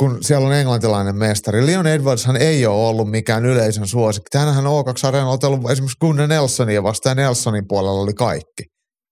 kun 0.00 0.18
siellä 0.20 0.46
on 0.46 0.54
englantilainen 0.54 1.16
mestari. 1.16 1.66
Leon 1.66 1.86
Edwardshan 1.86 2.36
ei 2.36 2.66
ole 2.66 2.88
ollut 2.88 3.10
mikään 3.10 3.46
yleisön 3.46 3.86
suosikki. 3.86 4.28
Tänähän 4.30 4.64
O2 4.64 5.08
Areena 5.08 5.26
on 5.26 5.34
otellut 5.34 5.70
esimerkiksi 5.70 5.98
Gunnar 6.00 6.26
Nelsonia 6.26 6.82
vastaan 6.82 7.16
Nelsonin 7.16 7.64
puolella 7.68 8.00
oli 8.00 8.14
kaikki. 8.14 8.64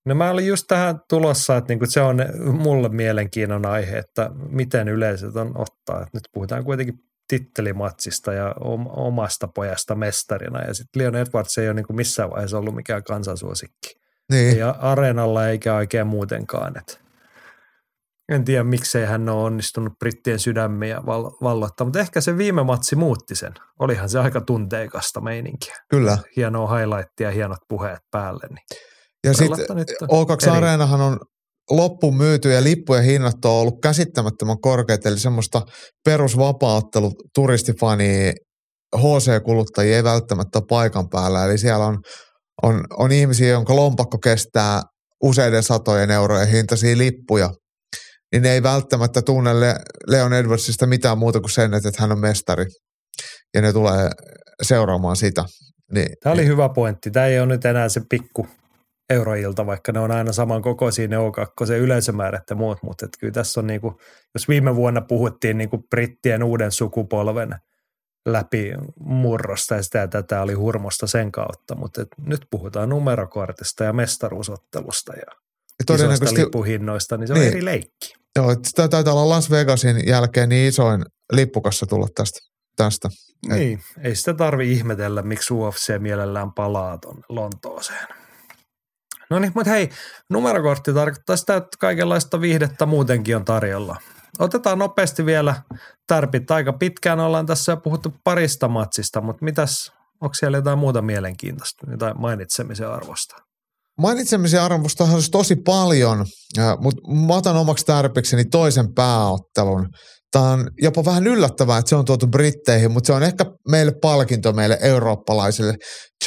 No 0.06 0.14
mä 0.14 0.30
olin 0.30 0.46
just 0.46 0.64
tähän 0.68 1.00
tulossa, 1.10 1.56
että 1.56 1.68
niinku 1.68 1.86
se 1.88 2.00
on 2.00 2.16
mulle 2.52 2.88
mielenkiinnon 2.88 3.66
aihe, 3.66 3.98
että 3.98 4.30
miten 4.50 4.88
yleisöt 4.88 5.36
on 5.36 5.48
ottaa. 5.48 6.02
Et 6.02 6.08
nyt 6.14 6.22
puhutaan 6.32 6.64
kuitenkin 6.64 6.94
tittelimatsista 7.28 8.32
ja 8.32 8.54
om- 8.60 8.90
omasta 8.96 9.48
pojasta 9.54 9.94
mestarina. 9.94 10.64
Ja 10.64 10.74
sitten 10.74 11.02
Leon 11.02 11.16
Edwards 11.16 11.58
ei 11.58 11.68
ole 11.68 11.74
niinku 11.74 11.92
missään 11.92 12.30
vaiheessa 12.30 12.58
ollut 12.58 12.74
mikään 12.74 13.02
kansansuosikki. 13.02 13.90
Niin, 14.32 14.56
Ei 14.56 14.62
areenalla 14.78 15.48
eikä 15.48 15.74
oikein 15.74 16.06
muutenkaan. 16.06 16.78
Et 16.78 17.00
en 18.32 18.44
tiedä, 18.44 18.64
miksei 18.64 19.06
hän 19.06 19.28
ole 19.28 19.42
onnistunut 19.42 19.92
brittien 19.98 20.38
sydämiä 20.38 21.00
val- 21.06 21.30
vallottaa, 21.42 21.84
mutta 21.84 22.00
ehkä 22.00 22.20
se 22.20 22.38
viime 22.38 22.62
matsi 22.64 22.96
muutti 22.96 23.34
sen. 23.34 23.52
Olihan 23.78 24.08
se 24.08 24.18
aika 24.18 24.40
tunteikasta 24.40 25.20
meininkiä. 25.20 25.74
kyllä. 25.90 26.18
Hienoa 26.36 26.76
highlightia 26.76 27.28
ja 27.28 27.30
hienot 27.30 27.58
puheet 27.68 27.98
päälle. 28.10 28.46
Niin 28.48 28.80
Ja 29.26 29.32
sitten 29.32 29.66
Todellatta 29.66 29.74
nyt 29.74 29.88
on 30.08 30.26
O2 30.26 30.48
eri. 30.48 30.56
Areenahan 30.56 31.00
on 31.00 31.18
loppuun 31.70 32.16
myyty 32.16 32.52
ja 32.52 32.62
lippujen 32.62 33.04
hinnat 33.04 33.44
on 33.44 33.52
ollut 33.52 33.80
käsittämättömän 33.82 34.60
korkeat, 34.60 35.06
eli 35.06 35.18
semmoista 35.18 35.62
perusvapaaottelu 36.04 37.12
turistifania 37.34 38.32
HC-kuluttajia 38.96 39.96
ei 39.96 40.04
välttämättä 40.04 40.60
paikan 40.68 41.08
päällä, 41.08 41.44
eli 41.44 41.58
siellä 41.58 41.86
on, 41.86 41.98
on, 42.62 42.84
on 42.96 43.12
ihmisiä, 43.12 43.48
jonka 43.48 43.76
lompakko 43.76 44.18
kestää 44.18 44.82
useiden 45.22 45.62
satojen 45.62 46.10
eurojen 46.10 46.48
hintaisia 46.48 46.98
lippuja, 46.98 47.50
niin 48.32 48.42
ne 48.42 48.52
ei 48.52 48.62
välttämättä 48.62 49.22
tunne 49.22 49.60
Le- 49.60 49.80
Leon 50.06 50.32
Edwardsista 50.32 50.86
mitään 50.86 51.18
muuta 51.18 51.40
kuin 51.40 51.50
sen, 51.50 51.74
että 51.74 51.90
hän 51.98 52.12
on 52.12 52.20
mestari, 52.20 52.64
ja 53.54 53.62
ne 53.62 53.72
tulee 53.72 54.10
seuraamaan 54.62 55.16
sitä. 55.16 55.44
Niin, 55.92 56.08
Tämä 56.22 56.32
oli 56.32 56.46
hyvä 56.46 56.68
pointti. 56.68 57.10
Tämä 57.10 57.26
ei 57.26 57.38
ole 57.38 57.46
nyt 57.46 57.64
enää 57.64 57.88
se 57.88 58.00
pikku 58.10 58.46
euroilta, 59.10 59.66
vaikka 59.66 59.92
ne 59.92 60.00
on 60.00 60.10
aina 60.10 60.32
saman 60.32 60.62
kokoisia 60.62 61.08
ne 61.08 61.16
O2, 61.16 61.66
se 61.66 61.78
yleisömäärät 61.78 62.42
ja 62.50 62.56
muut, 62.56 62.78
mutta 62.82 63.06
kyllä 63.20 63.32
tässä 63.32 63.60
on 63.60 63.66
niinku, 63.66 64.00
jos 64.34 64.48
viime 64.48 64.76
vuonna 64.76 65.00
puhuttiin 65.00 65.58
niinku 65.58 65.78
brittien 65.90 66.42
uuden 66.42 66.72
sukupolven 66.72 67.54
läpi 68.26 68.72
murrosta 69.00 69.74
ja 69.74 69.82
sitä 69.82 69.98
ja 69.98 70.08
tätä 70.08 70.42
oli 70.42 70.52
hurmosta 70.54 71.06
sen 71.06 71.32
kautta, 71.32 71.74
mutta 71.76 72.02
et 72.02 72.08
nyt 72.26 72.46
puhutaan 72.50 72.88
numerokortista 72.88 73.84
ja 73.84 73.92
mestaruusottelusta 73.92 75.12
ja 75.12 75.22
isoista 75.22 75.84
todennäköisesti 75.86 76.40
lippuhinnoista, 76.40 77.16
niin 77.16 77.26
se 77.28 77.32
on 77.32 77.38
Niin. 77.38 77.48
eri 77.52 77.64
leikki. 77.64 78.14
Joo, 78.36 78.50
että 78.50 78.68
sitä 78.68 78.88
taitaa 78.88 79.12
olla 79.14 79.28
Las 79.28 79.50
Vegasin 79.50 80.06
jälkeen 80.08 80.48
niin 80.48 80.68
isoin 80.68 81.04
lippukassa 81.32 81.86
tulla 81.86 82.08
tästä. 82.14 82.38
tästä. 82.76 83.08
Et- 83.50 83.58
Niin, 83.58 83.80
ei 84.02 84.14
sitä 84.16 84.34
tarvi 84.34 84.72
ihmetellä, 84.72 85.22
miksi 85.22 85.54
UFC 85.54 85.98
mielellään 85.98 86.52
palaa 86.52 86.98
tuonne 86.98 87.22
Lontooseen. 87.28 88.06
No 89.30 89.38
niin, 89.38 89.52
mutta 89.54 89.70
hei, 89.70 89.88
numerokortti 90.30 90.92
tarkoittaa 90.92 91.36
sitä, 91.36 91.56
että 91.56 91.76
kaikenlaista 91.80 92.40
viihdettä 92.40 92.86
muutenkin 92.86 93.36
on 93.36 93.44
tarjolla. 93.44 93.96
Otetaan 94.38 94.78
nopeasti 94.78 95.26
vielä 95.26 95.62
tärpit. 96.06 96.50
Aika 96.50 96.72
pitkään 96.72 97.20
ollaan 97.20 97.46
tässä 97.46 97.72
jo 97.72 97.76
puhuttu 97.76 98.12
parista 98.24 98.68
matsista, 98.68 99.20
mutta 99.20 99.44
mitäs, 99.44 99.92
onko 100.20 100.34
siellä 100.34 100.58
jotain 100.58 100.78
muuta 100.78 101.02
mielenkiintoista, 101.02 101.90
jotain 101.90 102.20
mainitsemisen 102.20 102.88
arvosta? 102.90 103.34
Mainitsemisen 103.98 104.62
arvosta 104.62 105.04
olisi 105.04 105.30
tosi 105.30 105.56
paljon, 105.56 106.26
mutta 106.80 107.02
mä 107.26 107.34
otan 107.34 107.56
omaksi 107.56 107.86
tärpikseni 107.86 108.44
toisen 108.44 108.94
pääottelun. 108.94 109.88
Tämä 110.32 110.50
on 110.50 110.70
jopa 110.82 111.04
vähän 111.04 111.26
yllättävää, 111.26 111.78
että 111.78 111.88
se 111.88 111.96
on 111.96 112.04
tuotu 112.04 112.26
Britteihin, 112.26 112.92
mutta 112.92 113.06
se 113.06 113.12
on 113.12 113.22
ehkä 113.22 113.44
meille 113.68 113.92
palkinto 114.02 114.52
meille 114.52 114.78
eurooppalaisille. 114.80 115.74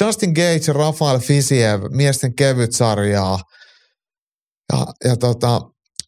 Justin 0.00 0.30
Gage 0.30 0.60
ja 0.66 0.72
Rafael 0.72 1.18
Fisiev, 1.18 1.82
miesten 1.90 2.34
kevyt 2.34 2.72
sarjaa. 2.72 3.38
Ja, 4.72 4.86
ja 5.04 5.16
tota, 5.16 5.60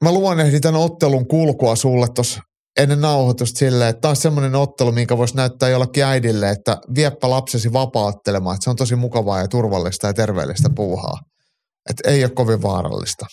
mä 0.04 0.12
luonnehdin 0.12 0.60
tämän 0.60 0.80
ottelun 0.80 1.28
kulkua 1.28 1.76
sulle 1.76 2.06
tuossa 2.08 2.40
ennen 2.78 3.00
nauhoitusta 3.00 3.58
silleen, 3.58 3.90
että 3.90 4.00
taas 4.00 4.22
semmoinen 4.22 4.54
ottelu, 4.54 4.92
minkä 4.92 5.18
voisi 5.18 5.36
näyttää 5.36 5.68
jollekin 5.68 6.04
äidille, 6.04 6.50
että 6.50 6.78
vieppä 6.94 7.30
lapsesi 7.30 7.72
vapaattelemaan, 7.72 8.54
että 8.54 8.64
se 8.64 8.70
on 8.70 8.76
tosi 8.76 8.96
mukavaa 8.96 9.40
ja 9.40 9.48
turvallista 9.48 10.06
ja 10.06 10.14
terveellistä 10.14 10.70
puuhaa. 10.74 11.18
Että 11.90 12.10
ei 12.10 12.24
ole 12.24 12.30
kovin 12.30 12.62
vaarallista. 12.62 13.26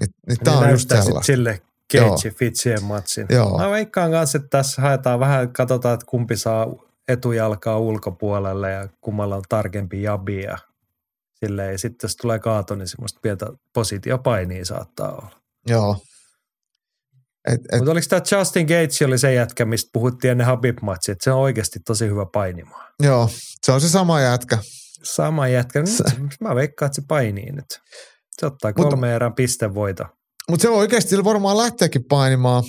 Niin, 0.00 0.10
niin 0.28 0.38
tämä 0.44 0.58
on 0.58 0.70
just 0.70 0.90
sit 0.90 1.02
sellaista. 1.02 1.26
sille 1.26 1.60
Cage 1.92 2.30
Fitzien 2.30 2.84
matsin. 2.84 3.26
Joo. 3.30 3.58
Mä 3.58 3.70
veikkaan 3.70 4.10
kanssa, 4.10 4.38
että 4.38 4.48
tässä 4.48 4.82
haetaan 4.82 5.20
vähän, 5.20 5.52
katsotaan, 5.52 5.94
että 5.94 6.06
kumpi 6.06 6.36
saa 6.36 6.66
etujalkaa 7.08 7.78
ulkopuolelle 7.78 8.70
ja 8.70 8.88
kummalla 9.00 9.36
on 9.36 9.42
tarkempi 9.48 10.02
jabi 10.02 10.42
ja 10.42 10.58
silleen. 11.44 11.72
Ja 11.72 11.78
sitten 11.78 12.08
jos 12.08 12.16
tulee 12.16 12.38
kaato, 12.38 12.74
niin 12.74 12.88
semmoista 12.88 13.20
pientä 13.22 13.46
positiopainia 13.74 14.64
saattaa 14.64 15.12
olla. 15.12 15.41
Joo. 15.66 15.96
Et, 17.48 17.60
et, 17.72 17.78
Mutta 17.78 17.90
oliko 17.90 18.06
tämä 18.08 18.38
Justin 18.38 18.66
Gates 18.66 19.02
oli 19.02 19.18
se 19.18 19.34
jätkä, 19.34 19.64
mistä 19.64 19.90
puhuttiin 19.92 20.30
ennen 20.30 20.46
Habib-matsia, 20.46 21.12
että 21.12 21.24
se 21.24 21.32
on 21.32 21.40
oikeasti 21.40 21.78
tosi 21.86 22.06
hyvä 22.06 22.26
painimaan. 22.32 22.92
joo, 23.02 23.30
se 23.66 23.72
on 23.72 23.80
se 23.80 23.88
sama 23.88 24.20
jätkä. 24.20 24.58
Sama 25.02 25.48
jätkä. 25.48 25.80
Nyt, 25.80 25.88
Se- 25.90 26.04
mä 26.40 26.54
veikkaan, 26.54 26.86
että 26.86 26.96
se 26.96 27.02
painii 27.08 27.52
nyt. 27.52 27.78
Se 28.40 28.46
ottaa 28.46 28.72
kolme 28.72 29.14
erän 29.14 29.34
pistevoito. 29.34 30.04
Mutta 30.50 30.62
se 30.62 30.68
oikeasti 30.68 31.10
sillä 31.10 31.24
varmaan 31.24 31.56
lähteekin 31.56 32.02
painimaan. 32.08 32.64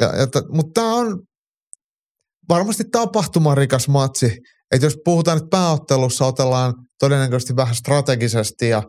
Ja, 0.00 0.06
ja, 0.06 0.26
mutta 0.52 0.80
tämä 0.80 0.94
on 0.94 1.20
varmasti 2.48 2.84
tapahtumarikas 2.92 3.88
matsi. 3.88 4.36
Että 4.72 4.86
jos 4.86 4.96
puhutaan 5.04 5.38
nyt 5.38 5.50
pääottelussa, 5.50 6.26
otellaan 6.26 6.74
todennäköisesti 7.00 7.56
vähän 7.56 7.74
strategisesti 7.74 8.68
ja 8.68 8.82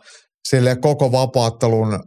sille 0.49 0.75
koko 0.75 1.11
vapaattelun 1.11 1.99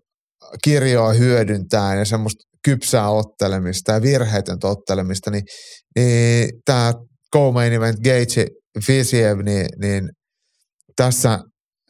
kirjoa 0.65 1.13
hyödyntää 1.13 1.95
ja 1.95 2.05
semmoista 2.05 2.45
kypsää 2.65 3.09
ottelemista 3.09 3.93
ja 3.93 4.03
virheetöntä 4.03 4.69
ottelemista, 4.69 5.31
niin, 5.31 5.45
niin 5.97 6.49
tämä 6.65 6.93
co-main 7.35 7.73
event 7.73 7.99
Gage 8.01 8.47
Fisiev, 8.87 9.39
niin, 9.39 9.67
niin 9.81 10.09
tässä 10.97 11.39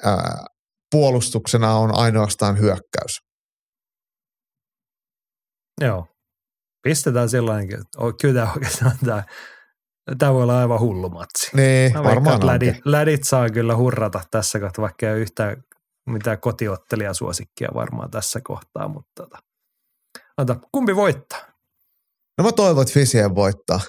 ää, 0.04 0.44
puolustuksena 0.90 1.74
on 1.74 1.98
ainoastaan 1.98 2.58
hyökkäys. 2.58 3.18
Joo. 5.80 6.06
Pistetään 6.82 7.28
sellainenkin, 7.28 7.78
kyllä 8.20 8.40
tämä 8.40 8.52
oikeastaan 8.52 8.98
tämä, 9.04 9.24
tämä 10.18 10.34
voi 10.34 10.42
olla 10.42 10.58
aivan 10.58 10.80
hullu 10.80 11.10
matsi. 11.10 11.56
Niin, 11.56 11.92
Mä 11.92 12.04
varmaan 12.04 12.46
lädit, 12.46 12.76
lädit 12.84 13.24
saa 13.24 13.50
kyllä 13.50 13.76
hurrata 13.76 14.20
tässä 14.30 14.60
kohtaa, 14.60 14.82
vaikka 14.82 15.06
ei 15.06 15.12
ole 15.12 15.20
yhtään 15.20 15.56
mitään 16.06 16.40
kotiottelijasuosikkia 16.40 17.68
varmaan 17.74 18.10
tässä 18.10 18.40
kohtaa, 18.44 18.88
mutta 18.88 19.10
tota, 19.22 19.38
anta, 20.36 20.56
kumpi 20.72 20.96
voittaa? 20.96 21.38
No 22.38 22.44
mä 22.44 22.52
toivon, 22.52 22.82
että 22.82 22.94
Fisien 22.94 23.34
voittaa. 23.34 23.80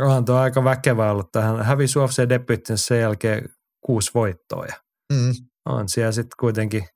Onhan 0.00 0.24
tuo 0.24 0.36
aika 0.36 0.64
väkevä 0.64 1.10
ollut 1.10 1.32
tähän. 1.32 1.64
Hävisi 1.64 1.98
UFC 1.98 2.28
debyyttin 2.28 2.78
sen 2.78 3.00
jälkeen 3.00 3.48
kuusi 3.80 4.10
voittoa 4.14 4.64
ja 4.66 4.74
Mm. 5.12 5.32
on 5.66 5.88
siellä 5.88 6.12
sitten 6.12 6.36
kuitenkin 6.40 6.88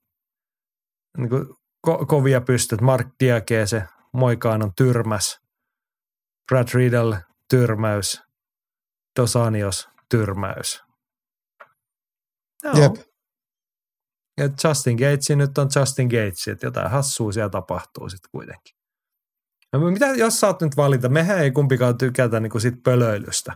niin 1.19 1.29
kuin 1.31 1.47
ko- 1.87 2.07
kovia 2.07 2.41
pystyt. 2.41 2.81
Mark 2.81 3.09
Diakese, 3.21 3.85
Moikaan 4.13 4.63
on 4.63 4.73
tyrmäs. 4.77 5.41
Brad 6.49 6.69
Riddle, 6.75 7.25
tyrmäys. 7.51 8.23
Dosanios, 9.21 9.89
tyrmäys. 10.11 10.83
Joo. 12.63 12.75
Jep. 12.77 12.93
Ja 14.39 14.49
Justin 14.65 14.97
Gates 14.97 15.31
nyt 15.31 15.59
on 15.59 15.69
Justin 15.77 16.07
Gates, 16.07 16.49
että 16.49 16.67
jotain 16.67 16.91
hassua 16.91 17.33
siellä 17.33 17.51
tapahtuu 17.51 18.09
sitten 18.09 18.31
kuitenkin. 18.31 18.75
No, 19.73 19.91
mitä, 19.91 20.07
jos 20.07 20.41
saat 20.41 20.61
nyt 20.61 20.77
valita, 20.77 21.09
mehän 21.09 21.39
ei 21.39 21.51
kumpikaan 21.51 21.99
tykätä 21.99 22.41
niin 22.41 22.61
sit 22.61 22.83
pölöilystä. 22.83 23.53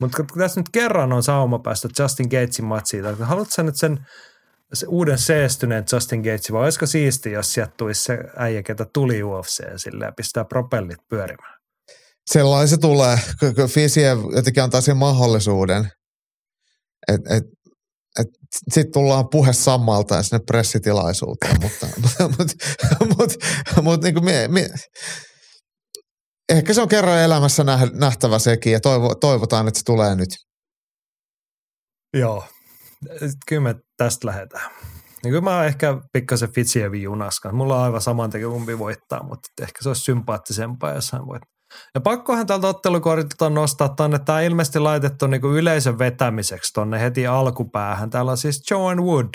Mutta 0.00 0.16
kun 0.16 0.38
tässä 0.38 0.60
nyt 0.60 0.68
kerran 0.72 1.12
on 1.12 1.22
sauma 1.22 1.58
päästä 1.58 1.88
Justin 1.98 2.26
Gatesin 2.30 2.64
matsiin, 2.64 3.02
tai 3.02 3.14
haluatko 3.20 3.54
sä 3.54 3.62
nyt 3.62 3.76
sen, 3.76 4.06
se 4.72 4.86
uuden 4.88 5.18
seestyneen 5.18 5.84
Justin 5.92 6.20
Gatesin, 6.20 6.54
vai 6.54 6.64
olisiko 6.64 6.86
siisti, 6.86 7.32
jos 7.32 7.52
sieltä 7.52 7.72
tulisi 7.76 8.04
se 8.04 8.18
äijä, 8.36 8.62
ketä 8.62 8.86
tuli 8.92 9.22
UFC 9.22 9.62
sille 9.76 10.04
ja 10.04 10.12
pistää 10.12 10.44
propellit 10.44 11.08
pyörimään? 11.08 11.60
Sellainen 12.26 12.68
se 12.68 12.78
tulee, 12.78 13.18
kun 13.56 13.68
Fisien 13.68 14.18
jotenkin 14.34 14.62
antaa 14.62 14.80
sen 14.80 14.96
mahdollisuuden, 14.96 15.90
että 17.08 17.34
et, 17.36 17.42
et, 17.42 17.44
sitten 18.72 18.92
tullaan 18.92 19.28
puhe 19.28 19.52
sammalta 19.52 20.22
sinne 20.22 20.40
pressitilaisuuteen, 20.46 21.56
mutta, 21.62 21.86
mutta, 22.38 22.54
mutta, 23.18 23.82
mutta 23.82 24.06
niin 24.06 24.14
kuin 24.14 24.24
mie, 24.24 24.48
mie, 24.48 24.68
ehkä 26.48 26.74
se 26.74 26.82
on 26.82 26.88
kerran 26.88 27.18
elämässä 27.18 27.62
näh- 27.62 27.98
nähtävä 27.98 28.38
sekin 28.38 28.72
ja 28.72 28.80
toivo, 28.80 29.14
toivotaan, 29.14 29.68
että 29.68 29.78
se 29.78 29.84
tulee 29.84 30.14
nyt. 30.14 30.30
Joo. 32.16 32.44
Kyllä 33.46 33.62
me 33.62 33.74
tästä 33.96 34.26
lähdetään. 34.26 34.70
Niin 35.22 35.30
kyllä 35.30 35.40
mä 35.40 35.56
oon 35.56 35.66
ehkä 35.66 35.96
pikkasen 36.12 36.52
Fitzievi 36.52 37.02
junaskan. 37.02 37.54
Mulla 37.54 37.76
on 37.76 37.82
aivan 37.82 38.00
saman 38.00 38.30
kumpi 38.50 38.78
voittaa, 38.78 39.22
mutta 39.22 39.48
ehkä 39.62 39.82
se 39.82 39.88
olisi 39.88 40.02
sympaattisempaa, 40.02 40.94
jos 40.94 41.12
hän 41.12 41.26
voittaa. 41.26 41.59
Ja 41.94 42.00
pakkohan 42.00 42.46
tältä 42.46 42.66
ottelukortilta 42.66 43.50
nostaa 43.50 43.88
tonne. 43.88 44.18
Tämä 44.18 44.38
on 44.38 44.44
ilmeisesti 44.44 44.78
laitettu 44.78 45.26
niinku 45.26 45.48
yleisön 45.48 45.98
vetämiseksi 45.98 46.72
tonne 46.72 47.00
heti 47.00 47.26
alkupäähän. 47.26 48.10
Täällä 48.10 48.30
on 48.30 48.36
siis 48.36 48.62
Joan 48.70 49.04
Wood, 49.04 49.28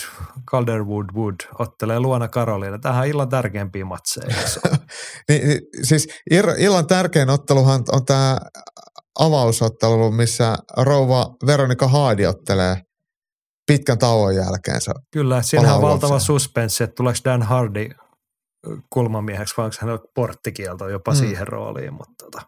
Calderwood 0.51 1.05
Wood, 1.15 1.35
ottelee 1.59 1.99
Luona 1.99 2.27
Karoliina. 2.27 2.79
Tämähän 2.79 3.01
on 3.03 3.09
illan 3.09 3.29
tärkeimpiä 3.29 3.85
matseja. 3.85 4.35
Niin, 5.29 5.47
niin, 5.47 5.59
siis 5.83 6.07
illan 6.57 6.87
tärkein 6.87 7.29
otteluhan 7.29 7.83
on 7.91 8.05
tämä 8.05 8.37
avausottelu, 9.19 10.11
missä 10.11 10.55
rouva 10.77 11.35
Veronika 11.45 11.87
Haadi 11.87 12.25
ottelee 12.25 12.77
pitkän 13.67 13.97
tauon 13.97 14.35
jälkeen. 14.35 14.81
Se, 14.81 14.91
Kyllä, 15.11 15.41
siinähän 15.41 15.75
on 15.75 15.81
valtava 15.81 16.19
suspenssi, 16.19 16.83
että 16.83 16.95
tuleeko 16.95 17.19
Dan 17.25 17.43
Hardy 17.43 17.89
kulmamieheksi 18.89 19.53
vai 19.57 19.65
onko 19.65 19.75
hänellä 19.81 20.03
porttikielto 20.13 20.89
jopa 20.89 21.11
Mm. 21.11 21.15
siihen 21.17 21.47
rooliin. 21.47 21.93
Mutta 21.93 22.25
tota. 22.25 22.41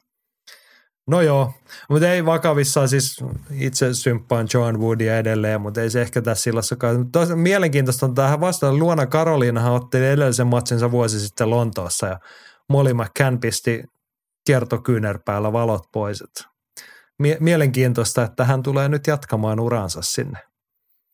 No 1.07 1.21
joo, 1.21 1.53
mutta 1.89 2.09
ei 2.11 2.25
vakavissaan 2.25 2.89
siis 2.89 3.23
itse 3.51 3.93
symppaan 3.93 4.47
Joan 4.53 4.79
Woodia 4.79 5.17
edelleen, 5.17 5.61
mutta 5.61 5.81
ei 5.81 5.89
se 5.89 6.01
ehkä 6.01 6.21
tässä 6.21 6.43
sillassakaan. 6.43 7.11
Toisaalta 7.11 7.41
mielenkiintoista 7.41 8.05
on 8.05 8.15
tähän 8.15 8.39
vastaan. 8.39 8.79
Luona 8.79 9.05
Karoliinahan 9.05 9.73
otteli 9.73 10.05
edellisen 10.05 10.47
matsinsa 10.47 10.91
vuosi 10.91 11.19
sitten 11.19 11.49
Lontoossa 11.49 12.07
ja 12.07 12.19
Molly 12.69 12.93
McCann 12.93 13.39
pisti 13.39 13.83
kiertokyynärpäällä 14.47 15.53
valot 15.53 15.83
pois. 15.91 16.21
Et 16.21 16.43
mielenkiintoista, 17.39 18.23
että 18.23 18.45
hän 18.45 18.63
tulee 18.63 18.89
nyt 18.89 19.07
jatkamaan 19.07 19.59
uransa 19.59 20.01
sinne 20.01 20.39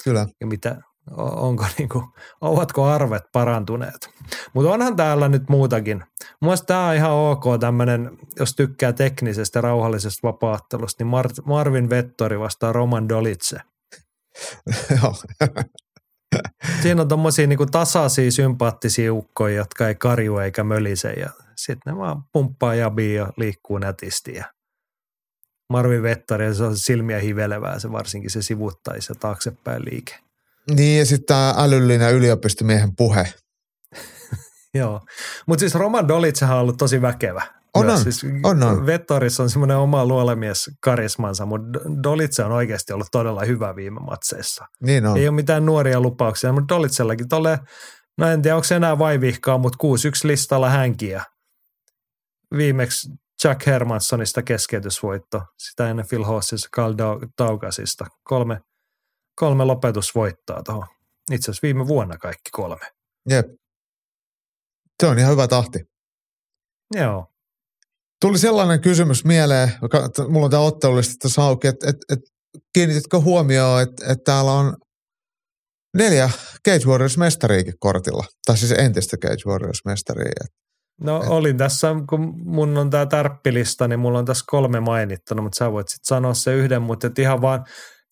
kyllä. 0.04 0.28
ja 0.42 0.48
mitä, 0.48 0.82
onko 1.18 1.66
niinku, 1.78 2.04
ovatko 2.42 2.86
arvet 2.86 3.24
parantuneet. 3.32 4.10
Mutta 4.54 4.72
onhan 4.72 4.96
täällä 4.96 5.30
nyt 5.30 5.50
muutakin. 5.50 6.04
Mielestäni 6.42 6.68
tämä 6.68 6.88
on 6.88 6.96
ihan 6.96 7.12
ok 7.12 7.44
tämmöinen, 7.60 8.18
jos 8.40 8.56
tykkää 8.56 8.94
teknisestä 8.94 9.58
ja 9.58 9.62
rauhallisesta 9.62 10.28
vapaattelusta, 10.28 11.04
niin 11.04 11.14
Mar- 11.14 11.44
Marvin 11.46 11.90
Vettori 11.90 12.40
vastaa 12.40 12.74
Roman. 12.74 13.08
Joo. 13.10 13.22
Siinä 16.82 17.02
on 17.02 17.08
tommosia 17.08 17.48
niinku 17.48 17.66
tasaisia, 17.66 18.32
sympaattisia 18.32 19.14
ukkoja, 19.14 19.56
jotka 19.56 19.88
ei 19.88 19.96
karju 19.96 20.38
eikä 20.38 20.64
mölise 20.64 21.12
ja 21.12 21.30
sitten 21.56 21.94
ne 21.94 22.00
vaan 22.00 22.24
pumppaa 22.34 22.76
jabia 22.76 23.22
ja 23.22 23.34
liikkuu 23.38 23.78
nätisti 23.78 24.34
ja 24.34 24.54
Marvin 25.70 26.04
Vettori, 26.04 26.56
se 26.56 26.64
on 26.64 26.78
silmiä 26.78 27.20
hivelevää, 27.20 27.80
se 27.80 27.92
varsinkin 27.92 28.30
se 28.30 28.42
sivuttaisi 28.42 29.12
ja 29.12 29.16
taaksepäin 29.20 29.86
liike. 29.86 30.20
Niin 30.72 31.00
ja 31.00 31.06
sitten 31.06 31.26
tämä 31.26 31.54
älyllinen 31.58 32.14
yliopistomiehen 32.14 32.96
puhe. 32.96 33.34
Joo, 34.74 35.02
mutta 35.48 35.60
siis 35.60 35.76
Roman 35.76 36.08
Dolitsehan 36.08 36.56
on 36.56 36.62
ollut 36.62 36.78
tosi 36.78 37.02
väkevä. 37.02 37.42
On, 37.74 37.90
on. 37.90 38.00
Siis 38.04 38.26
On, 38.44 38.64
on. 38.64 38.86
Vettorissa 38.86 39.44
on 39.44 39.50
semmoinen 39.50 39.78
oma 39.78 40.06
luolemies 40.06 40.72
karismansa, 40.84 41.46
mutta 41.46 41.80
Dolitse 42.04 42.44
on 42.44 42.52
oikeasti 42.52 42.94
ollut 42.94 43.08
todella 43.12 43.46
hyvä 43.46 43.76
viime 43.76 44.00
matseissa. 44.00 44.66
Niin 44.82 45.06
on. 45.06 45.18
Ei 45.18 45.28
ole 45.28 45.36
mitään 45.36 45.66
nuoria 45.66 46.00
lupauksia, 46.02 46.54
mutta 46.54 46.76
Dolitsellakin 46.76 47.28
tolle, 47.28 47.60
no 48.18 48.28
en 48.28 48.42
tiedä 48.42 48.56
onko 48.56 48.64
se 48.64 48.76
enää 48.76 49.00
vaivihkaa, 49.00 49.58
mutta 49.58 49.78
6-1 49.84 49.88
listalla 50.24 50.70
hänkiä. 50.70 51.24
Viimeksi 52.58 53.10
Jack 53.44 53.66
Hermanssonista 53.66 54.42
keskeytysvoitto, 54.42 55.42
sitä 55.58 55.90
ennen 55.90 56.06
Phil 56.10 56.24
Hossissa 56.24 56.70
Carl 56.76 56.94
Dau- 56.94 57.28
Daugasista. 57.38 58.06
Kolme, 58.24 58.60
kolme 59.36 59.64
lopetusvoittoa 59.64 60.64
tuohon. 60.64 60.88
Itse 61.32 61.52
asiassa 61.52 61.66
viime 61.66 61.88
vuonna 61.88 62.18
kaikki 62.18 62.50
kolme. 62.52 62.86
Jep. 63.30 63.46
Se 65.00 65.08
on 65.08 65.20
ihan 65.20 65.32
hyvä 65.32 65.48
tahti. 65.48 65.80
Joo. 66.96 67.28
Tuli 68.22 68.38
sellainen 68.38 68.82
kysymys 68.82 69.26
mieleen, 69.26 69.72
joka, 69.82 70.10
mulla 70.30 70.46
on 70.46 70.52
tämä 70.52 70.64
ottelulista 70.64 71.16
tässä 71.20 71.44
auki, 71.44 71.68
että 71.68 71.90
et, 71.90 71.96
et, 72.10 72.20
kiinnititkö 72.74 73.20
huomioon, 73.20 73.82
että 73.82 74.12
et 74.12 74.24
täällä 74.24 74.52
on 74.52 74.78
neljä 75.98 76.30
Cage 76.68 76.86
Warriors-mestariikin 76.86 77.74
kortilla. 77.80 78.26
Tai 78.46 78.58
siis 78.58 78.72
entistä 78.72 79.18
Cage 79.18 79.44
Warriors-mestaria. 79.46 80.48
No 81.02 81.24
olin 81.28 81.58
tässä, 81.58 81.96
kun 82.10 82.34
mun 82.46 82.78
on 82.78 82.90
tämä 82.90 83.06
tärppilista, 83.06 83.88
niin 83.88 84.00
mulla 84.00 84.20
on 84.20 84.26
tässä 84.26 84.46
kolme 84.48 84.80
mainittuna, 84.80 85.42
mutta 85.42 85.58
sä 85.58 85.72
voit 85.72 85.90
sitten 85.90 86.08
sanoa 86.08 86.34
se 86.34 86.54
yhden, 86.54 86.82
mutta 86.82 87.08
et 87.08 87.20
ihan 87.20 87.42
vaan, 87.42 87.66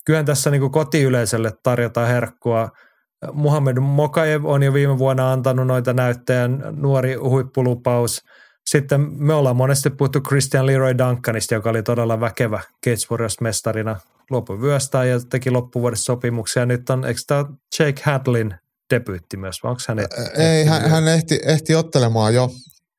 kyllähän 0.04 0.26
tässä 0.26 0.50
niinku 0.50 0.70
kotiyleisölle 0.70 1.52
tarjotaan 1.62 2.08
herkkua. 2.08 2.68
Muhammed 3.32 3.78
Mokaev 3.78 4.44
on 4.44 4.62
jo 4.62 4.72
viime 4.72 4.98
vuonna 4.98 5.32
antanut 5.32 5.66
noita 5.66 5.92
näyttejä, 5.92 6.48
nuori 6.76 7.14
huippulupaus. 7.14 8.22
Sitten 8.66 9.00
me 9.00 9.34
ollaan 9.34 9.56
monesti 9.56 9.90
puhuttu 9.90 10.20
Christian 10.20 10.66
Leroy 10.66 10.98
Duncanista, 10.98 11.54
joka 11.54 11.70
oli 11.70 11.82
todella 11.82 12.20
väkevä 12.20 12.60
Cage 12.84 13.06
Warriors-mestarina. 13.10 13.96
Luopui 14.30 14.60
vyöstään 14.60 15.08
ja 15.08 15.20
teki 15.30 15.50
loppuvuodessa 15.50 16.04
sopimuksia. 16.04 16.66
Nyt 16.66 16.90
on, 16.90 17.04
eikö 17.04 17.20
tämä 17.26 17.44
Jake 17.78 18.02
Hadlin 18.04 18.54
debyytti 18.94 19.36
myös, 19.36 19.56
vai 19.62 19.70
onko 19.70 19.82
hän 19.88 19.98
Ei, 20.38 20.64
hän, 20.64 20.90
hän 20.90 21.08
ehti, 21.08 21.40
ehti 21.46 21.74
ottelemaan 21.74 22.34
jo. 22.34 22.50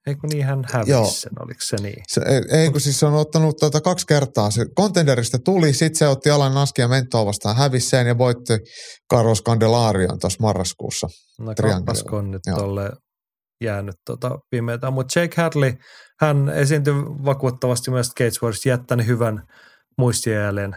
Eikö 0.08 0.28
niin 0.28 0.46
hän 0.46 0.64
Joo. 0.86 1.02
hävisi 1.02 1.22
sen, 1.22 1.32
oliko 1.40 1.60
se 1.62 1.78
niin? 1.78 2.04
Se, 2.08 2.22
ei, 2.26 2.60
ei 2.60 2.70
kun 2.72 2.82
siis 2.82 3.00
se 3.00 3.06
on 3.06 3.14
ottanut 3.14 3.58
tuota 3.58 3.82
kaksi 3.82 4.08
kertaa. 4.08 4.52
Se 4.52 4.66
contenderista 4.78 5.40
tuli, 5.40 5.74
sitten 5.74 5.96
se 5.96 6.08
otti 6.08 6.30
Alan 6.30 6.54
Naskia 6.54 6.88
mentoa 6.88 7.26
vastaan, 7.26 7.56
hävisi 7.56 7.90
sen 7.90 8.08
ja 8.08 8.18
voitti 8.18 8.54
Carlos 9.14 9.44
Candelarion 9.44 10.20
tuossa 10.20 10.38
marraskuussa. 10.42 11.08
No 11.40 11.54
Triangle. 11.54 11.78
kappasko 11.78 12.18
on 12.18 12.32
nyt 12.32 12.42
Joo. 12.48 12.58
tolle 12.58 12.92
jäänyt 13.64 13.96
tota 14.06 14.40
pimeätä. 14.50 14.92
Mutta 14.92 15.20
Jake 15.20 15.42
Hadley, 15.42 15.74
hän 16.20 16.50
esiintyi 16.50 16.94
vakuuttavasti 17.26 17.92
myös 17.92 18.10
Cage 18.10 18.40
Warriors, 18.42 18.66
jättänyt 18.66 19.08
hyvän 19.08 19.44
muistijäljen. 19.98 20.76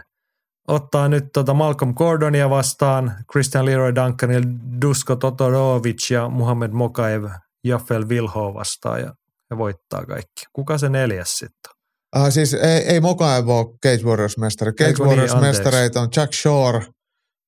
Ottaa 0.67 1.07
nyt 1.07 1.23
tota 1.33 1.53
Malcolm 1.53 1.93
Gordonia 1.93 2.49
vastaan, 2.49 3.15
Christian 3.31 3.65
Leroy 3.65 3.95
Duncanil, 3.95 4.43
Dusko 4.81 5.15
Totorovic 5.15 6.11
ja 6.11 6.29
Muhammed 6.29 6.71
Mokaev 6.71 7.23
Jaffel 7.67 8.09
Vilho 8.09 8.53
vastaan 8.53 8.99
ja, 8.99 9.13
ja 9.49 9.57
voittaa 9.57 10.05
kaikki. 10.05 10.45
Kuka 10.53 10.77
se 10.77 10.89
neljäs 10.89 11.37
sitten? 11.37 11.71
Uh, 12.15 12.29
siis 12.29 12.53
ei, 12.53 12.79
ei 12.79 12.99
Mokaev 12.99 13.49
ole 13.49 13.65
Cage 13.65 14.03
Warriors-mestari. 14.03 14.71
Cage 14.71 14.85
Eiku 14.85 15.03
niin, 15.03 15.09
Warriors-mestareita 15.09 16.01
on 16.01 16.09
Jack 16.15 16.33
Shore, 16.33 16.85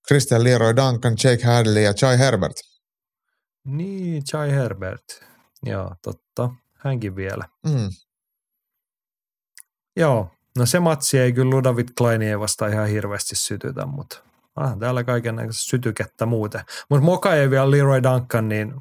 Christian 0.08 0.44
Leroy 0.44 0.76
Duncan, 0.76 1.16
Jake 1.24 1.46
Hadley 1.46 1.84
ja 1.84 1.94
Chai 1.94 2.20
Herbert. 2.20 2.56
Niin, 3.66 4.24
Chai 4.24 4.52
Herbert. 4.52 5.04
Joo, 5.64 5.96
totta. 6.02 6.50
Hänkin 6.74 7.16
vielä. 7.16 7.46
Mm. 7.66 7.90
Joo, 9.98 10.32
no 10.58 10.66
se 10.66 10.80
matsi 10.80 11.20
ei 11.20 11.34
kyllä 11.34 11.50
Ludovic 11.50 11.88
Kleinia 11.98 12.40
vasta 12.40 12.68
ihan 12.68 12.88
hirveästi 12.88 13.36
sytytä, 13.36 13.86
mutta 13.86 14.24
onhan 14.56 14.80
täällä 14.80 15.04
kaiken 15.04 15.48
sytykettä 15.52 16.26
muuten. 16.26 16.62
Mutta 16.90 17.06
Moka 17.06 17.36
ei 17.36 17.50
vielä 17.50 17.72
Leroy 17.72 18.04
Duncan, 18.04 18.50
niin 18.50 18.74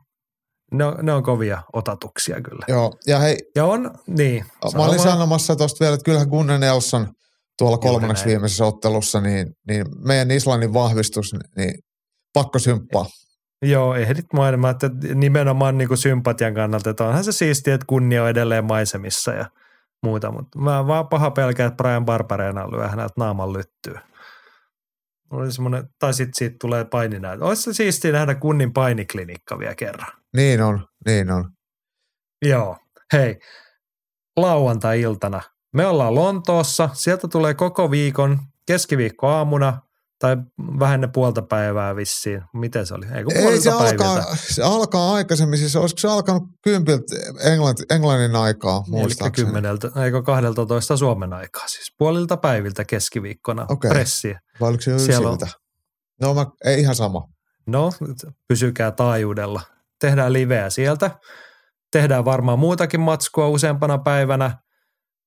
ne 0.72 0.84
on, 0.84 0.94
ne 1.02 1.12
on 1.12 1.22
kovia 1.22 1.62
otatuksia 1.72 2.40
kyllä. 2.40 2.64
Joo, 2.68 2.92
ja 3.06 3.18
hei, 3.18 3.36
Ja 3.56 3.64
on, 3.64 3.90
niin. 4.06 4.44
mä 4.74 4.84
olin 4.84 4.97
vaan. 4.97 5.10
sanomassa 5.10 5.56
tuosta 5.56 5.80
vielä, 5.80 5.94
että 5.94 6.05
kyllähän 6.05 6.28
Gunnar 6.28 6.58
Nelson 6.58 7.08
tuolla 7.58 7.78
kolmanneksi 7.78 8.24
näin. 8.24 8.30
viimeisessä 8.30 8.64
ottelussa, 8.64 9.20
niin, 9.20 9.47
niin 9.68 9.86
meidän 10.05 10.30
Islannin 10.30 10.74
vahvistus, 10.74 11.34
niin 11.56 11.74
pakko 12.34 12.58
symppaa. 12.58 13.06
Joo, 13.62 13.94
ehdit 13.94 14.26
maailmaa, 14.32 14.70
että 14.70 14.90
nimenomaan 15.14 15.78
niin 15.78 15.88
kuin 15.88 15.98
sympatian 15.98 16.55
kannalta, 16.55 16.90
että 16.90 17.05
onhan 17.05 17.24
se 17.24 17.32
siistiä, 17.32 17.74
että 17.74 17.86
kunnia 17.88 18.22
on 18.22 18.28
edelleen 18.28 18.64
maisemissa 18.64 19.32
ja 19.32 19.47
muuta, 20.02 20.32
mutta 20.32 20.58
mä 20.58 20.86
vaan 20.86 21.08
paha 21.08 21.30
pelkää, 21.30 21.66
että 21.66 21.76
Brian 21.82 22.05
Barbarena 22.05 22.70
lyö 22.70 22.88
häneltä 22.88 23.14
naaman 23.16 23.52
lyttyy. 23.52 23.94
Oli 25.31 25.52
semmoinen, 25.52 25.89
tai 25.98 26.15
sitten 26.15 26.34
siitä 26.34 26.57
tulee 26.60 26.84
paininäytö. 26.84 27.44
Olisi 27.44 27.62
se 27.62 27.73
siistiä 27.73 28.12
nähdä 28.12 28.34
kunnin 28.34 28.73
painiklinikka 28.73 29.58
vielä 29.58 29.74
kerran. 29.74 30.12
Niin 30.36 30.62
on, 30.62 30.89
niin 31.07 31.31
on. 31.31 31.50
Joo, 32.44 32.76
hei, 33.12 33.39
lauantai-iltana. 34.36 35.42
Me 35.73 35.86
ollaan 35.86 36.15
Lontoossa, 36.15 36.89
sieltä 36.92 37.28
tulee 37.28 37.55
koko 37.55 37.90
viikon 37.90 38.39
keskiviikko 38.66 39.26
aamuna 39.28 39.82
tai 40.18 40.36
vähän 40.80 41.00
ne 41.00 41.08
puolta 41.14 41.42
päivää 41.42 41.97
vissiin. 41.97 42.42
Miten 42.55 42.86
se 42.86 42.94
oli? 42.94 43.06
Ei, 43.14 43.24
kun 43.24 43.32
Ei 43.36 43.60
se 43.60 43.70
päiviltä. 43.70 44.05
alkaa, 44.10 44.36
se 44.36 44.62
alkaa 44.62 45.14
aikaisemmin, 45.14 45.58
siis 45.58 45.76
olisiko 45.76 45.98
se 45.98 46.08
alkanut 46.08 46.42
kympiltä 46.64 47.05
Englanti, 47.44 47.82
Englannin 47.90 48.36
aikaa 48.36 48.76
Eli 48.76 48.84
muistaakseni? 48.90 49.47
kymmeneltä, 49.47 49.90
eikö 50.05 50.22
12 50.22 50.97
Suomen 50.97 51.32
aikaa 51.32 51.68
siis. 51.68 51.92
Puolilta 51.98 52.36
päiviltä 52.36 52.84
keskiviikkona 52.84 53.66
Okei. 53.68 53.88
pressi. 53.90 54.34
Vai 54.60 54.68
oliko 54.68 54.80
se 54.82 54.90
jo 54.90 54.98
Siellä 54.98 55.30
on-? 55.30 55.38
No 56.20 56.34
mä, 56.34 56.47
ei 56.64 56.80
ihan 56.80 56.94
sama. 56.94 57.28
No, 57.66 57.92
pysykää 58.48 58.90
taajuudella. 58.90 59.60
Tehdään 60.00 60.32
liveä 60.32 60.70
sieltä. 60.70 61.10
Tehdään 61.92 62.24
varmaan 62.24 62.58
muutakin 62.58 63.00
matskua 63.00 63.48
useampana 63.48 63.98
päivänä. 63.98 64.58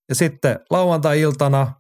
Ja 0.10 0.16
sitten 0.16 0.60
lauantai-iltana 0.70 1.74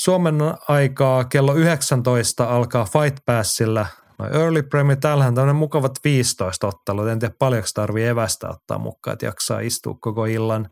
Suomen 0.00 0.38
aikaa 0.68 1.24
kello 1.24 1.54
19 1.54 2.44
alkaa 2.44 2.84
Fight 2.84 3.24
Passilla. 3.26 3.86
No 4.18 4.26
Early 4.28 4.62
Premier, 4.62 4.98
täällähän 4.98 5.34
tämmöinen 5.34 5.56
mukavat 5.56 5.92
15 6.04 6.66
ottelua. 6.66 7.12
En 7.12 7.18
tiedä 7.18 7.34
paljonko 7.38 7.68
tarvii 7.74 8.06
evästä 8.06 8.48
ottaa 8.48 8.78
mukaan, 8.78 9.12
että 9.12 9.26
jaksaa 9.26 9.60
istua 9.60 9.96
koko 10.00 10.24
illan. 10.24 10.70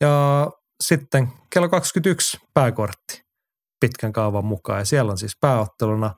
Ja 0.00 0.46
sitten 0.80 1.28
kello 1.50 1.68
21 1.68 2.38
pääkortti 2.54 3.24
pitkän 3.80 4.12
kaavan 4.12 4.44
mukaan. 4.44 4.78
Ja 4.78 4.84
siellä 4.84 5.10
on 5.10 5.18
siis 5.18 5.36
pääotteluna 5.40 6.14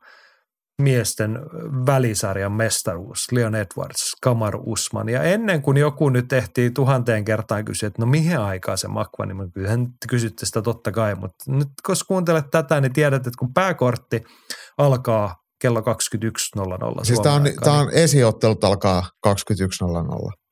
miesten 0.83 1.39
välisarjan 1.87 2.53
mestaruus, 2.53 3.33
Leon 3.33 3.55
Edwards, 3.55 4.17
Kamaru 4.23 4.63
Usman. 4.67 5.09
Ja 5.09 5.23
ennen 5.23 5.63
kuin 5.63 5.77
joku 5.77 6.09
nyt 6.09 6.33
ehtii 6.33 6.71
tuhanteen 6.71 7.25
kertaan 7.25 7.65
kysyä, 7.65 7.87
että 7.87 8.03
no 8.03 8.07
mihin 8.07 8.39
aikaan 8.39 8.79
se 8.79 8.89
makva, 8.89 9.27
niin 9.27 9.53
kyllähän 9.53 9.87
te 9.87 10.07
kysytte 10.09 10.47
sitä 10.47 10.63
totta 10.63 10.93
kai, 10.93 11.15
mutta 11.15 11.45
nyt 11.53 11.69
kun 11.87 11.97
kuuntelet 12.09 12.51
tätä, 12.51 12.81
niin 12.81 12.93
tiedät, 12.93 13.27
että 13.27 13.39
kun 13.39 13.55
pääkortti 13.55 14.23
alkaa 14.79 15.37
kello 15.59 15.81
21.00 15.81 17.05
Siis 17.05 17.21
tää 17.21 17.33
on, 17.33 17.43
aikaa, 17.43 17.79
on 17.79 17.91
esiottelut 17.93 18.65
alkaa 18.65 19.03
21.00. 19.27 20.48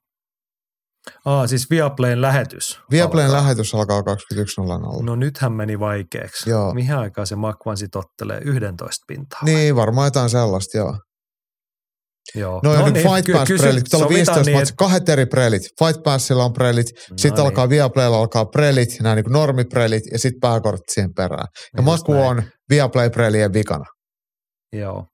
niin, 1.11 1.21
aa, 1.25 1.47
siis 1.47 1.71
Viaplayn 1.71 2.21
lähetys. 2.23 2.81
Viaplayn 2.91 3.27
alkaa. 3.27 3.43
lähetys 3.43 3.75
alkaa 3.75 4.01
21.00. 4.01 5.03
No 5.05 5.17
nythän 5.17 5.53
meni 5.53 5.81
vaikeaksi. 5.81 6.51
Joo. 6.51 6.75
Mihin 6.75 6.95
aikaan 6.97 7.27
se 7.27 7.37
makvan 7.37 7.77
sit 7.77 7.97
ottelee 7.97 8.41
11 8.45 9.05
pintaa? 9.09 9.41
Niin, 9.45 9.77
varmaan 9.77 10.07
jotain 10.07 10.31
sellaista, 10.31 10.77
joo. 10.77 10.99
Joo. 12.35 12.61
No, 12.65 12.77
no 12.77 12.85
nyt 12.85 12.95
niin, 12.95 13.09
Fight 13.15 13.33
Pass 13.33 13.49
kysy- 13.49 13.63
prelit, 13.63 13.85
tuolla 13.91 14.07
on 14.07 14.13
sovitaan 14.13 14.37
15 14.37 14.51
niin, 14.51 14.59
matsia, 14.59 14.75
kahdet 14.79 15.09
eri 15.09 15.27
prelit. 15.27 15.63
Fight 15.85 16.03
Passilla 16.03 16.45
on 16.45 16.53
prelit, 16.53 16.87
No 17.11 17.19
sitten 17.19 17.33
niin. 17.39 17.47
alkaa 17.47 17.69
Viaplaylla 17.69 18.19
alkaa 18.19 18.45
prelit, 18.45 18.89
nämä 19.03 19.15
niin 19.15 19.25
normiprelit 19.29 20.03
ja 20.13 20.19
sitten 20.19 20.41
pääkortti 20.41 20.93
siihen 20.93 21.15
perään. 21.15 21.47
Ja 21.77 21.83
Just 21.83 21.85
maku 21.85 22.13
näin. 22.13 22.25
on 22.27 22.43
Viaplay 22.71 23.11
prelien 23.11 23.53
vikana. 23.53 23.85
Joo. 24.73 25.07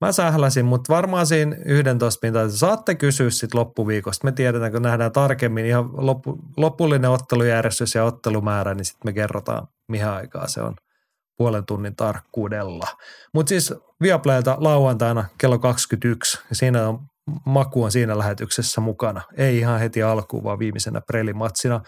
Mä 0.00 0.12
sähläsin, 0.12 0.64
mutta 0.64 0.94
varmaan 0.94 1.26
siinä 1.26 1.56
11 1.64 2.20
pintaa. 2.20 2.48
Saatte 2.48 2.94
kysyä 2.94 3.30
sitten 3.30 3.60
loppuviikosta. 3.60 4.24
Me 4.24 4.32
tiedetään, 4.32 4.72
kun 4.72 4.82
nähdään 4.82 5.12
tarkemmin 5.12 5.66
ihan 5.66 5.90
loppu, 5.92 6.38
lopullinen 6.56 7.10
ottelujärjestys 7.10 7.94
ja 7.94 8.04
ottelumäärä, 8.04 8.74
niin 8.74 8.84
sitten 8.84 9.08
me 9.08 9.12
kerrotaan, 9.12 9.68
mihin 9.88 10.08
aikaa 10.08 10.48
se 10.48 10.62
on 10.62 10.74
puolen 11.36 11.66
tunnin 11.66 11.96
tarkkuudella. 11.96 12.86
Mutta 13.34 13.48
siis 13.48 13.74
Viaplaylta 14.02 14.56
lauantaina 14.60 15.24
kello 15.38 15.58
21, 15.58 16.38
ja 16.50 16.56
siinä 16.56 16.88
on, 16.88 17.00
Maku 17.44 17.84
on 17.84 17.92
siinä 17.92 18.18
lähetyksessä 18.18 18.80
mukana. 18.80 19.22
Ei 19.36 19.58
ihan 19.58 19.80
heti 19.80 20.02
alkuun, 20.02 20.44
vaan 20.44 20.58
viimeisenä 20.58 21.00
prelimatsina. 21.00 21.80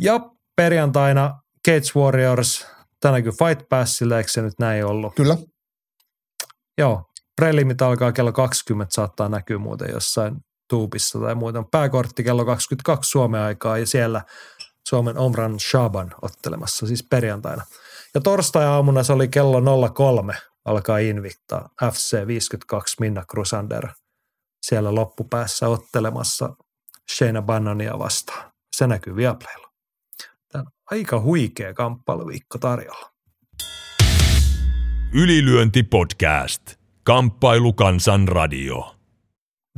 Ja 0.00 0.20
perjantaina 0.56 1.40
Cage 1.68 2.00
Warriors, 2.00 2.66
tänään 3.00 3.24
Fight 3.24 3.68
Passilla, 3.68 4.18
eikö 4.18 4.30
se 4.30 4.42
nyt 4.42 4.58
näin 4.58 4.84
ollut? 4.84 5.14
Kyllä. 5.14 5.36
Joo, 6.80 7.02
prelimit 7.36 7.82
alkaa 7.82 8.12
kello 8.12 8.32
20, 8.32 8.94
saattaa 8.94 9.28
näkyä 9.28 9.58
muuten 9.58 9.90
jossain 9.92 10.36
tuubissa 10.68 11.18
tai 11.18 11.34
muuta. 11.34 11.64
Pääkortti 11.70 12.24
kello 12.24 12.44
22 12.44 13.10
Suomen 13.10 13.40
aikaa 13.40 13.78
ja 13.78 13.86
siellä 13.86 14.22
Suomen 14.88 15.18
Omran 15.18 15.60
Shaban 15.60 16.14
ottelemassa 16.22 16.86
siis 16.86 17.02
perjantaina. 17.02 17.64
Ja 18.14 18.20
torstai-aamuna 18.20 19.02
se 19.02 19.12
oli 19.12 19.28
kello 19.28 19.90
03, 19.94 20.34
alkaa 20.64 20.98
Invicta 20.98 21.68
FC 21.92 22.26
52 22.26 22.96
Minna 23.00 23.24
Crusander 23.30 23.88
siellä 24.62 24.94
loppupäässä 24.94 25.68
ottelemassa 25.68 26.56
Shayna 27.16 27.42
Bannonia 27.42 27.98
vastaan. 27.98 28.52
Se 28.76 28.86
näkyy 28.86 29.16
Viaplaylla. 29.16 29.70
Tämä 30.52 30.62
on 30.62 30.72
aika 30.90 31.20
huikea 31.20 31.74
kamppailuviikko 31.74 32.58
tarjolla. 32.58 33.10
Ylilyönti 35.12 35.82
podcast. 35.82 36.62
Kamppailu 37.04 37.72
kansan 37.76 38.28
radio. 38.28 38.99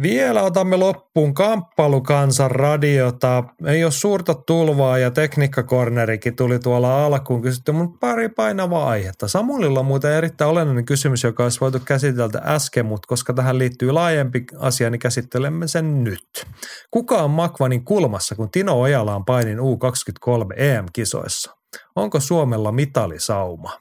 Vielä 0.03 0.43
otamme 0.43 0.77
loppuun 0.77 1.35
kamppailukansan 1.35 2.51
radiota. 2.51 3.45
Ei 3.67 3.85
ole 3.85 3.93
suurta 3.93 4.35
tulvaa 4.35 4.99
ja 4.99 5.11
tekniikkakornerikin 5.11 6.37
tuli 6.37 6.59
tuolla 6.59 7.07
alkuun. 7.07 7.43
Kysytty 7.43 7.73
mun 7.73 7.99
pari 7.99 8.29
painavaa 8.29 8.89
aihetta. 8.89 9.29
Samulilla 9.29 9.81
on 9.81 9.87
muuten 9.87 10.13
erittäin 10.13 10.51
olennainen 10.51 10.85
kysymys, 10.85 11.25
joka 11.25 11.43
olisi 11.43 11.61
voitu 11.61 11.79
käsitellä 11.85 12.43
äsken, 12.45 12.87
mutta 12.87 13.07
koska 13.07 13.33
tähän 13.33 13.59
liittyy 13.59 13.93
laajempi 13.93 14.45
asia, 14.59 14.91
niin 14.91 14.99
käsittelemme 14.99 15.69
sen 15.69 16.05
nyt. 16.05 16.47
Kuka 16.91 17.23
on 17.23 17.31
Makvanin 17.31 17.85
kulmassa, 17.85 18.35
kun 18.35 18.51
Tino 18.51 18.81
Ojala 18.81 19.17
on 19.17 19.25
painin 19.25 19.59
U23 19.59 20.53
EM-kisoissa? 20.57 21.57
Onko 21.97 22.21
Suomella 22.21 22.73
mitalisauma? 22.73 23.81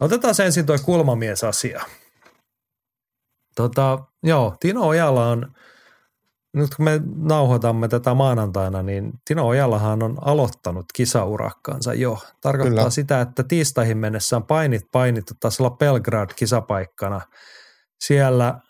No 0.00 0.04
otetaan 0.04 0.34
ensin 0.44 0.66
tuo 0.66 0.76
kulmamies-asia. 0.84 1.84
Tota, 3.54 3.98
joo, 4.22 4.56
Tino 4.60 4.86
Ojala 4.86 5.28
on, 5.28 5.54
nyt 6.56 6.74
kun 6.74 6.84
me 6.84 7.00
nauhoitamme 7.16 7.88
tätä 7.88 8.14
maanantaina, 8.14 8.82
niin 8.82 9.12
Tino 9.24 9.46
Ojalahan 9.46 10.02
on 10.02 10.16
aloittanut 10.20 10.86
kisaurakkaansa 10.94 11.94
jo. 11.94 12.18
Tarkoittaa 12.40 12.78
Kyllä. 12.78 12.90
sitä, 12.90 13.20
että 13.20 13.42
tiistaihin 13.42 13.98
mennessä 13.98 14.36
on 14.36 14.44
painit 14.46 14.82
painittu, 14.92 15.34
taisi 15.40 15.62
olla 15.62 15.76
Belgrad 15.76 16.30
kisapaikkana 16.36 17.20
siellä, 18.04 18.60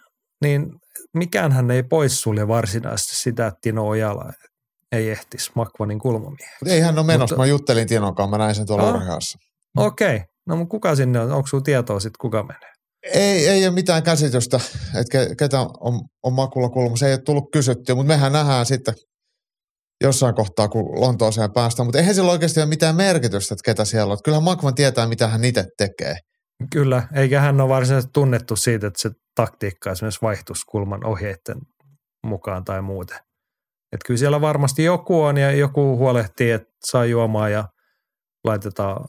niin 0.45 0.73
mikäänhän 1.15 1.71
ei 1.71 1.83
poissulje 1.83 2.49
varsinaisesti 2.49 3.17
sitä, 3.17 3.47
että 3.47 3.59
Tino 3.63 3.89
Ojala 3.89 4.33
ei 4.93 5.11
ehtisi 5.11 5.51
Makvanin 5.55 5.99
kulmamieheksi. 5.99 6.57
Mutta 6.61 6.75
ei 6.75 6.81
hän 6.81 6.99
ole 6.99 7.07
menossa. 7.07 7.35
Mutta- 7.35 7.43
Mä 7.43 7.47
juttelin 7.47 7.89
Tinon 7.89 8.15
kanssa, 8.15 8.31
mä 8.31 8.39
näin 8.45 8.55
sen 8.55 8.67
tuolla 8.67 8.89
Ah. 8.89 9.87
Okei, 9.87 10.23
no 10.47 10.57
mutta 10.57 10.71
kuka 10.71 10.95
sinne 10.97 11.21
on? 11.21 11.33
Onko 11.33 11.47
sinulla 11.47 11.65
tietoa 11.65 12.01
sitten, 12.01 12.19
kuka 12.21 12.43
menee? 12.43 12.74
Ei, 13.13 13.49
ei 13.49 13.67
ole 13.67 13.75
mitään 13.75 14.03
käsitystä, 14.03 14.61
että 15.01 15.11
ke, 15.11 15.35
ketä 15.39 15.61
on, 15.61 16.01
on 16.23 16.33
makulla 16.33 16.69
kulmassa. 16.69 17.07
Ei 17.07 17.13
ole 17.13 17.21
tullut 17.23 17.49
kysyttyä, 17.53 17.95
mutta 17.95 18.09
mehän 18.09 18.33
nähdään 18.33 18.67
sitten 18.67 18.95
jossain 20.05 20.35
kohtaa, 20.35 20.69
kun 20.69 21.01
Lontooseen 21.01 21.53
päästään. 21.53 21.87
Mutta 21.87 21.99
eihän 21.99 22.15
sillä 22.15 22.31
oikeasti 22.31 22.61
ole 22.61 22.69
mitään 22.69 22.97
merkitystä, 22.97 23.55
että 23.55 23.71
ketä 23.71 23.85
siellä 23.85 24.13
on. 24.13 24.19
Kyllähän 24.25 24.45
Makvan 24.45 24.75
tietää, 24.75 25.07
mitä 25.09 25.29
hän 25.29 25.45
itse 25.45 25.65
tekee. 25.79 26.17
Kyllä, 26.73 27.09
eikä 27.15 27.41
hän 27.41 27.61
ole 27.61 27.69
varsinaisesti 27.69 28.11
tunnettu 28.13 28.57
siitä, 28.57 28.87
että 28.87 29.03
se 29.03 29.11
taktiikka 29.35 29.91
esimerkiksi 29.91 30.23
vaihtuisi 30.23 30.63
kulman 30.71 31.07
ohjeiden 31.07 31.57
mukaan 32.27 32.65
tai 32.65 32.83
muuten. 32.83 33.17
Että 33.93 34.07
kyllä 34.07 34.19
siellä 34.19 34.41
varmasti 34.41 34.85
joku 34.85 35.23
on 35.23 35.37
ja 35.37 35.51
joku 35.51 35.99
huolehtii, 35.99 36.51
että 36.51 36.69
saa 36.87 37.05
juomaan 37.05 37.53
ja 37.53 37.65
laitetaan 38.45 39.09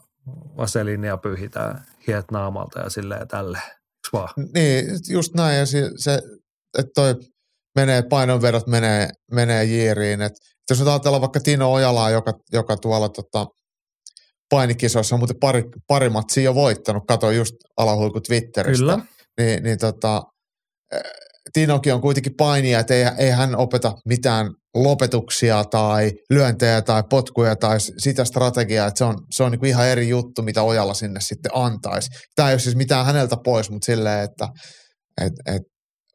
vaseliinia 0.58 1.18
pyyhitään 1.18 1.86
hiet 2.08 2.26
naamalta 2.32 2.80
ja 2.80 2.90
silleen 2.90 3.20
ja 3.20 3.26
tälleen. 3.26 3.85
Vaan? 4.16 4.30
Niin, 4.54 4.86
just 5.10 5.34
näin. 5.34 5.58
Ja 5.58 5.66
se, 5.66 5.92
se 5.96 6.22
että 6.80 6.92
toi 6.96 7.16
menee, 7.76 8.02
painonvedot 8.02 8.68
menee, 8.68 9.10
menee 9.32 9.64
jiiriin. 9.64 10.22
Et 10.22 10.34
jos 10.70 10.82
ajatellaan 10.82 11.22
vaikka 11.22 11.40
Tino 11.40 11.74
Ojalaa, 11.74 12.10
joka, 12.10 12.34
joka 12.52 12.78
tuolla 12.78 13.10
tota, 13.10 13.48
painikisoissa 14.50 15.16
on 15.16 15.20
muuten 15.20 15.40
pari, 15.40 15.64
pari 15.88 16.10
matsia 16.10 16.44
jo 16.44 16.56
voittanut, 16.56 17.04
katsoin 17.08 17.38
just 17.38 17.56
alahuiku 17.78 18.22
Twitteristä. 18.22 18.82
Kyllä. 18.82 19.00
Niin, 19.40 19.64
niin 19.64 19.78
tota, 19.78 20.24
Tinokin 21.54 21.94
on 21.94 22.02
kuitenkin 22.02 22.36
painija, 22.38 22.80
että 22.80 22.94
ei, 22.94 23.06
ei 23.18 23.30
hän 23.30 23.56
opeta 23.56 23.94
mitään 24.06 24.52
lopetuksia 24.76 25.64
tai 25.64 26.12
lyöntejä 26.30 26.82
tai 26.82 27.04
potkuja 27.10 27.56
tai 27.56 27.78
sitä 27.80 28.26
strategiaa, 28.26 28.88
että 28.88 28.98
se 28.98 29.04
on, 29.04 29.16
se 29.32 29.44
on 29.44 29.52
niin 29.52 29.66
ihan 29.66 29.88
eri 29.88 30.10
juttu, 30.10 30.42
mitä 30.42 30.64
Ojalla 30.64 30.94
sinne 30.94 31.20
sitten 31.22 31.52
antaisi. 31.56 32.10
Tämä 32.36 32.50
ei 32.50 32.54
ole 32.54 32.60
siis 32.60 32.76
mitään 32.76 33.06
häneltä 33.06 33.38
pois, 33.44 33.70
mutta 33.70 33.86
silleen, 33.86 34.24
että 34.24 34.48
et, 35.22 35.34
et, 35.56 35.62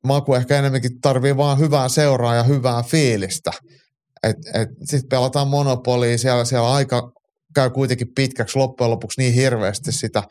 Maku 0.04 0.34
ehkä 0.34 0.58
enemmänkin 0.58 1.00
tarvii 1.00 1.36
vaan 1.36 1.58
hyvää 1.58 1.88
seuraa 1.88 2.34
ja 2.34 2.42
hyvää 2.42 2.82
fiilistä. 2.82 3.50
Sitten 4.84 5.08
pelataan 5.10 5.48
monopolia, 5.48 6.18
siellä, 6.18 6.44
siellä 6.44 6.72
aika 6.72 7.10
käy 7.54 7.70
kuitenkin 7.70 8.06
pitkäksi 8.16 8.58
loppujen 8.58 8.90
lopuksi 8.90 9.20
niin 9.20 9.34
hirveästi 9.34 9.92
sitä, 9.92 10.22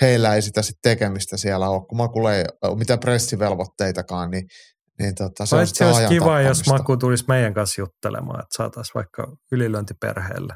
heillä 0.00 0.34
ei 0.34 0.42
sitä 0.42 0.62
sit 0.62 0.76
tekemistä 0.82 1.36
siellä 1.36 1.68
ole, 1.68 1.86
kun 1.86 1.98
Makulla 1.98 2.34
ei 2.34 2.44
ole 2.62 2.78
mitään 2.78 3.00
pressivelvoitteitakaan, 3.00 4.30
niin 4.30 4.48
niin 4.98 5.14
tota, 5.14 5.46
se, 5.46 5.56
se 5.66 5.86
olisi 5.86 6.06
kiva, 6.08 6.40
jos 6.40 6.66
Maku 6.66 6.96
tulisi 6.96 7.24
meidän 7.28 7.54
kanssa 7.54 7.80
juttelemaan, 7.80 8.40
että 8.40 8.56
saataisiin 8.56 8.94
vaikka 8.94 9.36
ylilöintiperheelle 9.52 10.54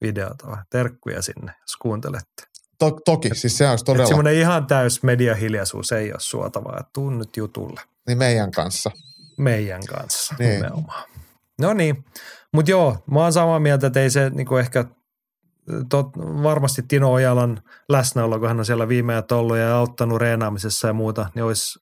videota 0.00 0.46
vai 0.46 0.62
terkkuja 0.70 1.22
sinne, 1.22 1.52
jos 1.52 1.76
kuuntelette. 1.82 2.42
To, 2.78 2.90
toki, 3.04 3.28
et, 3.28 3.36
siis 3.36 3.58
se 3.58 3.68
olisi 3.68 3.84
todella... 3.84 4.06
Semmoinen 4.06 4.34
ihan 4.34 4.66
täys 4.66 5.02
mediahiljaisuus 5.02 5.92
ei 5.92 6.12
ole 6.12 6.20
suotavaa, 6.20 6.76
että 6.80 6.90
tuu 6.92 7.10
nyt 7.10 7.36
jutulle. 7.36 7.80
Niin 8.06 8.18
meidän 8.18 8.50
kanssa. 8.50 8.90
Meidän 9.38 9.82
kanssa, 9.88 10.34
niin. 10.38 10.50
nimenomaan. 10.50 11.08
No 11.60 11.72
niin, 11.72 12.04
mutta 12.52 12.70
joo, 12.70 12.98
mä 13.10 13.20
oon 13.20 13.32
samaa 13.32 13.58
mieltä, 13.60 13.86
että 13.86 14.00
ei 14.00 14.10
se 14.10 14.30
niinku 14.30 14.56
ehkä 14.56 14.84
tot, 15.90 16.06
varmasti 16.18 16.82
Tino 16.88 17.12
Ojalan 17.12 17.62
läsnäolo, 17.88 18.38
kun 18.38 18.48
hän 18.48 18.58
on 18.58 18.64
siellä 18.66 18.88
viimeät 18.88 19.32
ollut 19.32 19.56
ja 19.56 19.76
auttanut 19.76 20.18
reenaamisessa 20.18 20.86
ja 20.86 20.92
muuta, 20.92 21.30
niin 21.34 21.44
olisi 21.44 21.78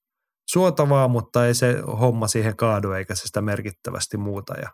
suotavaa, 0.50 1.08
mutta 1.08 1.46
ei 1.46 1.54
se 1.54 1.76
homma 2.00 2.28
siihen 2.28 2.56
kaadu 2.56 2.92
eikä 2.92 3.14
se 3.14 3.22
sitä 3.26 3.40
merkittävästi 3.40 4.16
muuta. 4.16 4.54
Ja 4.54 4.68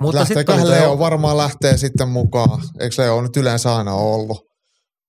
mutta 0.00 0.20
Lähteeköhän 0.20 0.70
Leo 0.70 0.98
varmaan 0.98 1.36
lähtee 1.36 1.76
sitten 1.76 2.08
mukaan. 2.08 2.62
Eikö 2.80 3.02
Leo 3.02 3.22
nyt 3.22 3.36
yleensä 3.36 3.76
aina 3.76 3.94
ollut? 3.94 4.38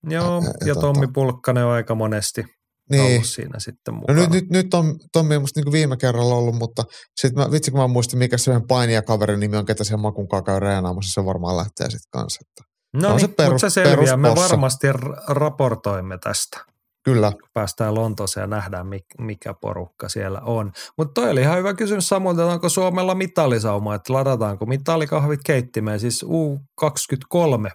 Joo, 0.09 0.41
ja, 0.41 0.67
ja 0.67 0.75
Tommi 0.75 1.01
tota... 1.01 1.13
Pulkkanen 1.13 1.65
on 1.65 1.71
aika 1.71 1.95
monesti 1.95 2.43
niin. 2.89 3.03
ollut 3.03 3.25
siinä 3.25 3.59
sitten 3.59 3.93
mukana. 3.93 4.19
No 4.19 4.21
nyt, 4.21 4.31
nyt, 4.31 4.49
nyt 4.49 4.73
on 4.73 4.95
Tommi 5.13 5.35
on 5.35 5.41
musta 5.41 5.61
niin 5.61 5.71
viime 5.71 5.97
kerralla 5.97 6.35
ollut, 6.35 6.55
mutta 6.55 6.83
sitten 7.21 7.43
mä, 7.43 7.51
vitsi 7.51 7.71
kun 7.71 7.80
mä 7.80 7.88
muistin, 7.88 8.19
mikä 8.19 8.38
se 8.38 8.51
yhden 8.51 8.67
painijakaverin 8.67 9.39
nimi 9.39 9.57
on, 9.57 9.65
ketä 9.65 9.83
sen 9.83 9.99
makun 9.99 10.27
käy 10.45 10.59
reenaamassa, 10.59 11.21
se 11.21 11.25
varmaan 11.25 11.57
lähtee 11.57 11.89
sitten 11.89 12.11
kanssa. 12.11 12.39
Että 12.47 12.70
no 12.93 13.09
niin, 13.09 13.19
se 13.19 13.27
perus, 13.27 13.51
mutta 13.51 13.69
se 13.69 13.73
selviää. 13.73 14.17
Me 14.17 14.35
varmasti 14.35 14.87
raportoimme 15.27 16.17
tästä. 16.17 16.65
Kyllä. 17.03 17.31
Päästään 17.53 17.95
Lontooseen 17.95 18.43
ja 18.43 18.47
nähdään, 18.47 18.87
mikä 19.19 19.53
porukka 19.53 20.09
siellä 20.09 20.39
on. 20.39 20.71
Mutta 20.97 21.21
toi 21.21 21.31
oli 21.31 21.41
ihan 21.41 21.57
hyvä 21.57 21.73
kysymys 21.73 22.09
samoin, 22.09 22.39
että 22.39 22.53
onko 22.53 22.69
Suomella 22.69 23.15
mitalisauma, 23.15 23.95
että 23.95 24.13
ladataanko 24.13 24.65
mitalikahvit 24.65 25.39
keittimeen, 25.45 25.99
siis 25.99 26.25
U23 26.25 27.71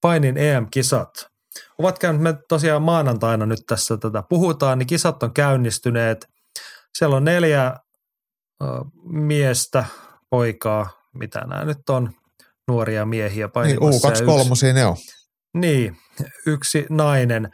painin 0.00 0.38
EM-kisat. 0.38 1.10
Ovat 1.78 1.98
käynyt, 1.98 2.22
me 2.22 2.34
tosiaan 2.48 2.82
maanantaina 2.82 3.46
nyt 3.46 3.60
tässä 3.66 3.96
tätä 3.96 4.22
puhutaan, 4.28 4.78
niin 4.78 4.86
kisat 4.86 5.22
on 5.22 5.32
käynnistyneet. 5.32 6.28
Siellä 6.98 7.16
on 7.16 7.24
neljä 7.24 7.74
ö, 8.62 8.66
miestä, 9.04 9.84
poikaa, 10.30 10.90
mitä 11.14 11.40
nämä 11.40 11.64
nyt 11.64 11.88
on, 11.90 12.10
nuoria 12.68 13.06
miehiä 13.06 13.48
painimassa. 13.48 14.08
Niin, 14.08 14.46
U23 14.46 14.50
yksi, 14.52 14.72
ne 14.72 14.86
on. 14.86 14.96
Niin, 15.54 15.96
yksi 16.46 16.86
nainen 16.90 17.52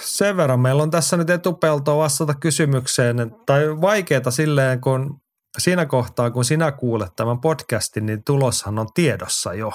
sen 0.00 0.36
verran 0.36 0.60
meillä 0.60 0.82
on 0.82 0.90
tässä 0.90 1.16
nyt 1.16 1.30
etupeltoa 1.30 1.96
vastata 2.02 2.34
kysymykseen, 2.34 3.16
tai 3.46 3.80
vaikeaa 3.80 4.30
silleen, 4.30 4.80
kun 4.80 5.20
siinä 5.58 5.86
kohtaa, 5.86 6.30
kun 6.30 6.44
sinä 6.44 6.72
kuulet 6.72 7.16
tämän 7.16 7.40
podcastin, 7.40 8.06
niin 8.06 8.24
tuloshan 8.24 8.78
on 8.78 8.88
tiedossa 8.94 9.54
jo. 9.54 9.72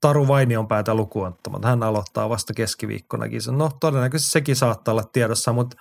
Taru 0.00 0.28
Vainion 0.28 0.68
päätä 0.68 0.94
lukuottamatta. 0.94 1.68
Hän 1.68 1.82
aloittaa 1.82 2.28
vasta 2.28 2.54
keskiviikkonakin. 2.54 3.40
No 3.50 3.70
todennäköisesti 3.80 4.30
sekin 4.30 4.56
saattaa 4.56 4.92
olla 4.92 5.04
tiedossa, 5.12 5.52
mutta 5.52 5.76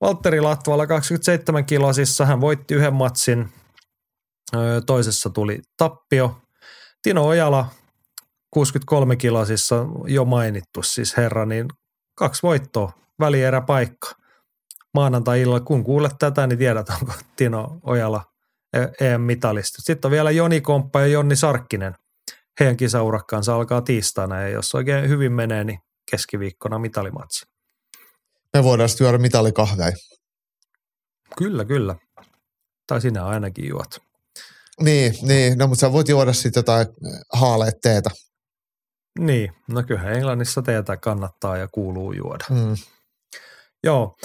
Valtteri 0.00 0.40
Latvala 0.40 0.86
27 0.86 1.64
kilosissa, 1.64 2.26
hän 2.26 2.40
voitti 2.40 2.74
yhden 2.74 2.94
matsin, 2.94 3.48
toisessa 4.86 5.30
tuli 5.30 5.60
tappio. 5.76 6.40
Tino 7.02 7.26
Ojala 7.26 7.66
63 8.50 9.16
kilosissa 9.16 9.86
jo 10.06 10.24
mainittu 10.24 10.82
siis 10.82 11.16
herra, 11.16 11.46
niin 11.46 11.68
kaksi 12.14 12.42
voittoa, 12.42 12.92
välieräpaikka. 13.20 14.10
Maanantai-illalla, 14.94 15.60
kun 15.60 15.84
kuulet 15.84 16.12
tätä, 16.18 16.46
niin 16.46 16.58
tiedät, 16.58 16.88
onko 16.88 17.12
Tino 17.36 17.80
Ojala 17.82 18.24
EM-mitalista. 19.00 19.82
Sitten 19.82 20.08
on 20.08 20.12
vielä 20.12 20.30
Joni 20.30 20.60
Komppa 20.60 21.00
ja 21.00 21.06
Jonni 21.06 21.36
Sarkkinen. 21.36 21.94
Heidän 22.60 22.76
kisaurakkaansa 22.76 23.54
alkaa 23.54 23.82
tiistaina 23.82 24.40
ja 24.40 24.48
jos 24.48 24.74
oikein 24.74 25.08
hyvin 25.08 25.32
menee, 25.32 25.64
niin 25.64 25.78
keskiviikkona 26.10 26.78
mitalimatsi. 26.78 27.46
Me 28.54 28.64
voidaan 28.64 28.88
sitten 28.88 29.04
juoda 29.04 29.18
mitalikahveja. 29.18 29.92
Kyllä, 31.38 31.64
kyllä. 31.64 31.96
Tai 32.86 33.00
sinä 33.00 33.24
ainakin 33.26 33.68
juot. 33.68 34.07
Niin, 34.80 35.14
niin. 35.22 35.58
no 35.58 35.66
mutta 35.66 35.80
sä 35.80 35.92
voit 35.92 36.08
juoda 36.08 36.32
sitten 36.32 36.60
jotain 36.60 36.86
haaleet 37.32 37.74
teetä. 37.82 38.10
Niin, 39.18 39.52
no 39.68 39.82
kyllähän 39.82 40.12
Englannissa 40.12 40.62
teetä 40.62 40.96
kannattaa 40.96 41.56
ja 41.56 41.68
kuuluu 41.68 42.12
juoda. 42.12 42.44
Mm. 42.50 42.76
Joo, 43.84 44.16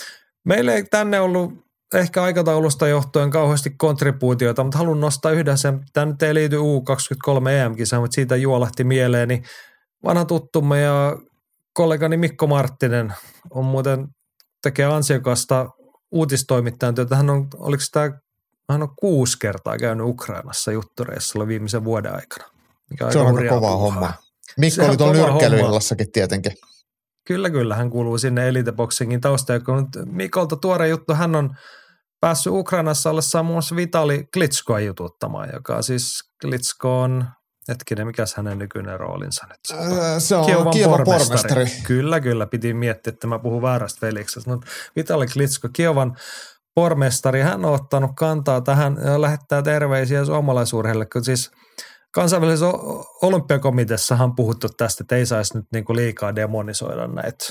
meillä 0.46 0.74
ei 0.74 0.84
tänne 0.84 1.20
ollut 1.20 1.54
ehkä 1.94 2.24
aikataulusta 2.24 2.88
johtuen 2.88 3.30
kauheasti 3.30 3.70
kontribuutioita, 3.78 4.64
mutta 4.64 4.78
haluan 4.78 5.00
nostaa 5.00 5.32
yhden 5.32 5.58
sen. 5.58 5.80
Tämä 5.94 6.06
nyt 6.06 6.24
ei 6.24 6.34
liity 6.34 6.58
U23 6.58 7.50
EM-kisaan, 7.50 8.04
mutta 8.04 8.16
siitä 8.16 8.36
juolahti 8.36 8.84
mieleeni. 8.84 9.44
Vanha 10.04 10.26
tuttumme 10.26 10.82
ja 10.82 11.18
kollegani 11.74 12.18
Mikko 12.18 12.48
Marttinen 12.48 13.14
on 13.50 13.66
muuten 13.66 14.08
tekee 14.62 14.86
ansiokasta 14.86 15.70
uutistoimittajan 16.12 16.96
työtä. 16.96 17.16
Hän 17.16 17.30
on, 17.30 17.48
oliko 17.56 17.84
tämä, 17.92 18.12
hän 18.74 18.84
on 18.84 18.96
kuusi 18.96 19.40
kertaa 19.40 19.78
käynyt 19.78 20.08
Ukrainassa 20.08 20.72
juttureissa 20.72 21.48
viimeisen 21.48 21.84
vuoden 21.84 22.16
aikana. 22.16 22.50
Mikä 22.90 23.12
se 23.12 23.20
on 23.20 23.38
aika 23.38 23.50
kovaa 23.50 23.78
hommaa. 23.78 24.14
Mikko 24.58 24.86
oli 24.86 24.98
tuolla 24.98 25.14
nyrkkeilyillassakin 25.14 26.12
tietenkin. 26.12 26.52
Kyllä, 27.28 27.50
kyllä. 27.50 27.76
Hän 27.76 27.90
kuuluu 27.90 28.18
sinne 28.18 28.48
eliteboxingin 28.48 29.22
taustaan. 29.22 29.64
Kun 29.64 29.90
Mikolta 30.06 30.56
tuore 30.56 30.88
juttu, 30.88 31.14
hän 31.14 31.36
on 31.36 31.56
päässyt 32.20 32.54
Ukrainassa 32.54 33.10
ollessaan 33.10 33.46
muun 33.46 33.56
muassa 33.56 33.76
Vitali 33.76 34.28
Klitskoa 34.34 34.80
jututtamaan, 34.80 35.50
joka 35.54 35.82
siis 35.82 36.20
Klitsko 36.42 37.02
on, 37.02 37.26
hetkinen, 37.68 38.08
mikä 38.08 38.26
hänen 38.38 38.60
nykyinen 38.60 39.00
roolinsa 39.00 39.48
nyt? 39.50 39.80
Öö, 39.92 40.20
se 40.20 40.36
on 40.36 40.46
Kievan, 40.46 40.74
Kievan 40.74 41.04
pormestari. 41.04 41.54
pormestari. 41.54 41.84
Kyllä, 41.84 42.20
kyllä. 42.20 42.48
Piti 42.48 42.74
miettiä, 42.74 43.14
että 43.14 43.28
mä 43.28 43.40
puhun 43.40 43.62
väärästä 43.62 44.08
veliksestä. 44.08 44.50
Mutta 44.50 44.68
Vitali 44.96 45.28
Klitsko, 45.28 45.70
Kievan 45.74 46.18
pormestari, 46.76 47.42
hän 47.42 47.66
on 47.66 47.74
ottanut 47.74 48.12
kantaa 48.16 48.62
tähän 48.62 48.98
ja 49.06 49.22
lähettää 49.22 49.62
terveisiä 49.62 50.26
suomalaisurheille, 50.26 51.06
kun 51.06 51.24
siis– 51.24 51.52
kansainvälisessä 52.14 52.66
olympiakomiteassahan 53.22 54.26
on 54.30 54.36
puhuttu 54.36 54.70
tästä, 54.70 55.04
että 55.04 55.16
ei 55.16 55.26
saisi 55.26 55.58
nyt 55.58 55.66
niinku 55.72 55.96
liikaa 55.96 56.36
demonisoida 56.36 57.08
näitä 57.08 57.46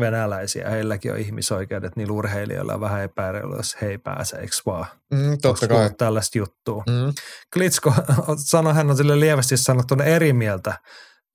venäläisiä. 0.00 0.70
Heilläkin 0.70 1.12
on 1.12 1.18
ihmisoikeudet, 1.18 1.96
niillä 1.96 2.12
urheilijoilla 2.12 2.74
on 2.74 2.80
vähän 2.80 3.02
epäreilyä, 3.02 3.56
jos 3.56 3.76
he 3.82 3.86
ei 3.86 3.98
pääse, 3.98 4.36
eikö 4.36 4.56
vaan? 4.66 4.86
Mm, 5.10 5.38
totta 5.42 5.68
kai. 5.68 5.90
tällaista 5.98 6.38
juttua. 6.38 6.84
Mm. 6.86 7.12
Klitsko 7.52 7.94
sanoi, 8.36 8.74
hän 8.74 8.90
on 8.90 8.96
sille 8.96 9.20
lievästi 9.20 9.56
sanottuna 9.56 10.04
eri 10.04 10.32
mieltä 10.32 10.74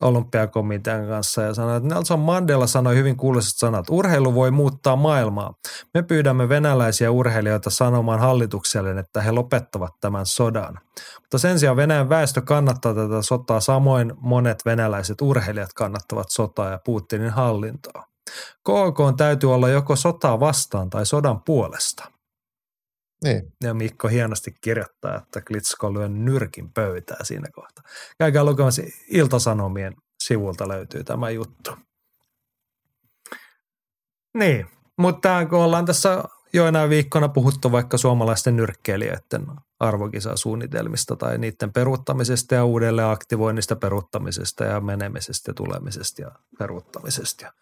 olympiakomitean 0.01 1.07
kanssa 1.07 1.41
ja 1.41 1.53
sanoi, 1.53 1.77
että 1.77 1.89
Nelson 1.89 2.19
Mandela 2.19 2.67
sanoi 2.67 2.95
hyvin 2.95 3.17
kuuluisat 3.17 3.53
sanat, 3.55 3.89
urheilu 3.89 4.33
voi 4.33 4.51
muuttaa 4.51 4.95
maailmaa. 4.95 5.53
Me 5.93 6.03
pyydämme 6.03 6.49
venäläisiä 6.49 7.11
urheilijoita 7.11 7.69
sanomaan 7.69 8.19
hallitukselle, 8.19 8.99
että 8.99 9.21
he 9.21 9.31
lopettavat 9.31 9.93
tämän 10.01 10.25
sodan. 10.25 10.79
Mutta 11.21 11.37
sen 11.37 11.59
sijaan 11.59 11.77
Venäjän 11.77 12.09
väestö 12.09 12.41
kannattaa 12.41 12.93
tätä 12.93 13.21
sotaa, 13.21 13.59
samoin 13.59 14.13
monet 14.19 14.65
venäläiset 14.65 15.21
urheilijat 15.21 15.73
kannattavat 15.73 16.27
sotaa 16.29 16.69
ja 16.69 16.79
Putinin 16.85 17.29
hallintoa. 17.29 18.03
KK 18.59 19.17
täytyy 19.17 19.53
olla 19.53 19.69
joko 19.69 19.95
sotaa 19.95 20.39
vastaan 20.39 20.89
tai 20.89 21.05
sodan 21.05 21.41
puolesta. 21.41 22.16
Niin. 23.23 23.53
Ja 23.63 23.73
Mikko 23.73 24.07
hienosti 24.07 24.51
kirjoittaa, 24.61 25.15
että 25.17 25.41
Klitsko 25.41 25.93
lyö 25.93 26.07
nyrkin 26.07 26.73
pöytää 26.73 27.23
siinä 27.23 27.49
kohtaa. 27.51 27.83
Käykää 28.17 28.43
lukemassa 28.43 28.81
Iltasanomien 29.09 29.93
sivulta 30.23 30.67
löytyy 30.67 31.03
tämä 31.03 31.29
juttu. 31.29 31.71
Niin, 34.37 34.67
mutta 34.97 35.45
kun 35.45 35.59
ollaan 35.59 35.85
tässä 35.85 36.23
jo 36.53 36.67
enää 36.67 36.89
viikkona 36.89 37.29
puhuttu 37.29 37.71
vaikka 37.71 37.97
suomalaisten 37.97 38.55
nyrkkeilijöiden 38.55 39.47
arvokisasuunnitelmista 39.79 41.15
tai 41.15 41.37
niiden 41.37 41.73
peruuttamisesta 41.73 42.55
ja 42.55 42.65
uudelleen 42.65 43.07
aktivoinnista, 43.07 43.75
peruuttamisesta 43.75 44.63
ja 44.63 44.81
menemisestä 44.81 45.53
tulemisesta 45.53 46.21
ja 46.21 46.31
peruuttamisesta. 46.59 47.53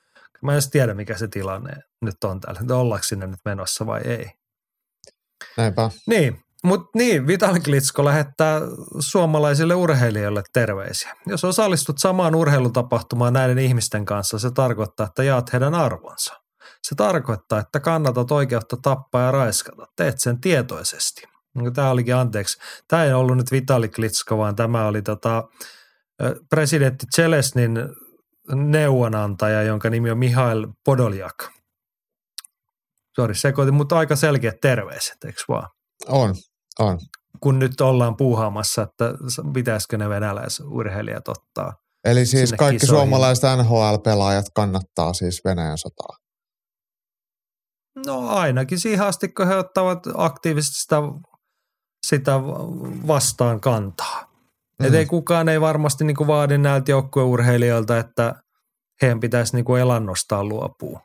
Mä 0.41 0.51
en 0.51 0.55
edes 0.55 0.69
tiedä, 0.69 0.93
mikä 0.93 1.17
se 1.17 1.27
tilanne 1.27 1.73
nyt 2.01 2.23
on 2.23 2.39
täällä, 2.39 2.59
että 2.61 2.75
ollaanko 2.75 3.03
sinne 3.03 3.27
nyt 3.27 3.39
menossa 3.45 3.85
vai 3.85 4.01
ei. 4.01 4.31
Näinpä. 5.57 5.89
Niin, 6.07 6.39
mutta 6.63 6.89
niin, 6.95 7.27
Vital 7.27 7.59
Klitsko 7.59 8.05
lähettää 8.05 8.61
suomalaisille 8.99 9.75
urheilijoille 9.75 10.43
terveisiä. 10.53 11.13
Jos 11.25 11.43
osallistut 11.43 11.97
samaan 11.97 12.35
urheilutapahtumaan 12.35 13.33
näiden 13.33 13.59
ihmisten 13.59 14.05
kanssa, 14.05 14.39
se 14.39 14.51
tarkoittaa, 14.51 15.05
että 15.05 15.23
jaat 15.23 15.53
heidän 15.53 15.75
arvonsa. 15.75 16.33
Se 16.81 16.95
tarkoittaa, 16.95 17.59
että 17.59 17.79
kannatat 17.79 18.31
oikeutta 18.31 18.77
tappaa 18.81 19.21
ja 19.21 19.31
raiskata. 19.31 19.87
Teet 19.95 20.19
sen 20.19 20.41
tietoisesti. 20.41 21.21
Tämä 21.73 21.89
olikin, 21.89 22.15
anteeksi, 22.15 22.57
tämä 22.87 23.03
ei 23.03 23.13
ollut 23.13 23.37
nyt 23.37 23.51
Vitali 23.51 23.89
Klitsko, 23.89 24.37
vaan 24.37 24.55
tämä 24.55 24.87
oli 24.87 25.01
tota, 25.01 25.43
presidentti 26.49 27.05
Chelesnin 27.15 27.79
neuvonantaja, 28.55 29.63
jonka 29.63 29.89
nimi 29.89 30.11
on 30.11 30.17
Mihail 30.17 30.67
Podoljak. 30.85 31.35
Sori, 33.15 33.35
sekoitin, 33.35 33.73
mutta 33.73 33.97
aika 33.97 34.15
selkeät 34.15 34.59
terveiset, 34.61 35.23
eikö 35.25 35.41
vaan? 35.47 35.69
On, 36.07 36.35
on. 36.79 36.99
Kun 37.39 37.59
nyt 37.59 37.81
ollaan 37.81 38.17
puuhaamassa, 38.17 38.81
että 38.81 39.13
pitäisikö 39.53 39.97
ne 39.97 40.09
venäläisurheilijat 40.09 41.27
ottaa 41.27 41.73
Eli 42.05 42.25
siis 42.25 42.53
kaikki 42.53 42.79
kisoihin. 42.79 43.01
suomalaiset 43.01 43.43
NHL-pelaajat 43.43 44.45
kannattaa 44.55 45.13
siis 45.13 45.41
Venäjän 45.45 45.77
sotaa. 45.77 46.17
No 48.05 48.29
ainakin 48.29 48.79
siihen 48.79 49.05
asti, 49.05 49.27
kun 49.27 49.47
he 49.47 49.55
ottavat 49.55 49.99
aktiivisesti 50.17 50.81
sitä, 50.81 50.95
sitä 52.07 52.31
vastaan 53.07 53.61
kantaa. 53.61 54.31
Mm. 54.79 54.85
Et 54.85 54.93
ei 54.93 55.05
kukaan 55.05 55.49
ei 55.49 55.61
varmasti 55.61 56.03
niinku 56.03 56.27
vaadi 56.27 56.57
näiltä 56.57 56.91
joukkueurheilijoilta, 56.91 57.97
että 57.97 58.35
heidän 59.01 59.19
pitäisi 59.19 59.55
niinku 59.55 59.75
elannostaan 59.75 60.49
luopua 60.49 60.99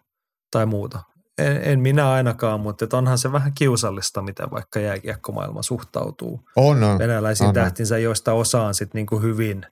tai 0.51 0.67
muuta. 0.67 1.03
En, 1.39 1.63
en 1.63 1.81
minä 1.81 2.11
ainakaan, 2.11 2.61
mutta 2.61 2.85
et 2.85 2.95
onhan 2.95 3.19
se 3.19 3.33
vähän 3.33 3.53
kiusallista, 3.55 4.23
miten 4.23 4.51
vaikka 4.51 4.81
jääkiekkomaailma 4.81 5.63
suhtautuu 5.63 6.41
On, 6.57 6.83
on. 6.83 6.99
venäläisiin 6.99 7.49
on. 7.49 7.55
tähtinsä, 7.55 7.99
joista 7.99 8.33
osa 8.33 8.63
on 8.63 8.75
sitten 8.75 8.99
niinku 8.99 9.19
hyvin 9.19 9.67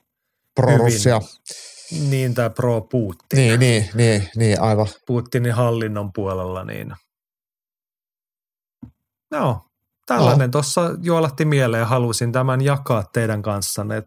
Pro-Russia. 0.55 1.21
niin 2.11 2.35
tai 2.35 2.51
pro 2.51 2.81
Putin. 2.81 3.19
Niin, 3.35 3.61
niin, 3.61 3.91
niin, 3.95 4.29
niin, 4.37 4.61
aivan. 4.61 4.87
Putinin 5.07 5.53
hallinnon 5.53 6.13
puolella, 6.13 6.65
niin 6.65 6.95
no, 9.31 9.65
tällainen 10.07 10.49
no. 10.49 10.53
tuossa 10.53 10.91
juolahti 11.03 11.45
mieleen 11.45 11.81
ja 11.81 11.87
halusin 11.87 12.33
tämän 12.33 12.61
jakaa 12.61 13.05
teidän 13.13 13.43
kanssanne. 13.43 13.97
Et 13.97 14.07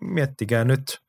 miettikää 0.00 0.64
nyt, 0.64 1.00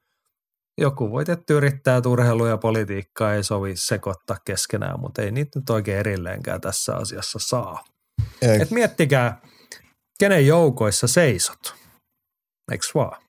joku 0.78 1.12
voi 1.12 1.26
tietty 1.26 1.58
yrittää, 1.58 1.98
että 1.98 2.10
urheilu 2.10 2.46
ja 2.46 2.58
politiikkaa 2.58 3.34
ei 3.34 3.44
sovi 3.44 3.76
sekoittaa 3.76 4.38
keskenään, 4.46 5.00
mutta 5.00 5.22
ei 5.22 5.32
niitä 5.32 5.60
nyt 5.60 5.70
oikein 5.70 5.98
erilleenkään 5.98 6.62
tässä 6.62 6.96
asiassa 6.96 7.40
saa. 7.42 7.84
Ei. 8.42 8.62
Et 8.62 8.72
miettikää, 8.72 9.42
kenen 10.20 10.48
joukoissa 10.48 11.08
seisot, 11.08 11.76
eikö 12.72 12.86
vaan? 12.96 13.22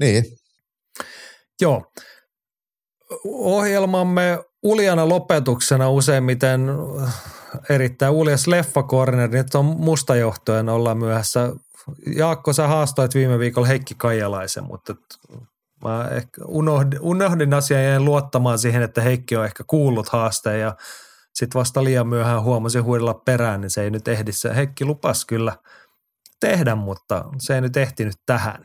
Niin, 0.00 0.24
Joo. 1.60 1.92
Ohjelmamme 3.24 4.38
uljana 4.62 5.08
lopetuksena 5.08 5.90
useimmiten 5.90 6.68
erittäin 7.68 8.12
uljas 8.12 8.46
leffakorner, 8.46 9.30
nyt 9.30 9.54
on 9.54 9.64
musta 9.64 10.16
johtojen 10.16 10.68
olla 10.68 10.94
myöhässä. 10.94 11.52
Jaakko, 12.16 12.52
sä 12.52 12.68
haastoit 12.68 13.14
viime 13.14 13.38
viikolla 13.38 13.66
Heikki 13.66 13.94
Kaijalaisen, 13.94 14.64
mutta 14.64 14.94
mä 15.84 16.08
ehkä 16.10 16.44
unohdin, 16.46 17.00
unohdin 17.00 17.54
asian 17.54 17.82
ja 17.82 17.88
jäin 17.88 18.04
luottamaan 18.04 18.58
siihen, 18.58 18.82
että 18.82 19.00
Heikki 19.00 19.36
on 19.36 19.44
ehkä 19.44 19.64
kuullut 19.66 20.08
haasteen 20.08 20.60
ja 20.60 20.76
sitten 21.34 21.58
vasta 21.58 21.84
liian 21.84 22.06
myöhään 22.08 22.42
huomasin 22.42 22.84
huidella 22.84 23.14
perään, 23.14 23.60
niin 23.60 23.70
se 23.70 23.82
ei 23.82 23.90
nyt 23.90 24.08
ehdi. 24.08 24.32
Se 24.32 24.56
Heikki 24.56 24.84
lupas 24.84 25.24
kyllä 25.24 25.56
tehdä, 26.40 26.74
mutta 26.74 27.24
se 27.38 27.54
ei 27.54 27.60
nyt 27.60 27.76
ehtinyt 27.76 28.14
tähän. 28.26 28.62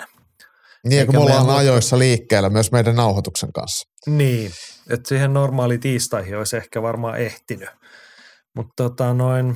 niin 0.88 1.06
kun 1.06 1.16
me 1.16 1.20
ollaan 1.20 1.46
meidän- 1.46 1.60
ajoissa 1.60 2.00
liikkeellä 2.00 2.50
myös 2.50 2.72
meidän 2.72 2.96
nauhoituksen 2.96 3.54
kanssa. 3.54 3.90
Niin, 4.08 4.52
että 4.90 5.10
siihen 5.10 5.34
normaali 5.34 5.78
tiistaihin 5.78 6.38
olisi 6.38 6.58
ehkä 6.58 6.82
varmaan 6.82 7.18
ehtinyt. 7.18 7.70
Mutta 8.56 8.74
tota 8.84 9.14
noin, 9.14 9.56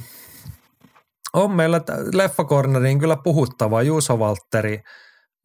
on 1.34 1.52
meillä 1.52 1.80
t- 1.80 2.14
Leffakorneriin 2.14 3.00
kyllä 3.00 3.18
puhuttavaa. 3.24 3.82
Juuso 3.82 4.20
Valtteri 4.20 4.82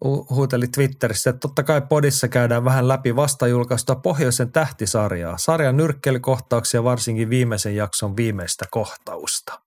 huuteli 0.04 0.68
Twitterissä, 0.68 1.30
että 1.30 1.40
totta 1.40 1.62
kai 1.62 1.82
podissa 1.88 2.28
käydään 2.28 2.64
vähän 2.64 2.88
läpi 2.88 3.16
vasta 3.16 3.46
julkaistua 3.46 3.96
Pohjoisen 3.96 4.52
tähtisarjaa. 4.52 5.38
Sarjan 5.38 5.76
nyrkkelykohtauksia 5.76 6.84
varsinkin 6.84 7.30
viimeisen 7.30 7.76
jakson 7.76 8.16
viimeistä 8.16 8.64
kohtausta. 8.70 9.60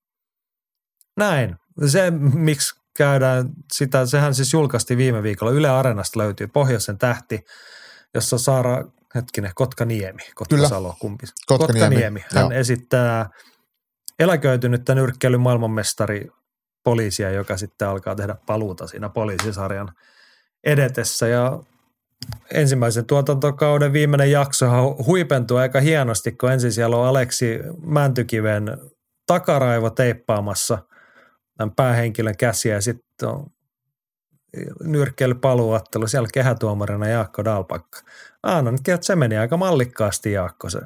Näin. 1.18 1.56
Se, 1.88 2.12
miksi 2.34 2.76
käydään 2.98 3.50
sitä, 3.74 4.06
sehän 4.06 4.36
siis 4.36 4.54
julkaistiin 4.54 4.98
viime 4.98 5.24
viikolla. 5.24 5.52
Yle 5.52 5.70
Areenasta 5.70 6.20
löytyy 6.20 6.48
Pohjoisen 6.48 6.98
tähti, 6.98 7.46
jossa 8.14 8.38
Saara, 8.38 8.84
hetkinen, 9.16 9.52
Kotkaniemi, 9.56 10.24
Kotkasalo, 10.36 10.96
kumpi? 11.00 11.26
Kotkaniemi, 11.48 12.26
Hän 12.34 12.42
joo. 12.42 12.52
esittää 12.52 13.30
eläköitynyttä 14.20 14.96
nyrkkeilyn 14.96 15.42
maailmanmestari 15.42 16.28
poliisia, 16.84 17.32
joka 17.32 17.58
sitten 17.58 17.88
alkaa 17.88 18.16
tehdä 18.16 18.36
paluuta 18.46 18.88
siinä 18.88 19.10
poliisisarjan 19.10 19.92
edetessä. 20.64 21.28
Ja 21.28 21.60
ensimmäisen 22.54 23.06
tuotantokauden 23.06 23.94
viimeinen 23.94 24.32
jaksohan 24.32 24.84
huipentuu 25.06 25.58
aika 25.58 25.80
hienosti, 25.80 26.32
kun 26.32 26.52
ensin 26.52 26.72
siellä 26.72 26.98
on 26.98 27.08
Aleksi 27.08 27.60
Mäntykiven 27.86 28.78
takaraivo 29.28 29.90
teippaamassa 29.90 30.78
tämän 31.58 31.76
päähenkilön 31.76 32.38
käsiä 32.38 32.74
ja 32.74 32.82
sitten 32.82 33.30
on 33.30 33.48
nyrkkeilypaluuottelu, 34.84 36.08
siellä 36.08 36.30
kehätuomarina 36.34 37.08
Jaakko 37.08 37.44
Dalpakka. 37.44 38.00
Annan 38.44 38.74
nyt, 38.74 38.88
että 38.88 39.06
se 39.08 39.16
meni 39.16 39.38
aika 39.38 39.58
mallikkaasti 39.58 40.32
Jaakko 40.32 40.70
se. 40.70 40.80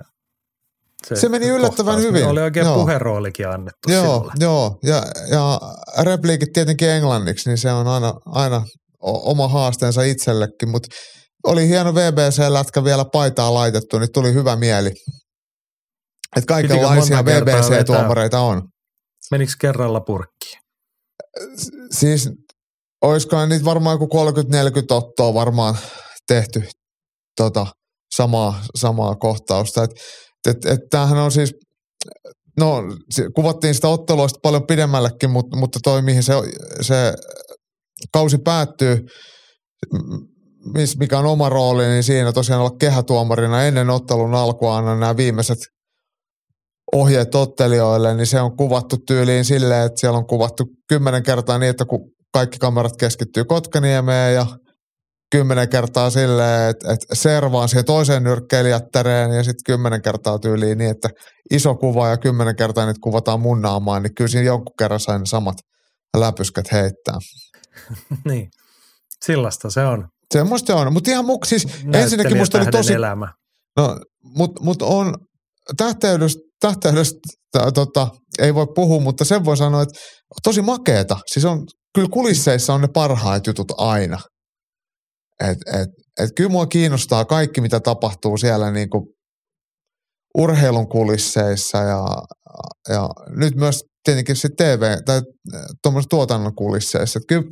Se 1.14 1.30
meni 1.30 1.48
yllättävän 1.48 1.94
kohtaus. 1.94 2.04
hyvin, 2.04 2.26
Oli 2.28 2.42
oikein 2.42 2.66
joo. 2.66 2.76
puheroolikin 2.76 3.50
annettu 3.50 3.92
Joo, 3.92 4.04
sinulle. 4.04 4.34
joo. 4.40 4.80
Ja, 4.84 5.04
ja 5.32 5.60
repliikit 6.04 6.54
tietenkin 6.54 6.90
englanniksi, 6.90 7.50
niin 7.50 7.58
se 7.58 7.72
on 7.72 7.88
aina, 7.88 8.14
aina 8.26 8.66
oma 9.06 9.48
haasteensa 9.48 10.02
itsellekin, 10.02 10.70
mutta 10.70 10.96
oli 11.44 11.68
hieno 11.68 11.96
VBC-lätkä 11.96 12.84
vielä 12.84 13.06
paitaa 13.06 13.54
laitettu, 13.54 14.00
niin 14.00 14.12
tuli 14.14 14.34
hyvä 14.34 14.56
mieli. 14.56 14.92
Että 16.36 16.48
kaikenlaisia 16.48 17.26
VBC-tuomareita 17.26 18.40
on. 18.40 18.62
Menikö 19.32 19.52
kerralla 19.60 20.02
purkkiin? 20.02 20.60
Siis 21.92 22.30
olisikohan 23.02 23.50
niitä 23.50 23.66
varmaan 23.66 23.94
joku 23.94 24.32
30-40 24.92 24.94
ottoa 24.94 25.34
varmaan 25.34 25.78
tehty 26.28 26.64
tota, 27.38 27.68
samaa, 28.16 28.64
samaa 28.76 29.16
kohtausta. 29.16 29.84
Et, 29.84 29.92
et, 30.48 30.66
et 30.66 30.80
tämähän 30.90 31.18
on 31.18 31.32
siis, 31.32 31.54
no 32.60 32.84
kuvattiin 33.36 33.76
sitä 33.76 33.88
ottelua 33.88 34.28
sitten 34.28 34.42
paljon 34.42 34.68
pidemmällekin, 34.68 35.30
mutta, 35.30 35.58
mutta 35.58 35.80
toi 35.84 36.02
mihin 36.02 36.24
se, 36.24 36.34
se 36.82 37.14
kausi 38.14 38.38
päättyy, 38.38 39.06
mikä 41.00 41.20
on 41.20 41.26
oma 41.26 41.50
rooli, 41.50 41.88
niin 41.88 42.04
siinä 42.04 42.34
tosiaan 42.34 42.62
olla 42.62 42.78
kehätuomarina 42.80 43.64
ennen 43.64 43.90
ottelun 43.90 44.36
alkua 44.36 44.78
anna 44.78 44.96
nämä 44.96 45.18
viimeiset 45.18 45.60
ohjeet 46.94 47.36
ottelijoille, 47.36 48.16
niin 48.16 48.28
se 48.28 48.42
on 48.42 48.58
kuvattu 48.58 48.98
tyyliin 49.08 49.46
silleen, 49.46 49.86
että 49.86 50.00
siellä 50.00 50.18
on 50.18 50.28
kuvattu 50.28 50.64
kymmenen 50.90 51.24
kertaa 51.24 51.58
niin, 51.58 51.70
että 51.70 51.86
kun 51.86 52.12
kaikki 52.34 52.58
kamerat 52.58 52.98
keskittyy 53.00 53.46
Kotkaniemeen 53.46 54.36
ja 54.36 54.46
kymmenen 55.32 55.70
kertaa 55.70 56.10
silleen, 56.10 56.70
että, 56.70 56.94
että 56.94 57.16
servaan 57.16 57.70
siihen 57.70 57.86
toiseen 57.86 58.24
nyrkkeilijättäreen 58.24 59.32
ja 59.32 59.44
sitten 59.44 59.64
kymmenen 59.66 60.02
kertaa 60.02 60.40
tyyliin 60.40 60.78
niin, 60.78 60.92
että 60.92 61.10
iso 61.52 61.76
kuva 61.76 62.10
ja 62.10 62.18
kymmenen 62.18 62.56
kertaa 62.56 62.86
niitä 62.86 63.00
kuvataan 63.04 63.40
mun 63.40 63.62
naamaan, 63.62 64.04
niin 64.04 64.16
kyllä 64.16 64.28
siinä 64.28 64.46
jonkun 64.46 64.76
kerran 64.80 65.00
sain 65.00 65.26
samat 65.26 65.58
läpyskät 66.18 66.72
heittää. 66.72 67.18
niin. 68.30 68.50
Sillasta 69.26 69.70
se 69.70 69.86
on. 69.86 70.08
Semmoista 70.34 70.68
se 70.68 70.74
on, 70.74 70.94
mutta 70.94 71.12
ihan 71.12 71.26
muk, 71.26 71.46
siis 71.46 71.68
ensinnäkin 71.94 72.38
musta 72.38 72.58
oli 72.58 72.66
tosi, 72.66 72.94
elämä. 72.94 73.34
No, 73.78 74.00
mutta 74.24 74.64
mut 74.64 74.82
on 74.82 75.16
tähteydestä, 75.78 76.42
tähteydestä 76.60 77.20
tota, 77.74 78.08
ei 78.40 78.56
voi 78.56 78.68
puhua, 78.76 79.02
mutta 79.02 79.26
sen 79.26 79.46
voi 79.46 79.58
sanoa, 79.58 79.82
että 79.82 80.00
tosi 80.44 80.62
makeeta. 80.62 81.18
Siis 81.34 81.46
on, 81.46 81.66
kyllä 81.96 82.10
kulisseissa 82.12 82.74
on 82.74 82.82
ne 82.82 82.88
parhaat 82.94 83.48
jutut 83.48 83.72
aina. 83.78 84.20
Et, 85.44 85.58
et, 85.74 85.90
et 86.20 86.30
kyllä 86.36 86.50
mua 86.50 86.66
kiinnostaa 86.66 87.26
kaikki, 87.26 87.62
mitä 87.62 87.80
tapahtuu 87.80 88.38
siellä 88.38 88.72
niin 88.72 88.90
kuin 88.90 89.04
urheilun 90.38 90.90
kulisseissa 90.90 91.78
ja, 91.78 92.06
ja 92.90 93.10
nyt 93.30 93.56
myös 93.56 93.84
tietenkin 94.04 94.36
se 94.36 94.50
TV 94.58 94.96
tai 95.06 95.22
tuommoisessa 95.84 96.10
tuotannon 96.10 96.56
kulisseissa. 96.56 97.20
Että 97.20 97.28
kyllä, 97.28 97.52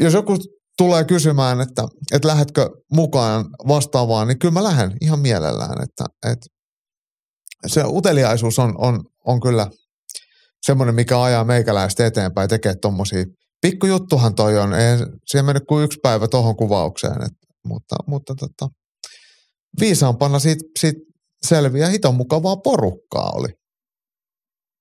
jos 0.00 0.14
joku 0.14 0.36
tulee 0.78 1.04
kysymään, 1.04 1.60
että, 1.60 1.82
että 2.12 2.28
lähdetkö 2.28 2.70
mukaan 2.92 3.44
vastaavaan, 3.68 4.28
niin 4.28 4.38
kyllä 4.38 4.52
mä 4.52 4.62
lähden 4.62 4.96
ihan 5.00 5.18
mielellään. 5.18 5.82
Että, 5.82 6.04
että 6.30 6.46
se 7.66 7.84
uteliaisuus 7.86 8.58
on, 8.58 8.74
on, 8.78 9.04
on 9.26 9.40
kyllä 9.40 9.70
semmoinen, 10.62 10.94
mikä 10.94 11.22
ajaa 11.22 11.44
meikäläistä 11.44 12.06
eteenpäin 12.06 12.48
tekee 12.48 12.74
tuommoisia. 12.82 13.24
Pikkujuttuhan 13.60 14.34
toi 14.34 14.58
on, 14.58 14.74
ei 14.74 14.98
siihen 15.26 15.44
mennyt 15.44 15.64
kuin 15.68 15.84
yksi 15.84 15.98
päivä 16.02 16.28
tuohon 16.28 16.56
kuvaukseen, 16.56 17.22
et, 17.22 17.32
mutta, 17.66 17.96
mutta 18.06 18.34
tota, 18.34 18.68
viisaampana 19.80 20.38
siitä, 20.38 20.64
siitä 20.80 21.00
selviää 21.46 21.88
hiton 21.88 22.14
mukavaa 22.14 22.56
porukkaa 22.56 23.30
oli. 23.30 23.48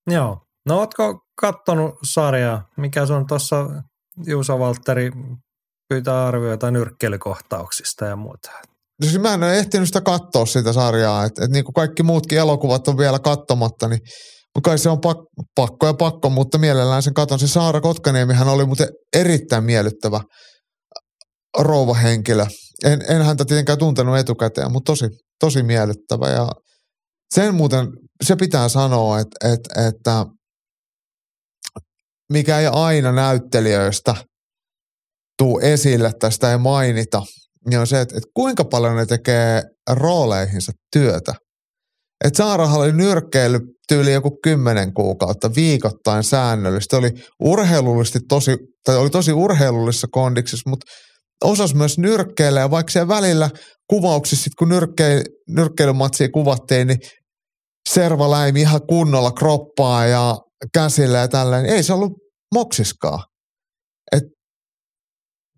Joo. 0.08 0.42
No 0.66 0.80
ootko 0.80 1.20
kattonut 1.42 1.96
sarjaa? 2.04 2.64
Mikä 2.78 3.06
sun 3.06 3.28
tuossa 3.28 3.66
Juuso 4.26 4.60
Valtteri 4.60 5.12
pyytää 5.90 6.28
arvioita 6.28 6.72
nyrkkeilykohtauksista 6.72 8.06
ja 8.06 8.16
muuta? 8.16 8.52
No 9.02 9.08
siis 9.08 9.20
mä 9.20 9.34
en 9.34 9.44
ole 9.44 9.58
ehtinyt 9.58 9.88
sitä 9.88 10.02
katsoa 10.02 10.46
sitä 10.46 10.74
sarjaa, 10.74 11.26
että 11.26 11.46
et 11.46 11.52
niin 11.52 11.66
kuin 11.66 11.74
kaikki 11.74 12.04
muutkin 12.04 12.38
elokuvat 12.38 12.88
on 12.88 12.98
vielä 12.98 13.20
katsomatta, 13.20 13.88
niin 13.88 14.00
kai 14.64 14.78
se 14.78 14.90
on 14.90 15.02
pak, 15.02 15.18
pakko 15.56 15.88
ja 15.88 15.94
pakko, 15.94 16.30
mutta 16.30 16.58
mielellään 16.58 17.04
sen 17.04 17.14
katon. 17.14 17.40
Se 17.40 17.48
Saara 17.48 17.82
Kotkaniemihän 17.82 18.48
oli 18.48 18.66
muuten 18.66 18.88
erittäin 19.16 19.64
miellyttävä 19.64 20.22
rouvahenkilö. 21.60 22.46
En, 22.86 23.02
en 23.10 23.22
häntä 23.22 23.46
tietenkään 23.46 23.78
tuntenut 23.78 24.18
etukäteen, 24.18 24.72
mutta 24.72 24.92
tosi, 24.92 25.06
tosi 25.40 25.64
miellyttävä. 25.64 26.30
Ja 26.30 26.52
sen 27.36 27.56
muuten, 27.56 27.88
se 28.24 28.36
pitää 28.36 28.70
sanoa, 28.70 29.20
että, 29.20 29.54
että, 29.54 29.88
että 29.88 30.26
mikä 32.34 32.60
ei 32.60 32.68
aina 32.72 33.12
näyttelijöistä 33.12 34.16
tuu 35.38 35.60
esille, 35.60 36.12
tästä 36.20 36.52
ei 36.52 36.58
mainita, 36.58 37.22
niin 37.70 37.80
on 37.80 37.88
se, 37.88 38.02
että, 38.02 38.18
että 38.18 38.30
kuinka 38.34 38.66
paljon 38.66 38.96
ne 38.96 39.06
tekee 39.06 39.62
rooleihinsa 39.90 40.72
työtä. 40.94 41.34
Et 42.26 42.36
Saarahan 42.36 42.80
oli 42.80 42.92
nyrkkeily 42.92 43.60
tyyli 43.88 44.14
joku 44.14 44.40
kymmenen 44.44 44.94
kuukautta 44.94 45.56
viikoittain 45.56 46.24
säännöllisesti. 46.24 46.96
Oli 46.96 47.12
urheilullisesti 47.40 48.20
tosi, 48.30 48.58
tai 48.86 48.98
oli 48.98 49.10
tosi 49.10 49.34
urheilullisessa 49.34 50.08
kondiksissa, 50.12 50.70
mutta 50.70 50.86
osas 51.44 51.76
myös 51.76 51.98
nyrkkeillä 51.98 52.60
ja 52.60 52.72
vaikka 52.72 52.92
siellä 52.92 53.08
välillä 53.08 53.50
kuvauksissa, 53.90 54.44
sit 54.44 54.56
kun 54.60 54.70
nyrkkeil, 54.70 55.24
nyrkkeilymatsia 55.50 56.30
kuvattiin, 56.30 56.88
niin 56.88 57.00
serva 57.90 58.32
läimi 58.32 58.62
ihan 58.62 58.82
kunnolla 58.88 59.32
kroppaa 59.32 60.06
ja 60.06 60.36
käsillä 60.74 61.18
ja 61.18 61.28
tällä, 61.28 61.62
niin 61.62 61.74
ei 61.74 61.84
se 61.84 61.94
ollut 61.94 62.14
moksiskaa. 62.54 63.24
Et 64.12 64.24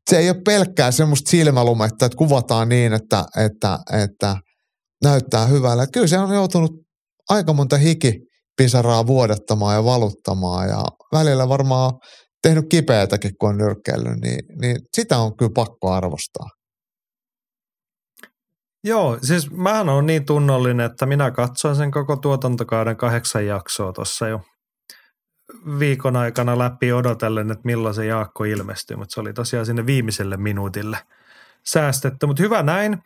se 0.10 0.18
ei 0.18 0.30
ole 0.30 0.42
pelkkää 0.46 0.92
semmoista 0.92 1.30
silmälumetta, 1.30 2.06
että 2.06 2.18
kuvataan 2.18 2.70
niin, 2.70 2.94
että, 2.94 3.26
että, 3.38 3.80
että 4.04 4.36
näyttää 5.04 5.46
hyvällä. 5.46 5.88
Kyllä 5.94 6.08
se 6.08 6.20
on 6.20 6.34
joutunut 6.34 6.72
aika 7.30 7.54
monta 7.54 7.78
hikipisaraa 7.78 9.08
vuodattamaan 9.08 9.76
ja 9.76 9.84
valuttamaan 9.84 10.70
ja 10.70 10.84
välillä 11.14 11.50
varmaan 11.50 11.92
tehnyt 12.44 12.66
kipeätäkin, 12.70 13.32
kun 13.40 13.50
on 13.50 13.58
nyrkkeillyt, 13.58 14.20
niin, 14.22 14.40
niin 14.62 14.78
sitä 14.96 15.18
on 15.18 15.38
kyllä 15.38 15.52
pakko 15.56 15.92
arvostaa. 15.92 16.48
Joo, 18.84 19.18
siis 19.22 19.52
mähän 19.52 19.90
on 19.90 20.06
niin 20.06 20.26
tunnollinen, 20.26 20.86
että 20.86 21.06
minä 21.06 21.32
katsoin 21.32 21.76
sen 21.76 21.92
koko 21.92 22.16
tuotantokauden 22.16 22.98
kahdeksan 22.98 23.46
jaksoa 23.46 23.94
tuossa 23.94 24.28
jo 24.28 24.40
viikon 25.80 26.16
aikana 26.16 26.58
läpi 26.58 26.94
odotellen, 26.94 27.52
että 27.52 27.66
milloin 27.66 27.96
se 27.96 28.06
Jaakko 28.06 28.44
ilmestyy, 28.44 28.98
mutta 28.98 29.14
se 29.14 29.20
oli 29.20 29.34
tosiaan 29.34 29.66
sinne 29.66 29.86
viimeiselle 29.86 30.38
minuutille 30.38 30.98
säästetty, 31.66 32.26
mutta 32.26 32.44
hyvä 32.44 32.64
näin. 32.64 32.98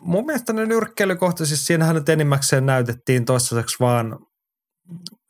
Mun 0.00 0.26
mielestä 0.26 0.52
ne 0.52 0.66
nyrkkeilykohta, 0.66 1.46
siis 1.46 1.66
siinähän 1.66 1.94
nyt 1.94 2.08
enimmäkseen 2.08 2.66
näytettiin 2.66 3.24
toistaiseksi 3.24 3.76
vaan 3.80 4.18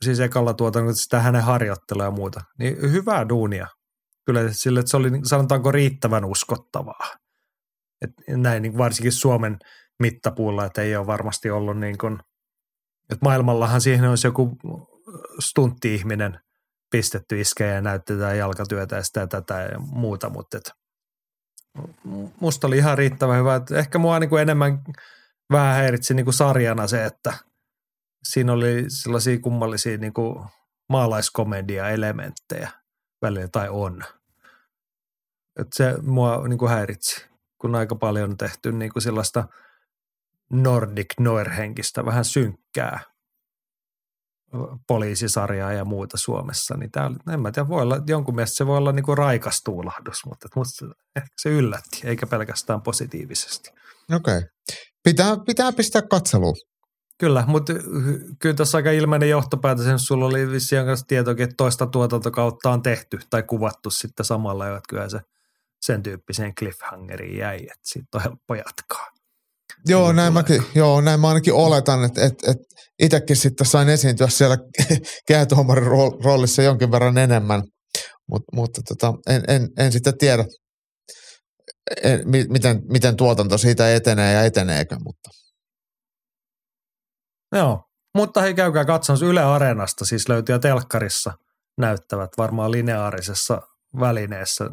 siis 0.05 0.21
ekalla 0.21 0.55
tuotannolla 0.55 0.95
sitä 0.95 1.21
hänen 1.21 1.43
harjoittelua 1.43 2.05
ja 2.05 2.11
muuta. 2.11 2.41
Niin 2.59 2.93
hyvää 2.93 3.29
duunia. 3.29 3.67
Kyllä 4.25 4.41
sille, 4.53 4.81
että 4.81 4.91
se 4.91 4.97
oli 4.97 5.11
sanotaanko 5.25 5.73
riittävän 5.73 6.25
uskottavaa. 6.25 7.17
Et 8.03 8.11
näin 8.29 8.63
niin 8.63 8.79
varsinkin 8.79 9.13
Suomen 9.13 9.59
mittapuulla, 9.99 10.65
että 10.65 10.83
ei 10.83 10.97
ole 10.97 11.07
varmasti 11.07 11.51
ollut 11.51 11.79
niin 11.79 11.99
kuin, 11.99 12.19
että 13.11 13.25
maailmallahan 13.25 13.81
siihen 13.81 14.11
olisi 14.11 14.27
joku 14.27 14.59
stuntti-ihminen 15.39 16.41
pistetty 16.91 17.41
iskejä 17.41 17.75
ja 17.75 17.81
näytetään 17.81 18.39
jalkatyötä 18.39 18.97
ja 18.97 19.03
sitä 19.03 19.21
ja 19.21 19.27
tätä 19.27 19.61
ja 19.63 19.79
muuta, 19.79 20.31
mutta 20.31 20.57
et, 20.57 20.71
musta 22.41 22.67
oli 22.67 22.77
ihan 22.77 22.99
riittävän 22.99 23.39
hyvä. 23.39 23.55
Et 23.55 23.71
ehkä 23.71 23.99
mua 23.99 24.19
niin 24.19 24.31
kuin 24.31 24.43
enemmän 24.43 24.83
vähän 25.53 25.77
häiritsi 25.77 26.15
niin 26.15 26.27
kuin 26.27 26.35
sarjana 26.35 26.87
se, 26.87 27.05
että 27.05 27.33
siinä 28.23 28.53
oli 28.53 28.85
sellaisia 28.89 29.41
kummallisia 29.41 29.99
niin 29.99 30.13
kuin 30.13 30.45
maalaiskomedia-elementtejä 30.89 32.71
välillä 33.23 33.49
tai 33.49 33.69
on. 33.69 34.05
Et 35.61 35.69
se 35.75 35.95
mua 36.03 36.49
niin 36.49 36.59
kuin 36.59 36.71
häiritsi, 36.71 37.27
kun 37.59 37.75
aika 37.75 37.95
paljon 37.95 38.31
on 38.31 38.37
tehty 38.37 38.73
niin 38.73 38.93
kuin 38.93 39.03
sellaista 39.03 39.49
Nordic 40.53 41.15
Noir-henkistä, 41.21 42.05
vähän 42.05 42.25
synkkää 42.25 43.01
poliisisarjaa 44.87 45.73
ja 45.73 45.85
muuta 45.85 46.17
Suomessa, 46.17 46.77
niin 46.77 46.91
tää, 46.91 47.11
en 47.33 47.41
mä 47.41 47.53
tiedä, 47.53 47.69
voi 47.69 47.83
olla, 47.83 48.01
jonkun 48.07 48.35
mielestä 48.35 48.57
se 48.57 48.67
voi 48.67 48.77
olla 48.77 48.93
niinku 48.93 49.15
raikas 49.15 49.63
tuulahdus, 49.65 50.27
mutta 50.27 50.49
musta 50.57 50.87
ehkä 51.17 51.31
se 51.37 51.49
yllätti, 51.49 52.01
eikä 52.05 52.27
pelkästään 52.27 52.83
positiivisesti. 52.83 53.71
Okei. 54.15 54.37
Okay. 54.37 54.49
Pitää, 55.05 55.37
pitää 55.47 55.73
pistää 55.73 56.03
katseluun. 56.03 56.55
Kyllä, 57.19 57.45
mutta 57.47 57.73
kyllä 58.39 58.55
tässä 58.55 58.79
aika 58.79 58.91
ilmeinen 58.91 59.31
johtopäätös, 59.31 59.87
jos 59.87 60.07
sulla 60.07 60.27
oli 60.27 60.51
vissiin 60.51 60.87
kanssa 60.87 61.07
tietoakin, 61.07 61.45
että 61.45 61.55
toista 61.57 61.87
tuotantokautta 61.87 62.71
on 62.71 62.83
tehty 62.83 63.19
tai 63.31 63.43
kuvattu 63.43 63.91
sitten 63.91 64.27
samalla, 64.27 64.69
että 64.69 64.81
kyllä 64.89 65.09
se 65.09 65.21
sen 65.81 66.03
tyyppiseen 66.03 66.55
cliffhangeriin 66.55 67.39
jäi, 67.39 67.57
että 67.57 67.79
siitä 67.83 68.09
on 68.15 68.23
helppo 68.23 68.55
jatkaa. 68.55 69.07
Joo, 69.89 70.13
näin, 70.13 70.33
mäkin, 70.33 70.63
joo, 70.75 71.01
näin 71.01 71.21
mä 71.21 71.29
ainakin 71.29 71.55
oletan, 71.55 72.05
että, 72.05 72.25
että, 72.25 72.51
että 72.51 72.65
itsekin 73.03 73.37
sitten 73.37 73.67
sain 73.67 73.89
esiintyä 73.89 74.29
siellä 74.29 74.57
käätuomarin 75.29 75.87
roolissa 76.25 76.63
jonkin 76.63 76.91
verran 76.91 77.19
enemmän, 77.19 77.63
Mut, 78.31 78.43
mutta 78.53 78.81
tota, 78.89 79.15
en, 79.27 79.45
en, 79.49 79.69
en 79.79 79.93
sitten 79.93 80.19
tiedä, 80.19 80.45
en, 82.03 82.21
miten, 82.49 82.83
miten 82.93 83.17
tuotanto 83.17 83.59
siitä 83.59 83.95
etenee 83.95 84.33
ja 84.33 84.45
eteneekö, 84.45 84.97
mutta. 85.05 85.31
Joo, 87.53 87.83
mutta 88.15 88.41
hei 88.41 88.55
käykää 88.55 88.85
katsomassa 88.85 89.27
Yle 89.27 89.43
Areenasta, 89.43 90.05
siis 90.05 90.29
löytyy 90.29 90.59
telkkarissa 90.59 91.33
näyttävät 91.79 92.31
varmaan 92.39 92.71
lineaarisessa 92.71 93.61
välineessä 94.01 94.65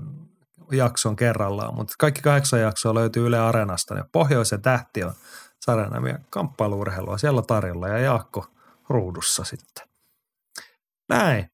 jakson 0.74 1.16
kerrallaan, 1.16 1.76
mutta 1.76 1.94
kaikki 2.00 2.22
kahdeksan 2.22 2.62
jaksoa 2.62 2.94
löytyy 2.94 3.26
Yle 3.26 3.40
Areenasta 3.40 3.96
ja 3.96 4.06
Pohjoisen 4.12 4.62
tähti 4.62 5.04
on 5.04 5.14
sarjanämiä 5.62 6.20
kamppailuurheilua 6.30 7.18
siellä 7.18 7.42
tarjolla 7.42 7.88
ja 7.88 7.98
Jaakko 7.98 8.46
ruudussa 8.90 9.44
sitten. 9.44 9.88
Näin. 11.10 11.50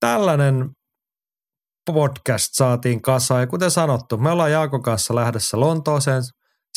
Tällainen 0.00 0.70
podcast 1.86 2.54
saatiin 2.54 3.02
kasaan 3.02 3.40
ja 3.40 3.46
kuten 3.46 3.70
sanottu, 3.70 4.16
me 4.16 4.30
ollaan 4.30 4.52
Jaakon 4.52 4.82
kanssa 4.82 5.14
lähdössä 5.14 5.60
Lontooseen. 5.60 6.22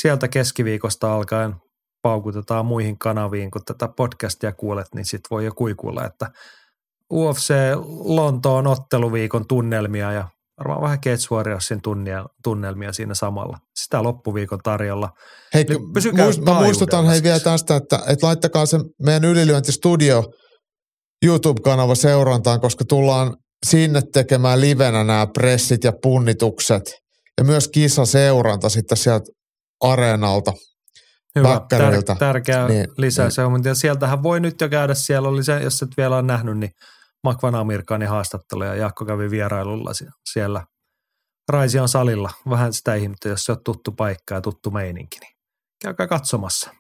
Sieltä 0.02 0.28
keskiviikosta 0.28 1.14
alkaen 1.14 1.56
paukutetaan 2.02 2.66
muihin 2.66 3.00
kanaviin, 3.00 3.52
kun 3.52 3.66
tätä 3.66 3.88
podcastia 3.88 4.52
kuulet, 4.52 4.88
niin 4.96 5.06
sit 5.06 5.22
voi 5.32 5.46
jo 5.46 5.54
kuikuilla, 5.54 6.06
että 6.06 6.32
UFC 7.14 7.54
Lontoon 8.04 8.68
otteluviikon 8.68 9.48
tunnelmia 9.48 10.12
ja 10.12 10.28
varmaan 10.60 10.82
vähän 10.82 11.02
Cage 11.02 11.36
Warriorsin 11.36 11.80
tunnelmia 12.44 12.94
siinä 12.94 13.14
samalla. 13.14 13.58
Sitä 13.76 14.04
loppuviikon 14.04 14.60
tarjolla. 14.64 15.10
Hei, 15.54 15.66
muist, 16.14 16.42
mä 16.42 16.54
muistutan 16.54 17.06
hei 17.06 17.24
vielä 17.24 17.40
tästä, 17.40 17.76
että, 17.76 18.00
että 18.08 18.28
laittakaa 18.28 18.66
se 18.66 18.78
meidän 19.02 19.26
ylilyöntistudio 19.26 20.24
YouTube-kanava 21.26 21.96
seurantaan, 21.96 22.62
koska 22.62 22.86
tullaan 22.86 23.36
sinne 23.66 24.02
tekemään 24.14 24.62
livenä 24.62 25.04
nämä 25.04 25.28
pressit 25.28 25.84
ja 25.84 25.94
punnitukset 26.02 26.84
ja 27.38 27.44
myös 27.44 27.68
kisaseuranta 27.68 28.70
sitten 28.70 28.98
sieltä 28.98 29.26
areenalta. 29.84 30.54
Hyvä, 31.36 31.62
tär- 31.74 32.18
tärkeä 32.20 32.68
niin, 32.68 32.88
lisäys. 32.98 33.38
Niin. 33.64 33.76
Sieltähän 33.76 34.24
voi 34.24 34.40
nyt 34.40 34.62
jo 34.62 34.70
käydä, 34.70 34.94
siellä 34.94 35.30
oli 35.30 35.44
se, 35.44 35.60
jos 35.60 35.82
et 35.82 35.90
vielä 35.98 36.18
on 36.18 36.28
nähnyt, 36.28 36.58
niin 36.58 36.72
Makvan 37.24 37.56
Amirkanin 37.56 38.10
haastattelu 38.10 38.64
ja 38.64 38.76
Jaakko 38.76 39.06
kävi 39.06 39.32
vierailulla 39.32 39.92
siellä 40.32 40.66
Raision 41.50 41.90
salilla. 41.90 42.30
Vähän 42.50 42.74
sitä 42.74 42.96
ihmettä, 42.96 43.30
jos 43.30 43.44
se 43.44 43.52
on 43.52 43.64
tuttu 43.64 43.92
paikka 43.92 44.36
ja 44.36 44.42
tuttu 44.42 44.72
meininki, 44.72 45.20
niin 45.20 45.34
käykää 45.82 46.08
katsomassa. 46.08 46.72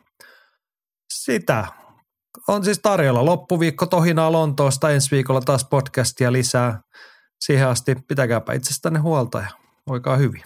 Sitä 1.13 1.67
on 2.47 2.63
siis 2.63 2.79
tarjolla 2.79 3.25
loppuviikko 3.25 3.85
tohinaa 3.85 4.31
Lontoosta, 4.31 4.89
ensi 4.89 5.11
viikolla 5.11 5.41
taas 5.41 5.65
podcastia 5.65 6.31
lisää. 6.31 6.81
Siihen 7.39 7.67
asti 7.67 7.95
pitäkääpä 8.07 8.53
itsestänne 8.53 8.99
huolta 8.99 9.39
ja 9.39 9.47
voikaa 9.87 10.17
hyvin. 10.17 10.43